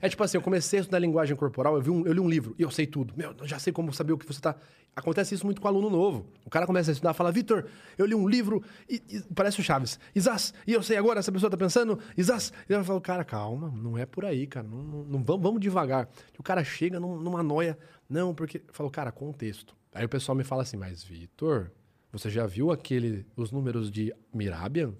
É 0.00 0.08
tipo 0.08 0.22
assim: 0.24 0.38
eu 0.38 0.42
comecei 0.42 0.78
a 0.78 0.80
estudar 0.80 0.98
linguagem 0.98 1.36
corporal, 1.36 1.74
eu, 1.76 1.82
vi 1.82 1.90
um- 1.90 2.06
eu 2.06 2.12
li 2.14 2.20
um 2.20 2.28
livro 2.28 2.54
e 2.58 2.62
eu 2.62 2.70
sei 2.70 2.86
tudo. 2.86 3.12
Meu, 3.16 3.34
eu 3.38 3.46
já 3.46 3.58
sei 3.58 3.70
como 3.72 3.92
saber 3.92 4.12
o 4.14 4.18
que 4.18 4.26
você 4.26 4.40
tá. 4.40 4.56
Acontece 4.94 5.34
isso 5.34 5.44
muito 5.44 5.60
com 5.60 5.68
aluno 5.68 5.90
novo. 5.90 6.26
O 6.46 6.48
cara 6.48 6.66
começa 6.66 6.90
a 6.90 6.92
estudar 6.92 7.12
fala: 7.12 7.30
Vitor, 7.30 7.66
eu 7.98 8.06
li 8.06 8.14
um 8.14 8.26
livro 8.26 8.62
e, 8.88 9.02
e- 9.10 9.22
parece 9.34 9.60
o 9.60 9.62
Chaves. 9.62 10.00
Isas, 10.14 10.54
e 10.66 10.72
eu 10.72 10.82
sei 10.82 10.96
agora, 10.96 11.18
essa 11.18 11.30
pessoa 11.30 11.50
tá 11.50 11.56
pensando, 11.58 11.98
Isas. 12.16 12.50
E 12.66 12.72
eu 12.72 12.82
falo: 12.82 13.00
cara, 13.02 13.24
calma, 13.24 13.70
não 13.76 13.98
é 13.98 14.06
por 14.06 14.24
aí, 14.24 14.46
cara. 14.46 14.66
Não, 14.66 14.78
não- 14.82 15.04
não- 15.04 15.22
vamos, 15.22 15.42
vamos 15.42 15.60
devagar. 15.60 16.08
E 16.32 16.40
o 16.40 16.42
cara 16.42 16.64
chega 16.64 16.98
num- 16.98 17.20
numa 17.20 17.42
noia. 17.42 17.76
Não, 18.08 18.34
porque. 18.34 18.58
Eu 18.66 18.72
falo, 18.72 18.90
cara, 18.90 19.12
contexto. 19.12 19.76
Aí 19.92 20.04
o 20.04 20.08
pessoal 20.08 20.34
me 20.34 20.44
fala 20.44 20.62
assim: 20.62 20.78
mas 20.78 21.04
Vitor. 21.04 21.70
Você 22.18 22.30
já 22.30 22.46
viu 22.46 22.70
aquele 22.70 23.26
os 23.36 23.50
números 23.52 23.90
de 23.90 24.12
Mirabian? 24.32 24.92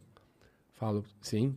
Falo, 0.74 1.04
sim. 1.20 1.54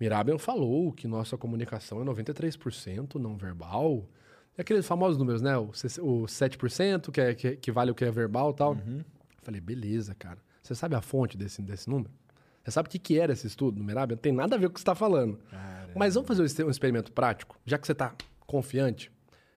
Mirabian 0.00 0.38
falou 0.38 0.92
que 0.92 1.06
nossa 1.06 1.36
comunicação 1.38 2.00
é 2.02 2.04
93% 2.04 3.14
não 3.16 3.36
verbal. 3.36 4.08
E 4.56 4.60
aqueles 4.60 4.86
famosos 4.86 5.18
números, 5.18 5.40
né? 5.42 5.56
O, 5.56 5.72
se- 5.72 6.00
o 6.00 6.22
7%, 6.26 7.10
que, 7.10 7.20
é, 7.20 7.34
que, 7.34 7.56
que 7.56 7.70
vale 7.72 7.90
o 7.90 7.94
que 7.94 8.04
é 8.04 8.10
verbal 8.10 8.50
e 8.50 8.54
tal. 8.54 8.74
Falei, 9.42 9.60
beleza, 9.60 10.14
cara. 10.14 10.38
Você 10.62 10.74
sabe 10.74 10.94
a 10.96 11.00
fonte 11.00 11.36
desse, 11.36 11.62
desse 11.62 11.88
número? 11.88 12.10
Você 12.64 12.72
sabe 12.72 12.88
o 12.88 12.90
que, 12.90 12.98
que 12.98 13.18
era 13.18 13.32
esse 13.32 13.46
estudo 13.46 13.78
no 13.78 13.84
Mirabian? 13.84 14.16
Não 14.16 14.20
tem 14.22 14.32
nada 14.32 14.56
a 14.56 14.58
ver 14.58 14.66
com 14.66 14.72
o 14.72 14.74
que 14.74 14.80
você 14.80 14.82
está 14.82 14.94
falando. 14.94 15.38
Mas 15.94 16.14
vamos 16.14 16.26
fazer 16.26 16.64
um 16.64 16.70
experimento 16.70 17.12
prático? 17.12 17.56
Já 17.64 17.78
que 17.78 17.86
você 17.86 17.92
está 17.92 18.12
confiante, 18.46 19.10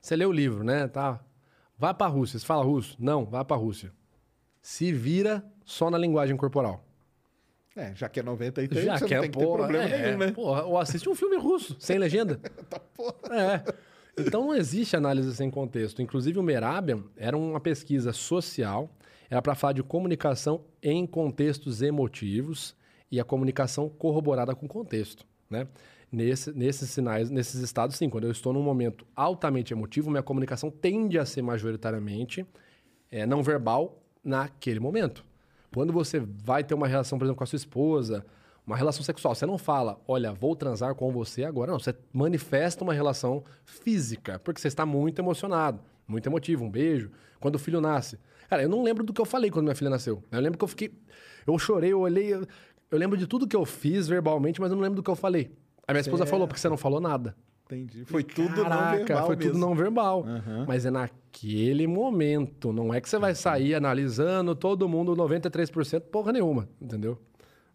Você 0.00 0.16
lê 0.16 0.24
o 0.24 0.32
livro, 0.32 0.64
né? 0.64 0.88
Tá. 0.88 1.20
Vai 1.78 1.94
pra 1.94 2.06
Rússia. 2.06 2.38
Você 2.38 2.46
fala 2.46 2.64
russo? 2.64 2.96
Não, 2.98 3.24
vai 3.24 3.44
pra 3.44 3.56
Rússia. 3.56 3.92
Se 4.60 4.92
vira 4.92 5.44
só 5.64 5.90
na 5.90 5.98
linguagem 5.98 6.36
corporal. 6.36 6.84
É, 7.74 7.94
já 7.94 8.08
que 8.08 8.20
é 8.20 8.22
93, 8.22 8.84
Já 8.84 8.98
você 8.98 9.06
que 9.06 9.14
não 9.14 9.18
é, 9.18 9.20
tem 9.22 9.30
que 9.30 9.38
ter 9.38 9.44
porra, 9.44 9.58
problema 9.58 9.84
é, 9.84 10.06
nenhum, 10.06 10.18
né? 10.18 10.32
Porra, 10.32 10.64
ou 10.64 10.78
assiste 10.78 11.08
um 11.08 11.14
filme 11.14 11.36
russo, 11.36 11.76
sem 11.78 11.98
legenda. 11.98 12.40
É. 13.30 13.64
Então 14.16 14.42
não 14.42 14.54
existe 14.54 14.94
análise 14.94 15.34
sem 15.34 15.50
contexto. 15.50 16.02
Inclusive 16.02 16.38
o 16.38 16.42
Merabian 16.42 17.02
era 17.16 17.36
uma 17.36 17.58
pesquisa 17.58 18.12
social, 18.12 18.90
era 19.30 19.40
para 19.40 19.54
falar 19.54 19.72
de 19.72 19.82
comunicação 19.82 20.64
em 20.82 21.06
contextos 21.06 21.80
emotivos 21.80 22.76
e 23.10 23.18
a 23.18 23.24
comunicação 23.24 23.88
corroborada 23.88 24.54
com 24.54 24.68
contexto, 24.68 25.26
né? 25.48 25.66
Nesse, 26.12 26.52
nesses 26.52 26.90
sinais, 26.90 27.30
nesses 27.30 27.62
estados, 27.62 27.96
sim, 27.96 28.10
quando 28.10 28.24
eu 28.24 28.30
estou 28.30 28.52
num 28.52 28.62
momento 28.62 29.06
altamente 29.16 29.72
emotivo, 29.72 30.10
minha 30.10 30.22
comunicação 30.22 30.70
tende 30.70 31.18
a 31.18 31.24
ser 31.24 31.40
majoritariamente 31.40 32.46
é, 33.10 33.24
não 33.24 33.42
verbal 33.42 34.02
naquele 34.22 34.78
momento. 34.78 35.24
Quando 35.74 35.90
você 35.90 36.20
vai 36.20 36.62
ter 36.62 36.74
uma 36.74 36.86
relação, 36.86 37.18
por 37.18 37.24
exemplo, 37.24 37.38
com 37.38 37.44
a 37.44 37.46
sua 37.46 37.56
esposa, 37.56 38.26
uma 38.66 38.76
relação 38.76 39.02
sexual, 39.02 39.34
você 39.34 39.46
não 39.46 39.58
fala, 39.58 40.00
olha, 40.06 40.32
vou 40.32 40.54
transar 40.54 40.94
com 40.94 41.10
você 41.10 41.44
agora. 41.44 41.72
Não, 41.72 41.78
você 41.78 41.94
manifesta 42.12 42.84
uma 42.84 42.92
relação 42.92 43.42
física, 43.64 44.38
porque 44.38 44.60
você 44.60 44.68
está 44.68 44.86
muito 44.86 45.18
emocionado, 45.18 45.80
muito 46.06 46.28
emotivo, 46.28 46.64
um 46.64 46.70
beijo. 46.70 47.10
Quando 47.40 47.56
o 47.56 47.58
filho 47.58 47.80
nasce. 47.80 48.18
Cara, 48.48 48.62
eu 48.62 48.68
não 48.68 48.82
lembro 48.82 49.02
do 49.02 49.12
que 49.12 49.20
eu 49.20 49.24
falei 49.24 49.50
quando 49.50 49.64
minha 49.64 49.74
filha 49.74 49.90
nasceu. 49.90 50.22
Eu 50.30 50.40
lembro 50.40 50.58
que 50.58 50.64
eu 50.64 50.68
fiquei. 50.68 50.92
Eu 51.46 51.58
chorei, 51.58 51.92
eu 51.92 52.00
olhei. 52.00 52.32
Eu, 52.32 52.46
eu 52.90 52.98
lembro 52.98 53.16
de 53.16 53.26
tudo 53.26 53.48
que 53.48 53.56
eu 53.56 53.64
fiz 53.64 54.06
verbalmente, 54.06 54.60
mas 54.60 54.70
eu 54.70 54.76
não 54.76 54.82
lembro 54.82 54.96
do 54.96 55.02
que 55.02 55.10
eu 55.10 55.16
falei. 55.16 55.50
A 55.86 55.92
minha 55.92 56.00
esposa 56.00 56.24
falou, 56.26 56.46
porque 56.46 56.60
você 56.60 56.68
não 56.68 56.76
falou 56.76 57.00
nada. 57.00 57.34
Entendi. 57.66 58.04
Foi 58.04 58.22
tudo 58.22 58.64
não 58.64 58.90
verbal 58.96 59.26
foi 59.26 59.36
mesmo. 59.36 59.52
tudo 59.52 59.58
não 59.60 59.74
verbal. 59.74 60.24
Aham. 60.26 60.64
Mas 60.68 60.84
é 60.84 60.90
naquele 60.90 61.86
momento. 61.86 62.72
Não 62.72 62.92
é 62.92 63.00
que 63.00 63.08
você 63.08 63.18
vai 63.18 63.34
sair 63.34 63.74
analisando 63.74 64.54
todo 64.54 64.88
mundo 64.88 65.14
93% 65.16 66.00
porra 66.02 66.32
nenhuma, 66.32 66.68
entendeu? 66.80 67.18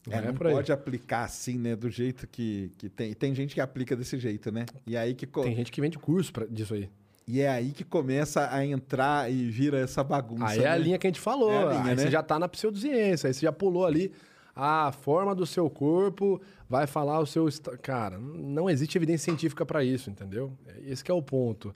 É, 0.10 0.22
não 0.22 0.34
por 0.34 0.48
aí. 0.48 0.54
pode 0.54 0.72
aplicar 0.72 1.26
assim, 1.26 1.58
né? 1.58 1.76
Do 1.76 1.90
jeito 1.90 2.28
que, 2.28 2.72
que 2.78 2.88
tem. 2.90 3.14
Tem 3.14 3.36
gente 3.36 3.54
que 3.54 3.60
aplica 3.60 3.94
desse 3.96 4.18
jeito, 4.18 4.52
né? 4.52 4.66
E 4.86 4.96
aí 4.96 5.14
que 5.14 5.26
co- 5.28 5.42
Tem 5.42 5.56
gente 5.56 5.72
que 5.72 5.82
vende 5.82 5.98
curso 6.00 6.32
pra, 6.32 6.46
disso 6.46 6.76
aí. 6.76 6.90
e 7.28 7.42
é 7.42 7.50
aí 7.50 7.72
que 7.72 7.84
começa 7.84 8.48
a 8.54 8.66
entrar 8.66 9.30
e 9.30 9.50
vira 9.50 9.80
essa 9.80 10.02
bagunça. 10.04 10.46
Aí 10.48 10.60
é 10.60 10.68
a 10.68 10.72
né? 10.74 10.80
linha 10.80 10.98
que 10.98 11.08
a 11.08 11.10
gente 11.10 11.20
falou. 11.20 11.52
É 11.52 11.58
a 11.58 11.66
linha, 11.72 11.82
aí 11.82 11.96
né? 11.96 12.04
você 12.04 12.12
já 12.12 12.24
tá 12.24 12.40
na 12.40 12.48
pseudociência, 12.48 13.28
aí 13.28 13.34
você 13.34 13.42
já 13.42 13.52
pulou 13.52 13.86
ali. 13.86 14.12
A 14.56 14.92
forma 14.92 15.36
do 15.36 15.46
seu 15.46 15.70
corpo 15.70 16.42
vai 16.70 16.86
falar 16.88 17.20
o 17.20 17.26
seu. 17.26 17.48
Cara, 17.82 18.18
não 18.18 18.70
existe 18.70 18.98
evidência 18.98 19.26
científica 19.26 19.66
para 19.66 19.84
isso, 19.84 20.10
entendeu? 20.10 20.52
Esse 20.86 21.04
que 21.04 21.12
é 21.12 21.14
o 21.14 21.22
ponto. 21.22 21.74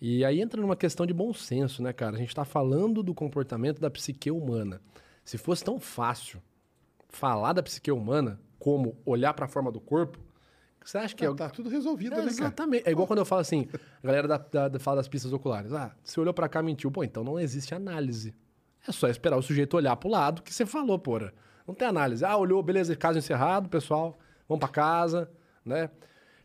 E 0.00 0.24
aí 0.24 0.40
entra 0.40 0.60
numa 0.60 0.76
questão 0.76 1.06
de 1.06 1.14
bom 1.14 1.32
senso, 1.32 1.82
né, 1.82 1.92
cara? 1.92 2.16
A 2.16 2.18
gente 2.18 2.34
tá 2.34 2.44
falando 2.44 3.02
do 3.02 3.14
comportamento 3.14 3.80
da 3.80 3.90
psique 3.90 4.30
humana. 4.30 4.80
Se 5.24 5.38
fosse 5.38 5.64
tão 5.64 5.80
fácil 5.80 6.40
falar 7.08 7.52
da 7.52 7.62
psique 7.62 7.90
humana 7.90 8.38
como 8.58 8.96
olhar 9.04 9.32
para 9.34 9.46
a 9.46 9.48
forma 9.48 9.72
do 9.72 9.80
corpo, 9.80 10.18
você 10.84 10.98
acha 10.98 11.14
que 11.16 11.24
Ah, 11.26 11.30
é, 11.30 11.34
tá 11.34 11.50
tudo 11.50 11.68
resolvido, 11.68 12.12
é, 12.14 12.16
né, 12.18 12.22
cara? 12.24 12.30
exatamente. 12.30 12.86
É 12.86 12.92
igual 12.92 13.06
quando 13.08 13.18
eu 13.20 13.24
falo 13.24 13.40
assim, 13.40 13.66
a 14.02 14.06
galera 14.06 14.28
da, 14.28 14.36
da- 14.38 14.68
da- 14.68 14.78
fala 14.78 14.98
das 14.98 15.08
pistas 15.08 15.32
oculares. 15.32 15.72
Ah, 15.72 15.92
você 16.04 16.20
olhou 16.20 16.32
pra 16.32 16.48
cá 16.48 16.62
mentiu. 16.62 16.90
Pô, 16.92 17.02
então 17.02 17.24
não 17.24 17.40
existe 17.40 17.74
análise. 17.74 18.34
É 18.86 18.92
só 18.92 19.08
esperar 19.08 19.36
o 19.36 19.42
sujeito 19.42 19.76
olhar 19.76 19.96
pro 19.96 20.08
lado 20.08 20.42
que 20.42 20.54
você 20.54 20.64
falou, 20.64 20.96
porra. 20.98 21.32
Não 21.66 21.74
tem 21.74 21.88
análise. 21.88 22.24
Ah, 22.24 22.36
olhou, 22.36 22.62
beleza, 22.62 22.94
caso 22.96 23.18
encerrado, 23.18 23.68
pessoal, 23.68 24.18
vamos 24.48 24.60
pra 24.60 24.68
casa, 24.68 25.30
né? 25.64 25.90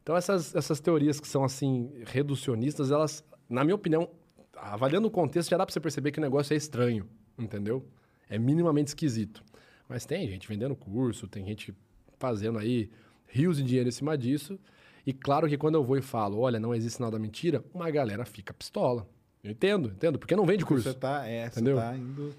Então 0.02 0.16
essas, 0.16 0.56
essas 0.56 0.80
teorias 0.80 1.20
que 1.20 1.28
são 1.28 1.44
assim, 1.44 1.92
reducionistas, 2.06 2.92
elas, 2.92 3.24
na 3.48 3.64
minha 3.64 3.76
opinião, 3.76 4.10
avaliando 4.56 5.08
o 5.08 5.12
contexto, 5.12 5.50
já 5.50 5.58
dá 5.58 5.66
pra 5.66 5.74
você 5.74 5.80
perceber 5.80 6.12
que 6.12 6.20
o 6.20 6.22
negócio 6.22 6.54
é 6.54 6.58
estranho, 6.58 7.08
entendeu? 7.38 7.86
É 8.30 8.40
minimamente 8.40 8.90
esquisito. 8.90 9.44
Mas 9.88 10.06
tem 10.06 10.28
gente 10.28 10.48
vendendo 10.48 10.76
curso, 10.76 11.28
tem 11.28 11.46
gente 11.46 11.76
fazendo 12.18 12.58
aí 12.58 12.90
rios 13.28 13.58
de 13.58 13.64
dinheiro 13.64 13.90
em 13.90 13.92
cima 13.92 14.18
disso. 14.18 14.60
E 15.06 15.12
claro 15.12 15.48
que 15.48 15.58
quando 15.58 15.76
eu 15.76 15.84
vou 15.84 15.98
e 15.98 16.02
falo, 16.02 16.40
olha, 16.40 16.60
não 16.60 16.74
existe 16.74 17.02
nada 17.02 17.18
mentira, 17.20 17.64
uma 17.74 17.90
galera 17.90 18.24
fica 18.26 18.54
pistola. 18.54 19.08
Eu 19.44 19.52
entendo, 19.52 19.90
entendo, 19.90 20.20
porque 20.20 20.36
não 20.36 20.46
vende 20.46 20.64
curso. 20.64 20.84
Você 20.84 20.94
tá, 20.94 21.28
é, 21.28 21.48
Entendeu? 21.48 21.76
você 21.76 21.82
tá 21.82 21.98
indo 21.98 22.36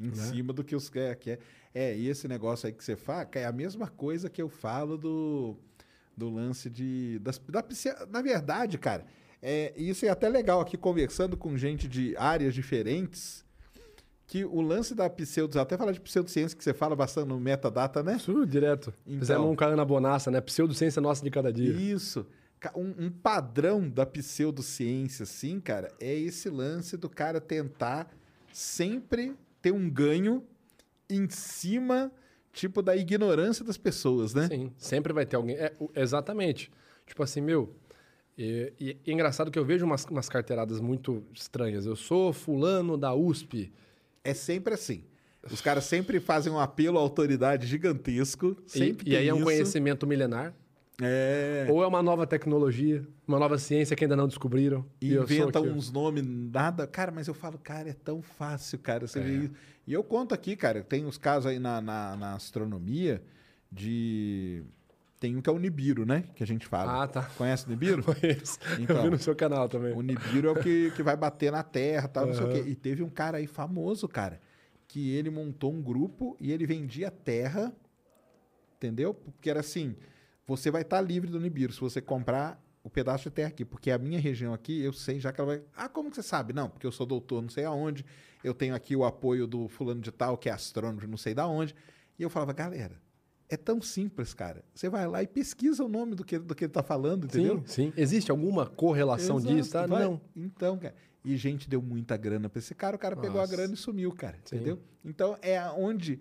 em 0.00 0.14
cima 0.14 0.52
do 0.52 0.64
que 0.64 0.74
os 0.74 0.88
quer. 0.88 1.14
quer. 1.16 1.32
É, 1.34 1.38
e 1.96 2.08
esse 2.08 2.26
negócio 2.26 2.66
aí 2.66 2.72
que 2.72 2.82
você 2.82 2.96
fala, 2.96 3.28
é 3.32 3.44
a 3.44 3.52
mesma 3.52 3.86
coisa 3.86 4.28
que 4.28 4.42
eu 4.42 4.48
falo 4.48 4.98
do, 4.98 5.56
do 6.16 6.28
lance 6.28 6.68
de. 6.68 7.18
Das, 7.20 7.40
da, 7.48 7.64
na 8.10 8.20
verdade, 8.20 8.76
cara, 8.76 9.06
é, 9.42 9.72
isso 9.76 10.04
é 10.04 10.08
até 10.08 10.28
legal 10.28 10.60
aqui 10.60 10.76
conversando 10.76 11.36
com 11.36 11.56
gente 11.56 11.88
de 11.88 12.16
áreas 12.16 12.54
diferentes. 12.54 13.48
Que 14.26 14.44
o 14.44 14.60
lance 14.60 14.94
da 14.94 15.10
pseudo, 15.10 15.58
até 15.58 15.76
falar 15.76 15.90
de 15.90 16.00
pseudociência 16.00 16.56
que 16.56 16.62
você 16.62 16.72
fala 16.72 16.94
bastante 16.94 17.26
no 17.26 17.40
metadata, 17.40 18.00
né? 18.00 18.14
Isso, 18.14 18.46
direto. 18.46 18.94
Então. 19.04 19.18
Fizemos 19.18 19.50
um 19.50 19.56
cara 19.56 19.74
na 19.74 19.84
bonassa, 19.84 20.30
né? 20.30 20.40
Pseudociência 20.40 21.02
nossa 21.02 21.24
de 21.24 21.30
cada 21.32 21.52
dia. 21.52 21.72
Isso. 21.72 22.24
Um, 22.76 23.06
um 23.06 23.10
padrão 23.10 23.88
da 23.88 24.06
pseudociência, 24.06 25.24
assim, 25.24 25.58
cara, 25.58 25.92
é 25.98 26.14
esse 26.14 26.48
lance 26.48 26.96
do 26.96 27.08
cara 27.08 27.40
tentar 27.40 28.08
sempre 28.52 29.34
ter 29.60 29.72
um 29.72 29.90
ganho 29.90 30.44
em 31.10 31.28
cima, 31.28 32.10
tipo, 32.52 32.82
da 32.82 32.96
ignorância 32.96 33.64
das 33.64 33.76
pessoas, 33.76 34.34
né? 34.34 34.48
Sim, 34.48 34.72
sempre 34.76 35.12
vai 35.12 35.26
ter 35.26 35.36
alguém. 35.36 35.56
É, 35.56 35.72
exatamente. 35.96 36.70
Tipo 37.06 37.22
assim, 37.22 37.40
meu. 37.40 37.74
E, 38.38 38.72
e 38.80 39.10
é 39.10 39.12
engraçado 39.12 39.50
que 39.50 39.58
eu 39.58 39.64
vejo 39.64 39.84
umas, 39.84 40.04
umas 40.06 40.28
carteiradas 40.28 40.80
muito 40.80 41.22
estranhas. 41.34 41.84
Eu 41.84 41.96
sou 41.96 42.32
fulano 42.32 42.96
da 42.96 43.14
USP. 43.14 43.72
É 44.24 44.32
sempre 44.32 44.74
assim. 44.74 45.04
Os 45.50 45.60
caras 45.60 45.84
sempre 45.84 46.20
fazem 46.20 46.52
um 46.52 46.58
apelo 46.58 46.98
à 46.98 47.00
autoridade 47.00 47.66
gigantesco. 47.66 48.56
E, 48.66 48.70
Sempre 48.70 49.10
e 49.10 49.16
aí 49.16 49.22
tem 49.22 49.28
é 49.30 49.34
um 49.34 49.38
isso. 49.38 49.44
conhecimento 49.44 50.06
milenar. 50.06 50.54
É. 51.02 51.66
Ou 51.70 51.82
é 51.82 51.86
uma 51.86 52.02
nova 52.02 52.26
tecnologia, 52.26 53.06
uma 53.26 53.38
nova 53.38 53.56
ciência 53.58 53.96
que 53.96 54.04
ainda 54.04 54.16
não 54.16 54.28
descobriram. 54.28 54.84
E 55.00 55.14
inventa 55.14 55.58
aqui. 55.58 55.68
uns 55.68 55.90
nomes, 55.90 56.24
nada. 56.26 56.86
Cara, 56.86 57.10
mas 57.10 57.26
eu 57.28 57.34
falo, 57.34 57.58
cara, 57.58 57.88
é 57.88 57.92
tão 57.94 58.20
fácil, 58.22 58.78
cara. 58.78 59.06
Você 59.06 59.18
É. 59.18 59.22
vê. 59.22 59.50
E 59.86 59.92
eu 59.92 60.04
conto 60.04 60.34
aqui, 60.34 60.54
cara, 60.56 60.82
tem 60.82 61.04
uns 61.06 61.16
casos 61.18 61.46
aí 61.50 61.58
na, 61.58 61.80
na, 61.80 62.16
na 62.16 62.34
astronomia 62.34 63.22
de. 63.70 64.62
Tem 65.18 65.36
um 65.36 65.42
que 65.42 65.50
é 65.50 65.52
o 65.52 65.58
Nibiru, 65.58 66.06
né? 66.06 66.24
Que 66.34 66.42
a 66.42 66.46
gente 66.46 66.66
fala. 66.66 67.02
Ah, 67.02 67.06
tá. 67.06 67.22
Conhece 67.36 67.66
o 67.66 67.68
Nibiru? 67.70 68.02
Conheço. 68.02 68.58
Então. 68.78 68.96
eu 68.96 69.02
vi 69.02 69.10
no 69.10 69.18
seu 69.18 69.34
canal 69.36 69.68
também. 69.68 69.92
O 69.92 70.00
Nibiru 70.00 70.48
é 70.48 70.52
o 70.52 70.56
que, 70.56 70.90
que 70.92 71.02
vai 71.02 71.16
bater 71.16 71.52
na 71.52 71.62
Terra 71.62 72.08
tal, 72.08 72.26
não 72.26 72.34
sei 72.34 72.44
o 72.46 72.48
quê. 72.50 72.64
E 72.66 72.74
teve 72.74 73.02
um 73.02 73.10
cara 73.10 73.36
aí 73.38 73.46
famoso, 73.46 74.08
cara, 74.08 74.40
que 74.88 75.10
ele 75.14 75.28
montou 75.28 75.72
um 75.74 75.82
grupo 75.82 76.36
e 76.40 76.50
ele 76.50 76.64
vendia 76.64 77.10
terra, 77.10 77.70
entendeu? 78.76 79.12
Porque 79.12 79.50
era 79.50 79.60
assim, 79.60 79.94
você 80.56 80.70
vai 80.70 80.82
estar 80.82 81.00
livre 81.00 81.30
do 81.30 81.38
Nibiru 81.38 81.72
se 81.72 81.80
você 81.80 82.00
comprar 82.00 82.60
o 82.82 82.90
pedaço 82.90 83.24
de 83.24 83.30
terra 83.30 83.48
aqui, 83.48 83.64
porque 83.64 83.90
a 83.90 83.98
minha 83.98 84.18
região 84.18 84.52
aqui, 84.52 84.80
eu 84.80 84.92
sei 84.92 85.20
já 85.20 85.32
que 85.32 85.40
ela 85.40 85.54
vai... 85.54 85.62
Ah, 85.76 85.88
como 85.88 86.10
que 86.10 86.16
você 86.16 86.22
sabe? 86.22 86.52
Não, 86.52 86.68
porque 86.68 86.86
eu 86.86 86.90
sou 86.90 87.06
doutor 87.06 87.40
não 87.40 87.48
sei 87.48 87.64
aonde, 87.64 88.04
eu 88.42 88.52
tenho 88.52 88.74
aqui 88.74 88.96
o 88.96 89.04
apoio 89.04 89.46
do 89.46 89.68
fulano 89.68 90.00
de 90.00 90.10
tal, 90.10 90.36
que 90.36 90.48
é 90.48 90.52
astrônomo 90.52 91.06
não 91.06 91.16
sei 91.16 91.34
da 91.34 91.46
onde. 91.46 91.74
E 92.18 92.22
eu 92.22 92.30
falava, 92.30 92.52
galera, 92.52 93.00
é 93.48 93.56
tão 93.56 93.80
simples, 93.80 94.34
cara. 94.34 94.64
Você 94.74 94.88
vai 94.88 95.06
lá 95.06 95.22
e 95.22 95.26
pesquisa 95.26 95.84
o 95.84 95.88
nome 95.88 96.14
do 96.14 96.24
que, 96.24 96.38
do 96.38 96.54
que 96.54 96.64
ele 96.64 96.72
tá 96.72 96.82
falando, 96.82 97.26
entendeu? 97.26 97.62
Sim, 97.66 97.90
sim. 97.90 97.92
Existe 97.96 98.30
alguma 98.30 98.66
correlação 98.66 99.38
Exato, 99.38 99.54
disso? 99.54 99.72
Vai. 99.88 100.04
não. 100.04 100.20
Então, 100.34 100.78
cara. 100.78 100.94
E 101.24 101.36
gente 101.36 101.68
deu 101.68 101.82
muita 101.82 102.16
grana 102.16 102.48
pra 102.48 102.58
esse 102.58 102.74
cara, 102.74 102.96
o 102.96 102.98
cara 102.98 103.14
pegou 103.14 103.38
a 103.38 103.42
Nossa. 103.42 103.54
grana 103.54 103.74
e 103.74 103.76
sumiu, 103.76 104.10
cara. 104.12 104.38
Sim. 104.44 104.56
Entendeu? 104.56 104.80
Então 105.04 105.36
é 105.42 105.62
onde. 105.70 106.18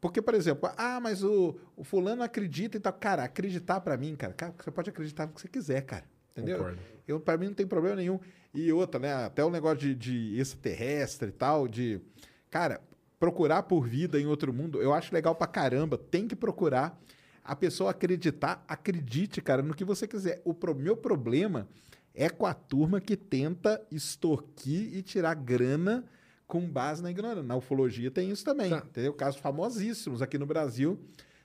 Porque, 0.00 0.22
por 0.22 0.34
exemplo, 0.34 0.70
ah, 0.76 0.98
mas 1.00 1.22
o, 1.22 1.56
o 1.76 1.84
fulano 1.84 2.22
acredita 2.22 2.76
e 2.76 2.80
tal. 2.80 2.92
Cara, 2.94 3.24
acreditar 3.24 3.80
pra 3.80 3.96
mim, 3.96 4.16
cara, 4.16 4.32
cara, 4.32 4.54
você 4.58 4.70
pode 4.70 4.88
acreditar 4.90 5.26
no 5.26 5.32
que 5.34 5.40
você 5.40 5.48
quiser, 5.48 5.82
cara. 5.82 6.04
Entendeu? 6.32 6.58
Concordo. 6.58 6.78
Eu, 7.06 7.20
pra 7.20 7.36
mim 7.36 7.46
não 7.48 7.54
tem 7.54 7.66
problema 7.66 7.96
nenhum. 7.96 8.18
E 8.54 8.72
outra, 8.72 8.98
né? 9.00 9.12
Até 9.12 9.44
o 9.44 9.50
negócio 9.50 9.78
de, 9.78 9.94
de 9.94 10.38
extraterrestre 10.40 11.28
e 11.28 11.32
tal, 11.32 11.68
de. 11.68 12.00
Cara, 12.48 12.80
procurar 13.18 13.64
por 13.64 13.86
vida 13.86 14.18
em 14.18 14.26
outro 14.26 14.52
mundo, 14.54 14.80
eu 14.80 14.94
acho 14.94 15.12
legal 15.12 15.34
pra 15.34 15.46
caramba. 15.46 15.98
Tem 15.98 16.26
que 16.26 16.34
procurar. 16.34 16.98
A 17.44 17.54
pessoa 17.56 17.90
acreditar, 17.90 18.64
acredite, 18.68 19.40
cara, 19.42 19.60
no 19.62 19.74
que 19.74 19.84
você 19.84 20.06
quiser. 20.06 20.40
O 20.44 20.54
pro- 20.54 20.74
meu 20.74 20.96
problema 20.96 21.68
é 22.14 22.28
com 22.30 22.46
a 22.46 22.54
turma 22.54 23.00
que 23.00 23.16
tenta 23.16 23.80
extorquir 23.90 24.94
e 24.96 25.02
tirar 25.02 25.34
grana 25.34 26.04
com 26.50 26.60
base 26.68 27.02
na 27.02 27.10
ignorância. 27.10 27.42
Na 27.44 27.56
ufologia 27.56 28.10
tem 28.10 28.30
isso 28.30 28.44
também, 28.44 28.68
Tá. 28.70 28.78
entendeu? 28.84 29.14
Casos 29.14 29.40
famosíssimos 29.40 30.20
aqui 30.20 30.36
no 30.36 30.44
Brasil 30.46 30.98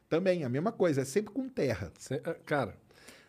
também, 0.09 0.43
a 0.43 0.49
mesma 0.49 0.71
coisa, 0.71 1.01
é 1.01 1.05
sempre 1.05 1.31
com 1.33 1.47
terra. 1.47 1.91
Ah, 2.23 2.35
Cara, 2.45 2.75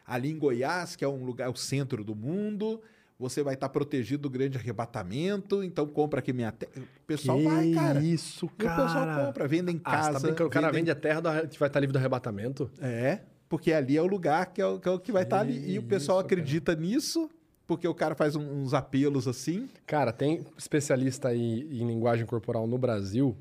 Ali 0.09 0.31
em 0.31 0.39
Goiás, 0.39 0.95
que 0.95 1.05
é 1.05 1.09
um 1.09 1.25
lugar, 1.25 1.51
o 1.51 1.57
centro 1.57 2.05
do 2.05 2.15
mundo, 2.15 2.81
você 3.19 3.43
vai 3.43 3.55
estar 3.55 3.69
protegido 3.69 4.23
do 4.23 4.31
grande 4.31 4.57
arrebatamento, 4.57 5.65
então 5.65 5.85
compra 5.87 6.21
aqui 6.21 6.33
minha 6.33 6.53
terra. 6.53 6.71
O 6.77 7.07
pessoal 7.07 7.39
que 7.39 7.45
vai, 7.45 7.71
cara. 7.73 8.01
isso, 8.01 8.47
E 8.47 8.47
o 8.47 8.51
pessoal 8.51 8.87
cara. 9.07 9.27
compra, 9.27 9.49
vende 9.49 9.73
em 9.73 9.81
Ah, 9.85 9.91
você 9.91 9.97
casa. 10.07 10.13
tá 10.13 10.27
brincando? 10.27 10.49
O 10.49 10.53
cara 10.53 10.71
vende 10.71 10.91
a 10.91 10.95
terra 10.95 11.21
do 11.21 11.49
que 11.49 11.59
vai 11.59 11.69
estar 11.69 11.81
livre 11.81 11.93
do 11.93 11.99
arrebatamento? 11.99 12.71
É, 12.81 13.21
porque 13.49 13.73
ali 13.73 13.97
é 13.97 14.03
o 14.03 14.07
lugar 14.07 14.47
que 14.53 14.61
é 14.63 14.67
o 14.67 14.79
que, 14.79 14.89
é 14.89 14.91
o 14.93 14.99
que 15.01 15.11
vai 15.11 15.25
estar 15.25 15.41
ali. 15.41 15.73
E 15.73 15.79
o 15.79 15.83
pessoal 15.83 16.19
isso, 16.21 16.29
cara. 16.29 16.41
acredita 16.41 16.75
nisso, 16.77 17.29
porque 17.67 17.87
o 17.87 17.95
cara 17.95 18.15
faz 18.15 18.37
uns 18.37 18.73
apelos 18.75 19.27
assim. 19.27 19.69
Cara, 19.87 20.13
tem 20.13 20.45
especialista 20.57 21.29
aí 21.29 21.63
em 21.63 21.87
linguagem 21.87 22.25
corporal 22.27 22.67
no 22.67 22.79
Brasil 22.79 23.37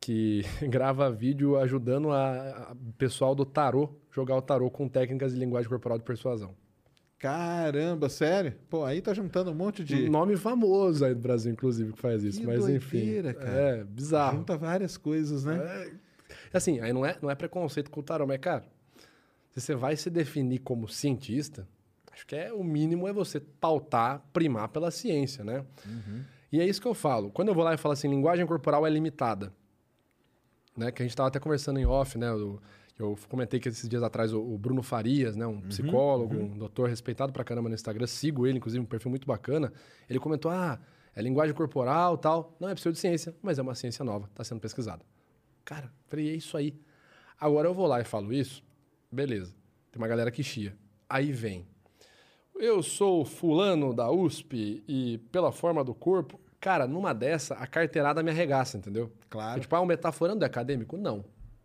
que 0.00 0.42
grava 0.68 1.10
vídeo 1.10 1.58
ajudando 1.58 2.10
a, 2.10 2.70
a 2.70 2.76
pessoal 2.96 3.34
do 3.34 3.44
tarô 3.44 3.90
jogar 4.10 4.36
o 4.36 4.42
tarô 4.42 4.70
com 4.70 4.88
técnicas 4.88 5.32
de 5.32 5.38
linguagem 5.38 5.68
corporal 5.68 5.98
de 5.98 6.04
persuasão. 6.04 6.54
Caramba, 7.18 8.08
sério? 8.08 8.54
Pô, 8.70 8.82
aí 8.82 9.02
tá 9.02 9.12
juntando 9.12 9.50
um 9.50 9.54
monte 9.54 9.84
de. 9.84 10.06
Um 10.06 10.10
nome 10.10 10.38
famoso 10.38 11.04
aí 11.04 11.14
do 11.14 11.20
Brasil, 11.20 11.52
inclusive, 11.52 11.92
que 11.92 12.00
faz 12.00 12.24
isso. 12.24 12.40
Que 12.40 12.46
mas 12.46 12.60
doideira, 12.60 13.30
enfim. 13.30 13.38
cara. 13.38 13.50
É, 13.52 13.84
bizarro. 13.84 14.38
Junta 14.38 14.56
várias 14.56 14.96
coisas, 14.96 15.44
né? 15.44 15.90
Assim, 16.52 16.80
aí 16.80 16.94
não 16.94 17.04
é, 17.04 17.18
não 17.20 17.30
é 17.30 17.34
preconceito 17.34 17.90
com 17.90 18.00
o 18.00 18.02
tarô, 18.02 18.26
mas, 18.26 18.40
cara, 18.40 18.64
se 19.52 19.60
você 19.60 19.74
vai 19.74 19.96
se 19.96 20.08
definir 20.08 20.60
como 20.60 20.88
cientista, 20.88 21.68
acho 22.20 22.26
que 22.26 22.36
é 22.36 22.52
o 22.52 22.62
mínimo 22.62 23.08
é 23.08 23.12
você 23.12 23.40
pautar, 23.40 24.22
primar 24.32 24.68
pela 24.68 24.90
ciência, 24.90 25.42
né? 25.42 25.64
E 26.52 26.60
é 26.60 26.66
isso 26.66 26.80
que 26.80 26.86
eu 26.86 26.94
falo. 26.94 27.30
Quando 27.30 27.48
eu 27.48 27.54
vou 27.54 27.64
lá 27.64 27.72
e 27.72 27.78
falo 27.78 27.94
assim, 27.94 28.08
linguagem 28.08 28.46
corporal 28.46 28.86
é 28.86 28.90
limitada, 28.90 29.52
né? 30.76 30.92
Que 30.92 31.02
a 31.02 31.04
gente 31.04 31.12
estava 31.12 31.28
até 31.28 31.38
conversando 31.40 31.78
em 31.78 31.86
off, 31.86 32.18
né? 32.18 32.28
Eu, 32.28 32.60
eu 32.98 33.18
comentei 33.28 33.58
que 33.58 33.68
esses 33.68 33.88
dias 33.88 34.02
atrás 34.02 34.34
o, 34.34 34.40
o 34.40 34.58
Bruno 34.58 34.82
Farias, 34.82 35.34
né? 35.34 35.46
Um 35.46 35.62
psicólogo, 35.62 36.34
um 36.34 36.58
doutor 36.58 36.90
respeitado 36.90 37.32
pra 37.32 37.42
caramba 37.42 37.70
no 37.70 37.74
Instagram, 37.74 38.06
sigo 38.06 38.46
ele, 38.46 38.58
inclusive, 38.58 38.82
um 38.82 38.86
perfil 38.86 39.10
muito 39.10 39.26
bacana. 39.26 39.72
Ele 40.08 40.18
comentou, 40.18 40.50
ah, 40.50 40.78
é 41.14 41.22
linguagem 41.22 41.54
corporal 41.54 42.18
tal. 42.18 42.54
Não 42.60 42.68
é 42.68 42.74
pseudociência, 42.74 43.34
mas 43.40 43.58
é 43.58 43.62
uma 43.62 43.74
ciência 43.74 44.04
nova, 44.04 44.26
está 44.26 44.44
sendo 44.44 44.60
pesquisada. 44.60 45.02
Cara, 45.64 45.90
falei, 46.06 46.28
é 46.28 46.34
isso 46.34 46.54
aí. 46.56 46.78
Agora 47.40 47.66
eu 47.66 47.72
vou 47.72 47.86
lá 47.86 47.98
e 48.00 48.04
falo 48.04 48.30
isso, 48.30 48.62
beleza. 49.10 49.54
Tem 49.90 50.00
uma 50.00 50.08
galera 50.08 50.30
que 50.30 50.42
chia. 50.42 50.76
Aí 51.08 51.32
vem. 51.32 51.69
Eu 52.60 52.82
sou 52.82 53.24
fulano 53.24 53.94
da 53.94 54.10
USP 54.10 54.84
e 54.86 55.18
pela 55.32 55.50
forma 55.50 55.82
do 55.82 55.94
corpo. 55.94 56.38
Cara, 56.60 56.86
numa 56.86 57.14
dessa, 57.14 57.54
a 57.54 57.66
carteirada 57.66 58.22
me 58.22 58.30
arregaça, 58.30 58.76
entendeu? 58.76 59.10
Claro. 59.30 59.52
Porque, 59.52 59.60
tipo, 59.62 59.74
ah, 59.74 59.80
o 59.80 59.86
metaforando 59.86 60.44
é 60.44 60.46
acadêmico? 60.46 60.96
Não, 60.96 61.24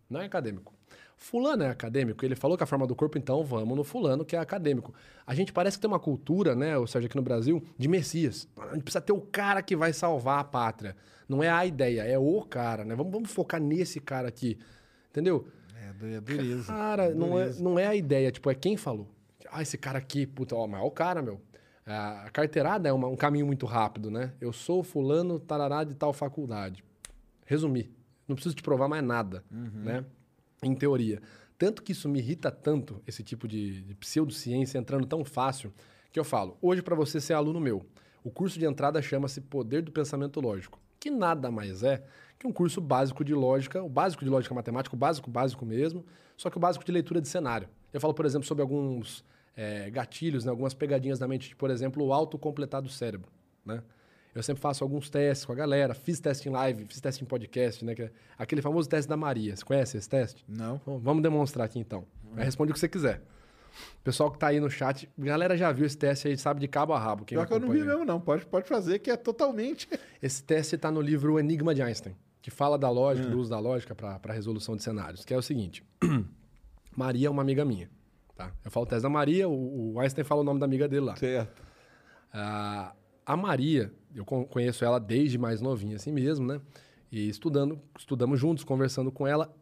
não 0.10 0.22
é 0.22 0.26
acadêmico. 0.26 0.74
Fulano 1.18 1.64
é 1.64 1.70
acadêmico, 1.70 2.26
ele 2.26 2.36
falou 2.36 2.58
que 2.58 2.64
a 2.64 2.68
forma 2.68 2.86
do 2.86 2.96
corpo, 2.96 3.18
então 3.18 3.44
vamos 3.44 3.76
no 3.76 3.84
fulano 3.84 4.26
que 4.26 4.36
é 4.36 4.40
acadêmico. 4.40 4.94
A 5.26 5.34
gente 5.34 5.52
parece 5.52 5.78
que 5.78 5.82
tem 5.82 5.88
uma 5.90 6.00
cultura, 6.00 6.56
né, 6.56 6.78
ou 6.78 6.86
seja, 6.86 7.08
aqui 7.08 7.16
no 7.16 7.22
Brasil, 7.22 7.64
de 7.78 7.88
messias. 7.88 8.48
A 8.58 8.74
gente 8.74 8.84
precisa 8.84 9.02
ter 9.02 9.14
o 9.14 9.22
cara 9.22 9.62
que 9.62 9.76
vai 9.76 9.94
salvar 9.94 10.40
a 10.40 10.44
pátria. 10.44 10.96
Não 11.28 11.42
é 11.42 11.50
a 11.50 11.66
ideia, 11.66 12.04
é 12.04 12.20
o 12.20 12.42
cara, 12.42 12.84
né? 12.84 12.96
Vamos, 12.96 13.12
vamos 13.12 13.32
focar 13.32 13.62
nesse 13.62 14.00
cara 14.00 14.28
aqui, 14.28 14.58
entendeu? 15.10 15.48
É, 15.74 16.16
é 16.16 16.22
dureza. 16.22 16.68
Cara, 16.68 17.10
não 17.16 17.40
é, 17.40 17.44
Dureza. 17.44 17.64
não 17.64 17.80
é 17.80 17.88
a 17.88 17.96
ideia, 17.96 18.32
tipo, 18.32 18.50
é 18.50 18.56
quem 18.56 18.78
falou. 18.78 19.08
Ah, 19.58 19.62
esse 19.62 19.78
cara 19.78 19.98
aqui, 19.98 20.26
puta, 20.28 20.54
ó, 20.54 20.68
mas 20.68 20.82
é 20.82 20.84
o 20.84 20.92
cara, 20.92 21.22
meu. 21.22 21.40
A 21.86 22.30
carteirada 22.34 22.90
é 22.90 22.92
uma- 22.92 23.08
um 23.08 23.16
caminho 23.16 23.46
muito 23.46 23.66
rápido, 23.66 24.12
né? 24.12 24.34
Eu 24.42 24.52
sou 24.52 24.84
fulano, 24.84 25.40
tarará 25.40 25.84
de 25.86 25.94
tal 25.94 26.12
faculdade. 26.12 26.84
Resumir. 27.46 27.90
Não 28.28 28.36
preciso 28.36 28.54
te 28.56 28.62
provar 28.62 28.90
mais 28.90 29.02
nada, 29.04 29.46
né? 29.50 30.04
Em 30.62 30.76
teoria. 30.76 31.22
Tanto 31.58 31.84
que 31.84 31.94
isso 31.94 32.10
me 32.10 32.20
irrita 32.20 32.52
tanto, 32.52 33.02
esse 33.08 33.24
tipo 33.24 33.48
de, 33.48 33.82
de 33.82 33.96
pseudociência 33.96 34.78
entrando 34.78 35.06
tão 35.06 35.24
fácil, 35.24 35.72
que 36.12 36.20
eu 36.20 36.26
falo, 36.26 36.58
hoje 36.62 36.82
para 36.82 36.96
você 36.96 37.22
ser 37.22 37.34
aluno 37.34 37.60
meu, 37.62 37.86
o 38.26 38.30
curso 38.32 38.60
de 38.60 38.66
entrada 38.66 39.02
chama-se 39.02 39.40
Poder 39.40 39.82
do 39.84 39.92
Pensamento 39.92 40.42
Lógico, 40.42 40.80
que 41.00 41.10
nada 41.10 41.50
mais 41.50 41.82
é 41.82 42.04
que 42.38 42.46
um 42.46 42.52
curso 42.52 42.82
básico 42.82 43.24
de 43.24 43.34
lógica, 43.34 43.82
o 43.82 43.88
básico 43.88 44.24
de 44.26 44.30
lógica 44.30 44.54
matemática, 44.54 44.94
o 44.96 45.00
básico, 45.00 45.30
básico 45.30 45.66
mesmo, 45.66 46.06
só 46.36 46.50
que 46.50 46.58
o 46.58 46.60
básico 46.60 46.84
de 46.84 46.92
leitura 46.92 47.22
de 47.22 47.28
cenário. 47.30 47.70
Eu 47.94 48.02
falo, 48.02 48.14
por 48.14 48.26
exemplo, 48.26 48.46
sobre 48.46 48.62
alguns 48.62 49.24
eh, 49.56 49.90
gatilhos, 49.90 50.46
né, 50.46 50.52
algumas 50.52 50.74
pegadinhas 50.74 51.20
da 51.20 51.28
mente, 51.28 51.50
de, 51.50 51.56
por 51.56 51.70
exemplo, 51.70 52.04
o 52.04 52.14
autocompletar 52.14 52.82
do 52.82 52.90
cérebro, 52.90 53.32
né? 53.66 53.82
Eu 54.36 54.44
sempre 54.44 54.62
faço 54.62 54.84
alguns 54.84 55.10
testes 55.10 55.46
com 55.46 55.54
a 55.54 55.56
galera, 55.56 55.94
fiz 55.94 56.20
teste 56.20 56.50
em 56.50 56.52
live, 56.52 56.86
fiz 56.86 57.00
teste 57.00 57.24
em 57.24 57.26
podcast, 57.26 57.86
né? 57.86 57.96
é 57.98 58.12
aquele 58.38 58.62
famoso 58.62 58.90
teste 58.90 59.08
da 59.08 59.16
Maria. 59.16 59.56
Você 59.56 59.64
conhece 59.64 59.96
esse 59.96 60.10
teste? 60.10 60.44
Não. 60.46 60.82
Bom, 60.86 61.00
vamos 61.00 61.24
demonstrar 61.24 61.66
aqui 61.66 61.80
então. 61.80 62.06
Aí 62.36 62.44
responde 62.44 62.72
o 62.72 62.74
que 62.74 62.80
você 62.80 62.90
quiser. 62.90 63.22
Pessoal 64.04 64.30
que 64.30 64.38
tá 64.38 64.48
aí 64.48 64.60
no 64.60 64.70
chat, 64.70 65.10
a 65.18 65.24
galera 65.24 65.56
já 65.56 65.72
viu 65.72 65.86
esse 65.86 65.98
teste 65.98 66.28
aí, 66.28 66.38
sabe 66.38 66.60
de 66.60 66.68
cabo 66.68 66.92
a 66.94 67.00
rabo. 67.00 67.24
Quem 67.24 67.38
Pior 67.38 67.48
que 67.48 67.54
eu 67.54 67.60
não 67.62 67.70
vi 67.70 67.82
mesmo, 67.82 68.04
não. 68.04 68.20
Pode, 68.20 68.46
pode 68.46 68.68
fazer, 68.68 69.00
que 69.00 69.10
é 69.10 69.16
totalmente. 69.16 69.88
Esse 70.22 70.44
teste 70.44 70.76
está 70.76 70.92
no 70.92 71.02
livro 71.02 71.40
Enigma 71.40 71.74
de 71.74 71.82
Einstein, 71.82 72.16
que 72.42 72.52
fala 72.52 72.78
da 72.78 72.90
lógica, 72.90 73.30
do 73.30 73.40
uso 73.40 73.50
da 73.50 73.60
lógica 73.60 73.96
para 73.96 74.20
a 74.22 74.34
resolução 74.34 74.76
de 74.76 74.84
cenários, 74.84 75.24
que 75.24 75.34
é 75.34 75.38
o 75.38 75.42
seguinte. 75.42 75.82
Maria 76.96 77.28
é 77.28 77.30
uma 77.30 77.42
amiga 77.42 77.64
minha. 77.66 77.90
Tá? 78.36 78.52
Eu 78.64 78.70
falo 78.72 78.86
o 78.86 78.90
teste 78.90 79.04
da 79.04 79.10
Maria, 79.10 79.48
o, 79.48 79.94
o 79.94 80.00
Einstein 80.00 80.24
fala 80.26 80.42
o 80.42 80.44
nome 80.44 80.60
da 80.60 80.66
amiga 80.66 80.88
dele 80.88 81.06
lá. 81.06 81.16
Certo. 81.16 81.62
Ah, 82.34 82.94
a 83.26 83.38
Maria, 83.38 83.94
eu 84.14 84.26
con- 84.26 84.46
conheço 84.46 84.84
ela 84.84 85.00
desde 85.00 85.38
mais 85.38 85.62
novinha, 85.62 85.96
assim 85.96 86.12
mesmo, 86.12 86.46
né? 86.46 86.60
E 87.12 87.30
estudando, 87.30 87.80
estudamos 87.98 88.40
juntos, 88.40 88.64
conversando 88.64 89.12
com 89.12 89.26
ela. 89.26 89.56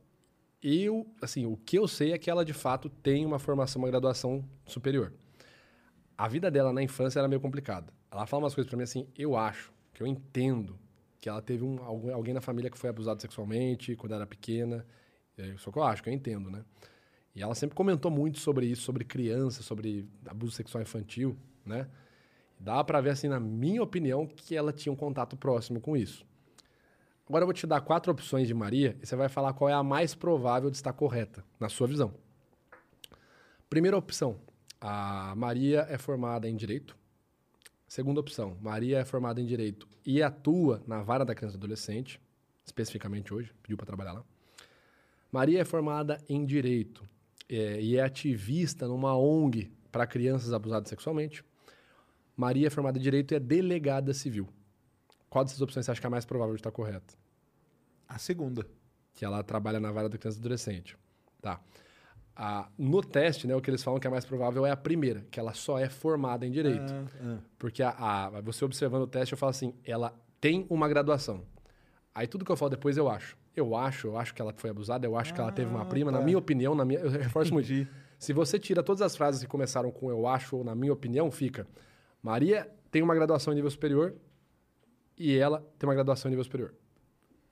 Eu, 0.62 1.06
assim, 1.22 1.46
o 1.46 1.56
que 1.58 1.78
eu 1.78 1.88
sei 1.88 2.14
é 2.14 2.18
que 2.18 2.30
ela 2.30 2.44
de 2.44 2.54
fato 2.54 2.90
tem 2.90 3.26
uma 3.26 3.38
formação, 3.38 3.82
uma 3.82 3.90
graduação 3.90 4.44
superior. 4.66 5.14
A 6.18 6.28
vida 6.28 6.50
dela 6.50 6.72
na 6.74 6.82
infância 6.82 7.20
era 7.20 7.28
meio 7.28 7.42
complicada. 7.42 7.94
Ela 8.10 8.26
fala 8.26 8.44
umas 8.44 8.56
coisas 8.56 8.70
pra 8.70 8.78
mim 8.78 8.84
assim, 8.84 9.08
eu 9.18 9.36
acho, 9.36 9.72
que 9.94 10.02
eu 10.02 10.08
entendo 10.08 10.80
que 11.20 11.30
ela 11.30 11.42
teve 11.42 11.64
um, 11.64 11.78
alguém 12.14 12.34
na 12.34 12.42
família 12.42 12.70
que 12.72 12.78
foi 12.78 12.90
abusado 12.90 13.22
sexualmente 13.22 13.96
quando 13.96 14.14
era 14.14 14.26
pequena. 14.26 14.86
É, 15.38 15.54
Só 15.58 15.72
que 15.72 15.78
eu 15.78 15.84
acho, 15.84 16.02
que 16.02 16.10
eu 16.10 16.14
entendo, 16.14 16.50
né? 16.50 16.64
E 17.36 17.42
ela 17.42 17.56
sempre 17.56 17.76
comentou 17.76 18.12
muito 18.12 18.40
sobre 18.40 18.66
isso, 18.68 18.84
sobre 18.84 19.04
criança, 19.04 19.64
sobre 19.64 20.08
abuso 20.26 20.52
sexual 20.52 20.82
infantil, 20.82 21.36
né? 21.66 21.88
Dá 22.60 22.84
pra 22.84 23.02
ver, 23.02 23.10
assim, 23.10 23.28
na 23.28 23.40
minha 23.40 23.82
opinião, 23.82 24.28
que 24.28 24.56
ela 24.56 24.72
tinha 24.72 24.94
um 24.94 24.96
contato 24.96 25.36
próximo 25.36 25.82
com 25.82 25.98
isso. 25.98 26.26
Agora 27.28 27.44
eu 27.44 27.48
vou 27.48 27.54
te 27.54 27.66
dar 27.66 27.82
quatro 27.82 28.12
opções 28.12 28.48
de 28.48 28.54
Maria 28.54 28.98
e 29.02 29.06
você 29.06 29.16
vai 29.16 29.30
falar 29.30 29.54
qual 29.54 29.70
é 29.70 29.74
a 29.74 29.82
mais 29.82 30.14
provável 30.14 30.70
de 30.70 30.78
estar 30.78 30.94
correta, 30.94 31.44
na 31.60 31.70
sua 31.70 31.88
visão. 31.88 32.14
Primeira 33.70 33.98
opção, 33.98 34.40
a 34.80 35.34
Maria 35.36 35.88
é 35.90 35.98
formada 35.98 36.48
em 36.48 36.56
Direito. 36.56 36.96
Segunda 37.88 38.20
opção, 38.20 38.58
Maria 38.62 39.00
é 39.00 39.06
formada 39.06 39.42
em 39.42 39.46
Direito 39.46 39.88
e 40.06 40.22
atua 40.22 40.84
na 40.86 41.02
vara 41.02 41.26
da 41.26 41.34
criança 41.34 41.56
e 41.56 41.58
adolescente, 41.58 42.22
especificamente 42.66 43.34
hoje, 43.34 43.54
pediu 43.64 43.78
para 43.78 43.88
trabalhar 43.88 44.14
lá. 44.14 44.24
Maria 45.32 45.62
é 45.62 45.66
formada 45.66 46.22
em 46.30 46.46
Direito 46.46 47.04
é, 47.56 47.82
e 47.82 47.98
é 47.98 48.02
ativista 48.04 48.88
numa 48.88 49.16
ONG 49.18 49.72
para 49.92 50.06
crianças 50.08 50.54
abusadas 50.54 50.90
sexualmente. 50.90 51.44
Maria 52.36 52.68
é 52.68 52.70
formada 52.70 52.98
em 52.98 53.02
Direito 53.02 53.34
e 53.34 53.36
é 53.36 53.40
delegada 53.40 54.14
civil. 54.14 54.48
Qual 55.30 55.44
dessas 55.44 55.62
opções 55.62 55.86
você 55.86 55.92
acha 55.92 56.02
que 56.02 56.06
é 56.06 56.10
a 56.10 56.12
mais 56.12 56.26
provável 56.26 56.54
de 56.56 56.60
estar 56.60 56.72
correta? 56.72 57.14
A 58.08 58.18
segunda. 58.18 58.66
Que 59.14 59.24
ela 59.24 59.44
trabalha 59.44 59.80
na 59.80 59.92
vara 59.92 60.10
da 60.10 60.18
criança 60.18 60.38
e 60.38 60.42
adolescente. 60.42 60.98
Tá. 61.42 61.60
Ah, 62.36 62.68
no 62.78 63.02
teste, 63.04 63.46
né, 63.46 63.56
o 63.56 63.62
que 63.62 63.70
eles 63.70 63.84
falam 63.84 64.00
que 64.00 64.08
é 64.08 64.10
mais 64.10 64.26
provável 64.26 64.66
é 64.66 64.72
a 64.72 64.76
primeira, 64.78 65.22
que 65.30 65.40
ela 65.40 65.54
só 65.54 65.78
é 65.78 65.88
formada 65.88 66.46
em 66.48 66.52
Direito. 66.52 66.92
Ah, 66.92 67.06
Porque 67.60 67.84
a, 67.84 67.90
a- 67.92 68.42
você 68.42 68.66
observando 68.66 69.04
o 69.04 69.08
teste, 69.08 69.34
eu 69.34 69.38
falo 69.38 69.52
assim, 69.52 69.74
ela 69.84 70.14
tem 70.42 70.66
uma 70.70 70.88
graduação. 70.90 71.44
Aí 72.16 72.26
tudo 72.28 72.44
que 72.44 72.52
eu 72.52 72.58
falo 72.58 72.72
depois 72.72 72.98
eu 72.98 73.08
acho. 73.10 73.38
Eu 73.56 73.76
acho, 73.76 74.08
eu 74.08 74.18
acho 74.18 74.34
que 74.34 74.42
ela 74.42 74.54
foi 74.56 74.70
abusada, 74.70 75.06
eu 75.06 75.16
acho 75.16 75.34
que 75.34 75.40
ela 75.40 75.52
teve 75.52 75.70
uma 75.70 75.86
prima. 75.86 76.12
Na 76.12 76.22
minha 76.22 76.38
opinião, 76.38 76.74
na 76.74 76.84
minha, 76.84 77.00
eu 77.00 77.10
reforço 77.10 77.54
muito. 77.54 77.88
Se 78.18 78.34
você 78.34 78.58
tira 78.58 78.82
todas 78.82 79.02
as 79.02 79.16
frases 79.16 79.42
que 79.42 79.48
começaram 79.48 79.92
com 79.92 80.10
eu 80.10 80.26
acho 80.26 80.56
ou 80.56 80.64
na 80.64 80.74
minha 80.74 80.94
opinião, 80.94 81.30
fica 81.30 81.68
Maria 82.22 82.72
tem 82.90 83.02
uma 83.02 83.14
graduação 83.14 83.52
em 83.52 83.58
nível 83.58 83.70
superior 83.70 84.16
e 85.18 85.38
ela 85.38 85.60
tem 85.78 85.88
uma 85.88 85.94
graduação 85.94 86.30
em 86.30 86.32
nível 86.32 86.44
superior. 86.46 86.74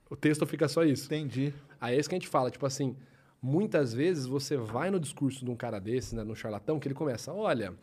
O 0.09 0.15
texto 0.15 0.45
fica 0.45 0.67
só 0.67 0.83
isso. 0.83 1.05
Entendi. 1.05 1.53
Aí 1.79 1.95
é 1.95 1.99
isso 1.99 2.07
que 2.07 2.15
a 2.15 2.17
gente 2.17 2.27
fala, 2.27 2.49
tipo 2.49 2.65
assim, 2.65 2.95
muitas 3.41 3.93
vezes 3.93 4.25
você 4.25 4.55
vai 4.55 4.89
no 4.89 4.99
discurso 4.99 5.43
de 5.43 5.51
um 5.51 5.55
cara 5.55 5.79
desse, 5.79 6.15
né, 6.15 6.23
no 6.23 6.35
charlatão, 6.35 6.79
que 6.79 6.87
ele 6.87 6.95
começa, 6.95 7.33
olha, 7.33 7.73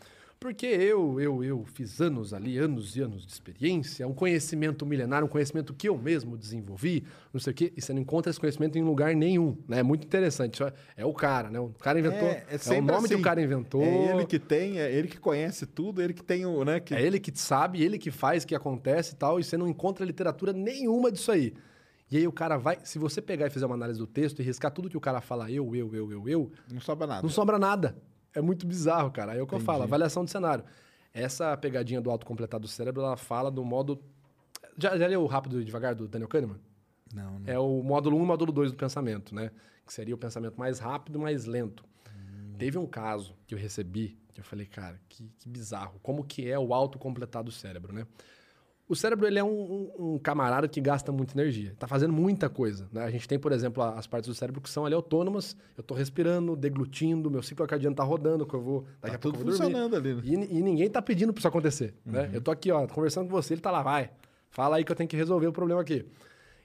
porque 0.41 0.67
eu, 0.67 1.21
eu, 1.21 1.43
eu 1.43 1.65
fiz 1.65 2.01
anos 2.01 2.33
ali, 2.33 2.57
anos 2.59 2.97
e 2.97 3.01
anos 3.01 3.27
de 3.27 3.33
experiência, 3.33 4.07
um 4.07 4.15
conhecimento 4.15 4.87
milenário, 4.87 5.27
um 5.27 5.29
conhecimento 5.29 5.75
que 5.75 5.89
eu 5.89 5.99
mesmo 5.99 6.37
desenvolvi, 6.37 7.05
não 7.33 7.41
sei 7.41 7.53
o 7.53 7.55
quê, 7.55 7.73
e 7.77 7.81
você 7.83 7.93
não 7.93 8.01
encontra 8.01 8.31
esse 8.31 8.39
conhecimento 8.39 8.79
em 8.79 8.83
lugar 8.83 9.15
nenhum, 9.15 9.57
né? 9.67 9.81
É 9.81 9.83
muito 9.83 10.05
interessante. 10.07 10.63
É, 10.63 10.73
é 10.99 11.05
o 11.05 11.13
cara, 11.13 11.51
né? 11.51 11.59
O 11.59 11.71
cara 11.71 11.99
inventou, 11.99 12.29
É, 12.29 12.45
é, 12.51 12.75
é 12.77 12.79
o 12.79 12.83
nome 12.83 13.09
que 13.09 13.15
assim. 13.15 13.21
o 13.21 13.23
cara 13.23 13.43
inventou. 13.43 13.83
É 13.83 14.13
ele 14.15 14.27
que 14.27 14.39
tem, 14.39 14.79
é 14.79 14.93
ele 14.93 15.09
que 15.09 15.19
conhece 15.19 15.67
tudo, 15.67 16.01
ele 16.01 16.15
que 16.15 16.23
tem 16.23 16.47
o, 16.47 16.65
né? 16.65 16.79
Que... 16.81 16.95
É 16.95 17.03
ele 17.03 17.19
que 17.19 17.33
sabe, 17.39 17.83
ele 17.83 17.99
que 17.99 18.11
faz, 18.11 18.45
que 18.45 18.55
acontece 18.55 19.15
e 19.15 19.17
tal, 19.17 19.41
e 19.41 19.45
você 19.45 19.57
não 19.57 19.67
encontra 19.69 20.05
literatura 20.07 20.53
nenhuma 20.53 21.11
disso 21.11 21.33
aí. 21.33 21.53
E 22.11 22.17
aí 22.17 22.27
o 22.27 22.33
cara 22.33 22.57
vai, 22.57 22.79
se 22.85 22.99
você 22.99 23.21
pegar 23.21 23.49
e 23.49 23.51
fizer 23.51 23.67
uma 23.67 23.75
análise 23.75 23.99
do 23.99 24.07
texto 24.07 24.41
e 24.41 24.43
riscar 24.43 24.71
tudo 24.71 24.89
que 24.89 24.97
o 24.97 25.01
cara 25.01 25.21
fala, 25.21 25.51
eu, 25.51 25.75
eu, 25.75 25.95
eu, 25.95 26.11
eu, 26.13 26.29
eu, 26.29 26.53
Não 26.73 26.81
sobra 26.81 27.07
nada. 27.07 27.23
não 27.23 27.29
sobra 27.29 27.59
nada. 27.59 27.97
É 28.35 28.41
muito 28.41 28.67
bizarro, 28.67 29.11
cara. 29.11 29.33
Aí 29.33 29.39
é 29.39 29.43
o 29.43 29.47
que 29.47 29.55
eu 29.55 29.61
falo, 29.61 29.83
avaliação 29.83 30.25
de 30.25 30.31
cenário. 30.31 30.65
Essa 31.13 31.57
pegadinha 31.57 32.01
do 32.01 32.11
autocompletar 32.11 32.61
do 32.61 32.69
cérebro, 32.69 33.03
ela 33.03 33.17
fala 33.17 33.51
do 33.51 33.65
modo... 33.65 34.01
Já, 34.77 34.97
já 34.97 35.07
leu 35.07 35.23
o 35.23 35.27
Rápido 35.27 35.61
e 35.61 35.65
Devagar, 35.65 35.95
do 35.95 36.07
Daniel 36.07 36.29
Kahneman? 36.29 36.61
Não, 37.13 37.39
não. 37.41 37.53
É 37.53 37.59
o 37.59 37.83
módulo 37.83 38.17
1 38.19 38.23
e 38.23 38.27
módulo 38.27 38.53
2 38.53 38.73
do 38.73 38.77
pensamento, 38.77 39.35
né? 39.35 39.51
Que 39.85 39.93
seria 39.93 40.15
o 40.15 40.19
pensamento 40.19 40.59
mais 40.59 40.79
rápido, 40.79 41.19
mais 41.19 41.47
lento. 41.47 41.85
Teve 42.59 42.77
um 42.77 42.87
caso 42.87 43.37
que 43.47 43.55
eu 43.55 43.59
recebi, 43.59 44.19
que 44.33 44.41
eu 44.41 44.45
falei, 44.45 44.67
cara, 44.67 45.01
que, 45.09 45.31
que 45.39 45.49
bizarro. 45.49 46.01
Como 46.03 46.25
que 46.25 46.51
é 46.51 46.59
o 46.59 46.75
autocompletar 46.75 47.45
do 47.45 47.53
cérebro, 47.53 47.93
né? 47.93 48.05
O 48.89 48.97
cérebro, 48.97 49.27
ele 49.27 49.39
é 49.39 49.45
um, 49.45 49.51
um- 49.99 50.15
um 50.15 50.19
camarada 50.19 50.67
que 50.67 50.81
gasta 50.81 51.13
muita 51.13 51.39
energia. 51.39 51.75
Tá 51.79 51.87
fazendo 51.87 52.13
muita 52.13 52.49
coisa, 52.49 52.89
né? 52.91 53.05
A 53.05 53.11
gente 53.11 53.29
tem, 53.29 53.39
por 53.39 53.53
exemplo, 53.53 53.83
as 53.83 54.07
partes 54.07 54.29
do 54.29 54.35
cérebro 54.35 54.63
que 54.63 54.71
são 54.71 54.87
ali 54.87 54.95
autônomas. 54.95 55.55
Eu 55.77 55.83
tô 55.83 55.93
respirando, 55.95 56.57
deglutindo, 56.57 57.31
meu 57.31 57.43
ciclo 57.43 57.67
cardiano 57.67 57.95
tá 57.95 58.03
rodando, 58.03 58.47
que 58.47 58.55
eu 58.55 58.63
vou... 58.63 58.85
Daqui 59.03 59.11
Tá 59.13 59.15
a 59.17 59.19
pouco 59.19 59.39
tudo 59.39 59.51
eu 59.51 59.57
vou 59.59 59.69
dormir. 59.71 59.75
funcionando 59.91 59.97
ali, 59.97 60.15
né? 60.15 60.47
E, 60.51 60.59
e 60.59 60.63
ninguém 60.63 60.89
tá 60.89 61.03
pedindo 61.03 61.35
pra 61.35 61.39
isso 61.41 61.49
acontecer, 61.49 61.95
né? 62.05 62.31
Eu 62.33 62.41
tô 62.41 62.51
aqui, 62.51 62.73
ó, 62.73 62.87
conversando 62.87 63.27
com 63.29 63.33
você, 63.33 63.53
ele 63.53 63.61
tá 63.61 63.71
lá, 63.71 63.83
vai. 63.83 64.11
Fala 64.51 64.77
aí 64.77 64.85
que 64.85 64.91
eu 64.91 64.97
tenho 64.97 65.09
que 65.09 65.17
resolver 65.17 65.47
o 65.47 65.53
problema 65.53 65.83
aqui. 65.83 66.07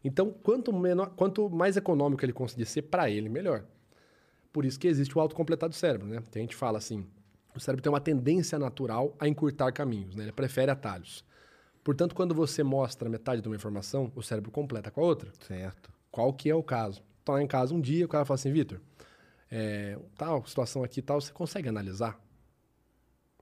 Então, 0.01 0.31
quanto, 0.31 0.71
menor, 0.71 1.09
quanto 1.17 1.49
mais 1.49 1.75
econômico 1.75 2.23
ele 2.23 2.31
conseguir 2.33 2.65
ser 2.65 2.83
para 2.83 3.09
ele, 3.09 3.27
melhor. 3.27 3.65
Por 4.53 4.63
isso 4.63 4.79
que 4.79 4.87
existe 4.87 5.17
o 5.17 5.19
autocompletar 5.21 5.67
do 5.67 5.75
cérebro, 5.75 6.07
né? 6.07 6.21
Tem 6.31 6.43
gente 6.43 6.55
fala 6.55 6.77
assim, 6.77 7.05
o 7.53 7.59
cérebro 7.59 7.81
tem 7.83 7.91
uma 7.91 7.99
tendência 7.99 8.57
natural 8.57 9.13
a 9.19 9.27
encurtar 9.27 9.71
caminhos, 9.73 10.15
né? 10.15 10.23
Ele 10.23 10.31
prefere 10.31 10.71
atalhos. 10.71 11.25
Portanto, 11.83 12.15
quando 12.15 12.33
você 12.33 12.63
mostra 12.63 13.09
metade 13.09 13.41
de 13.41 13.47
uma 13.47 13.55
informação, 13.55 14.11
o 14.15 14.21
cérebro 14.21 14.51
completa 14.51 14.89
com 14.89 15.01
a 15.01 15.03
outra. 15.03 15.31
Certo. 15.45 15.91
Qual 16.09 16.31
que 16.33 16.49
é 16.49 16.55
o 16.55 16.63
caso? 16.63 17.03
Tô 17.25 17.33
lá 17.33 17.41
em 17.41 17.47
casa 17.47 17.73
um 17.73 17.81
dia, 17.81 18.05
o 18.05 18.07
cara 18.07 18.23
fala 18.23 18.35
assim, 18.35 18.51
Vitor, 18.51 18.79
é, 19.51 19.97
tal 20.17 20.45
situação 20.45 20.83
aqui 20.83 21.01
tal, 21.01 21.19
você 21.19 21.31
consegue 21.31 21.67
analisar? 21.67 22.19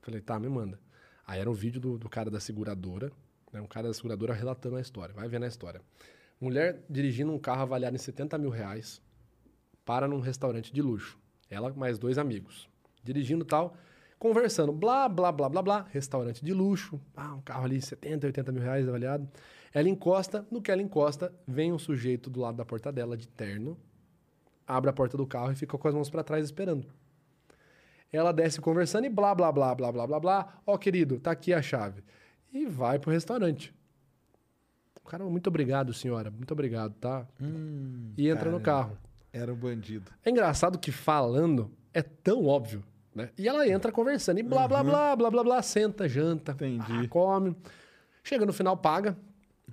Falei, 0.02 0.20
tá, 0.20 0.38
me 0.38 0.48
manda. 0.48 0.80
Aí 1.26 1.40
era 1.40 1.48
um 1.48 1.54
vídeo 1.54 1.80
do, 1.80 1.98
do 1.98 2.08
cara 2.08 2.30
da 2.30 2.40
seguradora, 2.40 3.12
né, 3.52 3.60
um 3.60 3.66
cara 3.66 3.88
da 3.88 3.94
seguradora 3.94 4.34
relatando 4.34 4.76
a 4.76 4.80
história, 4.80 5.14
vai 5.14 5.28
vendo 5.28 5.44
a 5.44 5.48
história. 5.48 5.80
Mulher 6.40 6.84
dirigindo 6.90 7.32
um 7.32 7.38
carro 7.38 7.62
avaliado 7.62 7.94
em 7.94 7.98
70 7.98 8.36
mil 8.38 8.50
reais 8.50 9.00
para 9.84 10.08
num 10.08 10.20
restaurante 10.20 10.72
de 10.72 10.82
luxo. 10.82 11.18
Ela 11.48 11.72
mais 11.72 11.98
dois 11.98 12.18
amigos. 12.18 12.68
Dirigindo 13.04 13.44
tal, 13.44 13.76
Conversando, 14.22 14.70
blá, 14.70 15.08
blá, 15.08 15.32
blá, 15.32 15.48
blá, 15.48 15.60
blá. 15.60 15.86
Restaurante 15.90 16.44
de 16.44 16.52
luxo. 16.52 17.00
Ah, 17.16 17.34
um 17.34 17.40
carro 17.40 17.64
ali, 17.64 17.82
70, 17.82 18.28
80 18.28 18.52
mil 18.52 18.62
reais 18.62 18.86
avaliado. 18.86 19.28
Ela 19.74 19.88
encosta, 19.88 20.46
no 20.48 20.62
que 20.62 20.70
ela 20.70 20.80
encosta, 20.80 21.34
vem 21.44 21.72
um 21.72 21.78
sujeito 21.78 22.30
do 22.30 22.38
lado 22.38 22.56
da 22.56 22.64
porta 22.64 22.92
dela, 22.92 23.16
de 23.16 23.26
terno, 23.26 23.76
abre 24.64 24.88
a 24.88 24.92
porta 24.92 25.16
do 25.16 25.26
carro 25.26 25.50
e 25.50 25.56
fica 25.56 25.76
com 25.76 25.88
as 25.88 25.92
mãos 25.92 26.08
para 26.08 26.22
trás 26.22 26.44
esperando. 26.44 26.86
Ela 28.12 28.30
desce 28.30 28.60
conversando 28.60 29.06
e 29.06 29.08
blá, 29.08 29.34
blá, 29.34 29.50
blá, 29.50 29.74
blá, 29.74 29.90
blá, 29.90 30.06
blá, 30.06 30.20
blá. 30.20 30.54
Ó, 30.64 30.78
querido, 30.78 31.18
tá 31.18 31.32
aqui 31.32 31.52
a 31.52 31.60
chave. 31.60 32.04
E 32.52 32.64
vai 32.64 33.00
pro 33.00 33.10
restaurante. 33.10 33.74
O 35.04 35.08
cara, 35.08 35.24
muito 35.24 35.48
obrigado, 35.48 35.92
senhora. 35.92 36.30
Muito 36.30 36.52
obrigado, 36.52 36.94
tá? 36.94 37.26
e 38.16 38.28
entra 38.28 38.52
no 38.52 38.60
carro. 38.60 38.96
Era 39.32 39.52
um 39.52 39.56
bandido. 39.56 40.12
É 40.24 40.30
engraçado 40.30 40.78
que 40.78 40.92
falando 40.92 41.72
é 41.92 42.02
tão 42.02 42.46
óbvio, 42.46 42.84
né? 43.14 43.30
E 43.36 43.48
ela 43.48 43.68
entra 43.68 43.92
conversando 43.92 44.38
e 44.38 44.42
blá, 44.42 44.66
blá, 44.66 44.82
blá, 44.82 45.16
blá, 45.16 45.30
blá, 45.30 45.44
blá, 45.44 45.62
senta, 45.62 46.08
janta, 46.08 46.56
ah, 46.80 47.08
come. 47.08 47.56
Chega 48.24 48.46
no 48.46 48.52
final, 48.52 48.76
paga 48.76 49.16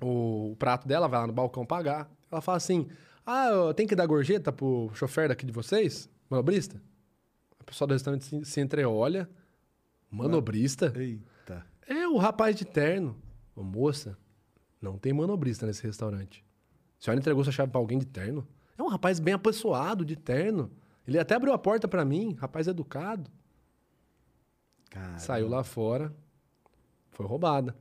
o, 0.01 0.51
o 0.51 0.55
prato 0.55 0.87
dela, 0.87 1.07
vai 1.07 1.19
lá 1.19 1.27
no 1.27 1.33
balcão 1.33 1.65
pagar. 1.65 2.09
Ela 2.31 2.41
fala 2.41 2.57
assim, 2.57 2.87
ah, 3.25 3.73
tenho 3.75 3.87
que 3.87 3.95
dar 3.95 4.05
gorjeta 4.05 4.51
pro 4.51 4.89
chofer 4.93 5.29
daqui 5.29 5.45
de 5.45 5.51
vocês, 5.51 6.09
manobrista? 6.29 6.81
A 7.59 7.63
pessoa 7.63 7.87
do 7.87 7.93
restaurante 7.93 8.25
se, 8.25 8.45
se 8.45 8.59
entreolha, 8.59 9.29
manobrista? 10.09 10.91
Eita. 10.95 11.65
É 11.87 12.07
o 12.07 12.17
rapaz 12.17 12.55
de 12.55 12.65
terno. 12.65 13.15
Ô, 13.55 13.63
moça, 13.63 14.17
não 14.81 14.97
tem 14.97 15.13
manobrista 15.13 15.65
nesse 15.65 15.83
restaurante. 15.83 16.43
A 16.99 17.03
senhora 17.03 17.19
entregou 17.19 17.43
sua 17.43 17.53
chave 17.53 17.71
pra 17.71 17.79
alguém 17.79 17.99
de 17.99 18.05
terno? 18.05 18.47
É 18.77 18.83
um 18.83 18.87
rapaz 18.87 19.19
bem 19.19 19.33
apessoado, 19.33 20.05
de 20.05 20.15
terno. 20.15 20.71
Ele 21.09 21.19
até 21.19 21.35
abriu 21.35 21.51
a 21.53 21.57
porta 21.57 21.87
pra 21.87 22.05
mim, 22.05 22.35
rapaz 22.39 22.67
educado. 22.67 23.31
Cara. 24.91 25.17
Saiu 25.17 25.47
lá 25.47 25.63
fora, 25.63 26.13
foi 27.09 27.25
roubada. 27.25 27.75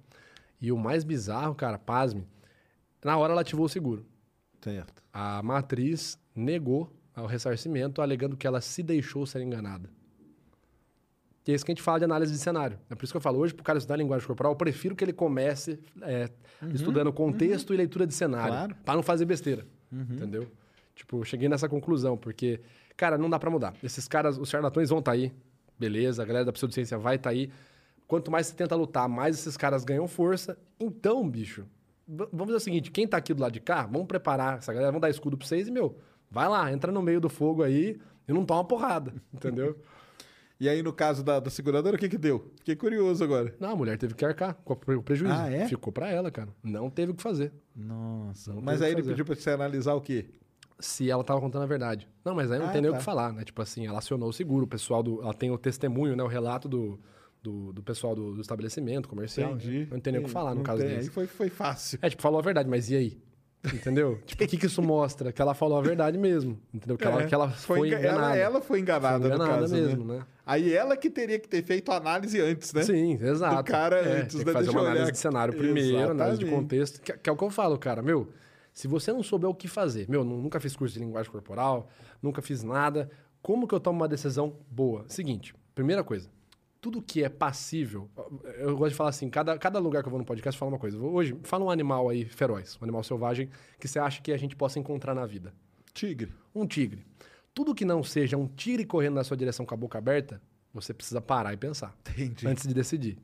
E 0.60 0.72
o 0.72 0.78
mais 0.78 1.05
bizarro, 1.05 1.55
cara, 1.55 1.78
pasme, 1.78 2.26
na 3.05 3.16
hora 3.16 3.32
ela 3.32 3.42
ativou 3.42 3.66
o 3.66 3.68
seguro. 3.68 4.06
Certo. 4.60 5.02
A 5.12 5.42
matriz 5.42 6.18
negou 6.34 6.92
o 7.14 7.26
ressarcimento, 7.26 8.00
alegando 8.00 8.36
que 8.36 8.46
ela 8.46 8.60
se 8.60 8.82
deixou 8.82 9.26
ser 9.26 9.42
enganada. 9.42 9.90
Que 11.44 11.52
é 11.52 11.55
isso 11.55 11.64
que 11.64 11.72
a 11.72 11.74
gente 11.74 11.82
fala 11.82 11.98
de 11.98 12.05
análise 12.05 12.32
de 12.32 12.38
cenário. 12.38 12.78
É 12.88 12.94
por 12.94 13.05
isso 13.05 13.12
que 13.12 13.16
eu 13.16 13.20
falo, 13.20 13.38
hoje, 13.38 13.55
para 13.55 13.62
o 13.62 13.64
cara 13.64 13.78
estudar 13.78 13.96
linguagem 13.96 14.26
corporal, 14.26 14.52
eu 14.52 14.56
prefiro 14.56 14.96
que 14.96 15.05
ele 15.05 15.12
comece 15.12 15.78
é, 16.02 16.30
estudando 16.72 17.12
contexto 17.12 17.74
e 17.74 17.76
leitura 17.76 18.06
de 18.06 18.14
cenário. 18.14 18.55
Claro. 18.55 18.76
Para 18.84 18.94
não 18.94 19.02
fazer 19.02 19.24
besteira. 19.24 19.66
Entendeu? 19.92 20.50
Tipo, 20.94 21.18
eu 21.18 21.24
cheguei 21.24 21.48
nessa 21.48 21.68
conclusão, 21.68 22.16
porque, 22.16 22.60
cara, 22.98 23.16
não 23.16 23.30
dá 23.30 23.38
para 23.38 23.48
mudar. 23.48 23.74
Esses 23.82 24.06
caras, 24.06 24.36
os 24.36 24.50
charlatões 24.50 24.90
vão 24.90 24.98
estar 24.98 25.12
aí, 25.12 25.32
beleza, 25.78 26.22
a 26.22 26.26
galera 26.26 26.44
da 26.44 26.52
pseudociência 26.52 26.98
vai 26.98 27.16
estar 27.16 27.30
aí. 27.30 27.50
Quanto 28.06 28.30
mais 28.30 28.48
você 28.48 28.54
tenta 28.54 28.74
lutar, 28.74 29.08
mais 29.08 29.38
esses 29.38 29.56
caras 29.56 29.84
ganham 29.84 30.08
força. 30.08 30.58
Então, 30.80 31.26
bicho, 31.28 31.64
vamos 32.06 32.46
fazer 32.46 32.56
o 32.56 32.60
seguinte: 32.60 32.90
quem 32.90 33.06
tá 33.06 33.16
aqui 33.16 33.32
do 33.32 33.40
lado 33.40 33.52
de 33.52 33.60
cá, 33.60 33.86
vamos 33.86 34.08
preparar 34.08 34.58
essa 34.58 34.72
galera, 34.72 34.90
vamos 34.90 35.02
dar 35.02 35.10
escudo 35.10 35.38
pra 35.38 35.46
vocês 35.46 35.68
e, 35.68 35.70
meu, 35.70 35.96
vai 36.30 36.48
lá, 36.48 36.72
entra 36.72 36.90
no 36.90 37.00
meio 37.00 37.20
do 37.20 37.28
fogo 37.28 37.62
aí 37.62 37.98
e 38.26 38.32
não 38.32 38.44
toma 38.44 38.64
porrada, 38.64 39.14
entendeu? 39.32 39.78
E 40.60 40.68
aí, 40.68 40.82
no 40.82 40.92
caso 40.92 41.22
da, 41.22 41.38
da 41.38 41.50
seguradora, 41.50 41.94
o 41.94 41.98
que 41.98 42.08
que 42.08 42.18
deu? 42.18 42.50
Fiquei 42.56 42.74
curioso 42.74 43.22
agora. 43.22 43.54
Não, 43.60 43.70
a 43.70 43.76
mulher 43.76 43.96
teve 43.96 44.14
que 44.14 44.24
arcar 44.24 44.54
com 44.64 44.72
o 44.72 45.02
prejuízo. 45.02 45.32
Ah, 45.32 45.48
é? 45.48 45.68
Ficou 45.68 45.92
pra 45.92 46.10
ela, 46.10 46.32
cara. 46.32 46.48
Não 46.64 46.90
teve 46.90 47.12
o 47.12 47.14
que 47.14 47.22
fazer. 47.22 47.52
Nossa. 47.76 48.52
Não 48.52 48.60
Mas 48.60 48.82
aí 48.82 48.88
ele 48.90 49.02
fazer. 49.02 49.10
pediu 49.10 49.24
pra 49.24 49.36
você 49.36 49.50
analisar 49.50 49.94
o 49.94 50.00
quê? 50.00 50.26
Se 50.80 51.10
ela 51.10 51.24
tava 51.24 51.40
contando 51.40 51.62
a 51.62 51.66
verdade. 51.66 52.06
Não, 52.24 52.34
mas 52.34 52.50
aí 52.52 52.59
não 52.59 52.66
Ah, 52.66 52.70
tem 52.70 52.80
nem 52.80 52.88
o 52.90 52.92
tá. 52.94 52.98
que 53.00 53.05
falar, 53.05 53.32
né? 53.32 53.42
Tipo 53.44 53.60
assim, 53.62 53.86
ela 53.86 53.98
acionou 53.98 54.28
o 54.28 54.32
seguro, 54.32 54.64
o 54.64 54.68
pessoal 54.68 55.02
do. 55.02 55.20
Ela 55.22 55.34
tem 55.34 55.50
o 55.50 55.59
testemunho, 55.59 56.14
né? 56.14 56.22
O 56.22 56.28
relato 56.28 56.68
do, 56.68 57.00
do, 57.42 57.72
do 57.72 57.82
pessoal 57.82 58.14
do, 58.14 58.34
do 58.34 58.40
estabelecimento 58.40 59.09
comercial. 59.09 59.50
né? 59.50 59.56
Entendi. 59.56 59.88
Não 59.90 59.98
tem 60.00 60.12
nem 60.12 60.22
o 60.22 60.24
que 60.26 60.30
falar 60.30 60.55
no 60.55 60.62
caso 60.62 60.78
tem. 60.82 60.88
desse. 60.88 61.09
Aí 61.09 61.14
foi, 61.14 61.26
foi 61.26 61.48
fácil. 61.48 61.98
É, 62.00 62.09
tipo, 62.09 62.22
falou 62.22 62.38
a 62.38 62.42
verdade, 62.42 62.68
mas 62.68 62.88
e 62.90 62.96
aí? 62.96 63.18
Entendeu? 63.74 64.20
tipo, 64.24 64.44
o 64.44 64.46
que, 64.46 64.56
que 64.56 64.66
isso 64.66 64.80
mostra? 64.80 65.32
Que 65.32 65.42
ela 65.42 65.52
falou 65.52 65.78
a 65.78 65.82
verdade 65.82 66.16
mesmo. 66.16 66.60
Entendeu? 66.72 66.96
Que, 66.96 67.05
ela, 67.05 67.22
É, 67.22 67.26
que 67.26 67.34
ela 67.34 67.50
foi, 67.50 67.88
enga- 67.88 67.98
enganada. 67.98 68.26
Ela, 68.26 68.36
ela 68.36 68.60
foi 68.60 68.78
enganada, 68.78 69.18
Foi 69.18 69.34
enganada 69.34 69.55
no 69.56 69.60
caso, 69.62 69.74
mesmo, 69.74 70.05
né? 70.05 70.18
né? 70.18 70.26
Aí 70.46 70.72
ela 70.72 70.96
que 70.96 71.10
teria 71.10 71.40
que 71.40 71.48
ter 71.48 71.62
feito 71.64 71.90
a 71.90 71.96
análise 71.96 72.40
antes, 72.40 72.72
né? 72.72 72.82
Sim, 72.84 73.18
exato. 73.20 73.56
Do 73.56 73.64
cara 73.64 73.96
É, 73.96 74.20
antes, 74.20 74.36
tem 74.36 74.38
né? 74.38 74.44
que 74.44 74.52
fazer 74.52 74.64
Deixa 74.66 74.70
uma 74.70 74.80
análise 74.82 75.02
olhar 75.02 75.10
de 75.12 75.18
cenário 75.18 75.55
primeiro, 75.55 76.10
análise 76.12 76.38
de 76.38 76.44
Exatamente. 76.44 76.50
contexto. 76.62 77.02
Que, 77.02 77.12
que 77.14 77.28
é 77.28 77.32
o 77.32 77.36
que 77.36 77.42
eu 77.44 77.50
falo, 77.50 77.76
cara. 77.76 78.00
Meu, 78.00 78.28
se 78.78 78.86
você 78.86 79.12
não 79.12 79.24
souber 79.24 79.50
o 79.50 79.55
que 79.55 79.66
fazer, 79.66 80.09
meu, 80.09 80.22
nu- 80.22 80.40
nunca 80.40 80.60
fiz 80.60 80.76
curso 80.76 80.94
de 80.94 81.00
linguagem 81.00 81.32
corporal, 81.32 81.88
nunca 82.22 82.40
fiz 82.40 82.62
nada, 82.62 83.10
como 83.42 83.66
que 83.66 83.74
eu 83.74 83.80
tomo 83.80 83.98
uma 83.98 84.06
decisão 84.06 84.55
boa? 84.70 85.05
Seguinte, 85.09 85.52
primeira 85.74 86.05
coisa, 86.05 86.30
tudo 86.80 87.02
que 87.02 87.24
é 87.24 87.28
passível, 87.28 88.09
eu 88.56 88.76
gosto 88.76 88.90
de 88.90 88.94
falar 88.94 89.10
assim, 89.10 89.28
cada, 89.28 89.59
cada 89.59 89.80
lugar 89.80 90.00
que 90.05 90.06
eu 90.06 90.12
vou 90.12 90.20
no 90.20 90.24
podcast 90.24 90.56
fala 90.56 90.70
uma 90.70 90.78
coisa. 90.78 90.96
Hoje, 90.96 91.36
fala 91.42 91.64
um 91.64 91.70
animal 91.70 92.09
aí 92.09 92.24
feroz, 92.24 92.78
um 92.80 92.84
animal 92.84 93.02
selvagem 93.02 93.50
que 93.80 93.88
você 93.88 93.98
acha 93.98 94.22
que 94.22 94.30
a 94.30 94.36
gente 94.36 94.55
possa 94.55 94.78
encontrar 94.78 95.12
na 95.12 95.26
vida. 95.26 95.52
Tigre. 95.92 96.32
Um 96.55 96.64
tigre. 96.64 97.05
Tudo 97.52 97.74
que 97.74 97.84
não 97.84 98.05
seja 98.05 98.36
um 98.36 98.46
tigre 98.46 98.84
correndo 98.84 99.14
na 99.14 99.24
sua 99.24 99.36
direção 99.36 99.66
com 99.66 99.74
a 99.74 99.76
boca 99.76 99.98
aberta, 99.98 100.40
você 100.72 100.94
precisa 100.94 101.20
parar 101.20 101.52
e 101.52 101.56
pensar. 101.56 101.96
Entendi. 102.16 102.46
Antes 102.46 102.64
de 102.64 102.72
decidir. 102.72 103.18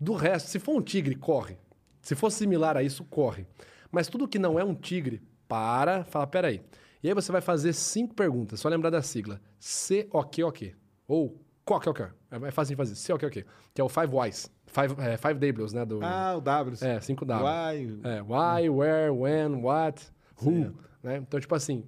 Do 0.00 0.14
resto, 0.14 0.48
se 0.48 0.58
for 0.58 0.74
um 0.74 0.80
tigre, 0.80 1.14
corre. 1.14 1.58
Se 2.00 2.14
for 2.14 2.30
similar 2.30 2.74
a 2.74 2.82
isso, 2.82 3.04
corre. 3.04 3.46
Mas 3.90 4.08
tudo 4.08 4.28
que 4.28 4.38
não 4.38 4.58
é 4.58 4.64
um 4.64 4.74
tigre, 4.74 5.22
para, 5.46 6.04
fala, 6.04 6.26
peraí. 6.26 6.60
E 7.02 7.08
aí 7.08 7.14
você 7.14 7.30
vai 7.32 7.40
fazer 7.40 7.72
cinco 7.72 8.14
perguntas, 8.14 8.60
só 8.60 8.68
lembrar 8.68 8.90
da 8.90 9.00
sigla. 9.02 9.40
C-O-Q-O-Q. 9.58 10.74
Ou 11.06 11.40
COQ-O-Q. 11.64 12.08
É 12.30 12.50
fácil 12.50 12.72
de 12.72 12.76
fazer. 12.76 12.94
C-O-Q-O-Q. 12.94 13.44
Que 13.74 13.80
é 13.80 13.84
o 13.84 13.88
Five 13.88 14.14
Whys. 14.14 14.50
Five, 14.66 14.94
é, 14.98 15.16
five 15.16 15.34
W's, 15.34 15.72
né? 15.72 15.84
Do, 15.86 16.00
Ah, 16.02 16.34
o 16.36 16.40
W. 16.40 16.76
é, 16.82 17.00
cinco 17.00 17.24
W. 17.24 17.46
Why? 17.46 18.00
É, 18.04 18.22
why, 18.22 18.68
where, 18.68 19.10
when, 19.10 19.54
what, 19.62 20.06
who. 20.42 20.74
Né? 21.02 21.16
Então, 21.18 21.40
tipo 21.40 21.54
assim, 21.54 21.84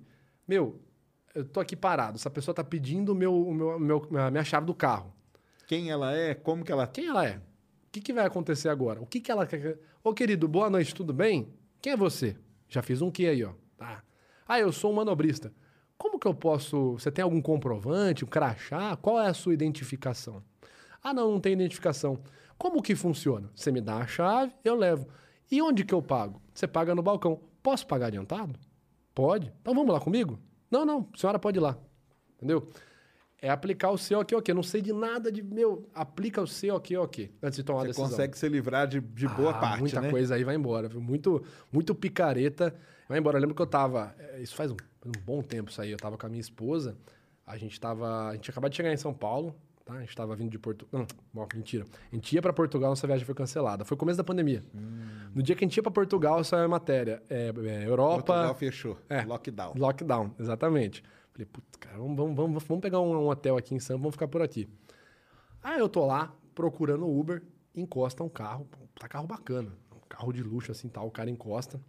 meu, 0.49 0.81
eu 1.35 1.45
tô 1.45 1.61
aqui 1.61 1.77
parado. 1.77 2.17
Essa 2.17 2.31
pessoa 2.31 2.55
tá 2.55 2.65
pedindo 2.65 3.15
meu, 3.15 3.53
meu, 3.53 3.79
meu- 3.79 4.19
a 4.23 4.31
minha 4.31 4.45
chave 4.45 4.65
do 4.67 4.75
carro. 4.75 5.13
Quem 5.67 5.91
ela 5.91 6.15
é? 6.17 6.35
Como 6.35 6.65
que 6.65 6.73
ela... 6.73 6.87
Quem 6.87 7.07
ela 7.09 7.27
é? 7.27 7.37
O 7.37 7.93
que, 7.93 8.01
que 8.01 8.13
vai 8.13 8.25
acontecer 8.25 8.69
agora? 8.71 9.01
O 9.03 9.07
que, 9.07 9.21
que 9.21 9.31
ela 9.31 9.47
quer? 9.47 9.79
Ô, 10.03 10.15
querido, 10.15 10.49
boa 10.49 10.71
noite, 10.71 10.95
tudo 10.95 11.13
bem? 11.13 11.53
Quem 11.81 11.93
é 11.93 11.97
você? 11.97 12.37
Já 12.69 12.83
fiz 12.83 13.01
um 13.01 13.11
que 13.11 13.27
aí, 13.27 13.45
ó. 13.45 13.53
Tá. 13.77 14.03
Ah, 14.47 14.61
eu 14.61 14.73
sou 14.73 14.93
um 14.93 14.95
manobrista. 14.95 15.53
Como 15.97 16.19
que 16.19 16.27
eu 16.27 16.35
posso. 16.35 16.93
Você 16.93 17.11
tem 17.11 17.23
algum 17.23 17.41
comprovante, 17.41 18.25
um 18.25 18.29
crachá? 18.29 18.97
Qual 18.97 19.21
é 19.21 19.29
a 19.29 19.35
sua 19.35 19.55
identificação? 19.55 20.43
Ah, 21.03 21.15
não, 21.15 21.33
não 21.33 21.41
tem 21.41 21.53
identificação. 21.53 22.19
Como 22.59 22.83
que 22.83 22.95
funciona? 22.95 23.51
Você 23.55 23.73
me 23.73 23.81
dá 23.81 23.97
a 23.97 24.07
chave, 24.07 24.53
eu 24.65 24.75
levo. 24.75 25.09
E 25.51 25.61
onde 25.63 25.85
que 25.85 25.95
eu 25.95 26.03
pago? 26.03 26.41
Você 26.53 26.67
paga 26.67 26.95
no 26.95 27.03
balcão. 27.03 27.41
Posso 27.63 27.87
pagar 27.87 28.07
adiantado? 28.07 28.59
Pode. 29.15 29.53
Então 29.61 29.75
vamos 29.75 29.93
lá 29.93 30.01
comigo? 30.01 30.39
Não, 30.71 30.85
não, 30.85 31.09
a 31.13 31.19
senhora 31.19 31.39
pode 31.39 31.59
ir 31.59 31.61
lá. 31.61 31.77
Entendeu? 32.37 32.69
É 33.43 33.49
aplicar 33.49 33.91
o 33.91 33.97
COQ, 33.97 34.53
Não 34.53 34.63
sei 34.63 34.83
de 34.83 34.93
nada 34.93 35.33
de. 35.33 35.43
Meu, 35.43 35.89
aplica 35.95 36.43
o 36.43 36.45
COQ, 36.47 37.31
antes 37.43 37.57
de 37.57 37.63
tomar 37.65 37.81
a 37.81 37.83
Você 37.83 37.89
decisão. 37.89 38.09
consegue 38.11 38.37
se 38.39 38.49
livrar 38.49 38.87
de, 38.87 39.01
de 39.01 39.27
boa 39.29 39.51
Ah, 39.51 39.59
parte, 39.61 39.81
Muita 39.81 40.01
né? 40.01 40.11
coisa 40.11 40.35
aí 40.35 40.45
vai 40.45 40.55
embora. 40.55 40.89
viu? 40.89 41.01
Muito, 41.01 41.43
muito 41.73 41.95
picareta 41.95 42.75
vai 43.09 43.19
embora. 43.19 43.39
Eu 43.39 43.41
lembro 43.41 43.55
que 43.57 43.63
eu 43.63 43.67
tava. 43.67 44.15
eh, 44.19 44.41
Isso 44.43 44.55
faz 44.55 44.71
um, 44.71 44.77
um 45.07 45.13
bom 45.25 45.43
tempo 45.43 45.71
isso 45.71 45.81
aí. 45.81 45.91
Eu 45.91 45.97
tava 45.99 46.19
com 46.19 46.27
a 46.27 46.29
minha 46.29 46.41
esposa. 46.41 46.97
A 47.47 47.57
gente 47.57 47.81
tava. 47.81 48.29
A 48.29 48.35
gente 48.35 48.51
acabado 48.51 48.71
de 48.71 48.77
chegar 48.77 48.93
em 48.93 48.97
São 48.99 49.15
Paulo. 49.15 49.55
Tá? 49.87 49.95
A 49.95 50.01
gente 50.01 50.15
tava 50.15 50.37
vindo 50.37 50.51
de 50.51 50.59
Portugal. 50.59 51.07
Não, 51.33 51.49
mentira. 51.55 51.87
A 52.13 52.15
gente 52.15 52.33
ia 52.35 52.43
pra 52.43 52.53
Portugal, 52.53 52.91
nossa 52.91 53.07
viagem 53.07 53.25
foi 53.25 53.35
cancelada. 53.35 53.85
Foi 53.87 53.95
o 53.95 53.99
começo 53.99 54.19
da 54.19 54.23
pandemia. 54.25 54.63
No 55.35 55.43
dia 55.43 55.57
que 55.57 55.65
a 55.65 55.67
gente 55.67 55.77
ia 55.79 55.83
pra 55.83 55.91
Portugal, 55.91 56.45
saiu 56.45 56.65
a 56.65 56.69
matéria. 56.69 57.23
É, 57.31 57.47
é, 57.49 57.87
Europa. 57.89 58.23
Portugal 58.23 58.55
fechou. 58.55 58.99
É. 59.09 59.23
Lockdown. 59.23 59.73
Lockdown, 59.77 60.35
exatamente. 60.39 61.03
Falei, 61.33 61.47
putz, 61.47 61.77
cara, 61.79 61.97
vamos, 61.99 62.17
vamos, 62.17 62.37
vamos, 62.37 62.65
vamos 62.65 62.83
pegar 62.83 63.01
um, 63.01 63.15
um 63.17 63.29
hotel 63.29 63.57
aqui 63.57 63.75
em 63.75 63.79
Sampa, 63.81 63.99
vamos 64.01 64.15
ficar 64.15 64.29
por 64.29 64.43
aqui. 64.43 64.69
Aí 65.63 65.79
eu 65.79 65.89
tô 65.89 66.05
lá, 66.07 66.33
procurando 66.55 67.07
o 67.07 67.19
Uber, 67.21 67.43
encosta 67.75 68.23
um 68.23 68.29
carro, 68.29 68.67
tá 68.99 69.09
carro 69.09 69.27
bacana, 69.27 69.71
um 69.95 70.01
carro 70.09 70.33
de 70.33 70.43
luxo 70.43 70.73
assim 70.73 70.89
tal, 70.89 71.07
o 71.07 71.11
cara 71.11 71.31
encosta. 71.31 71.81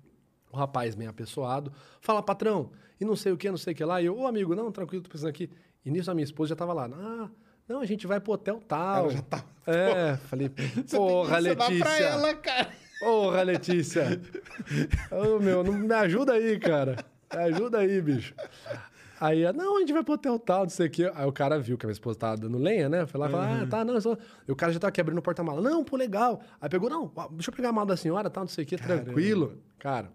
O 0.52 0.58
rapaz 0.58 0.96
bem 0.96 1.08
apessoado, 1.08 1.72
fala, 2.02 2.22
patrão, 2.22 2.72
e 3.00 3.06
não 3.06 3.16
sei 3.16 3.32
o 3.32 3.38
que, 3.38 3.50
não 3.50 3.58
sei 3.58 3.72
o 3.72 3.76
que 3.76 3.86
lá. 3.86 4.02
E 4.02 4.06
eu, 4.08 4.18
ô 4.18 4.28
amigo, 4.28 4.54
não, 4.54 4.70
tranquilo, 4.70 5.02
tô 5.02 5.10
pensando 5.10 5.30
aqui. 5.30 5.50
E 5.86 5.90
nisso 5.90 6.12
a 6.12 6.14
minha 6.14 6.26
esposa 6.26 6.50
já 6.50 6.56
tava 6.58 6.74
lá, 6.74 6.90
ah, 6.94 7.30
não, 7.68 7.80
a 7.80 7.86
gente 7.86 8.06
vai 8.06 8.20
pro 8.20 8.34
hotel 8.34 8.60
tal. 8.68 9.06
Ela 9.06 9.14
já 9.14 9.22
tava- 9.22 9.46
É, 9.66 10.18
falei, 10.18 10.50
porra, 10.92 11.40
Letícia. 11.40 11.80
pra 11.80 12.00
ela, 12.00 12.36
cara. 12.36 12.70
Porra, 13.00 13.42
Letícia. 13.44 14.22
Ô, 15.10 15.40
meu, 15.40 15.64
não, 15.64 15.72
me 15.74 15.94
ajuda 15.96 16.34
aí, 16.34 16.60
cara. 16.60 16.98
Me 17.34 17.40
ajuda 17.40 17.80
aí, 17.80 18.02
bicho. 18.02 18.36
Aí, 19.22 19.54
não, 19.54 19.78
a 19.78 19.80
gente 19.82 19.94
vai 19.94 20.04
pro 20.04 20.16
hotel 20.16 20.40
tal, 20.40 20.64
não 20.64 20.70
sei 20.70 20.88
o 20.88 20.90
quê. 20.90 21.12
Aí 21.14 21.28
o 21.28 21.32
cara 21.32 21.60
viu 21.60 21.78
que 21.78 21.86
a 21.86 21.88
minha 21.88 21.94
esposa 21.94 22.18
tava 22.18 22.38
dando 22.38 22.58
lenha, 22.58 22.90
né? 22.90 23.06
Foi 23.06 23.20
lá 23.20 23.28
e 23.28 23.30
falou, 23.30 23.46
ah, 23.46 23.68
tá, 23.68 23.86
não, 23.86 24.02
só... 24.02 24.18
E 24.48 24.52
o 24.52 24.56
cara 24.56 24.74
já 24.74 24.80
tava 24.80 24.90
aqui 24.90 25.00
abrindo 25.00 25.20
o 25.20 25.22
porta-mala. 25.22 25.62
Não, 25.62 25.84
pô, 25.84 25.96
legal. 25.96 26.42
Aí 26.60 26.68
pegou, 26.68 26.90
não, 26.90 27.14
deixa 27.30 27.52
eu 27.52 27.56
pegar 27.56 27.70
a 27.70 27.72
mala 27.72 27.86
da 27.86 27.96
senhora, 27.96 28.32
tal, 28.32 28.46
não 28.46 28.48
sei 28.48 28.64
o 28.64 28.68
quê, 28.68 28.78
tranquilo. 28.78 29.62
Cara, 29.78 30.12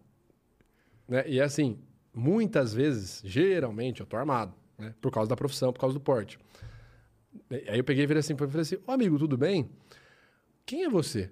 né? 1.09 1.23
E 1.29 1.41
assim, 1.41 1.79
muitas 2.13 2.75
vezes, 2.75 3.23
geralmente, 3.25 4.01
eu 4.01 4.07
tô 4.07 4.17
armado, 4.17 4.53
né? 4.77 4.93
Por 5.01 5.13
causa 5.13 5.29
da 5.29 5.37
profissão, 5.37 5.73
por 5.73 5.79
causa 5.79 5.95
do 5.95 6.01
porte. 6.01 6.37
Aí 7.49 7.79
eu 7.79 7.85
peguei 7.85 8.03
e 8.03 8.07
virei 8.09 8.19
assim, 8.19 8.37
falei 8.37 8.61
assim, 8.61 8.77
ô 8.85 8.91
amigo, 8.91 9.17
tudo 9.21 9.39
bem? 9.39 9.71
Quem 10.65 10.83
é 10.83 10.91
você? 10.91 11.31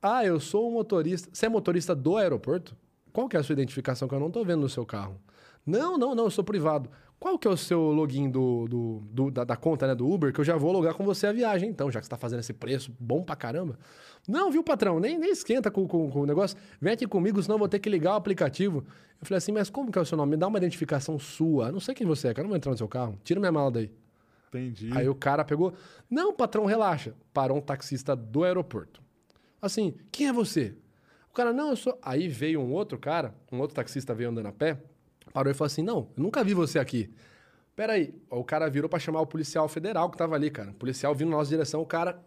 Ah, 0.00 0.24
eu 0.24 0.40
sou 0.40 0.70
um 0.70 0.72
motorista. 0.72 1.28
Você 1.30 1.44
é 1.44 1.48
motorista 1.50 1.94
do 1.94 2.16
aeroporto? 2.16 2.74
Qual 3.12 3.28
que 3.28 3.36
é 3.36 3.40
a 3.40 3.42
sua 3.42 3.52
identificação 3.52 4.08
que 4.08 4.14
eu 4.14 4.20
não 4.20 4.30
tô 4.30 4.42
vendo 4.42 4.62
no 4.62 4.68
seu 4.68 4.86
carro? 4.86 5.20
Não, 5.64 5.96
não, 5.96 6.14
não, 6.14 6.24
eu 6.24 6.30
sou 6.30 6.42
privado. 6.44 6.90
Qual 7.20 7.38
que 7.38 7.46
é 7.46 7.50
o 7.50 7.56
seu 7.56 7.80
login 7.92 8.28
do, 8.28 8.66
do, 8.68 9.02
do- 9.12 9.30
da, 9.30 9.44
da 9.44 9.56
conta 9.56 9.86
né, 9.86 9.94
do 9.94 10.08
Uber? 10.10 10.32
Que 10.32 10.40
eu 10.40 10.44
já 10.44 10.56
vou 10.56 10.72
logar 10.72 10.94
com 10.94 11.04
você 11.04 11.28
a 11.28 11.32
viagem, 11.32 11.68
então, 11.70 11.88
já 11.90 12.00
que 12.00 12.06
você 12.06 12.10
tá 12.10 12.16
fazendo 12.16 12.40
esse 12.40 12.52
preço 12.52 12.92
bom 12.98 13.22
pra 13.22 13.36
caramba. 13.36 13.78
Não, 14.26 14.50
viu, 14.50 14.62
patrão? 14.64 14.98
Nem, 14.98 15.16
nem 15.18 15.30
esquenta 15.30 15.70
com, 15.70 15.86
com, 15.86 16.10
com 16.10 16.20
o 16.22 16.26
negócio. 16.26 16.56
Vem 16.80 16.92
aqui 16.94 17.06
comigo, 17.06 17.40
senão 17.40 17.54
eu 17.54 17.58
vou 17.60 17.68
ter 17.68 17.78
que 17.78 17.88
ligar 17.88 18.12
o 18.14 18.16
aplicativo. 18.16 18.84
Eu 19.20 19.26
falei 19.26 19.38
assim, 19.38 19.52
mas 19.52 19.70
como 19.70 19.92
que 19.92 19.98
é 19.98 20.02
o 20.02 20.04
seu 20.04 20.16
nome? 20.18 20.32
Me 20.32 20.36
dá 20.36 20.48
uma 20.48 20.58
identificação 20.58 21.16
sua. 21.16 21.70
Não 21.70 21.78
sei 21.78 21.94
quem 21.94 22.04
você 22.06 22.28
é, 22.28 22.34
cara. 22.34 22.40
Eu 22.40 22.44
não 22.44 22.50
vou 22.50 22.56
entrar 22.56 22.72
no 22.72 22.78
seu 22.78 22.88
carro. 22.88 23.16
Tira 23.22 23.38
minha 23.38 23.52
mala 23.52 23.70
daí. 23.70 23.90
Entendi. 24.48 24.90
Aí 24.92 25.08
o 25.08 25.14
cara 25.14 25.44
pegou. 25.44 25.72
Não, 26.10 26.32
patrão, 26.34 26.64
relaxa. 26.66 27.14
Parou 27.32 27.56
um 27.58 27.60
taxista 27.60 28.16
do 28.16 28.42
aeroporto. 28.42 29.00
Assim, 29.60 29.94
quem 30.10 30.26
é 30.26 30.32
você? 30.32 30.74
O 31.30 31.32
cara, 31.34 31.52
não, 31.52 31.70
eu 31.70 31.76
sou. 31.76 31.96
Aí 32.02 32.26
veio 32.28 32.60
um 32.60 32.72
outro 32.72 32.98
cara, 32.98 33.32
um 33.50 33.60
outro 33.60 33.76
taxista 33.76 34.12
veio 34.12 34.28
andando 34.30 34.46
a 34.46 34.52
pé, 34.52 34.76
parou 35.32 35.50
e 35.50 35.54
falou 35.54 35.66
assim: 35.66 35.82
não, 35.82 36.08
eu 36.16 36.22
nunca 36.22 36.42
vi 36.44 36.54
você 36.54 36.78
aqui. 36.78 37.10
Peraí. 37.74 38.14
O 38.30 38.44
cara 38.44 38.68
virou 38.68 38.88
pra 38.88 38.98
chamar 38.98 39.20
o 39.20 39.26
policial 39.26 39.66
federal 39.68 40.10
que 40.10 40.16
tava 40.16 40.34
ali, 40.34 40.50
cara. 40.50 40.70
O 40.70 40.74
policial 40.74 41.14
vindo 41.14 41.30
na 41.30 41.36
nossa 41.38 41.50
direção, 41.50 41.80
o 41.80 41.86
cara. 41.86 42.20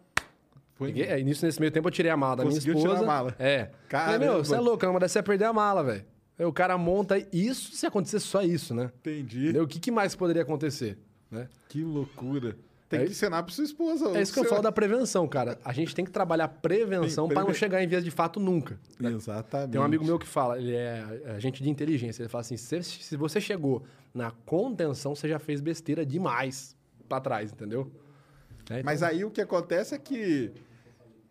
Foi- 0.74 0.88
Peguei, 0.88 1.04
é, 1.04 1.22
nisso, 1.22 1.44
nesse 1.46 1.58
meio 1.58 1.72
tempo 1.72 1.88
eu 1.88 1.92
tirei 1.92 2.10
a 2.10 2.16
mala 2.16 2.36
da 2.36 2.44
minha 2.44 2.58
esposa. 2.58 2.78
tirar 2.80 2.98
a 2.98 3.02
mala. 3.06 3.34
É. 3.38 3.70
Falei, 3.88 4.18
meu, 4.18 4.44
você 4.44 4.54
é 4.54 4.60
louco, 4.60 4.84
não 4.84 4.92
deve 4.98 5.08
ser 5.08 5.22
perder 5.22 5.44
a 5.46 5.52
mala, 5.52 5.82
velho. 5.82 6.04
O 6.40 6.52
cara 6.52 6.76
monta. 6.76 7.16
Isso 7.32 7.72
se 7.72 7.86
acontecesse 7.86 8.26
só 8.26 8.42
isso, 8.42 8.74
né? 8.74 8.90
Entendi. 9.00 9.44
Entendeu? 9.44 9.64
O 9.64 9.66
que, 9.66 9.80
que 9.80 9.90
mais 9.90 10.14
poderia 10.14 10.42
acontecer? 10.42 10.98
Né? 11.30 11.48
Que 11.68 11.82
loucura. 11.82 12.56
Tem 12.88 13.00
É 13.00 13.04
que 13.04 13.10
ensinar 13.10 13.42
pra 13.42 13.52
sua 13.52 13.64
esposa. 13.64 14.16
É 14.16 14.22
isso 14.22 14.32
que 14.32 14.38
eu 14.38 14.44
falo 14.44 14.62
da 14.62 14.70
prevenção, 14.70 15.26
cara. 15.26 15.58
A 15.64 15.72
gente 15.72 15.94
tem 15.94 16.04
que 16.04 16.10
trabalhar 16.10 16.46
prevenção 16.48 17.26
Tem 17.26 17.34
para 17.34 17.44
não 17.46 17.52
chegar 17.52 17.82
em 17.82 17.88
vias 17.88 18.04
de 18.04 18.10
fato 18.12 18.38
nunca. 18.38 18.78
né? 19.00 19.10
Exatamente. 19.16 19.72
Tem 19.72 19.80
um 19.80 19.84
amigo 19.84 20.04
meu 20.04 20.18
que 20.18 20.26
fala, 20.26 20.56
ele 20.58 20.74
é 20.74 21.04
agente 21.36 21.62
de 21.62 21.68
inteligência, 21.68 22.22
ele 22.22 22.28
fala 22.28 22.42
assim: 22.42 22.56
se, 22.56 22.82
se 22.82 23.16
você 23.16 23.40
chegou 23.40 23.82
na 24.14 24.30
contenção, 24.30 25.14
você 25.16 25.28
já 25.28 25.38
fez 25.38 25.60
besteira 25.60 26.06
demais 26.06 26.76
pra 27.08 27.20
trás, 27.20 27.52
entendeu? 27.52 27.90
É, 28.70 28.82
Mas 28.82 29.02
aí 29.02 29.24
o 29.24 29.30
que 29.30 29.40
acontece 29.40 29.94
é 29.94 29.98
que 29.98 30.52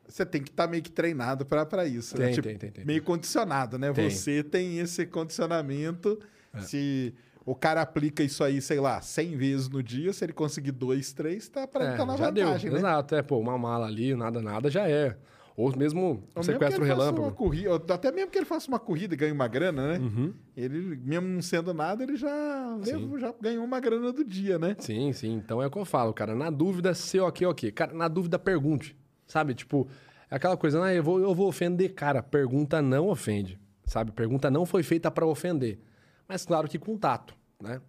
você 0.07 0.25
tem 0.25 0.41
que 0.43 0.49
estar 0.49 0.67
meio 0.67 0.83
que 0.83 0.91
treinado 0.91 1.45
pra 1.45 1.65
pra 1.65 1.85
isso. 1.85 2.17
né? 2.17 2.25
Tem, 2.25 2.33
Tipo, 2.35 2.47
tem, 2.47 2.57
tem, 2.57 2.71
tem. 2.71 2.85
Meio 2.85 3.01
condicionado, 3.01 3.77
né? 3.77 3.91
Tem. 3.91 4.09
Você 4.09 4.43
tem 4.43 4.79
esse 4.79 5.05
condicionamento. 5.05 6.19
Se 6.61 7.13
o 7.45 7.53
cara 7.53 7.81
aplica 7.81 8.23
isso 8.23 8.43
aí, 8.43 8.61
sei 8.61 8.79
lá, 8.79 8.99
100 9.01 9.37
vezes 9.37 9.69
no 9.69 9.83
dia, 9.83 10.11
se 10.11 10.25
ele 10.25 10.33
conseguir 10.33 10.71
dois, 10.71 11.13
três, 11.13 11.47
tá 11.47 11.67
pra 11.67 11.85
é, 11.85 11.95
tá 11.95 12.05
na 12.05 12.17
já 12.17 12.25
vantagem, 12.25 12.71
deu. 12.71 12.73
né? 12.73 12.79
Exato, 12.79 13.15
é, 13.15 13.21
pô, 13.21 13.37
uma 13.37 13.57
mala 13.57 13.85
ali, 13.85 14.15
nada, 14.15 14.41
nada, 14.41 14.69
já 14.69 14.89
é. 14.89 15.15
Ou 15.57 15.73
mesmo 15.77 16.01
um 16.01 16.05
Ou 16.05 16.15
mesmo 16.15 16.43
sequestro 16.43 16.81
que 16.81 16.87
ele 16.87 16.95
faça 16.95 17.11
relâmpago. 17.11 17.31
Corrida, 17.31 17.93
até 17.93 18.11
mesmo 18.11 18.29
que 18.29 18.37
ele 18.37 18.45
faça 18.45 18.67
uma 18.67 18.79
corrida 18.79 19.13
e 19.13 19.17
ganhe 19.17 19.31
uma 19.31 19.47
grana, 19.47 19.93
né? 19.93 19.99
Uhum. 19.99 20.33
Ele, 20.57 20.97
mesmo 20.97 21.27
não 21.29 21.41
sendo 21.41 21.73
nada, 21.73 22.03
ele 22.03 22.17
já, 22.17 22.77
já 22.83 23.33
ganhou 23.39 23.63
uma 23.63 23.79
grana 23.79 24.11
do 24.11 24.23
dia, 24.25 24.59
né? 24.59 24.75
Sim, 24.79 25.13
sim. 25.13 25.33
Então 25.35 25.61
é 25.61 25.67
o 25.67 25.71
que 25.71 25.77
eu 25.77 25.85
falo, 25.85 26.13
cara. 26.13 26.35
Na 26.35 26.49
dúvida, 26.49 26.93
se 26.93 27.19
ok, 27.21 27.47
ok. 27.47 27.71
Cara, 27.71 27.93
na 27.93 28.09
dúvida, 28.09 28.37
pergunte. 28.37 28.97
Sabe? 29.25 29.53
Tipo, 29.53 29.87
é 30.29 30.35
aquela 30.35 30.57
coisa, 30.57 30.83
ah, 30.83 30.93
eu 30.93 31.01
vou, 31.01 31.21
eu 31.21 31.33
vou 31.33 31.47
ofender. 31.47 31.93
Cara, 31.93 32.21
pergunta 32.21 32.81
não 32.81 33.07
ofende. 33.07 33.57
Sabe? 33.85 34.11
Pergunta 34.11 34.51
não 34.51 34.65
foi 34.65 34.83
feita 34.83 35.09
pra 35.09 35.25
ofender. 35.25 35.79
Mas 36.27 36.45
claro 36.45 36.67
que 36.67 36.79
com 36.79 36.97
tato, 36.97 37.35
né? 37.61 37.81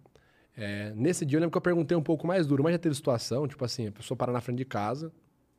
É, 0.55 0.91
nesse 0.95 1.25
dia 1.25 1.37
eu 1.37 1.41
lembro 1.41 1.51
que 1.51 1.57
eu 1.57 1.61
perguntei 1.61 1.95
um 1.95 2.01
pouco 2.01 2.25
mais 2.25 2.47
duro, 2.47 2.63
mas 2.63 2.73
já 2.73 2.79
teve 2.79 2.95
situação, 2.95 3.47
tipo 3.47 3.63
assim, 3.63 3.87
a 3.87 3.91
pessoa 3.91 4.17
parar 4.17 4.33
na 4.33 4.41
frente 4.41 4.57
de 4.57 4.65
casa 4.65 5.11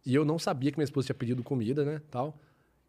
e 0.05 0.15
eu 0.15 0.25
não 0.25 0.39
sabia 0.39 0.73
que 0.73 0.79
minha 0.79 0.85
esposa 0.85 1.07
tinha 1.07 1.15
pedido 1.15 1.43
comida, 1.43 1.85
né? 1.85 2.03
Tal. 2.11 2.37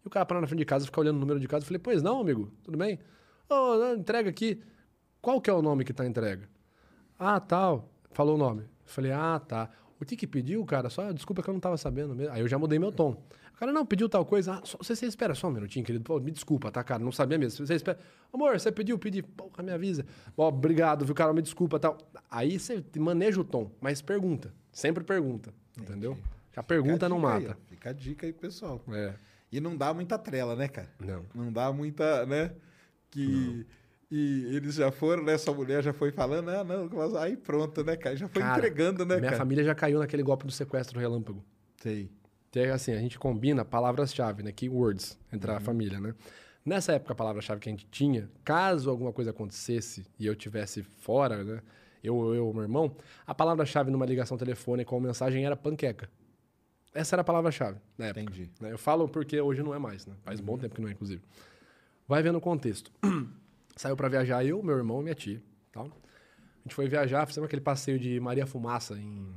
E 0.03 0.08
o 0.08 0.09
cara 0.09 0.26
parar 0.26 0.42
na 0.42 0.48
frente 0.48 0.59
de 0.59 0.66
casa, 0.66 0.85
ficar 0.85 1.01
olhando 1.01 1.18
o 1.18 1.19
número 1.19 1.40
de 1.40 1.48
casa. 1.48 1.64
Eu 1.64 1.68
falei, 1.68 1.80
pois 1.80 2.01
não, 2.01 2.19
amigo, 2.19 2.51
tudo 2.64 2.77
bem? 2.77 3.00
Não, 3.50 3.95
entrega 3.95 4.30
aqui. 4.30 4.64
Qual 5.22 5.42
que 5.42 5.50
é 5.50 5.53
o 5.53 5.61
nome 5.61 5.84
que 5.84 5.93
tá 5.93 6.06
entrega? 6.06 6.50
Ah, 7.18 7.40
tal. 7.40 7.90
Falou 8.11 8.35
o 8.35 8.38
nome. 8.38 8.61
Eu 8.61 8.68
falei, 8.85 9.11
ah, 9.11 9.40
tá. 9.40 9.69
O 10.02 10.06
que 10.06 10.16
que 10.16 10.26
pediu, 10.26 10.66
cara? 10.66 10.90
Só 10.90 11.11
desculpa 11.11 11.44
que 11.44 11.50
eu 11.50 11.53
não 11.53 11.60
tava 11.60 11.78
sabendo 11.78 12.16
mesmo. 12.16 12.34
Aí 12.34 12.42
eu 12.42 12.48
já 12.48 12.58
mudei 12.58 12.80
meu 12.80 12.92
tom. 12.92 13.22
O 13.53 13.60
cara, 13.60 13.74
não, 13.74 13.86
pediu 13.86 14.08
tal 14.08 14.26
coisa. 14.26 14.53
Ah, 14.53 14.61
só, 14.64 14.78
você, 14.78 14.95
você 14.95 15.06
espera 15.06 15.36
só 15.36 15.50
um 15.50 15.52
minutinho, 15.52 15.86
querido. 15.86 16.03
Pô, 16.06 16.18
me 16.19 16.32
desculpa, 16.32 16.72
tá, 16.72 16.82
cara? 16.84 17.03
Não 17.03 17.11
sabia 17.11 17.38
mesmo. 17.38 17.66
Você 17.68 17.74
espera. 17.74 18.00
Amor, 18.32 18.58
você 18.58 18.72
pediu? 18.72 18.98
Pedi. 18.98 19.22
Porra, 19.22 19.61
me 19.61 19.72
avisa. 19.72 20.06
Ó, 20.38 20.48
obrigado, 20.48 21.03
viu, 21.03 21.14
cara? 21.14 21.34
Me 21.34 21.42
desculpa, 21.42 21.78
tal. 21.78 21.98
Aí 22.32 22.58
você 22.58 22.84
maneja 22.98 23.42
o 23.42 23.44
tom, 23.44 23.69
mas 23.82 24.02
pergunta. 24.02 24.53
Sempre 24.72 25.03
pergunta, 25.03 25.53
entendeu? 25.78 26.18
Já 26.56 26.64
pergunta, 26.64 27.08
a 27.08 27.10
não 27.10 27.18
aí, 27.28 27.44
mata. 27.44 27.58
ó. 27.60 27.69
Fica 27.69 27.90
a 27.90 27.94
dica 27.94 28.26
aí, 28.26 28.32
pessoal. 28.32 28.82
É. 28.90 29.14
E 29.52 29.60
não 29.60 29.76
dá 29.76 29.94
muita 29.94 30.18
trela, 30.18 30.56
né, 30.56 30.69
cara? 30.69 30.90
Não. 30.98 31.26
Não 31.36 31.52
dá 31.52 31.74
muita, 31.74 32.26
né? 32.26 32.53
Que. 33.11 33.66
E 34.12 34.56
eles 34.56 34.76
já 34.76 34.92
foram, 34.92 35.24
né? 35.24 35.38
Sua 35.38 35.54
mulher 35.54 35.84
já 35.84 35.94
foi 35.94 36.12
falando, 36.12 36.50
ah, 36.50 36.64
não, 36.64 36.90
mas 36.92 37.16
aí 37.16 37.38
pronto, 37.38 37.84
né, 37.84 37.96
cara? 37.96 38.16
Já 38.16 38.28
foi 38.28 38.42
Cara, 38.42 38.58
entregando, 38.58 39.06
né, 39.06 39.16
Minha 39.18 39.28
cara? 39.30 39.38
família 39.38 39.64
já 39.64 39.76
caiu 39.76 40.00
naquele 40.00 40.24
golpe 40.24 40.46
do 40.46 40.52
sequestro 40.52 41.00
relâmpago. 41.00 41.44
Sei. 41.78 42.10
É 42.56 42.72
assim, 42.72 42.92
a 42.92 42.98
gente 43.00 43.20
combina 43.20 43.64
palavras-chave, 43.64 44.42
né? 44.42 44.52
Keywords 44.52 45.18
entre 45.32 45.52
a 45.52 45.60
família, 45.60 46.00
né? 46.00 46.16
Nessa 46.66 46.94
época, 46.94 47.14
a 47.14 47.16
palavra-chave 47.16 47.62
que 47.62 47.70
a 47.70 47.72
gente 47.72 47.86
tinha, 47.92 48.30
caso 48.44 48.90
alguma 48.90 49.14
coisa 49.14 49.30
acontecesse 49.30 50.06
e 50.18 50.26
eu 50.26 50.36
tivesse 50.36 50.82
fora, 50.82 51.44
né? 51.44 51.62
Eu, 52.04 52.34
eu, 52.34 52.52
meu 52.52 52.64
irmão, 52.64 52.96
a 53.28 53.36
palavra-chave 53.36 53.92
numa 53.92 54.06
ligação 54.06 54.38
telefônica 54.38 54.94
ou 54.94 55.00
mensagem 55.00 55.46
era 55.46 55.56
panqueca. 55.56 56.10
Essa 56.94 57.16
era 57.16 57.22
a 57.22 57.24
palavra-chave 57.26 57.78
na 57.98 58.08
época. 58.08 58.22
Entendi. 58.22 58.50
né? 58.60 58.72
Eu 58.72 58.78
falo 58.80 59.08
porque 59.08 59.40
hoje 59.40 59.62
não 59.62 59.76
é 59.76 59.80
mais, 59.80 60.08
né? 60.08 60.16
Faz 60.24 60.40
bom 60.40 60.58
tempo 60.58 60.74
que 60.74 60.82
não 60.82 60.90
é, 60.90 60.94
inclusive. 60.94 61.22
Vai 62.08 62.24
vendo 62.24 62.38
o 62.40 62.42
contexto. 62.42 62.92
Saiu 63.80 63.95
pra 63.95 64.09
viajar 64.09 64.43
eu, 64.45 64.61
meu 64.61 64.75
irmão 64.75 64.99
e 64.99 65.03
minha 65.03 65.16
tia. 65.16 65.41
Tal. 65.72 65.85
A 65.85 66.61
gente 66.66 66.75
foi 66.75 66.90
viajar, 66.90 67.25
fizemos 67.25 67.45
aquele 67.48 67.61
passeio 67.61 67.98
de 67.98 68.19
Maria 68.19 68.45
Fumaça 68.45 68.95
em. 68.99 69.33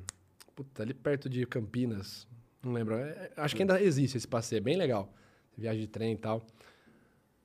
Puta, 0.57 0.83
ali 0.83 0.93
perto 0.93 1.31
de 1.31 1.47
Campinas. 1.47 2.27
Não 2.61 2.73
lembro. 2.73 2.97
É, 2.97 3.11
é, 3.11 3.33
acho 3.37 3.55
que 3.55 3.63
ainda 3.63 3.81
existe 3.81 4.17
esse 4.17 4.27
passeio, 4.27 4.59
é 4.59 4.61
bem 4.61 4.77
legal. 4.77 5.15
Viagem 5.57 5.83
de 5.83 5.87
trem 5.87 6.15
e 6.15 6.17
tal. 6.17 6.45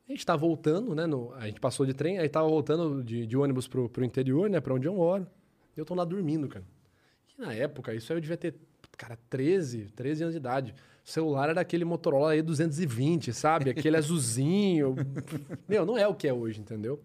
A 0.10 0.12
gente 0.12 0.26
tá 0.26 0.36
voltando, 0.36 0.96
né? 0.96 1.06
no- 1.06 1.32
a 1.36 1.46
gente 1.46 1.60
passou 1.60 1.86
de 1.86 1.94
trem, 1.94 2.18
aí 2.18 2.28
tava 2.28 2.48
voltando 2.48 3.04
de, 3.04 3.28
de 3.28 3.38
ônibus 3.38 3.68
pro, 3.68 3.88
pro 3.88 4.04
interior, 4.04 4.50
né? 4.50 4.60
Pra 4.60 4.74
onde 4.74 4.88
eu 4.88 4.96
moro. 4.96 5.28
E 5.76 5.80
eu 5.80 5.86
tô 5.86 5.94
lá 5.94 6.04
dormindo, 6.04 6.48
cara. 6.48 6.66
E 7.38 7.40
na 7.40 7.54
época, 7.54 7.94
isso 7.94 8.12
aí 8.12 8.18
eu 8.18 8.22
devia 8.22 8.38
ter, 8.38 8.56
cara, 8.98 9.18
13, 9.30 9.92
13 9.96 10.24
anos 10.24 10.34
de 10.34 10.40
idade. 10.40 10.76
O 11.06 11.10
celular 11.10 11.50
era 11.50 11.62
aquele 11.62 11.86
Motorola 11.86 12.36
E220, 12.36 13.32
sabe? 13.32 13.70
Aquele 13.70 13.96
azulzinho. 13.96 14.96
Meu, 15.70 15.86
não 15.86 15.98
é 15.98 16.08
o 16.08 16.16
que 16.16 16.28
é 16.28 16.34
hoje, 16.34 16.60
entendeu? 16.60 17.00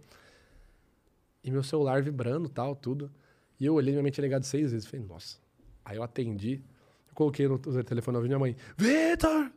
E 1.44 1.50
meu 1.50 1.62
celular 1.62 2.02
vibrando 2.02 2.48
tal, 2.48 2.74
tudo. 2.76 3.10
E 3.58 3.66
eu 3.66 3.74
olhei, 3.74 3.92
minha 3.92 4.02
mente 4.02 4.14
tinha 4.14 4.22
ligado 4.22 4.44
seis 4.44 4.70
vezes. 4.70 4.86
Falei, 4.86 5.04
nossa. 5.04 5.38
Aí 5.84 5.96
eu 5.96 6.02
atendi. 6.02 6.62
Eu 7.08 7.14
coloquei 7.14 7.48
no 7.48 7.58
telefone 7.58 8.16
ouvindo 8.16 8.30
minha 8.30 8.38
mãe. 8.38 8.56
Vitor! 8.76 9.50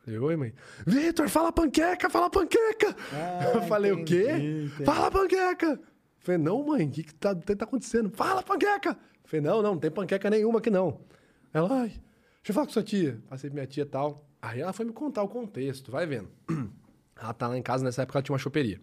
Falei, 0.00 0.18
oi, 0.18 0.36
mãe. 0.36 0.54
Vitor, 0.84 1.28
fala 1.28 1.52
panqueca, 1.52 2.10
fala 2.10 2.30
panqueca! 2.30 2.96
eu 3.54 3.62
falei, 3.62 3.92
o 3.92 4.04
quê? 4.04 4.26
Ah, 4.28 4.38
entendi, 4.38 4.64
entendi. 4.66 4.84
Fala 4.84 5.10
panqueca! 5.10 5.80
Falei, 6.18 6.38
não, 6.38 6.64
mãe, 6.64 6.86
o 6.86 6.90
que, 6.90 7.04
que 7.04 7.14
tá, 7.14 7.34
tá 7.34 7.64
acontecendo? 7.64 8.10
Fala 8.10 8.42
panqueca! 8.42 8.96
Falei, 9.24 9.40
não, 9.40 9.62
não, 9.62 9.72
não 9.74 9.78
tem 9.78 9.90
panqueca 9.90 10.28
nenhuma 10.28 10.58
aqui 10.58 10.70
não. 10.70 11.00
Ela, 11.52 11.82
ai, 11.82 11.88
deixa 11.88 12.02
eu 12.48 12.54
falar 12.54 12.66
com 12.66 12.72
sua 12.72 12.82
tia. 12.82 13.20
Passei 13.28 13.50
pra 13.50 13.54
minha 13.54 13.66
tia 13.66 13.82
e 13.82 13.86
tal. 13.86 14.24
Aí 14.40 14.60
ela 14.60 14.72
foi 14.72 14.86
me 14.86 14.92
contar 14.92 15.22
o 15.22 15.28
contexto, 15.28 15.90
vai 15.90 16.06
vendo. 16.06 16.28
Ela 17.22 17.34
tá 17.34 17.48
lá 17.48 17.58
em 17.58 17.62
casa, 17.62 17.84
nessa 17.84 18.00
época 18.00 18.16
ela 18.16 18.22
tinha 18.22 18.32
uma 18.32 18.38
choperia. 18.38 18.80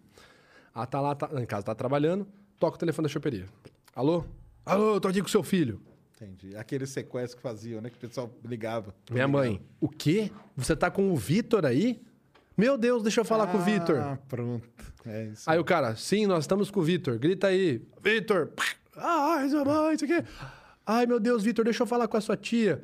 Ela 0.72 0.86
tá 0.86 1.00
lá, 1.00 1.12
tá, 1.12 1.28
em 1.42 1.44
casa, 1.44 1.64
tá 1.64 1.74
trabalhando, 1.74 2.24
toca 2.56 2.76
o 2.76 2.78
telefone 2.78 3.08
da 3.08 3.12
choperia. 3.12 3.46
Alô? 3.96 4.24
Alô, 4.64 4.94
eu 4.94 5.00
tô 5.00 5.08
aqui 5.08 5.20
com 5.20 5.26
seu 5.26 5.42
filho. 5.42 5.80
Entendi. 6.14 6.56
Aquele 6.56 6.86
sequestro 6.86 7.36
que 7.36 7.42
faziam, 7.42 7.80
né? 7.80 7.90
Que 7.90 7.96
o 7.96 7.98
pessoal 7.98 8.30
ligava. 8.44 8.94
Minha 9.10 9.26
mãe, 9.26 9.60
o 9.80 9.88
quê? 9.88 10.30
Você 10.56 10.76
tá 10.76 10.88
com 10.88 11.10
o 11.10 11.16
Vitor 11.16 11.66
aí? 11.66 12.00
Meu 12.56 12.78
Deus, 12.78 13.02
deixa 13.02 13.20
eu 13.20 13.24
falar 13.24 13.48
com 13.48 13.58
o 13.58 13.60
Vitor. 13.60 13.98
Ah, 13.98 14.18
pronto. 14.28 14.68
É 15.04 15.24
isso. 15.26 15.50
Aí 15.50 15.58
o 15.58 15.64
cara, 15.64 15.96
sim, 15.96 16.26
nós 16.26 16.44
estamos 16.44 16.70
com 16.70 16.78
o 16.78 16.82
Vitor. 16.84 17.18
Grita 17.18 17.48
aí. 17.48 17.82
Vitor! 18.00 18.52
Ai, 18.96 19.48
sua 19.48 19.64
mãe, 19.64 19.94
isso 19.94 20.04
aqui. 20.04 20.24
Ai, 20.90 21.04
meu 21.04 21.20
Deus, 21.20 21.42
Vitor, 21.44 21.64
deixa 21.66 21.82
eu 21.82 21.86
falar 21.86 22.08
com 22.08 22.16
a 22.16 22.20
sua 22.20 22.34
tia. 22.36 22.82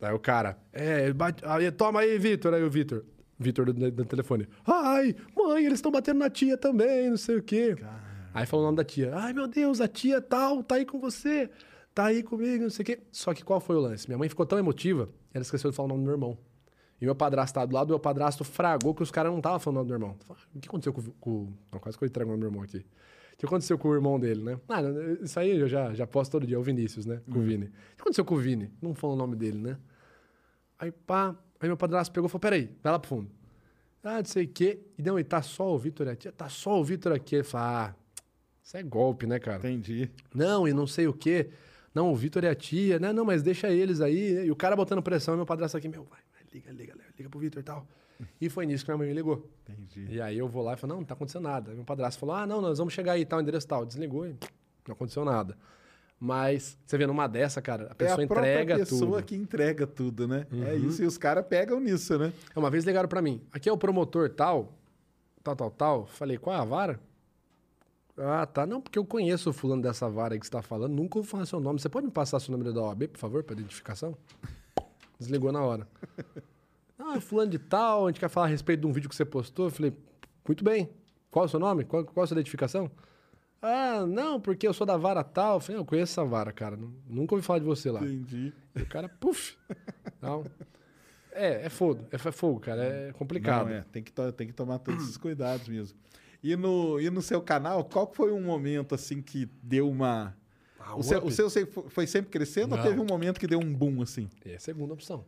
Aí 0.00 0.12
o 0.12 0.18
cara, 0.18 0.58
é, 0.72 1.12
bate, 1.12 1.44
aí, 1.46 1.70
toma 1.70 2.00
aí, 2.00 2.18
Vitor. 2.18 2.52
Aí 2.52 2.62
o 2.64 2.68
Vitor, 2.70 3.04
Vitor 3.38 3.66
do, 3.72 3.90
do 3.90 4.04
telefone. 4.04 4.48
Ai, 4.66 5.14
mãe, 5.36 5.64
eles 5.64 5.78
estão 5.78 5.92
batendo 5.92 6.18
na 6.18 6.28
tia 6.28 6.56
também, 6.58 7.08
não 7.08 7.16
sei 7.16 7.36
o 7.36 7.42
quê. 7.42 7.76
Aí 8.34 8.46
falou 8.46 8.64
o 8.64 8.68
nome 8.68 8.76
da 8.78 8.84
tia. 8.84 9.12
Ai, 9.14 9.32
meu 9.32 9.46
Deus, 9.46 9.80
a 9.80 9.86
tia 9.86 10.20
tal, 10.20 10.62
tá 10.64 10.74
aí 10.74 10.84
com 10.84 10.98
você. 10.98 11.48
Tá 11.94 12.06
aí 12.06 12.22
comigo, 12.22 12.64
não 12.64 12.70
sei 12.70 12.82
o 12.82 12.86
quê. 12.86 13.00
Só 13.12 13.32
que 13.32 13.44
qual 13.44 13.60
foi 13.60 13.76
o 13.76 13.80
lance? 13.80 14.08
Minha 14.08 14.18
mãe 14.18 14.28
ficou 14.28 14.44
tão 14.46 14.58
emotiva, 14.58 15.08
ela 15.32 15.42
esqueceu 15.42 15.70
de 15.70 15.76
falar 15.76 15.86
o 15.86 15.88
nome 15.90 16.00
do 16.02 16.04
meu 16.06 16.14
irmão. 16.14 16.38
E 17.00 17.04
meu 17.04 17.14
padrasto 17.14 17.54
tá 17.54 17.64
do 17.64 17.74
lado, 17.74 17.88
meu 17.88 17.98
padrasto 17.98 18.44
fragou 18.44 18.94
que 18.94 19.02
os 19.02 19.10
caras 19.10 19.30
não 19.30 19.38
estavam 19.38 19.58
falando 19.58 19.76
o 19.76 19.80
nome 19.80 19.88
do 19.88 19.98
meu 19.98 20.08
irmão. 20.08 20.36
O 20.54 20.60
que 20.60 20.68
aconteceu 20.68 20.92
com, 20.92 21.00
o- 21.00 21.12
com... 21.20 21.52
Não, 21.72 21.78
quase 21.80 21.96
que 21.96 22.04
eu 22.04 22.06
entrego 22.08 22.30
o 22.30 22.32
nome 22.32 22.40
do 22.40 22.50
meu 22.50 22.50
irmão 22.50 22.62
aqui. 22.64 22.84
O 23.40 23.40
que 23.40 23.46
aconteceu 23.46 23.78
com 23.78 23.88
o 23.88 23.94
irmão 23.94 24.20
dele, 24.20 24.42
né? 24.42 24.60
Ah, 24.68 24.82
isso 25.22 25.40
aí 25.40 25.58
eu 25.58 25.66
já, 25.66 25.94
já 25.94 26.06
posto 26.06 26.32
todo 26.32 26.46
dia, 26.46 26.60
o 26.60 26.62
Vinícius, 26.62 27.06
né? 27.06 27.22
Com 27.24 27.38
o 27.38 27.42
Vini. 27.42 27.64
O 27.64 27.70
que 27.96 28.02
aconteceu 28.02 28.22
com 28.22 28.34
o 28.34 28.38
Vini? 28.38 28.70
Não 28.82 28.94
falou 28.94 29.16
o 29.16 29.18
nome 29.18 29.34
dele, 29.34 29.56
né? 29.56 29.78
Aí, 30.78 30.92
pá, 30.92 31.34
aí 31.58 31.66
meu 31.66 31.74
padrasto 31.74 32.12
pegou 32.12 32.28
e 32.28 32.30
falou, 32.30 32.40
peraí, 32.40 32.68
vai 32.82 32.92
lá 32.92 32.98
pro 32.98 33.08
fundo. 33.08 33.30
Ah, 34.04 34.18
não 34.18 34.26
sei 34.26 34.44
o 34.44 34.48
quê. 34.48 34.80
E 34.98 35.02
não, 35.02 35.18
e 35.18 35.24
tá 35.24 35.40
só 35.40 35.74
o 35.74 35.78
Vitor 35.78 36.06
e 36.06 36.10
a 36.10 36.16
tia? 36.16 36.30
Tá 36.30 36.50
só 36.50 36.78
o 36.78 36.84
Vitor 36.84 37.12
aqui. 37.12 37.36
Ele 37.36 37.44
falou, 37.44 37.66
ah, 37.66 37.94
isso 38.62 38.76
é 38.76 38.82
golpe, 38.82 39.26
né, 39.26 39.38
cara? 39.38 39.56
Entendi. 39.56 40.10
Não, 40.34 40.68
e 40.68 40.74
não 40.74 40.86
sei 40.86 41.06
o 41.06 41.14
quê. 41.14 41.48
Não, 41.94 42.12
o 42.12 42.14
Vitor 42.14 42.44
e 42.44 42.46
a 42.46 42.54
tia, 42.54 42.98
né? 42.98 43.10
Não, 43.10 43.24
mas 43.24 43.42
deixa 43.42 43.70
eles 43.70 44.02
aí. 44.02 44.44
E 44.44 44.50
o 44.50 44.56
cara 44.56 44.76
botando 44.76 45.02
pressão, 45.02 45.34
meu 45.34 45.46
padrasto 45.46 45.78
aqui, 45.78 45.88
meu, 45.88 46.04
vai, 46.04 46.20
vai, 46.34 46.42
liga, 46.52 46.70
liga, 46.72 46.92
liga, 46.92 47.14
liga 47.16 47.30
pro 47.30 47.40
Vitor 47.40 47.62
e 47.62 47.64
tal. 47.64 47.88
E 48.40 48.48
foi 48.48 48.66
nisso 48.66 48.84
que 48.84 48.90
minha 48.90 48.98
mãe 48.98 49.08
me 49.08 49.14
ligou. 49.14 49.48
Entendi. 49.68 50.06
E 50.10 50.20
aí 50.20 50.38
eu 50.38 50.48
vou 50.48 50.62
lá 50.62 50.74
e 50.74 50.76
falo, 50.76 50.92
não, 50.92 51.00
não 51.00 51.06
tá 51.06 51.14
acontecendo 51.14 51.42
nada. 51.42 51.70
Aí 51.70 51.76
meu 51.76 51.84
padrasto 51.84 52.18
falou, 52.20 52.34
ah, 52.34 52.46
não, 52.46 52.60
nós 52.60 52.78
vamos 52.78 52.92
chegar 52.92 53.12
aí, 53.12 53.24
tal, 53.24 53.40
endereço 53.40 53.66
tal. 53.66 53.84
Desligou 53.84 54.26
e 54.26 54.36
não 54.86 54.92
aconteceu 54.92 55.24
nada. 55.24 55.56
Mas 56.18 56.76
você 56.84 56.98
vê 56.98 57.06
numa 57.06 57.26
dessa, 57.26 57.62
cara, 57.62 57.90
a 57.90 57.94
pessoa 57.94 58.18
é 58.18 58.20
a 58.20 58.24
entrega 58.24 58.76
pessoa 58.76 59.00
tudo. 59.00 59.14
Uhum. 59.16 59.22
que 59.22 59.34
entrega 59.34 59.86
tudo, 59.86 60.28
né? 60.28 60.46
É 60.68 60.74
isso, 60.74 61.02
e 61.02 61.06
os 61.06 61.16
caras 61.16 61.46
pegam 61.46 61.80
nisso, 61.80 62.18
né? 62.18 62.30
Uma 62.54 62.68
vez 62.68 62.84
ligaram 62.84 63.08
pra 63.08 63.22
mim, 63.22 63.40
aqui 63.50 63.70
é 63.70 63.72
o 63.72 63.78
promotor 63.78 64.28
tal, 64.28 64.74
tal, 65.42 65.56
tal, 65.56 65.70
tal. 65.70 66.06
Falei, 66.06 66.36
qual 66.36 66.54
é 66.54 66.58
a 66.58 66.64
vara? 66.64 67.00
Ah, 68.18 68.44
tá. 68.44 68.66
Não, 68.66 68.82
porque 68.82 68.98
eu 68.98 69.04
conheço 69.06 69.48
o 69.48 69.52
fulano 69.54 69.80
dessa 69.80 70.10
vara 70.10 70.38
que 70.38 70.44
você 70.44 70.52
tá 70.52 70.60
falando, 70.60 70.92
nunca 70.92 71.18
ouvi 71.18 71.26
falar 71.26 71.46
seu 71.46 71.58
nome. 71.58 71.80
Você 71.80 71.88
pode 71.88 72.04
me 72.06 72.12
passar 72.12 72.38
seu 72.38 72.52
número 72.52 72.74
da 72.74 72.82
OAB, 72.82 73.08
por 73.08 73.18
favor, 73.18 73.42
pra 73.42 73.54
identificação? 73.54 74.14
Desligou 75.18 75.50
na 75.50 75.62
hora. 75.62 75.88
Ah, 77.12 77.16
é 77.16 77.20
fulano 77.20 77.50
de 77.50 77.58
tal, 77.58 78.06
a 78.06 78.10
gente 78.10 78.20
quer 78.20 78.28
falar 78.28 78.46
a 78.46 78.48
respeito 78.48 78.80
de 78.80 78.86
um 78.86 78.92
vídeo 78.92 79.08
que 79.08 79.14
você 79.16 79.24
postou. 79.24 79.66
Eu 79.66 79.70
falei, 79.70 79.92
muito 80.46 80.62
bem. 80.64 80.88
Qual 81.30 81.44
é 81.44 81.46
o 81.46 81.48
seu 81.50 81.60
nome? 81.60 81.84
Qual, 81.84 82.04
qual 82.04 82.22
é 82.22 82.24
a 82.24 82.26
sua 82.26 82.34
identificação? 82.34 82.90
Ah, 83.62 84.04
não, 84.06 84.40
porque 84.40 84.66
eu 84.66 84.72
sou 84.72 84.86
da 84.86 84.96
vara 84.96 85.22
tal. 85.22 85.56
Eu 85.56 85.60
falei, 85.60 85.80
eu 85.80 85.84
conheço 85.84 86.12
essa 86.20 86.24
vara, 86.28 86.52
cara. 86.52 86.76
Nu- 86.76 86.94
Nunca 87.06 87.34
ouvi 87.34 87.44
falar 87.46 87.58
de 87.58 87.64
você 87.66 87.90
lá. 87.90 88.00
Entendi. 88.00 88.52
E 88.74 88.82
o 88.82 88.86
cara, 88.86 89.08
puf. 89.08 89.56
Não. 90.20 90.44
É, 91.32 91.66
é 91.66 91.68
fogo. 91.68 92.04
É 92.10 92.16
f- 92.16 92.32
fogo, 92.32 92.58
cara. 92.60 92.82
É 92.82 93.12
complicado. 93.12 93.66
Não, 93.68 93.74
é, 93.74 93.84
tem 93.92 94.02
que, 94.02 94.12
tem 94.36 94.46
que 94.48 94.52
tomar 94.52 94.78
todos 94.78 95.04
esses 95.04 95.16
cuidados 95.16 95.68
mesmo. 95.68 95.96
E 96.42 96.56
no, 96.56 96.98
e 96.98 97.10
no 97.10 97.20
seu 97.20 97.40
canal, 97.42 97.84
qual 97.84 98.10
foi 98.12 98.32
um 98.32 98.40
momento 98.42 98.94
assim 98.94 99.20
que 99.20 99.46
deu 99.62 99.88
uma. 99.90 100.34
Ah, 100.78 100.96
o, 100.96 101.02
seu, 101.02 101.22
o 101.22 101.30
seu 101.30 101.50
se- 101.50 101.66
foi 101.66 102.06
sempre 102.06 102.30
crescendo 102.30 102.72
ou 102.72 102.78
Não. 102.78 102.84
teve 102.84 102.98
um 102.98 103.04
momento 103.04 103.38
que 103.38 103.46
deu 103.46 103.60
um 103.60 103.72
boom 103.72 104.00
assim? 104.00 104.28
É 104.44 104.54
a 104.54 104.58
segunda 104.58 104.94
opção. 104.94 105.24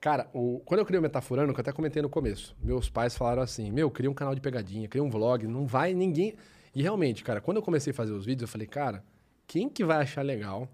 Cara, 0.00 0.28
o- 0.32 0.60
quando 0.64 0.80
eu 0.80 0.86
criei 0.86 0.98
o 0.98 1.02
Metaforando, 1.02 1.52
que 1.52 1.60
eu 1.60 1.62
até 1.62 1.72
comentei 1.72 2.00
no 2.00 2.08
começo, 2.08 2.56
meus 2.62 2.88
pais 2.88 3.16
falaram 3.16 3.42
assim: 3.42 3.70
Meu, 3.70 3.90
cria 3.90 4.10
um 4.10 4.14
canal 4.14 4.34
de 4.34 4.40
pegadinha, 4.40 4.88
cria 4.88 5.02
um 5.02 5.10
vlog, 5.10 5.46
não 5.46 5.66
vai 5.66 5.92
ninguém. 5.92 6.34
E 6.74 6.82
realmente, 6.82 7.22
cara, 7.24 7.40
quando 7.40 7.58
eu 7.58 7.62
comecei 7.62 7.90
a 7.90 7.94
fazer 7.94 8.12
os 8.12 8.24
vídeos, 8.24 8.42
eu 8.42 8.48
falei, 8.48 8.66
cara, 8.66 9.02
quem 9.46 9.68
que 9.68 9.84
vai 9.84 9.98
achar 9.98 10.22
legal 10.22 10.68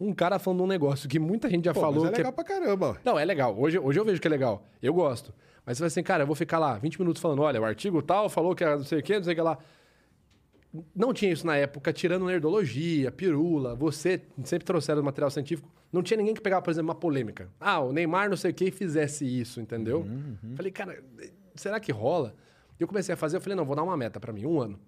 um 0.00 0.12
cara 0.12 0.38
falando 0.38 0.64
um 0.64 0.66
negócio 0.66 1.08
que 1.08 1.18
muita 1.18 1.48
gente 1.48 1.66
já 1.66 1.74
Pô, 1.74 1.80
falou 1.82 2.00
mas 2.04 2.08
é 2.08 2.12
que 2.12 2.18
legal 2.18 2.32
pra 2.32 2.42
caramba. 2.44 2.98
Não, 3.04 3.18
é 3.18 3.24
legal. 3.24 3.54
Hoje, 3.56 3.78
hoje 3.78 4.00
eu 4.00 4.04
vejo 4.04 4.20
que 4.20 4.26
é 4.26 4.30
legal. 4.30 4.64
Eu 4.82 4.92
gosto. 4.92 5.32
Mas 5.64 5.76
você 5.78 5.82
vai 5.82 5.86
assim, 5.88 6.02
cara, 6.02 6.22
eu 6.24 6.26
vou 6.26 6.34
ficar 6.34 6.58
lá 6.58 6.76
20 6.78 6.98
minutos 6.98 7.22
falando, 7.22 7.42
olha, 7.42 7.60
o 7.60 7.64
artigo 7.64 8.02
tal 8.02 8.28
falou 8.28 8.54
que 8.54 8.64
era 8.64 8.76
não 8.76 8.84
sei 8.84 8.98
o 8.98 9.02
que, 9.02 9.16
não 9.16 9.22
sei 9.22 9.34
o 9.34 9.36
que 9.36 9.42
lá. 9.42 9.56
Não 10.94 11.12
tinha 11.12 11.32
isso 11.32 11.46
na 11.46 11.56
época, 11.56 11.92
tirando 11.92 12.24
nerdologia, 12.26 13.12
pirula, 13.12 13.74
você 13.74 14.22
sempre 14.42 14.64
trouxeram 14.64 15.02
material 15.02 15.30
científico. 15.30 15.72
Não 15.92 16.02
tinha 16.02 16.16
ninguém 16.18 16.34
que 16.34 16.40
pegava, 16.40 16.62
por 16.62 16.70
exemplo, 16.70 16.88
uma 16.88 16.94
polêmica. 16.94 17.48
Ah, 17.60 17.78
o 17.80 17.92
Neymar 17.92 18.28
não 18.28 18.36
sei 18.36 18.50
o 18.50 18.54
que 18.54 18.70
fizesse 18.72 19.24
isso, 19.24 19.60
entendeu? 19.60 20.04
Falei, 20.56 20.72
cara, 20.72 21.00
será 21.54 21.78
que 21.78 21.92
rola? 21.92 22.34
E 22.78 22.82
eu 22.82 22.88
comecei 22.88 23.12
a 23.12 23.16
fazer, 23.16 23.36
eu 23.36 23.40
falei, 23.40 23.54
não, 23.56 23.64
vou 23.64 23.76
dar 23.76 23.84
uma 23.84 23.96
meta 23.96 24.18
pra 24.18 24.32
mim, 24.32 24.44
um 24.44 24.60
ano. 24.60 24.80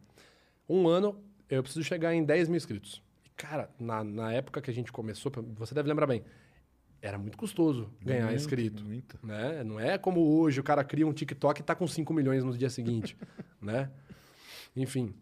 Um 0.68 0.89
ano, 0.89 1.16
eu 1.48 1.62
preciso 1.62 1.84
chegar 1.84 2.12
em 2.12 2.24
10 2.24 2.48
mil 2.48 2.56
inscritos. 2.56 3.00
E, 3.24 3.31
cara, 3.36 3.70
na, 3.78 4.02
na 4.02 4.32
época 4.32 4.60
que 4.60 4.68
a 4.68 4.74
gente 4.74 4.90
começou, 4.90 5.31
você 5.56 5.73
deve 5.73 5.89
lembrar 5.89 6.08
bem, 6.08 6.24
era 7.00 7.16
muito 7.16 7.39
custoso 7.39 7.89
ganhar 8.05 8.24
Muito, 8.24 8.36
inscrito. 8.40 8.84
muito. 8.84 9.18
Né? 9.23 9.62
Não 9.62 9.78
é 9.78 9.97
como 9.97 10.20
hoje, 10.40 10.58
o 10.58 10.65
cara 10.65 10.82
cria 10.82 11.06
um 11.06 11.12
TikTok 11.12 11.60
e 11.60 11.62
tá 11.62 11.76
com 11.76 11.86
5 11.86 12.12
milhões 12.12 12.42
no 12.42 12.58
dia 12.58 12.70
seguinte, 12.70 13.16
né? 13.62 13.89
Enfim. 14.74 15.15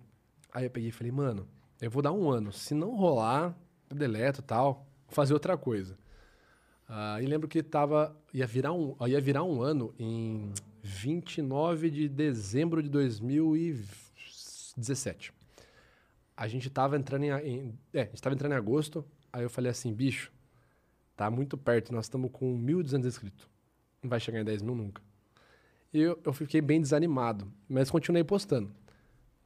Aí 0.54 0.64
eu 0.64 0.70
peguei 0.70 0.88
e 0.88 0.92
falei, 0.92 1.12
mano, 1.12 1.46
eu 1.82 1.90
vou 1.90 2.00
dar 2.00 2.12
um 2.12 2.30
ano. 2.30 2.50
Se 2.52 2.72
não 2.74 2.96
rolar, 2.96 3.54
eu 3.90 3.96
deleto 3.96 4.40
e 4.40 4.44
tal, 4.44 4.86
fazer 5.08 5.34
outra 5.34 5.58
coisa. 5.58 5.98
Ah, 6.88 7.20
e 7.20 7.26
lembro 7.26 7.46
que 7.48 7.62
tava, 7.62 8.16
ia, 8.32 8.46
virar 8.46 8.72
um, 8.72 8.94
ia 9.06 9.20
virar 9.20 9.42
um 9.42 9.60
ano 9.60 9.92
em 9.98 10.52
29 10.82 11.90
de 11.90 12.08
dezembro 12.08 12.82
de 12.82 12.88
2017. 12.88 15.32
A 16.36 16.48
gente 16.48 16.68
tava 16.70 16.96
entrando 16.96 17.24
em, 17.24 17.30
em- 17.30 17.78
é, 17.92 18.02
a 18.02 18.04
gente 18.06 18.22
tava 18.22 18.34
entrando 18.34 18.52
em 18.52 18.56
agosto, 18.56 19.04
aí 19.32 19.42
eu 19.42 19.50
falei 19.50 19.70
assim, 19.70 19.92
bicho, 19.92 20.32
tá 21.16 21.30
muito 21.30 21.56
perto, 21.56 21.92
nós 21.92 22.06
estamos 22.06 22.30
com 22.32 22.56
1.200 22.58 23.06
inscritos. 23.06 23.48
Não 24.02 24.10
vai 24.10 24.18
chegar 24.20 24.40
em 24.40 24.44
10 24.44 24.62
mil 24.62 24.74
nunca. 24.74 25.00
E 25.92 26.00
eu, 26.00 26.18
eu 26.24 26.32
fiquei 26.32 26.60
bem 26.60 26.80
desanimado, 26.80 27.50
mas 27.68 27.90
continuei 27.90 28.24
postando. 28.24 28.70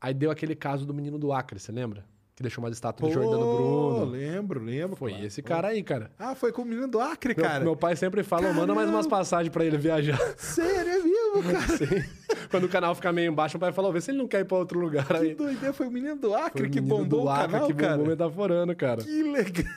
Aí 0.00 0.14
deu 0.14 0.30
aquele 0.30 0.54
caso 0.54 0.86
do 0.86 0.94
menino 0.94 1.18
do 1.18 1.32
Acre, 1.32 1.58
você 1.58 1.72
lembra? 1.72 2.04
Que 2.36 2.42
deixou 2.42 2.62
uma 2.62 2.70
estátua 2.70 3.08
do 3.08 3.12
Jordano 3.12 3.42
Pô, 3.42 3.56
Bruno. 3.56 4.04
Lembro, 4.12 4.60
lembro. 4.62 4.94
Foi 4.96 5.12
esse 5.24 5.42
cara 5.42 5.68
aí, 5.68 5.82
cara. 5.82 6.12
Ah, 6.16 6.36
foi 6.36 6.52
com 6.52 6.62
o 6.62 6.64
menino 6.64 6.86
do 6.86 7.00
Acre, 7.00 7.34
Meu, 7.36 7.44
cara. 7.44 7.64
meu 7.64 7.74
pai 7.74 7.96
sempre 7.96 8.22
fala, 8.22 8.52
manda 8.52 8.72
mais 8.76 8.88
umas 8.88 9.08
passagens 9.08 9.52
pra 9.52 9.64
ele 9.64 9.76
viajar. 9.76 10.16
Sério, 10.36 10.88
é 10.88 10.98
mesmo, 11.00 11.42
cara? 11.52 11.66
Sim. 11.76 12.46
Quando 12.48 12.64
o 12.64 12.68
canal 12.68 12.94
ficar 12.94 13.12
meio 13.12 13.32
embaixo, 13.32 13.56
o 13.56 13.60
pai 13.60 13.72
falou, 13.72 13.92
vê 13.92 14.00
se 14.00 14.12
ele 14.12 14.18
não 14.18 14.28
quer 14.28 14.40
ir 14.42 14.44
pra 14.44 14.56
outro 14.56 14.78
lugar 14.78 15.04
Que 15.04 15.14
aí. 15.14 15.34
doideira, 15.34 15.72
foi 15.72 15.88
o 15.88 15.90
menino 15.90 16.14
do 16.14 16.32
Acre 16.32 16.68
o 16.68 16.70
que 16.70 16.80
bombou 16.80 17.22
do 17.22 17.24
o 17.24 17.28
Acre 17.28 17.52
canal, 17.54 17.66
que 17.66 17.74
cara. 17.74 17.92
bombou 17.96 18.06
metaforando, 18.06 18.76
cara. 18.76 19.02
Que 19.02 19.22
legal. 19.24 19.72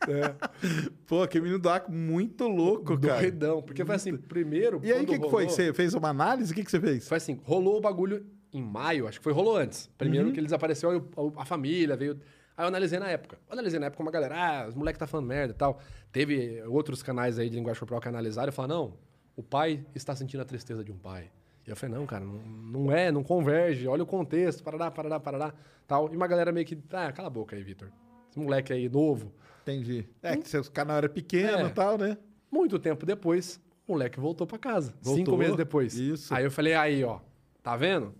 Pô, 1.06 1.26
que 1.28 1.40
menino 1.40 1.58
do 1.60 1.68
Acre 1.68 1.92
muito 1.94 2.48
louco, 2.48 2.98
cara. 2.98 3.20
Doidão. 3.20 3.62
Porque 3.62 3.84
foi 3.84 3.94
assim, 3.94 4.16
primeiro. 4.16 4.80
E 4.82 4.92
aí, 4.92 5.04
o 5.04 5.06
que, 5.06 5.18
que 5.18 5.30
foi? 5.30 5.44
Você 5.48 5.72
fez 5.72 5.94
uma 5.94 6.08
análise? 6.08 6.50
O 6.52 6.54
que, 6.56 6.64
que 6.64 6.70
você 6.70 6.80
fez? 6.80 7.06
Foi 7.06 7.18
assim, 7.18 7.38
rolou 7.44 7.76
o 7.76 7.80
bagulho 7.80 8.26
em 8.52 8.62
maio, 8.62 9.06
acho 9.06 9.18
que 9.18 9.24
foi, 9.24 9.32
rolou 9.32 9.56
antes. 9.56 9.88
Primeiro 9.98 10.26
Uhum. 10.28 10.32
que 10.32 10.40
ele 10.40 10.46
desapareceu, 10.46 11.08
a, 11.36 11.44
família 11.44 11.96
veio. 11.96 12.20
Aí 12.56 12.64
eu 12.64 12.68
analisei 12.68 12.98
na 12.98 13.08
época. 13.08 13.38
Eu 13.48 13.52
analisei 13.52 13.78
na 13.80 13.86
época 13.86 14.02
uma 14.02 14.10
galera, 14.10 14.34
ah, 14.36 14.68
os 14.68 14.74
moleques 14.74 14.98
tá 14.98 15.06
falando 15.06 15.26
merda 15.26 15.52
e 15.52 15.56
tal. 15.56 15.80
Teve 16.12 16.62
outros 16.66 17.02
canais 17.02 17.38
aí 17.38 17.48
de 17.48 17.56
linguagem 17.56 17.78
corporal 17.78 18.00
que 18.00 18.08
analisaram 18.08 18.48
e 18.50 18.52
falaram, 18.52 18.74
não, 18.84 18.94
o 19.36 19.42
pai 19.42 19.84
está 19.94 20.14
sentindo 20.14 20.40
a 20.40 20.44
tristeza 20.44 20.82
de 20.84 20.90
um 20.92 20.98
pai. 20.98 21.30
E 21.66 21.70
eu 21.70 21.76
falei, 21.76 21.94
não, 21.96 22.06
cara, 22.06 22.24
não, 22.24 22.34
não 22.42 22.92
é, 22.92 23.12
não 23.12 23.22
converge, 23.22 23.86
olha 23.86 24.02
o 24.02 24.06
contexto, 24.06 24.62
parará, 24.64 24.90
parará, 24.90 25.20
parará, 25.20 25.54
tal. 25.86 26.12
E 26.12 26.16
uma 26.16 26.26
galera 26.26 26.50
meio 26.52 26.66
que, 26.66 26.76
ah, 26.92 27.12
cala 27.12 27.28
a 27.28 27.30
boca 27.30 27.54
aí, 27.54 27.62
Vitor. 27.62 27.88
Esse 28.30 28.38
moleque 28.40 28.72
aí 28.72 28.88
novo. 28.88 29.32
Entendi. 29.62 30.06
É, 30.22 30.36
que 30.36 30.48
seu 30.48 30.64
canal 30.64 30.96
era 30.98 31.08
pequeno 31.08 31.58
É. 31.58 31.66
e 31.66 31.70
tal, 31.70 31.96
né? 31.98 32.16
Muito 32.50 32.78
tempo 32.78 33.06
depois, 33.06 33.60
o 33.86 33.92
moleque 33.92 34.18
voltou 34.18 34.46
pra 34.46 34.58
casa. 34.58 34.92
Voltou? 35.00 35.14
Cinco 35.24 35.36
meses 35.36 35.56
depois. 35.56 35.94
Isso. 35.94 36.34
Aí 36.34 36.44
eu 36.44 36.50
falei, 36.50 36.74
aí, 36.74 37.04
ó, 37.04 37.20
tá 37.62 37.76
vendo? 37.76 38.12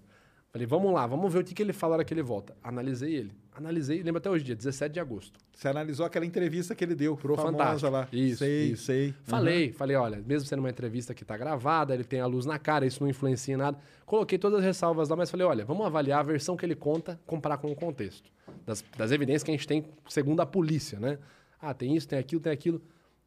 Falei, 0.52 0.66
vamos 0.66 0.92
lá, 0.92 1.06
vamos 1.06 1.32
ver 1.32 1.40
o 1.40 1.44
que, 1.44 1.54
que 1.54 1.62
ele 1.62 1.72
fala 1.72 1.92
na 1.92 1.96
hora 1.98 2.04
que 2.04 2.12
ele 2.12 2.22
volta. 2.22 2.56
Analisei 2.60 3.14
ele. 3.14 3.32
Analisei, 3.54 4.02
lembro 4.02 4.18
até 4.18 4.28
hoje, 4.28 4.42
dia 4.42 4.56
17 4.56 4.92
de 4.92 4.98
agosto. 4.98 5.38
Você 5.54 5.68
analisou 5.68 6.04
aquela 6.04 6.26
entrevista 6.26 6.74
que 6.74 6.82
ele 6.82 6.96
deu 6.96 7.16
Pro 7.16 7.36
Fantástico. 7.36 7.88
lá. 7.88 8.08
Isso, 8.12 8.38
sei, 8.38 8.72
isso. 8.72 8.84
sei. 8.84 9.14
Falei, 9.22 9.72
falei, 9.72 9.94
olha, 9.94 10.20
mesmo 10.26 10.48
sendo 10.48 10.58
uma 10.58 10.70
entrevista 10.70 11.14
que 11.14 11.24
tá 11.24 11.36
gravada, 11.36 11.94
ele 11.94 12.02
tem 12.02 12.18
a 12.18 12.26
luz 12.26 12.46
na 12.46 12.58
cara, 12.58 12.84
isso 12.84 13.00
não 13.00 13.08
influencia 13.08 13.54
em 13.54 13.56
nada. 13.56 13.78
Coloquei 14.04 14.38
todas 14.38 14.58
as 14.58 14.64
ressalvas 14.64 15.08
lá, 15.08 15.14
mas 15.14 15.30
falei, 15.30 15.46
olha, 15.46 15.64
vamos 15.64 15.86
avaliar 15.86 16.18
a 16.18 16.22
versão 16.24 16.56
que 16.56 16.66
ele 16.66 16.74
conta, 16.74 17.20
comparar 17.26 17.58
com 17.58 17.70
o 17.70 17.76
contexto. 17.76 18.28
Das, 18.66 18.84
das 18.96 19.12
evidências 19.12 19.44
que 19.44 19.52
a 19.52 19.54
gente 19.54 19.68
tem 19.68 19.84
segundo 20.08 20.40
a 20.40 20.46
polícia, 20.46 20.98
né? 20.98 21.18
Ah, 21.60 21.72
tem 21.72 21.94
isso, 21.94 22.08
tem 22.08 22.18
aquilo, 22.18 22.40
tem 22.40 22.52
aquilo. 22.52 22.82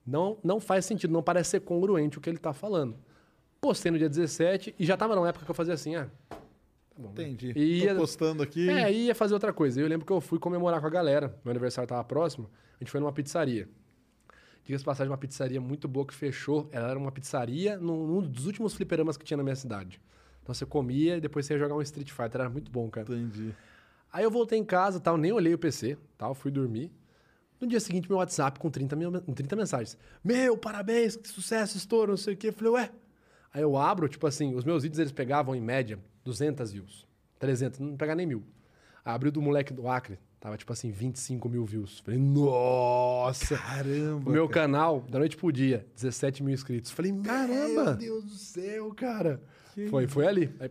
Não, 0.05 0.37
não 0.43 0.59
faz 0.59 0.83
sentido, 0.85 1.13
não 1.13 1.23
parece 1.23 1.51
ser 1.51 1.61
congruente 1.61 2.17
o 2.17 2.21
que 2.21 2.29
ele 2.29 2.37
tá 2.37 2.51
falando. 2.51 2.97
Postei 3.61 3.91
no 3.93 3.97
dia 3.97 4.09
17 4.09 4.75
e 4.77 4.85
já 4.85 4.97
tava 4.97 5.15
numa 5.15 5.29
época 5.29 5.45
que 5.45 5.51
eu 5.51 5.55
fazia 5.55 5.73
assim, 5.73 5.95
ah, 5.95 6.09
bom. 6.97 7.07
né? 7.07 7.23
Entendi. 7.23 7.49
E 7.55 7.80
Tô 7.81 7.85
ia- 7.85 7.95
postando 7.95 8.43
aqui. 8.43 8.69
É, 8.69 8.91
ia 8.91 9.15
fazer 9.15 9.33
outra 9.33 9.51
coisa. 9.53 9.80
Eu 9.81 9.88
lembro 9.88 10.05
que 10.05 10.11
eu 10.11 10.22
fui 10.22 10.39
comemorar 10.39 10.80
com 10.81 10.88
a 10.88 10.89
galera. 10.89 11.38
Meu 11.43 11.51
aniversário 11.51 11.88
tava 11.88 12.03
próximo. 12.03 12.49
A 12.80 12.83
gente 12.83 12.91
foi 12.91 12.99
numa 12.99 13.11
pizzaria. 13.13 13.67
Diga-se 14.65 14.81
de 14.81 14.85
passagem, 14.85 15.11
uma 15.11 15.17
pizzaria 15.17 15.59
muito 15.59 15.88
boa 15.88 16.05
que 16.05 16.13
fechou. 16.13 16.69
Ela 16.72 16.89
era 16.89 16.97
uma 16.97 17.11
pizzaria 17.11 17.77
num, 17.77 18.07
num 18.07 18.22
dos 18.22 18.45
últimos 18.45 18.73
fliperamas 18.73 19.17
que 19.17 19.25
tinha 19.25 19.38
na 19.38 19.43
minha 19.43 19.55
cidade. 19.55 19.99
Então 20.41 20.53
você 20.53 20.65
comia 20.65 21.17
e 21.17 21.22
depois 21.22 21.45
você 21.45 21.53
ia 21.53 21.59
jogar 21.59 21.75
um 21.75 21.81
Street 21.81 22.09
Fighter. 22.11 22.41
Era 22.41 22.49
muito 22.49 22.72
bom, 22.72 22.89
cara. 22.89 23.07
Entendi. 23.13 23.53
Aí 24.11 24.23
eu 24.23 24.31
voltei 24.31 24.57
em 24.59 24.63
casa, 24.63 24.99
tal, 24.99 25.17
nem 25.17 25.31
olhei 25.31 25.53
o 25.53 25.57
PC, 25.57 25.97
tal, 26.17 26.33
fui 26.35 26.51
dormir. 26.51 26.91
No 27.59 27.67
dia 27.67 27.80
seguinte, 27.80 28.07
meu 28.09 28.17
WhatsApp 28.19 28.59
com 28.59 28.69
30, 28.69 28.95
mil, 28.95 29.11
30 29.22 29.55
mensagens. 29.55 29.97
Meu, 30.23 30.57
parabéns, 30.57 31.15
que 31.15 31.27
sucesso, 31.30 31.77
estouro, 31.77 32.11
não 32.11 32.17
sei 32.17 32.33
o 32.33 32.38
quê. 32.38 32.49
Eu 32.49 32.53
falei, 32.53 32.73
ué. 32.73 32.91
Aí 33.53 33.61
eu 33.61 33.75
abro, 33.77 34.07
tipo 34.09 34.25
assim, 34.27 34.53
os 34.55 34.63
meus 34.63 34.83
vídeos 34.83 34.99
eles 34.99 35.11
pegavam 35.11 35.55
em 35.55 35.61
média 35.61 35.97
200 36.23 36.71
views, 36.71 37.07
300, 37.39 37.79
não 37.79 37.97
pegar 37.97 38.15
nem 38.15 38.25
mil. 38.25 38.43
Aí 39.05 39.13
abri 39.13 39.29
o 39.29 39.31
do 39.31 39.41
moleque 39.41 39.73
do 39.73 39.87
Acre, 39.87 40.17
tava 40.39 40.55
tipo 40.57 40.71
assim, 40.71 40.91
25 40.91 41.49
mil 41.49 41.65
views. 41.65 41.99
Falei, 41.99 42.19
nossa! 42.19 43.57
Caramba. 43.57 44.29
O 44.29 44.33
meu 44.33 44.47
cara. 44.47 44.67
canal, 44.67 45.01
da 45.09 45.19
noite 45.19 45.35
pro 45.35 45.51
dia, 45.51 45.85
17 45.95 46.41
mil 46.43 46.53
inscritos. 46.53 46.91
Falei, 46.91 47.11
Caramba! 47.23 47.83
Meu 47.85 47.95
Deus 47.97 48.23
do 48.25 48.35
céu, 48.35 48.93
cara! 48.93 49.41
Foi, 49.89 50.07
foi 50.07 50.27
ali. 50.27 50.53
Aí, 50.59 50.69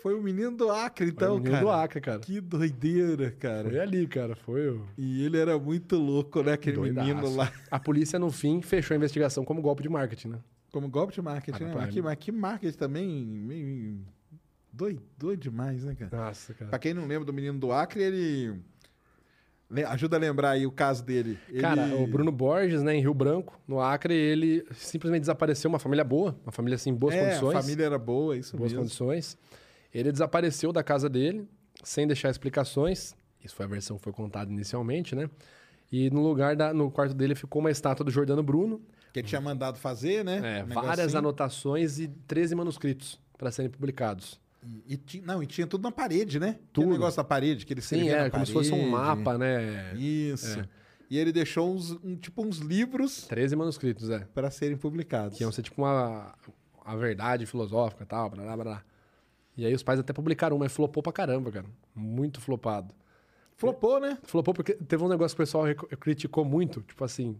Foi 0.00 0.14
o 0.14 0.22
menino 0.22 0.56
do 0.56 0.70
Acre, 0.70 1.06
Foi 1.06 1.12
então, 1.14 1.32
o 1.34 1.38
menino 1.38 1.52
cara. 1.52 1.64
do 1.64 1.70
Acre, 1.70 2.00
cara. 2.00 2.18
Que 2.20 2.40
doideira, 2.40 3.30
cara. 3.32 3.68
Foi 3.68 3.78
ali, 3.80 4.06
cara. 4.06 4.36
Foi 4.36 4.68
o. 4.68 4.86
E 4.96 5.24
ele 5.24 5.36
era 5.38 5.58
muito 5.58 5.96
louco, 5.96 6.42
né? 6.42 6.52
Aquele 6.52 6.76
doidaço. 6.76 7.08
menino 7.08 7.34
lá. 7.36 7.50
A 7.70 7.80
polícia, 7.80 8.18
no 8.18 8.30
fim, 8.30 8.60
fechou 8.62 8.94
a 8.94 8.96
investigação 8.98 9.44
como 9.44 9.60
golpe 9.60 9.82
de 9.82 9.88
marketing, 9.88 10.28
né? 10.28 10.38
Como 10.70 10.88
golpe 10.88 11.12
de 11.14 11.22
marketing, 11.22 11.64
Ah, 11.64 11.66
né? 11.68 11.74
Mas 11.74 11.90
que, 11.94 12.02
mas 12.02 12.18
que 12.18 12.32
marketing 12.32 12.76
também 12.78 14.04
doido, 14.74 15.02
doido 15.16 15.40
demais, 15.40 15.84
né, 15.84 15.94
cara? 15.94 16.16
Nossa, 16.26 16.52
cara. 16.54 16.70
Pra 16.70 16.78
quem 16.78 16.92
não 16.94 17.06
lembra 17.06 17.24
do 17.24 17.32
menino 17.32 17.58
do 17.58 17.72
Acre, 17.72 18.02
ele... 18.02 18.54
Le- 19.70 19.84
Ajuda 19.84 20.16
a 20.16 20.20
lembrar 20.20 20.50
aí 20.50 20.66
o 20.66 20.70
caso 20.70 21.02
dele. 21.04 21.38
Cara, 21.60 21.86
Ele- 21.86 22.04
o 22.04 22.06
Bruno 22.06 22.30
Borges, 22.30 22.82
né, 22.82 22.94
em 22.94 23.00
Rio 23.00 23.14
Branco, 23.14 23.58
no 23.66 23.80
Acre, 23.80 24.14
ele 24.14 24.64
simplesmente 24.72 25.20
desapareceu. 25.22 25.68
Uma 25.70 25.78
família 25.78 26.04
boa, 26.04 26.38
uma 26.44 26.52
família 26.52 26.76
assim, 26.76 26.90
em 26.90 26.94
boas 26.94 27.14
é, 27.14 27.24
condições. 27.24 27.56
a 27.56 27.62
família 27.62 27.84
era 27.86 27.98
boa, 27.98 28.36
isso 28.36 28.56
boas 28.56 28.72
mesmo. 28.72 28.84
condições. 28.84 29.38
Ele 29.92 30.12
desapareceu 30.12 30.72
da 30.72 30.82
casa 30.82 31.08
dele, 31.08 31.48
sem 31.82 32.06
deixar 32.06 32.28
explicações. 32.30 33.16
Isso 33.42 33.54
foi 33.54 33.64
a 33.64 33.68
versão 33.68 33.96
que 33.96 34.02
foi 34.04 34.12
contada 34.12 34.52
inicialmente, 34.52 35.14
né? 35.14 35.30
E 35.90 36.10
no 36.10 36.22
lugar 36.22 36.56
da, 36.56 36.72
no 36.74 36.90
quarto 36.90 37.14
dele 37.14 37.34
ficou 37.34 37.60
uma 37.60 37.70
estátua 37.70 38.04
do 38.04 38.10
Jordano 38.10 38.42
Bruno, 38.42 38.82
Que 39.12 39.20
ele 39.20 39.28
tinha 39.28 39.40
mandado 39.40 39.78
fazer, 39.78 40.24
né? 40.24 40.60
é, 40.60 40.64
Um 40.64 40.68
várias 40.68 41.14
anotações 41.14 41.98
e 41.98 42.08
13 42.08 42.54
manuscritos 42.54 43.18
para 43.38 43.50
serem 43.50 43.70
publicados. 43.70 44.40
E, 44.64 44.94
e 44.94 44.96
ti- 44.96 45.20
não, 45.20 45.42
e 45.42 45.46
tinha 45.46 45.66
tudo 45.66 45.82
na 45.82 45.92
parede, 45.92 46.40
né? 46.40 46.58
Tudo. 46.72 46.88
um 46.88 46.92
negócio 46.92 47.16
da 47.16 47.24
parede, 47.24 47.66
que 47.66 47.72
ele 47.72 47.80
Sim, 47.80 47.96
escrevia 47.96 48.26
é, 48.26 48.30
como 48.30 48.46
se 48.46 48.52
fosse 48.52 48.72
um 48.72 48.88
mapa, 48.88 49.36
né? 49.36 49.94
Isso. 49.94 50.60
É. 50.60 50.68
E 51.10 51.18
ele 51.18 51.32
deixou 51.32 51.72
uns, 51.72 51.92
um, 52.02 52.16
tipo 52.16 52.42
uns 52.42 52.58
livros 52.58 53.26
13 53.26 53.54
manuscritos, 53.54 54.08
é. 54.10 54.20
para 54.34 54.50
serem 54.50 54.76
publicados. 54.76 55.36
Que 55.36 55.44
iam 55.44 55.52
ser 55.52 55.62
tipo 55.62 55.82
uma 55.82 56.34
a 56.84 56.96
verdade 56.96 57.46
filosófica 57.46 58.04
e 58.04 58.06
tal, 58.06 58.30
blá, 58.30 58.42
blá, 58.42 58.56
blá. 58.56 58.84
E 59.56 59.64
aí 59.64 59.72
os 59.72 59.82
pais 59.82 60.00
até 60.00 60.12
publicaram, 60.12 60.58
mas 60.58 60.72
flopou 60.72 61.02
pra 61.02 61.12
caramba, 61.12 61.50
cara. 61.50 61.66
Muito 61.94 62.40
flopado. 62.40 62.94
Flopou, 63.56 64.00
né? 64.00 64.18
Flopou 64.24 64.52
porque 64.52 64.74
teve 64.74 65.02
um 65.02 65.08
negócio 65.08 65.36
que 65.36 65.42
o 65.42 65.46
pessoal 65.46 65.64
criticou 66.00 66.44
muito, 66.44 66.82
tipo 66.82 67.04
assim, 67.04 67.38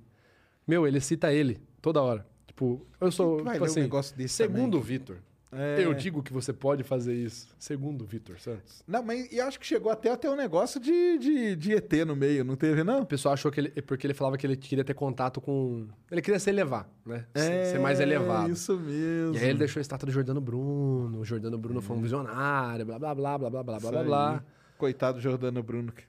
meu, 0.66 0.86
ele 0.86 1.00
cita 1.00 1.32
ele 1.32 1.60
toda 1.82 2.00
hora. 2.00 2.26
Tipo, 2.46 2.86
eu 3.00 3.10
sou, 3.10 3.38
tipo 3.38 3.50
ler 3.50 3.60
um 3.60 3.64
assim, 3.64 3.80
negócio 3.80 4.16
desse 4.16 4.34
segundo 4.34 4.78
o 4.78 4.80
Vitor, 4.80 5.18
É. 5.54 5.84
eu 5.84 5.94
digo 5.94 6.22
que 6.22 6.32
você 6.32 6.52
pode 6.52 6.82
fazer 6.82 7.14
isso. 7.14 7.48
Segundo 7.58 8.02
o 8.02 8.06
Vitor 8.06 8.40
Santos. 8.40 8.82
Não, 8.86 9.02
mas 9.02 9.32
eu 9.32 9.46
acho 9.46 9.58
que 9.58 9.66
chegou 9.66 9.90
até 9.90 10.10
a 10.10 10.16
ter 10.16 10.28
um 10.28 10.36
negócio 10.36 10.80
de, 10.80 11.18
de, 11.18 11.56
de 11.56 11.74
ET 11.74 11.92
no 12.06 12.16
meio, 12.16 12.44
não 12.44 12.56
teve, 12.56 12.82
não? 12.82 13.02
O 13.02 13.06
pessoal 13.06 13.34
achou 13.34 13.50
que 13.50 13.60
ele, 13.60 13.70
porque 13.82 14.06
ele 14.06 14.14
falava 14.14 14.36
que 14.36 14.46
ele 14.46 14.56
queria 14.56 14.84
ter 14.84 14.94
contato 14.94 15.40
com, 15.40 15.86
ele 16.10 16.22
queria 16.22 16.38
se 16.38 16.50
elevar, 16.50 16.88
né? 17.04 17.26
É, 17.34 17.72
ser 17.72 17.78
mais 17.78 18.00
elevado. 18.00 18.50
Isso 18.50 18.78
mesmo. 18.78 19.34
E 19.34 19.38
aí 19.38 19.50
ele 19.50 19.58
deixou 19.58 19.80
a 19.80 19.82
estátua 19.82 20.06
do 20.06 20.12
Jordano 20.12 20.40
Bruno. 20.40 21.20
O 21.20 21.24
Jordano 21.24 21.58
Bruno 21.58 21.80
foi 21.80 21.96
um 21.96 22.02
visionário, 22.02 22.84
blá, 22.84 22.98
blá, 22.98 23.14
blá, 23.14 23.38
blá, 23.38 23.50
blá, 23.50 23.62
blá, 23.62 23.80
blá, 23.80 24.02
blá. 24.02 24.44
Coitado 24.76 25.18
do 25.18 25.22
Jordano 25.22 25.62
Bruno. 25.62 25.92
Que 25.92 26.02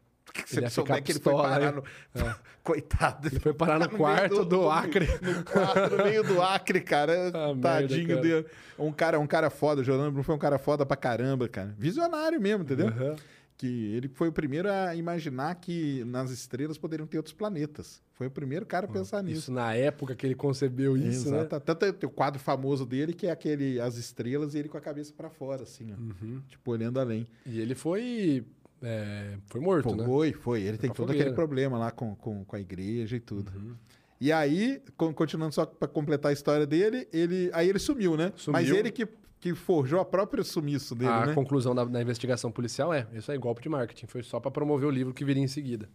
você 0.45 0.57
Ele 0.57 0.65
ia 0.65 0.69
souber 0.69 1.03
que 1.03 1.11
ele 1.11 1.19
foi 1.19 1.33
parar 1.33 1.73
né? 1.73 1.81
no... 2.15 2.35
Coitado. 2.64 3.27
Ele 3.27 3.39
foi 3.39 3.53
parar 3.53 3.77
no 3.80 3.89
quarto 3.89 4.43
do 4.43 4.69
Acre. 4.69 5.07
No 5.22 5.43
quarto, 5.43 5.95
no 5.95 6.03
meio 6.03 6.23
do 6.23 6.41
Acre, 6.41 6.81
cara. 6.81 7.14
Ah, 7.35 7.47
merda, 7.53 7.61
Tadinho 7.61 8.07
cara. 8.07 8.22
dele. 8.22 8.45
Um 8.80 8.91
cara, 8.91 9.19
um 9.19 9.27
cara 9.27 9.49
foda. 9.49 9.81
O 9.81 9.83
Jordano 9.83 10.09
Bruno 10.09 10.23
foi 10.23 10.35
um 10.35 10.39
cara 10.39 10.57
foda 10.57 10.85
pra 10.85 10.97
caramba, 10.97 11.47
cara. 11.47 11.75
Visionário 11.77 12.41
mesmo, 12.41 12.64
entendeu? 12.64 12.88
Aham. 12.88 13.15
Que 13.57 13.93
ele 13.95 14.09
foi 14.09 14.27
o 14.27 14.31
primeiro 14.33 14.69
a 14.69 14.95
imaginar 14.95 15.55
que 15.55 16.03
nas 16.05 16.30
estrelas 16.31 16.77
poderiam 16.77 17.07
ter 17.07 17.17
outros 17.17 17.33
planetas. 17.33 18.01
Foi 18.14 18.27
o 18.27 18.31
primeiro 18.31 18.65
cara 18.65 18.85
a 18.85 18.89
pensar 18.89 19.22
nisso. 19.23 19.39
Isso 19.39 19.51
na 19.51 19.73
época 19.73 20.15
que 20.15 20.25
ele 20.25 20.35
concebeu 20.35 20.97
isso, 20.97 21.30
né? 21.30 21.39
Exato. 21.39 21.59
Tanto 21.61 21.93
tem 21.93 22.09
o 22.09 22.11
quadro 22.11 22.39
famoso 22.39 22.85
dele, 22.85 23.14
que 23.14 23.27
é 23.27 23.31
aquele 23.31 23.80
As 23.80 23.95
Estrelas 23.95 24.55
e 24.55 24.57
ele 24.57 24.67
com 24.69 24.77
a 24.77 24.81
cabeça 24.81 25.14
pra 25.15 25.30
fora, 25.30 25.64
assim, 25.64 25.93
ó. 25.93 25.95
Uhum. 25.95 26.41
Tipo, 26.49 26.72
olhando 26.72 26.99
além. 26.99 27.27
E 27.45 27.59
ele 27.59 27.75
foi. 27.75 28.43
É, 28.85 29.38
foi 29.47 29.59
morto, 29.61 29.89
Pô, 29.89 29.95
né? 29.95 30.05
Foi, 30.05 30.31
foi. 30.33 30.61
Ele 30.61 30.77
tem 30.77 30.89
todo 30.89 31.07
fogueira. 31.07 31.23
aquele 31.23 31.35
problema 31.35 31.77
lá 31.77 31.91
com, 31.91 32.15
com, 32.15 32.45
com 32.45 32.55
a 32.55 32.59
igreja 32.59 33.15
e 33.15 33.19
tudo. 33.19 33.51
Uhum. 33.55 33.75
E 34.22 34.31
aí, 34.31 34.81
con- 34.95 35.14
continuando 35.14 35.53
só 35.53 35.65
pra 35.65 35.88
completar 35.88 36.30
a 36.30 36.33
história 36.33 36.65
dele, 36.65 37.07
ele, 37.11 37.49
aí 37.53 37.67
ele 37.67 37.80
sumiu, 37.80 38.15
né? 38.15 38.31
Sumiu. 38.35 38.53
Mas 38.53 38.69
ele 38.69 38.91
que, 38.91 39.07
que 39.41 39.53
forjou 39.53 39.99
a 39.99 40.05
própria 40.05 40.43
sumiço 40.43 40.95
dele, 40.95 41.11
a 41.11 41.25
né? 41.27 41.33
conclusão 41.33 41.75
da, 41.75 41.83
da 41.83 42.01
investigação 42.01 42.51
policial 42.51 42.93
é: 42.93 43.07
isso 43.14 43.31
aí, 43.31 43.38
golpe 43.38 43.61
de 43.61 43.69
marketing. 43.69 44.07
Foi 44.07 44.23
só 44.23 44.39
pra 44.39 44.49
promover 44.51 44.88
o 44.88 44.91
livro 44.91 45.14
que 45.14 45.25
viria 45.25 45.43
em 45.43 45.47
seguida. 45.47 45.89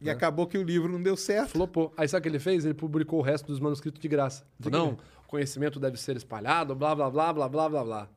E 0.00 0.08
acabou 0.08 0.46
que 0.46 0.56
o 0.56 0.62
livro 0.62 0.90
não 0.92 1.02
deu 1.02 1.16
certo. 1.16 1.50
Flopou. 1.50 1.92
Aí 1.96 2.06
sabe 2.06 2.20
o 2.20 2.22
que 2.22 2.28
ele 2.28 2.38
fez? 2.38 2.64
Ele 2.64 2.72
publicou 2.72 3.18
o 3.18 3.22
resto 3.22 3.48
dos 3.48 3.58
manuscritos 3.58 4.00
de 4.00 4.06
graça. 4.06 4.44
Não, 4.70 4.92
o 5.24 5.26
conhecimento 5.26 5.80
deve 5.80 5.96
ser 5.98 6.16
espalhado, 6.16 6.72
blá, 6.74 6.94
blá, 6.94 7.10
blá, 7.10 7.32
blá, 7.32 7.48
blá, 7.48 7.68
blá, 7.68 7.84
blá. 7.84 8.08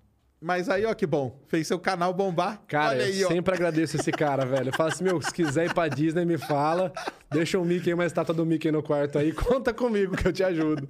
Mas 0.44 0.68
aí, 0.70 0.84
ó, 0.86 0.94
que 0.96 1.06
bom. 1.06 1.40
Fez 1.48 1.68
seu 1.68 1.78
canal 1.78 2.12
bombar. 2.14 2.64
Cara, 2.68 2.90
Olha 2.96 3.04
eu 3.04 3.06
aí, 3.14 3.24
ó. 3.26 3.28
sempre 3.28 3.54
agradeço 3.54 3.96
esse 3.96 4.12
cara, 4.12 4.44
velho. 4.44 4.70
Eu 4.70 4.74
falo 4.74 4.90
assim, 4.90 5.04
meu, 5.04 5.22
se 5.22 5.32
quiser 5.32 5.68
ir 5.68 5.74
pra 5.74 5.88
Disney, 5.88 6.26
me 6.26 6.36
fala. 6.38 6.92
Deixa 7.32 7.60
o 7.60 7.64
Mickey, 7.64 7.94
uma 7.94 8.06
estátua 8.08 8.34
do 8.34 8.44
Mickey 8.44 8.72
no 8.72 8.82
quarto 8.82 9.20
aí. 9.20 9.32
Conta 9.32 9.72
comigo 9.72 10.18
que 10.18 10.28
eu 10.28 10.34
te 10.34 10.44
ajudo. 10.44 10.90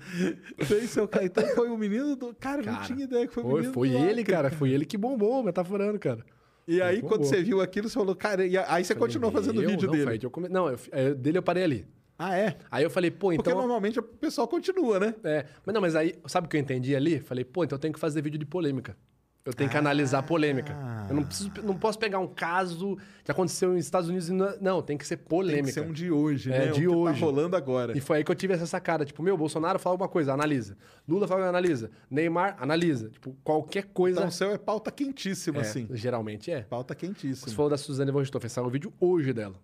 Fez 0.64 0.90
seu 0.92 1.06
canal. 1.06 1.26
Então 1.28 1.46
foi 1.50 1.70
o 1.70 1.78
menino 1.78 2.16
do. 2.16 2.34
Cara, 2.34 2.62
eu 2.62 2.66
não 2.66 2.74
Cara, 2.76 2.86
tinha 2.86 3.04
ideia 3.04 3.28
que 3.28 3.34
foi 3.34 3.44
o 3.44 3.46
Foi, 3.48 3.56
menino 3.56 3.74
foi 3.74 3.90
do 3.90 3.98
ele, 3.98 4.22
Acre, 4.22 4.24
cara. 4.34 4.50
Foi 4.52 4.70
ele 4.72 4.86
que 4.86 4.98
bombou, 4.98 5.44
metaforando, 5.44 6.00
cara. 6.00 6.26
E 6.66 6.82
aí, 6.82 7.02
quando 7.02 7.26
você 7.26 7.44
viu 7.44 7.60
aquilo, 7.60 7.90
você 7.90 7.96
falou, 7.96 8.16
cara, 8.16 8.46
e 8.46 8.58
aí 8.58 8.86
você 8.86 8.94
Falei, 8.94 9.08
continuou 9.08 9.32
fazendo 9.34 9.58
o 9.60 9.68
vídeo 9.68 9.88
não, 9.88 9.92
dele. 9.92 10.06
foi 10.06 10.20
eu 10.24 10.30
come- 10.32 10.48
Não, 10.48 10.70
eu- 10.70 10.80
é, 10.94 11.14
dele 11.14 11.38
eu 11.40 11.44
parei 11.44 11.64
ali. 11.64 11.86
Ah, 12.18 12.38
é? 12.38 12.56
Aí 12.70 12.84
eu 12.84 12.90
falei, 12.90 13.10
pô, 13.12 13.30
Porque 13.34 13.50
então... 13.50 13.60
normalmente 13.60 14.00
o 14.00 14.04
pessoal 14.04 14.48
continua, 14.48 15.00
né? 15.00 15.16
É, 15.24 15.46
mas 15.66 15.74
não, 15.74 15.82
mas 15.82 15.96
aí, 15.96 16.14
sabe 16.28 16.46
o 16.46 16.50
que 16.50 16.56
eu 16.56 16.62
entendi 16.62 16.96
ali? 16.96 17.20
Falei, 17.20 17.44
pô, 17.44 17.64
então 17.66 17.76
eu 17.76 17.80
tenho 17.80 17.94
que 17.94 18.00
fazer 18.00 18.22
vídeo 18.22 18.38
de 18.40 18.46
polêmica. 18.46 18.96
Eu 19.44 19.54
tenho 19.54 19.70
que 19.70 19.76
analisar 19.78 20.20
a 20.20 20.24
polêmica. 20.24 20.76
Eu 21.10 21.16
não, 21.16 21.24
preciso, 21.24 21.52
não 21.64 21.76
posso 21.76 21.98
pegar 21.98 22.20
um 22.20 22.28
caso 22.28 22.96
que 23.24 23.32
aconteceu 23.32 23.70
nos 23.74 23.84
Estados 23.84 24.08
Unidos 24.08 24.30
e 24.30 24.34
não, 24.34 24.54
não, 24.62 24.82
tem 24.84 24.96
que 24.98 25.06
ser 25.06 25.18
Tem 25.18 25.26
polêmica. 25.26 25.66
que 25.66 25.72
ser 25.72 25.82
um 25.82 25.92
de 25.92 26.12
hoje, 26.12 26.52
É, 26.54 26.66
né? 26.68 26.72
de 26.72 26.88
o 26.88 26.92
que 26.92 26.96
hoje. 26.98 27.20
tá 27.20 27.26
rolando 27.26 27.56
agora. 27.56 27.98
E 27.98 28.02
foi 28.02 28.18
aí 28.18 28.24
que 28.24 28.30
eu 28.30 28.36
tive 28.36 28.54
essa 28.54 28.68
sacada. 28.68 29.04
Tipo, 29.04 29.24
meu, 29.24 29.36
Bolsonaro 29.36 29.80
fala 29.80 29.96
alguma 29.96 30.08
coisa, 30.08 30.32
analisa. 30.32 30.78
Lula 31.08 31.28
fala, 31.28 31.48
analisa. 31.50 31.90
Neymar, 32.10 32.56
analisa. 32.60 33.10
Tipo, 33.10 33.36
qualquer 33.44 33.86
coisa. 33.86 34.20
Então 34.20 34.30
o 34.30 34.32
seu 34.32 34.52
é 34.52 34.58
pauta 34.60 34.92
quentíssima, 34.92 35.58
É, 35.58 35.62
assim. 35.62 35.88
Geralmente 35.92 36.52
é. 36.52 36.62
Pauta 36.62 36.94
quentíssima. 36.94 37.50
Você 37.50 37.56
falou 37.56 37.70
da 37.72 37.78
Suzane 37.78 38.12
von 38.12 38.20
Richthofen, 38.20 38.48
saiu 38.50 38.68
um 38.68 38.70
vídeo 38.70 38.94
hoje 39.00 39.34
dela. 39.34 39.56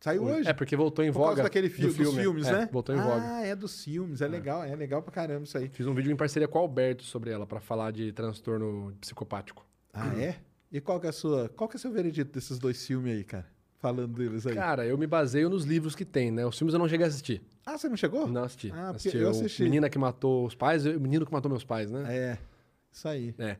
Saiu 0.00 0.22
hoje? 0.24 0.48
É, 0.48 0.52
porque 0.52 0.76
voltou 0.76 1.04
em 1.04 1.12
Por 1.12 1.18
causa 1.18 1.30
voga. 1.30 1.42
daquele 1.42 1.68
do 1.68 1.74
filme, 1.74 1.88
dos 1.92 1.96
filme. 1.96 2.20
filmes, 2.22 2.46
É, 2.46 2.52
né? 2.52 2.68
Voltou 2.70 2.94
em 2.94 2.98
ah, 2.98 3.02
voga. 3.02 3.24
é 3.46 3.56
dos 3.56 3.82
filmes. 3.82 4.20
É, 4.20 4.28
legal, 4.28 4.62
é 4.62 4.74
legal 4.76 5.02
pra 5.02 5.12
caramba 5.12 5.42
isso 5.44 5.58
aí. 5.58 5.68
Fiz 5.68 5.86
um 5.86 5.94
vídeo 5.94 6.12
em 6.12 6.16
parceria 6.16 6.46
com 6.46 6.58
o 6.58 6.62
Alberto 6.62 7.02
sobre 7.02 7.30
ela, 7.30 7.46
pra 7.46 7.58
falar 7.60 7.90
de 7.90 8.12
transtorno 8.12 8.94
psicopático. 9.00 9.66
Ah, 9.92 10.14
é? 10.16 10.36
E 10.70 10.80
qual 10.80 11.00
que 11.00 11.06
é 11.06 11.10
a 11.10 11.12
sua. 11.12 11.48
Qual 11.48 11.68
que 11.68 11.76
é 11.76 11.78
o 11.78 11.80
seu 11.80 11.90
veredito 11.90 12.32
desses 12.32 12.58
dois 12.58 12.86
filmes 12.86 13.12
aí, 13.16 13.24
cara? 13.24 13.46
Falando 13.78 14.08
deles 14.16 14.46
aí. 14.46 14.54
Cara, 14.54 14.84
eu 14.86 14.96
me 14.98 15.06
baseio 15.06 15.48
nos 15.48 15.64
livros 15.64 15.94
que 15.96 16.04
tem, 16.04 16.30
né? 16.30 16.44
Os 16.46 16.56
filmes 16.58 16.74
eu 16.74 16.78
não 16.78 16.88
cheguei 16.88 17.04
a 17.06 17.08
assistir. 17.08 17.40
ah, 17.64 17.76
você 17.78 17.88
não 17.88 17.96
chegou? 17.96 18.26
Não 18.28 18.44
assisti. 18.44 18.70
Ah, 18.72 18.90
porque 18.92 19.08
assisti 19.08 19.16
eu 19.18 19.30
assisti. 19.30 19.62
Menina 19.64 19.88
que 19.88 19.98
matou 19.98 20.46
os 20.46 20.54
pais 20.54 20.84
o 20.84 21.00
menino 21.00 21.24
que 21.24 21.32
matou 21.32 21.50
meus 21.50 21.64
pais, 21.64 21.90
né? 21.90 22.04
É. 22.08 22.38
Isso 22.92 23.08
aí. 23.08 23.34
É. 23.38 23.56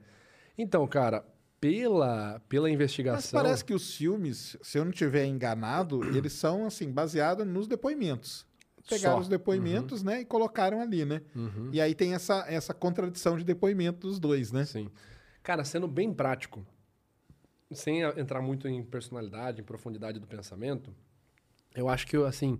Então, 0.56 0.86
cara, 0.86 1.24
pela, 1.60 2.40
pela 2.48 2.66
Mas 2.68 2.74
investigação. 2.74 3.40
parece 3.40 3.64
que 3.64 3.74
os 3.74 3.94
filmes, 3.94 4.56
se 4.62 4.78
eu 4.78 4.84
não 4.84 4.92
tiver 4.92 5.26
enganado, 5.26 6.02
eles 6.16 6.32
são, 6.32 6.66
assim, 6.66 6.90
baseados 6.90 7.46
nos 7.46 7.66
depoimentos. 7.66 8.46
Pegaram 8.88 9.16
Só. 9.16 9.22
os 9.22 9.28
depoimentos, 9.28 10.02
né, 10.02 10.22
e 10.22 10.24
colocaram 10.24 10.80
ali, 10.80 11.04
né? 11.04 11.20
Uhum. 11.36 11.68
E 11.72 11.80
aí 11.80 11.94
tem 11.94 12.14
essa, 12.14 12.46
essa 12.48 12.72
contradição 12.72 13.36
de 13.36 13.44
depoimento 13.44 14.06
dos 14.06 14.18
dois, 14.18 14.50
né? 14.50 14.64
Sim. 14.64 14.90
Cara, 15.42 15.62
sendo 15.62 15.86
bem 15.86 16.12
prático, 16.12 16.64
sem 17.70 18.00
entrar 18.00 18.40
muito 18.40 18.66
em 18.66 18.82
personalidade, 18.82 19.60
em 19.60 19.64
profundidade 19.64 20.18
do 20.18 20.26
pensamento, 20.26 20.90
eu 21.74 21.88
acho 21.88 22.06
que, 22.06 22.16
assim, 22.16 22.58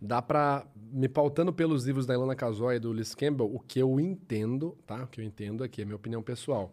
dá 0.00 0.22
pra, 0.22 0.66
me 0.76 1.08
pautando 1.08 1.52
pelos 1.52 1.84
livros 1.84 2.06
da 2.06 2.14
Ilana 2.14 2.36
Casoy 2.36 2.76
e 2.76 2.78
do 2.78 2.92
Liz 2.92 3.14
Campbell, 3.14 3.52
o 3.52 3.58
que 3.58 3.80
eu 3.80 3.98
entendo, 3.98 4.76
tá? 4.86 5.02
O 5.02 5.06
que 5.06 5.20
eu 5.20 5.24
entendo 5.24 5.64
aqui 5.64 5.82
é 5.82 5.84
minha 5.84 5.96
opinião 5.96 6.22
pessoal. 6.22 6.72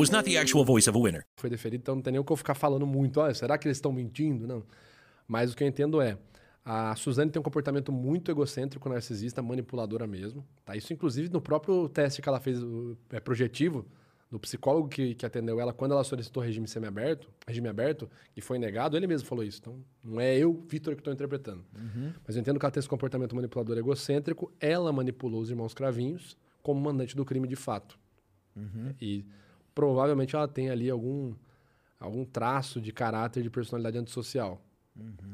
was 0.01 0.09
not 0.09 0.29
the 0.29 0.37
actual 0.37 0.65
voice 0.65 0.89
of 0.89 0.97
a 0.97 1.01
winner. 1.01 1.23
foi 1.37 1.49
deferido, 1.49 1.81
então 1.81 1.95
não 1.95 2.01
tem 2.01 2.11
nem 2.11 2.19
o 2.19 2.23
que 2.23 2.31
eu 2.31 2.37
ficar 2.37 2.55
falando 2.55 2.85
muito. 2.85 3.19
Olha, 3.19 3.33
será 3.33 3.57
que 3.57 3.67
eles 3.67 3.77
estão 3.77 3.91
mentindo? 3.91 4.47
Não. 4.47 4.63
Mas 5.27 5.53
o 5.53 5.55
que 5.55 5.63
eu 5.63 5.67
entendo 5.67 6.01
é, 6.01 6.17
a 6.65 6.95
Suzane 6.95 7.31
tem 7.31 7.39
um 7.39 7.43
comportamento 7.43 7.91
muito 7.91 8.29
egocêntrico, 8.29 8.89
narcisista, 8.89 9.41
manipuladora 9.41 10.05
mesmo. 10.05 10.45
Tá? 10.65 10.75
Isso, 10.75 10.91
inclusive, 10.91 11.29
no 11.29 11.41
próprio 11.41 11.87
teste 11.89 12.21
que 12.21 12.29
ela 12.29 12.39
fez, 12.39 12.59
é, 13.11 13.19
projetivo, 13.19 13.85
do 14.29 14.39
psicólogo 14.39 14.87
que, 14.87 15.13
que 15.13 15.25
atendeu 15.25 15.59
ela 15.59 15.73
quando 15.73 15.91
ela 15.91 16.03
solicitou 16.05 16.41
regime 16.41 16.65
semiaberto, 16.65 17.27
regime 17.45 17.67
aberto, 17.67 18.09
e 18.35 18.39
foi 18.39 18.57
negado, 18.57 18.95
ele 18.95 19.05
mesmo 19.05 19.27
falou 19.27 19.43
isso. 19.43 19.59
Então, 19.59 19.83
não 20.01 20.21
é 20.21 20.37
eu, 20.37 20.53
Vitor, 20.69 20.95
que 20.95 21.01
estou 21.01 21.13
interpretando. 21.13 21.65
Mas 22.25 22.35
eu 22.35 22.41
entendo 22.41 22.57
que 22.57 22.65
ela 22.65 22.71
tem 22.71 22.79
esse 22.79 22.87
comportamento 22.87 23.35
manipulador 23.35 23.77
egocêntrico, 23.77 24.49
ela 24.59 24.91
manipulou 24.93 25.41
os 25.41 25.49
irmãos 25.49 25.73
cravinhos 25.73 26.37
como 26.63 26.79
mandante 26.79 27.15
do 27.15 27.25
crime 27.25 27.47
de 27.47 27.57
fato. 27.57 27.99
E 29.01 29.25
provavelmente 29.73 30.35
ela 30.35 30.47
tem 30.47 30.69
ali 30.69 30.89
algum, 30.89 31.33
algum 31.99 32.25
traço 32.25 32.79
de 32.81 32.91
caráter 32.91 33.43
de 33.43 33.49
personalidade 33.49 33.97
antissocial. 33.97 34.61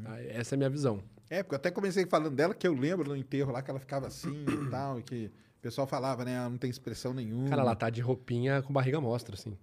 Tá? 0.03 0.21
Essa 0.23 0.53
é 0.53 0.55
a 0.55 0.57
minha 0.57 0.69
visão. 0.69 1.01
É, 1.29 1.43
porque 1.43 1.55
eu 1.55 1.57
até 1.57 1.71
comecei 1.71 2.05
falando 2.05 2.35
dela, 2.35 2.53
que 2.53 2.67
eu 2.67 2.73
lembro 2.73 3.09
no 3.09 3.15
enterro 3.17 3.51
lá 3.51 3.61
que 3.61 3.69
ela 3.69 3.79
ficava 3.79 4.07
assim 4.07 4.45
e 4.47 4.69
tal, 4.71 4.99
e 4.99 5.03
que 5.03 5.25
o 5.59 5.61
pessoal 5.61 5.85
falava, 5.87 6.23
né? 6.23 6.33
Ela 6.35 6.49
não 6.49 6.57
tem 6.57 6.69
expressão 6.69 7.13
nenhuma. 7.13 7.49
Cara, 7.49 7.61
ela 7.63 7.75
tá 7.75 7.89
de 7.89 7.99
roupinha 8.01 8.61
com 8.61 8.71
barriga 8.71 9.01
mostra, 9.01 9.35
assim. 9.35 9.57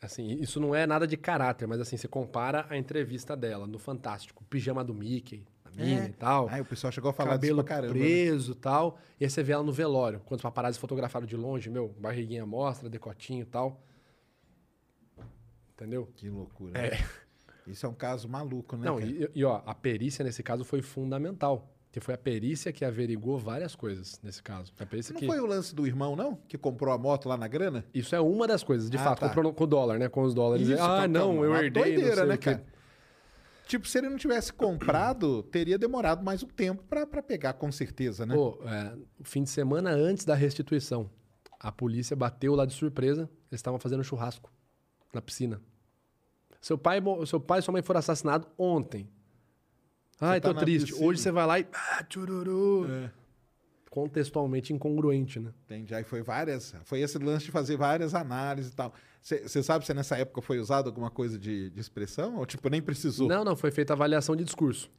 Assim, 0.00 0.28
isso 0.40 0.60
não 0.60 0.74
é 0.74 0.86
nada 0.86 1.06
de 1.08 1.16
caráter, 1.16 1.66
mas 1.66 1.80
assim, 1.80 1.96
você 1.96 2.06
compara 2.06 2.66
a 2.70 2.76
entrevista 2.76 3.36
dela 3.36 3.66
no 3.66 3.80
Fantástico, 3.80 4.44
pijama 4.44 4.84
do 4.84 4.94
Mickey, 4.94 5.44
a 5.64 5.70
mina 5.70 6.04
É. 6.04 6.08
e 6.08 6.12
tal. 6.12 6.48
Aí 6.48 6.60
o 6.60 6.64
pessoal 6.64 6.92
chegou 6.92 7.10
a 7.10 7.12
falar 7.12 7.30
cabelo 7.30 7.56
disso 7.62 7.66
caramba. 7.66 7.94
né? 7.94 8.00
preso 8.00 8.52
e 8.52 8.54
tal. 8.54 8.98
E 9.20 9.24
aí 9.24 9.30
você 9.30 9.42
vê 9.42 9.52
ela 9.52 9.62
no 9.64 9.72
velório, 9.72 10.20
quando 10.24 10.38
os 10.38 10.42
paparazzi 10.42 10.78
fotografaram 10.78 11.26
de 11.26 11.36
longe, 11.36 11.68
meu, 11.68 11.88
barriguinha 11.98 12.46
mostra, 12.46 12.88
decotinho 12.88 13.42
e 13.42 13.46
tal. 13.46 13.80
Entendeu? 15.78 16.08
Que 16.16 16.28
loucura. 16.28 16.72
né? 16.72 16.90
Isso 17.64 17.86
é 17.86 17.88
um 17.88 17.94
caso 17.94 18.28
maluco, 18.28 18.76
né? 18.76 18.86
Não, 18.86 18.98
e, 19.00 19.30
e, 19.32 19.44
ó, 19.44 19.62
a 19.64 19.74
perícia 19.74 20.24
nesse 20.24 20.42
caso 20.42 20.64
foi 20.64 20.82
fundamental. 20.82 21.72
Que 21.90 22.00
foi 22.00 22.14
a 22.14 22.18
perícia 22.18 22.70
que 22.72 22.84
averigou 22.84 23.38
várias 23.38 23.74
coisas 23.74 24.20
nesse 24.22 24.42
caso. 24.42 24.72
A 24.78 24.84
perícia 24.84 25.12
Não 25.12 25.20
que... 25.20 25.26
foi 25.26 25.40
o 25.40 25.46
lance 25.46 25.74
do 25.74 25.86
irmão, 25.86 26.14
não? 26.14 26.34
Que 26.46 26.58
comprou 26.58 26.92
a 26.92 26.98
moto 26.98 27.28
lá 27.28 27.36
na 27.36 27.48
grana? 27.48 27.84
Isso 27.94 28.14
é 28.14 28.20
uma 28.20 28.46
das 28.46 28.62
coisas, 28.62 28.90
de 28.90 28.96
Ah, 28.98 29.04
fato. 29.04 29.20
tá. 29.20 29.28
Comprou 29.28 29.52
com 29.54 29.64
o 29.64 29.66
dólar, 29.66 29.98
né? 29.98 30.08
Com 30.08 30.22
os 30.22 30.34
dólares. 30.34 30.68
Isso, 30.68 30.82
ah, 30.82 31.06
então, 31.06 31.32
não, 31.32 31.32
então, 31.32 31.44
eu 31.44 31.54
herdei, 31.56 31.82
não 31.84 31.94
doideira, 31.94 32.26
né, 32.26 32.36
cara? 32.36 32.62
Tipo, 33.66 33.86
se 33.86 33.98
ele 33.98 34.08
não 34.08 34.16
tivesse 34.18 34.52
comprado, 34.52 35.42
teria 35.44 35.78
demorado 35.78 36.22
mais 36.24 36.42
um 36.42 36.46
tempo 36.48 36.82
pra, 36.84 37.06
pra 37.06 37.22
pegar, 37.22 37.54
com 37.54 37.70
certeza, 37.72 38.26
né? 38.26 38.34
Pô, 38.34 38.58
é, 38.64 38.94
o 39.18 39.24
fim 39.24 39.42
de 39.42 39.50
semana 39.50 39.90
antes 39.90 40.24
da 40.24 40.34
restituição, 40.34 41.10
a 41.60 41.70
polícia 41.72 42.14
bateu 42.16 42.54
lá 42.54 42.66
de 42.66 42.74
surpresa. 42.74 43.22
Eles 43.50 43.60
estavam 43.60 43.78
fazendo 43.78 44.04
churrasco 44.04 44.50
na 45.12 45.20
piscina. 45.22 45.60
Seu 46.60 46.76
pai, 46.76 47.00
seu 47.26 47.40
pai 47.40 47.60
e 47.60 47.62
sua 47.62 47.72
mãe 47.72 47.82
foram 47.82 47.98
assassinados 47.98 48.48
ontem. 48.58 49.08
Ai, 50.20 50.40
tá 50.40 50.48
tô 50.48 50.54
na 50.54 50.60
triste. 50.60 50.90
piscina. 50.90 51.06
Hoje 51.06 51.20
você 51.20 51.30
vai 51.30 51.46
lá 51.46 51.60
e. 51.60 51.66
Ah, 51.72 52.04
tchururu. 52.04 52.86
É. 52.90 53.10
Contextualmente 53.90 54.72
incongruente, 54.72 55.40
né? 55.40 55.52
Entendi. 55.64 55.94
Aí 55.94 56.04
foi 56.04 56.22
várias. 56.22 56.74
Foi 56.84 57.00
esse 57.00 57.16
lance 57.18 57.46
de 57.46 57.50
fazer 57.50 57.76
várias 57.76 58.14
análises 58.14 58.72
e 58.72 58.76
tal. 58.76 58.92
Você 59.22 59.62
sabe 59.62 59.86
se 59.86 59.94
nessa 59.94 60.16
época 60.16 60.42
foi 60.42 60.58
usado 60.58 60.88
alguma 60.88 61.10
coisa 61.10 61.38
de, 61.38 61.70
de 61.70 61.80
expressão? 61.80 62.36
Ou 62.36 62.46
tipo, 62.46 62.68
nem 62.68 62.82
precisou? 62.82 63.28
Não, 63.28 63.44
não, 63.44 63.56
foi 63.56 63.70
feita 63.70 63.92
avaliação 63.92 64.36
de 64.36 64.44
discurso. 64.44 64.90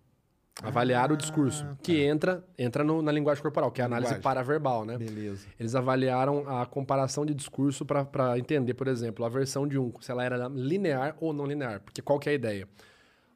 Avaliar 0.61 1.10
o 1.11 1.16
discurso. 1.16 1.66
Que 1.82 2.02
entra, 2.03 2.44
entra 2.58 2.84
no- 2.84 3.02
na 3.02 3.11
linguagem 3.14 3.42
corporal, 3.42 3.72
que 3.72 3.80
é 3.80 3.84
a 3.84 3.88
análise 3.88 4.08
Linguagem. 4.10 4.24
paraverbal, 4.24 4.84
né? 4.86 4.98
Beleza. 4.98 5.48
Eles 5.58 5.74
avaliaram 5.74 6.50
a 6.50 6.66
comparação 6.66 7.26
de 7.26 7.34
discurso 7.34 7.86
para 7.86 8.38
entender, 8.38 8.74
por 8.74 8.88
exemplo, 8.90 9.24
a 9.24 9.30
versão 9.30 9.66
de 9.66 9.78
um, 9.80 9.94
se 10.02 10.11
ela 10.11 10.24
era 10.24 10.48
linear 10.50 11.16
ou 11.22 11.32
não 11.32 11.45
linear. 11.45 11.80
Porque 11.80 12.02
qual 12.02 12.19
que 12.19 12.28
é 12.28 12.34
a 12.34 12.36
ideia? 12.36 12.68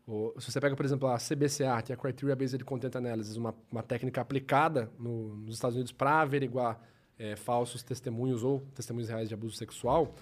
O- 0.06 0.34
se 0.38 0.52
você 0.52 0.60
pega, 0.60 0.76
por 0.76 0.84
exemplo, 0.84 1.08
a 1.08 1.18
CBCA, 1.18 1.82
que 1.82 1.94
é 1.94 1.96
a 1.96 1.98
Criteria 1.98 2.36
Based 2.36 2.62
Content 2.66 2.94
Analysis, 2.98 3.38
uma, 3.38 3.56
uma 3.72 3.82
técnica 3.82 4.20
aplicada 4.20 4.92
no- 5.00 5.34
nos 5.38 5.54
Estados 5.56 5.76
Unidos 5.76 5.94
para 5.94 6.20
averiguar 6.22 6.78
eh, 7.18 7.36
falsos 7.38 7.84
testemunhos 7.84 8.44
ou 8.44 8.60
testemunhos 8.76 9.08
reais 9.08 9.30
de 9.30 9.36
abuso 9.36 9.56
sexual, 9.56 10.14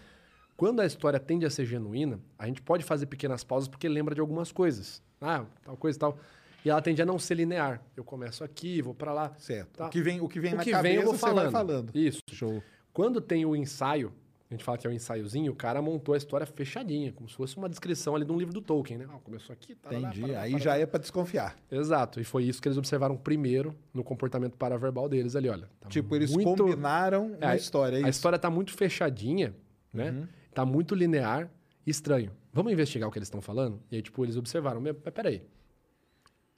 quando 0.58 0.82
a 0.82 0.86
história 0.86 1.20
tende 1.20 1.45
a 1.45 1.50
ser 1.50 1.66
genuína, 1.66 2.20
a 2.38 2.45
gente 2.45 2.61
pode 2.61 2.84
fazer 2.84 3.06
pequenas 3.08 3.44
pausas 3.45 3.68
porque 3.70 3.88
lembra 3.90 4.14
de 4.14 4.20
algumas 4.22 4.52
coisas. 4.52 5.02
Ah, 5.20 5.45
tal 5.64 5.78
coisa 5.78 5.98
e 5.98 6.00
tal. 6.00 6.20
E 6.64 6.69
ela 6.69 6.81
tende 6.81 7.01
a 7.01 7.06
não 7.06 7.17
ser 7.17 7.35
linear. 7.35 7.81
Eu 7.95 8.03
começo 8.03 8.43
aqui, 8.43 8.81
vou 8.81 8.93
para 8.93 9.14
lá. 9.14 9.33
Certo. 9.38 9.77
Tá. 9.77 9.88
O 9.88 9.90
que 9.90 10.01
vem, 10.01 10.22
o 10.22 10.27
que 10.27 10.40
vem 10.40 10.53
O 10.53 10.57
na 10.57 10.64
que 10.64 10.72
cabeça, 10.72 10.93
vem 10.93 11.01
eu 11.01 11.06
vou 11.09 11.17
falando. 11.17 11.51
falando. 11.51 11.91
Isso. 11.95 12.19
Show. 12.31 12.61
Quando 12.93 13.19
tem 13.22 13.45
o 13.45 13.56
ensaio, 13.56 14.14
a 14.49 14.53
gente 14.53 14.64
fala 14.64 14.77
que 14.77 14.85
é 14.85 14.90
o 14.90 14.93
ensaiozinho, 14.93 15.51
o 15.53 15.56
cara 15.56 15.81
montou 15.81 16.14
a 16.14 16.17
história 16.17 16.45
fechadinha, 16.45 17.14
como 17.14 17.27
se 17.30 17.35
fosse 17.35 17.56
uma 17.57 17.69
descrição 17.69 18.15
ali 18.15 18.25
de 18.25 18.31
um 18.31 18.38
livro 18.38 18.53
do 18.53 18.61
Tolkien, 18.61 18.99
né? 18.99 19.07
Ah, 19.09 19.17
começou 19.23 19.53
aqui, 19.53 19.73
tá 19.75 19.93
Entendi. 19.95 20.35
Aí 20.35 20.59
já 20.59 20.77
é 20.77 20.85
pra 20.85 20.99
desconfiar. 20.99 21.56
Exato. 21.72 22.19
E 22.19 22.23
foi 22.23 22.43
isso 22.43 22.61
que 22.61 22.67
eles 22.67 22.77
observaram 22.77 23.15
primeiro 23.17 23.73
no 23.93 24.03
comportamento 24.03 24.57
paraverbal 24.57 25.07
deles 25.09 25.35
ali, 25.35 25.48
olha. 25.49 25.69
tá 25.80 25.88
Tipo, 25.90 26.15
eles 26.15 26.31
muito- 26.31 26.64
combinaram 26.64 27.35
É, 27.40 27.45
uma 27.45 27.56
história. 27.56 27.98
é 28.01 28.03
A 28.06 28.09
história 28.09 28.38
tá 28.38 28.49
muito 28.49 28.73
fechadinha, 28.73 29.56
né? 29.93 30.27
Tá 30.53 30.65
muito 30.65 30.93
linear, 30.93 31.49
estranho. 31.88 32.31
Vamos 32.53 32.73
investigar 32.73 33.07
o 33.07 33.11
que 33.11 33.17
eles 33.17 33.27
estão 33.27 33.41
falando? 33.41 33.80
E 33.90 33.95
aí, 33.95 34.01
tipo, 34.01 34.23
eles 34.25 34.35
observaram, 34.35 34.81
mas 34.81 34.93
peraí. 35.14 35.41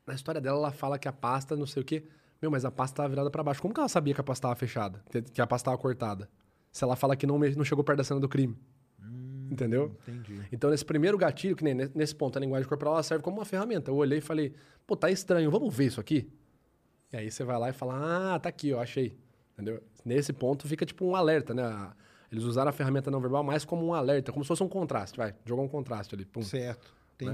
Na 0.06 0.14
história 0.14 0.41
dela, 0.41 0.57
ela 0.57 0.72
fala 0.72 0.99
que 0.99 1.07
a 1.07 1.14
pasta, 1.14 1.56
não 1.56 1.65
sei 1.65 1.82
o 1.82 1.85
quê. 1.85 2.03
Meu, 2.41 2.51
mas 2.51 2.65
a 2.65 2.72
pasta 2.72 2.98
tava 2.98 3.09
virada 3.09 3.30
pra 3.32 3.41
baixo. 3.43 3.61
Como 3.61 3.73
que 3.73 3.80
ela 3.80 3.88
sabia 3.90 4.14
que 4.14 4.19
a 4.19 4.23
pasta 4.23 4.48
tava 4.48 4.56
fechada? 4.56 5.01
Que- 5.09 5.41
a 5.41 5.48
pasta 5.48 5.65
tava 5.72 5.77
cortada? 5.82 6.30
Se 6.72 6.83
ela 6.83 6.95
fala 6.95 7.15
que 7.15 7.25
não, 7.25 7.40
não 7.40 7.64
chegou 7.64 7.83
perto 7.83 7.99
da 7.99 8.03
cena 8.03 8.19
do 8.19 8.27
crime. 8.27 8.57
Entendeu? 9.49 9.95
Entendi. 10.07 10.41
Então, 10.51 10.69
nesse 10.69 10.83
primeiro 10.83 11.17
gatilho, 11.17 11.56
que 11.56 11.64
nem 11.64 11.73
ne- 11.73 11.91
nesse 11.93 12.15
ponto, 12.15 12.38
a 12.38 12.41
linguagem 12.41 12.67
corporal 12.67 12.95
ela 12.95 13.03
serve 13.03 13.23
como 13.23 13.38
uma 13.38 13.45
ferramenta. 13.45 13.91
Eu 13.91 13.95
olhei 13.95 14.17
e 14.17 14.22
falei, 14.22 14.53
pô, 14.88 14.95
tá 14.95 15.11
estranho, 15.11 15.51
vamos 15.51 15.73
ver 15.73 15.85
isso 15.85 16.01
aqui? 16.01 16.30
E 17.11 17.17
aí 17.17 17.30
você 17.30 17.43
vai 17.43 17.57
lá 17.59 17.69
e 17.69 17.73
fala, 17.73 18.33
ah, 18.35 18.40
tá 18.40 18.49
aqui, 18.49 18.73
ó, 18.73 18.82
achei. 18.82 19.15
Entendeu? 19.53 19.82
Nesse 20.03 20.33
ponto 20.33 20.67
fica 20.67 20.85
tipo 20.85 21.06
um 21.06 21.15
alerta, 21.15 21.53
né? 21.53 21.91
Eles 22.32 22.43
usaram 22.45 22.69
a 22.69 22.73
ferramenta 22.73 23.11
não 23.11 23.22
verbal 23.22 23.43
mais 23.43 23.64
como 23.64 23.85
um 23.85 23.93
alerta, 23.93 24.32
como 24.32 24.43
se 24.43 24.48
fosse 24.48 24.64
um 24.64 24.67
contraste, 24.67 25.15
vai. 25.15 25.35
Jogar 25.45 25.61
um 25.61 25.67
contraste 25.67 26.15
ali. 26.15 26.25
Pum. 26.25 26.41
Certo. 26.41 26.91
Né? 27.22 27.33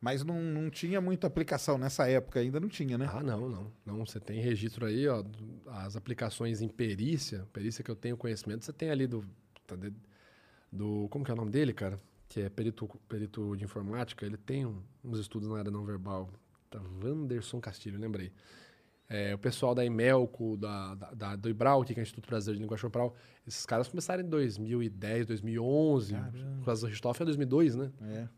Mas 0.00 0.22
não, 0.24 0.40
não 0.40 0.70
tinha 0.70 1.00
muita 1.00 1.26
aplicação 1.26 1.76
nessa 1.76 2.08
época, 2.08 2.38
ainda 2.38 2.60
não 2.60 2.68
tinha, 2.68 2.96
né? 2.96 3.08
Ah, 3.12 3.22
não, 3.22 3.48
não. 3.48 3.72
Não, 3.84 4.06
você 4.06 4.20
tem 4.20 4.40
registro 4.40 4.86
aí, 4.86 5.08
ó, 5.08 5.24
as 5.66 5.96
aplicações 5.96 6.60
em 6.62 6.68
perícia, 6.68 7.46
perícia 7.52 7.82
que 7.82 7.90
eu 7.90 7.96
tenho 7.96 8.16
conhecimento, 8.16 8.64
você 8.64 8.72
tem 8.72 8.90
ali 8.90 9.06
do, 9.08 9.24
tá, 9.66 9.74
do 10.72 11.08
como 11.10 11.24
que 11.24 11.30
é 11.30 11.34
o 11.34 11.36
nome 11.36 11.50
dele, 11.50 11.72
cara? 11.72 11.98
Que 12.28 12.42
é 12.42 12.48
perito, 12.48 12.86
perito 13.08 13.56
de 13.56 13.64
informática, 13.64 14.24
ele 14.24 14.36
tem 14.36 14.66
um- 14.66 14.82
uns 15.04 15.18
estudos 15.18 15.48
na 15.48 15.58
área 15.58 15.70
não 15.70 15.84
verbal. 15.84 16.30
Tá, 16.70 16.80
Wanderson 17.02 17.60
Castilho, 17.60 17.98
lembrei. 17.98 18.30
É, 19.08 19.34
o 19.34 19.38
pessoal 19.38 19.74
da 19.74 19.82
Imelco, 19.84 20.56
da, 20.58 20.94
da, 20.94 21.10
da- 21.14 21.36
do 21.36 21.48
IBRAL, 21.48 21.82
que 21.82 21.94
é 21.94 21.96
o 21.98 22.02
Instituto 22.02 22.28
Brasileiro 22.28 22.58
de 22.58 22.62
Linguagem 22.62 22.82
Corporal, 22.82 23.16
esses 23.46 23.64
caras 23.64 23.88
começaram 23.88 24.22
em 24.22 24.28
2010, 24.28 25.26
2011. 25.26 26.14
O 26.60 26.64
caso 26.64 26.82
do 26.86 26.90
Richthofen 26.90 27.22
é 27.22 27.24
2002, 27.24 27.74
né? 27.74 27.90
É. 28.02 28.28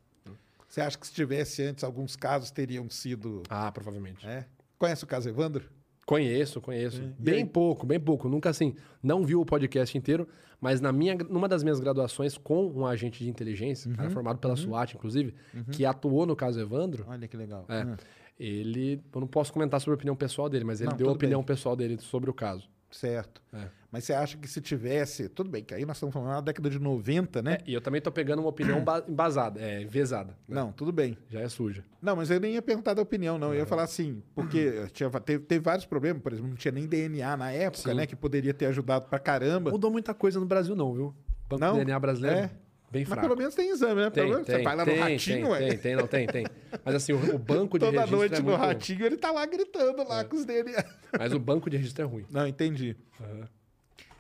Você 0.70 0.80
acha 0.80 0.96
que 0.96 1.04
se 1.06 1.12
tivesse 1.12 1.62
antes, 1.64 1.82
alguns 1.82 2.14
casos 2.14 2.50
teriam 2.52 2.88
sido. 2.88 3.42
Ah, 3.50 3.72
provavelmente. 3.72 4.24
É? 4.26 4.46
Conhece 4.78 5.02
o 5.02 5.06
caso 5.06 5.28
Evandro? 5.28 5.64
Conheço, 6.06 6.60
conheço. 6.60 7.02
É. 7.02 7.06
Bem 7.18 7.44
pouco, 7.44 7.84
bem 7.84 7.98
pouco. 7.98 8.28
Nunca 8.28 8.48
assim, 8.50 8.76
não 9.02 9.24
vi 9.24 9.34
o 9.34 9.44
podcast 9.44 9.98
inteiro, 9.98 10.28
mas 10.60 10.80
na 10.80 10.92
minha, 10.92 11.16
numa 11.28 11.48
das 11.48 11.64
minhas 11.64 11.80
graduações 11.80 12.38
com 12.38 12.66
um 12.68 12.86
agente 12.86 13.22
de 13.24 13.28
inteligência, 13.28 13.90
Uhum. 13.90 13.96
cara 13.96 14.10
formado 14.10 14.38
pela 14.38 14.54
SWAT, 14.56 14.94
inclusive, 14.94 15.34
que 15.72 15.84
atuou 15.84 16.24
no 16.24 16.36
caso 16.36 16.60
Evandro, 16.60 17.04
Olha 17.08 17.26
que 17.26 17.36
legal. 17.36 17.64
é, 17.68 17.82
Ah, 17.82 17.96
ele, 18.38 19.02
eu 19.12 19.20
não 19.20 19.26
posso 19.28 19.52
comentar 19.52 19.80
sobre 19.80 19.94
a 19.94 19.96
opinião 19.96 20.14
pessoal 20.16 20.48
dele, 20.48 20.64
mas 20.64 20.80
ele 20.80 20.90
Não, 20.90 20.96
deu 20.96 21.08
a 21.08 21.12
opinião 21.12 21.40
bem. 21.40 21.46
pessoal 21.46 21.74
dele 21.76 21.98
sobre 22.00 22.30
o 22.30 22.34
caso. 22.34 22.68
Certo. 22.90 23.40
É. 23.52 23.68
Mas 23.92 24.04
você 24.04 24.12
acha 24.12 24.36
que 24.36 24.46
se 24.46 24.60
tivesse. 24.60 25.28
Tudo 25.28 25.50
bem, 25.50 25.64
que 25.64 25.74
aí 25.74 25.84
nós 25.84 25.96
estamos 25.96 26.12
falando 26.12 26.28
na 26.28 26.40
década 26.40 26.70
de 26.70 26.78
90, 26.78 27.42
né? 27.42 27.54
É, 27.54 27.62
e 27.66 27.74
eu 27.74 27.80
também 27.80 28.00
tô 28.00 28.12
pegando 28.12 28.38
uma 28.40 28.48
opinião 28.48 28.82
ba- 28.84 29.02
embasada, 29.08 29.60
é, 29.60 29.80
né? 29.84 30.34
Não, 30.48 30.70
tudo 30.72 30.92
bem. 30.92 31.18
Já 31.28 31.40
é 31.40 31.48
suja. 31.48 31.84
Não, 32.00 32.14
mas 32.14 32.30
eu 32.30 32.38
nem 32.38 32.54
ia 32.54 32.62
perguntar 32.62 32.94
da 32.94 33.02
opinião, 33.02 33.36
não. 33.38 33.48
Eu 33.52 33.60
ia 33.60 33.66
falar 33.66 33.82
assim, 33.82 34.22
porque 34.34 34.84
tinha, 34.94 35.10
teve, 35.10 35.44
teve 35.44 35.60
vários 35.64 35.84
problemas, 35.86 36.22
por 36.22 36.32
exemplo, 36.32 36.50
não 36.50 36.56
tinha 36.56 36.70
nem 36.72 36.86
DNA 36.86 37.36
na 37.36 37.50
época, 37.50 37.90
Sim. 37.90 37.94
né? 37.96 38.06
Que 38.06 38.14
poderia 38.14 38.54
ter 38.54 38.66
ajudado 38.66 39.08
pra 39.08 39.18
caramba. 39.18 39.70
Mudou 39.72 39.90
muita 39.90 40.14
coisa 40.14 40.38
no 40.38 40.46
Brasil 40.46 40.76
não, 40.76 40.94
viu? 40.94 41.14
Banco 41.48 41.60
Não? 41.64 41.74
DNA 41.78 41.98
brasileiro, 41.98 42.38
É. 42.38 42.50
bem 42.90 43.02
Mas 43.02 43.08
fraco. 43.08 43.22
pelo 43.22 43.36
menos 43.36 43.54
tem 43.54 43.70
exame, 43.70 44.02
né? 44.02 44.10
Pelo 44.10 44.26
Tem, 44.26 44.32
menos 44.32 44.46
tem, 44.46 44.56
você 44.56 44.62
vai 44.62 44.76
lá 44.76 44.84
tem, 44.84 44.96
no 44.96 45.02
ratinho, 45.02 45.36
tem, 45.36 45.44
ué. 45.44 45.58
tem, 45.68 45.78
tem, 45.78 45.96
não, 45.96 46.06
tem, 46.06 46.26
tem. 46.26 46.46
Mas 46.84 46.94
assim, 46.94 47.12
o, 47.12 47.34
o 47.34 47.38
banco 47.38 47.78
de 47.78 47.84
Toda 47.84 47.92
registro 48.00 48.16
noite 48.16 48.34
é 48.34 48.38
no 48.38 48.44
muito... 48.44 48.58
ratinho 48.58 49.06
ele 49.06 49.16
tá 49.16 49.30
lá 49.30 49.46
gritando 49.46 50.06
lá 50.06 50.24
com 50.24 50.36
os 50.36 50.44
DNA. 50.44 50.84
Mas 51.18 51.32
o 51.32 51.38
banco 51.38 51.70
de 51.70 51.76
registro 51.76 52.04
é 52.04 52.06
ruim. 52.06 52.26
Não, 52.30 52.46
entendi. 52.46 52.96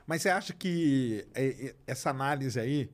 Mas 0.06 0.22
você 0.22 0.28
acha 0.28 0.52
que 0.52 1.26
é, 1.34 1.44
é, 1.46 1.74
essa 1.86 2.10
análise 2.10 2.58
aí 2.58 2.90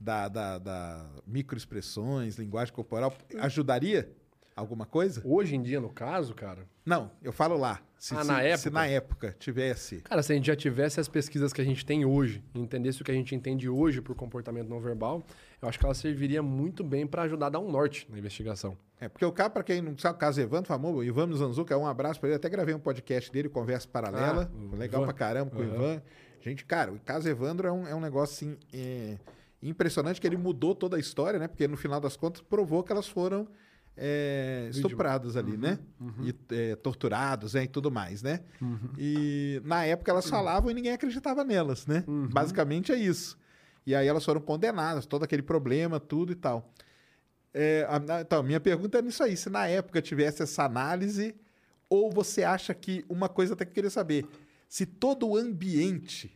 da, 0.00 0.28
da, 0.28 0.58
da 0.58 1.06
microexpressões, 1.26 2.36
linguagem 2.36 2.72
corporal, 2.72 3.12
ajudaria 3.38 4.10
alguma 4.58 4.84
coisa? 4.86 5.20
Hoje 5.24 5.54
em 5.56 5.62
dia, 5.62 5.80
no 5.80 5.88
caso, 5.90 6.34
cara... 6.34 6.66
Não, 6.84 7.10
eu 7.22 7.32
falo 7.32 7.56
lá. 7.58 7.80
Se, 7.98 8.14
Ah, 8.14 8.22
se- 8.22 8.28
na 8.28 8.38
se 8.40 8.46
época? 8.46 8.70
na 8.70 8.86
época 8.86 9.36
tivesse. 9.38 9.96
Cara, 10.02 10.22
se 10.22 10.32
a 10.32 10.36
gente 10.36 10.46
já 10.46 10.56
tivesse 10.56 10.98
as 11.00 11.08
pesquisas 11.08 11.52
que 11.52 11.60
a 11.60 11.64
gente 11.64 11.84
tem 11.84 12.04
hoje, 12.04 12.42
entendesse 12.54 13.02
o 13.02 13.04
que 13.04 13.10
a 13.10 13.14
gente 13.14 13.34
entende 13.34 13.68
hoje 13.68 14.00
por 14.00 14.14
comportamento 14.14 14.68
não 14.68 14.80
verbal, 14.80 15.22
eu 15.60 15.68
acho 15.68 15.78
que 15.78 15.84
ela 15.84 15.94
serviria 15.94 16.42
muito 16.42 16.82
bem 16.84 17.06
para 17.06 17.22
ajudar 17.22 17.46
a 17.46 17.50
dar 17.50 17.58
um 17.58 17.70
norte 17.70 18.06
na 18.10 18.18
investigação. 18.18 18.76
É, 19.00 19.08
porque 19.08 19.24
o 19.24 19.32
cara, 19.32 19.50
pra 19.50 19.62
quem 19.62 19.80
não 19.82 19.96
sabe, 19.98 20.16
o 20.16 20.18
caso 20.18 20.40
Evandro 20.40 20.66
famoso, 20.68 20.98
o 20.98 21.04
Ivan 21.04 21.30
Zanzuca, 21.36 21.76
um 21.76 21.86
abraço 21.86 22.18
pra 22.20 22.28
ele. 22.30 22.36
Até 22.36 22.48
gravei 22.48 22.74
um 22.74 22.80
podcast 22.80 23.30
dele, 23.30 23.48
Conversa 23.48 23.86
Paralela. 23.86 24.50
Ah, 24.52 24.74
o 24.74 24.76
Legal 24.76 25.02
Ivan. 25.02 25.12
pra 25.12 25.18
caramba 25.18 25.50
com 25.50 25.58
o 25.58 25.62
Aham. 25.62 25.74
Ivan. 25.74 26.02
Gente, 26.40 26.64
cara, 26.64 26.92
o 26.92 26.98
caso 27.00 27.28
Evandro 27.28 27.68
é 27.68 27.72
um, 27.72 27.86
é 27.86 27.94
um 27.94 28.00
negócio 28.00 28.34
assim. 28.48 28.56
é, 28.72 29.18
impressionante 29.62 30.20
que 30.20 30.26
ele 30.26 30.36
mudou 30.36 30.74
toda 30.74 30.96
a 30.96 31.00
história, 31.00 31.38
né? 31.38 31.48
Porque 31.48 31.66
no 31.68 31.76
final 31.76 32.00
das 32.00 32.16
contas 32.16 32.40
provou 32.40 32.82
que 32.82 32.92
elas 32.92 33.08
foram 33.08 33.46
é, 33.98 34.68
estupradas 34.70 35.36
ali, 35.36 35.56
né? 35.56 35.78
E 36.24 36.34
é, 36.54 36.76
torturados 36.76 37.54
né? 37.54 37.64
e 37.64 37.68
tudo 37.68 37.90
mais, 37.90 38.22
né? 38.22 38.40
E 38.96 39.60
na 39.64 39.84
época 39.84 40.10
elas 40.10 40.24
falavam 40.30 40.70
e 40.70 40.74
ninguém 40.74 40.92
acreditava 40.92 41.42
nelas, 41.44 41.86
né? 41.86 42.04
Basicamente 42.32 42.92
é 42.92 42.96
isso. 42.96 43.36
E 43.86 43.94
aí 43.94 44.06
elas 44.06 44.24
foram 44.24 44.40
condenadas, 44.40 45.06
todo 45.06 45.22
aquele 45.24 45.42
problema, 45.42 45.98
tudo 45.98 46.32
e 46.32 46.34
tal. 46.36 46.72
É, 47.52 47.86
a- 47.88 48.20
então, 48.20 48.42
minha 48.42 48.60
pergunta 48.60 48.98
é 48.98 49.02
nisso 49.02 49.22
aí: 49.22 49.36
se 49.36 49.48
na 49.50 49.66
época 49.66 50.00
tivesse 50.02 50.42
essa 50.42 50.64
análise, 50.64 51.34
ou 51.88 52.10
você 52.12 52.44
acha 52.44 52.74
que 52.74 53.04
uma 53.08 53.28
coisa 53.28 53.54
até 53.54 53.64
que 53.64 53.70
eu 53.70 53.74
queria 53.74 53.90
saber, 53.90 54.26
se 54.68 54.84
todo 54.86 55.26
o 55.28 55.36
ambiente 55.36 56.34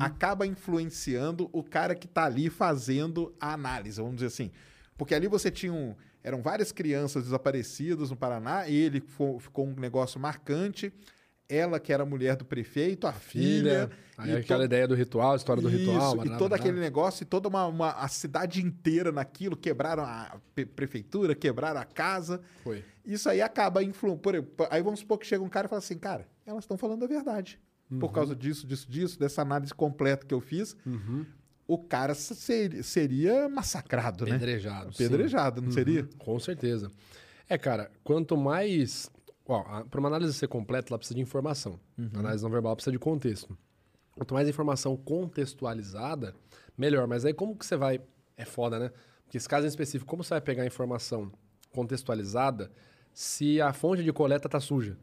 acaba 0.00 0.46
influenciando 0.46 1.48
o 1.52 1.62
cara 1.62 1.94
que 1.94 2.06
está 2.06 2.24
ali 2.24 2.48
fazendo 2.48 3.34
a 3.40 3.52
análise, 3.54 4.00
vamos 4.00 4.14
dizer 4.16 4.28
assim. 4.28 4.50
Porque 4.96 5.14
ali 5.14 5.26
você 5.26 5.50
tinha 5.50 5.72
um. 5.72 5.94
Eram 6.24 6.40
várias 6.42 6.72
crianças 6.72 7.24
desaparecidas 7.24 8.08
no 8.10 8.16
Paraná, 8.16 8.66
ele 8.68 9.00
fo- 9.00 9.38
ficou 9.38 9.66
um 9.68 9.74
negócio 9.74 10.18
marcante. 10.18 10.90
Ela, 11.46 11.78
que 11.78 11.92
era 11.92 12.06
mulher 12.06 12.36
do 12.36 12.44
prefeito, 12.46 13.06
a 13.06 13.12
filha. 13.12 13.90
Aí 14.16 14.30
e 14.30 14.36
aquela 14.36 14.60
to- 14.60 14.64
ideia 14.64 14.88
do 14.88 14.94
ritual, 14.94 15.34
a 15.34 15.36
história 15.36 15.60
do 15.62 15.68
ritual. 15.68 15.98
isso, 15.98 16.16
barará, 16.16 16.34
e 16.34 16.38
todo 16.38 16.52
aquele 16.54 16.80
negócio, 16.80 17.22
e 17.22 17.26
toda 17.26 17.48
uma, 17.50 17.66
uma- 17.66 17.90
a 17.92 18.08
cidade 18.08 18.62
inteira 18.64 19.12
naquilo, 19.12 19.54
quebraram 19.54 20.02
a 20.04 20.40
prefeitura, 20.74 21.34
quebraram 21.34 21.78
a 21.78 21.84
casa. 21.84 22.40
Foi. 22.62 22.82
Isso 23.04 23.28
aí 23.28 23.42
acaba 23.42 23.82
influenciando. 23.84 24.46
Aí 24.70 24.82
vamos 24.82 25.00
supor 25.00 25.18
que 25.18 25.26
chega 25.26 25.44
um 25.44 25.48
cara 25.50 25.66
e 25.66 25.68
fala 25.68 25.80
assim, 25.80 25.98
cara, 25.98 26.26
elas 26.46 26.64
estão 26.64 26.78
falando 26.78 27.04
a 27.04 27.06
verdade. 27.06 27.60
Por 28.00 28.06
Uhum. 28.06 28.12
causa 28.12 28.34
disso, 28.34 28.66
disso, 28.66 28.90
disso, 28.90 29.18
dessa 29.20 29.42
análise 29.42 29.74
completa 29.74 30.24
que 30.26 30.32
eu 30.32 30.40
fiz, 30.40 30.74
Uhum. 30.86 31.26
O 31.66 31.78
cara 31.78 32.14
ser- 32.14 32.82
seria 32.84 33.48
massacrado, 33.48 34.24
né? 34.26 34.32
Pedrejado. 34.32 34.92
sim. 34.92 35.04
Apedrejado, 35.06 35.62
não 35.62 35.70
seria? 35.70 36.08
Com 36.18 36.38
certeza. 36.38 36.90
É, 37.48 37.56
cara, 37.58 37.90
quanto 38.02 38.36
mais. 38.36 39.10
Para 39.90 40.00
uma 40.00 40.08
análise 40.08 40.32
ser 40.32 40.48
completa, 40.48 40.88
ela 40.90 40.98
precisa 40.98 41.14
de 41.16 41.20
informação. 41.20 41.78
A 42.14 42.18
análise 42.20 42.42
não 42.42 42.50
verbal 42.50 42.74
precisa 42.74 42.92
de 42.92 42.98
contexto. 42.98 43.56
Quanto 44.16 44.32
mais 44.32 44.48
informação 44.48 44.96
contextualizada, 44.96 46.34
melhor. 46.76 47.06
Mas 47.06 47.24
aí 47.24 47.34
como 47.34 47.56
que 47.56 47.66
você 47.66 47.76
vai. 47.76 48.00
É 48.36 48.44
foda, 48.44 48.78
né? 48.78 48.90
Porque 49.24 49.36
esse 49.36 49.48
caso 49.48 49.66
em 49.66 49.68
específico, 49.68 50.08
como 50.10 50.24
você 50.24 50.30
vai 50.30 50.40
pegar 50.40 50.62
a 50.62 50.66
informação 50.66 51.30
contextualizada 51.72 52.70
se 53.12 53.60
a 53.60 53.72
fonte 53.72 54.02
de 54.02 54.12
coleta 54.12 54.48
tá 54.48 54.58
suja? 54.60 54.96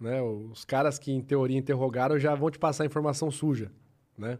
Né? 0.00 0.20
Os 0.22 0.64
caras 0.64 0.98
que, 0.98 1.12
em 1.12 1.20
teoria, 1.20 1.56
interrogaram 1.58 2.18
já 2.18 2.34
vão 2.34 2.50
te 2.50 2.58
passar 2.58 2.84
informação 2.84 3.30
suja, 3.30 3.70
né? 4.18 4.38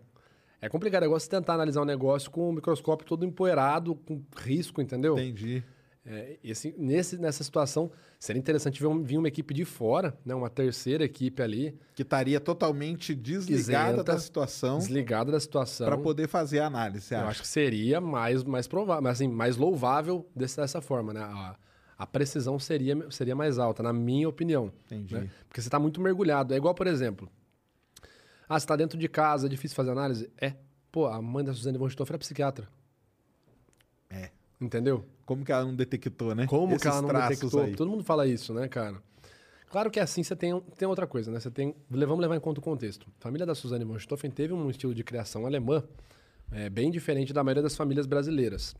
É 0.65 0.69
complicado, 0.69 1.03
é 1.03 1.07
igual 1.07 1.21
você 1.21 1.29
tentar 1.29 1.55
analisar 1.55 1.83
um 1.83 1.85
negócio 1.85 2.31
com 2.31 2.49
o 2.49 2.53
microscópio 2.53 3.07
todo 3.07 3.25
empoeirado, 3.25 3.95
com 3.95 4.23
risco, 4.37 4.81
entendeu? 4.81 5.15
Entendi. 5.19 5.63
É, 6.07 6.37
esse, 6.45 6.75
nesse, 6.79 7.17
nessa 7.17 7.43
situação, 7.43 7.91
seria 8.19 8.39
interessante 8.39 8.79
ver 8.81 8.87
um- 8.89 9.03
vir 9.03 9.17
uma 9.19 9.29
equipe 9.29 9.55
de 9.55 9.65
fora, 9.65 10.15
né? 10.25 10.35
uma 10.35 10.51
terceira 10.51 11.03
equipe 11.05 11.43
ali, 11.43 11.75
Que 11.95 12.03
estaria 12.03 12.39
totalmente 12.39 13.15
desligada 13.15 13.89
Isenta, 13.93 14.05
da 14.05 14.19
situação 14.19 14.79
desligada 14.79 15.33
da 15.33 15.41
situação. 15.41 15.87
para 15.87 15.97
poder 15.97 16.29
fazer 16.29 16.61
a 16.61 16.67
análise, 16.67 17.13
Eu 17.15 17.21
acha? 17.21 17.29
acho 17.29 17.43
que 17.43 17.49
seria 17.49 18.01
mais, 18.03 18.45
mais 18.45 18.67
provável, 18.67 19.09
assim, 19.11 19.29
mais 19.29 19.57
louvável 19.57 20.27
desse- 20.37 20.57
dessa 20.59 20.81
forma, 20.83 21.13
né? 21.15 21.21
A, 21.21 21.57
a 21.97 22.07
precisão 22.07 22.59
seria, 22.59 22.97
seria 23.11 23.35
mais 23.35 23.59
alta, 23.59 23.83
na 23.83 23.93
minha 23.93 24.29
opinião. 24.29 24.71
Entendi. 24.87 25.15
né? 25.15 25.31
Porque 25.49 25.61
você 25.63 25.69
está 25.69 25.79
muito 25.79 26.01
mergulhado. 26.03 26.53
É 26.53 26.57
igual, 26.59 26.75
por 26.75 26.87
exemplo, 26.87 27.31
ah, 28.49 28.59
você 28.59 28.65
está 28.65 28.77
dentro 28.77 28.99
de 28.99 29.09
casa, 29.09 29.47
é 29.47 29.49
difícil 29.49 29.75
fazer 29.75 29.91
análise? 29.91 30.31
É. 30.41 30.55
Pô, 30.93 31.07
a 31.07 31.21
mãe 31.21 31.45
da 31.45 31.53
Suzane 31.53 31.79
von 31.79 31.89
Stoff 31.89 32.11
era 32.11 32.19
psiquiatra. 32.19 32.69
É. 34.11 34.31
Entendeu? 34.61 35.05
Como 35.27 35.45
que 35.45 35.53
ela 35.53 35.65
não 35.65 35.75
detectou, 35.75 36.35
né? 36.35 36.47
Como 36.47 36.69
que 36.69 36.75
Esses 36.75 36.87
ela 36.87 37.03
não 37.03 37.29
detectou? 37.29 37.63
aí. 37.63 37.75
Todo 37.75 37.91
mundo 37.91 38.05
fala 38.05 38.27
isso, 38.27 38.53
né, 38.55 38.69
cara? 38.69 39.03
Claro 39.71 39.91
que 39.91 39.99
assim 39.99 40.23
você 40.23 40.37
tem, 40.37 40.61
tem 40.79 40.87
outra 40.87 41.07
coisa, 41.07 41.33
né? 41.33 41.41
Você 41.41 41.51
tem. 41.51 41.75
Vamos 41.91 42.21
levar 42.21 42.37
em 42.37 42.41
conta 42.41 42.61
o 42.61 42.63
contexto. 42.63 43.09
A 43.19 43.23
família 43.23 43.45
da 43.45 43.55
Suzane 43.55 43.85
von 43.85 43.99
Stoffen 43.99 44.31
teve 44.31 44.53
um 44.53 44.71
estilo 44.71 44.95
de 44.95 45.03
criação 45.03 45.47
alemã 45.47 45.83
é, 46.53 46.71
bem 46.71 46.91
diferente 46.91 47.33
da 47.33 47.43
maioria 47.43 47.63
das 47.63 47.75
famílias 47.75 48.07
brasileiras. 48.07 48.77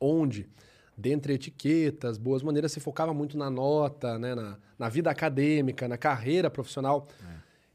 Onde, 0.00 0.48
dentre 0.96 1.34
etiquetas, 1.34 2.16
boas 2.16 2.42
maneiras, 2.42 2.72
se 2.72 2.80
focava 2.80 3.12
muito 3.12 3.36
na 3.36 3.50
nota, 3.50 4.18
né? 4.18 4.34
na, 4.34 4.56
na 4.78 4.88
vida 4.88 5.10
acadêmica, 5.10 5.86
na 5.86 5.98
carreira 5.98 6.48
profissional. 6.48 7.06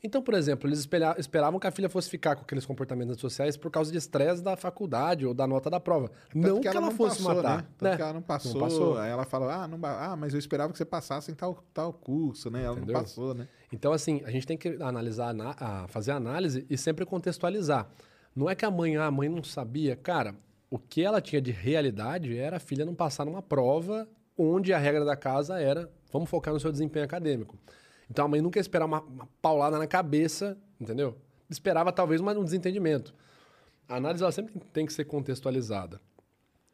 Então, 0.04 0.22
por 0.22 0.34
exemplo, 0.34 0.70
eles 0.70 0.88
esperavam 1.18 1.60
que 1.60 1.68
a 1.68 1.72
filha 1.72 1.90
fosse 1.90 2.10
ficar 2.10 2.36
com 2.36 2.44
aqueles 2.44 2.66
comportamentos 2.66 3.20
sociais 3.20 3.58
por 3.58 3.70
causa 3.70 3.92
de 3.92 3.98
estresse 3.98 4.42
da 4.42 4.56
faculdade 4.56 5.26
ou 5.26 5.34
da 5.34 5.46
nota 5.46 5.70
da 5.70 5.80
prova. 5.80 6.10
Tanto 6.32 6.48
não 6.48 6.62
que 6.62 6.68
ela, 6.68 6.92
fosse 6.92 7.22
passou, 7.22 7.36
matar. 7.36 7.58
Né? 7.58 7.68
Tanto 7.78 7.90
né? 7.90 7.96
que 7.98 8.02
ela 8.02 8.14
não 8.14 8.22
passou. 8.22 8.54
Não 8.54 8.60
passou. 8.62 8.98
Aí 8.98 9.12
ela 9.12 9.26
fala, 9.26 9.64
ah, 9.64 9.68
não, 9.68 9.78
ah, 9.84 10.16
mas 10.16 10.34
eu 10.34 10.40
esperava 10.40 10.72
que 10.72 10.78
você 10.78 10.86
passasse 10.86 11.32
em 11.32 11.36
tal, 11.36 11.62
tal 11.74 11.92
curso, 11.92 12.50
né? 12.50 12.64
Ela 12.64 12.78
Entendeu? 12.78 12.94
não 12.94 13.02
passou, 13.02 13.34
né? 13.34 13.48
Então, 13.74 13.92
assim, 13.92 14.22
a 14.26 14.32
gente 14.32 14.48
tem 14.48 14.58
que 14.58 14.70
analisar, 14.82 15.36
fazer 15.90 16.12
análise 16.12 16.66
e 16.70 16.78
sempre 16.78 17.06
contextualizar. 17.06 17.90
Não 18.34 18.50
é 18.50 18.56
que 18.56 18.64
a 18.64 18.72
mãe, 18.72 18.96
ah, 18.96 19.08
a 19.08 19.12
mãe 19.12 19.28
não 19.28 19.44
sabia. 19.44 19.98
Cara, 19.98 20.34
o 20.70 20.80
que 20.80 21.04
ela 21.04 21.20
tinha 21.20 21.42
de 21.42 21.52
realidade 21.52 22.38
era 22.38 22.56
a 22.56 22.60
filha 22.60 22.86
não 22.86 22.96
passar 22.96 23.26
numa 23.26 23.42
prova 23.42 24.08
onde 24.38 24.72
a 24.72 24.78
regra 24.78 25.04
da 25.04 25.18
casa 25.18 25.60
era 25.60 25.92
vamos 26.12 26.30
focar 26.30 26.54
no 26.54 26.60
seu 26.60 26.72
desempenho 26.72 27.06
acadêmico. 27.06 27.58
Então 28.10 28.26
a 28.26 28.28
mãe 28.28 28.42
nunca 28.42 28.58
ia 28.60 28.62
esperar 28.62 28.86
uma, 28.86 29.02
uma 29.02 29.28
paulada 29.42 29.78
na 29.78 29.88
cabeça, 29.88 30.58
entendeu? 30.80 31.18
Esperava 31.50 31.92
talvez 31.92 32.20
uma- 32.22 32.34
um 32.38 32.44
desentendimento. 32.44 33.14
A 33.88 33.96
análise 33.96 34.24
ela 34.24 34.32
sempre 34.32 34.60
tem 34.74 34.86
que 34.86 34.94
ser 34.94 35.06
contextualizada. 35.06 36.00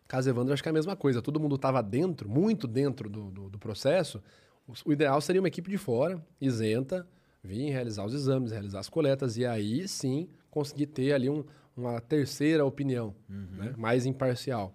Caso 0.07 0.29
Evandro, 0.29 0.53
acho 0.53 0.61
que 0.61 0.69
é 0.69 0.71
a 0.71 0.73
mesma 0.73 0.95
coisa. 0.95 1.21
Todo 1.21 1.39
mundo 1.39 1.55
estava 1.55 1.81
dentro, 1.81 2.29
muito 2.29 2.67
dentro 2.67 3.09
do, 3.09 3.31
do, 3.31 3.49
do 3.49 3.57
processo. 3.59 4.21
O, 4.67 4.73
o 4.89 4.93
ideal 4.93 5.19
seria 5.21 5.41
uma 5.41 5.47
equipe 5.47 5.69
de 5.69 5.77
fora, 5.77 6.23
isenta, 6.39 7.07
vir 7.43 7.69
realizar 7.71 8.05
os 8.05 8.13
exames, 8.13 8.51
realizar 8.51 8.79
as 8.79 8.89
coletas 8.89 9.37
e 9.37 9.45
aí 9.45 9.87
sim 9.87 10.27
conseguir 10.49 10.87
ter 10.87 11.13
ali 11.13 11.29
um- 11.29 11.43
uma 11.75 11.99
terceira 11.99 12.63
opinião, 12.65 13.13
né? 13.27 13.73
mais 13.77 14.05
imparcial. 14.05 14.73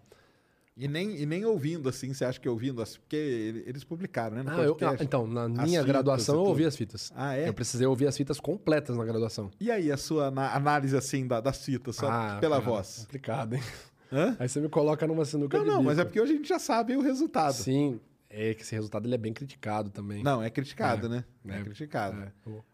E 0.82 0.88
nem, 0.88 1.14
e 1.20 1.26
nem 1.26 1.44
ouvindo, 1.44 1.90
assim, 1.90 2.14
você 2.14 2.24
acha 2.24 2.40
que 2.40 2.48
ouvindo, 2.48 2.80
assim, 2.80 2.98
porque 3.00 3.14
ele- 3.14 3.64
eles 3.66 3.84
publicaram, 3.84 4.34
né? 4.36 4.44
Ah, 4.46 4.62
eu- 4.62 4.74
ah, 4.80 4.96
então, 4.98 5.26
na 5.26 5.46
minha 5.46 5.82
graduação 5.82 6.36
eu 6.36 6.40
ouvi 6.40 6.64
as 6.64 6.74
fitas. 6.74 7.12
Ah, 7.14 7.36
é? 7.36 7.46
Eu 7.48 7.52
precisei 7.52 7.86
ouvir 7.86 8.06
as 8.06 8.16
fitas 8.16 8.40
completas 8.40 8.96
na 8.96 9.04
graduação. 9.04 9.50
E 9.60 9.70
aí, 9.70 9.92
a 9.92 9.98
sua 9.98 10.28
análise, 10.28 10.96
assim, 10.96 11.26
da, 11.26 11.38
das 11.38 11.62
fitas, 11.62 11.96
só 11.96 12.08
Ah, 12.10 12.38
pela 12.40 12.56
cara, 12.58 12.70
voz? 12.70 13.00
Complicado, 13.00 13.54
hein? 13.56 13.62
Hã? 14.10 14.36
Aí 14.38 14.48
você 14.48 14.58
me 14.58 14.70
coloca 14.70 15.06
numa 15.06 15.24
sinuca 15.26 15.58
Não, 15.58 15.66
não, 15.66 15.82
mas 15.82 15.98
é 15.98 16.04
porque 16.04 16.18
hoje 16.18 16.32
a 16.32 16.36
gente 16.36 16.48
já 16.48 16.58
sabe 16.58 16.96
o 16.96 17.02
resultado. 17.02 17.52
Sim, 17.52 18.00
é 18.30 18.54
que 18.54 18.62
esse 18.62 18.74
resultado 18.74 19.06
ele 19.06 19.14
é 19.14 19.18
bem 19.18 19.34
criticado 19.34 19.90
também. 19.90 20.22
Não, 20.22 20.42
é 20.42 20.48
criticado, 20.48 21.06
É, 21.06 21.08
né? 21.10 21.24
É, 21.46 21.58
é, 21.58 21.62
criticado. 21.62 22.16
É, 22.22 22.32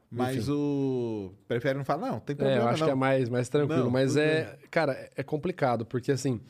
Mas 0.08 0.36
enfim. 0.36 0.52
o. 0.52 1.32
Prefere 1.48 1.76
não 1.76 1.84
falar, 1.84 2.12
não, 2.12 2.20
tem 2.20 2.34
É, 2.34 2.36
problema. 2.36 2.62
eu 2.62 2.68
acho 2.68 2.80
não. 2.80 2.86
que 2.86 2.92
é 2.92 2.94
mais, 2.94 3.28
mais 3.28 3.48
tranquilo. 3.48 3.82
Não, 3.82 3.90
mas 3.90 4.16
é, 4.16 4.56
cara, 4.70 4.92
é- 4.92 5.10
é 5.16 5.22
complicado, 5.24 5.84
porque 5.84 6.12
assim, 6.12 6.40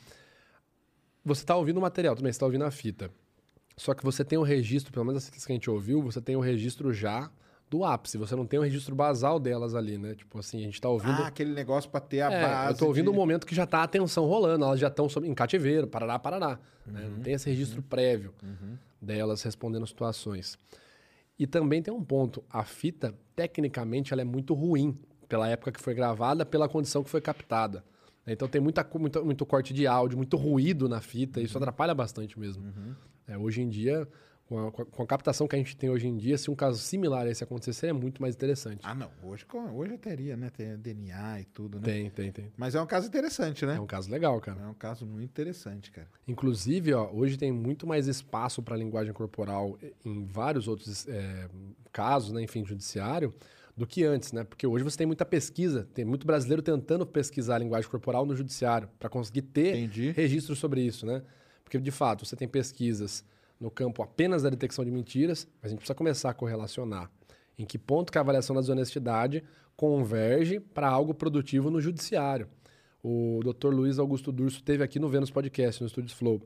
você 1.26 1.44
tá 1.44 1.56
ouvindo 1.56 1.78
o 1.78 1.80
material 1.80 2.14
também, 2.14 2.32
você 2.32 2.38
tá 2.38 2.46
ouvindo 2.46 2.64
a 2.64 2.70
fita. 2.70 3.10
Só 3.76 3.92
que 3.94 4.02
você 4.05 4.24
tem 4.24 4.38
o 4.38 4.42
registro, 4.42 4.92
pelo 4.92 5.05
menos 5.05 5.22
as 5.22 5.28
fitas 5.28 5.44
que 5.44 5.52
a 5.52 5.55
gente 5.55 5.68
ouviu, 5.68 6.00
você 6.02 6.20
tem 6.20 6.34
o 6.36 6.40
registro 6.40 6.92
já 6.92 7.30
do 7.68 7.84
ápice. 7.84 8.16
Você 8.16 8.34
não 8.36 8.46
tem 8.46 8.58
o 8.58 8.62
registro 8.62 8.94
basal 8.94 9.38
delas 9.38 9.74
ali, 9.74 9.98
né? 9.98 10.14
Tipo 10.14 10.38
assim, 10.38 10.58
a 10.58 10.62
gente 10.62 10.80
tá 10.80 10.88
ouvindo. 10.88 11.10
Ah, 11.22 11.26
aquele 11.26 11.52
negócio 11.52 11.90
pra 11.90 12.00
ter 12.00 12.20
a 12.22 12.32
É, 12.32 12.42
base. 12.42 12.72
eu 12.72 12.78
tô 12.78 12.86
ouvindo 12.86 13.06
de... 13.06 13.10
um 13.10 13.14
momento 13.14 13.46
que 13.46 13.55
já 13.55 13.66
tá 13.66 13.82
a 13.82 13.88
tensão 13.88 14.24
rolando, 14.24 14.64
elas 14.64 14.80
já 14.80 14.88
estão 14.88 15.08
em 15.24 15.34
cativeiro, 15.34 15.86
parará, 15.86 16.18
parará. 16.18 16.58
né? 16.86 17.02
Uhum. 17.02 17.10
Não 17.16 17.20
tem 17.20 17.34
esse 17.34 17.50
registro 17.50 17.82
prévio 17.82 18.32
delas 19.02 19.42
respondendo 19.42 19.86
situações. 19.86 20.56
E 21.38 21.46
também 21.46 21.82
tem 21.82 21.92
um 21.92 22.02
ponto, 22.02 22.42
a 22.48 22.64
fita, 22.64 23.14
tecnicamente, 23.34 24.12
ela 24.12 24.22
é 24.22 24.24
muito 24.24 24.55
ruim 24.55 24.98
pela 25.28 25.46
época 25.48 25.70
que 25.72 25.80
foi 25.80 25.92
gravada, 25.92 26.46
pela 26.46 26.66
condição 26.68 27.05
que 27.05 27.10
foi 27.10 27.20
captada. 27.20 27.84
Então 28.26 28.48
tem 28.48 28.60
muita, 28.60 28.86
muito, 28.98 29.24
muito 29.24 29.46
corte 29.46 29.72
de 29.72 29.86
áudio, 29.86 30.16
muito 30.16 30.36
ruído 30.36 30.88
na 30.88 31.00
fita, 31.00 31.38
Uhum. 31.40 31.46
isso 31.46 31.56
atrapalha 31.58 31.94
bastante 31.94 32.38
mesmo. 32.38 32.64
É, 33.28 33.36
hoje 33.38 33.60
em 33.62 33.68
dia, 33.68 34.08
com 34.48 34.68
a, 34.68 34.70
com 34.72 35.02
a- 35.02 35.06
captação 35.06 35.48
que 35.48 35.55
a 35.56 35.58
gente 35.58 35.76
tem 35.76 35.90
hoje 35.90 36.06
em 36.06 36.16
dia, 36.16 36.38
se 36.38 36.48
um 36.50 36.55
caso 36.55 36.78
similar 36.78 37.26
a 37.26 37.30
esse 37.30 37.42
acontecer, 37.42 37.72
seria 37.72 37.94
muito 37.94 38.22
mais 38.22 38.34
interessante. 38.36 38.80
Ah, 38.84 38.94
não. 38.94 39.10
Hoje, 39.24 39.44
hoje 39.74 39.98
teria, 39.98 40.36
né? 40.36 40.50
Tem 40.50 40.76
DNA 40.76 41.40
e 41.40 41.44
tudo, 41.46 41.78
né? 41.78 41.84
Tem, 41.84 42.10
tem, 42.10 42.30
tem. 42.32 42.52
Mas 42.56 42.74
é 42.76 42.80
um 42.80 42.86
caso 42.86 43.08
interessante, 43.08 43.66
né? 43.66 43.74
É 43.76 43.80
um 43.80 43.86
caso 43.86 44.08
legal, 44.10 44.40
cara. 44.40 44.60
É 44.62 44.66
um 44.68 44.74
caso 44.74 45.05
muito 45.06 45.30
interessante, 45.30 45.90
cara. 45.90 46.08
Inclusive, 46.28 46.94
ó, 46.94 47.10
hoje 47.12 47.36
tem 47.36 47.50
muito 47.50 47.86
mais 47.86 48.06
espaço 48.06 48.62
para 48.62 48.76
linguagem 48.76 49.12
corporal 49.12 49.76
em 50.05 50.24
vários 50.24 50.68
outros 50.68 51.06
é, 51.08 51.48
casos, 51.92 52.30
né, 52.32 52.42
enfim, 52.42 52.64
judiciário, 52.64 53.34
do 53.76 53.86
que 53.86 54.05
antes, 54.05 54.32
né? 54.32 54.42
Porque 54.42 54.66
hoje 54.66 54.82
você 54.82 54.96
tem 54.96 55.06
muita 55.06 55.24
pesquisa, 55.24 55.86
tem 55.92 56.05
muito 56.05 56.26
brasileiro 56.26 56.62
tentando 56.62 57.06
pesquisar 57.06 57.56
a 57.56 57.58
linguagem 57.58 57.90
corporal 57.90 58.24
no 58.24 58.34
judiciário 58.34 58.88
para 58.98 59.08
conseguir 59.08 59.42
ter 59.42 59.76
Entendi. 59.76 60.10
registro 60.12 60.56
sobre 60.56 60.80
isso, 60.80 61.05
né? 61.05 61.22
Porque 61.62 61.78
de 61.78 61.90
fato 61.90 62.24
você 62.24 62.34
tem 62.34 62.48
pesquisas 62.48 63.24
no 63.60 63.70
campo 63.70 64.02
apenas 64.02 64.42
da 64.42 64.50
detecção 64.50 64.84
de 64.84 64.90
mentiras, 64.90 65.46
mas 65.60 65.66
a 65.66 65.68
gente 65.70 65.78
precisa 65.78 65.94
começar 65.94 66.30
a 66.30 66.34
correlacionar 66.34 67.10
Em 67.58 67.64
que 67.64 67.78
ponto 67.78 68.12
que 68.12 68.18
a 68.18 68.20
avaliação 68.20 68.55
da 68.55 68.60
desonestidade 68.60 69.42
converge 69.76 70.58
para 70.60 70.88
algo 70.88 71.12
produtivo 71.12 71.70
no 71.70 71.80
judiciário. 71.80 72.48
O 73.02 73.40
Dr. 73.44 73.68
Luiz 73.68 73.98
Augusto 73.98 74.32
Durso 74.32 74.62
teve 74.62 74.82
aqui 74.82 74.98
no 74.98 75.08
Vênus 75.08 75.30
Podcast, 75.30 75.82
no 75.82 75.88
Studios 75.88 76.12
Flow. 76.12 76.40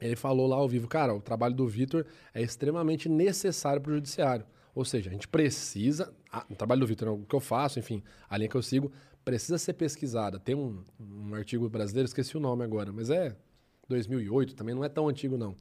Ele 0.00 0.16
falou 0.16 0.46
lá 0.46 0.56
ao 0.56 0.68
vivo, 0.68 0.88
cara, 0.88 1.14
o 1.14 1.20
trabalho 1.20 1.54
do 1.54 1.66
Vitor 1.66 2.06
é 2.32 2.40
extremamente 2.40 3.08
necessário 3.08 3.82
para 3.82 3.90
o 3.90 3.94
judiciário. 3.96 4.46
Ou 4.74 4.84
seja, 4.84 5.10
a 5.10 5.12
gente 5.12 5.28
precisa, 5.28 6.12
o 6.48 6.54
trabalho 6.54 6.80
do 6.80 6.86
Vitor, 6.86 7.08
o 7.08 7.24
que 7.24 7.34
eu 7.34 7.40
faço, 7.40 7.78
enfim, 7.78 8.02
a 8.28 8.36
linha 8.36 8.48
que 8.48 8.56
eu 8.56 8.62
sigo, 8.62 8.92
precisa 9.24 9.58
ser 9.58 9.74
pesquisada. 9.74 10.38
Tem 10.38 10.54
um, 10.54 10.82
um 10.98 11.34
artigo 11.34 11.68
brasileiro, 11.68 12.06
esqueci 12.06 12.36
o 12.36 12.40
nome 12.40 12.64
agora, 12.64 12.92
mas 12.92 13.10
é 13.10 13.36
2008, 13.88 14.54
também 14.54 14.74
não 14.74 14.84
é 14.84 14.88
tão 14.88 15.08
antigo 15.08 15.36
não. 15.36 15.54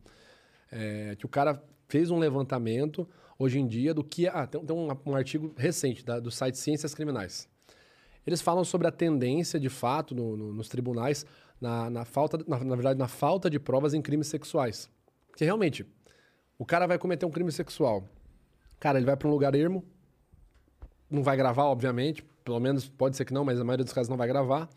É, 0.71 1.15
que 1.17 1.25
o 1.25 1.29
cara 1.29 1.61
fez 1.87 2.11
um 2.11 2.19
levantamento 2.19 3.07
hoje 3.37 3.59
em 3.59 3.67
dia 3.67 3.93
do 3.93 4.03
que. 4.03 4.27
Ah, 4.27 4.45
tem, 4.45 4.63
tem 4.63 4.75
um, 4.75 4.89
um, 5.05 5.15
artigo 5.15 5.53
recente 5.57 6.05
da, 6.05 6.19
do 6.19 6.29
site 6.29 6.57
Ciências 6.57 6.93
Criminais. 6.93 7.49
Eles 8.25 8.41
falam 8.41 8.63
sobre 8.63 8.87
a 8.87 8.91
tendência, 8.91 9.59
de 9.59 9.69
fato, 9.69 10.13
no, 10.13 10.37
no, 10.37 10.53
nos 10.53 10.69
tribunais, 10.69 11.25
na, 11.59 11.89
na 11.89 12.05
falta, 12.05 12.37
na, 12.47 12.63
na, 12.63 12.75
verdade, 12.75 12.99
na 12.99 13.07
falta 13.07 13.49
de 13.49 13.59
provas 13.59 13.93
em 13.93 14.01
crimes 14.01 14.27
sexuais. 14.27 14.89
Porque 15.31 15.43
realmente, 15.43 15.85
o 16.57 16.65
cara 16.65 16.85
vai 16.85 16.99
cometer 16.99 17.25
um 17.25 17.31
crime 17.31 17.51
sexual. 17.51 18.07
Cara, 18.79 18.97
ele 18.97 19.05
vai 19.05 19.17
para 19.17 19.27
um 19.27 19.31
lugar 19.31 19.53
ermo, 19.55 19.83
não 21.09 21.23
vai 21.23 21.35
gravar, 21.35 21.65
obviamente, 21.65 22.23
pelo 22.43 22.59
menos 22.59 22.87
pode 22.87 23.17
ser 23.17 23.25
que 23.25 23.33
não, 23.33 23.43
mas 23.43 23.59
a 23.59 23.63
maioria 23.63 23.83
dos 23.83 23.93
casos 23.93 24.09
não 24.09 24.17
vai 24.17 24.27
gravar. 24.27 24.69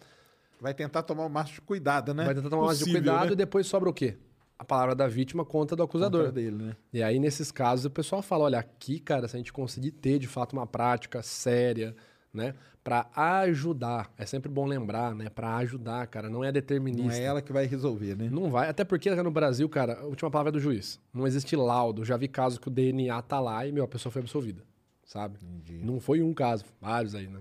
Vai 0.61 0.75
tentar 0.75 1.03
tomar 1.03 1.25
o 1.25 1.31
máximo 1.31 1.57
de 1.57 1.61
cuidado, 1.63 2.15
né? 2.15 2.25
Vai 2.25 2.35
tentar 2.35 2.51
tomar 2.51 2.63
o 2.63 2.67
máximo 2.67 2.87
de 2.87 2.93
cuidado 2.93 3.27
né? 3.27 3.33
e 3.33 3.37
depois 3.37 3.67
sobra 3.67 3.89
o 3.89 3.93
quê? 3.93 4.17
a 4.63 4.65
palavra 4.65 4.95
da 4.95 5.09
vítima 5.09 5.45
conta 5.45 5.75
do 5.75 5.83
acusador. 5.83 6.21
Conta 6.27 6.33
dele, 6.33 6.57
né? 6.57 6.77
E 6.93 7.03
aí, 7.03 7.19
nesses 7.19 7.51
casos, 7.51 7.85
o 7.85 7.91
pessoal 7.91 8.23
fala: 8.23 8.45
olha, 8.45 8.59
aqui, 8.61 9.01
cara, 9.01 9.27
se 9.27 9.35
a 9.35 9.39
gente 9.39 9.53
conseguir 9.53 9.91
ter 9.91 10.21
de 10.21 10.29
fato 10.29 10.53
uma 10.53 10.69
prática 10.69 11.21
séria, 11.21 11.97
né? 12.33 12.55
Para 12.83 13.09
ajudar. 13.15 14.13
É 14.17 14.27
sempre 14.27 14.51
bom 14.51 14.67
lembrar, 14.67 15.15
né? 15.15 15.29
Para 15.29 15.57
ajudar, 15.59 16.07
cara. 16.07 16.29
Não 16.29 16.43
é 16.43 16.51
determinista. 16.51 17.09
Não 17.09 17.15
é 17.15 17.23
ela 17.23 17.43
que 17.43 17.53
vai 17.53 17.67
resolver, 17.67 18.17
né? 18.17 18.29
Não 18.31 18.51
vai. 18.51 18.69
Até 18.69 18.85
porque 18.85 19.11
no 19.15 19.31
Brasil, 19.31 19.69
cara, 19.69 20.01
a 20.01 20.05
última 20.05 20.31
palavra 20.31 20.51
é 20.51 20.53
do 20.53 20.61
juiz. 20.61 21.01
Não 21.13 21.27
existe 21.27 21.55
laudo. 21.55 22.05
Já 22.05 22.17
vi 22.17 22.29
casos 22.29 22.59
que 22.59 22.69
o 22.69 22.71
DNA 22.71 23.21
tá 23.23 23.39
lá 23.39 23.67
e, 23.67 23.73
meu, 23.73 23.85
a 23.85 23.89
pessoa 23.89 24.13
foi 24.13 24.23
absolvida. 24.23 24.63
Sabe? 25.05 25.39
Entendi. 25.43 25.85
Não 25.85 26.01
foi 26.01 26.23
um 26.23 26.33
caso, 26.33 26.65
vários 26.81 27.15
aí, 27.15 27.29
né? 27.29 27.41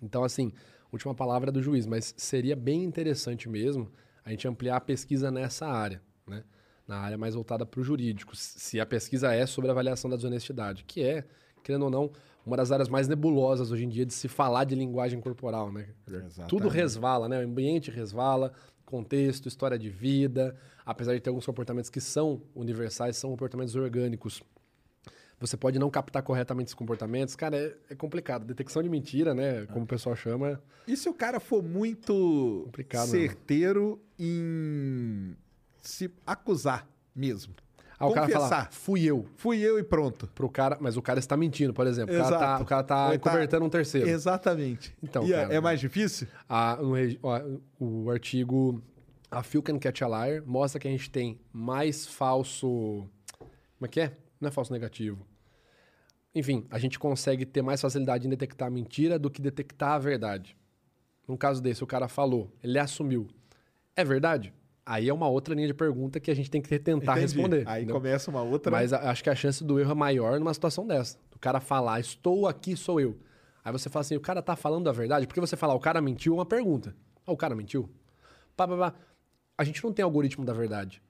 Então, 0.00 0.22
assim, 0.22 0.52
última 0.92 1.14
palavra 1.14 1.50
é 1.50 1.52
do 1.52 1.62
juiz. 1.62 1.86
Mas 1.86 2.14
seria 2.16 2.54
bem 2.54 2.84
interessante 2.84 3.48
mesmo 3.48 3.90
a 4.24 4.30
gente 4.30 4.46
ampliar 4.46 4.76
a 4.76 4.80
pesquisa 4.80 5.30
nessa 5.30 5.66
área 5.66 6.00
né? 6.26 6.44
na 6.86 6.98
área 6.98 7.18
mais 7.18 7.34
voltada 7.34 7.64
para 7.64 7.80
o 7.80 7.84
jurídico, 7.84 8.34
se 8.34 8.80
a 8.80 8.86
pesquisa 8.86 9.32
é 9.32 9.46
sobre 9.46 9.70
avaliação 9.70 10.10
da 10.10 10.16
desonestidade, 10.16 10.84
que 10.84 11.02
é, 11.02 11.24
querendo 11.62 11.84
ou 11.84 11.90
não, 11.90 12.10
uma 12.44 12.56
das 12.56 12.72
áreas 12.72 12.88
mais 12.88 13.08
nebulosas 13.08 13.70
hoje 13.70 13.84
em 13.84 13.88
dia 13.88 14.04
de 14.04 14.12
se 14.12 14.28
falar 14.28 14.64
de 14.64 14.74
linguagem 14.74 15.20
corporal, 15.20 15.72
né? 15.72 15.88
Exatamente. 16.06 16.48
Tudo 16.48 16.68
resvala, 16.68 17.28
né? 17.28 17.38
O 17.38 17.44
ambiente 17.44 17.90
resvala, 17.90 18.52
contexto, 18.84 19.46
história 19.46 19.78
de 19.78 19.88
vida, 19.88 20.56
apesar 20.84 21.14
de 21.14 21.20
ter 21.20 21.30
alguns 21.30 21.46
comportamentos 21.46 21.88
que 21.88 22.00
são 22.00 22.42
universais, 22.54 23.16
são 23.16 23.30
comportamentos 23.30 23.74
orgânicos. 23.74 24.42
Você 25.40 25.56
pode 25.56 25.78
não 25.78 25.90
captar 25.90 26.22
corretamente 26.22 26.68
esses 26.68 26.74
comportamentos. 26.74 27.34
Cara, 27.34 27.56
é, 27.56 27.76
é 27.90 27.94
complicado. 27.96 28.44
Detecção 28.44 28.82
de 28.82 28.88
mentira, 28.88 29.34
né? 29.34 29.66
Como 29.66 29.84
o 29.84 29.88
pessoal 29.88 30.14
chama. 30.14 30.62
E 30.86 30.96
se 30.96 31.08
o 31.08 31.14
cara 31.14 31.40
for 31.40 31.62
muito 31.62 32.62
complicado, 32.66 33.08
certeiro 33.08 34.00
né? 34.18 34.26
em 34.26 35.36
se 35.80 36.10
acusar 36.24 36.88
mesmo. 37.14 37.54
Ah, 38.02 38.08
o 38.08 38.12
cara 38.12 38.28
fala, 38.28 38.68
fui 38.72 39.04
eu. 39.04 39.24
Fui 39.36 39.60
eu 39.60 39.78
e 39.78 39.84
pronto. 39.84 40.26
Pro 40.34 40.48
cara, 40.48 40.76
mas 40.80 40.96
o 40.96 41.02
cara 41.02 41.20
está 41.20 41.36
mentindo, 41.36 41.72
por 41.72 41.86
exemplo. 41.86 42.12
Exato. 42.12 42.34
O 42.34 42.38
cara 42.38 42.38
tá, 42.38 42.60
o 42.60 42.66
cara 42.66 42.82
tá 42.82 43.14
encobertando 43.14 43.60
tá... 43.60 43.66
um 43.66 43.70
terceiro. 43.70 44.08
Exatamente. 44.08 44.92
Então, 45.00 45.24
é, 45.24 45.30
cara, 45.30 45.54
é 45.54 45.60
mais 45.60 45.78
difícil? 45.78 46.26
A, 46.48 46.76
no, 46.82 46.96
o, 47.78 48.04
o 48.04 48.10
artigo 48.10 48.82
A 49.30 49.44
Few 49.44 49.62
Can 49.62 49.78
Catch 49.78 50.02
a 50.02 50.08
Liar 50.08 50.42
mostra 50.44 50.80
que 50.80 50.88
a 50.88 50.90
gente 50.90 51.08
tem 51.10 51.38
mais 51.52 52.04
falso... 52.04 53.06
Como 53.38 53.86
é 53.86 53.88
que 53.88 54.00
é? 54.00 54.16
Não 54.40 54.48
é 54.48 54.50
falso 54.50 54.72
negativo. 54.72 55.24
Enfim, 56.34 56.66
a 56.70 56.78
gente 56.80 56.98
consegue 56.98 57.46
ter 57.46 57.62
mais 57.62 57.80
facilidade 57.80 58.26
em 58.26 58.30
detectar 58.30 58.66
a 58.66 58.70
mentira 58.70 59.16
do 59.16 59.30
que 59.30 59.40
detectar 59.40 59.92
a 59.92 59.98
verdade. 60.00 60.56
No 61.28 61.38
caso 61.38 61.62
desse, 61.62 61.84
o 61.84 61.86
cara 61.86 62.08
falou, 62.08 62.52
ele 62.64 62.80
assumiu. 62.80 63.28
É 63.94 64.04
verdade? 64.04 64.52
Aí 64.84 65.08
é 65.08 65.14
uma 65.14 65.28
outra 65.28 65.54
linha 65.54 65.68
de 65.68 65.74
pergunta 65.74 66.18
que 66.18 66.30
a 66.30 66.34
gente 66.34 66.50
tem 66.50 66.60
que 66.60 66.78
tentar 66.78 67.12
Entendi. 67.12 67.20
responder. 67.20 67.68
Aí 67.68 67.82
entendeu? 67.82 67.94
começa 67.94 68.30
uma 68.30 68.42
outra. 68.42 68.70
Mas 68.70 68.92
acho 68.92 69.22
que 69.22 69.30
a 69.30 69.34
chance 69.34 69.62
do 69.62 69.78
erro 69.78 69.92
é 69.92 69.94
maior 69.94 70.38
numa 70.40 70.52
situação 70.52 70.86
dessa. 70.86 71.16
O 71.34 71.38
cara 71.38 71.60
falar, 71.60 72.00
estou 72.00 72.48
aqui, 72.48 72.76
sou 72.76 73.00
eu. 73.00 73.16
Aí 73.64 73.70
você 73.70 73.88
fala 73.88 74.00
assim, 74.00 74.16
o 74.16 74.20
cara 74.20 74.42
tá 74.42 74.56
falando 74.56 74.88
a 74.88 74.92
verdade? 74.92 75.26
Porque 75.26 75.40
você 75.40 75.56
falar, 75.56 75.74
o 75.74 75.80
cara 75.80 76.00
mentiu, 76.00 76.32
é 76.32 76.36
uma 76.36 76.46
pergunta. 76.46 76.96
Ah, 77.24 77.30
o 77.30 77.36
cara 77.36 77.54
mentiu? 77.54 77.88
Pá, 78.56 78.66
pá, 78.66 78.76
pá. 78.76 78.94
A 79.56 79.62
gente 79.62 79.82
não 79.84 79.92
tem 79.92 80.02
algoritmo 80.02 80.44
da 80.44 80.52
verdade. 80.52 81.00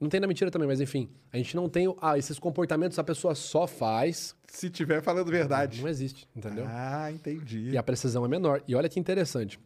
Não 0.00 0.08
tem 0.08 0.18
na 0.18 0.26
mentira 0.26 0.50
também, 0.50 0.66
mas 0.66 0.80
enfim. 0.80 1.08
A 1.32 1.36
gente 1.36 1.54
não 1.54 1.68
tem 1.68 1.94
ah, 2.00 2.18
esses 2.18 2.38
comportamentos 2.38 2.98
a 2.98 3.04
pessoa 3.04 3.34
só 3.34 3.66
faz. 3.66 4.34
Se 4.48 4.70
tiver 4.70 5.02
falando 5.02 5.30
verdade. 5.30 5.80
Não 5.82 5.88
existe, 5.88 6.26
entendeu? 6.34 6.64
Ah, 6.66 7.12
entendi. 7.12 7.70
E 7.70 7.76
a 7.76 7.82
precisão 7.82 8.24
é 8.24 8.28
menor. 8.28 8.62
E 8.66 8.74
olha 8.74 8.88
que 8.88 8.98
interessante. 8.98 9.60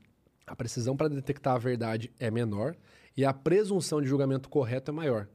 A 0.46 0.54
precisão 0.54 0.96
para 0.96 1.08
detectar 1.08 1.54
a 1.54 1.58
verdade 1.58 2.12
é 2.18 2.30
menor 2.30 2.74
e 3.16 3.24
a 3.24 3.32
presunção 3.32 4.00
de 4.00 4.08
julgamento 4.08 4.48
correto 4.48 4.90
é 4.90 4.94
maior. 4.94 5.28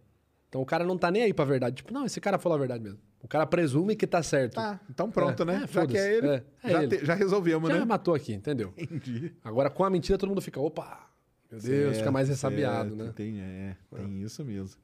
Então 0.47 0.61
o 0.61 0.65
cara 0.65 0.83
não 0.83 0.97
tá 0.97 1.11
nem 1.11 1.23
aí 1.23 1.33
pra 1.33 1.45
verdade. 1.45 1.77
Tipo, 1.77 1.93
não, 1.93 2.05
esse 2.05 2.19
cara 2.19 2.37
falou 2.37 2.55
a 2.55 2.59
verdade 2.59 2.83
mesmo. 2.83 2.99
O 3.21 3.27
cara 3.27 3.45
presume 3.45 3.95
que 3.95 4.07
tá 4.07 4.23
certo. 4.23 4.55
Tá, 4.55 4.79
então 4.89 5.11
pronto, 5.11 5.43
é, 5.43 5.45
né? 5.45 5.61
É, 5.63 5.67
já 5.67 5.85
que 5.85 5.97
é 5.97 6.15
ele, 6.15 6.27
é, 6.27 6.43
é 6.63 6.69
já, 6.71 6.83
ele. 6.83 6.97
Te, 6.97 7.05
já 7.05 7.13
resolvemos, 7.13 7.67
já 7.67 7.73
né? 7.75 7.79
Já 7.81 7.85
matou 7.85 8.13
aqui, 8.13 8.33
entendeu? 8.33 8.73
Entendi. 8.77 9.33
Agora 9.43 9.69
com 9.69 9.83
a 9.83 9.89
mentira 9.89 10.17
todo 10.17 10.29
mundo 10.29 10.41
fica, 10.41 10.59
opa, 10.59 11.09
meu 11.51 11.59
Deus, 11.59 11.97
fica 11.97 12.11
mais 12.11 12.29
ressabiado, 12.29 12.95
né? 12.95 13.11
Tem, 13.15 13.39
é, 13.41 13.75
tem 13.95 14.21
isso 14.21 14.43
mesmo. 14.45 14.79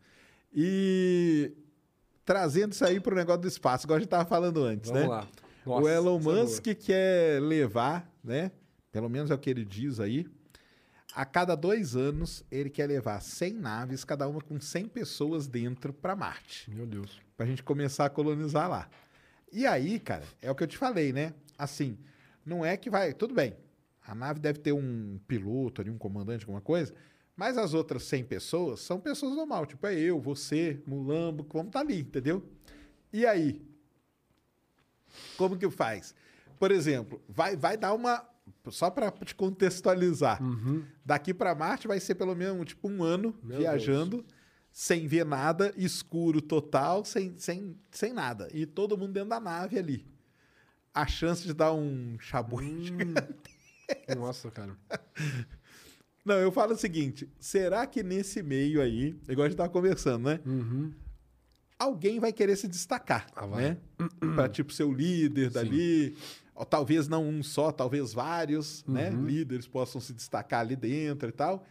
E 0.54 1.54
trazendo 2.26 2.74
isso 2.74 2.84
aí 2.84 3.00
pro 3.00 3.16
negócio 3.16 3.42
do 3.42 3.48
espaço, 3.48 3.86
igual 3.86 3.98
a 3.98 4.00
gente 4.00 4.10
tava 4.10 4.26
falando 4.26 4.64
antes, 4.64 4.90
Vamos 4.90 5.04
né? 5.04 5.10
lá. 5.10 5.28
Nossa, 5.66 5.84
o 5.84 5.90
Elon 5.90 6.20
Musk 6.20 6.66
quer 6.80 7.42
levar, 7.42 8.12
né? 8.24 8.52
Pelo 8.92 9.10
menos 9.10 9.32
é 9.32 9.34
o 9.34 9.38
que 9.38 9.50
ele 9.50 9.66
diz 9.66 10.00
aí, 10.00 10.28
a 11.16 11.24
cada 11.24 11.56
dois 11.56 11.96
anos, 11.96 12.44
ele 12.52 12.70
quer 12.70 12.88
levar 12.88 13.22
100 13.22 13.54
naves, 13.54 14.04
cada 14.04 14.28
uma 14.28 14.42
com 14.42 14.60
100 14.60 14.90
pessoas 14.90 15.48
dentro 15.48 15.94
para 15.94 16.14
Marte. 16.14 16.70
Meu 16.70 16.86
Deus. 16.86 17.22
Pra 17.38 17.46
gente 17.46 17.64
começar 17.64 18.06
a 18.06 18.10
colonizar 18.10 18.70
lá. 18.70 18.90
E 19.50 19.66
aí, 19.66 19.98
cara, 19.98 20.26
é 20.42 20.52
o 20.52 20.56
que 20.56 20.64
eu 20.64 20.68
te 20.68 20.78
falei, 20.78 21.14
né? 21.14 21.34
Assim, 21.58 21.98
não 22.46 22.66
é 22.66 22.76
que 22.76 22.90
vai. 22.90 23.14
Tudo 23.14 23.34
bem. 23.34 23.56
A 24.06 24.14
nave 24.14 24.42
deve 24.42 24.60
ter 24.60 24.74
um 24.74 25.18
piloto 25.26 25.82
ali, 25.82 25.90
um 25.90 25.98
comandante, 25.98 26.44
alguma 26.44 26.60
coisa. 26.60 26.94
Mas 27.34 27.58
as 27.58 27.74
outras 27.74 28.04
100 28.04 28.26
pessoas 28.26 28.82
são 28.82 29.00
pessoas 29.00 29.38
normais. 29.38 29.70
Tipo, 29.70 29.88
é 29.88 29.96
eu, 29.96 30.20
você, 30.20 30.82
Mulambo, 30.86 31.48
vamos 31.50 31.68
estar 31.68 31.80
tá 31.80 31.86
ali, 31.86 32.02
entendeu? 32.02 32.44
E 33.14 33.26
aí? 33.26 33.62
Como 35.38 35.58
que 35.58 35.70
faz? 35.72 36.14
Por 36.60 36.72
exemplo, 36.72 37.22
vai, 37.30 37.56
vai 37.56 37.78
dar 37.78 37.94
uma 37.94 38.35
só 38.70 38.90
para 38.90 39.12
te 39.12 39.36
contextualizar. 39.36 40.42
Uhum. 40.42 40.84
Daqui 41.04 41.34
para 41.34 41.56
Marte 41.56 41.88
vai 41.88 42.00
ser 42.00 42.16
pelo 42.16 42.36
menos 42.36 42.66
tipo 42.68 42.90
um 42.90 43.04
ano 43.04 43.36
Meu 43.44 43.60
viajando, 43.60 44.18
Deus. 44.18 44.28
sem 44.72 45.08
ver 45.08 45.26
nada, 45.26 45.74
escuro 45.78 46.42
total, 46.42 47.06
sem, 47.06 47.38
sem, 47.38 47.78
sem 47.92 48.14
nada. 48.14 48.48
E 48.54 48.66
todo 48.66 48.98
mundo 48.98 49.14
dentro 49.14 49.30
da 49.30 49.40
nave 49.40 49.78
ali. 49.78 50.06
A 50.94 51.06
chance 51.06 51.44
de 51.44 51.54
dar 51.54 51.74
um 51.74 52.18
chabu 52.20 52.62
hum. 52.62 53.14
Nossa, 54.18 54.50
cara. 54.50 54.76
Não, 56.24 56.36
eu 56.36 56.52
falo 56.52 56.74
o 56.74 56.78
seguinte: 56.78 57.30
será 57.40 57.86
que 57.86 58.02
nesse 58.02 58.42
meio 58.42 58.82
aí, 58.82 59.16
igual 59.30 59.46
a 59.46 59.50
gente 59.50 59.58
tava 59.58 59.70
conversando, 59.70 60.30
né? 60.30 60.40
Uhum. 60.46 60.92
Alguém 61.78 62.20
vai 62.20 62.32
querer 62.32 62.56
se 62.56 62.68
destacar, 62.68 63.28
ah, 63.36 63.46
né? 63.46 63.78
Para 64.34 64.48
tipo 64.48 64.72
ser 64.72 64.86
o 64.86 64.94
líder 64.94 65.50
Sim. 65.50 65.54
dali 65.54 66.18
talvez 66.64 67.08
não 67.08 67.28
um 67.28 67.44
só, 67.44 67.72
talvez 67.72 68.14
vários, 68.14 68.86
né, 68.88 69.10
uhum. 69.10 69.22
né? 69.22 69.28
Líderes 69.28 69.68
possam 69.68 70.00
se 70.00 70.14
destacar 70.14 70.62
ali 70.62 70.76
dentro 70.76 71.28
e 71.28 71.32
tal. 71.32 71.66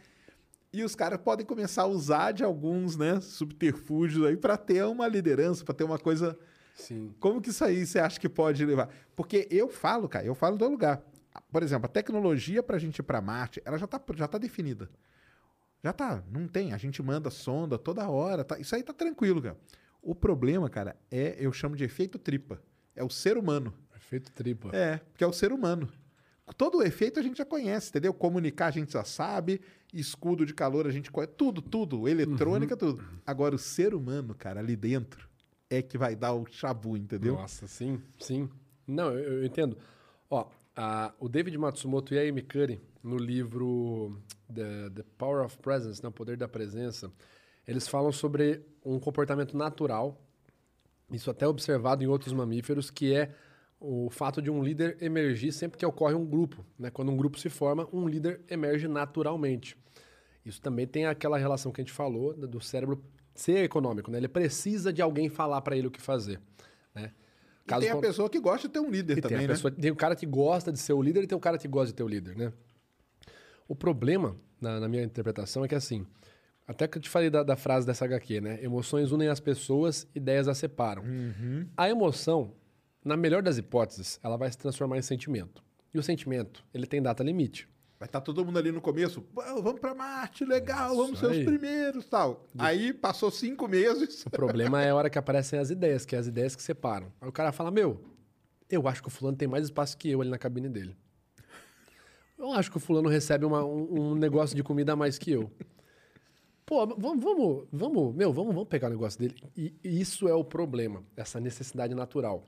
E 0.71 0.83
os 0.83 0.93
caras 0.93 1.19
podem 1.21 1.45
começar 1.45 1.83
a 1.83 1.87
usar 1.87 2.33
de 2.33 2.43
alguns, 2.43 2.97
né, 2.97 3.21
subterfúgios 3.21 4.25
aí 4.27 4.35
para 4.35 4.57
ter 4.57 4.83
uma 4.83 5.07
liderança, 5.07 5.63
para 5.63 5.73
ter 5.73 5.85
uma 5.85 5.97
coisa. 5.97 6.37
Sim. 6.75 7.15
Como 7.19 7.41
que 7.41 7.49
isso 7.49 7.63
aí 7.63 7.85
você 7.85 7.97
acha 7.97 8.19
que 8.19 8.27
pode 8.27 8.65
levar? 8.65 8.89
Porque 9.15 9.47
eu 9.49 9.69
falo, 9.69 10.09
cara, 10.09 10.25
eu 10.25 10.35
falo 10.35 10.57
do 10.57 10.67
lugar. 10.67 11.01
Por 11.49 11.63
exemplo, 11.63 11.85
a 11.85 11.89
tecnologia 11.89 12.61
para 12.61 12.75
a 12.75 12.79
gente 12.79 12.99
ir 12.99 13.03
para 13.03 13.21
Marte, 13.21 13.61
ela 13.63 13.77
já 13.77 13.85
está 13.85 14.01
já 14.15 14.27
tá 14.27 14.37
definida. 14.37 14.89
Já 15.81 15.93
tá, 15.93 16.23
não 16.29 16.47
tem. 16.47 16.73
A 16.73 16.77
gente 16.77 17.01
manda 17.01 17.29
sonda 17.29 17.77
toda 17.77 18.09
hora. 18.09 18.43
Tá, 18.43 18.59
isso 18.59 18.75
aí 18.75 18.83
tá 18.83 18.91
tranquilo, 18.91 19.41
cara. 19.41 19.57
O 20.01 20.13
problema, 20.13 20.69
cara, 20.69 20.95
é, 21.09 21.35
eu 21.39 21.53
chamo 21.53 21.75
de 21.75 21.83
efeito 21.83 22.19
tripa. 22.19 22.61
É 22.95 23.03
o 23.03 23.09
ser 23.09 23.37
humano. 23.37 23.73
Efeito 24.05 24.31
tripla. 24.31 24.75
É, 24.75 24.97
porque 24.97 25.23
é 25.23 25.27
o 25.27 25.33
ser 25.33 25.51
humano. 25.51 25.89
Todo 26.57 26.77
o 26.77 26.83
efeito 26.83 27.19
a 27.19 27.23
gente 27.23 27.37
já 27.37 27.45
conhece, 27.45 27.89
entendeu? 27.89 28.13
Comunicar 28.13 28.67
a 28.67 28.71
gente 28.71 28.93
já 28.93 29.03
sabe, 29.03 29.59
escudo 29.91 30.45
de 30.45 30.53
calor 30.53 30.85
a 30.85 30.91
gente 30.91 31.11
conhece, 31.11 31.33
tudo, 31.35 31.59
tudo, 31.61 32.07
eletrônica, 32.07 32.75
uhum. 32.75 32.79
tudo. 32.79 33.03
Agora, 33.25 33.55
o 33.55 33.59
ser 33.59 33.95
humano, 33.95 34.35
cara, 34.35 34.59
ali 34.59 34.75
dentro, 34.75 35.27
é 35.69 35.81
que 35.81 35.97
vai 35.97 36.15
dar 36.15 36.33
o 36.33 36.45
chabu, 36.45 36.95
entendeu? 36.95 37.33
Nossa, 37.33 37.67
sim, 37.67 37.99
sim. 38.19 38.47
Não, 38.85 39.11
eu, 39.11 39.39
eu 39.39 39.45
entendo. 39.45 39.75
Ó, 40.29 40.47
a- 40.75 41.13
o 41.19 41.27
David 41.27 41.57
Matsumoto 41.57 42.13
e 42.13 42.19
a 42.19 42.21
Amy 42.21 42.43
Curry, 42.43 42.79
no 43.03 43.17
livro 43.17 44.15
The, 44.53 44.91
The 44.91 45.03
Power 45.17 45.43
of 45.43 45.57
Presence, 45.57 46.01
né, 46.03 46.09
o 46.09 46.11
poder 46.11 46.37
da 46.37 46.47
presença, 46.47 47.11
eles 47.67 47.87
falam 47.87 48.11
sobre 48.11 48.61
um 48.83 48.99
comportamento 48.99 49.57
natural, 49.57 50.21
isso 51.11 51.31
até 51.31 51.47
observado 51.47 52.03
em 52.03 52.07
outros 52.07 52.33
mamíferos, 52.33 52.91
que 52.91 53.13
é 53.13 53.33
o 53.79 54.09
fato 54.09 54.41
de 54.41 54.49
um 54.49 54.63
líder 54.63 54.97
emergir 55.01 55.51
sempre 55.51 55.77
que 55.77 55.85
ocorre 55.85 56.15
um 56.15 56.25
grupo. 56.25 56.65
Né? 56.77 56.89
Quando 56.89 57.11
um 57.11 57.17
grupo 57.17 57.37
se 57.39 57.49
forma, 57.49 57.87
um 57.91 58.07
líder 58.07 58.41
emerge 58.49 58.87
naturalmente. 58.87 59.77
Isso 60.45 60.61
também 60.61 60.85
tem 60.87 61.05
aquela 61.05 61.37
relação 61.37 61.71
que 61.71 61.81
a 61.81 61.83
gente 61.83 61.93
falou 61.93 62.35
né, 62.37 62.47
do 62.47 62.61
cérebro 62.61 63.03
ser 63.33 63.63
econômico, 63.63 64.09
né? 64.09 64.17
Ele 64.17 64.27
precisa 64.29 64.93
de 64.93 65.01
alguém 65.01 65.27
falar 65.27 65.59
para 65.61 65.75
ele 65.75 65.87
o 65.87 65.91
que 65.91 66.01
fazer, 66.01 66.39
né? 66.93 67.11
E 67.65 67.79
tem 67.79 67.89
a 67.89 67.97
pessoa 67.97 68.29
que 68.29 68.39
gosta 68.39 68.67
de 68.67 68.73
ter 68.73 68.79
um 68.79 68.89
líder 68.89 69.17
e 69.17 69.21
também, 69.21 69.39
tem, 69.39 69.47
né? 69.47 69.53
pessoa- 69.53 69.71
tem 69.71 69.91
o 69.91 69.95
cara 69.95 70.15
que 70.15 70.25
gosta 70.25 70.71
de 70.71 70.79
ser 70.79 70.93
o 70.93 71.01
líder 71.01 71.23
e 71.23 71.27
tem 71.27 71.35
o 71.37 71.41
cara 71.41 71.57
que 71.57 71.67
gosta 71.67 71.87
de 71.87 71.93
ter 71.95 72.03
o 72.03 72.07
líder, 72.07 72.37
né? 72.37 72.53
O 73.67 73.75
problema, 73.75 74.37
na, 74.61 74.79
na 74.79 74.87
minha 74.87 75.03
interpretação, 75.03 75.65
é 75.65 75.67
que 75.67 75.73
assim, 75.75 76.05
até 76.67 76.87
que 76.87 76.97
eu 76.97 77.01
te 77.01 77.09
falei 77.09 77.29
da, 77.29 77.43
da 77.43 77.55
frase 77.55 77.85
dessa 77.85 78.05
HQ, 78.05 78.39
né? 78.39 78.63
Emoções 78.63 79.11
unem 79.11 79.27
as 79.27 79.39
pessoas, 79.39 80.07
ideias 80.15 80.47
as 80.47 80.57
separam. 80.59 81.03
Uhum. 81.03 81.67
A 81.75 81.89
emoção, 81.89 82.53
na 83.05 83.15
melhor 83.15 83.41
das 83.43 83.57
hipóteses, 83.57 84.19
ela 84.23 84.35
vai 84.35 84.51
se 84.51 84.57
transformar 84.57 84.97
em 84.97 85.01
sentimento. 85.01 85.63
E 85.93 85.99
o 85.99 86.03
sentimento, 86.03 86.65
ele 86.73 86.85
tem 86.87 87.01
data 87.01 87.23
limite. 87.23 87.69
Vai 87.97 88.07
estar 88.07 88.19
todo 88.19 88.43
mundo 88.43 88.59
ali 88.59 88.71
no 88.71 88.81
começo, 88.81 89.21
"Pô, 89.21 89.41
vamos 89.61 89.79
pra 89.79 89.95
Marte, 89.95 90.43
legal, 90.43 90.93
vamos 90.97 91.19
ser 91.19 91.27
aí. 91.27 91.39
os 91.39 91.45
primeiros 91.45 92.05
tal. 92.07 92.45
Aí 92.57 92.91
passou 92.91 93.31
cinco 93.31 93.67
meses. 93.69 94.25
O 94.25 94.29
problema 94.29 94.83
é 94.83 94.89
a 94.89 94.95
hora 94.95 95.09
que 95.09 95.17
aparecem 95.17 95.57
as 95.57 95.69
ideias, 95.69 96.05
que 96.05 96.13
é 96.15 96.19
as 96.19 96.27
ideias 96.27 96.55
que 96.55 96.61
separam. 96.63 97.13
Aí 97.21 97.29
o 97.29 97.31
cara 97.31 97.53
fala, 97.53 97.71
meu, 97.71 98.03
eu 98.69 98.85
acho 98.87 99.01
que 99.01 99.07
o 99.07 99.11
fulano 99.11 99.37
tem 99.37 99.47
mais 99.47 99.63
espaço 99.65 99.97
que 99.97 100.09
eu 100.09 100.19
ali 100.19 100.29
na 100.29 100.37
cabine 100.37 100.67
dele. 100.67 100.97
Eu 102.37 102.51
acho 102.51 102.69
que 102.69 102.75
o 102.77 102.79
fulano 102.81 103.07
recebe 103.07 103.45
uma- 103.45 103.63
um, 103.63 104.11
um 104.11 104.15
negócio 104.15 104.55
de 104.55 104.61
comida 104.63 104.91
a 104.91 104.95
mais 104.95 105.17
que 105.17 105.31
eu. 105.31 105.49
Pô, 106.65 106.85
vamos, 106.87 107.23
vamos, 107.23 107.67
vamos, 107.71 108.15
meu, 108.15 108.33
vamos, 108.33 108.53
vamos 108.53 108.67
pegar 108.67 108.87
o 108.87 108.89
negócio 108.89 109.19
dele. 109.19 109.35
E, 109.55 109.73
isso 109.83 110.27
é 110.27 110.33
o 110.33 110.43
problema, 110.43 111.03
essa 111.15 111.39
necessidade 111.39 111.93
natural. 111.93 112.43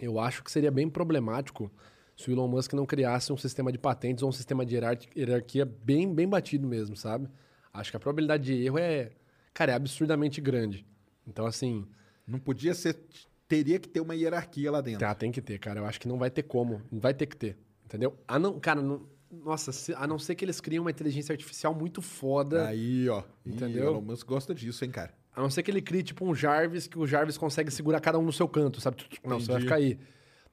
Eu 0.00 0.18
acho 0.18 0.42
que 0.42 0.50
seria 0.50 0.72
bem 0.72 0.88
problemático 0.90 1.70
se 2.16 2.30
o 2.30 2.32
Elon 2.32 2.48
Musk 2.48 2.72
não 2.72 2.84
criasse 2.84 3.32
um 3.32 3.36
sistema 3.36 3.70
de 3.70 3.78
patentes 3.78 4.22
ou 4.22 4.28
um 4.28 4.32
sistema 4.32 4.66
de 4.66 4.74
hierarqui- 4.74 5.08
hierarquia 5.16 5.64
bem, 5.64 6.12
bem 6.12 6.28
batido 6.28 6.66
mesmo, 6.66 6.96
sabe? 6.96 7.28
Acho 7.72 7.90
que 7.92 7.96
a 7.96 8.00
probabilidade 8.00 8.44
de 8.44 8.64
erro 8.64 8.78
é, 8.78 9.10
cara, 9.52 9.72
é 9.72 9.74
absurdamente 9.76 10.40
grande. 10.40 10.84
Então, 11.26 11.46
assim, 11.46 11.86
Não 12.26 12.38
podia 12.38 12.74
ser. 12.74 12.98
Teria 13.46 13.78
que 13.78 13.88
ter 13.88 14.00
uma 14.00 14.14
hierarquia 14.16 14.70
lá 14.72 14.80
dentro. 14.80 15.00
Tá, 15.00 15.14
tem 15.14 15.30
que 15.30 15.42
ter, 15.42 15.58
cara. 15.58 15.80
Eu 15.80 15.84
acho 15.86 16.00
que 16.00 16.08
não 16.08 16.18
vai 16.18 16.30
ter 16.30 16.42
como. 16.42 16.80
Não 16.90 16.98
vai 16.98 17.12
ter 17.12 17.26
que 17.26 17.36
ter. 17.36 17.58
Entendeu? 17.84 18.16
A 18.26 18.38
não, 18.38 18.58
cara, 18.58 18.80
não, 18.80 19.06
nossa, 19.44 19.72
se- 19.72 19.94
a 19.94 20.06
não 20.06 20.18
ser 20.18 20.34
que 20.34 20.44
eles 20.44 20.60
criem 20.60 20.80
uma 20.80 20.90
inteligência 20.90 21.32
artificial 21.32 21.74
muito 21.74 22.00
foda. 22.02 22.66
Aí, 22.68 23.08
ó. 23.08 23.22
Entendeu? 23.44 23.88
Elon 23.92 24.00
Musk 24.00 24.26
gosta 24.26 24.54
disso, 24.54 24.84
hein, 24.84 24.90
cara? 24.90 25.12
A 25.34 25.40
não 25.40 25.50
ser 25.50 25.62
que 25.62 25.70
ele 25.70 25.82
crie, 25.82 26.02
tipo, 26.02 26.24
um 26.24 26.34
Jarvis, 26.34 26.86
que 26.86 26.98
o 26.98 27.06
Jarvis 27.06 27.36
consegue 27.36 27.70
segurar 27.70 28.00
cada 28.00 28.18
um 28.18 28.22
no 28.22 28.32
seu 28.32 28.46
canto, 28.48 28.80
sabe? 28.80 28.98
Não, 29.24 29.40
você 29.40 29.50
vai 29.52 29.60
ficar 29.60 29.74
aí. 29.76 29.98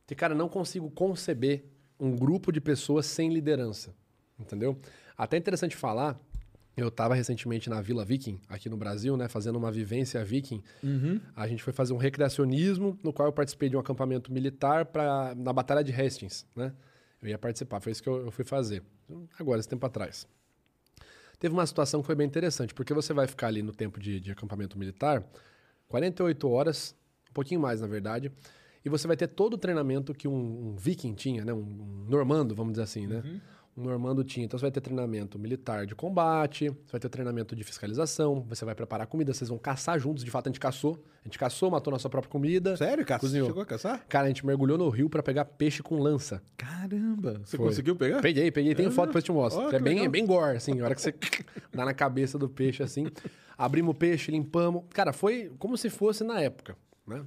Porque, 0.01 0.16
cara, 0.16 0.34
não 0.34 0.50
consigo 0.50 0.90
conceber 0.90 1.64
um 2.00 2.16
grupo 2.16 2.51
de 2.51 2.60
pessoas 2.60 3.06
sem 3.06 3.32
liderança. 3.32 3.93
Entendeu? 4.40 4.76
Até 5.16 5.38
interessante 5.38 5.76
falar, 5.76 6.19
eu 6.76 6.88
estava 6.88 7.14
recentemente 7.14 7.69
na 7.69 7.80
Vila 7.80 8.03
Viking, 8.03 8.40
aqui 8.50 8.69
no 8.69 8.76
Brasil, 8.76 9.16
né? 9.16 9.27
Fazendo 9.27 9.58
uma 9.58 9.72
vivência 9.72 10.24
viking. 10.26 10.64
A 11.35 11.48
gente 11.48 11.61
foi 11.61 11.72
fazer 11.72 11.93
um 11.93 11.98
recreacionismo, 11.98 12.98
no 13.03 13.14
qual 13.14 13.27
eu 13.27 13.32
participei 13.34 13.69
de 13.69 13.77
um 13.77 13.80
acampamento 13.80 14.34
militar 14.34 14.85
pra, 14.85 15.35
na 15.35 15.53
Batalha 15.53 15.84
de 15.84 15.92
Hastings, 15.93 16.48
né? 16.56 16.74
Eu 17.22 17.30
ia 17.30 17.38
participar, 17.38 17.80
foi 17.80 17.91
isso 17.91 18.01
que 18.01 18.09
eu, 18.09 18.25
eu 18.25 18.32
fui 18.32 18.43
fazer. 18.43 18.83
Agora, 19.40 19.59
esse 19.59 19.69
tempo 19.69 19.85
atrás. 19.85 20.27
Teve 21.40 21.53
uma 21.53 21.66
situação 21.66 22.01
que 22.01 22.06
foi 22.06 22.16
bem 22.16 22.27
interessante, 22.27 22.74
porque 22.74 22.93
você 22.93 23.14
vai 23.14 23.27
ficar 23.27 23.48
ali 23.48 23.61
no 23.61 23.72
tempo 23.72 24.00
de, 24.00 24.19
de 24.19 24.32
acampamento 24.32 24.77
militar 24.77 25.24
48 25.88 26.50
horas, 26.50 26.95
um 27.30 27.33
pouquinho 27.33 27.59
mais, 27.59 27.82
na 27.82 27.88
verdade, 27.88 28.32
e 28.83 28.90
você 28.90 29.08
vai 29.08 29.17
ter 29.17 29.27
todo 29.27 29.53
o 29.53 29.58
treinamento 29.58 30.14
que 30.14 30.27
um, 30.27 30.69
um 30.69 30.75
viking 30.75 31.14
tinha, 31.14 31.45
né? 31.45 31.53
Um, 31.53 31.59
um 31.59 32.06
normando, 32.09 32.56
vamos 32.56 32.74
dizer 32.74 32.83
assim, 32.83 33.06
né? 33.06 33.22
Normando 33.75 34.24
tinha. 34.24 34.45
Então 34.45 34.59
você 34.59 34.64
vai 34.66 34.72
ter 34.72 34.82
treinamento 34.82 35.40
militar 35.40 35.85
de 35.85 35.95
combate, 35.95 36.67
você 36.69 36.91
vai 36.91 37.00
ter 37.00 37.08
treinamento 37.09 37.56
de 37.56 37.64
fiscalização, 37.64 38.41
você 38.48 38.66
vai 38.66 38.75
preparar 38.75 39.08
comida, 39.08 39.33
vocês 39.33 39.50
vão 39.50 39.58
caçar 39.58 39.98
juntos. 39.98 40.24
De 40.25 40.30
fato, 40.30 40.48
a 40.48 40.50
gente 40.50 40.59
caçou. 40.59 41.01
A 41.24 41.27
gente 41.27 41.40
caçou, 41.40 41.72
matou 41.72 41.91
nossa 41.91 42.09
própria 42.09 42.30
comida. 42.30 42.75
Sério, 42.75 43.06
cara? 43.06 43.19
Você 43.19 43.27
Cozinhou. 43.27 43.48
chegou 43.48 43.64
a 43.64 43.66
caçar? 43.66 44.06
Cara, 44.09 44.25
a 44.25 44.27
gente 44.27 44.45
mergulhou 44.45 44.77
no 44.77 44.90
rio 44.90 45.09
pra 45.09 45.24
pegar 45.24 45.45
peixe 45.45 45.82
com 45.82 45.98
lança. 46.00 46.41
Caramba! 46.58 47.41
Você 47.45 47.56
Foi. 47.56 47.67
conseguiu 47.67 47.95
pegar? 47.95 48.22
Peguei, 48.22 48.51
peguei. 48.51 48.75
Tem 48.75 48.91
foto, 48.91 49.08
depois 49.08 49.24
te 49.24 49.32
mostro. 49.32 49.61
É 49.69 49.80
bem, 49.80 49.93
legal. 49.93 50.06
é 50.06 50.09
bem 50.09 50.25
gore, 50.25 50.58
assim. 50.58 50.80
A 50.82 50.85
hora 50.85 50.95
que 50.95 51.01
você 51.01 51.14
dá 51.74 51.85
na 51.85 51.93
cabeça 51.93 52.38
do 52.38 52.50
peixe, 52.50 52.83
assim. 52.83 53.08
Abrimos 53.58 53.95
o 53.95 53.98
peixe, 53.98 54.32
limpamos. 54.32 54.83
Cara, 54.90 55.14
foi 55.14 55.51
como 55.58 55.77
se 55.77 55.90
fosse 55.90 56.24
na 56.24 56.41
época, 56.41 56.75
né? 57.08 57.24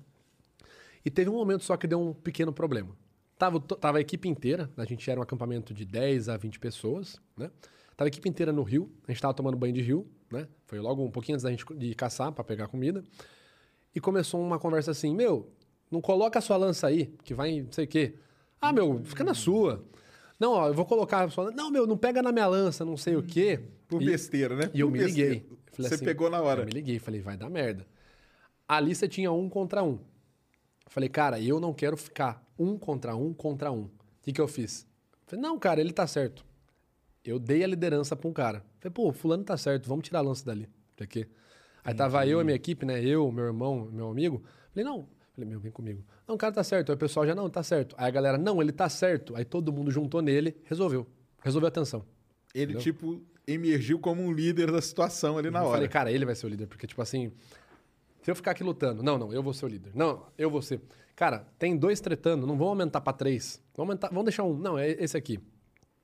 E 1.05 1.11
teve 1.11 1.31
um 1.31 1.35
momento 1.35 1.65
só 1.65 1.77
que 1.77 1.87
deu 1.87 2.01
um 2.01 2.13
pequeno 2.13 2.53
problema. 2.53 2.91
Tava, 3.39 3.59
tava 3.61 3.99
a 3.99 4.01
equipe 4.01 4.29
inteira, 4.29 4.71
a 4.77 4.85
gente 4.85 5.11
era 5.11 5.19
um 5.19 5.23
acampamento 5.23 5.75
de 5.75 5.85
10 5.85 6.29
a 6.29 6.37
20 6.37 6.59
pessoas, 6.61 7.21
né? 7.37 7.51
Tava 7.97 8.07
a 8.07 8.09
equipe 8.09 8.29
inteira 8.29 8.53
no 8.53 8.63
rio, 8.63 8.91
a 9.07 9.13
gente 9.13 9.21
tava 9.21 9.35
tomando 9.35 9.57
banho 9.57 9.73
de 9.73 9.81
rio, 9.83 10.07
né? 10.31 10.47
Foi 10.67 10.79
logo 10.81 11.03
um 11.05 11.11
pouquinho 11.11 11.35
antes 11.37 11.43
da 11.45 11.51
gente 11.51 11.65
de 11.75 11.95
caçar 11.95 12.33
pra 12.33 12.43
pegar 12.45 12.69
comida. 12.69 13.03
E 13.95 14.01
começou 14.01 14.41
uma 14.41 14.59
conversa 14.59 14.91
assim: 14.93 15.15
Meu, 15.15 15.49
não 15.91 16.01
coloca 16.01 16.39
a 16.39 16.43
sua 16.43 16.57
lança 16.57 16.87
aí, 16.87 17.07
que 17.25 17.35
vai 17.35 17.51
em 17.51 17.63
não 17.63 17.73
sei 17.73 17.85
o 17.85 17.89
quê. 17.89 18.15
Ah, 18.61 18.73
meu, 18.73 19.03
fica 19.05 19.23
na 19.25 19.35
sua. 19.35 19.85
Não, 20.41 20.53
ó, 20.53 20.69
eu 20.69 20.75
vou 20.75 20.85
colocar 20.85 21.25
a 21.25 21.31
sua 21.31 21.45
lança. 21.45 21.57
Não, 21.57 21.71
meu, 21.71 21.87
não 21.87 21.97
pega 21.97 22.21
na 22.23 22.33
minha 22.33 22.47
lança, 22.47 22.85
não 22.85 22.97
sei 22.97 23.15
o 23.17 23.23
quê. 23.23 23.61
Por 23.87 24.03
E- 24.03 24.07
besteira, 24.07 24.57
né? 24.57 24.71
E 24.75 24.81
eu 24.81 24.89
Por 24.89 24.93
me 24.93 24.99
besteira. 25.05 25.35
liguei. 25.35 25.49
Falei 25.73 25.89
Você 25.89 25.95
assim, 25.97 26.05
pegou 26.05 26.31
na 26.31 26.41
hora. 26.41 26.63
Eu 26.63 26.67
me 26.67 26.73
liguei, 26.73 26.99
falei, 26.99 27.21
vai 27.21 27.37
dar 27.37 27.49
merda. 27.51 27.87
Ali 28.67 28.95
você 28.95 29.07
tinha 29.07 29.31
um 29.31 29.49
contra 29.49 29.83
um. 29.83 29.99
Falei, 30.87 31.09
cara, 31.09 31.41
eu 31.41 31.59
não 31.59 31.73
quero 31.73 31.97
ficar 31.97 32.45
um 32.59 32.79
contra 32.79 33.17
um 33.17 33.33
contra 33.33 33.71
um. 33.73 33.85
O 33.85 33.91
que, 34.23 34.33
que 34.33 34.41
eu 34.41 34.49
fiz? 34.49 34.87
Falei, 35.27 35.43
não, 35.43 35.59
cara, 35.59 35.81
ele 35.81 35.93
tá 35.93 36.07
certo. 36.07 36.45
Eu 37.25 37.39
dei 37.39 37.65
a 37.65 37.67
liderança 37.67 38.15
pra 38.15 38.29
um 38.29 38.33
cara. 38.33 38.65
Falei, 38.79 38.93
pô, 38.93 39.13
fulano 39.13 39.43
tá 39.45 39.57
certo, 39.57 39.89
vamos 39.89 40.07
tirar 40.07 40.19
a 40.21 40.23
lança 40.23 40.45
dali. 40.45 40.69
Pra 40.95 41.07
quê? 41.07 41.27
Aí 41.83 41.95
tava 41.95 42.27
eu 42.27 42.41
e 42.41 42.45
minha 42.45 42.55
equipe, 42.57 42.87
né? 42.87 43.03
Eu, 43.03 43.31
meu 43.33 43.45
irmão, 43.47 43.89
meu 43.93 44.09
amigo. 44.09 44.43
Falei, 44.73 44.85
não. 44.85 45.07
Falei, 45.35 45.51
meu, 45.51 45.59
vem 45.59 45.73
comigo. 45.73 46.05
Não, 46.29 46.35
o 46.37 46.39
cara 46.39 46.53
tá 46.53 46.63
certo. 46.63 46.91
Aí 46.91 46.95
o 46.95 46.99
pessoal 46.99 47.27
já, 47.27 47.35
não, 47.35 47.51
tá 47.51 47.63
certo. 47.63 47.95
Aí 47.99 48.07
a 48.07 48.11
galera, 48.11 48.39
não, 48.39 48.63
ele 48.63 48.73
tá 48.73 48.89
certo. 48.89 49.35
Aí 49.37 49.45
todo 49.45 49.73
mundo 49.73 49.91
juntou 49.91 50.23
nele, 50.23 50.57
resolveu. 50.65 51.07
Resolveu 51.43 51.69
a 51.69 51.71
tensão. 51.71 52.05
Ele, 52.55 52.73
Entendeu? 52.75 52.81
tipo, 52.83 53.23
emergiu 53.47 53.99
como 53.99 54.23
um 54.23 54.33
líder 54.33 54.71
da 54.71 54.81
situação 54.81 55.37
ali 55.37 55.51
na 55.51 55.59
eu 55.59 55.65
hora. 55.65 55.73
falei, 55.75 55.89
cara, 55.89 56.13
ele 56.13 56.25
vai 56.25 56.35
ser 56.35 56.47
o 56.47 56.49
líder, 56.49 56.67
porque, 56.69 56.87
tipo 56.87 57.03
assim, 57.03 57.33
se 58.25 58.31
eu 58.31 58.35
ficar 58.35 58.53
aqui 58.53 58.65
lutando, 58.65 59.03
não, 59.03 59.19
não, 59.19 59.31
eu 59.35 59.43
vou 59.43 59.53
ser 59.53 59.67
o 59.67 59.69
líder. 59.69 59.93
Não, 59.95 60.23
eu 60.39 60.49
vou 60.49 60.63
ser. 60.63 60.81
Cara, 61.15 61.47
tem 61.59 61.77
dois 61.77 62.01
tretando, 62.01 62.47
não 62.47 62.57
vão 62.57 62.69
aumentar 62.69 63.03
pra 63.03 63.13
três. 63.13 63.63
Vamos, 63.77 63.91
aumentar, 63.91 64.09
vamos 64.09 64.25
deixar 64.25 64.45
um. 64.45 64.57
Não, 64.57 64.79
é 64.79 64.93
esse 64.93 65.15
aqui. 65.15 65.39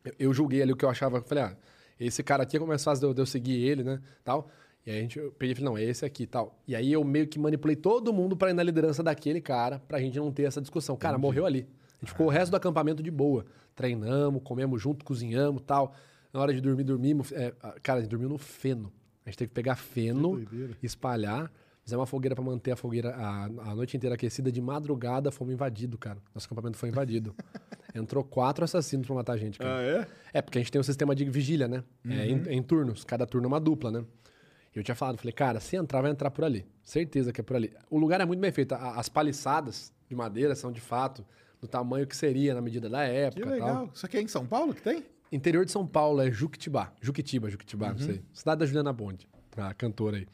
Eu, 0.04 0.12
eu 0.18 0.34
julguei 0.34 0.60
ali 0.60 0.70
o 0.70 0.76
que 0.76 0.84
eu 0.84 0.90
achava. 0.90 1.22
Falei, 1.22 1.44
ah, 1.44 1.56
esse 1.98 2.22
cara 2.22 2.42
aqui 2.42 2.58
é 2.58 2.60
mais 2.60 2.84
fácil 2.84 3.00
de 3.00 3.06
eu, 3.06 3.14
de 3.14 3.22
eu 3.22 3.24
seguir 3.24 3.54
ele, 3.66 3.82
né? 3.82 4.02
Tal. 4.22 4.50
E 4.84 4.90
aí 4.90 4.98
a 4.98 5.00
gente, 5.00 5.18
eu 5.18 5.32
peguei 5.32 5.52
e 5.52 5.54
falei, 5.54 5.70
não, 5.70 5.78
é 5.78 5.82
esse 5.82 6.04
aqui 6.04 6.26
tal. 6.26 6.60
E 6.68 6.76
aí 6.76 6.92
eu 6.92 7.02
meio 7.02 7.26
que 7.26 7.38
manipulei 7.38 7.74
todo 7.74 8.12
mundo 8.12 8.36
pra 8.36 8.50
ir 8.50 8.52
na 8.52 8.62
liderança 8.62 9.02
daquele 9.02 9.40
cara, 9.40 9.78
pra 9.88 9.98
gente 9.98 10.18
não 10.18 10.30
ter 10.30 10.42
essa 10.42 10.60
discussão. 10.60 10.98
Cara, 10.98 11.16
morreu 11.16 11.46
ali. 11.46 11.66
A 12.02 12.04
gente 12.04 12.10
ficou 12.10 12.26
o 12.26 12.30
resto 12.30 12.50
do 12.50 12.56
acampamento 12.56 13.02
de 13.02 13.10
boa. 13.10 13.46
Treinamos, 13.74 14.42
comemos 14.44 14.82
junto, 14.82 15.06
cozinhamos 15.06 15.62
tal. 15.66 15.94
Na 16.34 16.40
hora 16.40 16.52
de 16.52 16.60
dormir, 16.60 16.84
dormimos. 16.84 17.32
é, 17.32 17.54
cara, 17.82 18.00
a 18.00 18.02
gente 18.02 18.10
dormiu 18.10 18.28
no 18.28 18.36
feno. 18.36 18.92
A 19.24 19.30
gente 19.30 19.38
teve 19.38 19.48
que 19.48 19.54
pegar 19.54 19.76
feno, 19.76 20.42
espalhar, 20.82 21.50
fazer 21.90 21.96
uma 21.96 22.06
fogueira 22.06 22.34
pra 22.36 22.44
manter 22.44 22.70
a 22.70 22.76
fogueira 22.76 23.14
a, 23.16 23.44
a 23.44 23.74
noite 23.74 23.96
inteira 23.96 24.14
aquecida. 24.14 24.50
De 24.52 24.60
madrugada 24.60 25.30
fomos 25.32 25.52
invadidos, 25.52 25.98
cara. 25.98 26.18
Nosso 26.34 26.46
acampamento 26.46 26.78
foi 26.78 26.88
invadido. 26.88 27.34
Entrou 27.94 28.22
quatro 28.22 28.64
assassinos 28.64 29.04
pra 29.06 29.16
matar 29.16 29.32
a 29.32 29.36
gente, 29.36 29.58
cara. 29.58 29.78
Ah, 29.78 29.82
é? 29.82 30.06
É, 30.34 30.40
porque 30.42 30.58
a 30.58 30.60
gente 30.60 30.70
tem 30.70 30.80
um 30.80 30.84
sistema 30.84 31.14
de 31.14 31.24
vigília, 31.24 31.66
né? 31.66 31.82
É 32.08 32.26
em, 32.26 32.42
em 32.58 32.62
turnos. 32.62 33.02
Cada 33.04 33.26
turno 33.26 33.46
é 33.46 33.48
uma 33.48 33.58
dupla, 33.60 33.90
né? 33.90 34.04
Eu 34.72 34.84
tinha 34.84 34.94
falado, 34.94 35.18
falei, 35.18 35.32
cara, 35.32 35.58
se 35.58 35.74
entrar, 35.74 36.00
vai 36.00 36.12
entrar 36.12 36.30
por 36.30 36.44
ali. 36.44 36.64
Certeza 36.84 37.32
que 37.32 37.40
é 37.40 37.44
por 37.44 37.56
ali. 37.56 37.72
O 37.90 37.98
lugar 37.98 38.20
é 38.20 38.24
muito 38.24 38.38
bem 38.38 38.52
feito. 38.52 38.72
As 38.76 39.08
paliçadas 39.08 39.92
de 40.08 40.14
madeira 40.14 40.54
são, 40.54 40.70
de 40.70 40.80
fato, 40.80 41.26
do 41.60 41.66
tamanho 41.66 42.06
que 42.06 42.16
seria 42.16 42.54
na 42.54 42.60
medida 42.60 42.88
da 42.88 43.04
Que 43.04 43.12
época 43.12 43.46
e 43.46 43.50
legal. 43.50 43.68
tal. 43.74 43.90
Isso 43.92 44.06
aqui 44.06 44.16
é 44.16 44.22
em 44.22 44.28
São 44.28 44.46
Paulo 44.46 44.72
que 44.72 44.82
tem? 44.82 45.04
Interior 45.32 45.64
de 45.64 45.72
São 45.72 45.84
Paulo 45.84 46.20
é 46.20 46.30
Juquitibá. 46.30 46.92
Juquitiba, 47.00 47.50
Juquitibá, 47.50 47.90
não 47.90 47.98
sei. 47.98 48.22
Cidade 48.32 48.60
da 48.60 48.66
Juliana 48.66 48.92
Bonde, 48.92 49.28
a 49.56 49.74
cantora 49.74 50.18
aí. 50.18 50.26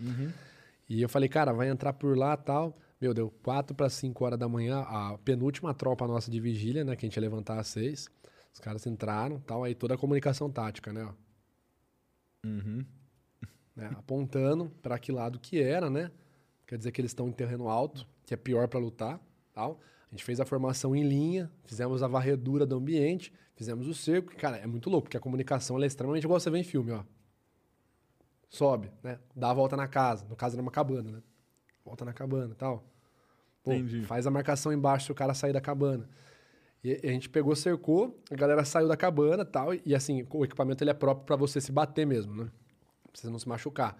E 0.88 1.02
eu 1.02 1.08
falei, 1.08 1.28
cara, 1.28 1.52
vai 1.52 1.68
entrar 1.68 1.92
por 1.92 2.16
lá 2.16 2.36
tal. 2.36 2.76
Meu, 3.00 3.12
deu 3.12 3.30
4 3.42 3.74
para 3.74 3.90
5 3.90 4.24
horas 4.24 4.38
da 4.38 4.48
manhã, 4.48 4.80
a 4.80 5.18
penúltima 5.18 5.74
tropa 5.74 6.06
nossa 6.06 6.30
de 6.30 6.40
vigília, 6.40 6.84
né? 6.84 6.96
Que 6.96 7.04
a 7.04 7.08
gente 7.08 7.16
ia 7.16 7.20
levantar 7.20 7.58
às 7.58 7.66
6. 7.68 8.08
Os 8.52 8.60
caras 8.60 8.86
entraram 8.86 9.38
tal, 9.40 9.64
aí 9.64 9.74
toda 9.74 9.94
a 9.94 9.98
comunicação 9.98 10.50
tática, 10.50 10.92
né? 10.92 11.04
ó. 11.04 11.12
Né, 13.76 13.90
apontando 13.94 14.72
para 14.80 14.98
que 14.98 15.12
lado 15.12 15.38
que 15.38 15.60
era, 15.60 15.90
né? 15.90 16.10
Quer 16.66 16.78
dizer 16.78 16.92
que 16.92 17.00
eles 17.02 17.10
estão 17.10 17.28
em 17.28 17.32
terreno 17.32 17.68
alto, 17.68 18.06
que 18.24 18.32
é 18.32 18.36
pior 18.38 18.66
para 18.68 18.80
lutar, 18.80 19.20
tal. 19.52 19.78
A 20.10 20.14
gente 20.14 20.24
fez 20.24 20.40
a 20.40 20.46
formação 20.46 20.96
em 20.96 21.06
linha, 21.06 21.50
fizemos 21.64 22.02
a 22.02 22.08
varredura 22.08 22.64
do 22.64 22.74
ambiente, 22.74 23.30
fizemos 23.54 23.86
o 23.86 23.92
cerco. 23.92 24.34
Cara, 24.34 24.56
é 24.56 24.66
muito 24.66 24.88
louco, 24.88 25.04
porque 25.04 25.16
a 25.18 25.20
comunicação 25.20 25.76
ela 25.76 25.84
é 25.84 25.88
extremamente 25.88 26.24
igual 26.24 26.40
você 26.40 26.48
vê 26.48 26.58
em 26.58 26.64
filme, 26.64 26.92
ó. 26.92 27.04
Sobe, 28.48 28.90
né? 29.02 29.18
Dá 29.34 29.50
a 29.50 29.54
volta 29.54 29.76
na 29.76 29.86
casa. 29.88 30.24
No 30.28 30.36
caso, 30.36 30.54
era 30.54 30.62
uma 30.62 30.70
cabana, 30.70 31.10
né? 31.10 31.22
Volta 31.84 32.04
na 32.04 32.12
cabana 32.12 32.52
e 32.52 32.56
tal. 32.56 32.84
Pô, 33.62 33.72
Entendi. 33.72 34.02
faz 34.02 34.26
a 34.26 34.30
marcação 34.30 34.72
embaixo 34.72 35.06
se 35.06 35.12
o 35.12 35.14
cara 35.14 35.34
sair 35.34 35.52
da 35.52 35.60
cabana. 35.60 36.08
E 36.82 37.00
e 37.02 37.08
a 37.08 37.12
gente 37.12 37.28
pegou, 37.28 37.54
cercou, 37.56 38.22
a 38.30 38.34
galera 38.36 38.64
saiu 38.64 38.86
da 38.86 38.96
cabana 38.96 39.42
e 39.42 39.46
tal. 39.46 39.70
E 39.84 39.94
assim, 39.94 40.26
o 40.30 40.44
equipamento 40.44 40.82
ele 40.84 40.90
é 40.90 40.94
próprio 40.94 41.26
para 41.26 41.36
você 41.36 41.60
se 41.60 41.72
bater 41.72 42.06
mesmo, 42.06 42.44
né? 42.44 42.50
Pra 43.02 43.20
você 43.20 43.28
não 43.28 43.38
se 43.38 43.48
machucar. 43.48 43.96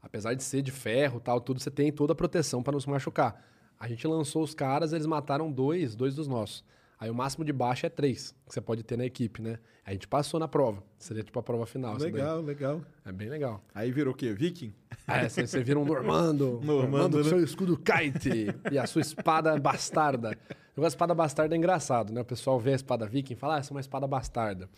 Apesar 0.00 0.34
de 0.34 0.42
ser 0.42 0.62
de 0.62 0.70
ferro 0.70 1.18
tal, 1.20 1.40
tudo, 1.40 1.60
você 1.60 1.70
tem 1.70 1.90
toda 1.90 2.12
a 2.12 2.16
proteção 2.16 2.62
para 2.62 2.72
não 2.72 2.80
se 2.80 2.88
machucar. 2.88 3.44
A 3.78 3.88
gente 3.88 4.06
lançou 4.06 4.42
os 4.42 4.54
caras, 4.54 4.92
eles 4.92 5.06
mataram 5.06 5.50
dois, 5.50 5.96
dois 5.96 6.14
dos 6.14 6.28
nossos. 6.28 6.64
Aí 7.00 7.08
o 7.08 7.14
máximo 7.14 7.44
de 7.44 7.52
baixa 7.52 7.86
é 7.86 7.90
três, 7.90 8.34
que 8.46 8.52
você 8.52 8.60
pode 8.60 8.82
ter 8.82 8.96
na 8.96 9.04
equipe, 9.04 9.40
né? 9.40 9.58
A 9.84 9.92
gente 9.92 10.08
passou 10.08 10.40
na 10.40 10.48
prova. 10.48 10.82
Seria 10.98 11.22
tipo 11.22 11.38
a 11.38 11.42
prova 11.42 11.64
final. 11.64 11.96
Legal, 11.96 12.42
legal. 12.42 12.82
É 13.04 13.12
bem 13.12 13.28
legal. 13.28 13.64
Aí 13.74 13.92
virou 13.92 14.12
o 14.12 14.16
quê? 14.16 14.32
Viking? 14.32 14.74
É, 15.06 15.28
você, 15.28 15.46
você 15.46 15.62
vira 15.62 15.78
um 15.78 15.84
Normando. 15.84 16.60
Normando, 16.64 17.18
com 17.18 17.22
né? 17.22 17.28
seu 17.28 17.42
escudo 17.42 17.76
kite 17.76 18.48
e 18.70 18.78
a 18.78 18.86
sua 18.86 19.00
espada 19.00 19.58
bastarda. 19.58 20.30
O 20.30 20.80
negócio 20.80 20.82
de 20.82 20.86
espada 20.88 21.14
bastarda 21.14 21.54
é 21.54 21.58
engraçado, 21.58 22.12
né? 22.12 22.20
O 22.20 22.24
pessoal 22.24 22.58
vê 22.58 22.72
a 22.72 22.76
espada 22.76 23.06
viking 23.06 23.34
e 23.34 23.36
fala, 23.36 23.56
ah, 23.56 23.58
essa 23.58 23.72
é 23.72 23.74
uma 23.74 23.80
espada 23.80 24.06
bastarda. 24.06 24.68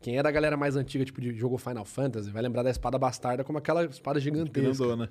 Quem 0.00 0.18
é 0.18 0.22
da 0.22 0.30
galera 0.30 0.56
mais 0.56 0.76
antiga, 0.76 1.04
tipo 1.04 1.20
de 1.20 1.34
jogo 1.34 1.58
Final 1.58 1.84
Fantasy, 1.84 2.30
vai 2.30 2.42
lembrar 2.42 2.62
da 2.62 2.70
espada 2.70 2.98
bastarda 2.98 3.42
como 3.42 3.58
aquela 3.58 3.84
espada 3.84 4.20
gigantesca. 4.20 4.60
Grandona. 4.60 5.10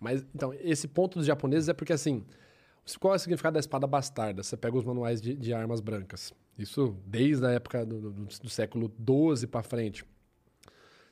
Mas, 0.00 0.24
então, 0.34 0.54
esse 0.60 0.88
ponto 0.88 1.18
dos 1.18 1.26
japoneses 1.26 1.68
é 1.68 1.72
porque, 1.72 1.92
assim, 1.92 2.24
qual 2.96 3.14
é 3.14 3.16
o 3.16 3.20
significado 3.20 3.54
da 3.54 3.60
espada 3.60 3.86
bastarda? 3.86 4.42
Você 4.42 4.56
pega 4.56 4.76
os 4.76 4.84
manuais 4.84 5.20
de, 5.20 5.34
de 5.34 5.52
armas 5.52 5.80
brancas. 5.80 6.32
Isso 6.58 6.96
desde 7.06 7.44
a 7.46 7.50
época 7.50 7.84
do, 7.84 8.00
do- 8.12 8.24
do 8.24 8.48
século 8.48 8.90
XII 9.36 9.46
para 9.46 9.62
frente. 9.62 10.04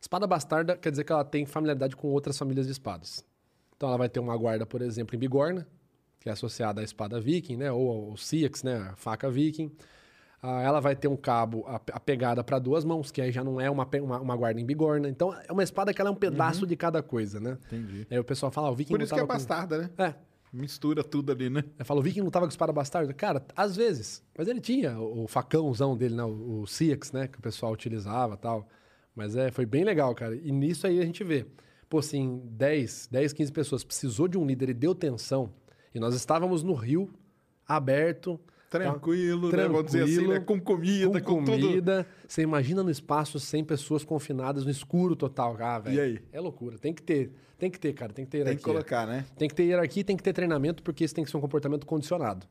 Espada 0.00 0.26
bastarda 0.26 0.76
quer 0.76 0.90
dizer 0.90 1.05
que 1.05 1.12
ela 1.12 1.24
tem 1.24 1.44
familiaridade 1.46 1.96
com 1.96 2.08
outras 2.08 2.38
famílias 2.38 2.66
de 2.66 2.72
espadas. 2.72 3.24
Então, 3.76 3.88
ela 3.88 3.98
vai 3.98 4.08
ter 4.08 4.20
uma 4.20 4.36
guarda, 4.36 4.64
por 4.64 4.80
exemplo, 4.80 5.14
em 5.16 5.18
bigorna, 5.18 5.66
que 6.20 6.28
é 6.28 6.32
associada 6.32 6.80
à 6.80 6.84
espada 6.84 7.20
viking, 7.20 7.56
né? 7.56 7.70
Ou 7.72 8.10
ao 8.12 8.16
síax, 8.16 8.62
né? 8.62 8.76
A 8.92 8.96
faca 8.96 9.30
viking. 9.30 9.70
Ah, 10.42 10.62
ela 10.62 10.80
vai 10.80 10.94
ter 10.94 11.08
um 11.08 11.16
cabo 11.16 11.64
a, 11.66 11.76
a 11.76 12.00
pegada 12.00 12.44
para 12.44 12.58
duas 12.58 12.84
mãos, 12.84 13.10
que 13.10 13.20
aí 13.20 13.32
já 13.32 13.42
não 13.42 13.60
é 13.60 13.68
uma, 13.70 13.88
uma, 14.02 14.20
uma 14.20 14.36
guarda 14.36 14.60
em 14.60 14.64
bigorna. 14.64 15.08
Então, 15.08 15.34
é 15.34 15.50
uma 15.52 15.62
espada 15.62 15.92
que 15.92 16.00
ela 16.00 16.08
é 16.10 16.12
um 16.12 16.16
pedaço 16.16 16.66
de 16.66 16.76
cada 16.76 17.02
coisa, 17.02 17.40
né? 17.40 17.58
Entendi. 17.66 18.06
Aí 18.10 18.18
o 18.18 18.24
pessoal 18.24 18.52
fala, 18.52 18.68
ah, 18.68 18.70
o 18.70 18.74
viking 18.74 18.92
Por 18.92 19.02
isso 19.02 19.12
que 19.12 19.18
é 19.18 19.22
lutava 19.22 19.38
com- 19.38 19.44
bastarda, 19.46 19.78
né? 19.78 19.90
É, 19.98 20.14
Mistura 20.52 21.05
tudo 21.05 21.33
ali, 21.33 21.50
né? 21.50 21.65
eu 21.78 21.84
falo, 21.84 22.00
o 22.00 22.02
Viking 22.02 22.23
lutava 22.23 22.47
com 22.47 22.50
espada 22.50 22.73
bastarda? 22.73 23.12
Cara, 23.12 23.44
às 23.55 23.76
vezes. 23.76 24.23
Mas 24.36 24.49
ele 24.49 24.60
tinha 24.60 24.99
o, 24.99 25.26
facãozão 25.26 25.97
dele, 25.97 26.15
né? 26.15 26.25
O, 26.25 26.62
o 26.62 26.66
Ciax, 26.66 27.12
né? 27.12 27.28
Que 27.28 27.39
o 27.39 27.42
pessoal 27.42 27.73
utilizava 27.73 28.36
tal. 28.36 28.66
Mas 29.15 29.36
é, 29.36 29.50
foi 29.50 29.66
bem 29.66 29.84
legal, 29.84 30.15
cara. 30.15 30.34
E 30.36 30.50
nisso 30.52 30.86
aí 30.86 31.00
a 31.00 31.05
gente 31.05 31.23
vê. 31.25 31.47
Pô, 31.89 31.99
assim, 31.99 32.42
10, 32.44 33.08
10, 33.10 33.33
15 33.33 33.52
pessoas 33.52 33.84
precisou 33.84 34.28
de 34.28 34.36
um 34.39 34.47
líder 34.47 34.70
e 34.70 34.75
deu 34.75 34.94
tensão. 34.94 35.52
E 35.94 36.00
nós 36.00 36.15
estávamos 36.15 36.62
no 36.62 36.75
rio, 36.75 37.10
aberto. 37.66 38.41
Tranquilo, 38.84 39.50
tá? 39.50 39.56
né? 39.56 39.68
Vamos 39.68 39.86
dizer 39.86 40.02
assim, 40.05 40.26
né? 40.26 40.40
Com 40.40 40.60
comida, 40.60 41.20
com, 41.20 41.44
tudo. 41.44 41.60
comida. 41.60 42.06
Você 42.26 42.42
imagina 42.42 42.82
no 42.82 42.90
espaço 42.90 43.40
100 43.40 43.64
pessoas 43.64 44.05
confinadas 44.05 44.64
no 44.64 44.70
escuro 44.70 45.16
total. 45.16 45.56
Ah, 45.60 45.78
velho. 45.78 45.96
E 45.96 46.00
aí? 46.00 46.22
É 46.32 46.40
loucura. 46.40 46.78
Tem 46.78 46.92
que 46.92 47.02
ter. 47.02 47.32
Tem 47.58 47.70
que 47.70 47.78
ter, 47.80 47.92
cara. 47.94 48.12
Tem 48.12 48.24
que 48.24 48.30
ter 48.30 48.38
Tem 48.38 48.46
hierarquia. 48.46 48.64
que 48.64 48.70
colocar, 48.70 49.06
né? 49.06 49.24
Tem 49.38 49.48
que 49.48 49.55
ter 49.55 49.64
hierarquia 49.64 50.00
e 50.00 50.05
tem 50.05 50.16
que 50.16 50.22
ter 50.22 50.32
treinamento, 50.32 50.82
porque 50.82 51.05
isso 51.05 51.14
tem 51.14 51.24
que 51.24 51.30
ser 51.30 51.36
um 51.36 51.40
comportamento 51.40 51.86
condicionado. 51.86 52.46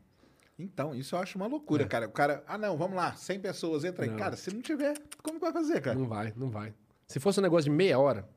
Então, 0.58 0.96
isso 0.96 1.16
eu 1.16 1.20
acho 1.20 1.38
uma 1.38 1.48
loucura, 1.48 1.86
cara. 1.86 2.08
O 2.08 2.12
cara, 2.12 2.44
ah, 2.48 2.58
não, 2.58 2.78
vamos 2.78 2.96
lá, 2.96 3.14
100 3.14 3.40
pessoas, 3.40 3.84
entra 3.84 4.06
aí. 4.06 4.10
É. 4.10 4.12
Não. 4.12 4.18
Cara, 4.18 4.36
se 4.38 4.54
não 4.54 4.62
tiver, 4.62 4.96
como 5.22 5.38
que 5.38 5.44
vai 5.44 5.52
fazer, 5.54 5.82
cara? 5.82 6.00
Não 6.00 6.08
vai, 6.08 6.34
não 6.36 6.50
vai. 6.50 6.74
Se 7.08 7.20
fosse 7.20 7.40
um 7.40 7.44
negócio 7.44 7.70
de 7.70 7.76
meia 7.76 8.00
hora, 8.00 8.28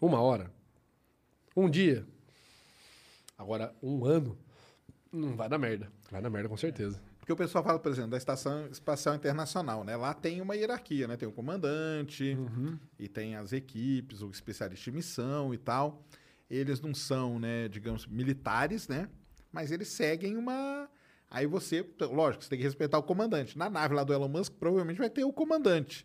uma 0.00 0.20
hora, 0.20 0.50
um 1.56 1.70
dia, 1.70 2.04
agora 3.38 3.72
um 3.82 4.04
ano, 4.04 4.36
não 5.12 5.36
vai 5.36 5.48
dar 5.48 5.58
merda. 5.58 5.90
Vai 6.10 6.20
dar 6.20 6.30
merda 6.30 6.48
com 6.48 6.56
certeza. 6.56 7.00
Porque 7.22 7.32
o 7.32 7.36
pessoal 7.36 7.62
fala, 7.62 7.78
por 7.78 7.92
exemplo, 7.92 8.10
da 8.10 8.16
Estação 8.16 8.66
Espacial 8.66 9.14
Internacional, 9.14 9.84
né? 9.84 9.94
Lá 9.96 10.12
tem 10.12 10.40
uma 10.40 10.56
hierarquia, 10.56 11.06
né? 11.06 11.16
Tem 11.16 11.28
o 11.28 11.30
comandante 11.32 12.36
e 12.98 13.06
tem 13.06 13.36
as 13.36 13.52
equipes, 13.52 14.22
o 14.22 14.30
especialista 14.30 14.90
de 14.90 14.96
missão 14.96 15.54
e 15.54 15.56
tal. 15.56 16.02
Eles 16.50 16.80
não 16.80 16.92
são, 16.92 17.38
né, 17.38 17.68
digamos, 17.68 18.08
militares, 18.08 18.88
né? 18.88 19.08
Mas 19.52 19.70
eles 19.70 19.86
seguem 19.86 20.36
uma... 20.36 20.88
Aí 21.30 21.46
você, 21.46 21.86
lógico, 22.00 22.42
você 22.42 22.50
tem 22.50 22.58
que 22.58 22.64
respeitar 22.64 22.98
o 22.98 23.02
comandante. 23.04 23.56
Na 23.56 23.70
nave 23.70 23.94
lá 23.94 24.02
do 24.02 24.12
Elon 24.12 24.28
Musk, 24.28 24.54
provavelmente 24.58 24.98
vai 24.98 25.08
ter 25.08 25.22
o 25.24 25.32
comandante. 25.32 26.04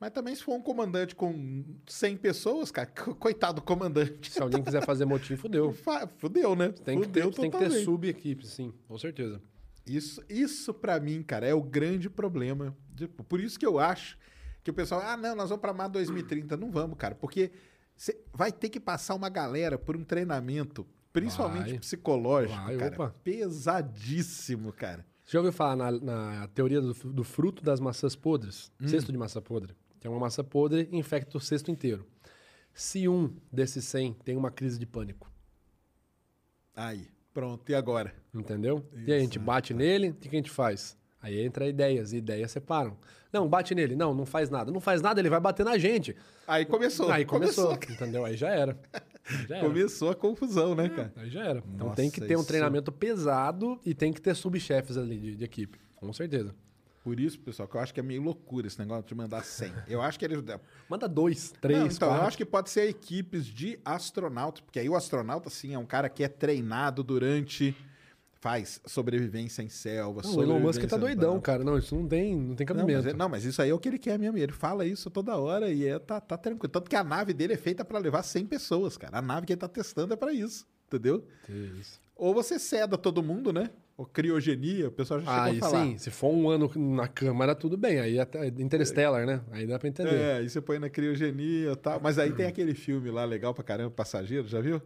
Mas 0.00 0.10
também 0.10 0.34
se 0.34 0.42
for 0.42 0.54
um 0.56 0.60
comandante 0.60 1.14
com 1.14 1.64
100 1.86 2.16
pessoas, 2.16 2.70
cara, 2.72 2.88
co- 2.88 3.14
coitado 3.14 3.60
do 3.60 3.64
comandante. 3.64 4.30
Se 4.30 4.42
alguém 4.42 4.60
quiser 4.62 4.84
fazer 4.84 5.04
motim, 5.06 5.36
fudeu. 5.36 5.72
Fudeu, 6.18 6.54
né? 6.56 6.68
Tem 6.70 6.98
que, 7.00 7.06
Fudeu 7.06 7.30
ter, 7.30 7.40
tem 7.42 7.50
que 7.50 7.56
ter 7.58 7.64
sub-equipe, 7.84 8.44
sim, 8.46 8.74
com 8.88 8.98
certeza. 8.98 9.40
Isso, 9.86 10.22
isso 10.28 10.74
para 10.74 10.98
mim, 10.98 11.22
cara, 11.22 11.46
é 11.46 11.54
o 11.54 11.62
grande 11.62 12.10
problema. 12.10 12.76
Tipo, 12.96 13.22
por 13.22 13.40
isso 13.40 13.58
que 13.58 13.66
eu 13.66 13.78
acho 13.78 14.18
que 14.62 14.70
o 14.70 14.74
pessoal, 14.74 15.00
ah, 15.02 15.16
não, 15.16 15.36
nós 15.36 15.48
vamos 15.48 15.60
para 15.60 15.72
Mar 15.72 15.88
2030. 15.88 16.56
Não 16.56 16.70
vamos, 16.70 16.98
cara, 16.98 17.14
porque 17.14 17.52
cê 17.96 18.18
vai 18.32 18.50
ter 18.50 18.68
que 18.68 18.80
passar 18.80 19.14
uma 19.14 19.28
galera 19.28 19.78
por 19.78 19.96
um 19.96 20.02
treinamento, 20.04 20.86
principalmente 21.12 21.70
Vai. 21.70 21.78
psicológico, 21.78 22.60
Vai, 22.64 22.76
cara, 22.76 22.94
opa. 22.94 23.14
pesadíssimo, 23.22 24.72
cara. 24.72 25.06
Você 25.24 25.32
já 25.32 25.38
ouviu 25.38 25.52
falar 25.52 25.76
na, 25.76 25.92
na 25.92 26.48
teoria 26.48 26.80
do, 26.80 26.92
do 26.92 27.24
fruto 27.24 27.62
das 27.62 27.80
maçãs 27.80 28.14
podres? 28.16 28.70
Hum. 28.80 28.88
Cesto 28.88 29.10
de 29.12 29.18
maçã 29.18 29.40
podre. 29.40 29.74
Tem 30.00 30.10
uma 30.10 30.20
maçã 30.20 30.44
podre 30.44 30.88
e 30.90 30.96
infecta 30.96 31.36
o 31.36 31.40
cesto 31.40 31.70
inteiro. 31.70 32.06
Se 32.72 33.08
um 33.08 33.34
desses 33.50 33.84
100 33.86 34.14
tem 34.24 34.36
uma 34.36 34.50
crise 34.50 34.78
de 34.78 34.86
pânico, 34.86 35.30
Aí, 36.76 37.08
pronto, 37.36 37.70
e 37.70 37.74
agora? 37.74 38.14
Entendeu? 38.34 38.82
E 39.06 39.12
aí 39.12 39.18
a 39.18 39.20
gente 39.20 39.38
bate 39.38 39.74
nele, 39.74 40.08
o 40.08 40.14
que, 40.14 40.26
que 40.30 40.36
a 40.36 40.38
gente 40.38 40.50
faz? 40.50 40.96
Aí 41.20 41.38
entra 41.44 41.68
ideias, 41.68 42.14
e 42.14 42.16
ideias 42.16 42.50
separam. 42.50 42.96
Não, 43.30 43.46
bate 43.46 43.74
nele. 43.74 43.94
Não, 43.94 44.14
não 44.14 44.24
faz 44.24 44.48
nada. 44.48 44.72
Não 44.72 44.80
faz 44.80 45.02
nada, 45.02 45.20
ele 45.20 45.28
vai 45.28 45.38
bater 45.38 45.62
na 45.66 45.76
gente. 45.76 46.16
Aí 46.48 46.64
começou. 46.64 47.10
Aí 47.10 47.26
começou, 47.26 47.74
entendeu? 47.74 48.24
Aí 48.24 48.38
já 48.38 48.48
era. 48.48 48.78
Já 49.46 49.56
era. 49.56 49.66
Começou 49.66 50.10
a 50.10 50.14
confusão, 50.14 50.74
né, 50.74 50.88
cara? 50.88 51.12
Aí 51.16 51.28
já 51.28 51.44
era. 51.44 51.58
Então 51.74 51.88
Nossa, 51.88 51.96
tem 51.96 52.10
que 52.10 52.20
ter 52.22 52.36
um 52.36 52.40
isso- 52.40 52.48
treinamento 52.48 52.90
pesado 52.90 53.78
e 53.84 53.92
tem 53.92 54.12
que 54.14 54.20
ter 54.22 54.34
subchefes 54.34 54.96
ali 54.96 55.18
de, 55.18 55.36
de 55.36 55.44
equipe. 55.44 55.78
Com 55.96 56.10
certeza. 56.14 56.54
Por 57.06 57.20
isso, 57.20 57.38
pessoal, 57.38 57.68
que 57.68 57.76
eu 57.76 57.80
acho 57.80 57.94
que 57.94 58.00
é 58.00 58.02
meio 58.02 58.20
loucura 58.20 58.66
esse 58.66 58.80
negócio 58.80 59.04
de 59.06 59.14
mandar 59.14 59.44
100. 59.44 59.72
Eu 59.86 60.02
acho 60.02 60.18
que 60.18 60.24
eles... 60.24 60.42
Manda 60.90 61.08
dois, 61.08 61.52
três, 61.60 61.78
Não, 61.78 61.86
então, 61.86 62.08
quatro. 62.08 62.24
eu 62.24 62.26
acho 62.26 62.36
que 62.36 62.44
pode 62.44 62.68
ser 62.68 62.88
equipes 62.88 63.46
de 63.46 63.78
astronautas, 63.84 64.60
porque 64.60 64.80
aí 64.80 64.88
o 64.88 64.96
astronauta, 64.96 65.48
sim, 65.48 65.72
é 65.72 65.78
um 65.78 65.86
cara 65.86 66.08
que 66.08 66.24
é 66.24 66.28
treinado 66.28 67.04
durante. 67.04 67.76
faz 68.40 68.80
sobrevivência 68.86 69.62
em 69.62 69.68
selva. 69.68 70.20
Não, 70.24 70.34
o 70.36 70.42
Elon 70.42 70.58
Musk 70.58 70.82
tá 70.84 70.96
doidão, 70.96 71.40
cara. 71.40 71.62
Não, 71.62 71.78
isso 71.78 71.94
não 71.94 72.08
tem, 72.08 72.34
não 72.36 72.56
tem 72.56 72.66
Não 72.66 72.74
cabimento. 72.74 73.04
mas, 73.04 73.14
é- 73.14 73.16
não, 73.16 73.28
mas 73.28 73.44
isso 73.44 73.62
aí 73.62 73.70
é 73.70 73.74
o 73.74 73.78
que 73.78 73.88
ele 73.88 73.98
quer 74.00 74.18
mesmo. 74.18 74.36
Ele 74.36 74.50
fala 74.52 74.84
isso 74.84 75.08
toda 75.08 75.36
hora 75.36 75.70
e 75.70 75.86
é, 75.86 76.00
tá, 76.00 76.20
tá 76.20 76.36
tranquilo. 76.36 76.68
Tanto 76.72 76.90
que 76.90 76.96
a 76.96 77.04
nave 77.04 77.32
dele 77.32 77.52
é 77.52 77.56
feita 77.56 77.84
pra 77.84 78.00
levar 78.00 78.24
100 78.24 78.46
pessoas, 78.46 78.96
cara. 78.96 79.18
A 79.18 79.22
nave 79.22 79.46
que 79.46 79.52
ele 79.52 79.60
tá 79.60 79.68
testando 79.68 80.12
é 80.12 80.16
pra 80.16 80.32
isso, 80.32 80.66
entendeu? 80.88 81.24
Isso. 81.48 82.00
Ou 82.16 82.34
você 82.34 82.58
ceda 82.58 82.98
todo 82.98 83.22
mundo, 83.22 83.52
né? 83.52 83.70
Ou 83.96 84.04
criogenia, 84.04 84.88
o 84.88 84.92
pessoal 84.92 85.20
já 85.20 85.26
chegou 85.26 85.42
Aí 85.42 85.56
a 85.56 85.60
falar. 85.60 85.84
sim, 85.84 85.96
se 85.96 86.10
for 86.10 86.28
um 86.28 86.50
ano 86.50 86.70
na 86.76 87.08
câmara, 87.08 87.54
tudo 87.54 87.78
bem. 87.78 87.98
Aí 87.98 88.20
até 88.20 88.46
Interstellar, 88.48 89.24
né? 89.24 89.40
Aí 89.50 89.66
dá 89.66 89.78
pra 89.78 89.88
entender. 89.88 90.14
É, 90.14 90.34
aí 90.34 90.50
você 90.50 90.60
põe 90.60 90.78
na 90.78 90.90
criogenia 90.90 91.72
e 91.72 91.76
tal. 91.76 91.98
Mas 92.02 92.18
aí 92.18 92.30
tem 92.30 92.44
aquele 92.44 92.74
filme 92.74 93.10
lá 93.10 93.24
legal 93.24 93.54
pra 93.54 93.64
caramba, 93.64 93.90
Passageiro, 93.90 94.46
já 94.46 94.60
viu? 94.60 94.82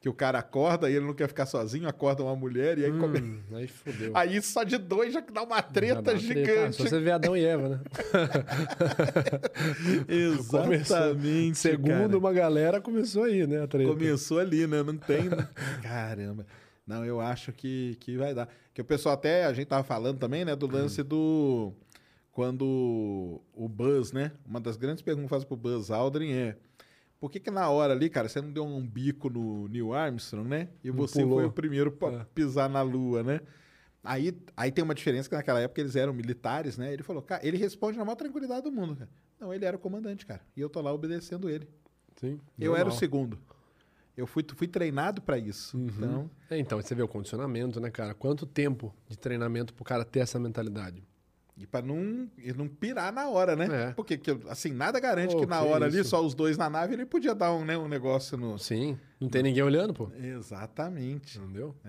Que 0.00 0.08
o 0.08 0.12
cara 0.12 0.38
acorda 0.40 0.90
e 0.90 0.94
ele 0.94 1.06
não 1.06 1.14
quer 1.14 1.28
ficar 1.28 1.46
sozinho, 1.46 1.88
acorda 1.88 2.22
uma 2.22 2.34
mulher 2.34 2.78
e 2.78 2.84
aí 2.84 2.92
come... 2.98 3.20
Hum, 3.20 3.40
aí 3.52 3.68
fodeu. 3.68 4.10
Aí 4.14 4.42
só 4.42 4.64
de 4.64 4.76
dois 4.78 5.12
já 5.12 5.20
dá 5.20 5.42
uma 5.42 5.62
treta 5.62 6.02
dá 6.02 6.12
uma 6.12 6.18
treta. 6.18 6.22
Ah, 6.40 6.44
gigante. 6.44 6.76
Só 6.76 6.84
você 6.84 7.00
vê 7.00 7.10
Adão 7.12 7.36
e 7.36 7.44
Eva, 7.44 7.68
né? 7.68 7.80
Exatamente. 10.08 11.58
Segundo 11.58 11.88
cara. 11.88 12.18
uma 12.18 12.32
galera, 12.32 12.80
começou 12.80 13.24
aí, 13.24 13.46
né? 13.46 13.62
A 13.62 13.66
treta. 13.68 13.90
Começou 13.90 14.38
ali, 14.38 14.66
né? 14.66 14.82
Não 14.82 14.96
tem. 14.96 15.28
né? 15.28 15.48
Caramba. 15.82 16.46
Não, 16.88 17.04
eu 17.04 17.20
acho 17.20 17.52
que, 17.52 17.96
que 18.00 18.16
vai 18.16 18.34
dar. 18.34 18.48
Que 18.72 18.80
o 18.80 18.84
pessoal 18.84 19.14
até, 19.14 19.44
a 19.44 19.52
gente 19.52 19.68
tava 19.68 19.84
falando 19.84 20.18
também, 20.18 20.44
né, 20.44 20.56
do 20.56 20.66
lance 20.66 21.02
do. 21.02 21.72
Quando 22.32 23.40
o 23.52 23.68
Buzz, 23.68 24.12
né? 24.12 24.32
Uma 24.46 24.60
das 24.60 24.76
grandes 24.76 25.02
perguntas 25.02 25.26
que 25.28 25.30
faz 25.30 25.44
pro 25.44 25.56
Buzz 25.56 25.90
Aldrin 25.90 26.32
é. 26.32 26.56
Por 27.20 27.30
que, 27.30 27.40
que 27.40 27.50
na 27.50 27.68
hora 27.68 27.92
ali, 27.92 28.08
cara, 28.08 28.28
você 28.28 28.40
não 28.40 28.52
deu 28.52 28.64
um 28.64 28.86
bico 28.86 29.28
no 29.28 29.66
Neil 29.68 29.92
Armstrong, 29.92 30.48
né? 30.48 30.68
E 30.84 30.90
você 30.90 31.20
pulou. 31.20 31.38
foi 31.40 31.46
o 31.46 31.52
primeiro 31.52 31.90
pra 31.90 32.12
É. 32.12 32.26
pisar 32.32 32.70
na 32.70 32.80
Lua, 32.80 33.24
né? 33.24 33.40
Aí, 34.04 34.32
aí 34.56 34.70
tem 34.70 34.84
uma 34.84 34.94
diferença 34.94 35.28
que 35.28 35.34
naquela 35.34 35.60
época 35.60 35.80
eles 35.80 35.96
eram 35.96 36.12
militares, 36.12 36.78
né? 36.78 36.92
Ele 36.92 37.02
falou, 37.02 37.20
cara, 37.20 37.44
ele 37.44 37.56
responde 37.58 37.98
na 37.98 38.04
maior 38.04 38.14
tranquilidade 38.14 38.62
do 38.62 38.70
mundo, 38.70 38.94
cara. 38.94 39.10
Não, 39.40 39.52
ele 39.52 39.64
era 39.64 39.76
o 39.76 39.80
comandante, 39.80 40.24
cara. 40.24 40.40
E 40.56 40.60
eu 40.60 40.70
tô 40.70 40.80
lá 40.80 40.92
obedecendo 40.92 41.50
ele. 41.50 41.68
Sim, 42.20 42.38
Eu 42.58 42.72
era 42.74 42.84
o 42.84 42.86
normal. 42.86 42.98
segundo. 42.98 43.38
Eu 44.18 44.26
fui, 44.26 44.44
fui 44.56 44.66
treinado 44.66 45.22
para 45.22 45.38
isso. 45.38 45.78
Uhum. 45.78 45.86
Então, 45.86 46.30
É, 46.50 46.58
então, 46.58 46.82
você 46.82 46.92
vê 46.94 47.02
o 47.02 47.08
condicionamento, 47.08 47.80
né, 47.80 47.88
cara? 47.88 48.14
Quanto 48.14 48.44
tempo 48.44 48.92
de 49.08 49.16
treinamento 49.16 49.72
pro 49.72 49.84
cara 49.84 50.04
ter 50.04 50.20
essa 50.20 50.38
mentalidade? 50.40 51.02
e 51.60 51.66
para 51.66 51.84
não, 51.84 52.30
e 52.38 52.52
não 52.52 52.68
pirar 52.68 53.12
na 53.12 53.28
hora, 53.28 53.56
né? 53.56 53.88
É. 53.88 53.92
Porque, 53.92 54.16
que, 54.16 54.30
assim, 54.48 54.70
nada 54.70 55.00
garante 55.00 55.34
Pô, 55.34 55.40
que 55.40 55.46
na 55.46 55.58
que 55.60 55.66
hora 55.66 55.86
ali, 55.86 55.98
isso. 55.98 56.10
só 56.10 56.24
os 56.24 56.32
dois 56.32 56.56
na 56.56 56.70
nave, 56.70 56.94
ele 56.94 57.04
podia 57.04 57.34
dar 57.34 57.52
um, 57.52 57.64
né, 57.64 57.76
um 57.76 57.88
negócio 57.88 58.38
no. 58.38 58.56
Sim, 58.58 58.96
não 59.20 59.28
tem 59.28 59.42
ninguém 59.42 59.64
olhando, 59.64 59.92
pô. 59.92 60.08
Exatamente. 60.16 61.36
Entendeu? 61.38 61.74
Ah, 61.84 61.88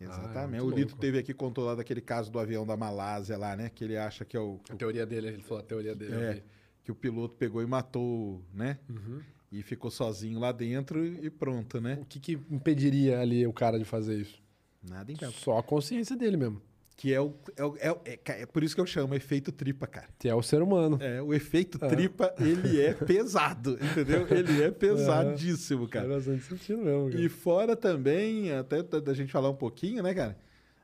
é 0.00 0.04
Exatamente. 0.04 0.62
muito 0.62 0.74
o 0.74 0.76
Lito 0.76 0.88
louco. 0.90 1.00
teve 1.00 1.18
aqui, 1.18 1.32
contou 1.32 1.66
lá 1.66 1.76
daquele 1.76 2.00
caso 2.00 2.32
do 2.32 2.38
avião 2.40 2.66
da 2.66 2.76
Malásia 2.76 3.38
lá, 3.38 3.54
né? 3.56 3.70
Que 3.72 3.84
ele 3.84 3.96
acha 3.96 4.24
que 4.24 4.36
é 4.36 4.40
o. 4.40 4.58
A 4.68 4.74
teoria 4.74 5.06
dele, 5.06 5.28
ele 5.28 5.42
falou 5.42 5.62
a 5.62 5.66
teoria 5.66 5.94
dele. 5.94 6.14
É, 6.14 6.42
que 6.82 6.90
o 6.90 6.94
piloto 6.94 7.36
pegou 7.36 7.62
e 7.62 7.66
matou, 7.66 8.42
né? 8.52 8.78
Uhum. 8.88 9.20
E 9.52 9.62
ficou 9.62 9.90
sozinho 9.90 10.38
lá 10.38 10.52
dentro 10.52 11.04
e 11.04 11.28
pronto, 11.28 11.80
né? 11.80 11.98
O 12.00 12.04
que, 12.04 12.20
que 12.20 12.32
impediria 12.50 13.20
ali 13.20 13.46
o 13.46 13.52
cara 13.52 13.78
de 13.78 13.84
fazer 13.84 14.16
isso? 14.20 14.40
Nada 14.88 15.10
impede. 15.10 15.32
Só 15.34 15.58
a 15.58 15.62
consciência 15.62 16.16
dele 16.16 16.36
mesmo. 16.36 16.62
Que 16.96 17.12
é 17.14 17.20
o. 17.20 17.34
É, 17.56 17.64
o- 17.64 17.76
é, 17.80 17.90
o- 17.92 18.00
é, 18.04 18.18
é 18.42 18.46
por 18.46 18.62
isso 18.62 18.74
que 18.74 18.80
eu 18.80 18.86
chamo 18.86 19.14
efeito 19.14 19.50
tripa, 19.50 19.86
cara. 19.86 20.08
Que 20.18 20.28
é 20.28 20.34
o 20.34 20.42
ser 20.42 20.62
humano. 20.62 20.98
É, 21.00 21.20
o 21.20 21.32
efeito 21.34 21.78
tripa, 21.78 22.32
ele 22.38 22.80
é 22.80 22.92
pesado, 22.94 23.76
entendeu? 23.82 24.26
Ele 24.28 24.62
é 24.62 24.70
pesadíssimo, 24.70 25.80
Faz 25.88 25.90
cara. 26.04 26.08
bastante 26.08 26.44
sentido 26.44 26.78
mesmo, 26.82 27.10
cara. 27.10 27.20
E 27.20 27.28
fora 27.28 27.74
também, 27.74 28.52
até 28.52 28.82
da 28.82 29.14
gente 29.14 29.32
falar 29.32 29.50
um 29.50 29.56
pouquinho, 29.56 30.02
né, 30.02 30.12
cara? 30.14 30.38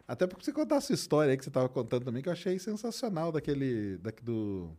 Até 0.09 0.27
porque 0.27 0.45
você 0.45 0.53
contar 0.53 0.79
a 0.79 0.81
sua 0.81 0.95
história 0.95 1.31
aí 1.33 1.37
que 1.37 1.45
você 1.45 1.51
tava 1.51 1.69
contando 1.69 2.05
também, 2.05 2.23
que 2.23 2.29
eu 2.29 2.33
achei 2.33 2.59
sensacional 2.59 3.31
daquele. 3.31 3.99
Da, 3.99 4.11
do 4.23 4.71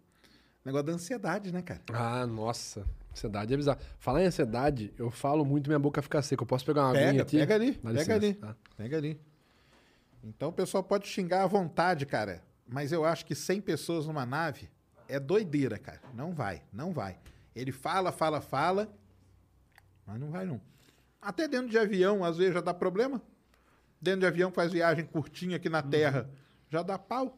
negócio 0.66 0.88
da 0.88 0.94
ansiedade, 0.94 1.52
né, 1.54 1.62
cara? 1.62 1.82
Ah, 1.94 2.26
nossa. 2.26 2.86
Ansiedade 3.18 3.54
é 3.54 3.58
bizarro. 3.58 3.80
Falar 3.98 4.22
em 4.22 4.28
ansiedade, 4.28 4.94
eu 4.98 5.10
falo 5.10 5.44
muito 5.44 5.68
minha 5.68 5.80
boca 5.80 6.02
fica 6.02 6.22
seca. 6.22 6.44
Eu 6.44 6.48
posso 6.48 6.64
pegar 6.66 6.84
uma 6.84 6.92
aguinha 6.92 7.08
Pega, 7.08 7.22
aqui? 7.24 7.38
pega 7.40 7.56
ali, 7.56 7.72
Dá 7.72 7.80
pega 7.82 7.92
licença, 7.94 8.14
ali. 8.14 8.34
tá? 8.36 8.56
Pega 8.76 8.98
ali. 8.98 9.22
Então 10.24 10.50
o 10.50 10.54
pessoal 10.54 10.84
pode 10.84 11.08
xingar 11.08 11.44
à 11.44 11.48
vontade, 11.48 12.06
cara. 12.06 12.44
Mas 12.68 12.92
eu 12.92 13.04
acho 13.06 13.26
que 13.26 13.34
100 13.34 13.62
pessoas 13.62 14.06
numa 14.06 14.26
nave 14.26 14.70
é 15.08 15.20
doideira, 15.20 15.78
cara. 15.80 16.02
Não 16.14 16.34
vai, 16.34 16.62
não 16.72 16.92
vai. 16.92 17.18
Ele 17.56 17.72
fala, 17.72 18.12
fala, 18.12 18.40
fala, 18.40 18.94
mas 20.06 20.20
não 20.20 20.30
vai 20.30 20.46
não. 20.46 20.62
Até 21.22 21.48
dentro 21.48 21.70
de 21.70 21.78
avião, 21.80 22.24
às 22.24 22.38
vezes 22.38 22.54
já 22.54 22.62
dá 22.62 22.74
problema. 22.74 23.22
Dentro 24.00 24.20
de 24.22 24.26
avião 24.28 24.52
faz 24.52 24.72
viagem 24.72 25.06
curtinha 25.06 25.56
aqui 25.56 25.70
na 25.70 25.82
Terra, 25.82 26.30
já 26.70 26.84
dá 26.84 27.00
pau. 27.00 27.36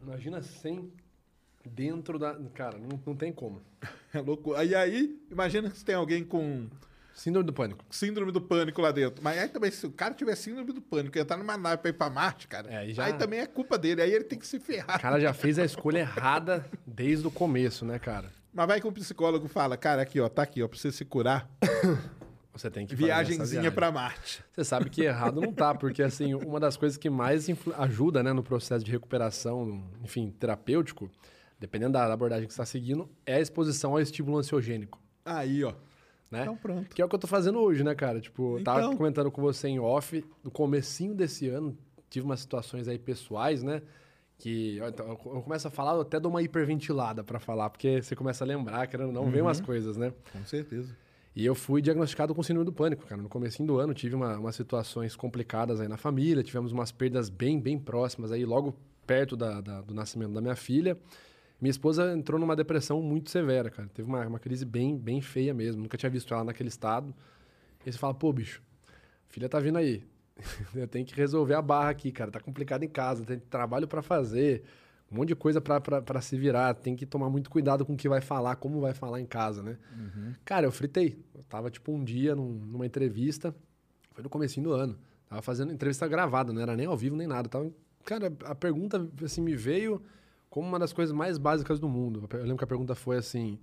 Imagina 0.00 0.42
100 0.42 0.90
dentro 1.64 2.18
da... 2.18 2.34
Cara, 2.54 2.78
não, 2.78 3.00
não 3.06 3.14
tem 3.16 3.32
como. 3.32 3.60
É 4.14 4.20
louco. 4.20 4.54
Aí 4.54 4.72
aí, 4.76 5.18
imagina 5.28 5.68
se 5.70 5.84
tem 5.84 5.96
alguém 5.96 6.22
com 6.22 6.68
Síndrome 7.12 7.46
do 7.46 7.52
pânico. 7.52 7.84
síndrome 7.90 8.30
do 8.30 8.40
pânico 8.40 8.80
lá 8.80 8.92
dentro. 8.92 9.22
Mas 9.24 9.36
aí 9.38 9.48
também, 9.48 9.70
se 9.72 9.84
o 9.86 9.90
cara 9.90 10.14
tiver 10.14 10.36
síndrome 10.36 10.72
do 10.72 10.80
pânico 10.80 11.18
e 11.18 11.20
entrar 11.20 11.36
numa 11.36 11.56
nave 11.56 11.78
pra 11.78 11.90
ir 11.90 11.94
pra 11.94 12.08
Marte, 12.08 12.46
cara, 12.46 12.70
É, 12.70 12.76
aí 12.78 12.92
já- 12.94 13.04
aí 13.06 13.14
também 13.14 13.40
é 13.40 13.46
culpa 13.46 13.76
dele. 13.76 14.00
Aí 14.02 14.12
ele 14.12 14.22
tem 14.24 14.38
que 14.38 14.46
se 14.46 14.60
ferrar. 14.60 14.98
O 14.98 15.02
cara 15.02 15.18
já 15.18 15.32
fez 15.32 15.58
a 15.58 15.64
escolha 15.64 15.98
errada 15.98 16.64
desde 16.86 17.26
o 17.26 17.30
começo, 17.30 17.84
né, 17.84 17.98
cara? 17.98 18.30
Mas 18.52 18.66
vai 18.68 18.80
que 18.80 18.86
o 18.86 18.92
psicólogo 18.92 19.48
fala, 19.48 19.76
cara, 19.76 20.02
aqui, 20.02 20.20
ó, 20.20 20.28
tá 20.28 20.42
aqui, 20.42 20.62
ó, 20.62 20.68
pra 20.68 20.78
você 20.78 20.92
se 20.92 21.04
curar. 21.04 21.50
Você 22.52 22.70
tem 22.70 22.86
que 22.86 22.94
Viagenzinha 22.94 23.72
pra 23.72 23.90
Marte. 23.90 24.44
Você 24.52 24.62
sabe 24.62 24.88
que 24.88 25.02
errado 25.02 25.40
não 25.40 25.52
tá, 25.52 25.74
porque 25.74 26.00
assim, 26.04 26.34
uma 26.34 26.60
das 26.60 26.76
coisas 26.76 26.96
que 26.96 27.10
mais 27.10 27.48
ajuda 27.78 28.22
né, 28.22 28.32
no 28.32 28.44
processo 28.44 28.84
de 28.84 28.92
recuperação, 28.92 29.82
enfim, 30.04 30.30
terapêutico, 30.38 31.10
dependendo 31.58 31.92
da 31.92 32.12
abordagem 32.12 32.46
que 32.46 32.52
você 32.54 32.60
está 32.62 32.66
seguindo, 32.66 33.08
é 33.24 33.34
a 33.36 33.40
exposição 33.40 33.92
ao 33.92 34.00
estímulo 34.00 34.38
ansiogênico. 34.38 35.00
Aí, 35.24 35.62
ó. 35.64 35.72
Né? 36.30 36.42
Então 36.42 36.56
pronto. 36.56 36.94
Que 36.94 37.00
é 37.00 37.04
o 37.04 37.08
que 37.08 37.14
eu 37.14 37.18
tô 37.18 37.26
fazendo 37.26 37.58
hoje, 37.60 37.84
né, 37.84 37.94
cara? 37.94 38.20
Tipo, 38.20 38.58
eu 38.58 38.64
tava 38.64 38.80
Então. 38.80 38.96
comentando 38.96 39.30
com 39.30 39.40
você 39.40 39.68
em 39.68 39.78
off, 39.78 40.24
no 40.42 40.50
comecinho 40.50 41.14
desse 41.14 41.48
ano, 41.48 41.76
tive 42.10 42.24
umas 42.26 42.40
situações 42.40 42.88
aí 42.88 42.98
pessoais, 42.98 43.62
né? 43.62 43.82
Que 44.36 44.78
então, 44.84 45.06
eu 45.06 45.34
eu 45.36 45.42
começo 45.42 45.68
a 45.68 45.70
falar, 45.70 45.94
eu 45.94 46.00
até 46.00 46.18
dou 46.18 46.28
uma 46.30 46.42
hiperventilada 46.42 47.22
pra 47.22 47.38
falar, 47.38 47.70
porque 47.70 48.02
você 48.02 48.16
começa 48.16 48.42
a 48.42 48.46
lembrar, 48.46 48.86
querendo 48.88 49.12
não, 49.12 49.30
vem 49.30 49.40
Uhum. 49.42 49.46
umas 49.46 49.60
coisas, 49.60 49.96
né? 49.96 50.12
Com 50.32 50.44
certeza. 50.44 50.96
E 51.36 51.44
eu 51.46 51.54
fui 51.54 51.80
diagnosticado 51.80 52.34
com 52.34 52.42
síndrome 52.42 52.64
do 52.64 52.72
pânico, 52.72 53.06
cara. 53.06 53.20
No 53.22 53.28
comecinho 53.28 53.66
do 53.68 53.78
ano 53.78 53.94
tive 53.94 54.14
uma- 54.16 54.36
umas 54.38 54.56
situações 54.56 55.14
complicadas 55.16 55.80
aí 55.80 55.86
na 55.88 55.96
família, 55.96 56.42
tivemos 56.42 56.72
umas 56.72 56.90
perdas 56.90 57.28
bem, 57.28 57.60
bem 57.60 57.78
próximas 57.78 58.32
aí, 58.32 58.44
logo 58.44 58.74
perto 59.06 59.36
da- 59.36 59.60
da- 59.60 59.80
do 59.82 59.94
nascimento 59.94 60.32
da 60.32 60.40
minha 60.40 60.56
filha. 60.56 60.96
Minha 61.64 61.70
esposa 61.70 62.12
entrou 62.12 62.38
numa 62.38 62.54
depressão 62.54 63.00
muito 63.00 63.30
severa, 63.30 63.70
cara. 63.70 63.88
Teve 63.94 64.06
uma, 64.06 64.26
uma 64.26 64.38
crise 64.38 64.66
bem, 64.66 64.98
bem 64.98 65.22
feia 65.22 65.54
mesmo. 65.54 65.80
Nunca 65.80 65.96
tinha 65.96 66.10
visto 66.10 66.34
ela 66.34 66.44
naquele 66.44 66.68
estado. 66.68 67.14
E 67.86 67.90
você 67.90 67.96
fala, 67.96 68.12
pô, 68.12 68.30
bicho, 68.34 68.62
filha 69.28 69.48
tá 69.48 69.58
vindo 69.60 69.78
aí. 69.78 70.04
eu 70.76 70.86
tenho 70.86 71.06
que 71.06 71.14
resolver 71.14 71.54
a 71.54 71.62
barra 71.62 71.88
aqui, 71.88 72.12
cara. 72.12 72.30
Tá 72.30 72.38
complicado 72.38 72.82
em 72.82 72.88
casa, 72.88 73.24
tem 73.24 73.38
trabalho 73.38 73.88
pra 73.88 74.02
fazer, 74.02 74.62
um 75.10 75.16
monte 75.16 75.28
de 75.28 75.34
coisa 75.34 75.58
pra 75.58 76.20
se 76.20 76.36
virar. 76.36 76.74
Tem 76.74 76.94
que 76.94 77.06
tomar 77.06 77.30
muito 77.30 77.48
cuidado 77.48 77.82
com 77.86 77.94
o 77.94 77.96
que 77.96 78.10
vai 78.10 78.20
falar, 78.20 78.56
como 78.56 78.78
vai 78.78 78.92
falar 78.92 79.18
em 79.22 79.24
casa, 79.26 79.62
né? 79.62 79.78
Cara, 80.44 80.66
eu 80.66 80.70
fritei. 80.70 81.18
Eu 81.34 81.44
tava, 81.44 81.70
tipo, 81.70 81.92
um 81.92 82.04
dia 82.04 82.36
num- 82.36 82.52
numa 82.52 82.84
entrevista, 82.84 83.54
foi 84.12 84.22
no 84.22 84.28
comecinho 84.28 84.64
do 84.68 84.72
ano. 84.74 84.98
Tava 85.30 85.40
fazendo 85.40 85.72
entrevista 85.72 86.06
gravada, 86.06 86.52
não 86.52 86.60
era 86.60 86.76
nem 86.76 86.84
ao 86.84 86.94
vivo 86.94 87.16
nem 87.16 87.26
nada. 87.26 87.48
Tava, 87.48 87.72
cara, 88.04 88.30
a 88.44 88.54
pergunta, 88.54 89.08
assim, 89.24 89.40
me 89.40 89.56
veio 89.56 90.02
como 90.54 90.68
uma 90.68 90.78
das 90.78 90.92
coisas 90.92 91.12
mais 91.12 91.36
básicas 91.36 91.80
do 91.80 91.88
mundo. 91.88 92.28
Eu 92.32 92.42
lembro 92.42 92.58
que 92.58 92.62
a 92.62 92.66
pergunta 92.68 92.94
foi 92.94 93.16
assim: 93.16 93.58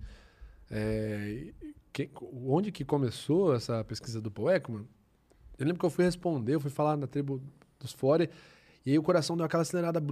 é, 0.70 1.54
que, 1.90 2.10
onde 2.44 2.70
que 2.70 2.84
começou 2.84 3.54
essa 3.54 3.82
pesquisa 3.82 4.20
do 4.20 4.30
Paul 4.30 4.50
Ekman? 4.50 4.86
Eu 5.58 5.64
lembro 5.64 5.80
que 5.80 5.86
eu 5.86 5.90
fui 5.90 6.04
responder, 6.04 6.54
eu 6.54 6.60
fui 6.60 6.70
falar 6.70 6.98
na 6.98 7.06
tribo 7.06 7.42
dos 7.80 7.92
Fore, 7.92 8.28
e 8.84 8.90
aí 8.90 8.98
o 8.98 9.02
coração 9.02 9.38
deu 9.38 9.46
aquela 9.46 9.62
acelerada, 9.62 10.02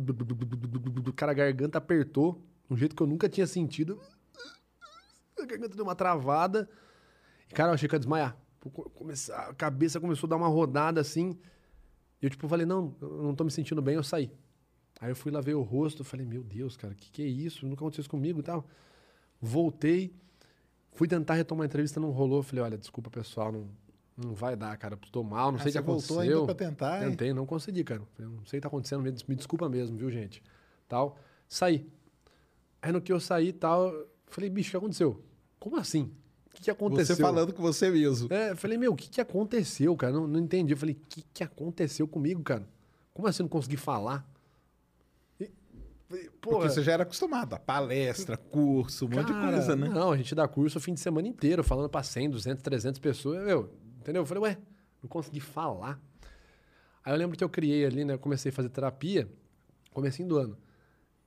cara, 1.14 1.32
a 1.32 1.34
garganta 1.34 1.76
apertou, 1.76 2.42
de 2.66 2.72
um 2.72 2.76
jeito 2.78 2.96
que 2.96 3.02
eu 3.02 3.06
nunca 3.06 3.28
tinha 3.28 3.46
sentido. 3.46 4.00
A 5.38 5.44
garganta 5.44 5.76
deu 5.76 5.84
uma 5.84 5.94
travada. 5.94 6.66
E, 7.50 7.52
cara, 7.52 7.68
eu 7.68 7.74
achei 7.74 7.90
que 7.90 7.94
ia 7.94 7.98
desmaiar. 7.98 8.34
A 9.34 9.52
cabeça 9.52 10.00
começou 10.00 10.26
a 10.26 10.30
dar 10.30 10.36
uma 10.36 10.48
rodada 10.48 10.98
assim. 10.98 11.38
E 12.22 12.24
eu, 12.24 12.30
tipo, 12.30 12.48
falei, 12.48 12.64
não, 12.64 12.96
eu 13.02 13.22
não 13.22 13.34
tô 13.34 13.44
me 13.44 13.50
sentindo 13.50 13.82
bem, 13.82 13.96
eu 13.96 14.02
saí. 14.02 14.32
Aí 15.00 15.10
eu 15.10 15.16
fui 15.16 15.32
lá 15.32 15.40
ver 15.40 15.54
o 15.54 15.62
rosto, 15.62 16.04
falei, 16.04 16.26
meu 16.26 16.42
Deus, 16.42 16.76
cara, 16.76 16.92
o 16.92 16.96
que, 16.96 17.10
que 17.10 17.22
é 17.22 17.26
isso? 17.26 17.64
Nunca 17.66 17.80
aconteceu 17.82 18.02
isso 18.02 18.10
comigo 18.10 18.40
e 18.40 18.42
tal. 18.42 18.66
Voltei, 19.40 20.12
fui 20.92 21.08
tentar 21.08 21.34
retomar 21.34 21.62
a 21.64 21.66
entrevista, 21.66 21.98
não 21.98 22.10
rolou. 22.10 22.42
Falei, 22.42 22.64
olha, 22.64 22.76
desculpa, 22.78 23.08
pessoal, 23.10 23.50
não, 23.50 23.66
não 24.16 24.34
vai 24.34 24.54
dar, 24.56 24.76
cara. 24.76 24.98
Tô 25.10 25.22
mal, 25.22 25.50
não 25.50 25.58
Ah, 25.58 25.62
sei 25.62 25.70
o 25.70 25.72
que 25.72 25.80
você 25.80 25.84
voltou 25.84 26.16
aconteceu. 26.18 26.38
ainda 26.40 26.54
pra 26.54 26.66
tentar, 26.66 27.02
hein? 27.02 27.10
Tentei, 27.10 27.32
não 27.32 27.46
consegui, 27.46 27.82
cara. 27.84 28.02
Falei, 28.14 28.30
não 28.30 28.44
sei 28.44 28.58
o 28.58 28.60
que 28.60 28.62
tá 28.62 28.68
acontecendo, 28.68 29.02
me, 29.02 29.10
des- 29.10 29.24
me 29.24 29.34
desculpa 29.34 29.68
mesmo, 29.68 29.96
viu, 29.96 30.10
gente? 30.10 30.42
Tal. 30.86 31.18
Saí. 31.48 31.86
Aí 32.82 32.92
no 32.92 33.00
que 33.00 33.12
eu 33.12 33.20
saí 33.20 33.48
e 33.48 33.52
tal, 33.52 33.92
falei, 34.26 34.50
bicho, 34.50 34.68
o 34.68 34.70
que 34.72 34.76
aconteceu? 34.76 35.22
Como 35.58 35.76
assim? 35.76 36.10
O 36.46 36.50
que, 36.56 36.62
que 36.64 36.70
aconteceu? 36.70 37.16
Você 37.16 37.22
falando 37.22 37.52
com 37.54 37.62
você 37.62 37.90
mesmo. 37.90 38.30
É, 38.32 38.54
falei, 38.54 38.76
meu, 38.76 38.92
o 38.92 38.96
que, 38.96 39.08
que 39.08 39.20
aconteceu, 39.20 39.96
cara? 39.96 40.12
Não, 40.12 40.26
não 40.26 40.40
entendi. 40.40 40.72
Eu 40.74 40.76
falei, 40.76 40.94
o 40.94 41.06
que, 41.08 41.22
que 41.32 41.42
aconteceu 41.44 42.06
comigo, 42.06 42.42
cara? 42.42 42.66
Como 43.14 43.26
assim 43.28 43.42
eu 43.42 43.44
não 43.44 43.48
consegui 43.50 43.76
falar? 43.78 44.29
Porra, 46.10 46.58
Porque 46.58 46.68
você 46.70 46.82
já 46.82 46.92
era 46.92 47.04
acostumado 47.04 47.54
a 47.54 47.58
palestra, 47.58 48.36
curso, 48.36 49.06
um 49.06 49.08
monte 49.10 49.28
de 49.28 49.32
coisa, 49.32 49.76
né? 49.76 49.88
Não, 49.88 50.10
a 50.10 50.16
gente 50.16 50.34
dá 50.34 50.48
curso 50.48 50.78
o 50.78 50.80
fim 50.80 50.92
de 50.92 50.98
semana 50.98 51.28
inteiro, 51.28 51.62
falando 51.62 51.88
pra 51.88 52.02
100, 52.02 52.30
200, 52.30 52.62
300 52.62 52.98
pessoas. 52.98 53.44
Meu, 53.44 53.72
entendeu? 54.00 54.22
Eu 54.22 54.26
falei, 54.26 54.42
ué, 54.42 54.58
não 55.00 55.08
consegui 55.08 55.38
falar. 55.38 56.00
Aí 57.04 57.12
eu 57.12 57.16
lembro 57.16 57.36
que 57.36 57.44
eu 57.44 57.48
criei 57.48 57.84
ali, 57.84 58.04
né? 58.04 58.14
Eu 58.14 58.18
comecei 58.18 58.50
a 58.50 58.52
fazer 58.52 58.70
terapia, 58.70 59.30
comecinho 59.92 60.28
do 60.28 60.36
ano. 60.36 60.58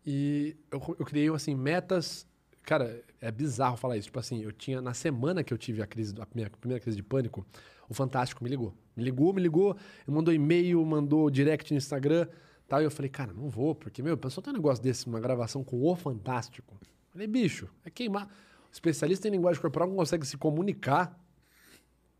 E 0.05 0.57
eu, 0.69 0.81
eu 0.99 1.05
criei, 1.05 1.29
assim, 1.29 1.55
metas. 1.55 2.27
Cara, 2.63 3.01
é 3.21 3.31
bizarro 3.31 3.77
falar 3.77 3.95
isso. 3.95 4.07
Tipo 4.07 4.19
assim, 4.19 4.43
eu 4.43 4.51
tinha, 4.51 4.81
na 4.81 4.93
semana 4.93 5.45
que 5.45 5.53
eu 5.53 5.57
tive 5.57 5.81
a 5.81 5.87
crise, 5.87 6.13
a 6.19 6.27
minha 6.35 6.49
primeira 6.49 6.81
crise 6.83 6.97
de 6.97 7.03
pânico, 7.03 7.45
o 7.87 7.93
Fantástico 7.93 8.43
me 8.43 8.49
ligou. 8.49 8.75
Me 8.97 9.03
ligou, 9.03 9.33
me 9.33 9.41
ligou, 9.41 9.77
mandou 10.05 10.33
e-mail, 10.33 10.85
mandou 10.85 11.29
direct 11.29 11.71
no 11.71 11.77
Instagram. 11.77 12.27
Tal, 12.67 12.81
e 12.81 12.85
eu 12.85 12.91
falei, 12.91 13.09
cara, 13.09 13.33
não 13.33 13.49
vou, 13.49 13.75
porque, 13.75 14.01
meu, 14.01 14.17
pessoal 14.17 14.43
tem 14.43 14.53
um 14.53 14.57
negócio 14.57 14.83
desse, 14.83 15.05
uma 15.07 15.19
gravação 15.19 15.63
com 15.63 15.81
o 15.83 15.95
Fantástico. 15.95 16.75
Falei, 17.11 17.27
bicho, 17.27 17.69
é 17.85 17.89
queimar. 17.89 18.25
O 18.25 18.73
especialista 18.73 19.27
em 19.27 19.31
linguagem 19.31 19.61
corporal 19.61 19.87
não 19.87 19.95
consegue 19.95 20.25
se 20.25 20.37
comunicar. 20.37 21.19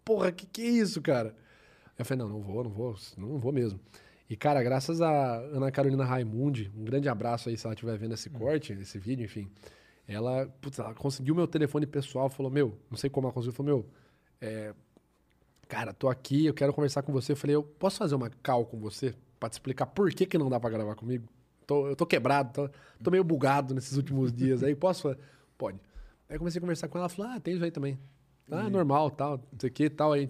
Porra, 0.06 0.32
que 0.32 0.46
que 0.46 0.62
é 0.62 0.70
isso, 0.70 1.02
cara? 1.02 1.36
Eu 1.98 2.06
falei, 2.06 2.24
não, 2.24 2.30
não 2.30 2.42
vou, 2.42 2.64
não 2.64 2.72
vou, 2.72 2.96
não 3.18 3.40
vou 3.40 3.52
mesmo. 3.52 3.80
E, 4.30 4.36
cara, 4.36 4.62
graças 4.62 5.02
a 5.02 5.38
Ana 5.38 5.72
Carolina 5.72 6.06
Raimundi, 6.06 6.72
um 6.76 6.84
grande 6.84 7.10
abraço 7.10 7.50
aí 7.50 7.58
se 7.58 7.66
ela 7.66 7.74
estiver 7.74 7.98
vendo 7.98 8.14
esse 8.14 8.30
corte, 8.30 8.74
esse 8.74 8.98
vídeo, 8.98 9.26
enfim. 9.26 9.50
Ela, 10.08 10.48
putz, 10.62 10.80
ela 10.80 10.94
conseguiu 10.94 11.34
meu 11.34 11.48
telefone 11.48 11.86
pessoal, 11.86 12.30
falou, 12.30 12.52
meu, 12.52 12.78
não 12.90 12.98
sei 12.98 13.10
como 13.10 13.28
ela 13.28 13.34
conseguiu, 13.34 13.54
falou, 13.54 13.78
meu, 13.78 13.90
é, 14.42 14.74
cara, 15.68 15.94
tô 15.94 16.10
aqui, 16.10 16.46
eu 16.46 16.54
quero 16.54 16.74
conversar 16.74 17.02
com 17.04 17.12
você. 17.12 17.32
Eu 17.32 17.38
falei, 17.38 17.56
eu 17.56 17.64
posso 17.64 17.98
fazer 17.98 18.16
uma 18.16 18.30
call 18.42 18.66
com 18.66 18.80
você 18.80 19.16
pra 19.44 19.50
te 19.50 19.54
explicar 19.54 19.86
por 19.86 20.12
que, 20.14 20.26
que 20.26 20.38
não 20.38 20.50
dá 20.50 20.60
pra 20.60 20.70
gravar 20.70 20.96
comigo? 20.96 21.28
Tô, 21.68 21.88
eu 21.88 21.96
tô 21.96 22.06
quebrado, 22.06 22.52
tô, 22.54 22.70
tô 23.04 23.12
meio 23.12 23.24
bugado 23.24 23.74
nesses 23.74 23.98
últimos 23.98 24.32
dias 24.34 24.64
aí, 24.64 24.74
posso? 24.74 25.04
fazer?" 25.04 25.20
Pode. 25.58 25.80
Aí 26.30 26.38
comecei 26.38 26.60
a 26.60 26.62
conversar 26.62 26.88
com 26.88 26.98
ela, 26.98 27.06
ela 27.06 27.10
falou, 27.10 27.32
ah, 27.32 27.40
tem 27.40 27.54
isso 27.54 27.64
aí 27.64 27.72
também. 27.72 28.00
Ah, 28.50 28.70
normal, 28.70 29.12
tal, 29.12 29.38
não 29.38 29.60
sei 29.60 29.70
o 29.70 29.74
que, 29.74 29.90
tal. 29.90 30.14
Aí 30.14 30.30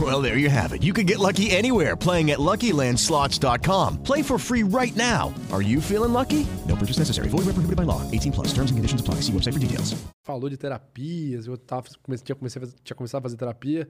Well, 0.00 0.22
there 0.22 0.38
you 0.38 0.48
have 0.48 0.72
it. 0.72 0.82
You 0.82 0.94
can 0.94 1.04
get 1.04 1.18
lucky 1.18 1.50
anywhere 1.50 1.94
playing 1.94 2.30
at 2.30 2.38
LuckyLandSlots.com. 2.38 4.02
Play 4.02 4.22
for 4.22 4.38
free 4.38 4.62
right 4.62 4.96
now. 4.96 5.34
Are 5.52 5.60
you 5.60 5.82
feeling 5.82 6.14
lucky? 6.14 6.46
No 6.66 6.74
purchase 6.76 6.98
necessary. 6.98 7.28
Void 7.28 7.44
where 7.44 7.52
prohibited 7.52 7.76
by 7.76 7.82
law. 7.82 8.00
18 8.10 8.32
plus. 8.32 8.48
Terms 8.54 8.70
and 8.70 8.78
conditions 8.78 9.02
apply. 9.02 9.16
See 9.16 9.32
website 9.32 9.52
for 9.52 9.60
details. 9.60 9.94
falou 10.22 10.48
de 10.48 10.56
terapias, 10.56 11.46
eu 11.46 11.58
tava, 11.58 11.88
tinha, 12.24 12.36
comecei 12.36 12.62
tinha 12.82 12.96
começado 12.96 13.20
a 13.20 13.22
fazer 13.22 13.36
terapia. 13.36 13.88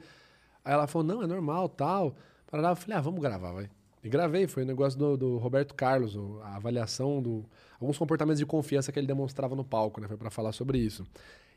Aí 0.64 0.72
ela 0.72 0.86
falou, 0.86 1.06
não, 1.06 1.22
é 1.22 1.26
normal, 1.26 1.68
tal. 1.68 2.16
Parará, 2.50 2.70
eu 2.70 2.76
falei, 2.76 2.96
ah, 2.96 3.00
vamos 3.00 3.20
gravar, 3.20 3.52
vai. 3.52 3.68
E 4.02 4.08
gravei, 4.08 4.46
foi 4.48 4.62
o 4.62 4.66
um 4.66 4.68
negócio 4.68 4.98
do, 4.98 5.16
do, 5.16 5.38
Roberto 5.38 5.74
Carlos, 5.74 6.18
a 6.42 6.56
avaliação 6.56 7.22
do 7.22 7.44
alguns 7.80 7.96
comportamentos 7.98 8.38
de 8.38 8.46
confiança 8.46 8.90
que 8.90 8.98
ele 8.98 9.06
demonstrava 9.06 9.54
no 9.54 9.64
palco, 9.64 10.00
né? 10.00 10.08
Foi 10.08 10.16
para 10.16 10.30
falar 10.30 10.52
sobre 10.52 10.78
isso. 10.78 11.04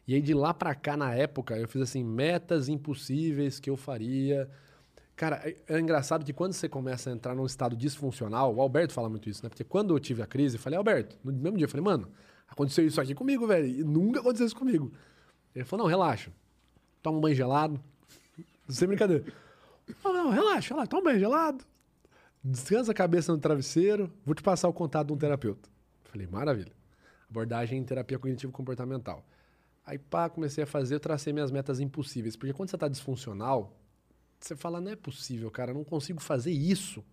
E 0.08 0.14
aí 0.14 0.22
de 0.22 0.34
lá 0.34 0.54
para 0.54 0.76
cá 0.76 0.96
na 0.96 1.14
época, 1.14 1.58
eu 1.58 1.68
fiz 1.68 1.82
assim, 1.82 2.04
metas 2.04 2.70
impossíveis 2.70 3.60
que 3.60 3.70
eu 3.70 3.76
faria. 3.76 4.50
Cara, 5.16 5.38
é, 5.44 5.56
é, 5.68 5.80
engraçado 5.80 6.24
que 6.24 6.34
quando 6.34 6.54
você 6.54 6.70
começa 6.70 7.10
a 7.10 7.14
entrar 7.14 7.34
num 7.34 7.46
estado 7.46 7.76
disfuncional, 7.76 8.54
o 8.54 8.62
Alberto 8.62 8.94
fala 8.94 9.10
muito 9.10 9.30
isso, 9.30 9.42
né? 9.44 9.50
Porque 9.50 9.64
quando 9.64 9.96
eu 9.96 10.00
tive 10.00 10.22
a 10.22 10.28
crise, 10.28 10.58
eu 10.58 10.62
falei, 10.62 10.78
Alberto, 10.78 11.18
no 11.24 11.32
mesmo 11.32 11.58
dia, 11.58 11.66
eu 11.66 11.70
falei, 11.70 11.84
mano, 11.84 12.12
aconteceu 12.48 12.86
isso 12.86 13.02
aqui 13.02 13.16
comigo, 13.16 13.48
velho, 13.48 13.66
e 13.66 13.84
nunca 13.84 14.20
aconteceu 14.20 14.46
isso 14.46 14.56
comigo. 14.56 14.92
Ele 15.56 15.66
falou, 15.66 15.86
não, 15.86 15.90
relaxa, 15.90 16.32
toma 17.02 17.18
um 17.18 17.22
banho 17.22 17.36
gelado, 17.36 17.80
sem 18.70 18.88
brincadeira. 18.88 19.24
Não, 20.04 20.14
não, 20.14 20.30
relaxa, 20.30 20.74
relaxa, 20.74 20.90
toma 20.90 21.02
um 21.02 21.06
banho 21.06 21.20
gelado, 21.20 21.64
descansa 22.44 22.92
a 22.92 22.96
cabeça 22.96 23.32
no 23.32 23.40
travesseiro, 23.40 24.12
vou 24.26 24.36
te 24.36 24.44
passar 24.44 24.68
o 24.68 24.74
contato 24.74 25.08
de 25.08 25.14
um 25.14 25.18
terapeuta. 25.18 25.70
Falei, 26.04 26.28
maravilha. 26.28 26.72
Abordagem 27.30 27.80
em 27.80 27.84
terapia 27.84 28.20
cognitivo-comportamental. 28.20 29.26
Aí, 29.86 29.98
pá, 30.00 30.30
comecei 30.30 30.64
a 30.64 30.68
fazer, 30.68 30.96
eu 30.96 31.00
tracei 31.00 31.32
minhas 31.32 31.52
metas 31.52 31.80
impossíveis. 31.80 32.36
Porque 32.36 32.54
quando 32.54 32.70
você 32.70 32.76
está 32.76 32.88
disfuncional, 32.88 33.78
você 34.40 34.56
fala, 34.56 34.82
não 34.82 34.92
é 34.92 34.96
possível, 34.96 35.52
cara, 35.52 35.74
não 35.74 35.84
consigo 35.84 36.20
fazer 36.20 36.52
isso. 36.52 37.04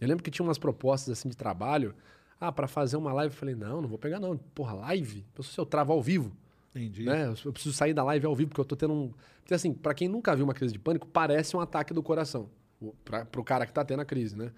Eu 0.00 0.06
lembro 0.06 0.22
que 0.22 0.30
tinha 0.30 0.44
umas 0.44 0.58
propostas 0.58 1.18
assim 1.18 1.28
de 1.28 1.36
trabalho. 1.36 1.94
Ah, 2.40 2.52
para 2.52 2.68
fazer 2.68 2.96
uma 2.96 3.12
live, 3.12 3.34
eu 3.34 3.38
falei, 3.38 3.54
não, 3.54 3.82
não 3.82 3.88
vou 3.88 3.98
pegar 3.98 4.20
não. 4.20 4.36
Porra, 4.36 4.74
live? 4.74 5.24
Eu 5.36 5.42
se 5.42 5.58
eu 5.58 5.66
travo 5.66 5.92
ao 5.92 6.02
vivo. 6.02 6.36
Entendi. 6.70 7.04
Né? 7.04 7.34
Eu 7.44 7.52
preciso 7.52 7.74
sair 7.74 7.94
da 7.94 8.04
live 8.04 8.26
ao 8.26 8.36
vivo, 8.36 8.50
porque 8.50 8.60
eu 8.60 8.64
tô 8.64 8.76
tendo 8.76 8.92
um... 8.92 9.12
Porque 9.40 9.54
assim, 9.54 9.72
para 9.72 9.94
quem 9.94 10.06
nunca 10.06 10.36
viu 10.36 10.44
uma 10.44 10.54
crise 10.54 10.72
de 10.72 10.78
pânico, 10.78 11.06
parece 11.06 11.56
um 11.56 11.60
ataque 11.60 11.92
do 11.92 12.02
coração. 12.02 12.48
Para 13.04 13.26
o 13.40 13.42
cara 13.44 13.66
que 13.66 13.72
tá 13.72 13.84
tendo 13.84 14.00
a 14.00 14.04
crise, 14.04 14.36
né? 14.36 14.52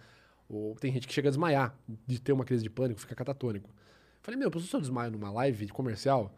Ou 0.48 0.74
tem 0.74 0.92
gente 0.92 1.06
que 1.06 1.14
chega 1.14 1.28
a 1.28 1.30
desmaiar 1.30 1.74
de 2.06 2.20
ter 2.20 2.32
uma 2.32 2.44
crise 2.44 2.62
de 2.62 2.68
pânico, 2.68 3.00
fica 3.00 3.14
catatônico. 3.14 3.70
Falei, 4.20 4.38
meu, 4.38 4.50
se 4.60 4.74
eu 4.74 4.80
desmaio 4.80 5.12
numa 5.12 5.30
live 5.30 5.68
comercial, 5.68 6.34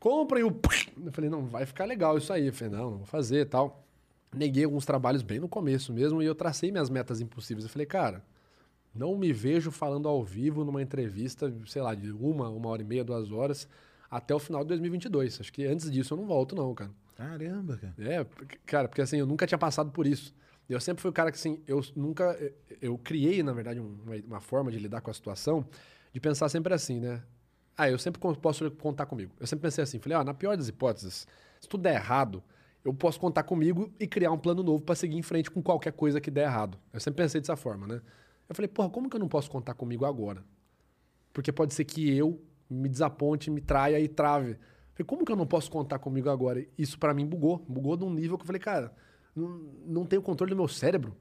comprem 0.00 0.42
o. 0.42 0.48
Eu 0.48 1.12
falei, 1.12 1.30
não, 1.30 1.46
vai 1.46 1.64
ficar 1.66 1.84
legal 1.84 2.18
isso 2.18 2.32
aí. 2.32 2.46
Eu 2.46 2.52
falei, 2.52 2.74
não, 2.74 2.90
não 2.90 2.96
vou 2.98 3.06
fazer 3.06 3.46
tal. 3.46 3.84
Neguei 4.34 4.64
alguns 4.64 4.86
trabalhos 4.86 5.22
bem 5.22 5.38
no 5.38 5.48
começo 5.48 5.92
mesmo 5.92 6.22
e 6.22 6.26
eu 6.26 6.34
tracei 6.34 6.72
minhas 6.72 6.88
metas 6.88 7.20
impossíveis. 7.20 7.64
Eu 7.64 7.70
falei, 7.70 7.86
cara, 7.86 8.24
não 8.94 9.16
me 9.16 9.32
vejo 9.32 9.70
falando 9.70 10.08
ao 10.08 10.24
vivo 10.24 10.64
numa 10.64 10.82
entrevista, 10.82 11.52
sei 11.66 11.82
lá, 11.82 11.94
de 11.94 12.10
uma, 12.12 12.48
uma 12.48 12.68
hora 12.68 12.82
e 12.82 12.84
meia, 12.84 13.04
duas 13.04 13.30
horas, 13.30 13.68
até 14.10 14.34
o 14.34 14.38
final 14.38 14.62
de 14.62 14.68
2022. 14.68 15.40
Acho 15.40 15.52
que 15.52 15.66
antes 15.66 15.90
disso 15.90 16.14
eu 16.14 16.18
não 16.18 16.26
volto, 16.26 16.56
não, 16.56 16.74
cara. 16.74 16.90
Caramba, 17.16 17.76
cara. 17.76 17.94
É, 17.98 18.26
cara, 18.64 18.88
porque 18.88 19.02
assim, 19.02 19.18
eu 19.18 19.26
nunca 19.26 19.46
tinha 19.46 19.58
passado 19.58 19.90
por 19.90 20.06
isso. 20.06 20.34
Eu 20.68 20.80
sempre 20.80 21.02
fui 21.02 21.10
o 21.10 21.12
cara 21.12 21.32
que, 21.32 21.36
assim, 21.36 21.60
eu 21.66 21.84
nunca. 21.96 22.38
Eu 22.80 22.96
criei, 22.96 23.42
na 23.42 23.52
verdade, 23.52 23.80
uma, 23.80 24.14
uma 24.24 24.40
forma 24.40 24.70
de 24.70 24.78
lidar 24.78 25.00
com 25.00 25.10
a 25.10 25.14
situação, 25.14 25.66
de 26.12 26.20
pensar 26.20 26.48
sempre 26.48 26.72
assim, 26.72 27.00
né? 27.00 27.20
Ah, 27.80 27.88
eu 27.88 27.98
sempre 27.98 28.20
posso 28.42 28.70
contar 28.72 29.06
comigo. 29.06 29.32
Eu 29.40 29.46
sempre 29.46 29.62
pensei 29.62 29.82
assim, 29.82 29.98
falei, 29.98 30.18
ó, 30.18 30.22
na 30.22 30.34
pior 30.34 30.54
das 30.54 30.68
hipóteses, 30.68 31.26
se 31.58 31.66
tudo 31.66 31.82
der 31.82 31.94
errado, 31.94 32.42
eu 32.84 32.92
posso 32.92 33.18
contar 33.18 33.42
comigo 33.42 33.90
e 33.98 34.06
criar 34.06 34.30
um 34.32 34.36
plano 34.36 34.62
novo 34.62 34.82
para 34.82 34.94
seguir 34.94 35.16
em 35.16 35.22
frente 35.22 35.50
com 35.50 35.62
qualquer 35.62 35.94
coisa 35.94 36.20
que 36.20 36.30
der 36.30 36.42
errado. 36.42 36.76
Eu 36.92 37.00
sempre 37.00 37.24
pensei 37.24 37.40
dessa 37.40 37.56
forma, 37.56 37.86
né? 37.86 38.02
Eu 38.46 38.54
falei, 38.54 38.68
porra, 38.68 38.90
como 38.90 39.08
que 39.08 39.16
eu 39.16 39.18
não 39.18 39.28
posso 39.28 39.50
contar 39.50 39.72
comigo 39.72 40.04
agora? 40.04 40.44
Porque 41.32 41.50
pode 41.50 41.72
ser 41.72 41.86
que 41.86 42.14
eu 42.14 42.38
me 42.68 42.86
desaponte, 42.86 43.50
me 43.50 43.62
traia 43.62 43.98
e 43.98 44.08
trave. 44.08 44.58
Falei, 44.92 45.06
como 45.06 45.24
que 45.24 45.32
eu 45.32 45.36
não 45.36 45.46
posso 45.46 45.70
contar 45.70 45.98
comigo 46.00 46.28
agora? 46.28 46.62
Isso 46.76 46.98
para 46.98 47.14
mim 47.14 47.24
bugou. 47.24 47.64
Bugou 47.66 47.96
num 47.96 48.12
nível 48.12 48.36
que 48.36 48.42
eu 48.42 48.46
falei, 48.46 48.60
cara, 48.60 48.92
não, 49.34 49.48
não 49.86 50.04
tenho 50.04 50.20
controle 50.20 50.50
do 50.50 50.56
meu 50.56 50.68
cérebro. 50.68 51.16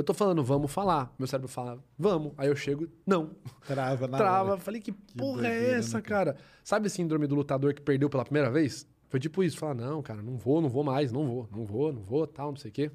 Eu 0.00 0.04
tô 0.04 0.14
falando, 0.14 0.42
vamos 0.42 0.72
falar. 0.72 1.14
Meu 1.18 1.28
cérebro 1.28 1.46
fala, 1.46 1.78
vamos. 1.98 2.32
Aí 2.38 2.48
eu 2.48 2.56
chego, 2.56 2.88
não. 3.06 3.32
Trava 3.66 4.08
na 4.08 4.16
Trava. 4.16 4.52
Hora. 4.52 4.60
Falei, 4.60 4.80
que, 4.80 4.92
que 4.92 5.14
porra 5.14 5.46
é 5.46 5.74
essa, 5.74 5.98
né, 5.98 6.02
cara? 6.02 6.36
Sabe 6.64 6.86
a 6.86 6.90
síndrome 6.90 7.26
do 7.26 7.34
lutador 7.34 7.74
que 7.74 7.82
perdeu 7.82 8.08
pela 8.08 8.24
primeira 8.24 8.50
vez? 8.50 8.88
Foi 9.10 9.20
tipo 9.20 9.42
isso. 9.42 9.58
Falar, 9.58 9.74
não, 9.74 10.00
cara, 10.00 10.22
não 10.22 10.38
vou, 10.38 10.62
não 10.62 10.70
vou 10.70 10.82
mais, 10.82 11.12
não 11.12 11.26
vou, 11.26 11.48
não 11.54 11.66
vou, 11.66 11.92
não 11.92 12.02
vou, 12.02 12.26
tal, 12.26 12.50
não 12.50 12.56
sei 12.56 12.70
o 12.70 12.72
quê. 12.72 12.90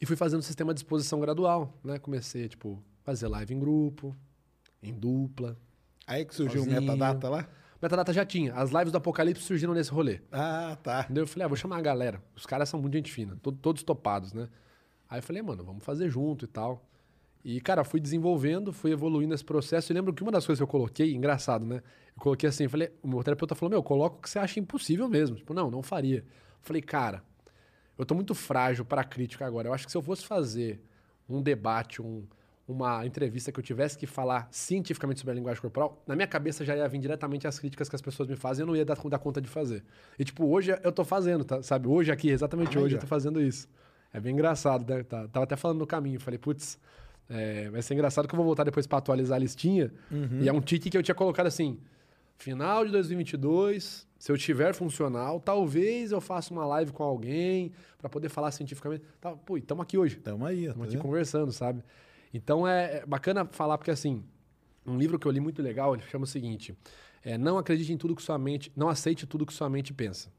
E 0.00 0.06
fui 0.06 0.14
fazendo 0.14 0.38
um 0.38 0.42
sistema 0.42 0.72
de 0.72 0.78
exposição 0.78 1.18
gradual, 1.18 1.76
né? 1.82 1.98
Comecei, 1.98 2.48
tipo, 2.48 2.80
fazer 3.02 3.26
live 3.26 3.52
em 3.54 3.58
grupo, 3.58 4.16
em 4.80 4.92
dupla. 4.92 5.56
Aí 6.06 6.24
que 6.24 6.32
surgiu 6.32 6.62
o 6.62 6.66
metadata 6.66 7.28
lá? 7.28 7.48
Metadata 7.80 8.12
já 8.12 8.24
tinha. 8.24 8.54
As 8.54 8.70
lives 8.70 8.92
do 8.92 8.98
Apocalipse 8.98 9.42
surgiram 9.42 9.74
nesse 9.74 9.90
rolê. 9.90 10.20
Ah, 10.30 10.78
tá. 10.80 11.00
Entendeu? 11.00 11.24
Eu 11.24 11.26
falei, 11.26 11.46
ah, 11.46 11.48
vou 11.48 11.56
chamar 11.56 11.78
a 11.78 11.80
galera. 11.80 12.22
Os 12.36 12.46
caras 12.46 12.68
são 12.68 12.80
muito 12.80 12.94
gente 12.94 13.10
fina, 13.10 13.36
todos 13.60 13.82
topados, 13.82 14.32
né? 14.32 14.48
Aí 15.12 15.18
eu 15.18 15.22
falei, 15.22 15.42
mano, 15.42 15.62
vamos 15.62 15.84
fazer 15.84 16.08
junto 16.08 16.46
e 16.46 16.48
tal. 16.48 16.82
E, 17.44 17.60
cara, 17.60 17.84
fui 17.84 18.00
desenvolvendo, 18.00 18.72
fui 18.72 18.92
evoluindo 18.92 19.34
esse 19.34 19.44
processo. 19.44 19.92
E 19.92 19.94
lembro 19.94 20.14
que 20.14 20.22
uma 20.22 20.32
das 20.32 20.46
coisas 20.46 20.58
que 20.58 20.62
eu 20.62 20.66
coloquei, 20.66 21.14
engraçado, 21.14 21.66
né? 21.66 21.82
Eu 22.16 22.22
coloquei 22.22 22.48
assim, 22.48 22.66
falei, 22.66 22.90
o 23.02 23.08
meu 23.08 23.22
terapeuta 23.22 23.54
falou, 23.54 23.68
meu, 23.68 23.82
coloca 23.82 24.16
o 24.16 24.20
que 24.22 24.30
você 24.30 24.38
acha 24.38 24.58
impossível 24.58 25.10
mesmo. 25.10 25.36
Tipo, 25.36 25.52
não, 25.52 25.70
não 25.70 25.82
faria. 25.82 26.20
Eu 26.20 26.24
falei, 26.62 26.80
cara, 26.80 27.22
eu 27.98 28.06
tô 28.06 28.14
muito 28.14 28.34
frágil 28.34 28.86
para 28.86 29.04
crítica 29.04 29.44
agora. 29.44 29.68
Eu 29.68 29.74
acho 29.74 29.84
que 29.84 29.92
se 29.92 29.98
eu 29.98 30.00
fosse 30.00 30.24
fazer 30.24 30.80
um 31.28 31.42
debate, 31.42 32.00
um, 32.00 32.24
uma 32.66 33.04
entrevista 33.04 33.52
que 33.52 33.60
eu 33.60 33.64
tivesse 33.64 33.98
que 33.98 34.06
falar 34.06 34.48
cientificamente 34.50 35.20
sobre 35.20 35.32
a 35.32 35.34
linguagem 35.34 35.60
corporal, 35.60 36.02
na 36.06 36.16
minha 36.16 36.26
cabeça 36.26 36.64
já 36.64 36.74
ia 36.74 36.88
vir 36.88 37.00
diretamente 37.00 37.46
as 37.46 37.58
críticas 37.58 37.86
que 37.86 37.94
as 37.94 38.00
pessoas 38.00 38.30
me 38.30 38.36
fazem 38.36 38.62
eu 38.62 38.66
não 38.66 38.74
ia 38.74 38.84
dar, 38.86 38.96
dar 38.96 39.18
conta 39.18 39.42
de 39.42 39.48
fazer. 39.48 39.84
E, 40.18 40.24
tipo, 40.24 40.46
hoje 40.46 40.74
eu 40.82 40.90
tô 40.90 41.04
fazendo, 41.04 41.44
tá, 41.44 41.62
sabe? 41.62 41.86
Hoje 41.86 42.10
aqui, 42.10 42.30
exatamente 42.30 42.78
hoje, 42.78 42.94
eu 42.94 43.00
tô 43.00 43.06
fazendo 43.06 43.42
isso. 43.42 43.68
É 44.12 44.20
bem 44.20 44.34
engraçado, 44.34 44.88
né? 44.88 45.02
Tá, 45.02 45.26
tava 45.28 45.44
até 45.44 45.56
falando 45.56 45.78
no 45.78 45.86
caminho, 45.86 46.20
falei, 46.20 46.38
putz, 46.38 46.78
é, 47.28 47.70
vai 47.70 47.80
ser 47.80 47.94
engraçado 47.94 48.28
que 48.28 48.34
eu 48.34 48.36
vou 48.36 48.44
voltar 48.44 48.64
depois 48.64 48.86
para 48.86 48.98
atualizar 48.98 49.36
a 49.36 49.38
listinha. 49.38 49.92
Uhum. 50.10 50.40
E 50.40 50.48
é 50.48 50.52
um 50.52 50.60
tique 50.60 50.90
que 50.90 50.96
eu 50.96 51.02
tinha 51.02 51.14
colocado 51.14 51.46
assim, 51.46 51.80
final 52.36 52.84
de 52.84 52.92
2022, 52.92 54.06
se 54.18 54.30
eu 54.30 54.36
tiver 54.36 54.74
funcional, 54.74 55.40
talvez 55.40 56.12
eu 56.12 56.20
faça 56.20 56.52
uma 56.52 56.66
live 56.66 56.92
com 56.92 57.02
alguém 57.02 57.72
para 57.98 58.08
poder 58.08 58.28
falar 58.28 58.50
cientificamente. 58.50 59.02
Tá, 59.20 59.32
pô, 59.32 59.56
estamos 59.56 59.82
aqui 59.82 59.96
hoje. 59.96 60.16
Estamos 60.16 60.46
aí. 60.46 60.66
Estamos 60.66 60.88
tá 60.88 60.92
aqui 60.92 61.02
conversando, 61.02 61.52
sabe? 61.52 61.82
Então 62.34 62.66
é, 62.66 62.98
é 62.98 63.06
bacana 63.06 63.44
falar 63.46 63.78
porque 63.78 63.90
assim, 63.90 64.24
um 64.86 64.98
livro 64.98 65.18
que 65.18 65.26
eu 65.26 65.32
li 65.32 65.40
muito 65.40 65.62
legal, 65.62 65.94
ele 65.94 66.02
chama 66.04 66.24
o 66.24 66.26
seguinte: 66.26 66.76
é, 67.24 67.38
não 67.38 67.58
acredite 67.58 67.92
em 67.92 67.96
tudo 67.96 68.14
que 68.14 68.22
sua 68.22 68.38
mente, 68.38 68.72
não 68.76 68.88
aceite 68.88 69.26
tudo 69.26 69.46
que 69.46 69.52
sua 69.52 69.70
mente 69.70 69.92
pensa. 69.92 70.30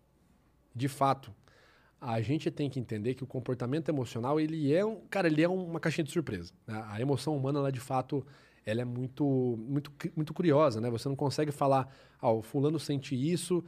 De 0.76 0.88
fato, 0.88 1.34
a 2.06 2.22
gente 2.22 2.51
tem 2.51 2.69
que 2.69 2.80
entender 2.80 3.14
que 3.14 3.23
o 3.23 3.27
comportamento 3.27 3.88
emocional, 3.88 4.38
ele 4.38 4.73
é 4.73 4.83
um, 4.85 4.98
cara, 5.09 5.27
ele 5.27 5.41
é 5.41 5.48
uma 5.48 5.80
caixinha 5.80 6.03
de 6.03 6.11
surpresa. 6.11 6.51
Né? 6.67 6.83
A 6.88 6.99
emoção 6.99 7.35
humana, 7.35 7.59
ela 7.59 7.72
de 7.72 7.80
fato, 7.80 8.25
ela 8.65 8.82
é 8.82 8.85
muito, 8.85 9.57
muito, 9.57 9.91
muito 10.14 10.33
curiosa, 10.33 10.82
né? 10.82 10.90
Você 10.90 11.07
não 11.07 11.15
consegue 11.15 11.51
falar, 11.51 11.88
ah, 12.22 12.30
o 12.30 12.41
fulano 12.41 12.77
sente 12.77 13.15
isso 13.15 13.64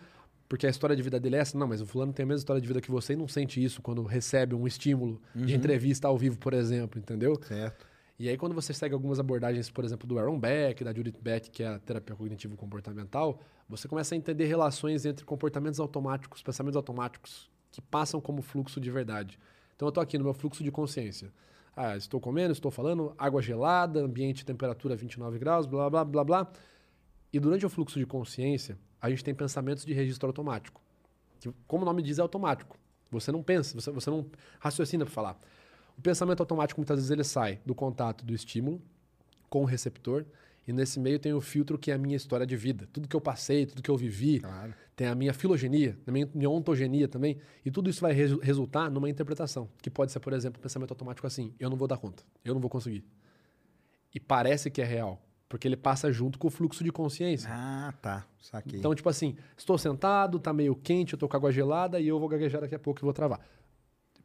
porque 0.49 0.67
a 0.67 0.69
história 0.69 0.95
de 0.95 1.01
vida 1.01 1.17
dele 1.17 1.37
é 1.37 1.39
essa. 1.39 1.57
Não, 1.57 1.65
mas 1.65 1.79
o 1.79 1.85
fulano 1.85 2.11
tem 2.11 2.23
a 2.23 2.27
mesma 2.27 2.39
história 2.39 2.61
de 2.61 2.67
vida 2.67 2.81
que 2.81 2.91
você 2.91 3.13
e 3.13 3.15
não 3.15 3.27
sente 3.27 3.63
isso 3.63 3.81
quando 3.81 4.03
recebe 4.03 4.53
um 4.53 4.67
estímulo 4.67 5.21
uhum. 5.33 5.45
de 5.45 5.55
entrevista 5.55 6.07
ao 6.09 6.17
vivo, 6.17 6.37
por 6.37 6.53
exemplo, 6.53 6.99
entendeu? 6.99 7.39
Certo. 7.41 7.87
E 8.19 8.29
aí, 8.29 8.37
quando 8.37 8.53
você 8.53 8.73
segue 8.73 8.93
algumas 8.93 9.19
abordagens, 9.19 9.69
por 9.69 9.83
exemplo, 9.83 10.07
do 10.07 10.19
Aaron 10.19 10.39
Beck, 10.39 10.83
da 10.83 10.93
Judith 10.93 11.17
Beck, 11.21 11.49
que 11.49 11.63
é 11.63 11.67
a 11.67 11.79
terapia 11.79 12.15
cognitivo-comportamental, 12.15 13.39
você 13.67 13.87
começa 13.87 14.15
a 14.15 14.17
entender 14.17 14.45
relações 14.45 15.05
entre 15.05 15.25
comportamentos 15.25 15.79
automáticos, 15.79 16.41
pensamentos 16.41 16.77
automáticos, 16.77 17.49
que 17.75 17.81
passam 17.81 18.21
como 18.21 18.41
fluxo 18.41 18.79
de 18.79 18.89
verdade. 18.89 19.37
Então 19.75 19.85
eu 19.85 19.89
estou 19.89 20.01
aqui 20.01 20.17
no 20.17 20.23
meu 20.23 20.33
fluxo 20.33 20.63
de 20.63 20.71
consciência. 20.71 21.29
Ah, 21.75 21.97
estou 21.97 22.21
comendo, 22.21 22.53
estou 22.53 22.71
falando, 22.71 23.13
água 23.17 23.41
gelada, 23.41 23.99
ambiente 23.99 24.45
temperatura 24.45 24.95
29 24.95 25.37
graus, 25.37 25.65
blá 25.65 25.89
blá 25.89 26.05
blá 26.05 26.23
blá. 26.23 26.51
E 27.33 27.39
durante 27.39 27.65
o 27.65 27.69
fluxo 27.69 27.99
de 27.99 28.05
consciência, 28.05 28.77
a 29.01 29.09
gente 29.09 29.25
tem 29.25 29.35
pensamentos 29.35 29.83
de 29.83 29.91
registro 29.91 30.27
automático. 30.29 30.81
Que, 31.37 31.51
como 31.67 31.83
o 31.83 31.85
nome 31.85 32.01
diz, 32.01 32.17
é 32.17 32.21
automático. 32.21 32.77
Você 33.11 33.29
não 33.29 33.43
pensa, 33.43 33.75
você, 33.75 33.91
você 33.91 34.09
não 34.09 34.25
raciocina 34.57 35.03
para 35.03 35.13
falar. 35.13 35.37
O 35.97 36.01
pensamento 36.01 36.39
automático, 36.39 36.79
muitas 36.79 36.95
vezes, 36.95 37.11
ele 37.11 37.25
sai 37.25 37.59
do 37.65 37.75
contato 37.75 38.25
do 38.25 38.33
estímulo 38.33 38.81
com 39.49 39.63
o 39.63 39.65
receptor 39.65 40.25
E 40.67 40.73
nesse 40.73 40.99
meio 40.99 41.19
tem 41.19 41.31
o 41.33 41.39
filtro 41.41 41.77
que 41.77 41.91
é 41.91 41.93
a 41.93 41.97
minha 41.97 42.15
história 42.15 42.45
de 42.45 42.55
vida. 42.57 42.87
Tudo 42.91 43.07
que 43.07 43.15
eu 43.15 43.21
passei, 43.21 43.65
tudo 43.65 43.81
que 43.83 43.89
eu 43.91 43.95
vivi. 43.97 44.41
Tem 44.95 45.07
a 45.07 45.13
minha 45.13 45.33
filogenia, 45.33 45.97
a 46.07 46.11
minha, 46.11 46.27
minha 46.33 46.49
ontogenia 46.49 47.07
também. 47.07 47.37
E 47.63 47.69
tudo 47.69 47.89
isso 47.89 48.01
vai 48.01 48.13
resu- 48.13 48.39
resultar 48.39 48.89
numa 48.89 49.09
interpretação. 49.09 49.69
Que 49.81 49.89
pode 49.89 50.11
ser, 50.11 50.19
por 50.19 50.33
exemplo, 50.33 50.59
um 50.59 50.63
pensamento 50.63 50.91
automático 50.91 51.27
assim: 51.27 51.53
eu 51.59 51.69
não 51.69 51.77
vou 51.77 51.87
dar 51.87 51.97
conta, 51.97 52.23
eu 52.43 52.53
não 52.53 52.61
vou 52.61 52.69
conseguir. 52.69 53.03
E 54.13 54.19
parece 54.19 54.71
que 54.71 54.81
é 54.81 54.85
real, 54.85 55.21
porque 55.49 55.67
ele 55.67 55.75
passa 55.75 56.11
junto 56.11 56.39
com 56.39 56.47
o 56.47 56.49
fluxo 56.51 56.83
de 56.83 56.91
consciência. 56.91 57.49
Ah, 57.51 57.93
tá. 58.01 58.25
Saquei. 58.39 58.79
Então, 58.79 58.95
tipo 58.95 59.09
assim, 59.09 59.35
estou 59.57 59.77
sentado, 59.77 60.39
tá 60.39 60.53
meio 60.53 60.75
quente, 60.75 61.13
eu 61.13 61.19
tô 61.19 61.27
com 61.27 61.35
água 61.37 61.51
gelada 61.51 61.99
e 61.99 62.07
eu 62.07 62.17
vou 62.19 62.27
gaguejar 62.29 62.61
daqui 62.61 62.73
a 62.75 62.79
pouco 62.79 63.01
e 63.01 63.03
vou 63.03 63.13
travar. 63.13 63.41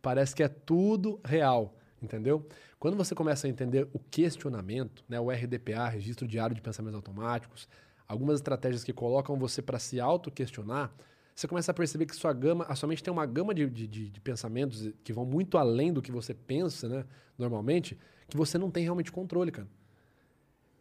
Parece 0.01 0.35
que 0.35 0.43
é 0.43 0.49
tudo 0.49 1.21
real, 1.25 1.75
entendeu? 2.01 2.47
Quando 2.81 2.97
você 2.97 3.15
começa 3.15 3.47
a 3.47 3.51
entender 3.51 3.87
o 3.93 3.99
questionamento, 3.99 5.05
né, 5.07 5.21
o 5.21 5.31
RDPA, 5.31 5.87
Registro 5.87 6.27
Diário 6.27 6.57
de 6.57 6.63
Pensamentos 6.63 6.97
Automáticos, 6.97 7.69
algumas 8.09 8.37
estratégias 8.37 8.83
que 8.83 8.91
colocam 8.91 9.39
você 9.39 9.61
para 9.61 9.79
se 9.79 10.01
auto-questionar, 10.01 10.91
você 11.35 11.47
começa 11.47 11.71
a 11.71 11.75
perceber 11.75 12.07
que 12.07 12.17
sua 12.17 12.33
gama, 12.33 12.65
a 12.65 12.75
sua 12.75 12.89
mente 12.89 13.03
tem 13.03 13.13
uma 13.13 13.27
gama 13.27 13.55
de, 13.55 13.69
de, 13.69 13.87
de- 13.87 14.21
pensamentos 14.23 14.91
que 15.05 15.13
vão 15.13 15.27
muito 15.27 15.59
além 15.59 15.93
do 15.93 16.01
que 16.01 16.11
você 16.11 16.33
pensa, 16.33 16.89
né, 16.89 17.05
normalmente, 17.37 17.99
que 18.27 18.37
você 18.37 18.57
não 18.57 18.71
tem 18.71 18.83
realmente 18.83 19.13
controle, 19.13 19.51
cara. 19.51 19.69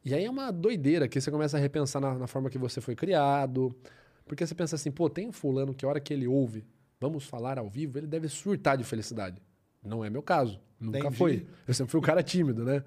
E 0.03 0.14
aí 0.14 0.24
é 0.24 0.30
uma 0.30 0.52
doideira 0.52 1.06
que 1.06 1.19
você 1.19 1.30
começa 1.30 1.58
a 1.58 1.60
repensar 1.60 2.00
na, 2.02 2.18
na 2.18 2.28
forma 2.28 2.50
que 2.50 2.58
você 2.58 2.80
foi 2.80 2.95
criado. 2.95 3.76
Porque 4.26 4.48
você 4.48 4.56
pensa 4.56 4.76
assim, 4.78 4.90
pô, 4.90 5.10
tem 5.10 5.28
um 5.28 5.34
fulano 5.34 5.74
que 5.74 5.84
a 5.84 5.90
hora 5.90 6.00
que 6.00 6.14
ele 6.14 6.28
ouve, 6.28 6.66
vamos 7.00 7.26
falar 7.26 7.60
ao 7.60 7.69
vivo, 7.69 7.98
ele 7.98 8.08
deve 8.08 8.30
surtar 8.30 8.78
de 8.78 8.86
felicidade. 8.86 9.42
Não 9.83 10.03
é 10.03 10.09
meu 10.09 10.22
caso. 10.22 10.59
Nunca 10.80 10.99
Entendi. 10.99 11.17
foi. 11.17 11.48
Eu 11.67 11.74
sempre 11.74 11.91
fui 11.91 11.99
um 11.99 12.03
cara 12.03 12.24
tímido, 12.24 12.64
né? 12.64 12.83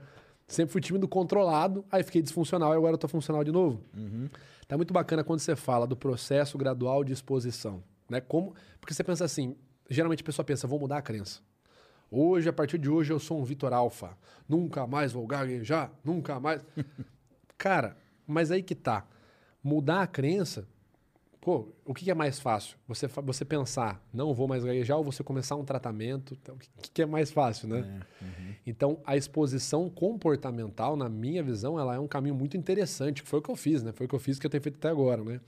Sempre 0.47 0.73
fui 0.73 0.81
tímido 0.81 1.09
controlado, 1.09 1.85
aí 1.91 2.03
fiquei 2.03 2.21
disfuncional 2.21 2.75
e 2.75 2.77
agora 2.77 2.95
eu 2.95 2.99
tô 2.99 3.09
funcional 3.09 3.43
de 3.43 3.53
novo. 3.53 3.83
Tá 4.67 4.77
muito 4.77 4.93
bacana 4.93 5.25
quando 5.25 5.41
você 5.41 5.57
fala 5.57 5.87
do 5.87 5.97
processo 5.97 6.59
gradual 6.59 7.05
de 7.05 7.13
exposição. 7.13 7.83
Né? 8.09 8.21
Como, 8.21 8.55
porque 8.81 8.93
você 8.93 9.03
pensa 9.03 9.25
assim, 9.25 9.57
geralmente 9.89 10.23
a 10.23 10.27
pessoa 10.27 10.45
pensa, 10.45 10.67
vou 10.67 10.79
mudar 10.79 10.99
a 10.99 11.03
crença. 11.03 11.41
Hoje, 12.11 12.49
a 12.49 12.53
partir 12.53 12.77
de 12.77 12.91
hoje, 12.91 13.11
eu 13.11 13.19
sou 13.19 13.41
um 13.41 13.45
Vitor 13.45 13.73
Alfa. 13.73 14.17
Nunca 14.47 14.87
mais 14.87 15.13
vou 15.13 15.27
gaguejar, 15.27 15.91
nunca 16.05 16.39
mais. 16.39 16.63
Cara, 17.57 17.97
mas 18.27 18.51
aí 18.51 18.63
que 18.63 18.75
tá. 18.75 19.07
Mudar 19.65 20.03
a 20.03 20.07
crença, 20.07 20.69
o 21.45 21.93
que 21.93 22.09
é 22.09 22.15
mais 22.15 22.39
fácil? 22.39 22.77
Você, 22.87 23.09
você 23.09 23.45
pensar, 23.45 24.01
não 24.13 24.33
vou 24.33 24.47
mais 24.47 24.63
gaguejar, 24.63 24.97
ou 24.97 25.03
você 25.03 25.25
começar 25.25 25.57
um 25.57 25.65
tratamento? 25.65 26.37
Então, 26.41 26.55
o 26.55 26.59
que, 26.59 27.03
é 27.03 27.07
mais 27.07 27.33
fácil, 27.33 27.69
né? 27.69 28.01
Então, 28.65 29.01
a 29.05 29.17
exposição 29.17 29.91
comportamental, 29.91 30.97
na 30.97 31.09
minha 31.09 31.43
visão, 31.43 31.81
ela 31.81 31.97
é 31.97 31.99
um 31.99 32.07
caminho 32.07 32.35
muito 32.35 32.57
interessante. 32.57 33.23
Foi 33.23 33.41
o 33.41 33.43
que 33.43 33.51
eu 33.51 33.57
fiz, 33.57 33.83
né? 33.83 33.91
Foi 33.93 34.07
o 34.07 34.09
que 34.09 34.15
eu 34.15 34.21
fiz 34.21 34.39
que 34.39 34.47
eu 34.47 34.51
tenho 34.51 34.63
feito 34.63 34.77
até 34.77 34.89
agora, 34.89 35.25
né? 35.25 35.41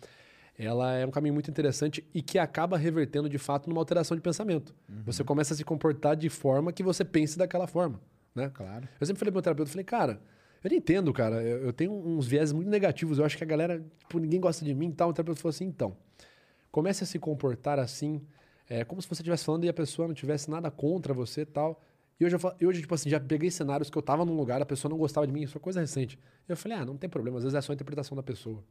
Ela 0.58 0.94
é 0.94 1.06
um 1.06 1.10
caminho 1.10 1.34
muito 1.34 1.50
interessante 1.50 2.04
e 2.12 2.20
que 2.20 2.38
acaba 2.38 2.76
revertendo, 2.76 3.28
de 3.28 3.38
fato, 3.38 3.68
numa 3.68 3.80
alteração 3.80 4.16
de 4.16 4.20
pensamento. 4.20 4.74
Você 5.04 5.22
começa 5.22 5.54
a 5.54 5.56
se 5.56 5.64
comportar 5.64 6.16
de 6.16 6.28
forma 6.28 6.72
que 6.72 6.82
você 6.82 7.04
pense 7.04 7.38
daquela 7.38 7.68
forma, 7.68 8.00
né? 8.34 8.50
Claro. 8.52 8.88
Eu 9.00 9.06
sempre 9.06 9.20
falei 9.20 9.30
pro 9.30 9.36
meu 9.36 9.42
terapeuta, 9.42 9.68
eu 9.68 9.72
falei, 9.72 9.84
cara, 9.84 10.20
eu 10.64 10.70
não 10.70 10.76
entendo, 10.76 11.12
cara. 11.12 11.42
Eu, 11.42 11.66
eu 11.66 11.72
tenho 11.72 11.92
uns 11.92 12.26
viés 12.26 12.50
muito 12.50 12.70
negativos. 12.70 13.18
Eu 13.18 13.24
acho 13.24 13.36
que 13.36 13.44
a 13.44 13.46
galera, 13.46 13.84
tipo, 13.98 14.18
ninguém 14.18 14.40
gosta 14.40 14.64
de 14.64 14.74
mim 14.74 14.88
e 14.88 14.92
tal. 14.92 15.10
O 15.10 15.12
terapeuta 15.12 15.40
falou 15.40 15.50
assim, 15.50 15.66
então, 15.66 15.94
comece 16.70 17.04
a 17.04 17.06
se 17.06 17.18
comportar 17.18 17.78
assim, 17.78 18.22
é, 18.68 18.82
como 18.82 19.00
se 19.00 19.06
você 19.06 19.20
estivesse 19.20 19.44
falando 19.44 19.64
e 19.64 19.68
a 19.68 19.74
pessoa 19.74 20.08
não 20.08 20.14
tivesse 20.14 20.50
nada 20.50 20.70
contra 20.70 21.12
você 21.12 21.42
e 21.42 21.46
tal. 21.46 21.82
E 22.18 22.24
hoje, 22.24 22.36
eu, 22.60 22.68
hoje, 22.68 22.80
tipo 22.80 22.94
assim, 22.94 23.10
já 23.10 23.20
peguei 23.20 23.50
cenários 23.50 23.90
que 23.90 23.98
eu 23.98 24.02
tava 24.02 24.24
num 24.24 24.36
lugar, 24.36 24.62
a 24.62 24.66
pessoa 24.66 24.88
não 24.88 24.96
gostava 24.96 25.26
de 25.26 25.32
mim, 25.32 25.42
isso 25.42 25.58
é 25.58 25.60
coisa 25.60 25.80
recente. 25.80 26.18
Eu 26.48 26.56
falei, 26.56 26.78
ah, 26.78 26.84
não 26.84 26.96
tem 26.96 27.10
problema, 27.10 27.36
às 27.36 27.44
vezes 27.44 27.56
é 27.56 27.60
só 27.60 27.72
a 27.72 27.74
interpretação 27.74 28.16
da 28.16 28.22
pessoa. 28.22 28.64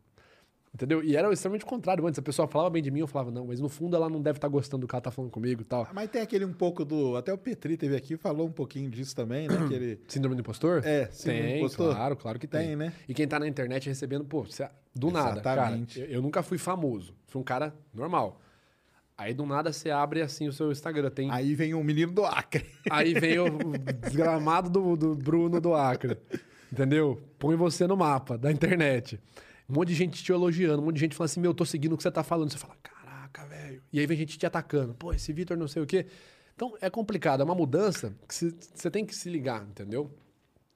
Entendeu? 0.74 1.04
E 1.04 1.16
era 1.16 1.32
extremamente 1.32 1.66
contrário 1.66 2.06
antes. 2.08 2.18
A 2.18 2.22
pessoa 2.22 2.48
falava 2.48 2.72
bem 2.72 2.82
de 2.82 2.90
mim, 2.90 3.02
eu 3.02 3.08
falava, 3.08 3.30
não, 3.30 3.46
mas 3.46 3.60
no 3.60 3.70
fundo 3.70 3.96
ela 3.96 4.10
não 4.10 4.20
deve 4.20 4.38
estar 4.38 4.48
gostando 4.48 4.88
do 4.88 4.92
ela 4.92 5.02
tá 5.02 5.12
falando 5.12 5.30
comigo 5.30 5.62
e 5.62 5.66
tal. 5.66 5.88
Mas 5.94 6.10
tem 6.10 6.22
aquele 6.22 6.46
um 6.46 6.54
pouco 6.54 6.84
do. 6.84 7.16
Até 7.16 7.32
o 7.32 7.38
Petri 7.38 7.78
teve 7.78 7.96
aqui 7.96 8.18
falou 8.18 8.48
um 8.48 8.52
pouquinho 8.52 8.90
disso 8.90 9.16
também, 9.16 9.48
né? 9.48 9.68
Que 9.68 9.74
ele. 9.74 10.00
Síndrome 10.08 10.36
do 10.36 10.40
impostor? 10.40 10.82
É, 10.84 11.06
síndrome 11.12 11.42
do 11.42 11.48
tem, 11.48 11.58
impostor. 11.60 11.96
claro, 11.96 12.16
claro 12.16 12.40
que 12.40 12.48
tem. 12.48 12.68
Tem, 12.70 12.76
né? 12.76 12.94
E 13.08 13.14
quem 13.14 13.28
tá 13.28 13.40
na 13.40 13.48
internet 13.48 13.88
recebendo, 13.88 14.26
pô, 14.26 14.46
do 14.96 15.12
nada, 15.12 15.42
cara. 15.42 15.80
Eu, 15.96 16.06
eu 16.06 16.22
nunca 16.22 16.42
fui 16.42 16.58
famoso, 16.58 17.14
fui 17.28 17.40
um 17.40 17.46
cara 17.46 17.72
normal. 17.94 18.40
Aí 19.16 19.32
do 19.32 19.46
nada 19.46 19.72
você 19.72 19.92
abre 19.92 20.24
assim 20.24 20.48
o 20.48 20.52
seu 20.52 20.72
Instagram, 20.72 21.12
tem 21.12 21.30
Aí 21.30 21.54
vem 21.54 21.76
o 21.76 21.84
menino 21.84 22.12
do 22.12 22.26
Acre. 22.26 22.66
Aí 22.90 23.14
vem 23.14 23.38
o 23.38 23.48
desgramado 24.02 24.72
do, 24.72 24.96
do 24.96 25.16
Bruno 25.16 25.62
do 25.62 25.76
Acre. 25.76 26.18
Entendeu? 26.72 27.22
Põe 27.38 27.56
você 27.56 27.86
no 27.86 27.96
mapa 27.96 28.40
da 28.40 28.52
internet. 28.52 29.20
Um 29.70 29.74
monte 29.76 29.90
de 29.90 29.96
gente 29.96 30.24
te 30.24 30.32
elogiando, 30.32 30.82
um 30.82 30.86
monte 30.86 30.96
de 30.96 31.02
gente 31.02 31.16
falando 31.16 31.30
assim: 31.30 31.40
Meu, 31.40 31.52
eu 31.52 31.56
tô 31.56 31.66
seguindo 31.66 31.94
o 31.94 31.98
que 31.98 32.04
você 32.04 32.12
tá 32.12 32.24
falando. 32.24 32.52
Você 32.52 32.58
fala: 32.58 32.76
Caraca, 32.84 33.46
velho. 33.46 33.82
E 33.92 34.00
aí 34.00 34.06
vem 34.06 34.18
gente 34.18 34.38
te 34.38 34.46
atacando. 34.46 34.94
Pô, 34.94 35.14
esse 35.14 35.32
Vitor 35.34 35.56
não 35.58 35.68
sei 35.68 35.82
o 35.82 35.86
quê. 35.86 36.06
Então 36.56 36.76
é 36.82 36.90
complicado, 36.90 37.42
é 37.42 37.44
uma 37.44 37.56
mudança 37.56 38.14
que 38.28 38.54
você 38.76 38.92
tem 38.92 39.06
que 39.06 39.16
se 39.16 39.30
ligar, 39.30 39.64
entendeu? 39.68 40.12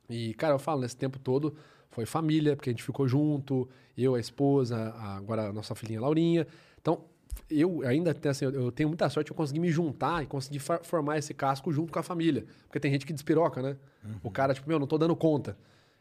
E, 0.09 0.33
cara, 0.35 0.53
eu 0.55 0.59
falo, 0.59 0.81
nesse 0.81 0.95
tempo 0.97 1.19
todo 1.19 1.55
foi 1.91 2.05
família, 2.05 2.55
porque 2.55 2.69
a 2.69 2.73
gente 2.73 2.83
ficou 2.83 3.07
junto, 3.07 3.67
eu, 3.97 4.15
a 4.15 4.19
esposa, 4.19 4.75
a- 4.75 5.17
agora 5.17 5.49
a 5.49 5.53
nossa 5.53 5.75
filhinha 5.75 5.99
Laurinha. 6.01 6.47
Então, 6.81 7.03
eu 7.49 7.81
ainda 7.85 8.13
tenho, 8.13 8.31
assim, 8.31 8.45
eu- 8.45 8.71
tenho 8.71 8.89
muita 8.89 9.09
sorte, 9.09 9.29
eu 9.31 9.35
consegui 9.35 9.59
me 9.59 9.69
juntar 9.69 10.23
e 10.23 10.25
conseguir 10.27 10.59
formar 10.59 11.17
esse 11.17 11.33
casco 11.33 11.71
junto 11.71 11.91
com 11.93 11.99
a 11.99 12.03
família. 12.03 12.45
Porque 12.63 12.79
tem 12.79 12.91
gente 12.91 13.05
que 13.05 13.13
despiroca, 13.13 13.61
né? 13.61 13.77
O 14.23 14.31
cara, 14.31 14.53
tipo, 14.53 14.67
meu, 14.67 14.79
não 14.79 14.87
tô 14.87 14.97
dando 14.97 15.15
conta. 15.15 15.57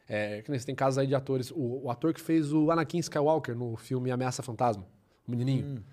É, 0.07 0.41
que 0.41 0.49
nem 0.49 0.59
você 0.59 0.65
tem 0.65 0.75
casos 0.75 0.97
aí 0.97 1.07
de 1.07 1.15
atores. 1.15 1.51
O, 1.51 1.83
o 1.83 1.91
ator 1.91 2.13
que 2.13 2.21
fez 2.21 2.53
o 2.53 2.71
Anakin 2.71 2.99
Skywalker 2.99 3.55
no 3.55 3.75
filme 3.75 4.09
Ameaça 4.09 4.41
Fantasma, 4.41 4.85
o 5.27 5.31
menininho. 5.31 5.83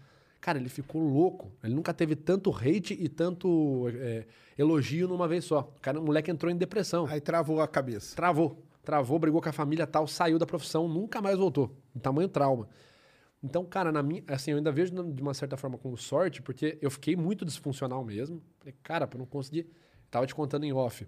Cara, 0.41 0.59
ele 0.59 0.68
ficou 0.68 1.02
louco. 1.02 1.51
Ele 1.62 1.75
nunca 1.75 1.94
teve 1.94 2.15
tanto 2.15 2.55
hate 2.55 2.93
e 2.93 3.09
tanto 3.09 3.89
é, 3.89 4.26
elogio 4.59 5.09
numa 5.09 5.26
vez 5.26 5.47
só. 5.47 5.60
O, 5.60 5.81
cara, 5.81 5.99
o 5.99 6.05
moleque 6.05 6.31
entrou 6.31 6.52
em 6.52 6.57
depressão. 6.57 7.07
Aí 7.07 7.18
travou 7.18 7.62
a 7.62 7.67
cabeça. 7.67 8.15
Travou. 8.15 8.62
Travou, 8.84 9.18
brigou 9.18 9.41
com 9.41 9.49
a 9.49 9.52
família 9.52 9.86
tal, 9.86 10.07
saiu 10.07 10.39
da 10.39 10.44
profissão, 10.44 10.86
nunca 10.86 11.23
mais 11.23 11.39
voltou. 11.39 11.75
Um 11.97 11.99
tamanho 11.99 12.28
trauma. 12.28 12.68
Então, 13.43 13.65
cara, 13.65 13.91
na 13.91 14.02
minha, 14.02 14.23
assim, 14.28 14.51
eu 14.51 14.59
ainda 14.59 14.70
vejo 14.70 14.93
de 14.93 15.23
uma 15.23 15.33
certa 15.33 15.57
forma 15.57 15.78
como 15.78 15.97
sorte, 15.97 16.43
porque 16.43 16.78
eu 16.83 16.91
fiquei 16.91 17.17
muito 17.17 17.44
disfuncional 17.44 18.05
mesmo. 18.05 18.43
Falei, 18.59 18.75
cara, 18.83 19.09
eu 19.10 19.18
não 19.18 19.26
consegui. 19.26 19.67
Tava 20.10 20.26
te 20.26 20.34
contando 20.34 20.65
em 20.65 20.73
off. 20.75 21.07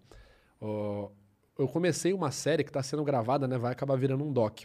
Ó, 0.60 1.10
eu 1.58 1.66
comecei 1.68 2.12
uma 2.12 2.30
série 2.30 2.62
que 2.62 2.70
está 2.70 2.82
sendo 2.82 3.04
gravada, 3.04 3.48
né? 3.48 3.56
Vai 3.58 3.72
acabar 3.72 3.96
virando 3.96 4.24
um 4.24 4.32
doc. 4.32 4.60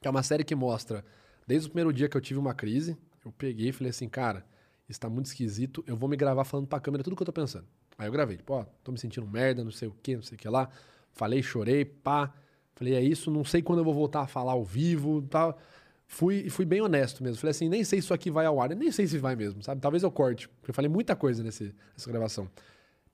Que 0.00 0.08
é 0.08 0.10
uma 0.10 0.22
série 0.22 0.44
que 0.44 0.54
mostra, 0.54 1.04
desde 1.46 1.68
o 1.68 1.70
primeiro 1.70 1.92
dia 1.92 2.08
que 2.08 2.16
eu 2.16 2.20
tive 2.20 2.38
uma 2.38 2.54
crise, 2.54 2.96
eu 3.24 3.32
peguei 3.32 3.68
e 3.68 3.72
falei 3.72 3.90
assim, 3.90 4.08
cara, 4.08 4.44
isso 4.88 4.98
tá 4.98 5.08
muito 5.08 5.26
esquisito, 5.26 5.84
eu 5.86 5.96
vou 5.96 6.08
me 6.08 6.16
gravar 6.16 6.44
falando 6.44 6.66
pra 6.66 6.80
câmera 6.80 7.04
tudo 7.04 7.14
que 7.16 7.22
eu 7.22 7.26
tô 7.26 7.32
pensando. 7.32 7.66
Aí 7.98 8.08
eu 8.08 8.12
gravei, 8.12 8.38
tipo, 8.38 8.54
ó, 8.54 8.64
tô 8.82 8.92
me 8.92 8.98
sentindo 8.98 9.26
merda, 9.26 9.62
não 9.62 9.70
sei 9.70 9.88
o 9.88 9.94
que, 10.02 10.16
não 10.16 10.22
sei 10.22 10.36
o 10.36 10.38
que 10.38 10.48
lá. 10.48 10.70
Falei, 11.12 11.42
chorei, 11.42 11.84
pá. 11.84 12.32
Falei, 12.74 12.94
é 12.94 13.02
isso, 13.02 13.30
não 13.30 13.44
sei 13.44 13.60
quando 13.60 13.80
eu 13.80 13.84
vou 13.84 13.92
voltar 13.92 14.22
a 14.22 14.26
falar 14.26 14.52
ao 14.52 14.64
vivo 14.64 15.20
tal. 15.22 15.58
Fui, 16.06 16.48
fui 16.48 16.64
bem 16.64 16.80
honesto 16.80 17.22
mesmo. 17.22 17.38
Falei 17.38 17.50
assim, 17.50 17.68
nem 17.68 17.84
sei 17.84 18.00
se 18.00 18.06
isso 18.06 18.14
aqui 18.14 18.30
vai 18.30 18.46
ao 18.46 18.60
ar, 18.60 18.70
nem 18.70 18.90
sei 18.90 19.06
se 19.06 19.18
vai 19.18 19.36
mesmo, 19.36 19.62
sabe? 19.62 19.80
Talvez 19.80 20.02
eu 20.02 20.10
corte, 20.10 20.48
porque 20.48 20.70
eu 20.70 20.74
falei 20.74 20.88
muita 20.88 21.14
coisa 21.14 21.42
nesse, 21.42 21.74
nessa 21.92 22.10
gravação. 22.10 22.48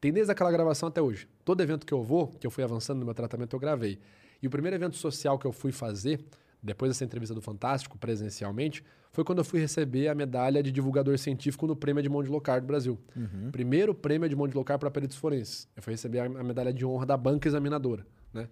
Tem 0.00 0.12
desde 0.12 0.30
aquela 0.30 0.50
gravação 0.50 0.88
até 0.88 1.00
hoje. 1.00 1.28
Todo 1.44 1.62
evento 1.62 1.86
que 1.86 1.94
eu 1.94 2.02
vou, 2.02 2.28
que 2.28 2.46
eu 2.46 2.50
fui 2.50 2.62
avançando 2.62 2.98
no 2.98 3.04
meu 3.04 3.14
tratamento, 3.14 3.54
eu 3.54 3.60
gravei. 3.60 3.98
E 4.42 4.46
o 4.46 4.50
primeiro 4.50 4.76
evento 4.76 4.96
social 4.96 5.38
que 5.38 5.46
eu 5.46 5.52
fui 5.52 5.72
fazer, 5.72 6.24
depois 6.62 6.90
dessa 6.90 7.04
entrevista 7.04 7.34
do 7.34 7.40
Fantástico, 7.40 7.96
presencialmente, 7.98 8.84
foi 9.10 9.24
quando 9.24 9.38
eu 9.38 9.44
fui 9.44 9.58
receber 9.58 10.08
a 10.08 10.14
medalha 10.14 10.62
de 10.62 10.70
divulgador 10.70 11.16
científico 11.18 11.66
no 11.66 11.74
Prêmio 11.74 12.02
de 12.02 12.08
Locar 12.08 12.60
do 12.60 12.66
Brasil. 12.66 12.98
Primeiro 13.50 13.94
prêmio 13.94 14.28
de 14.28 14.34
Locar 14.34 14.78
para 14.78 14.90
peritos 14.90 15.16
forenses. 15.16 15.66
Eu 15.74 15.82
fui 15.82 15.94
receber 15.94 16.18
a 16.20 16.28
medalha 16.28 16.72
de 16.72 16.84
honra 16.84 17.06
da 17.06 17.16
banca 17.16 17.48
examinadora, 17.48 18.06
né? 18.32 18.46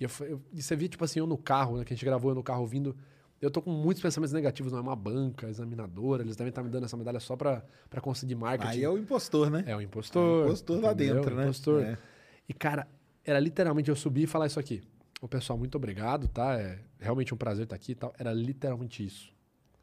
E, 0.00 0.04
eu, 0.04 0.10
eu, 0.26 0.42
e 0.52 0.60
você 0.60 0.74
via, 0.74 0.88
tipo 0.88 1.04
assim, 1.04 1.20
eu 1.20 1.26
no 1.26 1.38
carro, 1.38 1.76
né? 1.76 1.84
Que 1.84 1.92
a 1.92 1.96
gente 1.96 2.04
gravou 2.04 2.32
eu 2.32 2.34
no 2.34 2.42
carro 2.42 2.66
vindo. 2.66 2.96
Eu 3.40 3.50
tô 3.50 3.62
com 3.62 3.70
muitos 3.70 4.02
pensamentos 4.02 4.34
negativos, 4.34 4.70
não 4.70 4.80
é 4.80 4.82
uma 4.82 4.96
banca 4.96 5.48
examinadora, 5.48 6.22
eles 6.22 6.36
devem 6.36 6.50
estar 6.50 6.62
me 6.62 6.68
dando 6.68 6.84
essa 6.84 6.96
medalha 6.96 7.18
só 7.18 7.36
para 7.36 7.62
conseguir 8.02 8.34
marketing. 8.34 8.70
Aí 8.70 8.84
é 8.84 8.88
o 8.90 8.98
impostor, 8.98 9.50
né? 9.50 9.64
É 9.66 9.74
o 9.74 9.80
impostor. 9.80 10.22
É 10.22 10.42
o 10.42 10.46
impostor 10.46 10.80
lá 10.82 10.92
entendeu? 10.92 11.14
dentro, 11.14 11.34
né? 11.34 11.44
Impostor. 11.44 11.82
É. 11.82 11.98
E, 12.46 12.52
cara, 12.52 12.86
era 13.24 13.40
literalmente 13.40 13.88
eu 13.88 13.96
subir 13.96 14.24
e 14.24 14.26
falar 14.26 14.46
isso 14.46 14.60
aqui. 14.60 14.82
O 15.22 15.28
pessoal, 15.28 15.58
muito 15.58 15.74
obrigado, 15.76 16.28
tá? 16.28 16.54
É 16.54 16.80
realmente 16.98 17.32
um 17.32 17.36
prazer 17.36 17.64
estar 17.64 17.76
aqui 17.76 17.92
e 17.92 17.94
tal. 17.94 18.12
Era 18.18 18.32
literalmente 18.32 19.04
isso. 19.04 19.32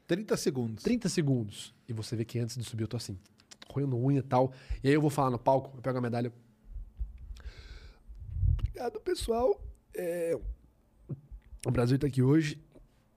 30 0.06 0.36
segundos. 0.36 0.82
30 0.84 1.08
segundos. 1.08 1.74
E 1.88 1.92
você 1.92 2.14
vê 2.14 2.24
que 2.24 2.38
antes 2.38 2.56
de 2.56 2.64
subir 2.64 2.84
eu 2.84 2.88
tô 2.88 2.96
assim, 2.96 3.18
roendo 3.68 3.96
unha 3.96 4.20
e 4.20 4.22
tal. 4.22 4.52
E 4.82 4.88
aí 4.88 4.94
eu 4.94 5.00
vou 5.00 5.10
falar 5.10 5.30
no 5.30 5.38
palco, 5.38 5.76
eu 5.76 5.82
pego 5.82 5.98
a 5.98 6.00
medalha. 6.00 6.32
Obrigado, 8.60 9.00
pessoal. 9.00 9.60
É, 9.94 10.38
O 11.66 11.70
Brasil 11.70 11.98
tá 11.98 12.06
aqui 12.06 12.22
hoje. 12.22 12.60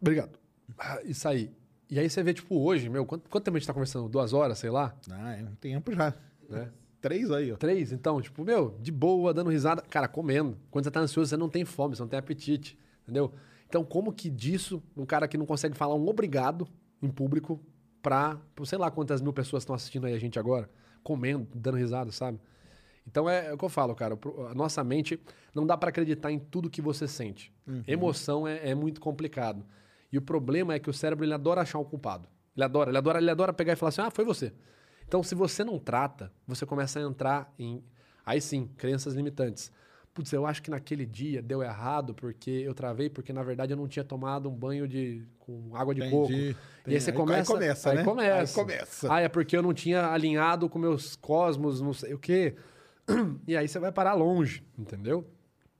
Obrigado. 0.01 0.37
Ah, 0.77 0.99
E 1.03 1.13
saí. 1.13 1.51
E 1.89 1.99
aí 1.99 2.09
você 2.09 2.23
vê, 2.23 2.33
tipo, 2.33 2.57
hoje, 2.57 2.87
meu, 2.89 3.05
quanto, 3.05 3.29
quanto 3.29 3.43
tempo 3.43 3.57
a 3.57 3.59
gente 3.59 3.67
tá 3.67 3.73
conversando? 3.73 4.07
Duas 4.07 4.31
horas, 4.31 4.57
sei 4.57 4.69
lá? 4.69 4.95
Ah, 5.11 5.35
é 5.35 5.43
um 5.43 5.55
tempo 5.55 5.93
já. 5.93 6.13
Né? 6.49 6.71
Três 7.01 7.29
aí, 7.31 7.51
ó. 7.51 7.57
Três, 7.57 7.91
então, 7.91 8.21
tipo, 8.21 8.43
meu, 8.45 8.77
de 8.79 8.91
boa, 8.91 9.33
dando 9.33 9.49
risada. 9.49 9.81
Cara, 9.81 10.07
comendo. 10.07 10.57
Quando 10.69 10.85
você 10.85 10.91
tá 10.91 11.01
ansioso, 11.01 11.29
você 11.29 11.35
não 11.37 11.49
tem 11.49 11.65
fome, 11.65 11.95
você 11.95 12.01
não 12.01 12.07
tem 12.07 12.17
apetite, 12.17 12.77
entendeu? 13.03 13.33
Então, 13.67 13.83
como 13.83 14.13
que 14.13 14.29
disso, 14.29 14.81
um 14.95 15.05
cara 15.05 15.27
que 15.27 15.37
não 15.37 15.45
consegue 15.45 15.75
falar 15.75 15.95
um 15.95 16.07
obrigado 16.07 16.67
em 17.01 17.09
público 17.09 17.59
pra, 18.01 18.39
sei 18.65 18.77
lá 18.77 18.89
quantas 18.89 19.21
mil 19.21 19.33
pessoas 19.33 19.63
estão 19.63 19.75
assistindo 19.75 20.05
aí 20.05 20.13
a 20.13 20.19
gente 20.19 20.39
agora, 20.39 20.69
comendo, 21.03 21.47
dando 21.53 21.77
risada, 21.77 22.11
sabe? 22.11 22.39
Então 23.05 23.29
é, 23.29 23.47
é 23.47 23.53
o 23.53 23.57
que 23.57 23.65
eu 23.65 23.69
falo, 23.69 23.95
cara. 23.95 24.17
A 24.49 24.53
nossa 24.53 24.83
mente 24.83 25.19
não 25.53 25.65
dá 25.65 25.75
pra 25.75 25.89
acreditar 25.89 26.31
em 26.31 26.39
tudo 26.39 26.69
que 26.69 26.81
você 26.81 27.07
sente. 27.07 27.51
Emoção 27.87 28.47
é, 28.47 28.69
é 28.69 28.75
muito 28.75 29.01
complicado. 29.01 29.65
E 30.11 30.17
o 30.17 30.21
problema 30.21 30.73
é 30.73 30.79
que 30.79 30.89
o 30.89 30.93
cérebro 30.93 31.23
ele 31.25 31.33
adora 31.33 31.61
achar 31.61 31.79
um 31.79 31.83
culpado. 31.83 32.27
Ele 32.55 32.63
adora, 32.65 32.89
ele 32.91 32.97
adora, 32.97 33.19
ele 33.19 33.31
adora 33.31 33.53
pegar 33.53 33.73
e 33.73 33.75
falar 33.75 33.89
assim: 33.89 34.01
ah, 34.01 34.11
foi 34.11 34.25
você. 34.25 34.53
Então, 35.07 35.21
se 35.23 35.35
você 35.35 35.63
não 35.63 35.77
trata, 35.79 36.31
você 36.47 36.65
começa 36.65 36.99
a 36.99 37.01
entrar 37.03 37.53
em. 37.57 37.83
Aí 38.25 38.39
sim, 38.41 38.69
crenças 38.77 39.13
limitantes. 39.13 39.71
Putz, 40.13 40.33
eu 40.33 40.45
acho 40.45 40.61
que 40.61 40.69
naquele 40.69 41.05
dia 41.05 41.41
deu 41.41 41.63
errado 41.63 42.13
porque 42.13 42.51
eu 42.51 42.73
travei, 42.73 43.09
porque 43.09 43.31
na 43.31 43.41
verdade 43.43 43.71
eu 43.71 43.77
não 43.77 43.87
tinha 43.87 44.03
tomado 44.03 44.49
um 44.49 44.53
banho 44.53 44.85
de 44.85 45.25
com 45.39 45.73
água 45.73 45.95
de 45.95 46.01
Entendi, 46.01 46.11
coco. 46.15 46.33
entendi. 46.33 46.57
E 46.87 46.93
aí 46.95 46.99
você 46.99 47.11
Aí- 47.11 47.15
começa. 47.17 47.39
aí 47.39 47.45
começa, 47.57 47.89
aí 47.91 47.95
né? 47.97 48.03
começa. 48.03 48.59
Aí 48.59 48.65
começa. 48.65 49.13
Ah, 49.13 49.21
é 49.21 49.29
porque 49.29 49.55
eu 49.55 49.61
não 49.61 49.73
tinha 49.73 50.07
alinhado 50.07 50.67
com 50.67 50.77
meus 50.77 51.15
cosmos, 51.15 51.79
não 51.79 51.93
sei 51.93 52.13
o 52.13 52.19
quê. 52.19 52.55
E 53.47 53.55
aí 53.55 53.67
você 53.69 53.79
vai 53.79 53.91
parar 53.91 54.13
longe, 54.13 54.63
entendeu? 54.77 55.25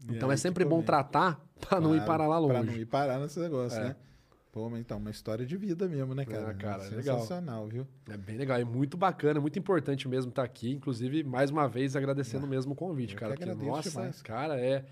E 0.09 0.15
então 0.15 0.31
é 0.31 0.37
sempre 0.37 0.63
bom 0.65 0.81
tratar 0.81 1.39
pra 1.59 1.79
não 1.81 1.93
ir 1.95 2.03
parar 2.05 2.25
lá 2.27 2.39
longe. 2.39 2.53
Pra 2.53 2.63
não 2.63 2.73
ir 2.73 2.85
parar 2.85 3.19
nesse 3.19 3.39
negócio, 3.39 3.77
É. 3.79 3.83
né? 3.89 3.95
Pô, 4.51 4.69
mas 4.69 4.81
então, 4.81 4.97
uma 4.97 5.09
história 5.09 5.45
de 5.45 5.55
vida 5.55 5.88
mesmo, 5.88 6.13
né, 6.13 6.25
cara? 6.25 6.51
É, 6.51 6.53
cara, 6.53 6.83
é 6.83 6.89
legal. 6.89 7.19
Sensacional, 7.19 7.67
viu? 7.67 7.88
É 8.09 8.17
bem 8.17 8.38
legal, 8.38 8.59
é 8.59 8.65
muito 8.65 8.97
bacana, 8.97 9.39
muito 9.39 9.57
importante 9.57 10.07
mesmo 10.09 10.30
estar 10.30 10.43
aqui. 10.43 10.71
Inclusive, 10.71 11.23
mais 11.23 11.49
uma 11.49 11.69
vez, 11.69 11.95
agradecendo 11.95 12.45
mesmo 12.45 12.73
o 12.73 12.75
convite, 12.75 13.13
eu 13.13 13.19
cara. 13.19 13.38
que 13.38 13.45
porque, 13.45 13.65
nossa, 13.65 13.89
demais. 13.89 14.21
cara, 14.21 14.59
é, 14.59 14.83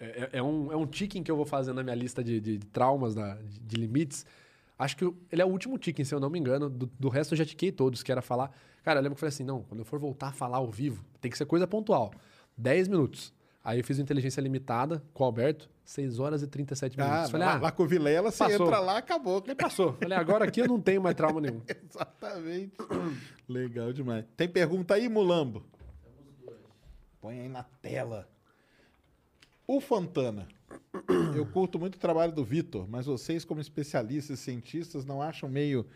é, 0.00 0.30
é 0.32 0.42
um, 0.42 0.72
é 0.72 0.76
um 0.76 0.84
ticking 0.84 1.22
que 1.22 1.30
eu 1.30 1.36
vou 1.36 1.46
fazer 1.46 1.72
na 1.72 1.84
minha 1.84 1.94
lista 1.94 2.24
de, 2.24 2.40
de 2.40 2.58
traumas, 2.58 3.14
da, 3.14 3.34
de, 3.36 3.60
de 3.60 3.76
limites. 3.76 4.26
Acho 4.76 4.96
que 4.96 5.04
ele 5.30 5.40
é 5.40 5.44
o 5.44 5.48
último 5.48 5.78
ticking, 5.78 6.02
se 6.02 6.12
eu 6.12 6.18
não 6.18 6.28
me 6.28 6.38
engano. 6.38 6.68
Do, 6.68 6.86
do 6.98 7.08
resto 7.08 7.34
eu 7.34 7.38
já 7.38 7.44
tiquei 7.44 7.70
todos, 7.70 8.02
que 8.02 8.10
era 8.10 8.20
falar. 8.20 8.50
Cara, 8.82 8.98
eu 8.98 9.02
lembro 9.04 9.14
que 9.14 9.18
eu 9.18 9.20
falei 9.20 9.34
assim: 9.34 9.44
não, 9.44 9.62
quando 9.62 9.78
eu 9.78 9.84
for 9.84 10.00
voltar 10.00 10.28
a 10.28 10.32
falar 10.32 10.56
ao 10.56 10.68
vivo, 10.68 11.04
tem 11.20 11.30
que 11.30 11.38
ser 11.38 11.46
coisa 11.46 11.68
pontual. 11.68 12.12
10 12.58 12.88
minutos. 12.88 13.32
Aí 13.64 13.78
eu 13.78 13.84
fiz 13.84 13.98
inteligência 13.98 14.42
limitada 14.42 15.02
com 15.14 15.24
o 15.24 15.26
Alberto, 15.26 15.70
6 15.86 16.18
horas 16.18 16.42
e 16.42 16.46
37 16.46 16.98
minutos. 16.98 17.18
Ah, 17.18 17.28
falei, 17.30 17.46
lá, 17.46 17.54
ah, 17.54 17.60
lá 17.60 17.72
com 17.72 17.82
o 17.82 17.86
Vilela, 17.86 18.30
você 18.30 18.44
passou. 18.44 18.66
entra 18.66 18.78
lá, 18.78 18.98
acabou. 18.98 19.42
aí 19.48 19.54
passou. 19.54 19.94
Falei, 19.94 20.18
agora 20.18 20.44
aqui 20.44 20.60
eu 20.60 20.68
não 20.68 20.78
tenho 20.78 21.00
mais 21.00 21.16
trauma 21.16 21.40
nenhum. 21.40 21.62
Exatamente. 21.66 22.74
Legal 23.48 23.90
demais. 23.90 24.26
Tem 24.36 24.46
pergunta 24.46 24.92
aí, 24.92 25.08
Mulambo? 25.08 25.64
Põe 27.22 27.40
aí 27.40 27.48
na 27.48 27.62
tela. 27.62 28.28
O 29.66 29.80
Fontana. 29.80 30.46
Eu 31.34 31.46
curto 31.46 31.78
muito 31.78 31.94
o 31.94 31.98
trabalho 31.98 32.32
do 32.32 32.44
Vitor, 32.44 32.86
mas 32.86 33.06
vocês, 33.06 33.46
como 33.46 33.62
especialistas 33.62 34.40
e 34.40 34.42
cientistas, 34.42 35.06
não 35.06 35.22
acham 35.22 35.48
meio 35.48 35.86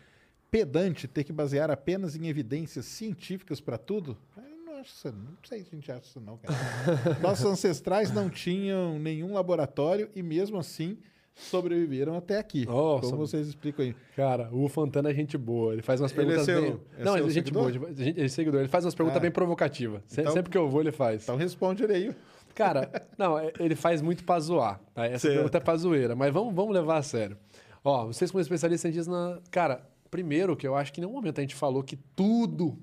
pedante 0.49 1.07
ter 1.07 1.23
que 1.23 1.31
basear 1.31 1.69
apenas 1.69 2.15
em 2.15 2.27
evidências 2.27 2.85
científicas 2.85 3.61
para 3.61 3.77
tudo? 3.77 4.17
Eu 4.35 4.58
não 4.79 4.81
acho 4.81 4.93
isso, 4.95 5.07
não 5.11 5.37
sei 5.43 5.59
se 5.63 5.67
a 5.71 5.75
gente 5.75 5.91
acha 5.91 6.01
isso 6.05 6.19
não, 6.21 6.37
cara. 6.37 6.55
Nossos 7.21 7.45
ancestrais 7.45 8.11
não 8.13 8.29
tinham 8.29 8.97
nenhum 8.99 9.33
laboratório 9.33 10.09
e 10.15 10.23
mesmo 10.23 10.57
assim 10.57 10.97
sobreviveram 11.35 12.15
até 12.15 12.37
aqui. 12.37 12.65
Oh, 12.69 12.99
como 12.99 13.15
vocês 13.17 13.47
explicam 13.47 13.85
aí? 13.85 13.95
Cara, 14.15 14.49
o 14.51 14.67
Fontana 14.67 15.09
é 15.09 15.13
gente 15.13 15.37
boa. 15.37 15.71
Ele 15.73 15.81
faz 15.81 16.01
umas 16.01 16.11
Ele 16.11 16.21
é 16.21 16.25
perguntas 16.25 16.45
seu- 16.45 16.61
bem. 16.61 16.79
é 16.97 17.03
não, 17.03 17.17
ele 17.17 17.27
é 17.27 17.29
gente 17.29 17.45
seguidor? 17.45 17.61
boa. 17.79 17.93
gente- 17.93 18.09
Ele 18.19 18.25
é 18.25 18.27
seguidor. 18.27 18.59
Ele 18.59 18.67
faz 18.69 18.83
umas 18.85 18.93
perguntas 18.95 19.17
Ah. 19.17 19.21
bem 19.21 19.31
provocativas. 19.31 20.01
Se- 20.07 20.19
Então- 20.21 20.33
Sempre 20.33 20.49
que 20.51 20.57
eu 20.57 20.69
vou, 20.69 20.81
ele 20.81 20.91
faz. 20.91 21.23
Então 21.23 21.37
responde 21.37 21.83
ele 21.83 21.93
aí. 21.93 22.15
Cara, 22.53 22.91
não, 23.17 23.39
é- 23.39 23.53
ele 23.59 23.75
faz 23.75 24.01
muito 24.01 24.23
pra 24.25 24.37
zoar. 24.39 24.81
Tá? 24.93 25.05
Essa 25.05 25.19
Certo. 25.19 25.35
pergunta 25.35 25.57
é 25.57 25.61
pra 25.61 25.77
zoeira, 25.77 26.13
mas 26.15 26.33
vamos, 26.33 26.53
vamos 26.53 26.73
levar 26.73 26.97
a 26.97 27.03
sério. 27.03 27.37
Ó, 27.83 28.07
vocês 28.07 28.29
como 28.31 28.41
especialistas 28.41 28.81
cientistas 28.81 29.07
na. 29.07 29.39
Cara, 29.49 29.87
primeiro 30.11 30.57
que 30.57 30.67
eu 30.67 30.75
acho 30.75 30.91
que 30.91 30.99
em 30.99 31.05
nenhum 31.05 31.13
momento 31.15 31.37
a 31.39 31.41
gente 31.41 31.55
falou 31.55 31.81
que 31.83 31.95
tudo 31.95 32.77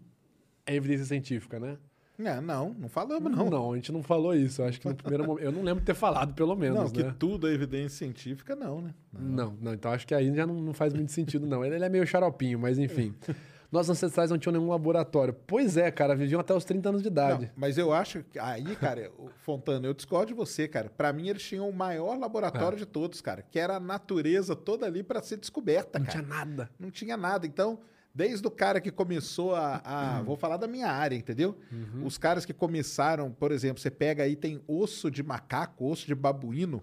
é 0.65 0.75
evidência 0.75 1.05
científica, 1.05 1.61
né? 1.61 1.77
É, 2.19 2.41
não, 2.41 2.75
não 2.79 2.89
falamos, 2.89 3.31
não. 3.31 3.51
Não, 3.51 3.73
a 3.73 3.77
gente 3.77 3.93
não 3.93 4.03
falou 4.03 4.35
isso. 4.35 4.63
Eu 4.63 4.67
acho 4.67 4.81
que 4.81 4.89
no 4.89 4.95
primeiro 4.95 5.27
momento. 5.27 5.45
Eu 5.45 5.53
não 5.53 5.63
lembro 5.63 5.81
de 5.81 5.87
ter 5.87 5.95
falado, 5.95 6.33
pelo 6.35 6.57
menos, 6.57 6.79
Não, 6.85 6.91
que 6.91 7.03
né? 7.03 7.15
tudo 7.19 7.47
é 7.49 7.53
evidência 7.53 7.99
científica, 7.99 8.57
não, 8.57 8.81
né? 8.81 8.95
Não, 9.13 9.57
não, 9.61 9.75
então 9.75 9.91
acho 9.93 10.07
que 10.07 10.15
aí 10.15 10.35
já 10.35 10.47
não, 10.47 10.55
não 10.55 10.73
faz 10.73 10.95
muito 10.95 11.13
sentido, 11.13 11.47
não. 11.47 11.65
Ele, 11.65 11.75
ele 11.75 11.85
é 11.85 11.89
meio 11.89 12.07
xaropinho, 12.07 12.59
mas 12.59 12.79
enfim. 12.79 13.15
Nossos 13.71 13.91
ancestrais 13.91 14.31
não 14.31 14.39
tinham 14.39 14.53
nenhum 14.53 14.71
laboratório. 14.71 15.35
Pois 15.47 15.77
é, 15.77 15.91
cara, 15.91 16.15
viviam 16.15 16.41
até 16.41 16.55
os 16.55 16.65
30 16.65 16.89
anos 16.89 17.03
de 17.03 17.09
idade. 17.09 17.47
Não, 17.47 17.51
mas 17.57 17.77
eu 17.77 17.93
acho 17.93 18.23
que 18.31 18.39
aí, 18.39 18.77
cara, 18.77 19.11
Fontana, 19.39 19.87
eu 19.87 19.93
discordo 19.93 20.29
de 20.29 20.35
você, 20.35 20.69
cara. 20.69 20.89
Pra 20.89 21.13
mim, 21.13 21.29
eles 21.29 21.43
tinham 21.43 21.69
o 21.69 21.73
maior 21.73 22.17
laboratório 22.17 22.79
de 22.79 22.87
todos, 22.87 23.21
cara, 23.21 23.43
que 23.43 23.59
era 23.59 23.77
a 23.77 23.81
natureza 23.81 24.55
toda 24.55 24.87
ali 24.87 25.03
pra 25.03 25.21
ser 25.21 25.37
descoberta, 25.37 25.99
Não 25.99 26.07
cara. 26.07 26.19
tinha 26.23 26.29
nada. 26.29 26.71
Não 26.79 26.91
tinha 26.93 27.17
nada. 27.17 27.45
Então, 27.45 27.81
desde 28.17 28.47
o 28.47 28.51
cara 28.51 28.81
que 28.81 28.91
começou 28.91 29.55
a. 29.55 29.83
a- 29.85 30.23
vou 30.25 30.37
falar 30.37 30.57
da 30.57 30.67
minha 30.67 30.89
área, 30.89 31.15
entendeu? 31.15 31.55
Os 32.03 32.17
caras 32.17 32.47
que 32.47 32.55
começaram, 32.55 33.31
por 33.31 33.53
exemplo, 33.53 33.79
você 33.83 33.91
pega 33.91 34.23
aí, 34.23 34.35
tem 34.35 34.63
osso 34.67 35.11
de 35.11 35.23
macaco, 35.23 35.85
osso 35.85 36.07
de 36.07 36.15
babuíno, 36.15 36.83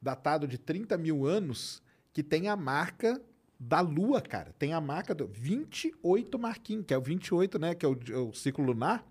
datado 0.00 0.48
de 0.48 0.56
30 0.56 0.96
mil 0.96 1.26
anos, 1.26 1.82
que 2.12 2.22
tem 2.22 2.48
a 2.48 2.56
marca 2.56 3.20
da 3.60 3.80
Lua, 3.80 4.20
cara. 4.22 4.54
Tem 4.58 4.72
a 4.72 4.80
marca 4.80 5.14
do 5.14 5.26
28 5.26 6.38
marquinhos, 6.38 6.84
que 6.86 6.94
é 6.94 6.98
o 6.98 7.02
28, 7.02 7.58
né? 7.58 7.74
Que 7.74 7.84
é 7.84 7.88
o, 7.88 7.98
é 8.10 8.16
o 8.16 8.32
ciclo 8.32 8.64
lunar. 8.64 9.04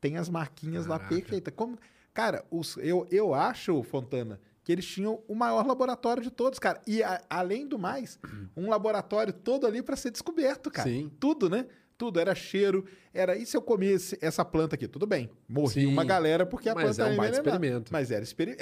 Tem 0.00 0.16
as 0.16 0.28
marquinhas 0.28 0.86
lá 0.86 0.98
perfeitas. 1.08 1.54
Como, 1.56 1.78
cara, 2.12 2.44
os, 2.50 2.76
eu, 2.78 3.06
eu 3.10 3.32
acho, 3.32 3.80
Fontana, 3.84 4.40
que 4.66 4.72
eles 4.72 4.84
tinham 4.84 5.22
o 5.28 5.34
maior 5.36 5.64
laboratório 5.64 6.20
de 6.20 6.28
todos, 6.28 6.58
cara. 6.58 6.80
E 6.88 7.00
a- 7.00 7.22
além 7.30 7.68
do 7.68 7.78
mais, 7.78 8.18
um 8.56 8.68
laboratório 8.68 9.32
todo 9.32 9.64
ali 9.64 9.80
para 9.80 9.94
ser 9.94 10.10
descoberto, 10.10 10.72
cara. 10.72 10.88
Sim. 10.90 11.08
Tudo, 11.20 11.48
né? 11.48 11.66
Tudo 11.96 12.18
era 12.18 12.34
cheiro, 12.34 12.84
era 13.14 13.36
e 13.36 13.46
se 13.46 13.56
eu 13.56 13.62
comesse 13.62 14.18
essa 14.20 14.44
planta 14.44 14.74
aqui? 14.74 14.88
Tudo 14.88 15.06
bem. 15.06 15.30
Morri 15.48 15.82
Sim. 15.82 15.86
uma 15.86 16.02
galera 16.04 16.44
porque 16.44 16.68
a 16.68 16.74
Mas 16.74 16.96
planta 16.96 17.02
é 17.02 17.04
um 17.04 17.08
era 17.12 17.16
baita 17.16 17.36
experimento. 17.36 17.92
Mas 17.92 18.10
era 18.10 18.24
experimento. 18.24 18.60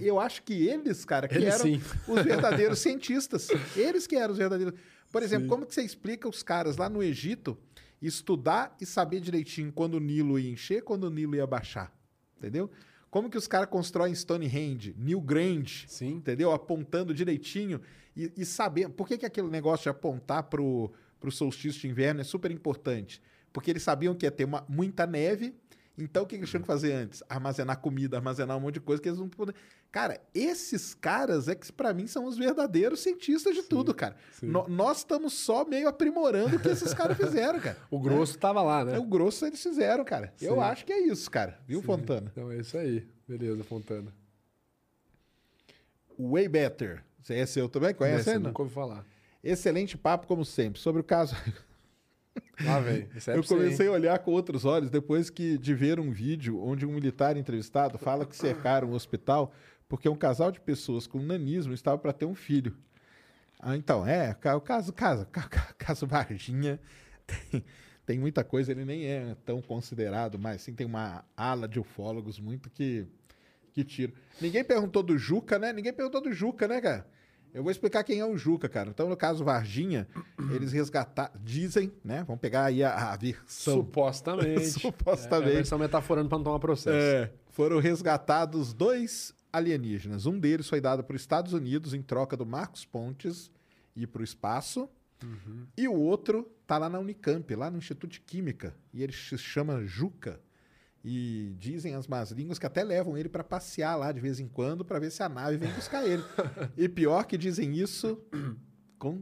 eu 0.00 0.18
acho 0.18 0.42
que 0.42 0.66
eles, 0.66 1.04
cara, 1.04 1.28
que 1.28 1.34
Eles 1.36 1.52
eram 1.54 1.64
sim. 1.64 1.82
os 2.08 2.22
verdadeiros 2.22 2.78
cientistas. 2.80 3.48
Eles 3.76 4.06
que 4.06 4.16
eram 4.16 4.32
os 4.32 4.38
verdadeiros. 4.38 4.74
Por 5.12 5.22
exemplo, 5.22 5.48
como 5.48 5.66
que 5.66 5.74
você 5.74 5.82
explica 5.82 6.26
os 6.26 6.42
caras 6.42 6.78
lá 6.78 6.88
no 6.88 7.02
Egito 7.02 7.58
estudar 8.00 8.74
e 8.80 8.86
saber 8.86 9.20
direitinho 9.20 9.70
quando 9.70 9.94
o 9.94 10.00
Nilo 10.00 10.38
ia 10.38 10.50
encher, 10.50 10.82
quando 10.82 11.04
o 11.04 11.10
Nilo 11.10 11.36
ia 11.36 11.46
baixar? 11.46 11.92
Entendeu? 12.38 12.70
Como 13.12 13.28
que 13.28 13.36
os 13.36 13.46
caras 13.46 13.68
constroem 13.68 14.14
Stonehenge, 14.14 14.94
Newgrange, 14.98 15.84
Sim. 15.86 16.12
entendeu? 16.14 16.50
Apontando 16.50 17.12
direitinho 17.12 17.78
e, 18.16 18.32
e 18.34 18.46
saber. 18.46 18.88
Por 18.88 19.06
que, 19.06 19.18
que 19.18 19.26
aquele 19.26 19.48
negócio 19.48 19.82
de 19.82 19.88
apontar 19.90 20.44
pro, 20.44 20.90
pro 21.20 21.30
solstício 21.30 21.82
de 21.82 21.88
inverno 21.88 22.22
é 22.22 22.24
super 22.24 22.50
importante? 22.50 23.20
Porque 23.52 23.70
eles 23.70 23.82
sabiam 23.82 24.14
que 24.14 24.24
ia 24.24 24.30
ter 24.30 24.44
uma- 24.46 24.64
muita 24.66 25.06
neve. 25.06 25.54
Então, 25.98 26.22
o 26.22 26.26
que 26.26 26.36
eles 26.36 26.48
tinham 26.48 26.62
que 26.62 26.66
fazer 26.66 26.92
antes? 26.92 27.22
Armazenar 27.28 27.78
comida, 27.78 28.16
armazenar 28.16 28.56
um 28.56 28.60
monte 28.60 28.74
de 28.74 28.80
coisa 28.80 29.00
que 29.02 29.08
eles 29.08 29.18
não 29.18 29.28
podem. 29.28 29.54
Cara, 29.90 30.18
esses 30.34 30.94
caras 30.94 31.48
é 31.48 31.54
que, 31.54 31.70
pra 31.70 31.92
mim, 31.92 32.06
são 32.06 32.24
os 32.24 32.36
verdadeiros 32.38 33.00
cientistas 33.00 33.54
de 33.54 33.62
tudo, 33.62 33.92
cara. 33.94 34.16
No- 34.40 34.66
nós 34.68 34.98
estamos 34.98 35.34
só 35.34 35.66
meio 35.66 35.86
aprimorando 35.86 36.56
o 36.56 36.58
que 36.60 36.68
esses 36.68 36.94
caras 36.94 37.14
fizeram, 37.16 37.60
cara. 37.60 37.76
O 37.90 38.00
grosso 38.00 38.38
tava 38.38 38.62
lá, 38.62 38.84
né? 38.86 38.96
É 38.96 38.98
o 38.98 39.04
grosso 39.04 39.44
eles 39.44 39.62
fizeram, 39.62 40.02
cara. 40.02 40.32
Eu 40.40 40.54
Sim. 40.54 40.60
acho 40.60 40.86
que 40.86 40.92
é 40.94 41.00
isso, 41.08 41.30
cara. 41.30 41.58
Viu, 41.68 41.82
Fontana? 41.82 42.30
Então 42.32 42.50
é 42.50 42.56
isso 42.58 42.78
aí. 42.78 43.06
Beleza, 43.28 43.62
Fontana. 43.64 44.12
Way 46.18 46.48
Better. 46.48 47.04
Você 47.20 47.34
é 47.34 47.46
seu 47.46 47.68
também? 47.68 47.94
Conhece 47.94 48.28
eu 48.30 48.34
ele? 48.34 48.42
não? 48.42 48.48
nunca 48.50 48.62
ouvi 48.62 48.74
falar. 48.74 49.04
Excelente 49.44 49.98
papo, 49.98 50.26
como 50.26 50.44
sempre. 50.44 50.80
Sobre 50.80 51.00
o 51.00 51.04
caso. 51.04 51.36
Velho. 52.56 53.08
Isso 53.16 53.30
é 53.30 53.36
eu 53.36 53.42
comecei 53.58 53.86
a 53.88 53.92
olhar 53.92 54.18
com 54.20 54.30
outros 54.30 54.64
olhos 54.64 54.90
depois 54.90 55.28
que 55.30 55.58
de 55.58 55.74
ver 55.74 55.98
um 55.98 56.10
vídeo 56.10 56.62
onde 56.62 56.86
um 56.86 56.92
militar 56.92 57.36
entrevistado 57.36 57.98
fala 57.98 58.24
que 58.24 58.36
cercaram 58.36 58.90
o 58.90 58.94
hospital 58.94 59.52
porque 59.88 60.08
um 60.08 60.16
casal 60.16 60.50
de 60.50 60.60
pessoas 60.60 61.06
com 61.06 61.18
nanismo 61.20 61.72
estava 61.74 61.98
para 61.98 62.12
ter 62.12 62.24
um 62.24 62.34
filho. 62.34 62.74
Ah, 63.60 63.76
então, 63.76 64.06
é, 64.06 64.30
o 64.56 64.60
caso, 64.60 64.92
caso, 64.92 65.26
ca- 65.26 65.48
ca- 65.48 65.74
caso 65.78 66.06
Varginha 66.06 66.80
tem, 67.50 67.64
tem 68.06 68.18
muita 68.18 68.42
coisa, 68.42 68.72
ele 68.72 68.84
nem 68.84 69.04
é 69.06 69.36
tão 69.44 69.60
considerado, 69.60 70.38
mas 70.38 70.62
sim 70.62 70.72
tem 70.74 70.86
uma 70.86 71.24
ala 71.36 71.68
de 71.68 71.78
ufólogos 71.78 72.40
muito 72.40 72.70
que, 72.70 73.06
que 73.72 73.84
tira. 73.84 74.12
Ninguém 74.40 74.64
perguntou 74.64 75.02
do 75.02 75.16
Juca, 75.18 75.58
né? 75.58 75.72
Ninguém 75.72 75.92
perguntou 75.92 76.20
do 76.20 76.32
Juca, 76.32 76.66
né, 76.66 76.80
cara? 76.80 77.06
Eu 77.54 77.62
vou 77.62 77.70
explicar 77.70 78.02
quem 78.02 78.18
é 78.18 78.24
o 78.24 78.36
Juca, 78.36 78.68
cara. 78.68 78.90
Então, 78.90 79.08
no 79.08 79.16
caso 79.16 79.44
Varginha, 79.44 80.08
eles 80.54 80.72
resgataram, 80.72 81.32
dizem, 81.42 81.92
né? 82.02 82.24
Vamos 82.26 82.40
pegar 82.40 82.64
aí 82.64 82.82
a, 82.82 83.12
a 83.12 83.16
versão. 83.16 83.74
Supostamente. 83.74 84.66
Supostamente. 84.80 85.48
É, 85.48 85.52
a 85.52 85.56
versão 85.56 85.78
metaforando 85.78 86.28
pra 86.28 86.38
não 86.38 86.44
tomar 86.44 86.58
processo. 86.58 86.96
É, 86.96 87.30
foram 87.50 87.78
resgatados 87.78 88.72
dois 88.72 89.34
alienígenas. 89.52 90.24
Um 90.24 90.38
deles 90.38 90.68
foi 90.68 90.80
dado 90.80 91.04
para 91.04 91.14
os 91.14 91.20
Estados 91.20 91.52
Unidos 91.52 91.92
em 91.92 92.00
troca 92.00 92.36
do 92.36 92.46
Marcos 92.46 92.86
Pontes 92.86 93.50
ir 93.94 94.06
para 94.06 94.22
o 94.22 94.24
espaço. 94.24 94.88
E 95.76 95.86
o 95.86 95.94
outro 95.94 96.50
tá 96.66 96.78
lá 96.78 96.88
na 96.88 96.98
Unicamp, 96.98 97.54
lá 97.54 97.70
no 97.70 97.78
Instituto 97.78 98.10
de 98.10 98.20
Química. 98.20 98.74
E 98.92 99.02
ele 99.04 99.12
se 99.12 99.38
chama 99.38 99.84
Juca. 99.86 100.40
E 101.04 101.54
dizem 101.58 101.94
as 101.96 102.06
más 102.06 102.30
línguas 102.30 102.58
que 102.60 102.66
até 102.66 102.84
levam 102.84 103.16
ele 103.18 103.28
para 103.28 103.42
passear 103.42 103.96
lá 103.96 104.12
de 104.12 104.20
vez 104.20 104.38
em 104.38 104.46
quando 104.46 104.84
para 104.84 105.00
ver 105.00 105.10
se 105.10 105.22
a 105.22 105.28
nave 105.28 105.56
vem 105.56 105.70
buscar 105.72 106.06
ele. 106.06 106.22
e 106.76 106.88
pior 106.88 107.24
que 107.24 107.36
dizem 107.36 107.74
isso 107.74 108.20
com 108.98 109.20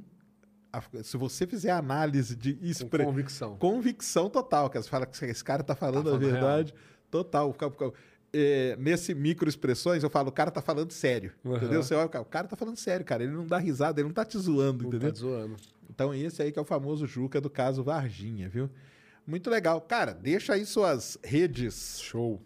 a- 0.73 0.83
se 1.02 1.17
você 1.17 1.47
fizer 1.47 1.70
a 1.70 1.78
análise 1.78 2.36
de 2.36 2.52
Com 2.55 2.65
expre- 2.67 3.05
convicção. 3.05 3.57
convicção 3.57 4.28
total, 4.28 4.68
que 4.68 4.76
você 4.81 4.89
fala 4.91 5.07
que 5.07 5.25
esse 5.25 5.42
cara 5.42 5.62
tá 5.62 5.75
falando 5.75 6.05
Tá 6.05 6.10
a 6.10 6.12
falando 6.12 6.31
verdade, 6.31 6.75
total. 7.10 7.52
Fica- 7.55 7.70
fica- 7.70 7.92
é, 8.33 8.76
nesse 8.78 9.12
micro 9.15 9.49
expressões, 9.49 10.02
eu 10.05 10.10
falo, 10.10 10.28
o 10.28 10.33
cara 10.33 10.50
tá 10.50 10.60
falando 10.62 10.92
sério. 10.92 11.33
Aham. 11.44 11.57
Entendeu? 11.57 11.83
Você 11.83 11.94
olha, 11.94 12.07
o 12.07 12.10
cara, 12.10 12.23
o 12.23 12.26
cara 12.26 12.47
tá 12.47 12.57
falando 12.57 12.76
sério, 12.76 13.05
cara. 13.07 13.25
Ele 13.25 13.33
não 13.33 13.47
dá 13.47 13.57
risada, 13.59 14.00
ele 14.00 14.07
não 14.09 14.15
tá 14.15 14.25
te 14.25 14.39
zoando, 14.39 14.83
Não 14.84 14.91
entendeu? 14.91 15.10
tá 15.12 15.18
zoando. 15.18 15.57
Então, 15.89 16.15
esse 16.15 16.41
aí 16.42 16.52
que 16.52 16.59
é 16.59 16.62
o 16.62 16.65
famoso 16.65 17.07
Juca 17.07 17.41
do 17.41 17.50
caso 17.50 17.83
Varginha, 17.83 18.49
viu? 18.49 18.70
Muito 19.31 19.49
legal. 19.49 19.81
Cara, 19.81 20.12
deixa 20.12 20.55
aí 20.55 20.67
suas 20.67 21.17
redes. 21.23 22.00
Show. 22.00 22.41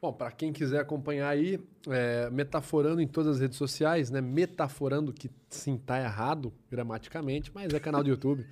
Bom, 0.00 0.12
para 0.12 0.30
quem 0.30 0.52
quiser 0.52 0.78
acompanhar 0.80 1.28
aí, 1.28 1.58
é, 1.88 2.30
metaforando 2.30 3.00
em 3.00 3.06
todas 3.08 3.36
as 3.36 3.40
redes 3.40 3.58
sociais, 3.58 4.10
né? 4.10 4.20
Metaforando 4.20 5.12
que 5.12 5.28
sim, 5.50 5.76
tá 5.76 6.00
errado 6.00 6.52
gramaticamente, 6.70 7.50
mas 7.52 7.72
é 7.74 7.80
canal 7.80 8.02
do 8.04 8.10
YouTube. 8.10 8.46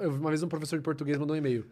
Eu- 0.00 0.10
Uma 0.12 0.28
vez 0.28 0.42
um 0.42 0.48
professor 0.48 0.76
de 0.76 0.82
português 0.82 1.16
mandou 1.16 1.34
um 1.34 1.38
e-mail. 1.38 1.64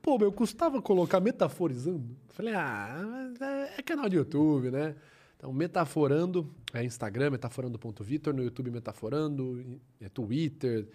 Pô, 0.00 0.16
meu, 0.18 0.30
custava 0.30 0.80
colocar 0.80 1.18
metaforizando? 1.20 2.16
Falei, 2.28 2.54
ah, 2.54 3.32
é, 3.40 3.80
é 3.80 3.82
canal 3.82 4.08
de 4.08 4.16
YouTube, 4.16 4.70
né? 4.70 4.94
Então, 5.36 5.52
metaforando, 5.52 6.48
é 6.72 6.84
Instagram, 6.84 7.30
metaforando.vitor, 7.30 8.32
no 8.32 8.44
YouTube 8.44 8.70
metaforando, 8.70 9.80
é 10.00 10.08
Twitter, 10.08 10.86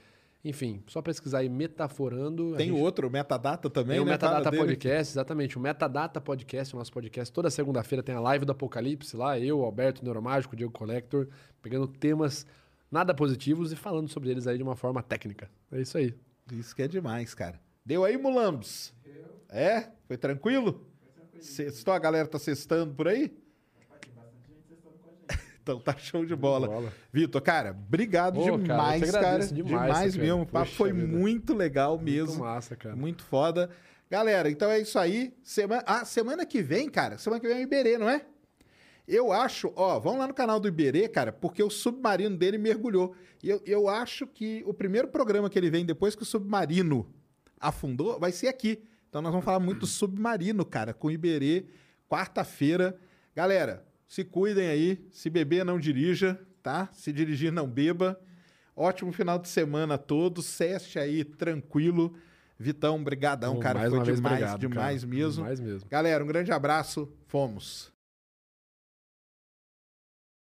enfim, 0.46 0.84
só 0.88 1.02
pesquisar 1.02 1.40
aí 1.40 1.50
metaforando. 1.50 2.56
Tem 2.56 2.68
gente- 2.70 2.80
outro, 2.80 3.10
Metadata 3.10 3.70
também, 3.70 3.94
tem 3.96 4.00
o 4.00 4.06
né? 4.06 4.12
Metadata. 4.12 4.52
Podcast, 4.56 5.12
exatamente. 5.14 5.58
O 5.58 5.60
Metadata 5.60 6.22
Podcast, 6.22 6.76
o 6.76 6.78
nosso 6.78 6.92
podcast. 6.94 7.34
Toda 7.34 7.50
segunda-feira 7.50 8.04
tem 8.04 8.14
a 8.14 8.20
live 8.20 8.46
do 8.46 8.52
Apocalipse 8.52 9.18
lá, 9.18 9.40
eu, 9.40 9.64
Alberto 9.64 10.04
Neuromágico, 10.04 10.54
o 10.54 10.58
Diego 10.58 10.72
Collector, 10.72 11.28
pegando 11.62 11.88
temas 11.88 12.46
nada 12.92 13.14
positivos 13.14 13.72
e 13.72 13.76
falando 13.76 14.08
sobre 14.08 14.30
eles 14.30 14.46
aí 14.46 14.56
de 14.58 14.64
uma 14.64 14.76
forma 14.76 15.02
técnica. 15.02 15.50
É 15.72 15.82
isso 15.82 15.98
aí. 15.98 16.14
Isso 16.52 16.76
que 16.76 16.84
é 16.84 16.88
demais, 16.88 17.34
cara. 17.34 17.60
Deu 17.84 18.06
aí, 18.06 18.16
Mulambos? 18.16 18.94
É? 19.50 19.90
Foi 20.08 20.16
tranquilo? 20.18 20.86
Sextou, 21.40 21.94
a 21.94 22.00
galera 22.00 22.28
tá 22.28 22.40
sextando 22.40 22.94
por 22.94 23.08
aí? 23.08 23.36
Então 25.66 25.80
tá 25.80 25.98
show 25.98 26.24
de 26.24 26.36
bola. 26.36 26.68
bola. 26.68 26.94
Vitor, 27.12 27.42
cara, 27.42 27.72
obrigado 27.72 28.38
Ô, 28.40 28.44
cara, 28.44 28.54
eu 28.54 28.58
que 28.60 28.64
demais, 28.66 29.12
cara. 29.12 29.18
agradeço 29.18 29.54
demais, 29.56 29.72
Demais 29.88 30.14
cara. 30.14 30.24
mesmo. 30.28 30.42
O 30.44 30.46
papo 30.46 30.72
foi 30.72 30.94
vida. 30.94 31.08
muito 31.08 31.56
legal 31.56 31.98
mesmo. 31.98 32.28
Muito 32.28 32.44
massa, 32.44 32.76
cara. 32.76 32.96
Muito 32.96 33.24
foda. 33.24 33.72
Galera, 34.08 34.48
então 34.48 34.70
é 34.70 34.80
isso 34.80 35.00
aí. 35.00 35.34
Semana, 35.42 35.84
ah, 35.88 36.06
semana 36.06 36.46
que 36.46 36.62
vem, 36.62 36.88
cara. 36.88 37.18
Semana 37.18 37.40
que 37.42 37.48
vem 37.48 37.58
é 37.58 37.60
o 37.62 37.64
Iberê, 37.64 37.98
não 37.98 38.08
é? 38.08 38.24
Eu 39.08 39.32
acho, 39.32 39.74
ó, 39.76 40.00
vamos 40.00 40.20
lá 40.20 40.28
no 40.28 40.36
canal 40.36 40.60
do 40.60 40.68
Iberê, 40.68 41.08
cara, 41.08 41.32
porque 41.32 41.64
o 41.64 41.70
submarino 41.72 42.38
dele 42.38 42.60
mergulhou. 42.60 43.16
E 43.42 43.50
eu, 43.50 43.60
eu 43.66 43.90
acho 43.90 44.28
que 44.28 44.64
o 44.68 44.74
primeiro 44.74 45.08
programa 45.08 45.50
que 45.50 45.58
ele 45.58 45.72
vem 45.72 45.84
depois 45.84 46.16
que 46.16 46.22
o 46.22 46.26
submarino 46.26 47.12
afundou 47.60 48.20
vai 48.20 48.32
ser 48.32 48.50
aqui. 48.50 48.84
Então 49.10 49.20
nós 49.20 49.32
vamos 49.32 49.46
falar 49.46 49.60
muito 49.60 49.80
do 49.80 49.88
submarino, 49.88 50.64
cara, 50.64 50.94
com 50.94 51.08
o 51.08 51.12
Iberê, 51.12 51.66
quarta-feira. 52.08 52.96
Galera, 53.36 53.84
se 54.16 54.24
cuidem 54.24 54.70
aí. 54.70 55.06
Se 55.12 55.30
beber, 55.30 55.66
não 55.66 55.78
dirija, 55.78 56.40
tá? 56.64 56.88
Se 56.94 57.12
dirigir, 57.12 57.52
não 57.52 57.68
beba. 57.68 58.18
Ótimo 58.74 59.12
final 59.12 59.38
de 59.38 59.50
semana 59.50 59.96
a 59.96 59.98
todos. 59.98 60.46
Seste 60.46 60.98
aí, 60.98 61.26
tranquilo. 61.26 62.14
Vitão, 62.58 63.04
brigadão, 63.04 63.56
Bom, 63.56 63.60
cara. 63.60 63.82
Foi 63.82 63.90
uma 63.90 64.06
vez, 64.06 64.16
demais, 64.16 64.36
obrigado, 64.36 64.60
demais 64.62 65.02
cara. 65.02 65.14
mesmo. 65.14 65.44
Demais 65.44 65.60
mesmo. 65.60 65.90
Galera, 65.90 66.24
um 66.24 66.28
grande 66.28 66.50
abraço. 66.54 67.12
Fomos. 67.28 67.92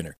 winner. 0.00 0.16